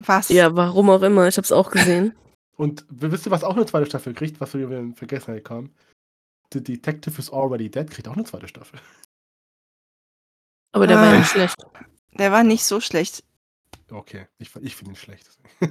Was? 0.00 0.28
Ja, 0.28 0.54
warum 0.56 0.90
auch 0.90 1.02
immer. 1.02 1.26
Ich 1.28 1.36
habe 1.36 1.44
es 1.44 1.52
auch 1.52 1.70
gesehen. 1.70 2.14
Und 2.56 2.84
wisst 2.88 3.26
ihr, 3.26 3.30
was 3.30 3.44
auch 3.44 3.54
eine 3.56 3.66
zweite 3.66 3.86
Staffel 3.86 4.14
kriegt, 4.14 4.40
was 4.40 4.54
wir 4.54 4.70
in 4.70 4.94
Vergessenheit 4.94 5.44
kam? 5.44 5.70
The 6.52 6.62
Detective 6.62 7.18
is 7.18 7.30
Already 7.30 7.70
Dead 7.70 7.90
kriegt 7.90 8.08
auch 8.08 8.14
eine 8.14 8.24
zweite 8.24 8.48
Staffel. 8.48 8.78
Aber 10.72 10.86
der 10.86 10.96
war 10.96 11.04
Ah. 11.08 11.12
ja 11.12 11.18
nicht 11.18 11.30
schlecht. 11.30 11.56
Der 12.18 12.32
war 12.32 12.44
nicht 12.44 12.64
so 12.64 12.80
schlecht. 12.80 13.22
Okay, 13.90 14.26
ich, 14.38 14.54
ich 14.56 14.74
finde 14.76 14.92
ihn 14.92 14.96
schlecht. 14.96 15.28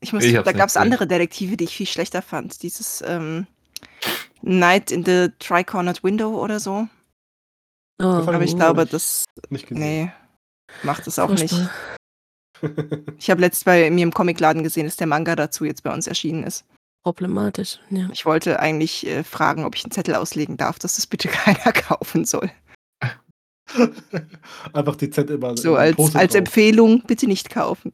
Ich 0.00 0.12
muss, 0.12 0.24
Ich 0.24 0.34
hab's 0.36 0.44
da 0.46 0.52
gab 0.52 0.68
es 0.68 0.76
andere 0.76 1.06
Detektive, 1.06 1.56
die 1.56 1.62
ich 1.64 1.76
viel 1.76 1.86
schlechter 1.86 2.22
fand. 2.22 2.62
Dieses 2.64 3.02
ähm, 3.06 3.46
Night 4.42 4.90
in 4.90 5.04
the 5.04 5.28
Tri-Cornered 5.38 6.02
Window 6.02 6.42
oder 6.42 6.58
so. 6.58 6.88
Oh, 8.02 8.06
Aber 8.06 8.42
ich 8.42 8.56
glaube, 8.56 8.84
das. 8.84 9.24
nicht 9.48 9.68
gesehen. 9.68 9.82
Nee, 9.82 10.12
macht 10.82 11.06
es 11.06 11.18
auch 11.18 11.30
nicht. 11.30 11.54
Ich 13.18 13.28
habe 13.28 13.40
letzt 13.40 13.64
bei 13.64 13.90
mir 13.90 14.04
im 14.04 14.14
Comicladen 14.14 14.62
gesehen, 14.62 14.86
dass 14.86 14.94
der 14.94 15.08
Manga 15.08 15.34
dazu 15.34 15.64
jetzt 15.64 15.82
bei 15.82 15.92
uns 15.92 16.06
erschienen 16.06 16.44
ist. 16.44 16.64
Problematisch, 17.02 17.80
ja. 17.90 18.08
Ich 18.12 18.24
wollte 18.24 18.60
eigentlich 18.60 19.04
äh, 19.04 19.24
fragen, 19.24 19.64
ob 19.64 19.74
ich 19.74 19.82
einen 19.82 19.90
Zettel 19.90 20.14
auslegen 20.14 20.56
darf, 20.56 20.78
dass 20.78 20.94
das 20.94 21.08
bitte 21.08 21.26
keiner 21.28 21.72
kaufen 21.72 22.24
soll. 22.24 22.52
Einfach 24.72 24.96
dezent 24.96 25.30
immer. 25.30 25.56
So 25.56 25.70
immer 25.70 25.78
als, 25.80 25.96
Post-it 25.96 26.16
als 26.20 26.32
drauf. 26.32 26.38
Empfehlung, 26.38 27.02
bitte 27.04 27.26
nicht 27.26 27.50
kaufen. 27.50 27.92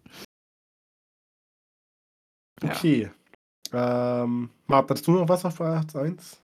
Ja. 2.62 2.70
Okay. 2.70 3.10
Ähm, 3.72 4.50
Martin, 4.66 4.96
hast 4.96 5.06
du 5.06 5.12
noch 5.12 5.28
was 5.28 5.44
auf 5.44 5.56
Platz 5.56 5.96
1? 5.96 6.42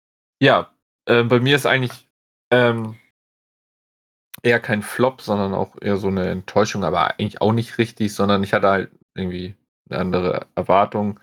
Ja, 0.42 0.72
äh, 1.04 1.22
bei 1.22 1.38
mir 1.38 1.56
ist 1.56 1.66
eigentlich 1.66 2.08
ähm, 2.50 2.96
eher 4.42 4.60
kein 4.60 4.83
Flop, 4.83 5.20
sondern 5.20 5.55
auch 5.55 5.76
eher 5.81 5.97
so 5.97 6.08
eine 6.08 6.28
Enttäuschung, 6.28 6.84
aber 6.84 7.12
eigentlich 7.12 7.41
auch 7.41 7.52
nicht 7.52 7.78
richtig, 7.78 8.15
sondern 8.15 8.42
ich 8.42 8.52
hatte 8.52 8.68
halt 8.68 8.91
irgendwie 9.15 9.55
eine 9.91 10.00
andere 10.00 10.47
Erwartung. 10.55 11.20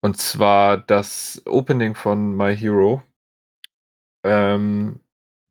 Und 0.00 0.18
zwar 0.18 0.78
das 0.78 1.42
Opening 1.46 1.94
von 1.94 2.36
My 2.36 2.56
Hero. 2.56 3.02
Ähm, 4.24 5.00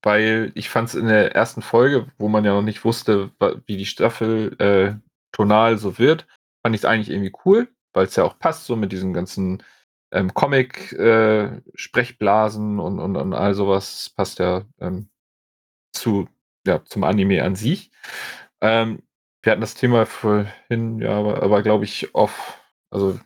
weil 0.06 0.52
ich 0.56 0.70
fand 0.70 0.90
es 0.90 0.96
in 0.96 1.08
der 1.08 1.36
ersten 1.36 1.62
Folge, 1.64 2.08
wo 2.20 2.28
man 2.30 2.46
ja 2.46 2.54
noch 2.54 2.62
nicht 2.62 2.86
wusste, 2.86 3.32
wie 3.66 3.78
die 3.78 3.88
Staffel 3.88 4.56
äh, 4.60 4.94
tonal 5.32 5.80
so 5.80 5.98
wird, 5.98 6.28
fand 6.64 6.76
ich 6.76 6.82
es 6.82 6.86
eigentlich 6.86 7.10
irgendwie 7.10 7.34
cool, 7.46 7.68
weil 7.94 8.06
es 8.06 8.16
ja 8.16 8.24
auch 8.24 8.38
passt, 8.40 8.66
so 8.66 8.76
mit 8.76 8.92
diesen 8.92 9.14
ganzen 9.14 9.64
ähm, 10.12 10.34
Comic-Sprechblasen 10.34 12.80
und, 12.80 13.00
und, 13.00 13.16
und 13.16 13.34
all 13.34 13.54
sowas 13.56 14.12
passt 14.16 14.40
ja, 14.40 14.64
ähm, 14.80 15.10
zu, 15.94 16.28
ja 16.68 16.84
zum 16.85 17.03
Anime 17.03 17.44
an 17.44 17.56
sich. 17.56 17.92
Ähm, 18.61 19.03
wir 19.44 19.52
hatten 19.52 19.61
das 19.61 19.76
Thema 19.76 20.06
vorhin, 20.06 21.00
ja, 21.02 21.11
aber, 21.19 21.44
aber 21.44 21.64
glaube 21.64 21.85
ich, 21.85 22.16
auf, 22.16 22.60
also 22.92 23.19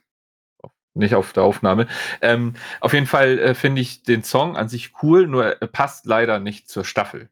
nicht 0.93 1.15
auf 1.15 1.33
der 1.33 1.43
Aufnahme. 1.43 1.87
Ähm, 2.21 2.53
auf 2.81 2.93
jeden 2.93 3.05
Fall 3.07 3.39
äh, 3.39 3.53
finde 3.55 3.81
ich 3.81 4.03
den 4.03 4.23
Song 4.23 4.57
an 4.57 4.69
sich 4.69 4.93
cool, 5.03 5.27
nur 5.27 5.45
er 5.61 5.67
passt 5.67 6.05
leider 6.05 6.39
nicht 6.39 6.69
zur 6.69 6.83
Staffel. 6.83 7.29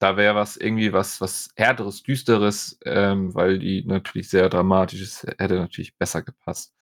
Da 0.00 0.16
wäre 0.16 0.34
was 0.36 0.56
irgendwie 0.56 0.92
was, 0.92 1.20
was 1.20 1.50
härteres, 1.56 2.02
düsteres, 2.04 2.78
ähm, 2.86 3.34
weil 3.34 3.58
die 3.58 3.84
natürlich 3.86 4.30
sehr 4.30 4.48
dramatisch 4.50 5.02
ist, 5.02 5.24
hätte 5.38 5.56
natürlich 5.56 5.96
besser 5.98 6.22
gepasst. 6.22 6.74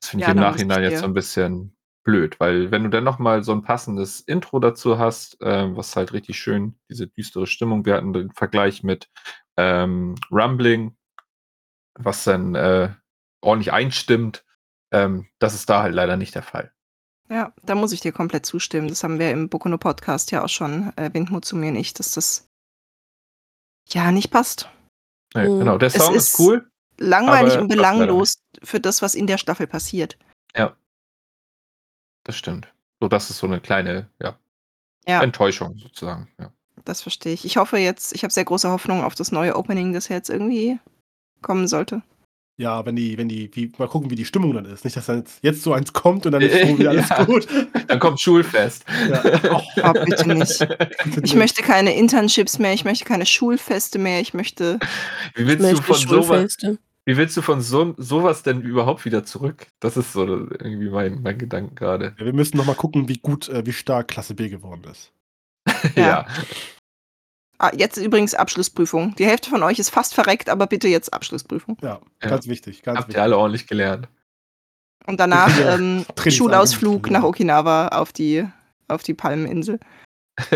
Das 0.00 0.10
finde 0.10 0.22
Ja, 0.22 0.24
ich 0.24 0.28
im 0.28 0.38
Nachhinein 0.38 0.82
jetzt 0.84 1.00
so 1.00 1.06
ein 1.06 1.14
bisschen 1.14 1.76
blöd, 2.02 2.40
weil 2.40 2.70
wenn 2.70 2.84
du 2.84 2.90
dann 2.90 3.04
noch 3.04 3.18
mal 3.18 3.44
so 3.44 3.52
ein 3.52 3.62
passendes 3.62 4.20
Intro 4.20 4.58
dazu 4.58 4.98
hast, 4.98 5.36
ähm, 5.42 5.76
was 5.76 5.94
halt 5.96 6.12
richtig 6.12 6.38
schön 6.38 6.78
diese 6.88 7.06
düstere 7.06 7.46
Stimmung, 7.46 7.84
wir 7.84 7.94
hatten 7.94 8.12
den 8.12 8.30
Vergleich 8.32 8.82
mit 8.82 9.10
ähm, 9.56 10.14
Rumbling, 10.30 10.96
was 11.98 12.24
dann 12.24 12.54
äh, 12.54 12.90
ordentlich 13.42 13.72
einstimmt, 13.72 14.44
ähm, 14.92 15.28
das 15.38 15.54
ist 15.54 15.68
da 15.68 15.82
halt 15.82 15.94
leider 15.94 16.16
nicht 16.16 16.34
der 16.34 16.42
Fall. 16.42 16.72
Ja, 17.28 17.52
da 17.62 17.74
muss 17.74 17.92
ich 17.92 18.00
dir 18.00 18.12
komplett 18.12 18.44
zustimmen. 18.44 18.88
Das 18.88 19.04
haben 19.04 19.18
wir 19.20 19.30
im 19.30 19.48
Bokuno 19.48 19.78
Podcast 19.78 20.32
ja 20.32 20.42
auch 20.42 20.48
schon 20.48 20.92
erwähnt, 20.96 21.30
Mut 21.30 21.44
zu 21.44 21.54
mir 21.56 21.70
nicht, 21.70 21.98
dass 22.00 22.12
das 22.14 22.48
ja 23.88 24.10
nicht 24.10 24.30
passt. 24.30 24.68
Nee, 25.34 25.48
Mhm. 25.48 25.58
Genau, 25.60 25.78
der 25.78 25.90
Song 25.90 26.14
ist, 26.14 26.32
ist- 26.32 26.40
cool. 26.40 26.68
Langweilig 26.98 27.56
und 27.56 27.68
belanglos 27.68 28.42
für 28.62 28.78
das, 28.80 29.00
was 29.00 29.14
in 29.14 29.26
der 29.26 29.38
Staffel 29.38 29.66
passiert. 29.66 30.18
Das 32.24 32.36
stimmt. 32.36 32.68
So, 33.00 33.08
das 33.08 33.30
ist 33.30 33.38
so 33.38 33.46
eine 33.46 33.60
kleine 33.60 34.08
ja, 34.22 34.36
Ja, 35.08 35.22
Enttäuschung 35.22 35.76
sozusagen. 35.78 36.28
Ja. 36.38 36.52
das 36.84 37.02
verstehe 37.02 37.32
ich. 37.32 37.44
Ich 37.44 37.56
hoffe 37.56 37.78
jetzt, 37.78 38.14
ich 38.14 38.22
habe 38.22 38.32
sehr 38.32 38.44
große 38.44 38.68
Hoffnung 38.70 39.02
auf 39.02 39.14
das 39.14 39.32
neue 39.32 39.56
Opening, 39.56 39.92
das 39.92 40.08
jetzt 40.08 40.28
irgendwie 40.30 40.78
kommen 41.42 41.66
sollte. 41.68 42.02
Ja, 42.58 42.84
wenn 42.84 42.94
die, 42.94 43.16
wenn 43.16 43.26
die, 43.30 43.50
wie, 43.54 43.72
mal 43.78 43.88
gucken, 43.88 44.10
wie 44.10 44.16
die 44.16 44.26
Stimmung 44.26 44.52
dann 44.52 44.66
ist. 44.66 44.84
Nicht, 44.84 44.94
dass 44.94 45.06
dann 45.06 45.20
jetzt, 45.20 45.38
jetzt 45.42 45.62
so 45.62 45.72
eins 45.72 45.94
kommt 45.94 46.26
und 46.26 46.32
dann 46.32 46.42
ist 46.42 46.52
so 46.68 46.78
wieder 46.78 46.90
alles 46.90 47.08
Ja. 47.08 47.24
gut. 47.24 47.48
Dann 47.86 47.98
kommt 47.98 48.20
Schulfest. 48.20 48.84
Ja. 49.08 49.22
Oh, 49.82 49.92
bitte 49.94 50.28
nicht. 50.28 50.66
Ich 51.22 51.34
möchte 51.34 51.62
keine 51.62 51.94
Internships 51.96 52.58
mehr, 52.58 52.74
ich 52.74 52.84
möchte 52.84 53.06
keine 53.06 53.24
Schulfeste 53.24 53.98
mehr, 53.98 54.20
ich 54.20 54.34
möchte. 54.34 54.78
Wie 55.34 55.42
Ich 55.42 55.48
willst 55.48 55.60
du 55.64 55.68
möchte 55.68 55.82
von 55.84 55.96
sowas, 55.96 56.26
Schulfeste. 56.26 56.78
Wie 57.06 57.16
willst 57.16 57.36
du 57.36 57.42
von 57.42 57.60
so, 57.60 57.94
sowas 57.96 58.42
denn 58.42 58.60
überhaupt 58.62 59.04
wieder 59.04 59.24
zurück? 59.24 59.66
Das 59.80 59.96
ist 59.96 60.12
so 60.12 60.24
irgendwie 60.26 60.90
mein, 60.90 61.22
mein 61.22 61.38
Gedanke 61.38 61.74
gerade. 61.74 62.14
Ja, 62.18 62.24
wir 62.26 62.32
müssen 62.32 62.56
noch 62.56 62.66
mal 62.66 62.74
gucken, 62.74 63.08
wie 63.08 63.18
gut, 63.18 63.48
äh, 63.48 63.64
wie 63.66 63.72
stark 63.72 64.08
Klasse 64.08 64.34
B 64.34 64.48
geworden 64.48 64.84
ist. 64.90 65.12
Ja. 65.96 66.26
Ah, 67.58 67.72
jetzt 67.76 67.98
übrigens 67.98 68.34
Abschlussprüfung. 68.34 69.14
Die 69.16 69.26
Hälfte 69.26 69.50
von 69.50 69.62
euch 69.62 69.78
ist 69.78 69.90
fast 69.90 70.14
verreckt, 70.14 70.48
aber 70.48 70.66
bitte 70.66 70.88
jetzt 70.88 71.12
Abschlussprüfung. 71.12 71.76
Ja, 71.82 72.00
Ja. 72.22 72.28
ganz 72.30 72.46
wichtig. 72.48 72.82
Ganz 72.82 72.96
Habt 72.98 73.08
wichtig. 73.08 73.18
ihr 73.18 73.22
alle 73.22 73.36
ordentlich 73.36 73.66
gelernt. 73.66 74.08
Und 75.06 75.20
danach 75.20 75.48
Ja, 75.58 75.74
ähm, 75.74 76.06
Schulausflug 76.26 77.10
nach. 77.10 77.22
Okinawa 77.22 77.88
auf 77.88 78.12
die, 78.14 78.46
auf 78.88 79.02
die 79.02 79.14
Palmeninsel. 79.14 79.78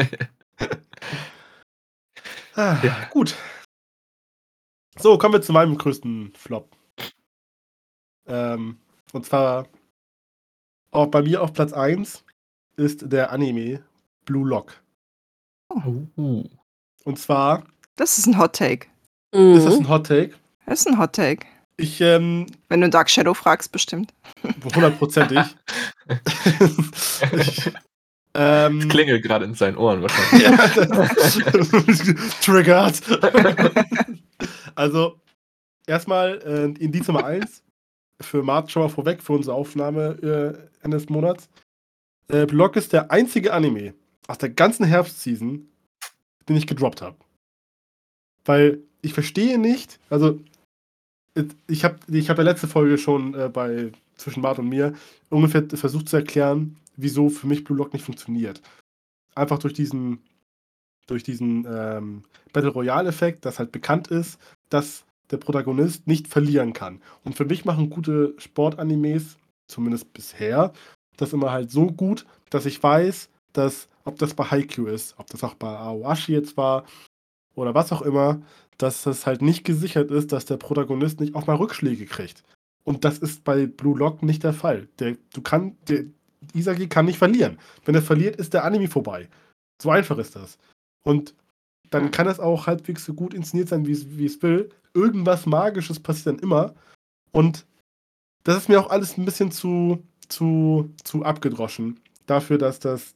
Ah, 2.57 2.77
Ja. 2.83 2.97
Gut. 3.11 3.35
So, 4.97 5.19
kommen 5.19 5.35
wir 5.35 5.43
zu 5.43 5.53
meinem 5.53 5.77
größten 5.77 6.33
Flop. 6.37 6.77
Ähm, 8.27 8.79
und 9.13 9.27
zwar 9.27 9.67
auch 10.91 11.07
bei 11.09 11.23
mir 11.23 11.43
auf 11.43 11.53
Platz 11.53 11.73
1 11.73 12.25
ist 12.77 13.13
der 13.13 13.33
Anime 13.33 13.83
Blue 14.25 14.49
Lock. 14.49 14.81
Uh. 15.73 16.45
Und 17.05 17.19
zwar 17.19 17.65
Das 17.97 18.19
ist 18.19 18.27
ein 18.27 18.39
Hot 18.39 18.55
Take. 18.55 18.87
Mhm. 19.35 19.57
ist 19.57 19.67
das 19.67 19.79
ein 19.79 19.89
Hot 19.89 20.07
Take. 20.07 20.35
Das 20.67 20.81
ist 20.81 20.87
ein 20.87 20.99
Hot 20.99 21.13
Take. 21.15 21.47
Ich, 21.77 22.01
ähm, 22.01 22.47
Wenn 22.69 22.81
du 22.81 22.89
Dark 22.89 23.11
Shadow 23.11 23.35
fragst, 23.35 23.73
bestimmt. 23.73 24.15
hundertprozentig. 24.75 25.41
ich, 27.33 27.73
ähm, 28.35 28.89
Klingelt 28.89 29.25
gerade 29.25 29.45
in 29.45 29.55
seinen 29.55 29.77
Ohren 29.77 30.03
wahrscheinlich. 30.03 30.43
Ja. 30.43 30.57
Triggered. 32.43 33.03
also, 34.75 35.21
erstmal 35.87 36.41
äh, 36.43 36.83
Indiz 36.83 37.07
Nummer 37.07 37.25
1 37.25 37.63
für 38.21 38.43
Mart 38.43 38.71
schon 38.71 38.83
mal 38.83 38.89
vorweg 38.89 39.23
für 39.23 39.33
unsere 39.33 39.57
Aufnahme 39.57 40.19
äh, 40.23 40.85
Ende 40.85 40.97
des 40.97 41.09
Monats. 41.09 41.49
Äh, 42.29 42.47
Block 42.47 42.77
ist 42.77 42.93
der 42.93 43.11
einzige 43.11 43.53
Anime 43.53 43.95
aus 44.27 44.39
der 44.39 44.51
ganzen 44.51 44.85
Herbstseason, 44.87 45.69
den 46.49 46.57
ich 46.57 46.67
gedroppt 46.67 47.03
habe. 47.03 47.17
Weil 48.45 48.81
ich 49.03 49.13
verstehe 49.13 49.59
nicht, 49.59 49.99
also 50.09 50.41
ich 51.67 51.85
habe 51.85 51.99
ich 52.09 52.31
hab 52.31 52.39
ja 52.39 52.45
letzte 52.45 52.69
Folge 52.69 52.97
schon 52.99 53.35
äh, 53.35 53.49
bei 53.49 53.93
zwischen 54.17 54.43
Mart 54.43 54.59
und 54.59 54.69
mir 54.69 54.95
ungefähr 55.31 55.65
versucht 55.69 56.09
zu 56.09 56.17
erklären, 56.17 56.77
wieso 56.97 57.29
für 57.29 57.47
mich 57.47 57.65
Blue 57.65 57.77
Lock 57.77 57.93
nicht 57.93 58.05
funktioniert. 58.05 58.63
Einfach 59.35 59.59
durch 59.59 59.75
diesen, 59.75 60.23
durch 61.07 61.23
diesen 61.23 61.67
ähm, 61.69 62.23
Battle 62.53 62.71
Royale-Effekt, 62.71 63.45
dass 63.45 63.59
halt 63.59 63.73
bekannt 63.73 64.09
ist, 64.09 64.39
dass 64.71 65.05
der 65.31 65.39
Protagonist 65.39 66.07
nicht 66.07 66.29
verlieren 66.29 66.73
kann. 66.73 67.01
Und 67.25 67.37
für 67.37 67.45
mich 67.45 67.65
machen 67.65 67.91
gute 67.91 68.35
Sportanimes, 68.39 69.37
zumindest 69.67 70.13
bisher, 70.13 70.73
das 71.17 71.33
immer 71.33 71.51
halt 71.51 71.71
so 71.71 71.87
gut, 71.87 72.27
dass 72.51 72.67
ich 72.67 72.83
weiß, 72.83 73.31
dass, 73.53 73.89
ob 74.05 74.19
das 74.19 74.35
bei 74.35 74.45
Haikyuu 74.45 74.87
ist, 74.87 75.15
ob 75.19 75.29
das 75.29 75.43
auch 75.45 75.55
bei 75.55 75.69
Aoashi 75.69 76.33
jetzt 76.33 76.57
war 76.57 76.85
oder 77.55 77.75
was 77.75 77.93
auch 77.93 78.03
immer, 78.03 78.43
dass 78.79 79.03
das 79.03 79.27
halt 79.27 79.43
nicht 79.43 79.65
gesichert 79.65 80.11
ist, 80.11 80.33
dass 80.33 80.45
der 80.45 80.57
Protagonist 80.57 81.21
nicht 81.21 81.35
auch 81.35 81.47
mal 81.47 81.57
Rückschläge 81.57 82.07
kriegt. 82.07 82.43
Und 82.85 83.05
das 83.05 83.19
ist 83.19 83.45
bei 83.45 83.67
Blue 83.67 83.99
Lock 83.99 84.23
nicht 84.23 84.43
der 84.43 84.53
Fall. 84.53 84.89
Der, 84.99 85.17
du 85.33 85.41
kann, 85.41 85.77
Isagi 86.53 86.89
kann 86.89 87.07
nicht 87.07 87.19
verlieren. 87.19 87.59
Wenn 87.85 87.95
er 87.95 88.03
verliert, 88.03 88.37
ist 88.37 88.53
der 88.53 88.65
Anime 88.65 88.89
vorbei. 88.89 89.29
So 89.81 89.91
einfach 89.91 90.19
ist 90.19 90.37
das. 90.37 90.59
Und 91.05 91.35
dann 91.91 92.11
kann 92.11 92.27
es 92.27 92.41
auch 92.41 92.67
halbwegs 92.67 93.05
so 93.05 93.15
gut 93.15 93.35
inszeniert 93.35 93.69
sein, 93.69 93.87
wie 93.87 93.93
es 94.25 94.43
will. 94.43 94.71
Irgendwas 94.95 95.47
Magisches 95.47 96.01
passiert 96.01 96.27
dann 96.27 96.39
immer. 96.39 96.75
Und 97.31 97.67
das 98.43 98.57
ist 98.57 98.69
mir 98.69 98.81
auch 98.81 98.91
alles 98.91 99.17
ein 99.17 99.25
bisschen 99.25 99.51
zu, 99.51 100.03
zu, 100.29 100.93
zu 101.05 101.25
abgedroschen. 101.25 102.01
Dafür, 102.27 102.59
dass 102.59 102.79
das 102.81 103.15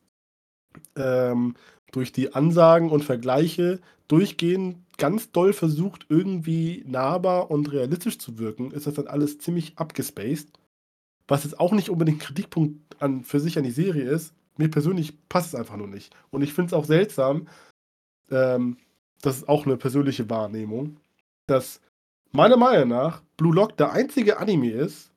ähm, 0.96 1.54
durch 1.92 2.12
die 2.12 2.34
Ansagen 2.34 2.90
und 2.90 3.04
Vergleiche 3.04 3.80
durchgehend 4.08 4.78
ganz 4.96 5.30
doll 5.30 5.52
versucht, 5.52 6.06
irgendwie 6.08 6.84
nahbar 6.86 7.50
und 7.50 7.72
realistisch 7.72 8.18
zu 8.18 8.38
wirken, 8.38 8.70
ist 8.72 8.86
das 8.86 8.94
dann 8.94 9.06
alles 9.06 9.38
ziemlich 9.38 9.78
abgespaced. 9.78 10.48
Was 11.28 11.44
jetzt 11.44 11.60
auch 11.60 11.72
nicht 11.72 11.90
unbedingt 11.90 12.20
Kritikpunkt 12.20 13.00
an, 13.00 13.22
für 13.22 13.38
sich 13.38 13.58
an 13.58 13.64
die 13.64 13.70
Serie 13.70 14.08
ist. 14.08 14.32
Mir 14.56 14.68
persönlich 14.68 15.14
passt 15.28 15.48
es 15.48 15.54
einfach 15.54 15.76
nur 15.76 15.86
nicht. 15.86 16.14
Und 16.30 16.42
ich 16.42 16.52
finde 16.52 16.68
es 16.68 16.72
auch 16.72 16.84
seltsam, 16.84 17.46
ähm, 18.30 18.76
das 19.22 19.38
ist 19.38 19.48
auch 19.48 19.66
eine 19.66 19.76
persönliche 19.76 20.28
Wahrnehmung, 20.30 20.96
dass 21.46 21.80
meiner 22.32 22.56
Meinung 22.56 22.88
nach 22.88 23.22
Blue 23.36 23.54
Lock 23.54 23.76
der 23.76 23.92
einzige 23.92 24.38
Anime 24.38 24.70
ist, 24.70 25.10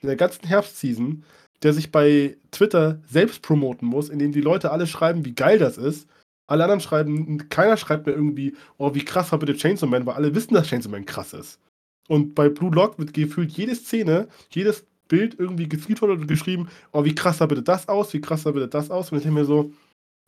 in 0.00 0.08
der 0.08 0.16
ganzen 0.16 0.46
Herbstseason, 0.46 1.24
der 1.62 1.72
sich 1.72 1.92
bei 1.92 2.36
Twitter 2.50 3.00
selbst 3.08 3.42
promoten 3.42 3.86
muss, 3.86 4.08
indem 4.08 4.32
die 4.32 4.40
Leute 4.40 4.72
alle 4.72 4.86
schreiben, 4.86 5.24
wie 5.24 5.34
geil 5.34 5.58
das 5.58 5.78
ist. 5.78 6.08
Alle 6.46 6.64
anderen 6.64 6.80
schreiben, 6.80 7.48
keiner 7.48 7.76
schreibt 7.76 8.06
mir 8.06 8.12
irgendwie, 8.12 8.56
oh, 8.78 8.94
wie 8.94 9.04
krass 9.04 9.30
war 9.30 9.38
bitte 9.38 9.54
Chainsaw 9.54 9.88
Man, 9.88 10.04
weil 10.06 10.14
alle 10.14 10.34
wissen, 10.34 10.54
dass 10.54 10.66
Chainsaw 10.66 10.90
Man 10.90 11.06
krass 11.06 11.32
ist. 11.32 11.60
Und 12.08 12.34
bei 12.34 12.48
Blue 12.48 12.74
Lock 12.74 12.98
wird 12.98 13.14
gefühlt 13.14 13.52
jede 13.52 13.74
Szene, 13.76 14.28
jedes 14.50 14.84
Bild 15.08 15.38
irgendwie 15.38 15.68
gefeatured 15.68 16.10
oder 16.10 16.26
geschrieben, 16.26 16.68
oh, 16.92 17.04
wie 17.04 17.14
krass 17.14 17.38
sah 17.38 17.46
bitte 17.46 17.62
das 17.62 17.88
aus, 17.88 18.12
wie 18.12 18.20
krass 18.20 18.42
sah 18.42 18.50
bitte 18.50 18.68
das 18.68 18.90
aus. 18.90 19.12
Und 19.12 19.18
ich 19.18 19.24
denke 19.24 19.40
mir 19.40 19.44
so, 19.46 19.72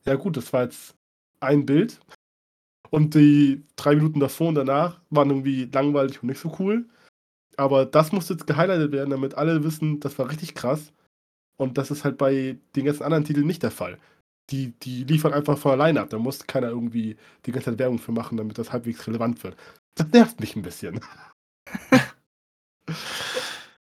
ja 0.04 0.14
gut, 0.14 0.36
das 0.36 0.52
war 0.52 0.64
jetzt 0.64 0.94
ein 1.40 1.66
Bild. 1.66 2.00
Und 2.94 3.16
die 3.16 3.64
drei 3.74 3.96
Minuten 3.96 4.20
davor 4.20 4.50
und 4.50 4.54
danach 4.54 5.00
waren 5.10 5.30
irgendwie 5.30 5.64
langweilig 5.64 6.22
und 6.22 6.28
nicht 6.28 6.38
so 6.38 6.54
cool. 6.60 6.88
Aber 7.56 7.86
das 7.86 8.12
musste 8.12 8.34
jetzt 8.34 8.46
gehighlightet 8.46 8.92
werden, 8.92 9.10
damit 9.10 9.34
alle 9.34 9.64
wissen, 9.64 9.98
das 9.98 10.16
war 10.16 10.30
richtig 10.30 10.54
krass. 10.54 10.92
Und 11.56 11.76
das 11.76 11.90
ist 11.90 12.04
halt 12.04 12.18
bei 12.18 12.56
den 12.76 12.84
ganzen 12.84 13.02
anderen 13.02 13.24
Titeln 13.24 13.48
nicht 13.48 13.64
der 13.64 13.72
Fall. 13.72 13.98
Die, 14.50 14.78
die 14.78 15.02
liefern 15.02 15.32
einfach 15.32 15.58
von 15.58 15.72
alleine 15.72 16.02
ab. 16.02 16.10
Da 16.10 16.18
muss 16.18 16.46
keiner 16.46 16.68
irgendwie 16.68 17.16
die 17.46 17.50
ganze 17.50 17.70
Zeit 17.70 17.80
Werbung 17.80 17.98
für 17.98 18.12
machen, 18.12 18.36
damit 18.36 18.58
das 18.58 18.72
halbwegs 18.72 19.04
relevant 19.08 19.42
wird. 19.42 19.56
Das 19.96 20.06
nervt 20.12 20.38
mich 20.38 20.54
ein 20.54 20.62
bisschen. 20.62 21.00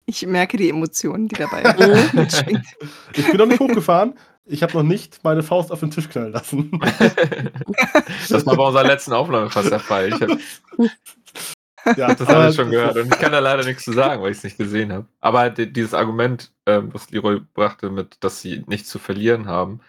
Ich 0.05 0.25
merke 0.27 0.57
die 0.57 0.69
Emotionen, 0.69 1.29
die 1.29 1.35
dabei 1.35 1.63
mitschwingt. 2.13 2.65
Ich 3.13 3.25
bin 3.27 3.37
noch 3.37 3.45
nicht 3.45 3.61
hochgefahren. 3.61 4.13
Ich 4.45 4.63
habe 4.63 4.73
noch 4.73 4.83
nicht 4.83 5.23
meine 5.23 5.43
Faust 5.43 5.71
auf 5.71 5.79
den 5.81 5.91
Tisch 5.91 6.09
knallen 6.09 6.31
lassen. 6.31 6.71
das 8.29 8.45
war 8.45 8.55
bei 8.55 8.63
unserer 8.63 8.83
letzten 8.83 9.13
Aufnahme 9.13 9.49
fast 9.49 9.71
der 9.71 9.79
Fall. 9.79 10.09
Ich 10.09 10.21
hab, 10.21 10.29
ja, 11.97 12.15
das 12.15 12.27
habe 12.27 12.49
ich 12.49 12.55
schon 12.55 12.71
gehört. 12.71 12.97
Und 12.97 13.13
ich 13.13 13.19
kann 13.19 13.31
da 13.31 13.39
leider 13.39 13.63
nichts 13.63 13.83
zu 13.83 13.93
sagen, 13.93 14.21
weil 14.21 14.31
ich 14.31 14.37
es 14.37 14.43
nicht 14.43 14.57
gesehen 14.57 14.91
habe. 14.91 15.07
Aber 15.19 15.49
dieses 15.49 15.93
Argument, 15.93 16.51
ähm, 16.65 16.93
was 16.93 17.11
Leroy 17.11 17.39
brachte, 17.53 17.91
mit, 17.91 18.17
dass 18.23 18.41
sie 18.41 18.63
nichts 18.67 18.89
zu 18.89 18.97
verlieren 18.97 19.47
haben, 19.47 19.81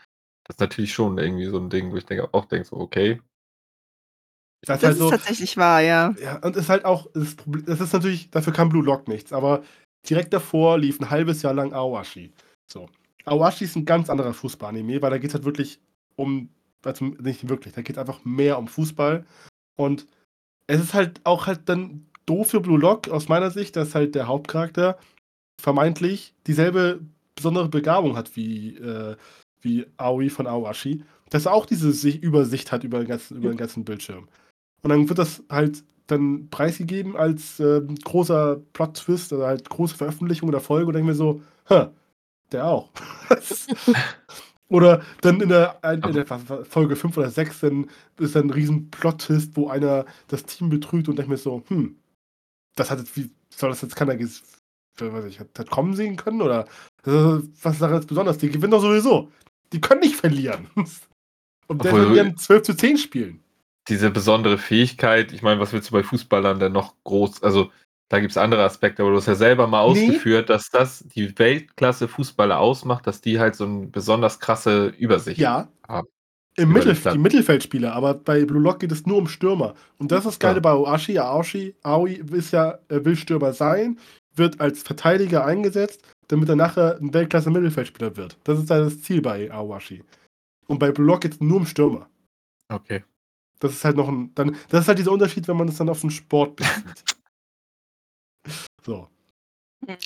das 0.44 0.56
ist 0.56 0.60
natürlich 0.60 0.92
schon 0.92 1.18
irgendwie 1.18 1.47
so 1.47 1.58
ein 1.58 1.70
Ding, 1.70 1.90
wo 1.90 1.97
ich 1.97 2.06
denke, 2.06 2.28
auch 2.32 2.44
denke, 2.44 2.68
so, 2.68 2.76
okay. 2.76 3.20
Das, 4.64 4.81
das 4.81 4.82
halt 4.82 4.92
ist 4.92 4.98
so, 4.98 5.10
tatsächlich 5.10 5.56
wahr, 5.56 5.81
ja. 5.81 6.14
Ja, 6.20 6.39
und 6.39 6.56
ist 6.56 6.68
halt 6.68 6.84
auch, 6.84 7.08
das, 7.14 7.34
Problem, 7.36 7.64
das 7.64 7.81
ist 7.81 7.92
natürlich, 7.92 8.31
dafür 8.31 8.52
kann 8.52 8.68
Blue 8.68 8.84
Lock 8.84 9.08
nichts, 9.08 9.32
aber 9.32 9.62
direkt 10.08 10.32
davor 10.32 10.78
lief 10.78 11.00
ein 11.00 11.10
halbes 11.10 11.42
Jahr 11.42 11.55
lang 11.55 11.72
Awashi. 11.72 12.32
So. 12.70 12.89
Awashi 13.25 13.65
ist 13.65 13.76
ein 13.76 13.84
ganz 13.84 14.10
anderer 14.10 14.34
Fußball-Anime, 14.34 15.02
weil 15.02 15.10
da 15.10 15.18
geht 15.18 15.31
es 15.31 15.34
halt 15.34 15.44
wirklich 15.44 15.81
um, 16.17 16.49
also 16.84 17.05
nicht 17.05 17.49
wirklich, 17.49 17.75
da 17.75 17.83
geht 17.83 17.97
es 17.97 18.01
einfach 18.01 18.25
mehr 18.25 18.59
um 18.59 18.68
Fußball. 18.68 19.25
Und 19.76 20.07
es 20.67 20.81
ist 20.81 20.94
halt 20.94 21.20
auch 21.25 21.47
halt 21.47 21.68
dann 21.68 22.07
doof 22.26 22.51
für 22.51 22.60
Blue 22.60 22.78
Lock 22.78 23.09
aus 23.09 23.28
meiner 23.28 23.51
Sicht, 23.51 23.76
dass 23.76 23.94
halt 23.94 24.15
der 24.15 24.26
Hauptcharakter 24.26 24.99
vermeintlich 25.60 26.34
dieselbe 26.47 27.01
besondere 27.34 27.68
Begabung 27.68 28.17
hat 28.17 28.36
wie, 28.36 28.76
äh, 28.76 29.17
wie 29.60 29.86
Aoi 29.97 30.28
von 30.28 30.47
Awashi, 30.47 31.05
dass 31.31 31.47
er 31.47 31.55
auch 31.55 31.67
diese 31.67 32.09
Übersicht 32.09 32.73
hat 32.73 32.84
über 32.84 32.99
den 32.99 33.09
ganzen, 33.09 33.39
über 33.39 33.49
den 33.49 33.57
ganzen 33.57 33.84
Bildschirm. 33.84 34.28
Und 34.83 34.91
dann 34.91 35.09
wird 35.09 35.18
das 35.18 35.42
halt 35.49 35.84
dann 36.09 36.49
preisgegeben 36.51 37.17
als 37.17 37.60
äh, 37.60 37.81
großer 38.05 38.60
Plot-Twist 38.73 39.33
oder 39.33 39.47
halt 39.47 39.68
große 39.70 39.97
Veröffentlichung 39.97 40.51
der 40.51 40.60
Folge 40.60 40.89
und 40.89 40.94
denke 40.94 41.09
mir 41.09 41.15
so, 41.15 41.41
hä, 41.68 41.86
der 42.52 42.66
auch. 42.66 42.90
oder 44.68 45.02
dann 45.20 45.40
in 45.40 45.48
der, 45.48 45.78
in 45.82 46.12
der, 46.12 46.26
Folge 46.26 46.97
5 46.97 47.16
oder 47.16 47.31
6 47.31 47.60
dann 47.60 47.90
ist 48.18 48.34
dann 48.34 48.47
ein 48.47 48.50
riesen 48.50 48.90
Plot-Twist, 48.90 49.56
wo 49.56 49.68
einer 49.68 50.06
das 50.28 50.44
Team 50.44 50.68
betrügt 50.68 51.08
und 51.08 51.16
denke 51.16 51.31
mir 51.31 51.36
so, 51.36 51.62
hm, 51.68 51.97
das 52.76 52.90
hat 52.90 52.98
jetzt, 52.98 53.16
wie 53.16 53.31
soll 53.55 53.70
das 53.70 53.82
jetzt 53.82 53.97
keiner 53.97 54.18
weiß 54.18 55.24
ich, 55.24 55.40
hat, 55.40 55.48
hat 55.58 55.70
kommen 55.70 55.94
sehen 55.94 56.16
können? 56.16 56.42
Oder 56.42 56.66
was 57.05 57.74
ist 57.74 57.82
da 57.82 57.94
jetzt 57.94 58.08
besonders? 58.08 58.39
Die 58.39 58.50
gewinnen 58.50 58.70
doch 58.70 58.82
sowieso. 58.82 59.31
Die 59.72 59.81
können 59.81 60.00
nicht 60.00 60.16
verlieren. 60.16 60.68
Und 61.68 61.84
der 61.84 62.14
werden 62.14 62.36
12 62.36 62.62
zu 62.62 62.76
10 62.76 62.98
spielen 62.98 63.42
diese 63.89 64.10
besondere 64.10 64.58
Fähigkeit, 64.58 65.32
ich 65.32 65.42
meine, 65.42 65.60
was 65.60 65.72
willst 65.72 65.90
du 65.90 65.92
bei 65.92 66.02
Fußballern 66.02 66.60
denn 66.60 66.72
noch 66.72 66.94
groß, 67.05 67.42
also 67.42 67.70
da 68.12 68.20
gibt 68.20 68.32
es 68.32 68.36
andere 68.36 68.62
Aspekte, 68.62 69.02
aber 69.02 69.12
du 69.12 69.16
hast 69.16 69.26
ja 69.26 69.34
selber 69.34 69.66
mal 69.66 69.91
nee. 69.91 70.05
ausgeführt, 70.05 70.50
dass 70.50 70.68
das 70.68 71.02
die 71.16 71.39
Weltklasse 71.39 72.08
Fußballer 72.08 72.60
ausmacht, 72.60 73.07
dass 73.07 73.23
die 73.23 73.41
halt 73.41 73.57
so 73.57 73.65
eine 73.65 73.86
besonders 73.86 74.39
krasse 74.39 74.89
Übersicht 74.89 75.41
ja. 75.41 75.68
haben. 75.89 76.07
Im 76.58 76.74
Mittelf 76.74 77.05
die 77.10 77.16
Mittelfeldspieler, 77.16 77.94
aber 77.94 78.12
bei 78.12 78.44
Blue 78.44 78.60
Lock 78.60 78.81
geht 78.81 78.92
es 78.92 79.07
nur 79.07 79.16
um 79.16 79.28
Stürmer. 79.28 79.73
Und 79.97 80.12
das 80.12 80.26
ist 80.26 80.41
Geile 80.41 80.57
ja. 80.57 80.60
bei 80.60 80.74
Oashi. 80.74 81.18
Aoshi, 81.18 81.74
Aoi 81.82 82.20
ist 82.32 82.52
ja, 82.52 82.78
er 82.89 83.02
will 83.02 83.16
Stürmer 83.16 83.55
sein, 83.55 83.99
wird 84.34 84.60
als 84.60 84.82
Verteidiger 84.82 85.47
eingesetzt, 85.47 86.02
damit 86.28 86.50
er 86.50 86.57
nachher 86.57 86.99
ein 87.00 87.15
Weltklasse-Mittelfeldspieler 87.15 88.18
wird. 88.18 88.36
Das 88.44 88.58
ist 88.58 88.68
das 88.68 89.00
Ziel 89.00 89.23
bei 89.23 89.50
Aoshi. 89.50 90.05
Und 90.66 90.81
bei 90.81 90.92
Blue 90.92 91.07
Lock 91.07 91.23
geht 91.23 91.32
es 91.32 91.41
nur 91.41 91.57
um 91.57 91.66
Stürmer. 91.66 92.10
Okay. 92.68 93.05
Das 93.58 93.73
ist 93.73 93.86
halt 93.86 93.97
noch 93.97 94.08
ein. 94.08 94.32
Dann, 94.34 94.55
das 94.68 94.82
ist 94.82 94.89
halt 94.89 94.99
dieser 94.99 95.12
Unterschied, 95.12 95.49
wenn 95.49 95.57
man 95.57 95.66
das 95.66 95.78
dann 95.78 95.89
auf 95.89 96.02
den 96.02 96.10
Sport 96.10 96.57
bezieht. 96.57 97.16
So. 98.85 99.09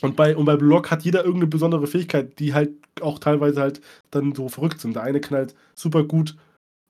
Und 0.01 0.17
bei, 0.17 0.35
und 0.35 0.47
bei 0.47 0.57
Block 0.57 0.91
hat 0.91 1.03
jeder 1.03 1.21
irgendeine 1.21 1.49
besondere 1.49 1.87
Fähigkeit, 1.87 2.39
die 2.39 2.55
halt 2.55 2.71
auch 3.03 3.19
teilweise 3.19 3.61
halt 3.61 3.81
dann 4.11 4.35
so 4.35 4.49
verrückt 4.49 4.81
sind. 4.81 4.97
Der 4.97 5.03
eine 5.03 5.21
kann 5.21 5.37
halt 5.37 5.55
super 5.75 6.03
gut 6.03 6.35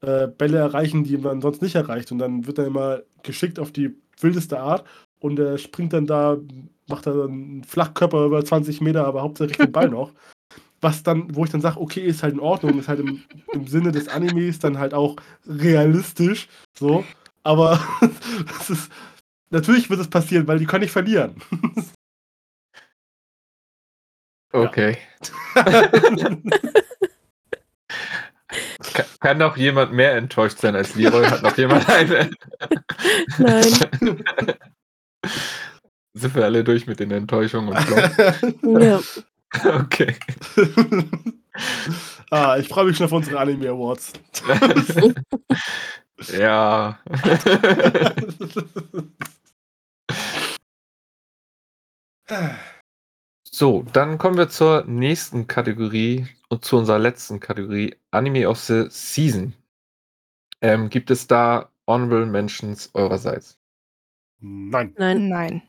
äh, 0.02 0.28
Bälle 0.28 0.58
erreichen, 0.58 1.02
die 1.02 1.18
man 1.18 1.40
sonst 1.40 1.62
nicht 1.62 1.74
erreicht. 1.74 2.12
Und 2.12 2.18
dann 2.18 2.46
wird 2.46 2.58
er 2.58 2.66
immer 2.66 3.00
geschickt 3.24 3.58
auf 3.58 3.72
die 3.72 3.96
wildeste 4.20 4.60
Art 4.60 4.86
und 5.18 5.38
er 5.40 5.58
springt 5.58 5.92
dann 5.92 6.06
da, 6.06 6.38
macht 6.86 7.06
da 7.06 7.24
einen 7.24 7.64
Flachkörper 7.64 8.26
über 8.26 8.44
20 8.44 8.80
Meter, 8.80 9.04
aber 9.04 9.22
hauptsächlich 9.22 9.58
den 9.58 9.72
Ball 9.72 9.88
noch 9.90 10.12
was 10.80 11.02
dann, 11.02 11.34
wo 11.34 11.44
ich 11.44 11.50
dann 11.50 11.60
sage, 11.60 11.80
okay, 11.80 12.00
ist 12.00 12.22
halt 12.22 12.34
in 12.34 12.40
Ordnung, 12.40 12.78
ist 12.78 12.88
halt 12.88 13.00
im, 13.00 13.22
im 13.52 13.66
Sinne 13.66 13.92
des 13.92 14.08
Animes 14.08 14.58
dann 14.58 14.78
halt 14.78 14.94
auch 14.94 15.16
realistisch, 15.46 16.48
so. 16.78 17.04
Aber 17.42 17.80
das 18.58 18.70
ist, 18.70 18.90
natürlich 19.50 19.90
wird 19.90 20.00
es 20.00 20.08
passieren, 20.08 20.46
weil 20.46 20.58
die 20.58 20.66
können 20.66 20.82
nicht 20.82 20.92
verlieren. 20.92 21.42
Okay. 24.56 24.96
kann, 28.94 29.04
kann 29.20 29.38
noch 29.38 29.56
jemand 29.58 29.92
mehr 29.92 30.14
enttäuscht 30.16 30.58
sein 30.58 30.74
als 30.74 30.94
Leroy? 30.94 31.26
Hat 31.26 31.42
noch 31.42 31.56
jemand 31.58 31.86
eine? 31.90 32.30
Nein. 33.38 33.72
Sind 36.14 36.34
wir 36.34 36.44
alle 36.44 36.64
durch 36.64 36.86
mit 36.86 37.00
den 37.00 37.10
Enttäuschungen 37.10 37.76
und? 37.76 38.80
Ja. 38.80 39.00
Okay. 39.62 40.16
ah, 42.30 42.56
ich 42.56 42.68
freue 42.68 42.86
mich 42.86 42.96
schon 42.96 43.06
auf 43.06 43.12
unsere 43.12 43.38
Anime 43.38 43.68
Awards. 43.68 44.12
ja. 46.32 46.98
So, 53.50 53.84
dann 53.92 54.18
kommen 54.18 54.36
wir 54.36 54.48
zur 54.48 54.84
nächsten 54.84 55.46
Kategorie 55.46 56.26
und 56.48 56.64
zu 56.64 56.76
unserer 56.76 56.98
letzten 56.98 57.40
Kategorie, 57.40 57.96
Anime 58.10 58.48
of 58.48 58.58
the 58.58 58.86
Season. 58.90 59.54
Ähm, 60.60 60.90
gibt 60.90 61.10
es 61.10 61.26
da 61.26 61.70
Honorable 61.86 62.26
Mentions 62.26 62.90
eurerseits? 62.94 63.58
Nein. 64.40 64.94
Nein. 64.98 65.28
Nein. 65.28 65.62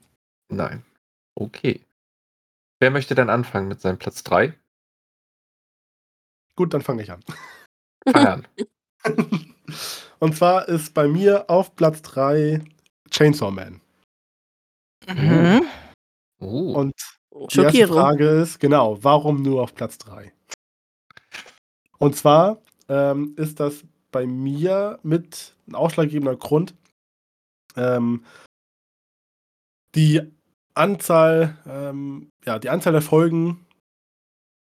Nein. 0.50 0.86
Okay. 1.36 1.86
Wer 2.80 2.92
möchte 2.92 3.16
dann 3.16 3.30
anfangen 3.30 3.68
mit 3.68 3.82
seinem 3.82 3.98
Platz 3.98 4.24
3? 4.24 4.54
Gut, 6.56 6.74
dann 6.74 6.82
fange 6.82 7.04
ich 7.04 7.12
an. 7.12 7.24
Fang 8.12 8.28
an. 8.28 8.48
Und 10.20 10.36
zwar 10.36 10.68
ist 10.68 10.94
bei 10.94 11.08
mir 11.08 11.50
auf 11.50 11.76
Platz 11.76 12.02
3 12.02 12.62
Chainsaw 13.12 13.52
Man. 13.52 13.80
Mhm. 15.08 15.62
Oh. 16.40 16.74
Und 16.74 16.94
die 17.54 17.60
erste. 17.60 17.88
Frage 17.88 18.28
ist, 18.28 18.60
genau, 18.60 19.04
warum 19.04 19.42
nur 19.42 19.62
auf 19.64 19.74
Platz 19.74 19.98
3? 20.00 20.34
Und 22.00 22.16
zwar 22.16 22.62
ähm, 22.90 23.34
ist 23.38 23.60
das 23.60 23.84
bei 24.12 24.26
mir 24.26 25.00
mit 25.04 25.56
ein 25.68 25.76
ausschlaggebender 25.76 26.36
Grund, 26.36 26.76
ähm, 27.76 28.24
die 29.96 30.22
Anzahl, 30.74 31.58
ähm, 31.66 32.32
ja, 32.46 32.60
die 32.60 32.70
Anzahl 32.70 32.94
der 32.94 33.02
Folgen, 33.02 33.66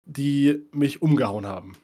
die 0.05 0.67
mich 0.71 1.01
umgehauen 1.01 1.45
haben. 1.45 1.77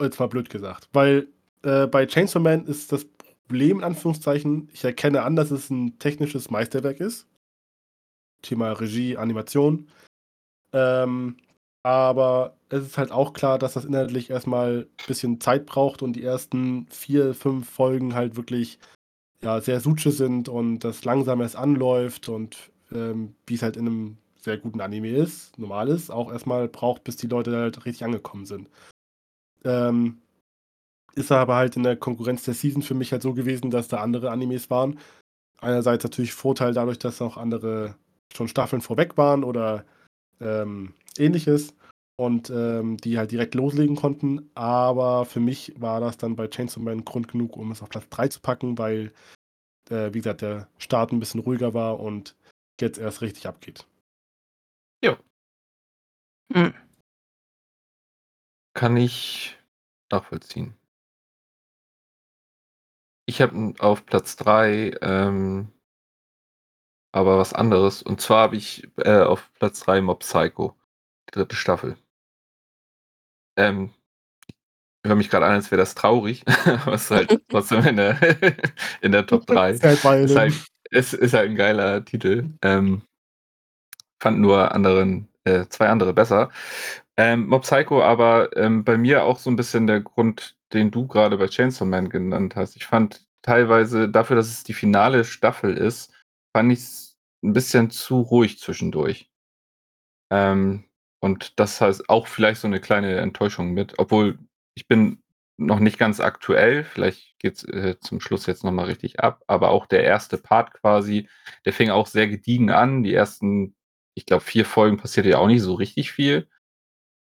Jetzt 0.00 0.18
mal 0.18 0.26
blöd 0.28 0.50
gesagt. 0.50 0.88
Weil 0.92 1.28
äh, 1.62 1.86
bei 1.86 2.06
Chainsaw 2.06 2.40
Man 2.40 2.66
ist 2.66 2.92
das 2.92 3.04
Problem, 3.46 3.78
in 3.78 3.84
Anführungszeichen, 3.84 4.68
ich 4.72 4.84
erkenne 4.84 5.22
an, 5.22 5.36
dass 5.36 5.50
es 5.50 5.70
ein 5.70 5.98
technisches 5.98 6.50
Meisterwerk 6.50 6.98
ist. 7.00 7.26
Thema 8.42 8.72
Regie, 8.72 9.16
Animation. 9.16 9.88
Ähm, 10.72 11.36
aber 11.84 12.56
es 12.68 12.84
ist 12.84 12.98
halt 12.98 13.12
auch 13.12 13.32
klar, 13.32 13.58
dass 13.58 13.74
das 13.74 13.84
inhaltlich 13.84 14.30
erstmal 14.30 14.88
ein 14.98 15.06
bisschen 15.06 15.40
Zeit 15.40 15.66
braucht 15.66 16.02
und 16.02 16.14
die 16.14 16.24
ersten 16.24 16.88
vier, 16.88 17.34
fünf 17.34 17.70
Folgen 17.70 18.14
halt 18.14 18.36
wirklich 18.36 18.80
ja, 19.42 19.60
sehr 19.60 19.80
suche 19.80 20.10
sind 20.10 20.48
und 20.48 20.80
das 20.80 21.04
langsam 21.04 21.40
erst 21.40 21.54
anläuft 21.56 22.28
und 22.28 22.72
ähm, 22.90 23.36
wie 23.46 23.54
es 23.54 23.62
halt 23.62 23.76
in 23.76 23.86
einem 23.86 24.18
sehr 24.40 24.58
guten 24.58 24.80
Anime 24.80 25.10
ist, 25.10 25.56
normal 25.58 25.88
ist, 25.88 26.10
auch 26.10 26.32
erstmal 26.32 26.68
braucht, 26.68 27.04
bis 27.04 27.16
die 27.16 27.28
Leute 27.28 27.56
halt 27.56 27.84
richtig 27.84 28.04
angekommen 28.04 28.46
sind. 28.46 28.68
Ähm, 29.64 30.18
ist 31.16 31.32
aber 31.32 31.56
halt 31.56 31.76
in 31.76 31.82
der 31.82 31.96
Konkurrenz 31.96 32.44
der 32.44 32.54
Season 32.54 32.82
für 32.82 32.94
mich 32.94 33.12
halt 33.12 33.22
so 33.22 33.34
gewesen, 33.34 33.70
dass 33.70 33.88
da 33.88 33.98
andere 33.98 34.30
Animes 34.30 34.70
waren. 34.70 34.98
Einerseits 35.60 36.04
natürlich 36.04 36.32
Vorteil 36.32 36.74
dadurch, 36.74 36.98
dass 36.98 37.22
auch 37.22 37.36
andere 37.36 37.96
schon 38.34 38.48
Staffeln 38.48 38.82
vorweg 38.82 39.16
waren 39.16 39.42
oder 39.42 39.84
ähm, 40.40 40.94
ähnliches 41.16 41.74
und 42.16 42.50
ähm, 42.50 42.98
die 42.98 43.18
halt 43.18 43.32
direkt 43.32 43.54
loslegen 43.54 43.96
konnten. 43.96 44.50
Aber 44.54 45.24
für 45.24 45.40
mich 45.40 45.72
war 45.80 46.00
das 46.00 46.18
dann 46.18 46.36
bei 46.36 46.48
Chainsaw 46.48 46.80
Man 46.82 47.04
Grund 47.04 47.28
genug, 47.28 47.56
um 47.56 47.72
es 47.72 47.82
auf 47.82 47.88
Platz 47.88 48.08
3 48.10 48.28
zu 48.28 48.40
packen, 48.40 48.76
weil, 48.76 49.12
äh, 49.90 50.12
wie 50.12 50.18
gesagt, 50.18 50.42
der 50.42 50.68
Start 50.78 51.12
ein 51.12 51.20
bisschen 51.20 51.40
ruhiger 51.40 51.72
war 51.72 52.00
und 52.00 52.36
jetzt 52.80 52.98
erst 52.98 53.22
richtig 53.22 53.46
abgeht. 53.46 53.86
Hm. 56.52 56.74
Kann 58.74 58.96
ich 58.96 59.56
nachvollziehen. 60.10 60.76
Ich 63.26 63.42
habe 63.42 63.74
auf 63.80 64.06
Platz 64.06 64.36
3 64.36 64.96
ähm, 65.02 65.72
aber 67.16 67.38
was 67.38 67.54
anderes. 67.54 68.02
Und 68.02 68.20
zwar 68.20 68.42
habe 68.42 68.56
ich 68.56 68.86
äh, 68.98 69.22
auf 69.22 69.50
Platz 69.54 69.80
3 69.80 70.02
Mob 70.02 70.20
Psycho, 70.20 70.76
die 71.28 71.32
dritte 71.32 71.56
Staffel. 71.56 71.96
Ähm, 73.56 73.94
ich 74.46 75.08
höre 75.08 75.16
mich 75.16 75.30
gerade 75.30 75.46
an, 75.46 75.52
als 75.52 75.70
wäre 75.70 75.80
das 75.80 75.94
traurig, 75.94 76.44
ist 76.92 77.10
halt 77.10 77.40
trotzdem 77.48 77.86
in 77.86 77.96
der, 77.96 78.18
in 79.00 79.12
der 79.12 79.26
Top 79.26 79.46
3. 79.46 79.70
Ist 79.70 80.04
halt 80.04 80.04
Ist 80.24 80.36
halt, 80.36 80.52
ist 81.14 81.32
halt 81.32 81.50
ein 81.50 81.56
geiler 81.56 82.04
Titel. 82.04 82.50
Ähm, 82.60 83.00
fand 84.20 84.38
nur 84.38 84.72
anderen, 84.72 85.28
äh, 85.44 85.64
zwei 85.68 85.88
andere 85.88 86.12
besser. 86.12 86.50
Ähm, 87.16 87.46
Mob 87.46 87.62
Psycho 87.62 88.02
aber 88.02 88.54
ähm, 88.58 88.84
bei 88.84 88.98
mir 88.98 89.24
auch 89.24 89.38
so 89.38 89.48
ein 89.48 89.56
bisschen 89.56 89.86
der 89.86 90.00
Grund, 90.02 90.54
den 90.76 90.90
du 90.90 91.06
gerade 91.08 91.38
bei 91.38 91.48
Chainsaw 91.48 91.84
Man 91.88 92.08
genannt 92.08 92.56
hast. 92.56 92.76
Ich 92.76 92.86
fand 92.86 93.26
teilweise 93.42 94.08
dafür, 94.08 94.36
dass 94.36 94.48
es 94.48 94.64
die 94.64 94.74
finale 94.74 95.24
Staffel 95.24 95.76
ist, 95.76 96.12
fand 96.56 96.72
ich 96.72 96.80
es 96.80 97.18
ein 97.44 97.52
bisschen 97.52 97.90
zu 97.90 98.20
ruhig 98.20 98.58
zwischendurch. 98.58 99.30
Ähm, 100.32 100.84
und 101.20 101.58
das 101.58 101.80
heißt 101.80 102.08
auch 102.08 102.26
vielleicht 102.26 102.60
so 102.60 102.66
eine 102.68 102.80
kleine 102.80 103.16
Enttäuschung 103.18 103.72
mit, 103.72 103.98
obwohl 103.98 104.38
ich 104.74 104.86
bin 104.88 105.22
noch 105.58 105.80
nicht 105.80 105.98
ganz 105.98 106.20
aktuell, 106.20 106.84
vielleicht 106.84 107.38
geht 107.38 107.54
es 107.56 107.64
äh, 107.64 107.98
zum 108.00 108.20
Schluss 108.20 108.46
jetzt 108.46 108.62
nochmal 108.64 108.86
richtig 108.86 109.20
ab, 109.20 109.42
aber 109.46 109.70
auch 109.70 109.86
der 109.86 110.04
erste 110.04 110.36
Part 110.36 110.74
quasi, 110.74 111.28
der 111.64 111.72
fing 111.72 111.90
auch 111.90 112.06
sehr 112.06 112.28
gediegen 112.28 112.70
an. 112.70 113.02
Die 113.02 113.14
ersten, 113.14 113.74
ich 114.14 114.26
glaube, 114.26 114.44
vier 114.44 114.66
Folgen 114.66 114.98
passierte 114.98 115.30
ja 115.30 115.38
auch 115.38 115.46
nicht 115.46 115.62
so 115.62 115.74
richtig 115.74 116.12
viel, 116.12 116.48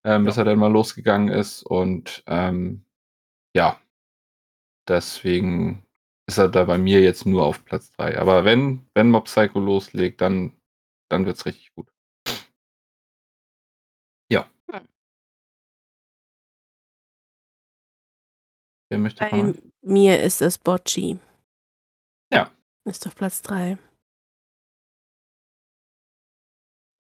ähm, 0.04 0.24
bis 0.24 0.36
Ja. 0.36 0.42
er 0.42 0.44
dann 0.46 0.58
mal 0.60 0.70
losgegangen 0.70 1.28
ist. 1.28 1.64
Und 1.64 2.22
ähm, 2.26 2.84
ja, 3.54 3.80
deswegen 4.88 5.84
ist 6.28 6.38
er 6.38 6.48
da 6.48 6.64
bei 6.64 6.78
mir 6.78 7.00
jetzt 7.00 7.26
nur 7.26 7.44
auf 7.44 7.64
Platz 7.64 7.90
3. 7.92 8.18
Aber 8.18 8.44
wenn, 8.44 8.88
wenn 8.94 9.10
Mob 9.10 9.24
Psycho 9.24 9.58
loslegt, 9.58 10.20
dann, 10.20 10.56
dann 11.10 11.26
wird 11.26 11.36
es 11.36 11.46
richtig 11.46 11.74
gut. 11.74 11.88
Ja. 14.30 14.48
Hm. 14.70 14.88
Wer 18.90 18.98
möchte 18.98 19.28
Bei 19.28 19.54
mir 19.82 20.22
ist 20.22 20.40
es 20.42 20.58
Bocci. 20.58 21.18
Ja. 22.32 22.50
Ist 22.84 23.06
auf 23.06 23.14
Platz 23.14 23.42
3. 23.42 23.78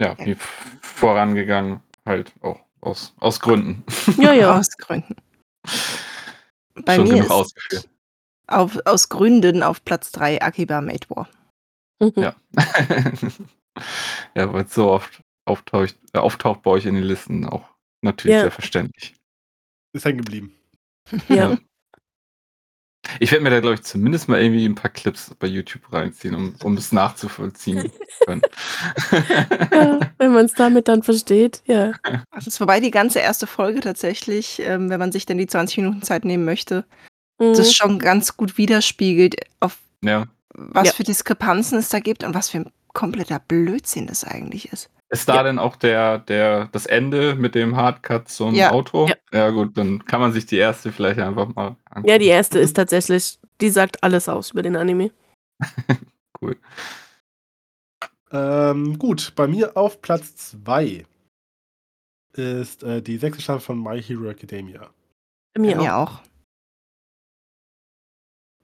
Ja, 0.00 0.16
wie 0.18 0.34
vorangegangen, 0.80 1.80
halt 2.04 2.32
auch 2.40 2.60
aus, 2.80 3.14
aus 3.20 3.38
Gründen. 3.38 3.84
Ja, 4.18 4.32
ja. 4.32 4.58
Aus 4.58 4.76
Gründen. 4.76 5.14
Bei 6.74 6.96
Schon 6.96 7.04
mir 7.04 7.14
genug 7.14 7.24
ist 7.26 7.30
ausgeführt. 7.30 7.88
auf, 8.46 8.78
aus 8.86 9.08
Gründen 9.08 9.62
auf 9.62 9.84
Platz 9.84 10.10
3 10.12 10.40
Akiba 10.42 10.80
Made 10.80 11.08
War. 11.10 11.28
Ja. 12.16 12.34
ja, 14.34 14.52
weil 14.52 14.64
es 14.64 14.74
so 14.74 14.90
oft 14.90 15.22
auftaucht, 15.44 15.96
äh, 16.12 16.18
auftaucht 16.18 16.62
bei 16.62 16.70
euch 16.72 16.86
in 16.86 16.94
den 16.94 17.04
Listen 17.04 17.46
auch 17.46 17.68
natürlich 18.02 18.34
Ja. 18.34 18.40
sehr 18.42 18.50
verständlich. 18.50 19.14
Ist 19.94 20.04
hängen 20.04 20.18
geblieben. 20.18 20.54
ja. 21.28 21.56
Ich 23.18 23.32
werde 23.32 23.42
mir 23.42 23.50
da, 23.50 23.60
glaube 23.60 23.74
ich, 23.74 23.82
zumindest 23.82 24.28
mal 24.28 24.40
irgendwie 24.40 24.64
ein 24.64 24.74
paar 24.76 24.90
Clips 24.90 25.34
bei 25.38 25.46
YouTube 25.48 25.92
reinziehen, 25.92 26.34
um, 26.34 26.54
um 26.62 26.76
es 26.76 26.92
nachzuvollziehen 26.92 27.90
können. 28.26 28.42
ja. 29.72 30.00
Wenn 30.18 30.32
man 30.32 30.46
es 30.46 30.54
damit 30.54 30.88
dann 30.88 31.02
versteht, 31.02 31.62
ja. 31.66 31.92
Das 32.32 32.46
ist 32.46 32.58
vorbei 32.58 32.80
die 32.80 32.90
ganze 32.90 33.18
erste 33.18 33.46
Folge 33.46 33.80
tatsächlich, 33.80 34.60
ähm, 34.64 34.88
wenn 34.90 35.00
man 35.00 35.12
sich 35.12 35.26
denn 35.26 35.38
die 35.38 35.46
20 35.46 35.78
Minuten 35.78 36.02
Zeit 36.02 36.24
nehmen 36.24 36.44
möchte, 36.44 36.84
Mhm. 37.40 37.54
das 37.56 37.72
schon 37.74 37.98
ganz 37.98 38.36
gut 38.36 38.56
widerspiegelt, 38.58 39.36
auf 39.58 39.78
ja. 40.02 40.26
was 40.54 40.88
Ja. 40.88 40.92
für 40.94 41.02
Diskrepanzen 41.02 41.78
es 41.78 41.88
da 41.88 41.98
gibt 41.98 42.22
und 42.24 42.34
was 42.34 42.50
für 42.50 42.58
ein 42.58 42.72
kompletter 42.92 43.40
Blödsinn 43.40 44.06
das 44.06 44.22
eigentlich 44.22 44.72
ist. 44.72 44.90
Ist 45.12 45.28
da 45.28 45.36
Ja. 45.36 45.42
denn 45.42 45.58
auch 45.58 45.76
der, 45.76 46.18
der, 46.20 46.68
das 46.72 46.86
Ende 46.86 47.34
mit 47.34 47.54
dem 47.54 47.76
Hardcut 47.76 48.28
zum 48.28 48.54
Ja. 48.54 48.70
Auto? 48.70 49.06
Ja. 49.08 49.14
ja, 49.32 49.50
gut, 49.50 49.76
dann 49.76 50.04
kann 50.06 50.20
man 50.20 50.32
sich 50.32 50.46
die 50.46 50.56
erste 50.56 50.90
vielleicht 50.90 51.20
einfach 51.20 51.48
mal 51.54 51.76
angucken. 51.90 52.08
ja, 52.08 52.18
die 52.18 52.26
erste 52.26 52.58
ist 52.58 52.74
tatsächlich, 52.74 53.38
die 53.60 53.68
sagt 53.70 54.02
alles 54.02 54.28
aus 54.28 54.50
über 54.52 54.62
den 54.62 54.76
Anime. 54.76 55.10
Cool. 56.40 56.56
Ähm, 58.32 58.98
gut, 58.98 59.34
bei 59.36 59.46
mir 59.46 59.76
auf 59.76 60.00
Platz 60.02 60.50
2 60.64 61.06
ist 62.32 62.82
äh, 62.82 63.00
die 63.00 63.16
sechste 63.18 63.42
Staffel 63.42 63.60
von 63.60 63.80
My 63.80 64.02
Hero 64.02 64.28
Academia. 64.28 64.90
Bei 65.54 65.60
mir 65.60 65.76
mir 65.76 65.94
auch. 65.96 66.14
auch. 66.14 66.20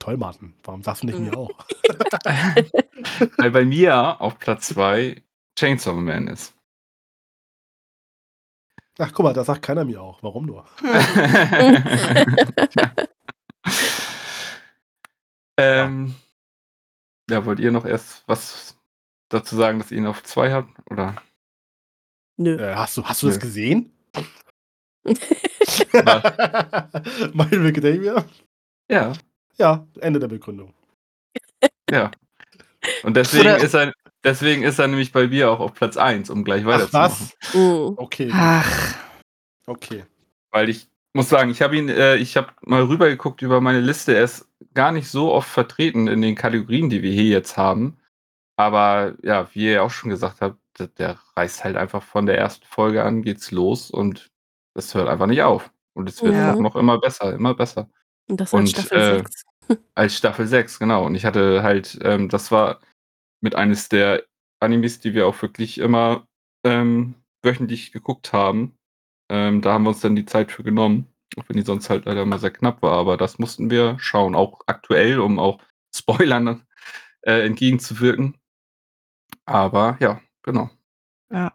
Toll, 0.00 0.16
Martin. 0.16 0.54
Warum 0.64 0.82
sagst 0.82 1.02
du 1.02 1.06
nicht 1.06 1.18
Mhm. 1.18 1.26
mir 1.26 1.36
auch? 1.36 1.50
Weil 3.36 3.50
bei 3.52 3.64
mir 3.64 4.20
auf 4.20 4.38
Platz 4.38 4.68
2 4.68 5.22
Chainsaw 5.58 5.94
Man 5.94 6.28
ist. 6.28 6.54
Ach, 9.00 9.12
guck 9.12 9.24
mal, 9.24 9.32
da 9.32 9.44
sagt 9.44 9.62
keiner 9.62 9.84
mir 9.84 10.02
auch. 10.02 10.22
Warum 10.22 10.46
nur? 10.46 10.66
ähm, 15.56 16.14
ja, 17.30 17.44
wollt 17.44 17.60
ihr 17.60 17.70
noch 17.72 17.84
erst 17.84 18.24
was 18.26 18.76
dazu 19.28 19.56
sagen, 19.56 19.78
dass 19.78 19.90
ihr 19.90 19.98
ihn 19.98 20.06
auf 20.06 20.22
2 20.22 20.52
habt? 20.52 20.70
Oder? 20.90 21.20
Nö. 22.36 22.56
Äh, 22.56 22.74
hast 22.74 22.96
du, 22.96 23.04
hast 23.04 23.22
du 23.22 23.26
das 23.26 23.36
Nö. 23.36 23.40
gesehen? 23.42 23.92
Hero 25.92 27.66
Academia? 27.66 28.24
Ja, 28.90 29.12
Ja, 29.58 29.86
Ende 30.00 30.20
der 30.20 30.28
Begründung. 30.28 30.74
ja. 31.90 32.10
Und 33.02 33.16
deswegen 33.16 33.42
Oder- 33.42 33.58
ist 33.58 33.74
er, 33.74 33.92
Deswegen 34.24 34.62
ist 34.62 34.78
er 34.78 34.88
nämlich 34.88 35.12
bei 35.12 35.28
mir 35.28 35.50
auch 35.50 35.60
auf 35.60 35.74
Platz 35.74 35.96
1, 35.96 36.30
um 36.30 36.44
gleich 36.44 36.62
Ach 36.64 36.68
weiterzumachen. 36.68 37.30
was? 37.42 37.54
Mhm. 37.54 37.94
Okay, 37.96 38.30
Ach, 38.32 38.94
okay. 39.66 40.04
Weil 40.50 40.68
ich 40.68 40.88
muss 41.14 41.28
sagen, 41.28 41.50
ich 41.50 41.62
habe 41.62 41.76
ihn, 41.76 41.88
äh, 41.88 42.16
ich 42.16 42.36
habe 42.36 42.48
mal 42.62 42.82
rübergeguckt 42.82 43.42
über 43.42 43.60
meine 43.60 43.80
Liste. 43.80 44.14
Er 44.16 44.24
ist 44.24 44.48
gar 44.74 44.92
nicht 44.92 45.08
so 45.08 45.32
oft 45.32 45.48
vertreten 45.48 46.08
in 46.08 46.20
den 46.22 46.34
Kategorien, 46.34 46.90
die 46.90 47.02
wir 47.02 47.12
hier 47.12 47.24
jetzt 47.30 47.56
haben. 47.56 47.96
Aber 48.56 49.14
ja, 49.22 49.48
wie 49.54 49.66
ihr 49.72 49.82
auch 49.84 49.90
schon 49.90 50.10
gesagt 50.10 50.40
habt, 50.40 50.58
der, 50.78 50.88
der 50.88 51.18
reißt 51.36 51.64
halt 51.64 51.76
einfach 51.76 52.02
von 52.02 52.26
der 52.26 52.38
ersten 52.38 52.66
Folge 52.66 53.02
an, 53.04 53.22
geht's 53.22 53.50
los 53.52 53.90
und 53.90 54.28
es 54.74 54.94
hört 54.94 55.08
einfach 55.08 55.26
nicht 55.26 55.42
auf. 55.42 55.70
Und 55.94 56.08
es 56.08 56.22
wird 56.22 56.34
Ja. 56.34 56.54
auch 56.54 56.58
noch 56.60 56.76
immer 56.76 56.98
besser, 56.98 57.32
immer 57.34 57.54
besser. 57.54 57.88
Und 58.28 58.40
das 58.40 58.52
Und, 58.52 58.60
als 58.62 58.70
Staffel 58.70 58.98
äh, 58.98 59.16
6. 59.18 59.44
Als 59.94 60.16
Staffel 60.16 60.46
6, 60.46 60.78
genau. 60.78 61.04
Und 61.06 61.14
ich 61.14 61.24
hatte 61.24 61.62
halt, 61.62 61.98
ähm, 62.02 62.28
das 62.28 62.50
war 62.50 62.80
mit 63.40 63.54
eines 63.54 63.88
der 63.88 64.24
Animes, 64.60 65.00
die 65.00 65.14
wir 65.14 65.26
auch 65.26 65.40
wirklich 65.42 65.78
immer 65.78 66.26
ähm, 66.64 67.14
wöchentlich 67.42 67.92
geguckt 67.92 68.32
haben. 68.32 68.76
Ähm, 69.30 69.62
da 69.62 69.72
haben 69.74 69.84
wir 69.84 69.90
uns 69.90 70.00
dann 70.00 70.16
die 70.16 70.26
Zeit 70.26 70.50
für 70.50 70.62
genommen, 70.64 71.06
auch 71.36 71.48
wenn 71.48 71.56
die 71.56 71.62
sonst 71.62 71.90
halt 71.90 72.06
leider 72.06 72.22
immer 72.22 72.38
sehr 72.38 72.50
knapp 72.50 72.82
war. 72.82 72.92
Aber 72.92 73.16
das 73.16 73.38
mussten 73.38 73.70
wir 73.70 73.96
schauen, 74.00 74.34
auch 74.34 74.60
aktuell, 74.66 75.20
um 75.20 75.38
auch 75.38 75.62
Spoilern 75.94 76.66
äh, 77.22 77.46
entgegenzuwirken. 77.46 78.36
Aber 79.46 79.96
ja, 80.00 80.20
genau. 80.42 80.70
Ja. 81.30 81.54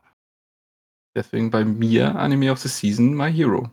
Deswegen 1.16 1.52
bei 1.52 1.64
mir 1.64 2.16
Anime 2.16 2.52
of 2.52 2.60
the 2.60 2.70
Season 2.70 3.14
My 3.14 3.32
Hero. 3.32 3.70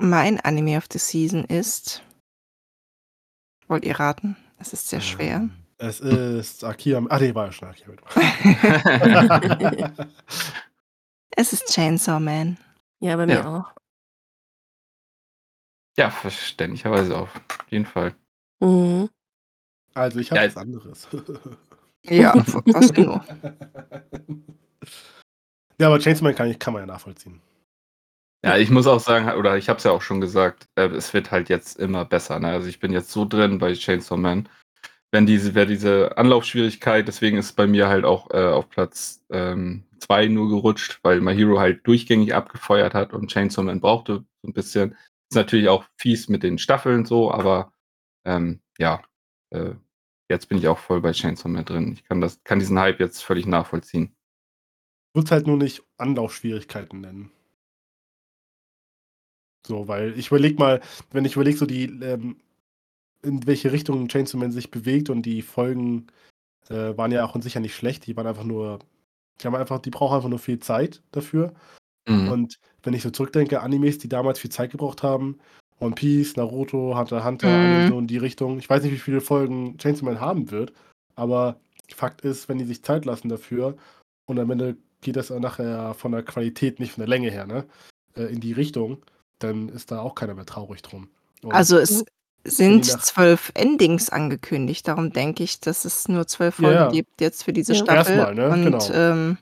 mein 0.00 0.40
Anime 0.40 0.76
of 0.78 0.86
the 0.90 0.98
Season 0.98 1.44
ist. 1.44 2.02
Wollt 3.66 3.84
ihr 3.84 3.98
raten? 3.98 4.36
Es 4.58 4.72
ist 4.72 4.88
sehr 4.88 5.00
schwer. 5.00 5.48
Es 5.78 6.00
ist 6.00 6.64
Akira. 6.64 7.00
Ah, 7.08 7.18
nee, 7.20 7.34
war 7.34 7.46
ja 7.46 7.52
schon 7.52 7.68
Akira. 7.68 7.92
Es 11.40 11.52
ist 11.52 11.66
Chainsaw 11.72 12.18
Man. 12.18 12.58
Ja, 13.00 13.14
bei 13.14 13.24
mir 13.26 13.34
Ja. 13.34 13.46
auch. 13.58 13.72
ja, 15.96 16.10
verständlicherweise 16.10 17.16
auf 17.16 17.30
jeden 17.68 17.86
Fall. 17.86 18.14
Mhm. 18.60 19.08
also, 19.94 20.18
ich 20.18 20.30
habe 20.32 20.40
Ja, 20.40 20.46
was 20.48 20.56
anderes. 20.56 21.08
Ja, 22.04 22.32
was 22.34 22.92
nur? 22.92 23.24
ja, 25.78 25.86
aber 25.88 25.98
Chainsaw 26.00 26.24
Man 26.24 26.34
kann, 26.34 26.48
ich, 26.50 26.58
kann 26.58 26.72
man 26.72 26.82
ja 26.82 26.86
nachvollziehen. 26.86 27.40
Ja, 28.44 28.56
ich 28.56 28.70
muss 28.70 28.86
auch 28.86 29.00
sagen, 29.00 29.28
oder 29.38 29.56
ich 29.56 29.68
habe 29.68 29.78
es 29.78 29.84
ja 29.84 29.90
auch 29.90 30.00
schon 30.02 30.20
gesagt, 30.20 30.66
äh, 30.76 30.86
es 30.88 31.12
wird 31.12 31.30
halt 31.30 31.48
jetzt 31.48 31.78
immer 31.78 32.04
besser. 32.04 32.38
Ne? 32.40 32.48
Also 32.48 32.68
ich 32.68 32.78
bin 32.80 32.92
jetzt 32.92 33.10
so 33.10 33.24
drin 33.24 33.58
bei 33.58 33.74
Chainsaw 33.74 34.16
Man. 34.16 34.48
Wenn 35.10 35.26
diese, 35.26 35.54
wäre 35.54 35.66
diese 35.66 36.18
Anlaufschwierigkeit, 36.18 37.08
deswegen 37.08 37.38
ist 37.38 37.46
es 37.46 37.52
bei 37.52 37.66
mir 37.66 37.88
halt 37.88 38.04
auch 38.04 38.30
äh, 38.30 38.44
auf 38.44 38.68
Platz 38.68 39.24
2 39.28 39.30
ähm, 39.30 39.84
nur 40.34 40.48
gerutscht, 40.50 41.00
weil 41.02 41.20
My 41.20 41.34
Hero 41.34 41.58
halt 41.58 41.86
durchgängig 41.86 42.34
abgefeuert 42.34 42.94
hat 42.94 43.14
und 43.14 43.30
Chainsaw 43.30 43.64
Man 43.64 43.80
brauchte 43.80 44.24
so 44.42 44.48
ein 44.48 44.52
bisschen. 44.52 44.96
Ist 45.30 45.36
natürlich 45.36 45.68
auch 45.68 45.84
fies 45.96 46.28
mit 46.28 46.42
den 46.42 46.58
Staffeln 46.58 47.04
so, 47.04 47.30
aber 47.30 47.72
ähm, 48.24 48.60
ja, 48.78 49.02
äh, 49.50 49.72
jetzt 50.30 50.48
bin 50.48 50.58
ich 50.58 50.68
auch 50.68 50.78
voll 50.78 51.00
bei 51.00 51.12
Chainsaw 51.12 51.48
Man 51.48 51.64
drin. 51.64 51.92
Ich 51.92 52.04
kann 52.04 52.20
das, 52.20 52.42
kann 52.44 52.58
diesen 52.58 52.78
Hype 52.78 53.00
jetzt 53.00 53.22
völlig 53.22 53.46
nachvollziehen. 53.46 54.14
Würde 55.14 55.30
halt 55.30 55.46
nur 55.46 55.56
nicht 55.56 55.82
Anlaufschwierigkeiten 55.96 57.00
nennen. 57.00 57.30
So, 59.66 59.88
weil 59.88 60.18
ich 60.18 60.28
überleg 60.28 60.58
mal, 60.58 60.80
wenn 61.10 61.24
ich 61.24 61.34
überlege, 61.34 61.58
so 61.58 61.66
die, 61.66 61.84
ähm, 61.84 62.40
in 63.22 63.46
welche 63.46 63.72
Richtung 63.72 64.08
Chainsaw 64.08 64.38
Man 64.38 64.52
sich 64.52 64.70
bewegt 64.70 65.10
und 65.10 65.22
die 65.22 65.42
Folgen 65.42 66.06
äh, 66.68 66.96
waren 66.96 67.12
ja 67.12 67.24
auch 67.24 67.34
in 67.34 67.42
sich 67.42 67.54
ja 67.54 67.60
nicht 67.60 67.74
schlecht, 67.74 68.06
die 68.06 68.16
waren 68.16 68.26
einfach 68.26 68.44
nur, 68.44 68.78
die 69.40 69.46
haben 69.46 69.54
einfach, 69.54 69.80
die 69.80 69.90
brauchen 69.90 70.16
einfach 70.16 70.28
nur 70.28 70.38
viel 70.38 70.60
Zeit 70.60 71.02
dafür. 71.12 71.52
Mhm. 72.08 72.28
Und 72.28 72.58
wenn 72.82 72.94
ich 72.94 73.02
so 73.02 73.10
zurückdenke, 73.10 73.60
Animes, 73.60 73.98
die 73.98 74.08
damals 74.08 74.38
viel 74.38 74.50
Zeit 74.50 74.70
gebraucht 74.70 75.02
haben, 75.02 75.38
One 75.80 75.94
Piece, 75.94 76.36
Naruto, 76.36 76.96
Hunter 76.98 77.24
Hunter, 77.24 77.48
Mhm. 77.48 77.88
so 77.88 77.98
in 77.98 78.06
die 78.06 78.16
Richtung. 78.18 78.58
Ich 78.58 78.68
weiß 78.68 78.82
nicht, 78.82 78.92
wie 78.92 78.98
viele 78.98 79.20
Folgen 79.20 79.78
Chainsaw 79.78 80.04
Man 80.04 80.20
haben 80.20 80.50
wird, 80.50 80.72
aber 81.14 81.60
Fakt 81.94 82.22
ist, 82.22 82.48
wenn 82.48 82.58
die 82.58 82.64
sich 82.64 82.82
Zeit 82.82 83.04
lassen 83.04 83.28
dafür 83.28 83.76
und 84.26 84.38
am 84.38 84.50
Ende 84.50 84.76
geht 85.00 85.16
das 85.16 85.30
nachher 85.30 85.94
von 85.94 86.12
der 86.12 86.22
Qualität, 86.22 86.80
nicht 86.80 86.92
von 86.92 87.02
der 87.02 87.08
Länge 87.08 87.30
her, 87.30 87.46
ne, 87.46 87.64
äh, 88.16 88.24
in 88.24 88.40
die 88.40 88.52
Richtung, 88.52 88.98
dann 89.38 89.68
ist 89.68 89.90
da 89.92 90.00
auch 90.00 90.14
keiner 90.14 90.34
mehr 90.34 90.46
traurig 90.46 90.82
drum. 90.82 91.08
Und 91.42 91.52
Also 91.52 91.78
es 91.78 92.04
sind 92.44 92.84
zwölf 92.86 93.50
Endings 93.54 94.10
angekündigt. 94.10 94.88
Darum 94.88 95.12
denke 95.12 95.42
ich, 95.42 95.60
dass 95.60 95.84
es 95.84 96.08
nur 96.08 96.26
zwölf 96.26 96.58
Ja, 96.58 96.62
Folgen 96.68 96.78
ja. 96.80 96.88
gibt 96.90 97.20
jetzt 97.20 97.42
für 97.44 97.52
diese 97.52 97.74
Ja. 97.74 97.84
Staffel. 97.84 98.16
Erstmal, 98.16 98.34
ne? 98.34 98.48
Und 98.50 98.64
Genau. 98.64 98.92
ähm, 98.92 99.38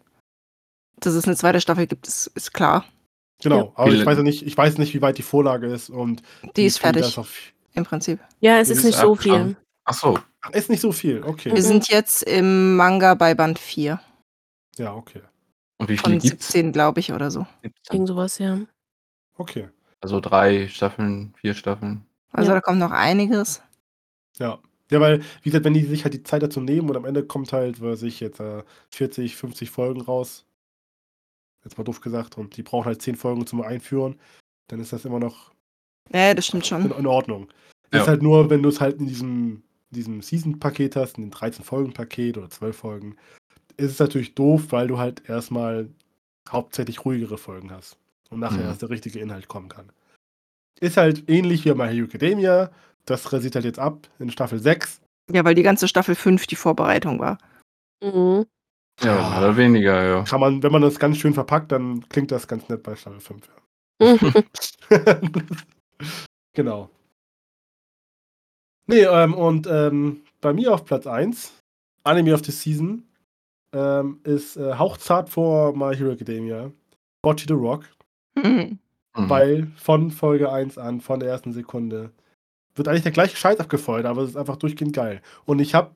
dass 1.00 1.14
es 1.14 1.24
eine 1.26 1.36
zweite 1.36 1.60
Staffel 1.60 1.86
gibt, 1.86 2.06
ist, 2.08 2.26
ist 2.34 2.52
klar. 2.54 2.84
genau, 3.42 3.66
Ja. 3.66 3.72
aber 3.74 3.92
ich 3.92 4.04
weiß 4.04 4.16
ja 4.16 4.22
nicht, 4.22 4.42
ich 4.46 4.56
weiß 4.56 4.78
nicht, 4.78 4.94
wie 4.94 5.02
weit 5.02 5.18
die 5.18 5.22
Vorlage 5.22 5.66
ist 5.66 5.90
und 5.90 6.22
Die 6.56 6.64
ist 6.64 6.78
fertig, 6.78 7.18
im 7.74 7.84
Prinzip. 7.84 8.18
Ja, 8.40 8.58
es 8.58 8.70
ist 8.70 8.78
ist 8.78 8.84
nicht 8.84 8.98
so 8.98 9.14
viel. 9.14 9.56
Ach 9.84 9.94
so. 9.94 10.18
Ach, 10.40 10.50
ist 10.52 10.70
nicht 10.70 10.80
so 10.80 10.90
viel, 10.90 11.22
okay. 11.22 11.52
Wir 11.54 11.62
sind 11.62 11.88
jetzt 11.88 12.22
im 12.22 12.76
Manga 12.76 13.14
bei 13.14 13.34
Band 13.34 13.58
4 13.58 14.00
Ja, 14.78 14.94
okay. 14.94 15.20
Und 15.78 15.88
wie 15.90 15.98
viele 15.98 16.14
von 16.14 16.18
gibt's? 16.18 16.48
17, 16.48 16.72
glaube 16.72 17.00
ich, 17.00 17.12
oder 17.12 17.30
so. 17.30 17.46
Irgend 17.90 18.08
sowas, 18.08 18.38
ja. 18.38 18.58
Okay. 19.36 19.68
Also 20.00 20.20
drei 20.20 20.68
Staffeln, 20.68 21.34
vier 21.38 21.52
Staffeln. 21.54 22.05
Also 22.32 22.50
Ja. 22.50 22.54
da 22.56 22.60
kommt 22.60 22.78
noch 22.78 22.90
einiges. 22.92 23.62
Ja. 24.38 24.58
Ja, 24.90 25.00
weil, 25.00 25.20
wie 25.42 25.50
gesagt, 25.50 25.64
wenn 25.64 25.74
die 25.74 25.84
sich 25.84 26.04
halt 26.04 26.14
die 26.14 26.22
Zeit 26.22 26.42
dazu 26.42 26.60
nehmen 26.60 26.88
und 26.88 26.96
am 26.96 27.04
Ende 27.04 27.24
kommt 27.26 27.52
halt, 27.52 27.80
weiß 27.80 28.02
ich, 28.04 28.20
jetzt 28.20 28.38
äh, 28.38 28.62
40, 28.90 29.34
50 29.34 29.70
Folgen 29.70 30.00
raus. 30.00 30.44
Jetzt 31.64 31.76
mal 31.76 31.82
doof 31.84 32.00
gesagt. 32.00 32.38
Und 32.38 32.56
die 32.56 32.62
brauchen 32.62 32.84
halt 32.86 33.02
10 33.02 33.16
Folgen 33.16 33.46
zum 33.46 33.62
Einführen, 33.62 34.16
dann 34.68 34.78
ist 34.78 34.92
das 34.92 35.04
immer 35.04 35.18
noch 35.18 35.52
Ja, 36.12 36.34
das 36.34 36.46
stimmt 36.46 36.62
in, 36.64 36.68
schon. 36.68 36.90
in 36.98 37.06
Ordnung. 37.06 37.48
Ja. 37.92 38.02
Ist 38.02 38.08
halt 38.08 38.22
nur, 38.22 38.48
wenn 38.50 38.62
du 38.62 38.68
es 38.68 38.80
halt 38.80 39.00
in 39.00 39.06
diesem, 39.08 39.62
diesem 39.90 40.22
Season-Paket 40.22 40.94
hast, 40.94 41.16
in 41.18 41.22
dem 41.24 41.30
13-Folgen-Paket 41.32 42.38
oder 42.38 42.48
12 42.50 42.76
Folgen, 42.76 43.16
ist 43.76 43.90
es 43.92 43.98
natürlich 43.98 44.34
doof, 44.36 44.66
weil 44.70 44.86
du 44.86 44.98
halt 44.98 45.28
erstmal 45.28 45.88
hauptsächlich 46.48 47.04
ruhigere 47.04 47.38
Folgen 47.38 47.72
hast. 47.72 47.96
Und 48.30 48.38
nachher 48.40 48.58
Mhm. 48.58 48.68
erst 48.68 48.82
der 48.82 48.90
richtige 48.90 49.18
Inhalt 49.18 49.48
kommen 49.48 49.68
kann. 49.68 49.90
Ist 50.80 50.96
halt 50.96 51.28
ähnlich 51.28 51.64
wie 51.64 51.72
bei 51.72 51.88
Hero 51.88 52.06
Academia. 52.06 52.70
Das 53.06 53.32
rasiert 53.32 53.54
halt 53.54 53.64
jetzt 53.64 53.78
ab 53.78 54.08
in 54.18 54.30
Staffel 54.30 54.58
6. 54.58 55.00
Ja, 55.32 55.44
weil 55.44 55.54
die 55.54 55.62
ganze 55.62 55.88
Staffel 55.88 56.14
5 56.14 56.46
die 56.46 56.56
Vorbereitung 56.56 57.18
war. 57.18 57.38
Mhm. 58.02 58.46
Ja, 59.02 59.14
mehr 59.14 59.38
oder 59.38 59.56
weniger, 59.56 60.02
ja. 60.02 60.24
Kann 60.24 60.40
man, 60.40 60.62
wenn 60.62 60.72
man 60.72 60.82
das 60.82 60.98
ganz 60.98 61.18
schön 61.18 61.34
verpackt, 61.34 61.72
dann 61.72 62.06
klingt 62.08 62.30
das 62.30 62.48
ganz 62.48 62.68
nett 62.68 62.82
bei 62.82 62.96
Staffel 62.96 63.20
5. 63.20 63.48
Ja. 64.00 64.16
genau. 66.54 66.90
Nee, 68.86 69.02
ähm, 69.02 69.34
und 69.34 69.66
ähm, 69.66 70.22
bei 70.40 70.52
mir 70.52 70.72
auf 70.72 70.84
Platz 70.84 71.06
1, 71.06 71.52
Anime 72.04 72.34
of 72.34 72.44
the 72.44 72.52
Season, 72.52 73.06
ähm, 73.72 74.20
ist 74.24 74.56
äh, 74.56 74.74
hauchzart 74.74 75.28
vor 75.28 75.76
My 75.76 75.94
Hero 75.94 76.12
Academia, 76.12 76.70
Bocce 77.22 77.46
the 77.48 77.54
Rock, 77.54 77.84
Mhm. 78.36 78.78
Mhm. 79.16 79.30
weil 79.30 79.66
von 79.76 80.10
Folge 80.10 80.50
1 80.52 80.78
an, 80.78 81.00
von 81.00 81.20
der 81.20 81.28
ersten 81.30 81.52
Sekunde, 81.52 82.10
wird 82.74 82.88
eigentlich 82.88 83.02
der 83.02 83.12
gleiche 83.12 83.36
Scheiß 83.36 83.58
abgefeuert, 83.58 84.04
aber 84.06 84.22
es 84.22 84.30
ist 84.30 84.36
einfach 84.36 84.56
durchgehend 84.56 84.92
geil. 84.94 85.22
Und 85.46 85.60
ich 85.60 85.74
habe 85.74 85.94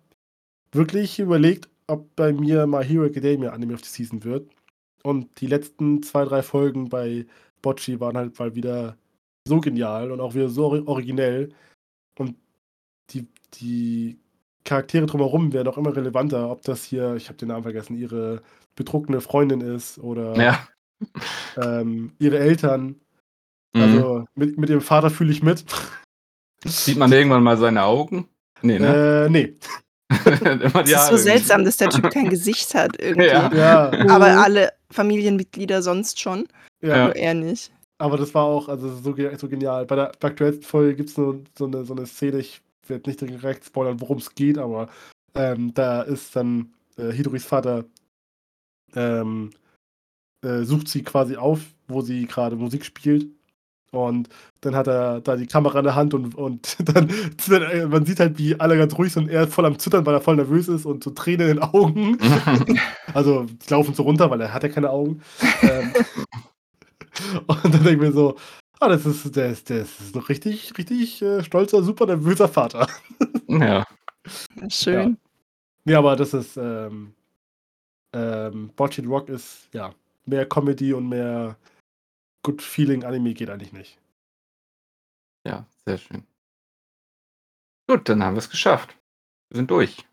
wirklich 0.73 1.19
überlegt, 1.19 1.69
ob 1.87 2.15
bei 2.17 2.33
mir 2.33 2.67
My 2.67 2.85
Hero 2.85 3.05
Academia 3.05 3.51
Anime 3.51 3.75
of 3.75 3.85
the 3.85 3.91
Season 3.91 4.25
wird. 4.25 4.51
Und 5.03 5.41
die 5.41 5.47
letzten 5.47 6.03
zwei, 6.03 6.25
drei 6.25 6.43
Folgen 6.43 6.89
bei 6.89 7.27
Bocci 7.63 8.01
waren 8.01 8.17
halt 8.17 8.39
mal 8.39 8.55
wieder 8.55 8.97
so 9.47 9.61
genial 9.61 10.13
und 10.13 10.21
auch 10.21 10.35
wieder 10.35 10.49
so 10.49 10.67
ori- 10.67 10.87
originell. 10.87 11.53
Und 12.19 12.37
die, 13.11 13.27
die 13.55 14.19
Charaktere 14.65 15.07
drumherum 15.07 15.53
werden 15.53 15.69
auch 15.69 15.79
immer 15.79 15.95
relevanter, 15.95 16.51
ob 16.51 16.63
das 16.63 16.85
hier, 16.85 17.15
ich 17.17 17.29
habe 17.29 17.39
den 17.39 17.49
Namen 17.49 17.63
vergessen, 17.63 17.97
ihre 17.97 18.43
betrunkene 18.77 19.21
Freundin 19.21 19.61
ist 19.61 19.99
oder 19.99 20.37
ja. 20.37 20.69
ähm, 21.57 22.13
ihre 22.19 22.39
Eltern. 22.39 22.97
Mhm. 23.73 23.83
Also 23.83 24.25
mit, 24.35 24.59
mit 24.59 24.69
dem 24.69 24.81
Vater 24.81 25.11
fühle 25.11 25.33
ich 25.33 25.43
mit. 25.43 25.65
Sieht 26.65 26.99
man 26.99 27.13
irgendwann 27.13 27.43
mal 27.43 27.57
seine 27.57 27.83
Augen? 27.85 28.29
Nee, 28.63 28.79
ne? 28.79 29.27
Äh, 29.27 29.31
nee. 29.31 29.55
Immer 30.41 30.83
Es 30.83 30.91
ist 30.91 31.09
so 31.09 31.17
seltsam, 31.17 31.65
dass 31.65 31.77
der 31.77 31.89
Typ 31.91 32.11
kein 32.11 32.29
Gesicht 32.29 32.75
hat 32.75 33.01
irgendwie. 33.01 33.29
Ja. 33.29 33.53
Ja, 33.55 33.91
Aber 34.11 34.27
alle 34.27 34.73
Familienmitglieder 34.91 35.83
sonst 35.83 36.21
schon. 36.21 36.49
ja. 36.83 37.05
Nur 37.05 37.17
er 37.17 37.35
nicht. 37.35 37.71
aber 37.99 38.17
das 38.17 38.35
war 38.35 38.45
auch 38.45 38.69
also 38.69 38.89
so, 38.89 39.15
so 39.15 39.49
genial. 39.49 39.87
Bei 39.87 39.97
der, 39.97 40.13
der 40.21 40.31
aktuellsten 40.31 40.65
Folge 40.65 40.97
gibt 40.97 41.11
es 41.11 41.15
so, 41.15 41.43
so, 41.57 41.67
eine, 41.67 41.85
so 41.85 41.95
eine 41.95 42.07
Szene, 42.07 42.39
ich 42.39 42.61
werde 42.89 43.09
nicht 43.09 43.21
direkt 43.21 43.65
spoilern, 43.65 44.01
worum 44.01 44.19
es 44.19 44.35
geht, 44.35 44.59
aber 44.59 44.89
ähm, 45.35 45.73
da 45.75 46.03
ist 46.03 46.35
dann 46.35 46.75
äh, 46.97 47.13
Hidoris 47.13 47.45
Vater, 47.45 47.85
ähm, 48.97 49.51
äh, 50.45 50.63
sucht 50.63 50.89
sie 50.89 51.03
quasi 51.03 51.37
auf, 51.37 51.61
wo 51.87 52.01
sie 52.01 52.27
gerade 52.27 52.57
Musik 52.57 52.85
spielt 52.85 53.29
Und 53.93 54.29
dann 54.61 54.77
hat 54.77 54.87
er 54.87 55.21
da 55.21 55.37
die 55.37 55.47
Kamera 55.47 55.81
in 55.81 55.85
der 55.85 55.97
Hand 55.97 56.15
und, 56.15 56.35
und 56.37 56.77
dann, 56.95 57.11
dann 57.49 57.91
man 57.91 58.07
sieht 58.07 58.21
halt, 58.21 58.39
wie 58.39 58.59
alle 58.59 58.77
ganz 58.77 58.97
ruhig 58.97 59.13
sind 59.13 59.25
und 59.25 59.31
er 59.31 59.49
voll 59.49 59.67
am 59.67 59.79
Zittern, 59.79 60.07
weil 60.07 60.15
er 60.15 60.21
voll 60.21 60.37
nervös 60.37 60.69
ist 60.69 60.87
und 60.87 61.03
so 61.03 61.11
Tränen 61.11 61.49
in 61.49 61.57
den 61.57 61.63
Augen. 61.63 62.19
Also 63.13 63.45
die 63.45 63.71
laufen 63.71 63.93
so 63.93 64.05
runter, 64.05 64.31
weil 64.31 64.41
er 64.41 64.55
hat 64.55 64.63
ja 64.63 64.69
keine 64.69 64.91
Augen. 64.91 65.21
ähm, 65.63 65.93
und 67.49 67.65
dann 67.65 67.73
denke 67.73 67.91
ich 67.91 67.99
mir 67.99 68.13
so, 68.13 68.37
ah, 68.79 68.89
das 68.89 69.05
ist, 69.05 69.35
der 69.35 69.51
ist, 69.51 69.69
der 69.69 69.83
ist 69.83 70.15
ein 70.15 70.21
richtig, 70.23 70.79
richtig 70.79 71.21
äh, 71.23 71.43
stolzer, 71.43 71.83
super 71.83 72.07
nervöser 72.07 72.47
Vater. 72.47 72.87
ja. 73.49 73.85
Schön. 74.69 75.17
Ja, 75.85 75.99
aber 75.99 76.15
das 76.15 76.35
ist, 76.35 76.57
ähm, 76.57 77.15
ähm, 78.13 78.71
Bocce 78.77 79.03
Rock 79.07 79.29
ist, 79.29 79.69
ja, 79.73 79.93
mehr 80.27 80.47
Comedy 80.47 80.93
und 80.93 81.09
mehr 81.09 81.57
Good 82.43 82.63
Feeling 82.63 83.05
Anime 83.05 83.35
geht 83.35 83.51
eigentlich 83.51 83.73
nicht. 83.73 83.99
Ja, 85.47 85.67
sehr 85.85 85.99
schön. 85.99 86.27
Gut, 87.89 88.09
dann 88.09 88.23
haben 88.23 88.35
wir 88.35 88.39
es 88.41 88.51
geschafft. 88.51 88.97
Wir 89.51 89.57
sind 89.59 89.71
durch. 89.71 90.07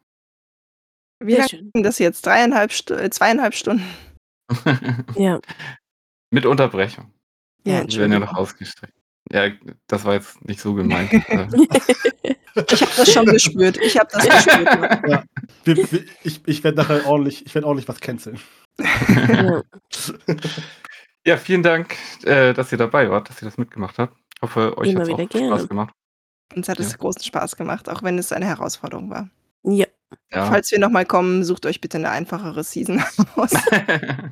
Wie 1.19 1.35
Sehr 1.35 1.47
lange 1.51 1.83
das 1.83 1.99
jetzt? 1.99 2.25
Dreieinhalb, 2.25 2.71
Stu 2.71 2.93
äh, 2.93 3.09
zweieinhalb 3.09 3.53
Stunden? 3.53 3.85
Ja. 5.15 5.41
Mit 6.31 6.45
Unterbrechung. 6.45 7.11
Ja, 7.65 7.83
Die 7.83 7.97
werden 7.97 8.13
ja 8.13 8.19
noch 8.19 8.33
ausgestrichen. 8.35 8.93
Ja, 9.31 9.49
das 9.87 10.05
war 10.05 10.13
jetzt 10.13 10.43
nicht 10.45 10.61
so 10.61 10.73
gemeint. 10.73 11.11
Äh, 11.13 11.47
Ich 12.71 12.81
habe 12.81 12.91
das 12.97 13.13
schon 13.13 13.25
gespürt. 13.27 13.77
Ich 13.77 13.97
habe 13.97 14.09
das 14.11 14.27
gespürt. 14.27 14.67
ja. 15.07 15.23
Wir, 15.63 15.91
wir, 15.91 16.05
ich 16.23 16.41
ich 16.47 16.63
werde 16.63 16.77
nachher 16.77 17.05
ordentlich, 17.05 17.45
ich 17.45 17.53
werde 17.53 17.67
ordentlich 17.67 17.87
was 17.87 17.99
canceln. 17.99 18.39
ja. 18.79 19.61
Ja, 21.27 21.37
vielen 21.37 21.61
Dank, 21.63 21.95
äh, 22.23 22.53
dass 22.53 22.71
ihr 22.71 22.77
dabei 22.79 23.09
wart, 23.11 23.29
dass 23.29 23.41
ihr 23.41 23.45
das 23.45 23.57
mitgemacht 23.57 23.99
habt. 23.99 24.17
Hoffe, 24.41 24.77
euch 24.77 24.95
hat 24.95 25.03
es 25.03 25.09
auch 25.09 25.17
gerne. 25.29 25.47
Spaß 25.47 25.67
gemacht. 25.69 25.93
Uns 26.55 26.69
hat 26.69 26.79
es 26.79 26.91
Ja. 26.91 26.97
großen 26.97 27.21
Spaß 27.23 27.55
gemacht, 27.57 27.89
auch 27.89 28.01
wenn 28.03 28.17
es 28.17 28.31
eine 28.31 28.45
Herausforderung 28.45 29.09
war. 29.09 29.29
ja. 29.63 29.85
Ja. 30.31 30.45
Falls 30.45 30.71
wir 30.71 30.79
nochmal 30.79 31.05
kommen, 31.05 31.43
sucht 31.43 31.65
euch 31.65 31.81
bitte 31.81 31.97
eine 31.97 32.09
einfachere 32.09 32.63
Season 32.63 33.03
aus. 33.35 33.51
Mal 33.77 34.31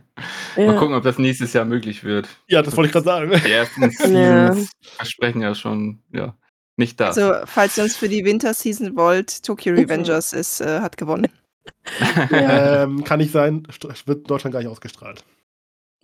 ja. 0.56 0.74
gucken, 0.78 0.96
ob 0.96 1.04
das 1.04 1.18
nächstes 1.20 1.52
Jahr 1.52 1.66
möglich 1.66 2.06
wird. 2.06 2.30
Ja, 2.48 2.62
das 2.62 2.78
wollte 2.78 2.88
ich 2.88 2.94
gerade 2.94 3.04
sagen. 3.06 3.42
Die 3.46 3.52
ersten 3.52 3.82
Ja. 4.16 4.54
Seasons 4.54 4.72
versprechen 4.96 5.42
ja 5.42 5.54
schon, 5.54 6.02
ja, 6.14 6.34
nicht 6.78 6.98
das. 7.02 7.18
Also, 7.18 7.46
falls 7.46 7.78
ihr 7.78 7.84
uns 7.84 7.98
für 7.98 8.08
die 8.08 8.24
Winterseason 8.24 8.96
wollt, 8.96 9.44
Tokyo 9.44 9.74
Revengers 9.74 10.32
ist, 10.32 10.62
äh, 10.62 10.80
hat 10.80 10.96
gewonnen. 10.96 11.28
Ähm, 12.32 13.04
kann 13.04 13.20
nicht 13.20 13.32
sein, 13.32 13.64
st- 13.68 14.08
wird 14.08 14.20
in 14.20 14.24
Deutschland 14.26 14.54
gar 14.54 14.60
nicht 14.60 14.70
ausgestrahlt. 14.70 15.26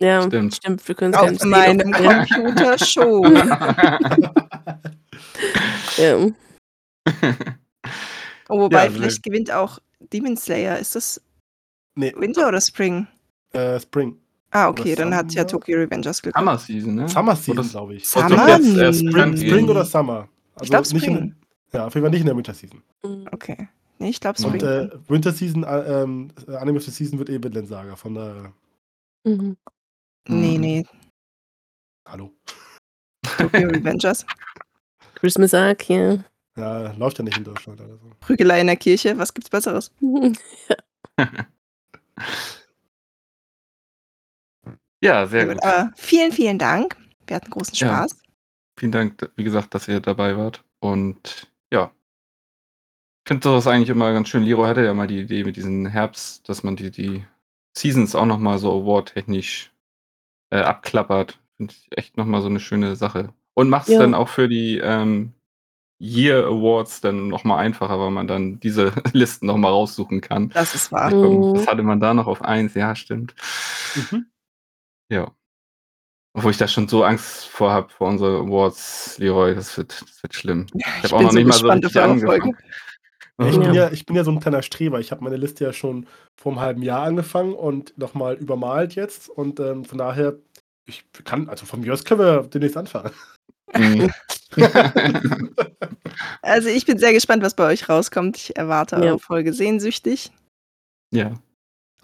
Ja. 0.02 0.22
Stimmt. 0.22 0.54
Stimmt. 0.56 0.86
wir 0.88 0.94
können 0.94 1.14
es 1.14 1.20
Auf 1.20 1.44
meinem 1.44 1.92
Computer 1.92 2.78
schon. 2.78 3.24
Ja. 5.96 6.16
Oh, 8.48 8.60
wobei, 8.60 8.86
Ja, 8.86 8.90
vielleicht 8.90 9.22
gewinnt 9.22 9.50
auch 9.52 9.78
Demon 10.12 10.36
Slayer. 10.36 10.78
Ist 10.78 10.94
das 10.94 11.20
Nee, 11.94 12.12
Winter 12.16 12.48
oder 12.48 12.60
Spring? 12.60 13.06
äh, 13.52 13.78
Spring. 13.80 14.16
Ah, 14.50 14.68
okay, 14.68 14.92
Oder 14.92 15.04
dann 15.04 15.14
hat 15.14 15.32
ja 15.32 15.42
Summer? 15.42 15.46
Tokyo 15.48 15.78
Revengers 15.78 16.22
Glück. 16.22 16.36
Summer 16.36 16.58
Season, 16.58 16.94
ne? 16.94 17.08
Summer 17.08 17.36
Season, 17.36 17.68
glaube 17.68 17.94
ich. 17.94 18.08
Summer? 18.08 18.48
Jetzt 18.48 18.76
erst 18.76 19.00
Spring- 19.00 19.36
Spring 19.36 19.68
oder 19.68 19.84
Summer. 19.84 20.28
Also 20.54 20.64
Ich 20.64 20.70
glaube 20.70 20.88
nicht 20.88 21.02
Spring. 21.02 21.16
in, 21.18 21.36
ja, 21.72 21.86
auf 21.86 21.94
jeden 21.94 22.04
Fall 22.04 22.10
nicht 22.10 22.20
in 22.20 22.26
der 22.26 22.36
Winter 22.36 22.54
Season. 22.54 22.82
Mhm. 23.02 23.26
Okay. 23.32 23.68
Nee, 23.98 24.10
ich 24.10 24.20
glaube 24.20 24.38
Und, 24.42 24.52
Und 24.52 24.60
Spring. 24.60 24.90
äh, 24.90 25.10
Winter 25.10 25.32
Season, 25.32 25.64
äh, 25.64 26.02
ähm, 26.02 26.30
Anime 26.48 26.78
of 26.78 26.84
the 26.84 26.90
Season 26.90 27.18
wird 27.18 27.30
eh 27.30 27.42
Vinland 27.42 27.68
Saga. 27.68 27.96
Von 27.96 28.14
der. 28.14 28.52
Mhm. 29.24 29.56
Nee, 30.28 30.58
nee. 30.58 30.86
Hallo. 32.08 32.32
Tokyo 33.38 33.68
Revengers. 33.68 34.26
Christmas 35.14 35.54
Arc, 35.54 35.88
ja. 35.88 36.18
Ja, 36.56 36.92
läuft 36.92 37.18
ja 37.18 37.24
nicht 37.24 37.38
in 37.38 37.44
Deutschland 37.44 37.80
oder 37.80 37.96
so. 37.96 38.10
Prügelei 38.20 38.60
in 38.60 38.66
der 38.66 38.76
Kirche. 38.76 39.16
Was 39.18 39.32
gibt's 39.32 39.50
Besseres? 39.50 39.90
Ja, 45.02 45.26
sehr 45.26 45.46
gut. 45.46 45.62
Aber 45.64 45.90
vielen, 45.96 46.30
vielen 46.30 46.58
Dank. 46.58 46.96
Wir 47.26 47.36
hatten 47.36 47.50
großen 47.50 47.74
Ja. 47.74 47.88
Spaß. 47.88 48.22
Vielen 48.78 48.92
Dank, 48.92 49.30
wie 49.36 49.44
gesagt, 49.44 49.74
dass 49.74 49.88
ihr 49.88 50.00
dabei 50.00 50.36
wart. 50.36 50.64
Und 50.80 51.50
ja. 51.72 51.90
Ich 53.24 53.28
finde 53.28 53.42
sowas 53.42 53.66
eigentlich 53.66 53.88
immer 53.88 54.12
ganz 54.12 54.28
schön. 54.28 54.44
Liro 54.44 54.64
hatte 54.64 54.84
ja 54.84 54.94
mal 54.94 55.08
die 55.08 55.18
Idee 55.20 55.42
mit 55.44 55.56
diesem 55.56 55.86
Herbst, 55.86 56.48
dass 56.48 56.62
man 56.62 56.76
die, 56.76 56.90
die 56.90 57.24
Seasons 57.76 58.14
auch 58.14 58.26
nochmal 58.26 58.58
so 58.58 58.70
award-technisch 58.72 59.71
äh, 60.52 60.60
abklappert. 60.60 61.38
Finde 61.56 61.72
ich 61.74 61.88
echt 61.96 62.16
nochmal 62.16 62.42
so 62.42 62.48
eine 62.48 62.60
schöne 62.60 62.94
Sache. 62.96 63.30
Und 63.54 63.68
macht 63.70 63.88
es 63.88 63.94
Ja. 63.94 64.00
dann 64.00 64.14
auch 64.14 64.28
für 64.28 64.48
die 64.48 64.78
ähm, 64.78 65.32
Year 65.98 66.46
Awards 66.46 67.00
dann 67.00 67.28
nochmal 67.28 67.58
einfacher, 67.60 67.98
weil 67.98 68.10
man 68.10 68.26
dann 68.26 68.60
diese 68.60 68.92
Listen 69.12 69.46
nochmal 69.46 69.70
raussuchen 69.72 70.20
kann. 70.20 70.50
Das 70.50 70.74
ist 70.74 70.92
wahr. 70.92 71.10
Komm, 71.10 71.36
Mhm. 71.52 71.54
Was 71.56 71.66
hatte 71.66 71.82
man 71.82 72.00
da 72.00 72.12
noch 72.14 72.26
auf 72.26 72.42
eins? 72.42 72.74
Ja, 72.74 72.94
stimmt. 72.94 73.34
Mhm. 73.94 74.26
Ja. 75.10 75.30
Obwohl 76.34 76.50
ich 76.50 76.56
da 76.58 76.66
schon 76.66 76.88
so 76.88 77.04
Angst 77.04 77.46
vor 77.46 77.70
habe, 77.72 77.90
vor 77.90 78.08
unsere 78.08 78.38
Awards, 78.40 79.18
Leroy, 79.18 79.54
das 79.54 79.76
wird, 79.76 80.00
das 80.00 80.22
wird 80.22 80.34
schlimm. 80.34 80.66
Ich, 80.74 81.12
hab 81.12 81.18
bin 81.18 81.30
so 81.30 81.44
gespannt 81.44 81.84
auf 81.84 81.94
richtig 81.94 82.02
eure 82.02 82.18
Folge. 82.40 82.56
Ja, 83.44 83.48
ich, 83.50 83.58
bin 83.60 83.74
Ja. 83.74 83.90
ich 83.92 84.06
bin 84.06 84.16
ja 84.16 84.24
so 84.24 84.30
ein 84.30 84.40
kleiner 84.40 84.62
Streber. 84.62 85.00
Ich 85.00 85.10
habe 85.12 85.22
meine 85.24 85.36
Liste 85.36 85.64
ja 85.64 85.72
schon 85.72 86.06
vor 86.40 86.52
einem 86.52 86.60
halben 86.60 86.82
Jahr 86.82 87.02
angefangen 87.02 87.54
und 87.54 87.96
nochmal 87.98 88.34
übermalt 88.36 88.94
jetzt. 88.94 89.28
Und 89.28 89.60
ähm, 89.60 89.84
von 89.84 89.98
daher, 89.98 90.34
ich 90.86 91.04
kann, 91.24 91.48
also 91.48 91.66
von 91.66 91.80
mir 91.80 91.92
aus 91.92 92.04
können 92.04 92.20
wir 92.20 92.42
demnächst 92.42 92.76
anfangen. 92.76 93.10
Mhm. 93.76 94.10
Also 96.42 96.68
ich 96.68 96.84
bin 96.84 96.98
sehr 96.98 97.12
gespannt, 97.12 97.42
was 97.42 97.54
bei 97.54 97.66
euch 97.66 97.88
rauskommt. 97.88 98.36
Ich 98.36 98.56
erwarte 98.56 98.96
Ja. 98.96 99.02
eure 99.02 99.18
Folge 99.18 99.52
sehnsüchtig. 99.52 100.30
ja. 101.10 101.32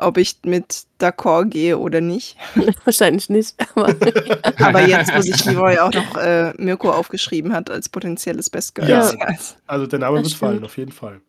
Ob 0.00 0.16
ich 0.16 0.38
mit 0.44 0.84
d'accord 1.00 1.46
gehe 1.46 1.76
oder 1.76 2.00
nicht. 2.00 2.36
Wahrscheinlich 2.84 3.28
nicht, 3.30 3.56
aber 3.74 3.88
Aber 4.64 4.86
jetzt, 4.86 5.12
wo 5.12 5.20
sich 5.20 5.44
Leroy 5.44 5.76
auch 5.78 5.92
noch 5.92 6.16
äh, 6.16 6.52
Mirko 6.56 6.92
aufgeschrieben 6.92 7.52
hat 7.52 7.68
als 7.68 7.88
potenzielles 7.88 8.48
Best 8.48 8.76
Girl. 8.76 8.88
Ja. 8.88 9.10
Also 9.66 9.86
der 9.88 9.98
Name 9.98 10.18
Das 10.22 10.26
wird 10.30 10.38
fallen, 10.38 10.64
auf 10.64 10.76
jeden 10.78 10.92
Fall. 10.92 11.20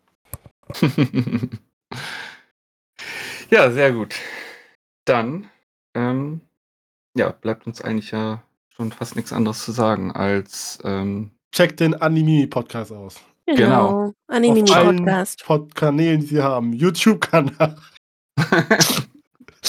ja, 3.50 3.72
sehr 3.72 3.92
gut. 3.92 4.16
Dann, 5.06 5.50
ähm, 5.96 6.42
ja, 7.16 7.32
bleibt 7.32 7.66
uns 7.68 7.82
eigentlich 7.82 8.12
ja 8.12 8.44
schon 8.70 8.92
fast 8.92 9.16
nichts 9.16 9.34
anderes 9.34 9.64
zu 9.64 9.72
sagen 9.72 10.12
als 10.12 10.80
ähm, 10.84 11.32
Checkt 11.52 11.80
den 11.80 11.96
Anime-Podcast 11.96 12.92
aus. 12.92 13.20
Genau. 13.48 14.14
Anime 14.28 14.64
Auf 14.64 14.76
allen 14.76 14.98
Podcast. 14.98 15.44
Pod-Kanälen, 15.44 16.22
die 16.22 16.28
sie 16.28 16.44
haben. 16.44 16.74
YouTube-Kanal. 16.74 17.76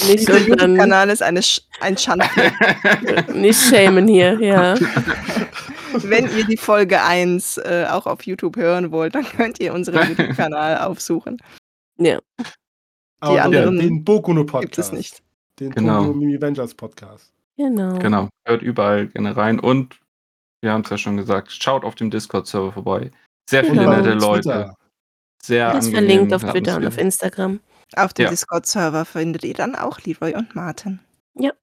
Nicht 0.06 0.28
unseren, 0.30 0.46
YouTube-Kanal 0.46 1.10
ist 1.10 1.22
eine 1.22 1.42
Sch 1.42 1.62
ein 1.80 1.96
Schandfleck. 1.96 3.34
nicht 3.34 3.60
schämen 3.60 4.06
hier, 4.06 4.38
ja. 4.40 4.74
Wenn 5.92 6.24
ihr 6.36 6.44
die 6.44 6.56
Folge 6.56 7.02
1 7.02 7.58
äh, 7.58 7.86
auch 7.90 8.06
auf 8.06 8.22
YouTube 8.26 8.56
hören 8.56 8.90
wollt, 8.92 9.14
dann 9.14 9.24
könnt 9.24 9.60
ihr 9.60 9.72
unseren 9.74 9.94
YouTube-Kanal 10.08 10.78
aufsuchen. 10.78 11.36
Aber 13.20 13.42
anderen 13.42 13.78
den 13.78 14.04
Bokuno-Podcast. 14.04 14.62
Gibt 14.62 14.78
es 14.78 14.92
nicht. 14.92 15.22
Den 15.58 15.70
Genau. 15.72 16.04
Tokyo 16.04 16.14
Mimi 16.14 16.36
Avengers 16.36 16.74
Podcast. 16.74 17.32
Genau. 17.56 17.98
genau, 17.98 18.28
hört 18.46 18.62
überall 18.62 19.08
gerne 19.08 19.36
rein 19.36 19.60
und 19.60 20.00
wir 20.62 20.72
haben 20.72 20.82
es 20.82 20.88
ja 20.90 20.96
schon 20.96 21.18
gesagt, 21.18 21.52
schaut 21.52 21.84
auf 21.84 21.94
dem 21.94 22.10
Discord-Server 22.10 22.72
vorbei. 22.72 23.10
Sehr 23.50 23.64
viele 23.64 23.80
Genau. 23.80 23.96
nette 23.96 24.14
Leute. 24.14 24.42
Twitter. 24.42 24.74
Sehr 25.42 25.72
Das 25.72 25.88
verlinkt 25.88 26.32
auf 26.32 26.42
Twitter 26.42 26.76
und 26.76 26.86
auf 26.86 26.96
Instagram. 26.96 27.60
Auf 27.96 28.14
dem 28.14 28.24
Ja. 28.24 28.30
Discord-Server 28.30 29.04
findet 29.04 29.44
ihr 29.44 29.54
dann 29.54 29.74
auch 29.74 30.00
Leroy 30.00 30.34
und 30.34 30.54
Martin. 30.54 31.00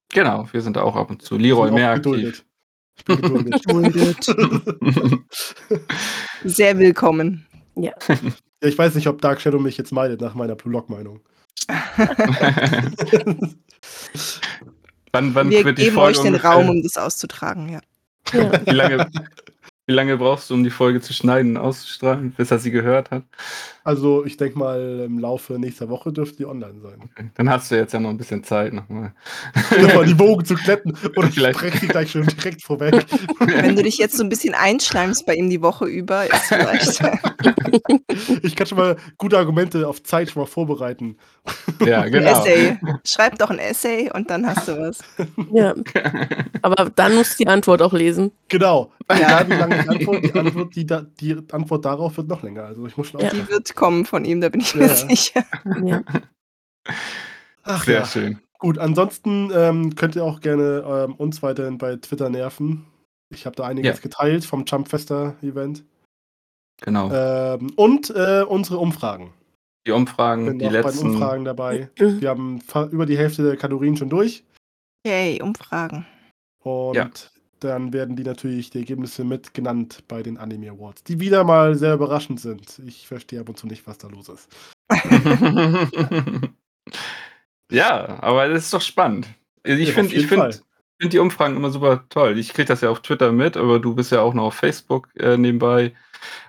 Genau, 0.10 0.48
wir 0.52 0.62
sind 0.62 0.78
da 0.78 0.84
auch 0.84 0.96
ab 0.96 1.10
und 1.10 1.22
zu. 1.22 1.38
Leroy 1.38 1.70
mehr 1.72 1.92
aktiv. 1.92 2.46
Geduldet. 3.06 3.56
Ich 3.56 3.64
bin 3.64 3.84
geduldet. 3.84 4.26
Sehr 6.44 6.78
willkommen. 6.78 7.46
ja, 7.76 7.92
ich 8.62 8.78
weiß 8.78 8.96
nicht, 8.96 9.08
ob 9.08 9.22
Dark 9.22 9.42
Shadow 9.42 9.60
mich 9.60 9.78
jetzt 9.78 9.92
meidet 9.92 10.22
nach 10.22 10.36
meiner 10.36 10.56
Blog-Meinung. 10.56 11.20
wann 15.12 15.36
wann 15.36 15.50
Wir 15.50 15.66
wird 15.66 15.78
die 15.78 15.84
geben 15.86 15.96
Folge 15.96 16.18
euch 16.18 16.24
den 16.24 16.34
ungefähr- 16.34 16.52
Raum, 16.52 16.70
um 16.70 16.82
das 16.84 16.98
auszutragen, 16.98 17.70
ja. 17.70 17.80
Ja. 18.34 18.66
Wie 18.66 18.72
lange, 18.72 19.10
wie 19.86 19.94
lange 19.94 20.18
brauchst 20.18 20.50
du, 20.50 20.54
um 20.54 20.64
die 20.64 20.70
Folge 20.70 21.00
zu 21.02 21.14
schneiden 21.14 21.52
und 21.56 21.64
auszustrahlen, 21.64 22.32
bis 22.32 22.52
er 22.52 22.60
sie 22.60 22.72
gehört 22.72 23.10
hat? 23.12 23.24
Also 23.88 24.26
ich 24.26 24.36
denke 24.36 24.60
mal, 24.60 25.04
im 25.06 25.18
Laufe 25.18 25.58
nächster 25.58 25.88
Woche 25.88 26.12
dürfte 26.12 26.36
die 26.36 26.46
online 26.46 26.82
sein. 26.82 27.00
Okay. 27.06 27.30
Dann 27.36 27.50
hast 27.50 27.72
du 27.72 27.76
jetzt 27.76 27.94
ja 27.94 28.02
noch 28.02 28.10
ein 28.10 28.18
bisschen 28.18 28.44
Zeit 28.44 28.74
nochmal. 28.74 29.14
Nochmal 29.82 30.06
die 30.06 30.20
Wogen 30.20 30.44
zu 30.44 30.56
kletten. 30.56 30.94
Oder 31.16 31.30
ich 31.30 31.36
Vielleicht. 31.36 31.58
spreche 31.58 31.80
die 31.80 31.88
gleich 31.88 32.12
schon 32.12 32.26
direkt 32.28 32.64
vorweg. 32.64 33.06
Wenn 33.40 33.78
du 33.78 33.84
dich 33.84 33.98
jetzt 33.98 34.18
so 34.18 34.24
ein 34.24 34.28
bisschen 34.30 34.56
einschleimst 34.56 35.26
bei 35.26 35.36
ihm 35.36 35.50
die 35.50 35.62
Woche 35.62 35.86
über, 35.86 36.26
ist 36.26 36.48
vielleicht. 36.50 37.00
Ich 38.42 38.56
kann 38.56 38.66
schon 38.66 38.78
mal 38.78 38.96
gute 39.18 39.38
Argumente 39.38 39.88
auf 39.88 40.02
Zeit 40.02 40.32
schon 40.32 40.42
mal 40.42 40.48
vorbereiten. 40.48 41.18
ja, 41.86 42.02
Ein 42.02 42.12
genau. 42.12 42.32
Essay. 42.32 42.78
Schreib 43.06 43.38
doch 43.38 43.52
ein 43.52 43.60
Essay 43.60 44.10
und 44.12 44.30
dann 44.30 44.46
hast 44.48 44.68
du 44.68 44.78
was. 44.78 45.00
Ja, 45.52 45.76
aber 46.62 46.90
dann 46.96 47.16
musst 47.16 47.34
du 47.40 47.44
die 47.44 47.48
Antwort 47.48 47.82
auch 47.82 47.94
lesen. 47.94 48.32
Genau. 48.48 48.92
Ja. 49.10 49.16
Egal 49.18 49.50
wie 49.50 49.54
lange 49.54 49.82
ich 49.82 49.90
antworte, 49.90 50.22
die 50.22 50.40
Antwort, 50.40 50.76
die, 50.76 50.86
da, 50.86 51.06
die 51.20 51.38
Antwort 51.52 51.86
darauf 51.86 52.18
wird 52.18 52.28
noch 52.28 52.42
länger. 52.44 52.64
Also 52.66 52.88
ich 52.88 52.98
muss 52.98 53.08
schon 53.08 53.22
Ja. 53.22 53.30
Die 53.30 53.48
wird 53.48 53.76
kommen 53.78 54.06
von 54.06 54.26
ihm, 54.26 54.42
da 54.42 54.50
bin 54.50 54.60
ich 54.60 54.76
mir 54.76 54.88
Ja. 54.88 54.96
sicher. 54.96 55.46
Ja. 55.86 56.02
Ach 57.64 57.84
Sehr 57.86 58.00
ja. 58.00 58.06
schön. 58.06 58.40
Gut, 58.60 58.78
ansonsten 58.80 59.52
ähm, 59.54 59.96
könnt 59.96 60.16
ihr 60.16 60.24
auch 60.24 60.40
gerne 60.40 60.84
ähm, 61.08 61.16
uns 61.16 61.44
weiterhin 61.44 61.78
bei 61.78 61.96
Twitter 61.98 62.30
nerven. 62.30 62.86
Ich 63.30 63.46
habe 63.46 63.56
da 63.56 63.66
einiges 63.66 63.98
Ja. 63.98 64.02
geteilt 64.02 64.46
vom 64.46 64.66
Jumpfester-Event. 64.66 65.84
Genau. 66.82 67.12
Ähm, 67.12 67.72
und 67.76 68.10
äh, 68.12 68.44
unsere 68.48 68.78
Umfragen. 68.80 69.34
die 69.86 69.92
Umfragen, 69.92 70.46
Bin 70.46 70.60
die 70.60 70.66
auch 70.68 70.72
bei 70.72 70.78
den 70.78 70.84
letzten. 70.86 71.08
Umfragen 71.12 71.46
dabei. 71.46 71.90
Mhm. 72.00 72.22
Wir 72.22 72.30
haben 72.30 72.62
über 72.92 73.06
die 73.06 73.18
Hälfte 73.18 73.44
der 73.44 73.58
Kalorien 73.58 73.96
schon 73.98 74.10
durch. 74.10 74.44
Yay, 75.06 75.42
Umfragen. 75.42 76.06
Und 76.64 76.96
Ja. 76.96 77.10
Dann 77.60 77.94
werden 77.94 78.16
die 78.16 78.24
natürlich 78.24 78.70
die 78.70 78.80
Ergebnisse 78.80 79.24
mit 79.24 79.54
genannt 79.54 80.04
bei 80.08 80.24
den 80.24 80.38
Anime 80.38 80.72
Awards, 80.72 81.04
die 81.04 81.20
wieder 81.20 81.44
mal 81.44 81.76
sehr 81.76 81.94
überraschend 81.94 82.40
sind. 82.40 82.82
Ich 82.86 83.08
verstehe 83.08 83.40
ab 83.40 83.50
und 83.50 83.58
zu 83.58 83.68
nicht, 83.68 83.86
was 83.88 83.98
da 83.98 84.08
los 84.08 84.30
ist. 84.30 84.50
ja, 87.72 88.22
aber 88.22 88.48
das 88.50 88.66
ist 88.66 88.74
doch 88.74 88.82
spannend. 88.82 89.28
Also 89.64 89.82
Ich 89.82 89.90
Ja, 89.90 89.96
finde 89.96 90.16
ich 90.16 90.28
find, 90.28 90.64
find 91.00 91.14
die 91.14 91.20
Umfragen 91.20 91.56
immer 91.56 91.70
super 91.70 92.06
toll. 92.10 92.38
Ich 92.38 92.54
kriege 92.54 92.68
das 92.68 92.82
ja 92.82 92.90
auf 92.90 93.02
Twitter 93.02 93.32
mit, 93.32 93.58
aber 93.58 93.80
du 93.80 93.96
bist 93.96 94.12
ja 94.12 94.22
auch 94.22 94.34
noch 94.34 94.46
auf 94.46 94.56
Facebook 94.56 95.10
äh, 95.18 95.38
nebenbei 95.38 95.94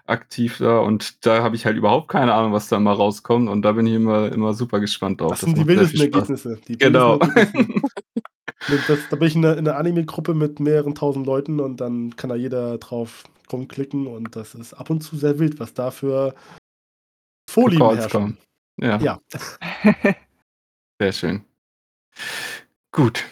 aktiv 0.06 0.56
da 0.58 0.78
und 0.78 1.26
da 1.26 1.42
habe 1.42 1.54
ich 1.56 1.66
halt 1.66 1.76
überhaupt 1.76 2.08
keine 2.08 2.32
Ahnung, 2.32 2.52
was 2.52 2.68
da 2.68 2.80
mal 2.80 2.94
rauskommt 2.94 3.48
und 3.48 3.62
da 3.62 3.72
bin 3.72 3.86
ich 3.86 3.94
immer, 3.94 4.32
immer 4.32 4.54
super 4.54 4.80
gespannt 4.80 5.20
drauf. 5.20 5.32
Das 5.32 5.40
sind 5.40 5.58
die 5.58 5.66
wildesten. 5.66 6.00
Ergebnisse. 6.00 6.58
Die 6.66 6.78
Genau. 6.78 7.18
Ergebnisse. 7.18 7.82
Das, 8.66 9.08
da 9.08 9.16
bin 9.16 9.28
ich 9.28 9.36
in 9.36 9.44
einer, 9.44 9.56
in 9.56 9.68
einer 9.68 9.78
Anime-Gruppe 9.78 10.34
mit 10.34 10.58
mehreren 10.60 10.94
tausend 10.94 11.26
Leuten 11.26 11.60
und 11.60 11.76
dann 11.78 12.16
kann 12.16 12.30
da 12.30 12.36
jeder 12.36 12.78
drauf 12.78 13.24
rumklicken 13.52 14.06
und 14.06 14.34
das 14.36 14.54
ist 14.54 14.74
ab 14.74 14.90
und 14.90 15.00
zu 15.00 15.16
sehr 15.16 15.38
wild, 15.38 15.58
was 15.60 15.72
da 15.74 15.90
für 15.90 16.34
Folien 17.48 17.80
herrschen. 17.96 18.36
Ja, 18.80 18.98
Ja, 18.98 19.20
sehr 21.00 21.12
schön. 21.12 21.44
Gut. 22.92 23.24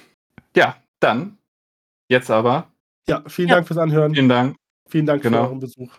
Ja, 0.57 0.81
dann 1.01 1.39
jetzt 2.09 2.31
aber. 2.31 2.71
ja, 3.09 3.23
vielen 3.29 3.49
Ja. 3.49 3.57
Dank 3.57 3.67
fürs 3.67 3.79
Anhören. 3.79 4.15
Vielen 4.15 4.29
Dank. 4.29 4.57
Vielen 4.89 5.07
Dank 5.07 5.23
Genau. 5.23 5.39
für 5.39 5.49
euren 5.49 5.61
Besuch. 5.61 5.93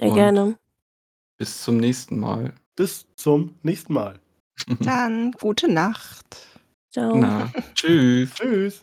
Sehr 0.00 0.10
Und- 0.10 0.14
gerne. 0.14 0.58
Bis 1.38 1.62
zum 1.62 1.78
nächsten 1.78 2.18
Mal. 2.20 2.52
Bis 2.76 3.06
zum 3.16 3.56
nächsten 3.62 3.92
Mal. 3.94 4.18
Dann 4.80 5.32
gute 5.32 5.72
Nacht. 5.72 6.57
Ciao. 6.98 7.14
Na, 7.14 7.48
tschüss. 7.76 8.34
tschüss. 8.34 8.82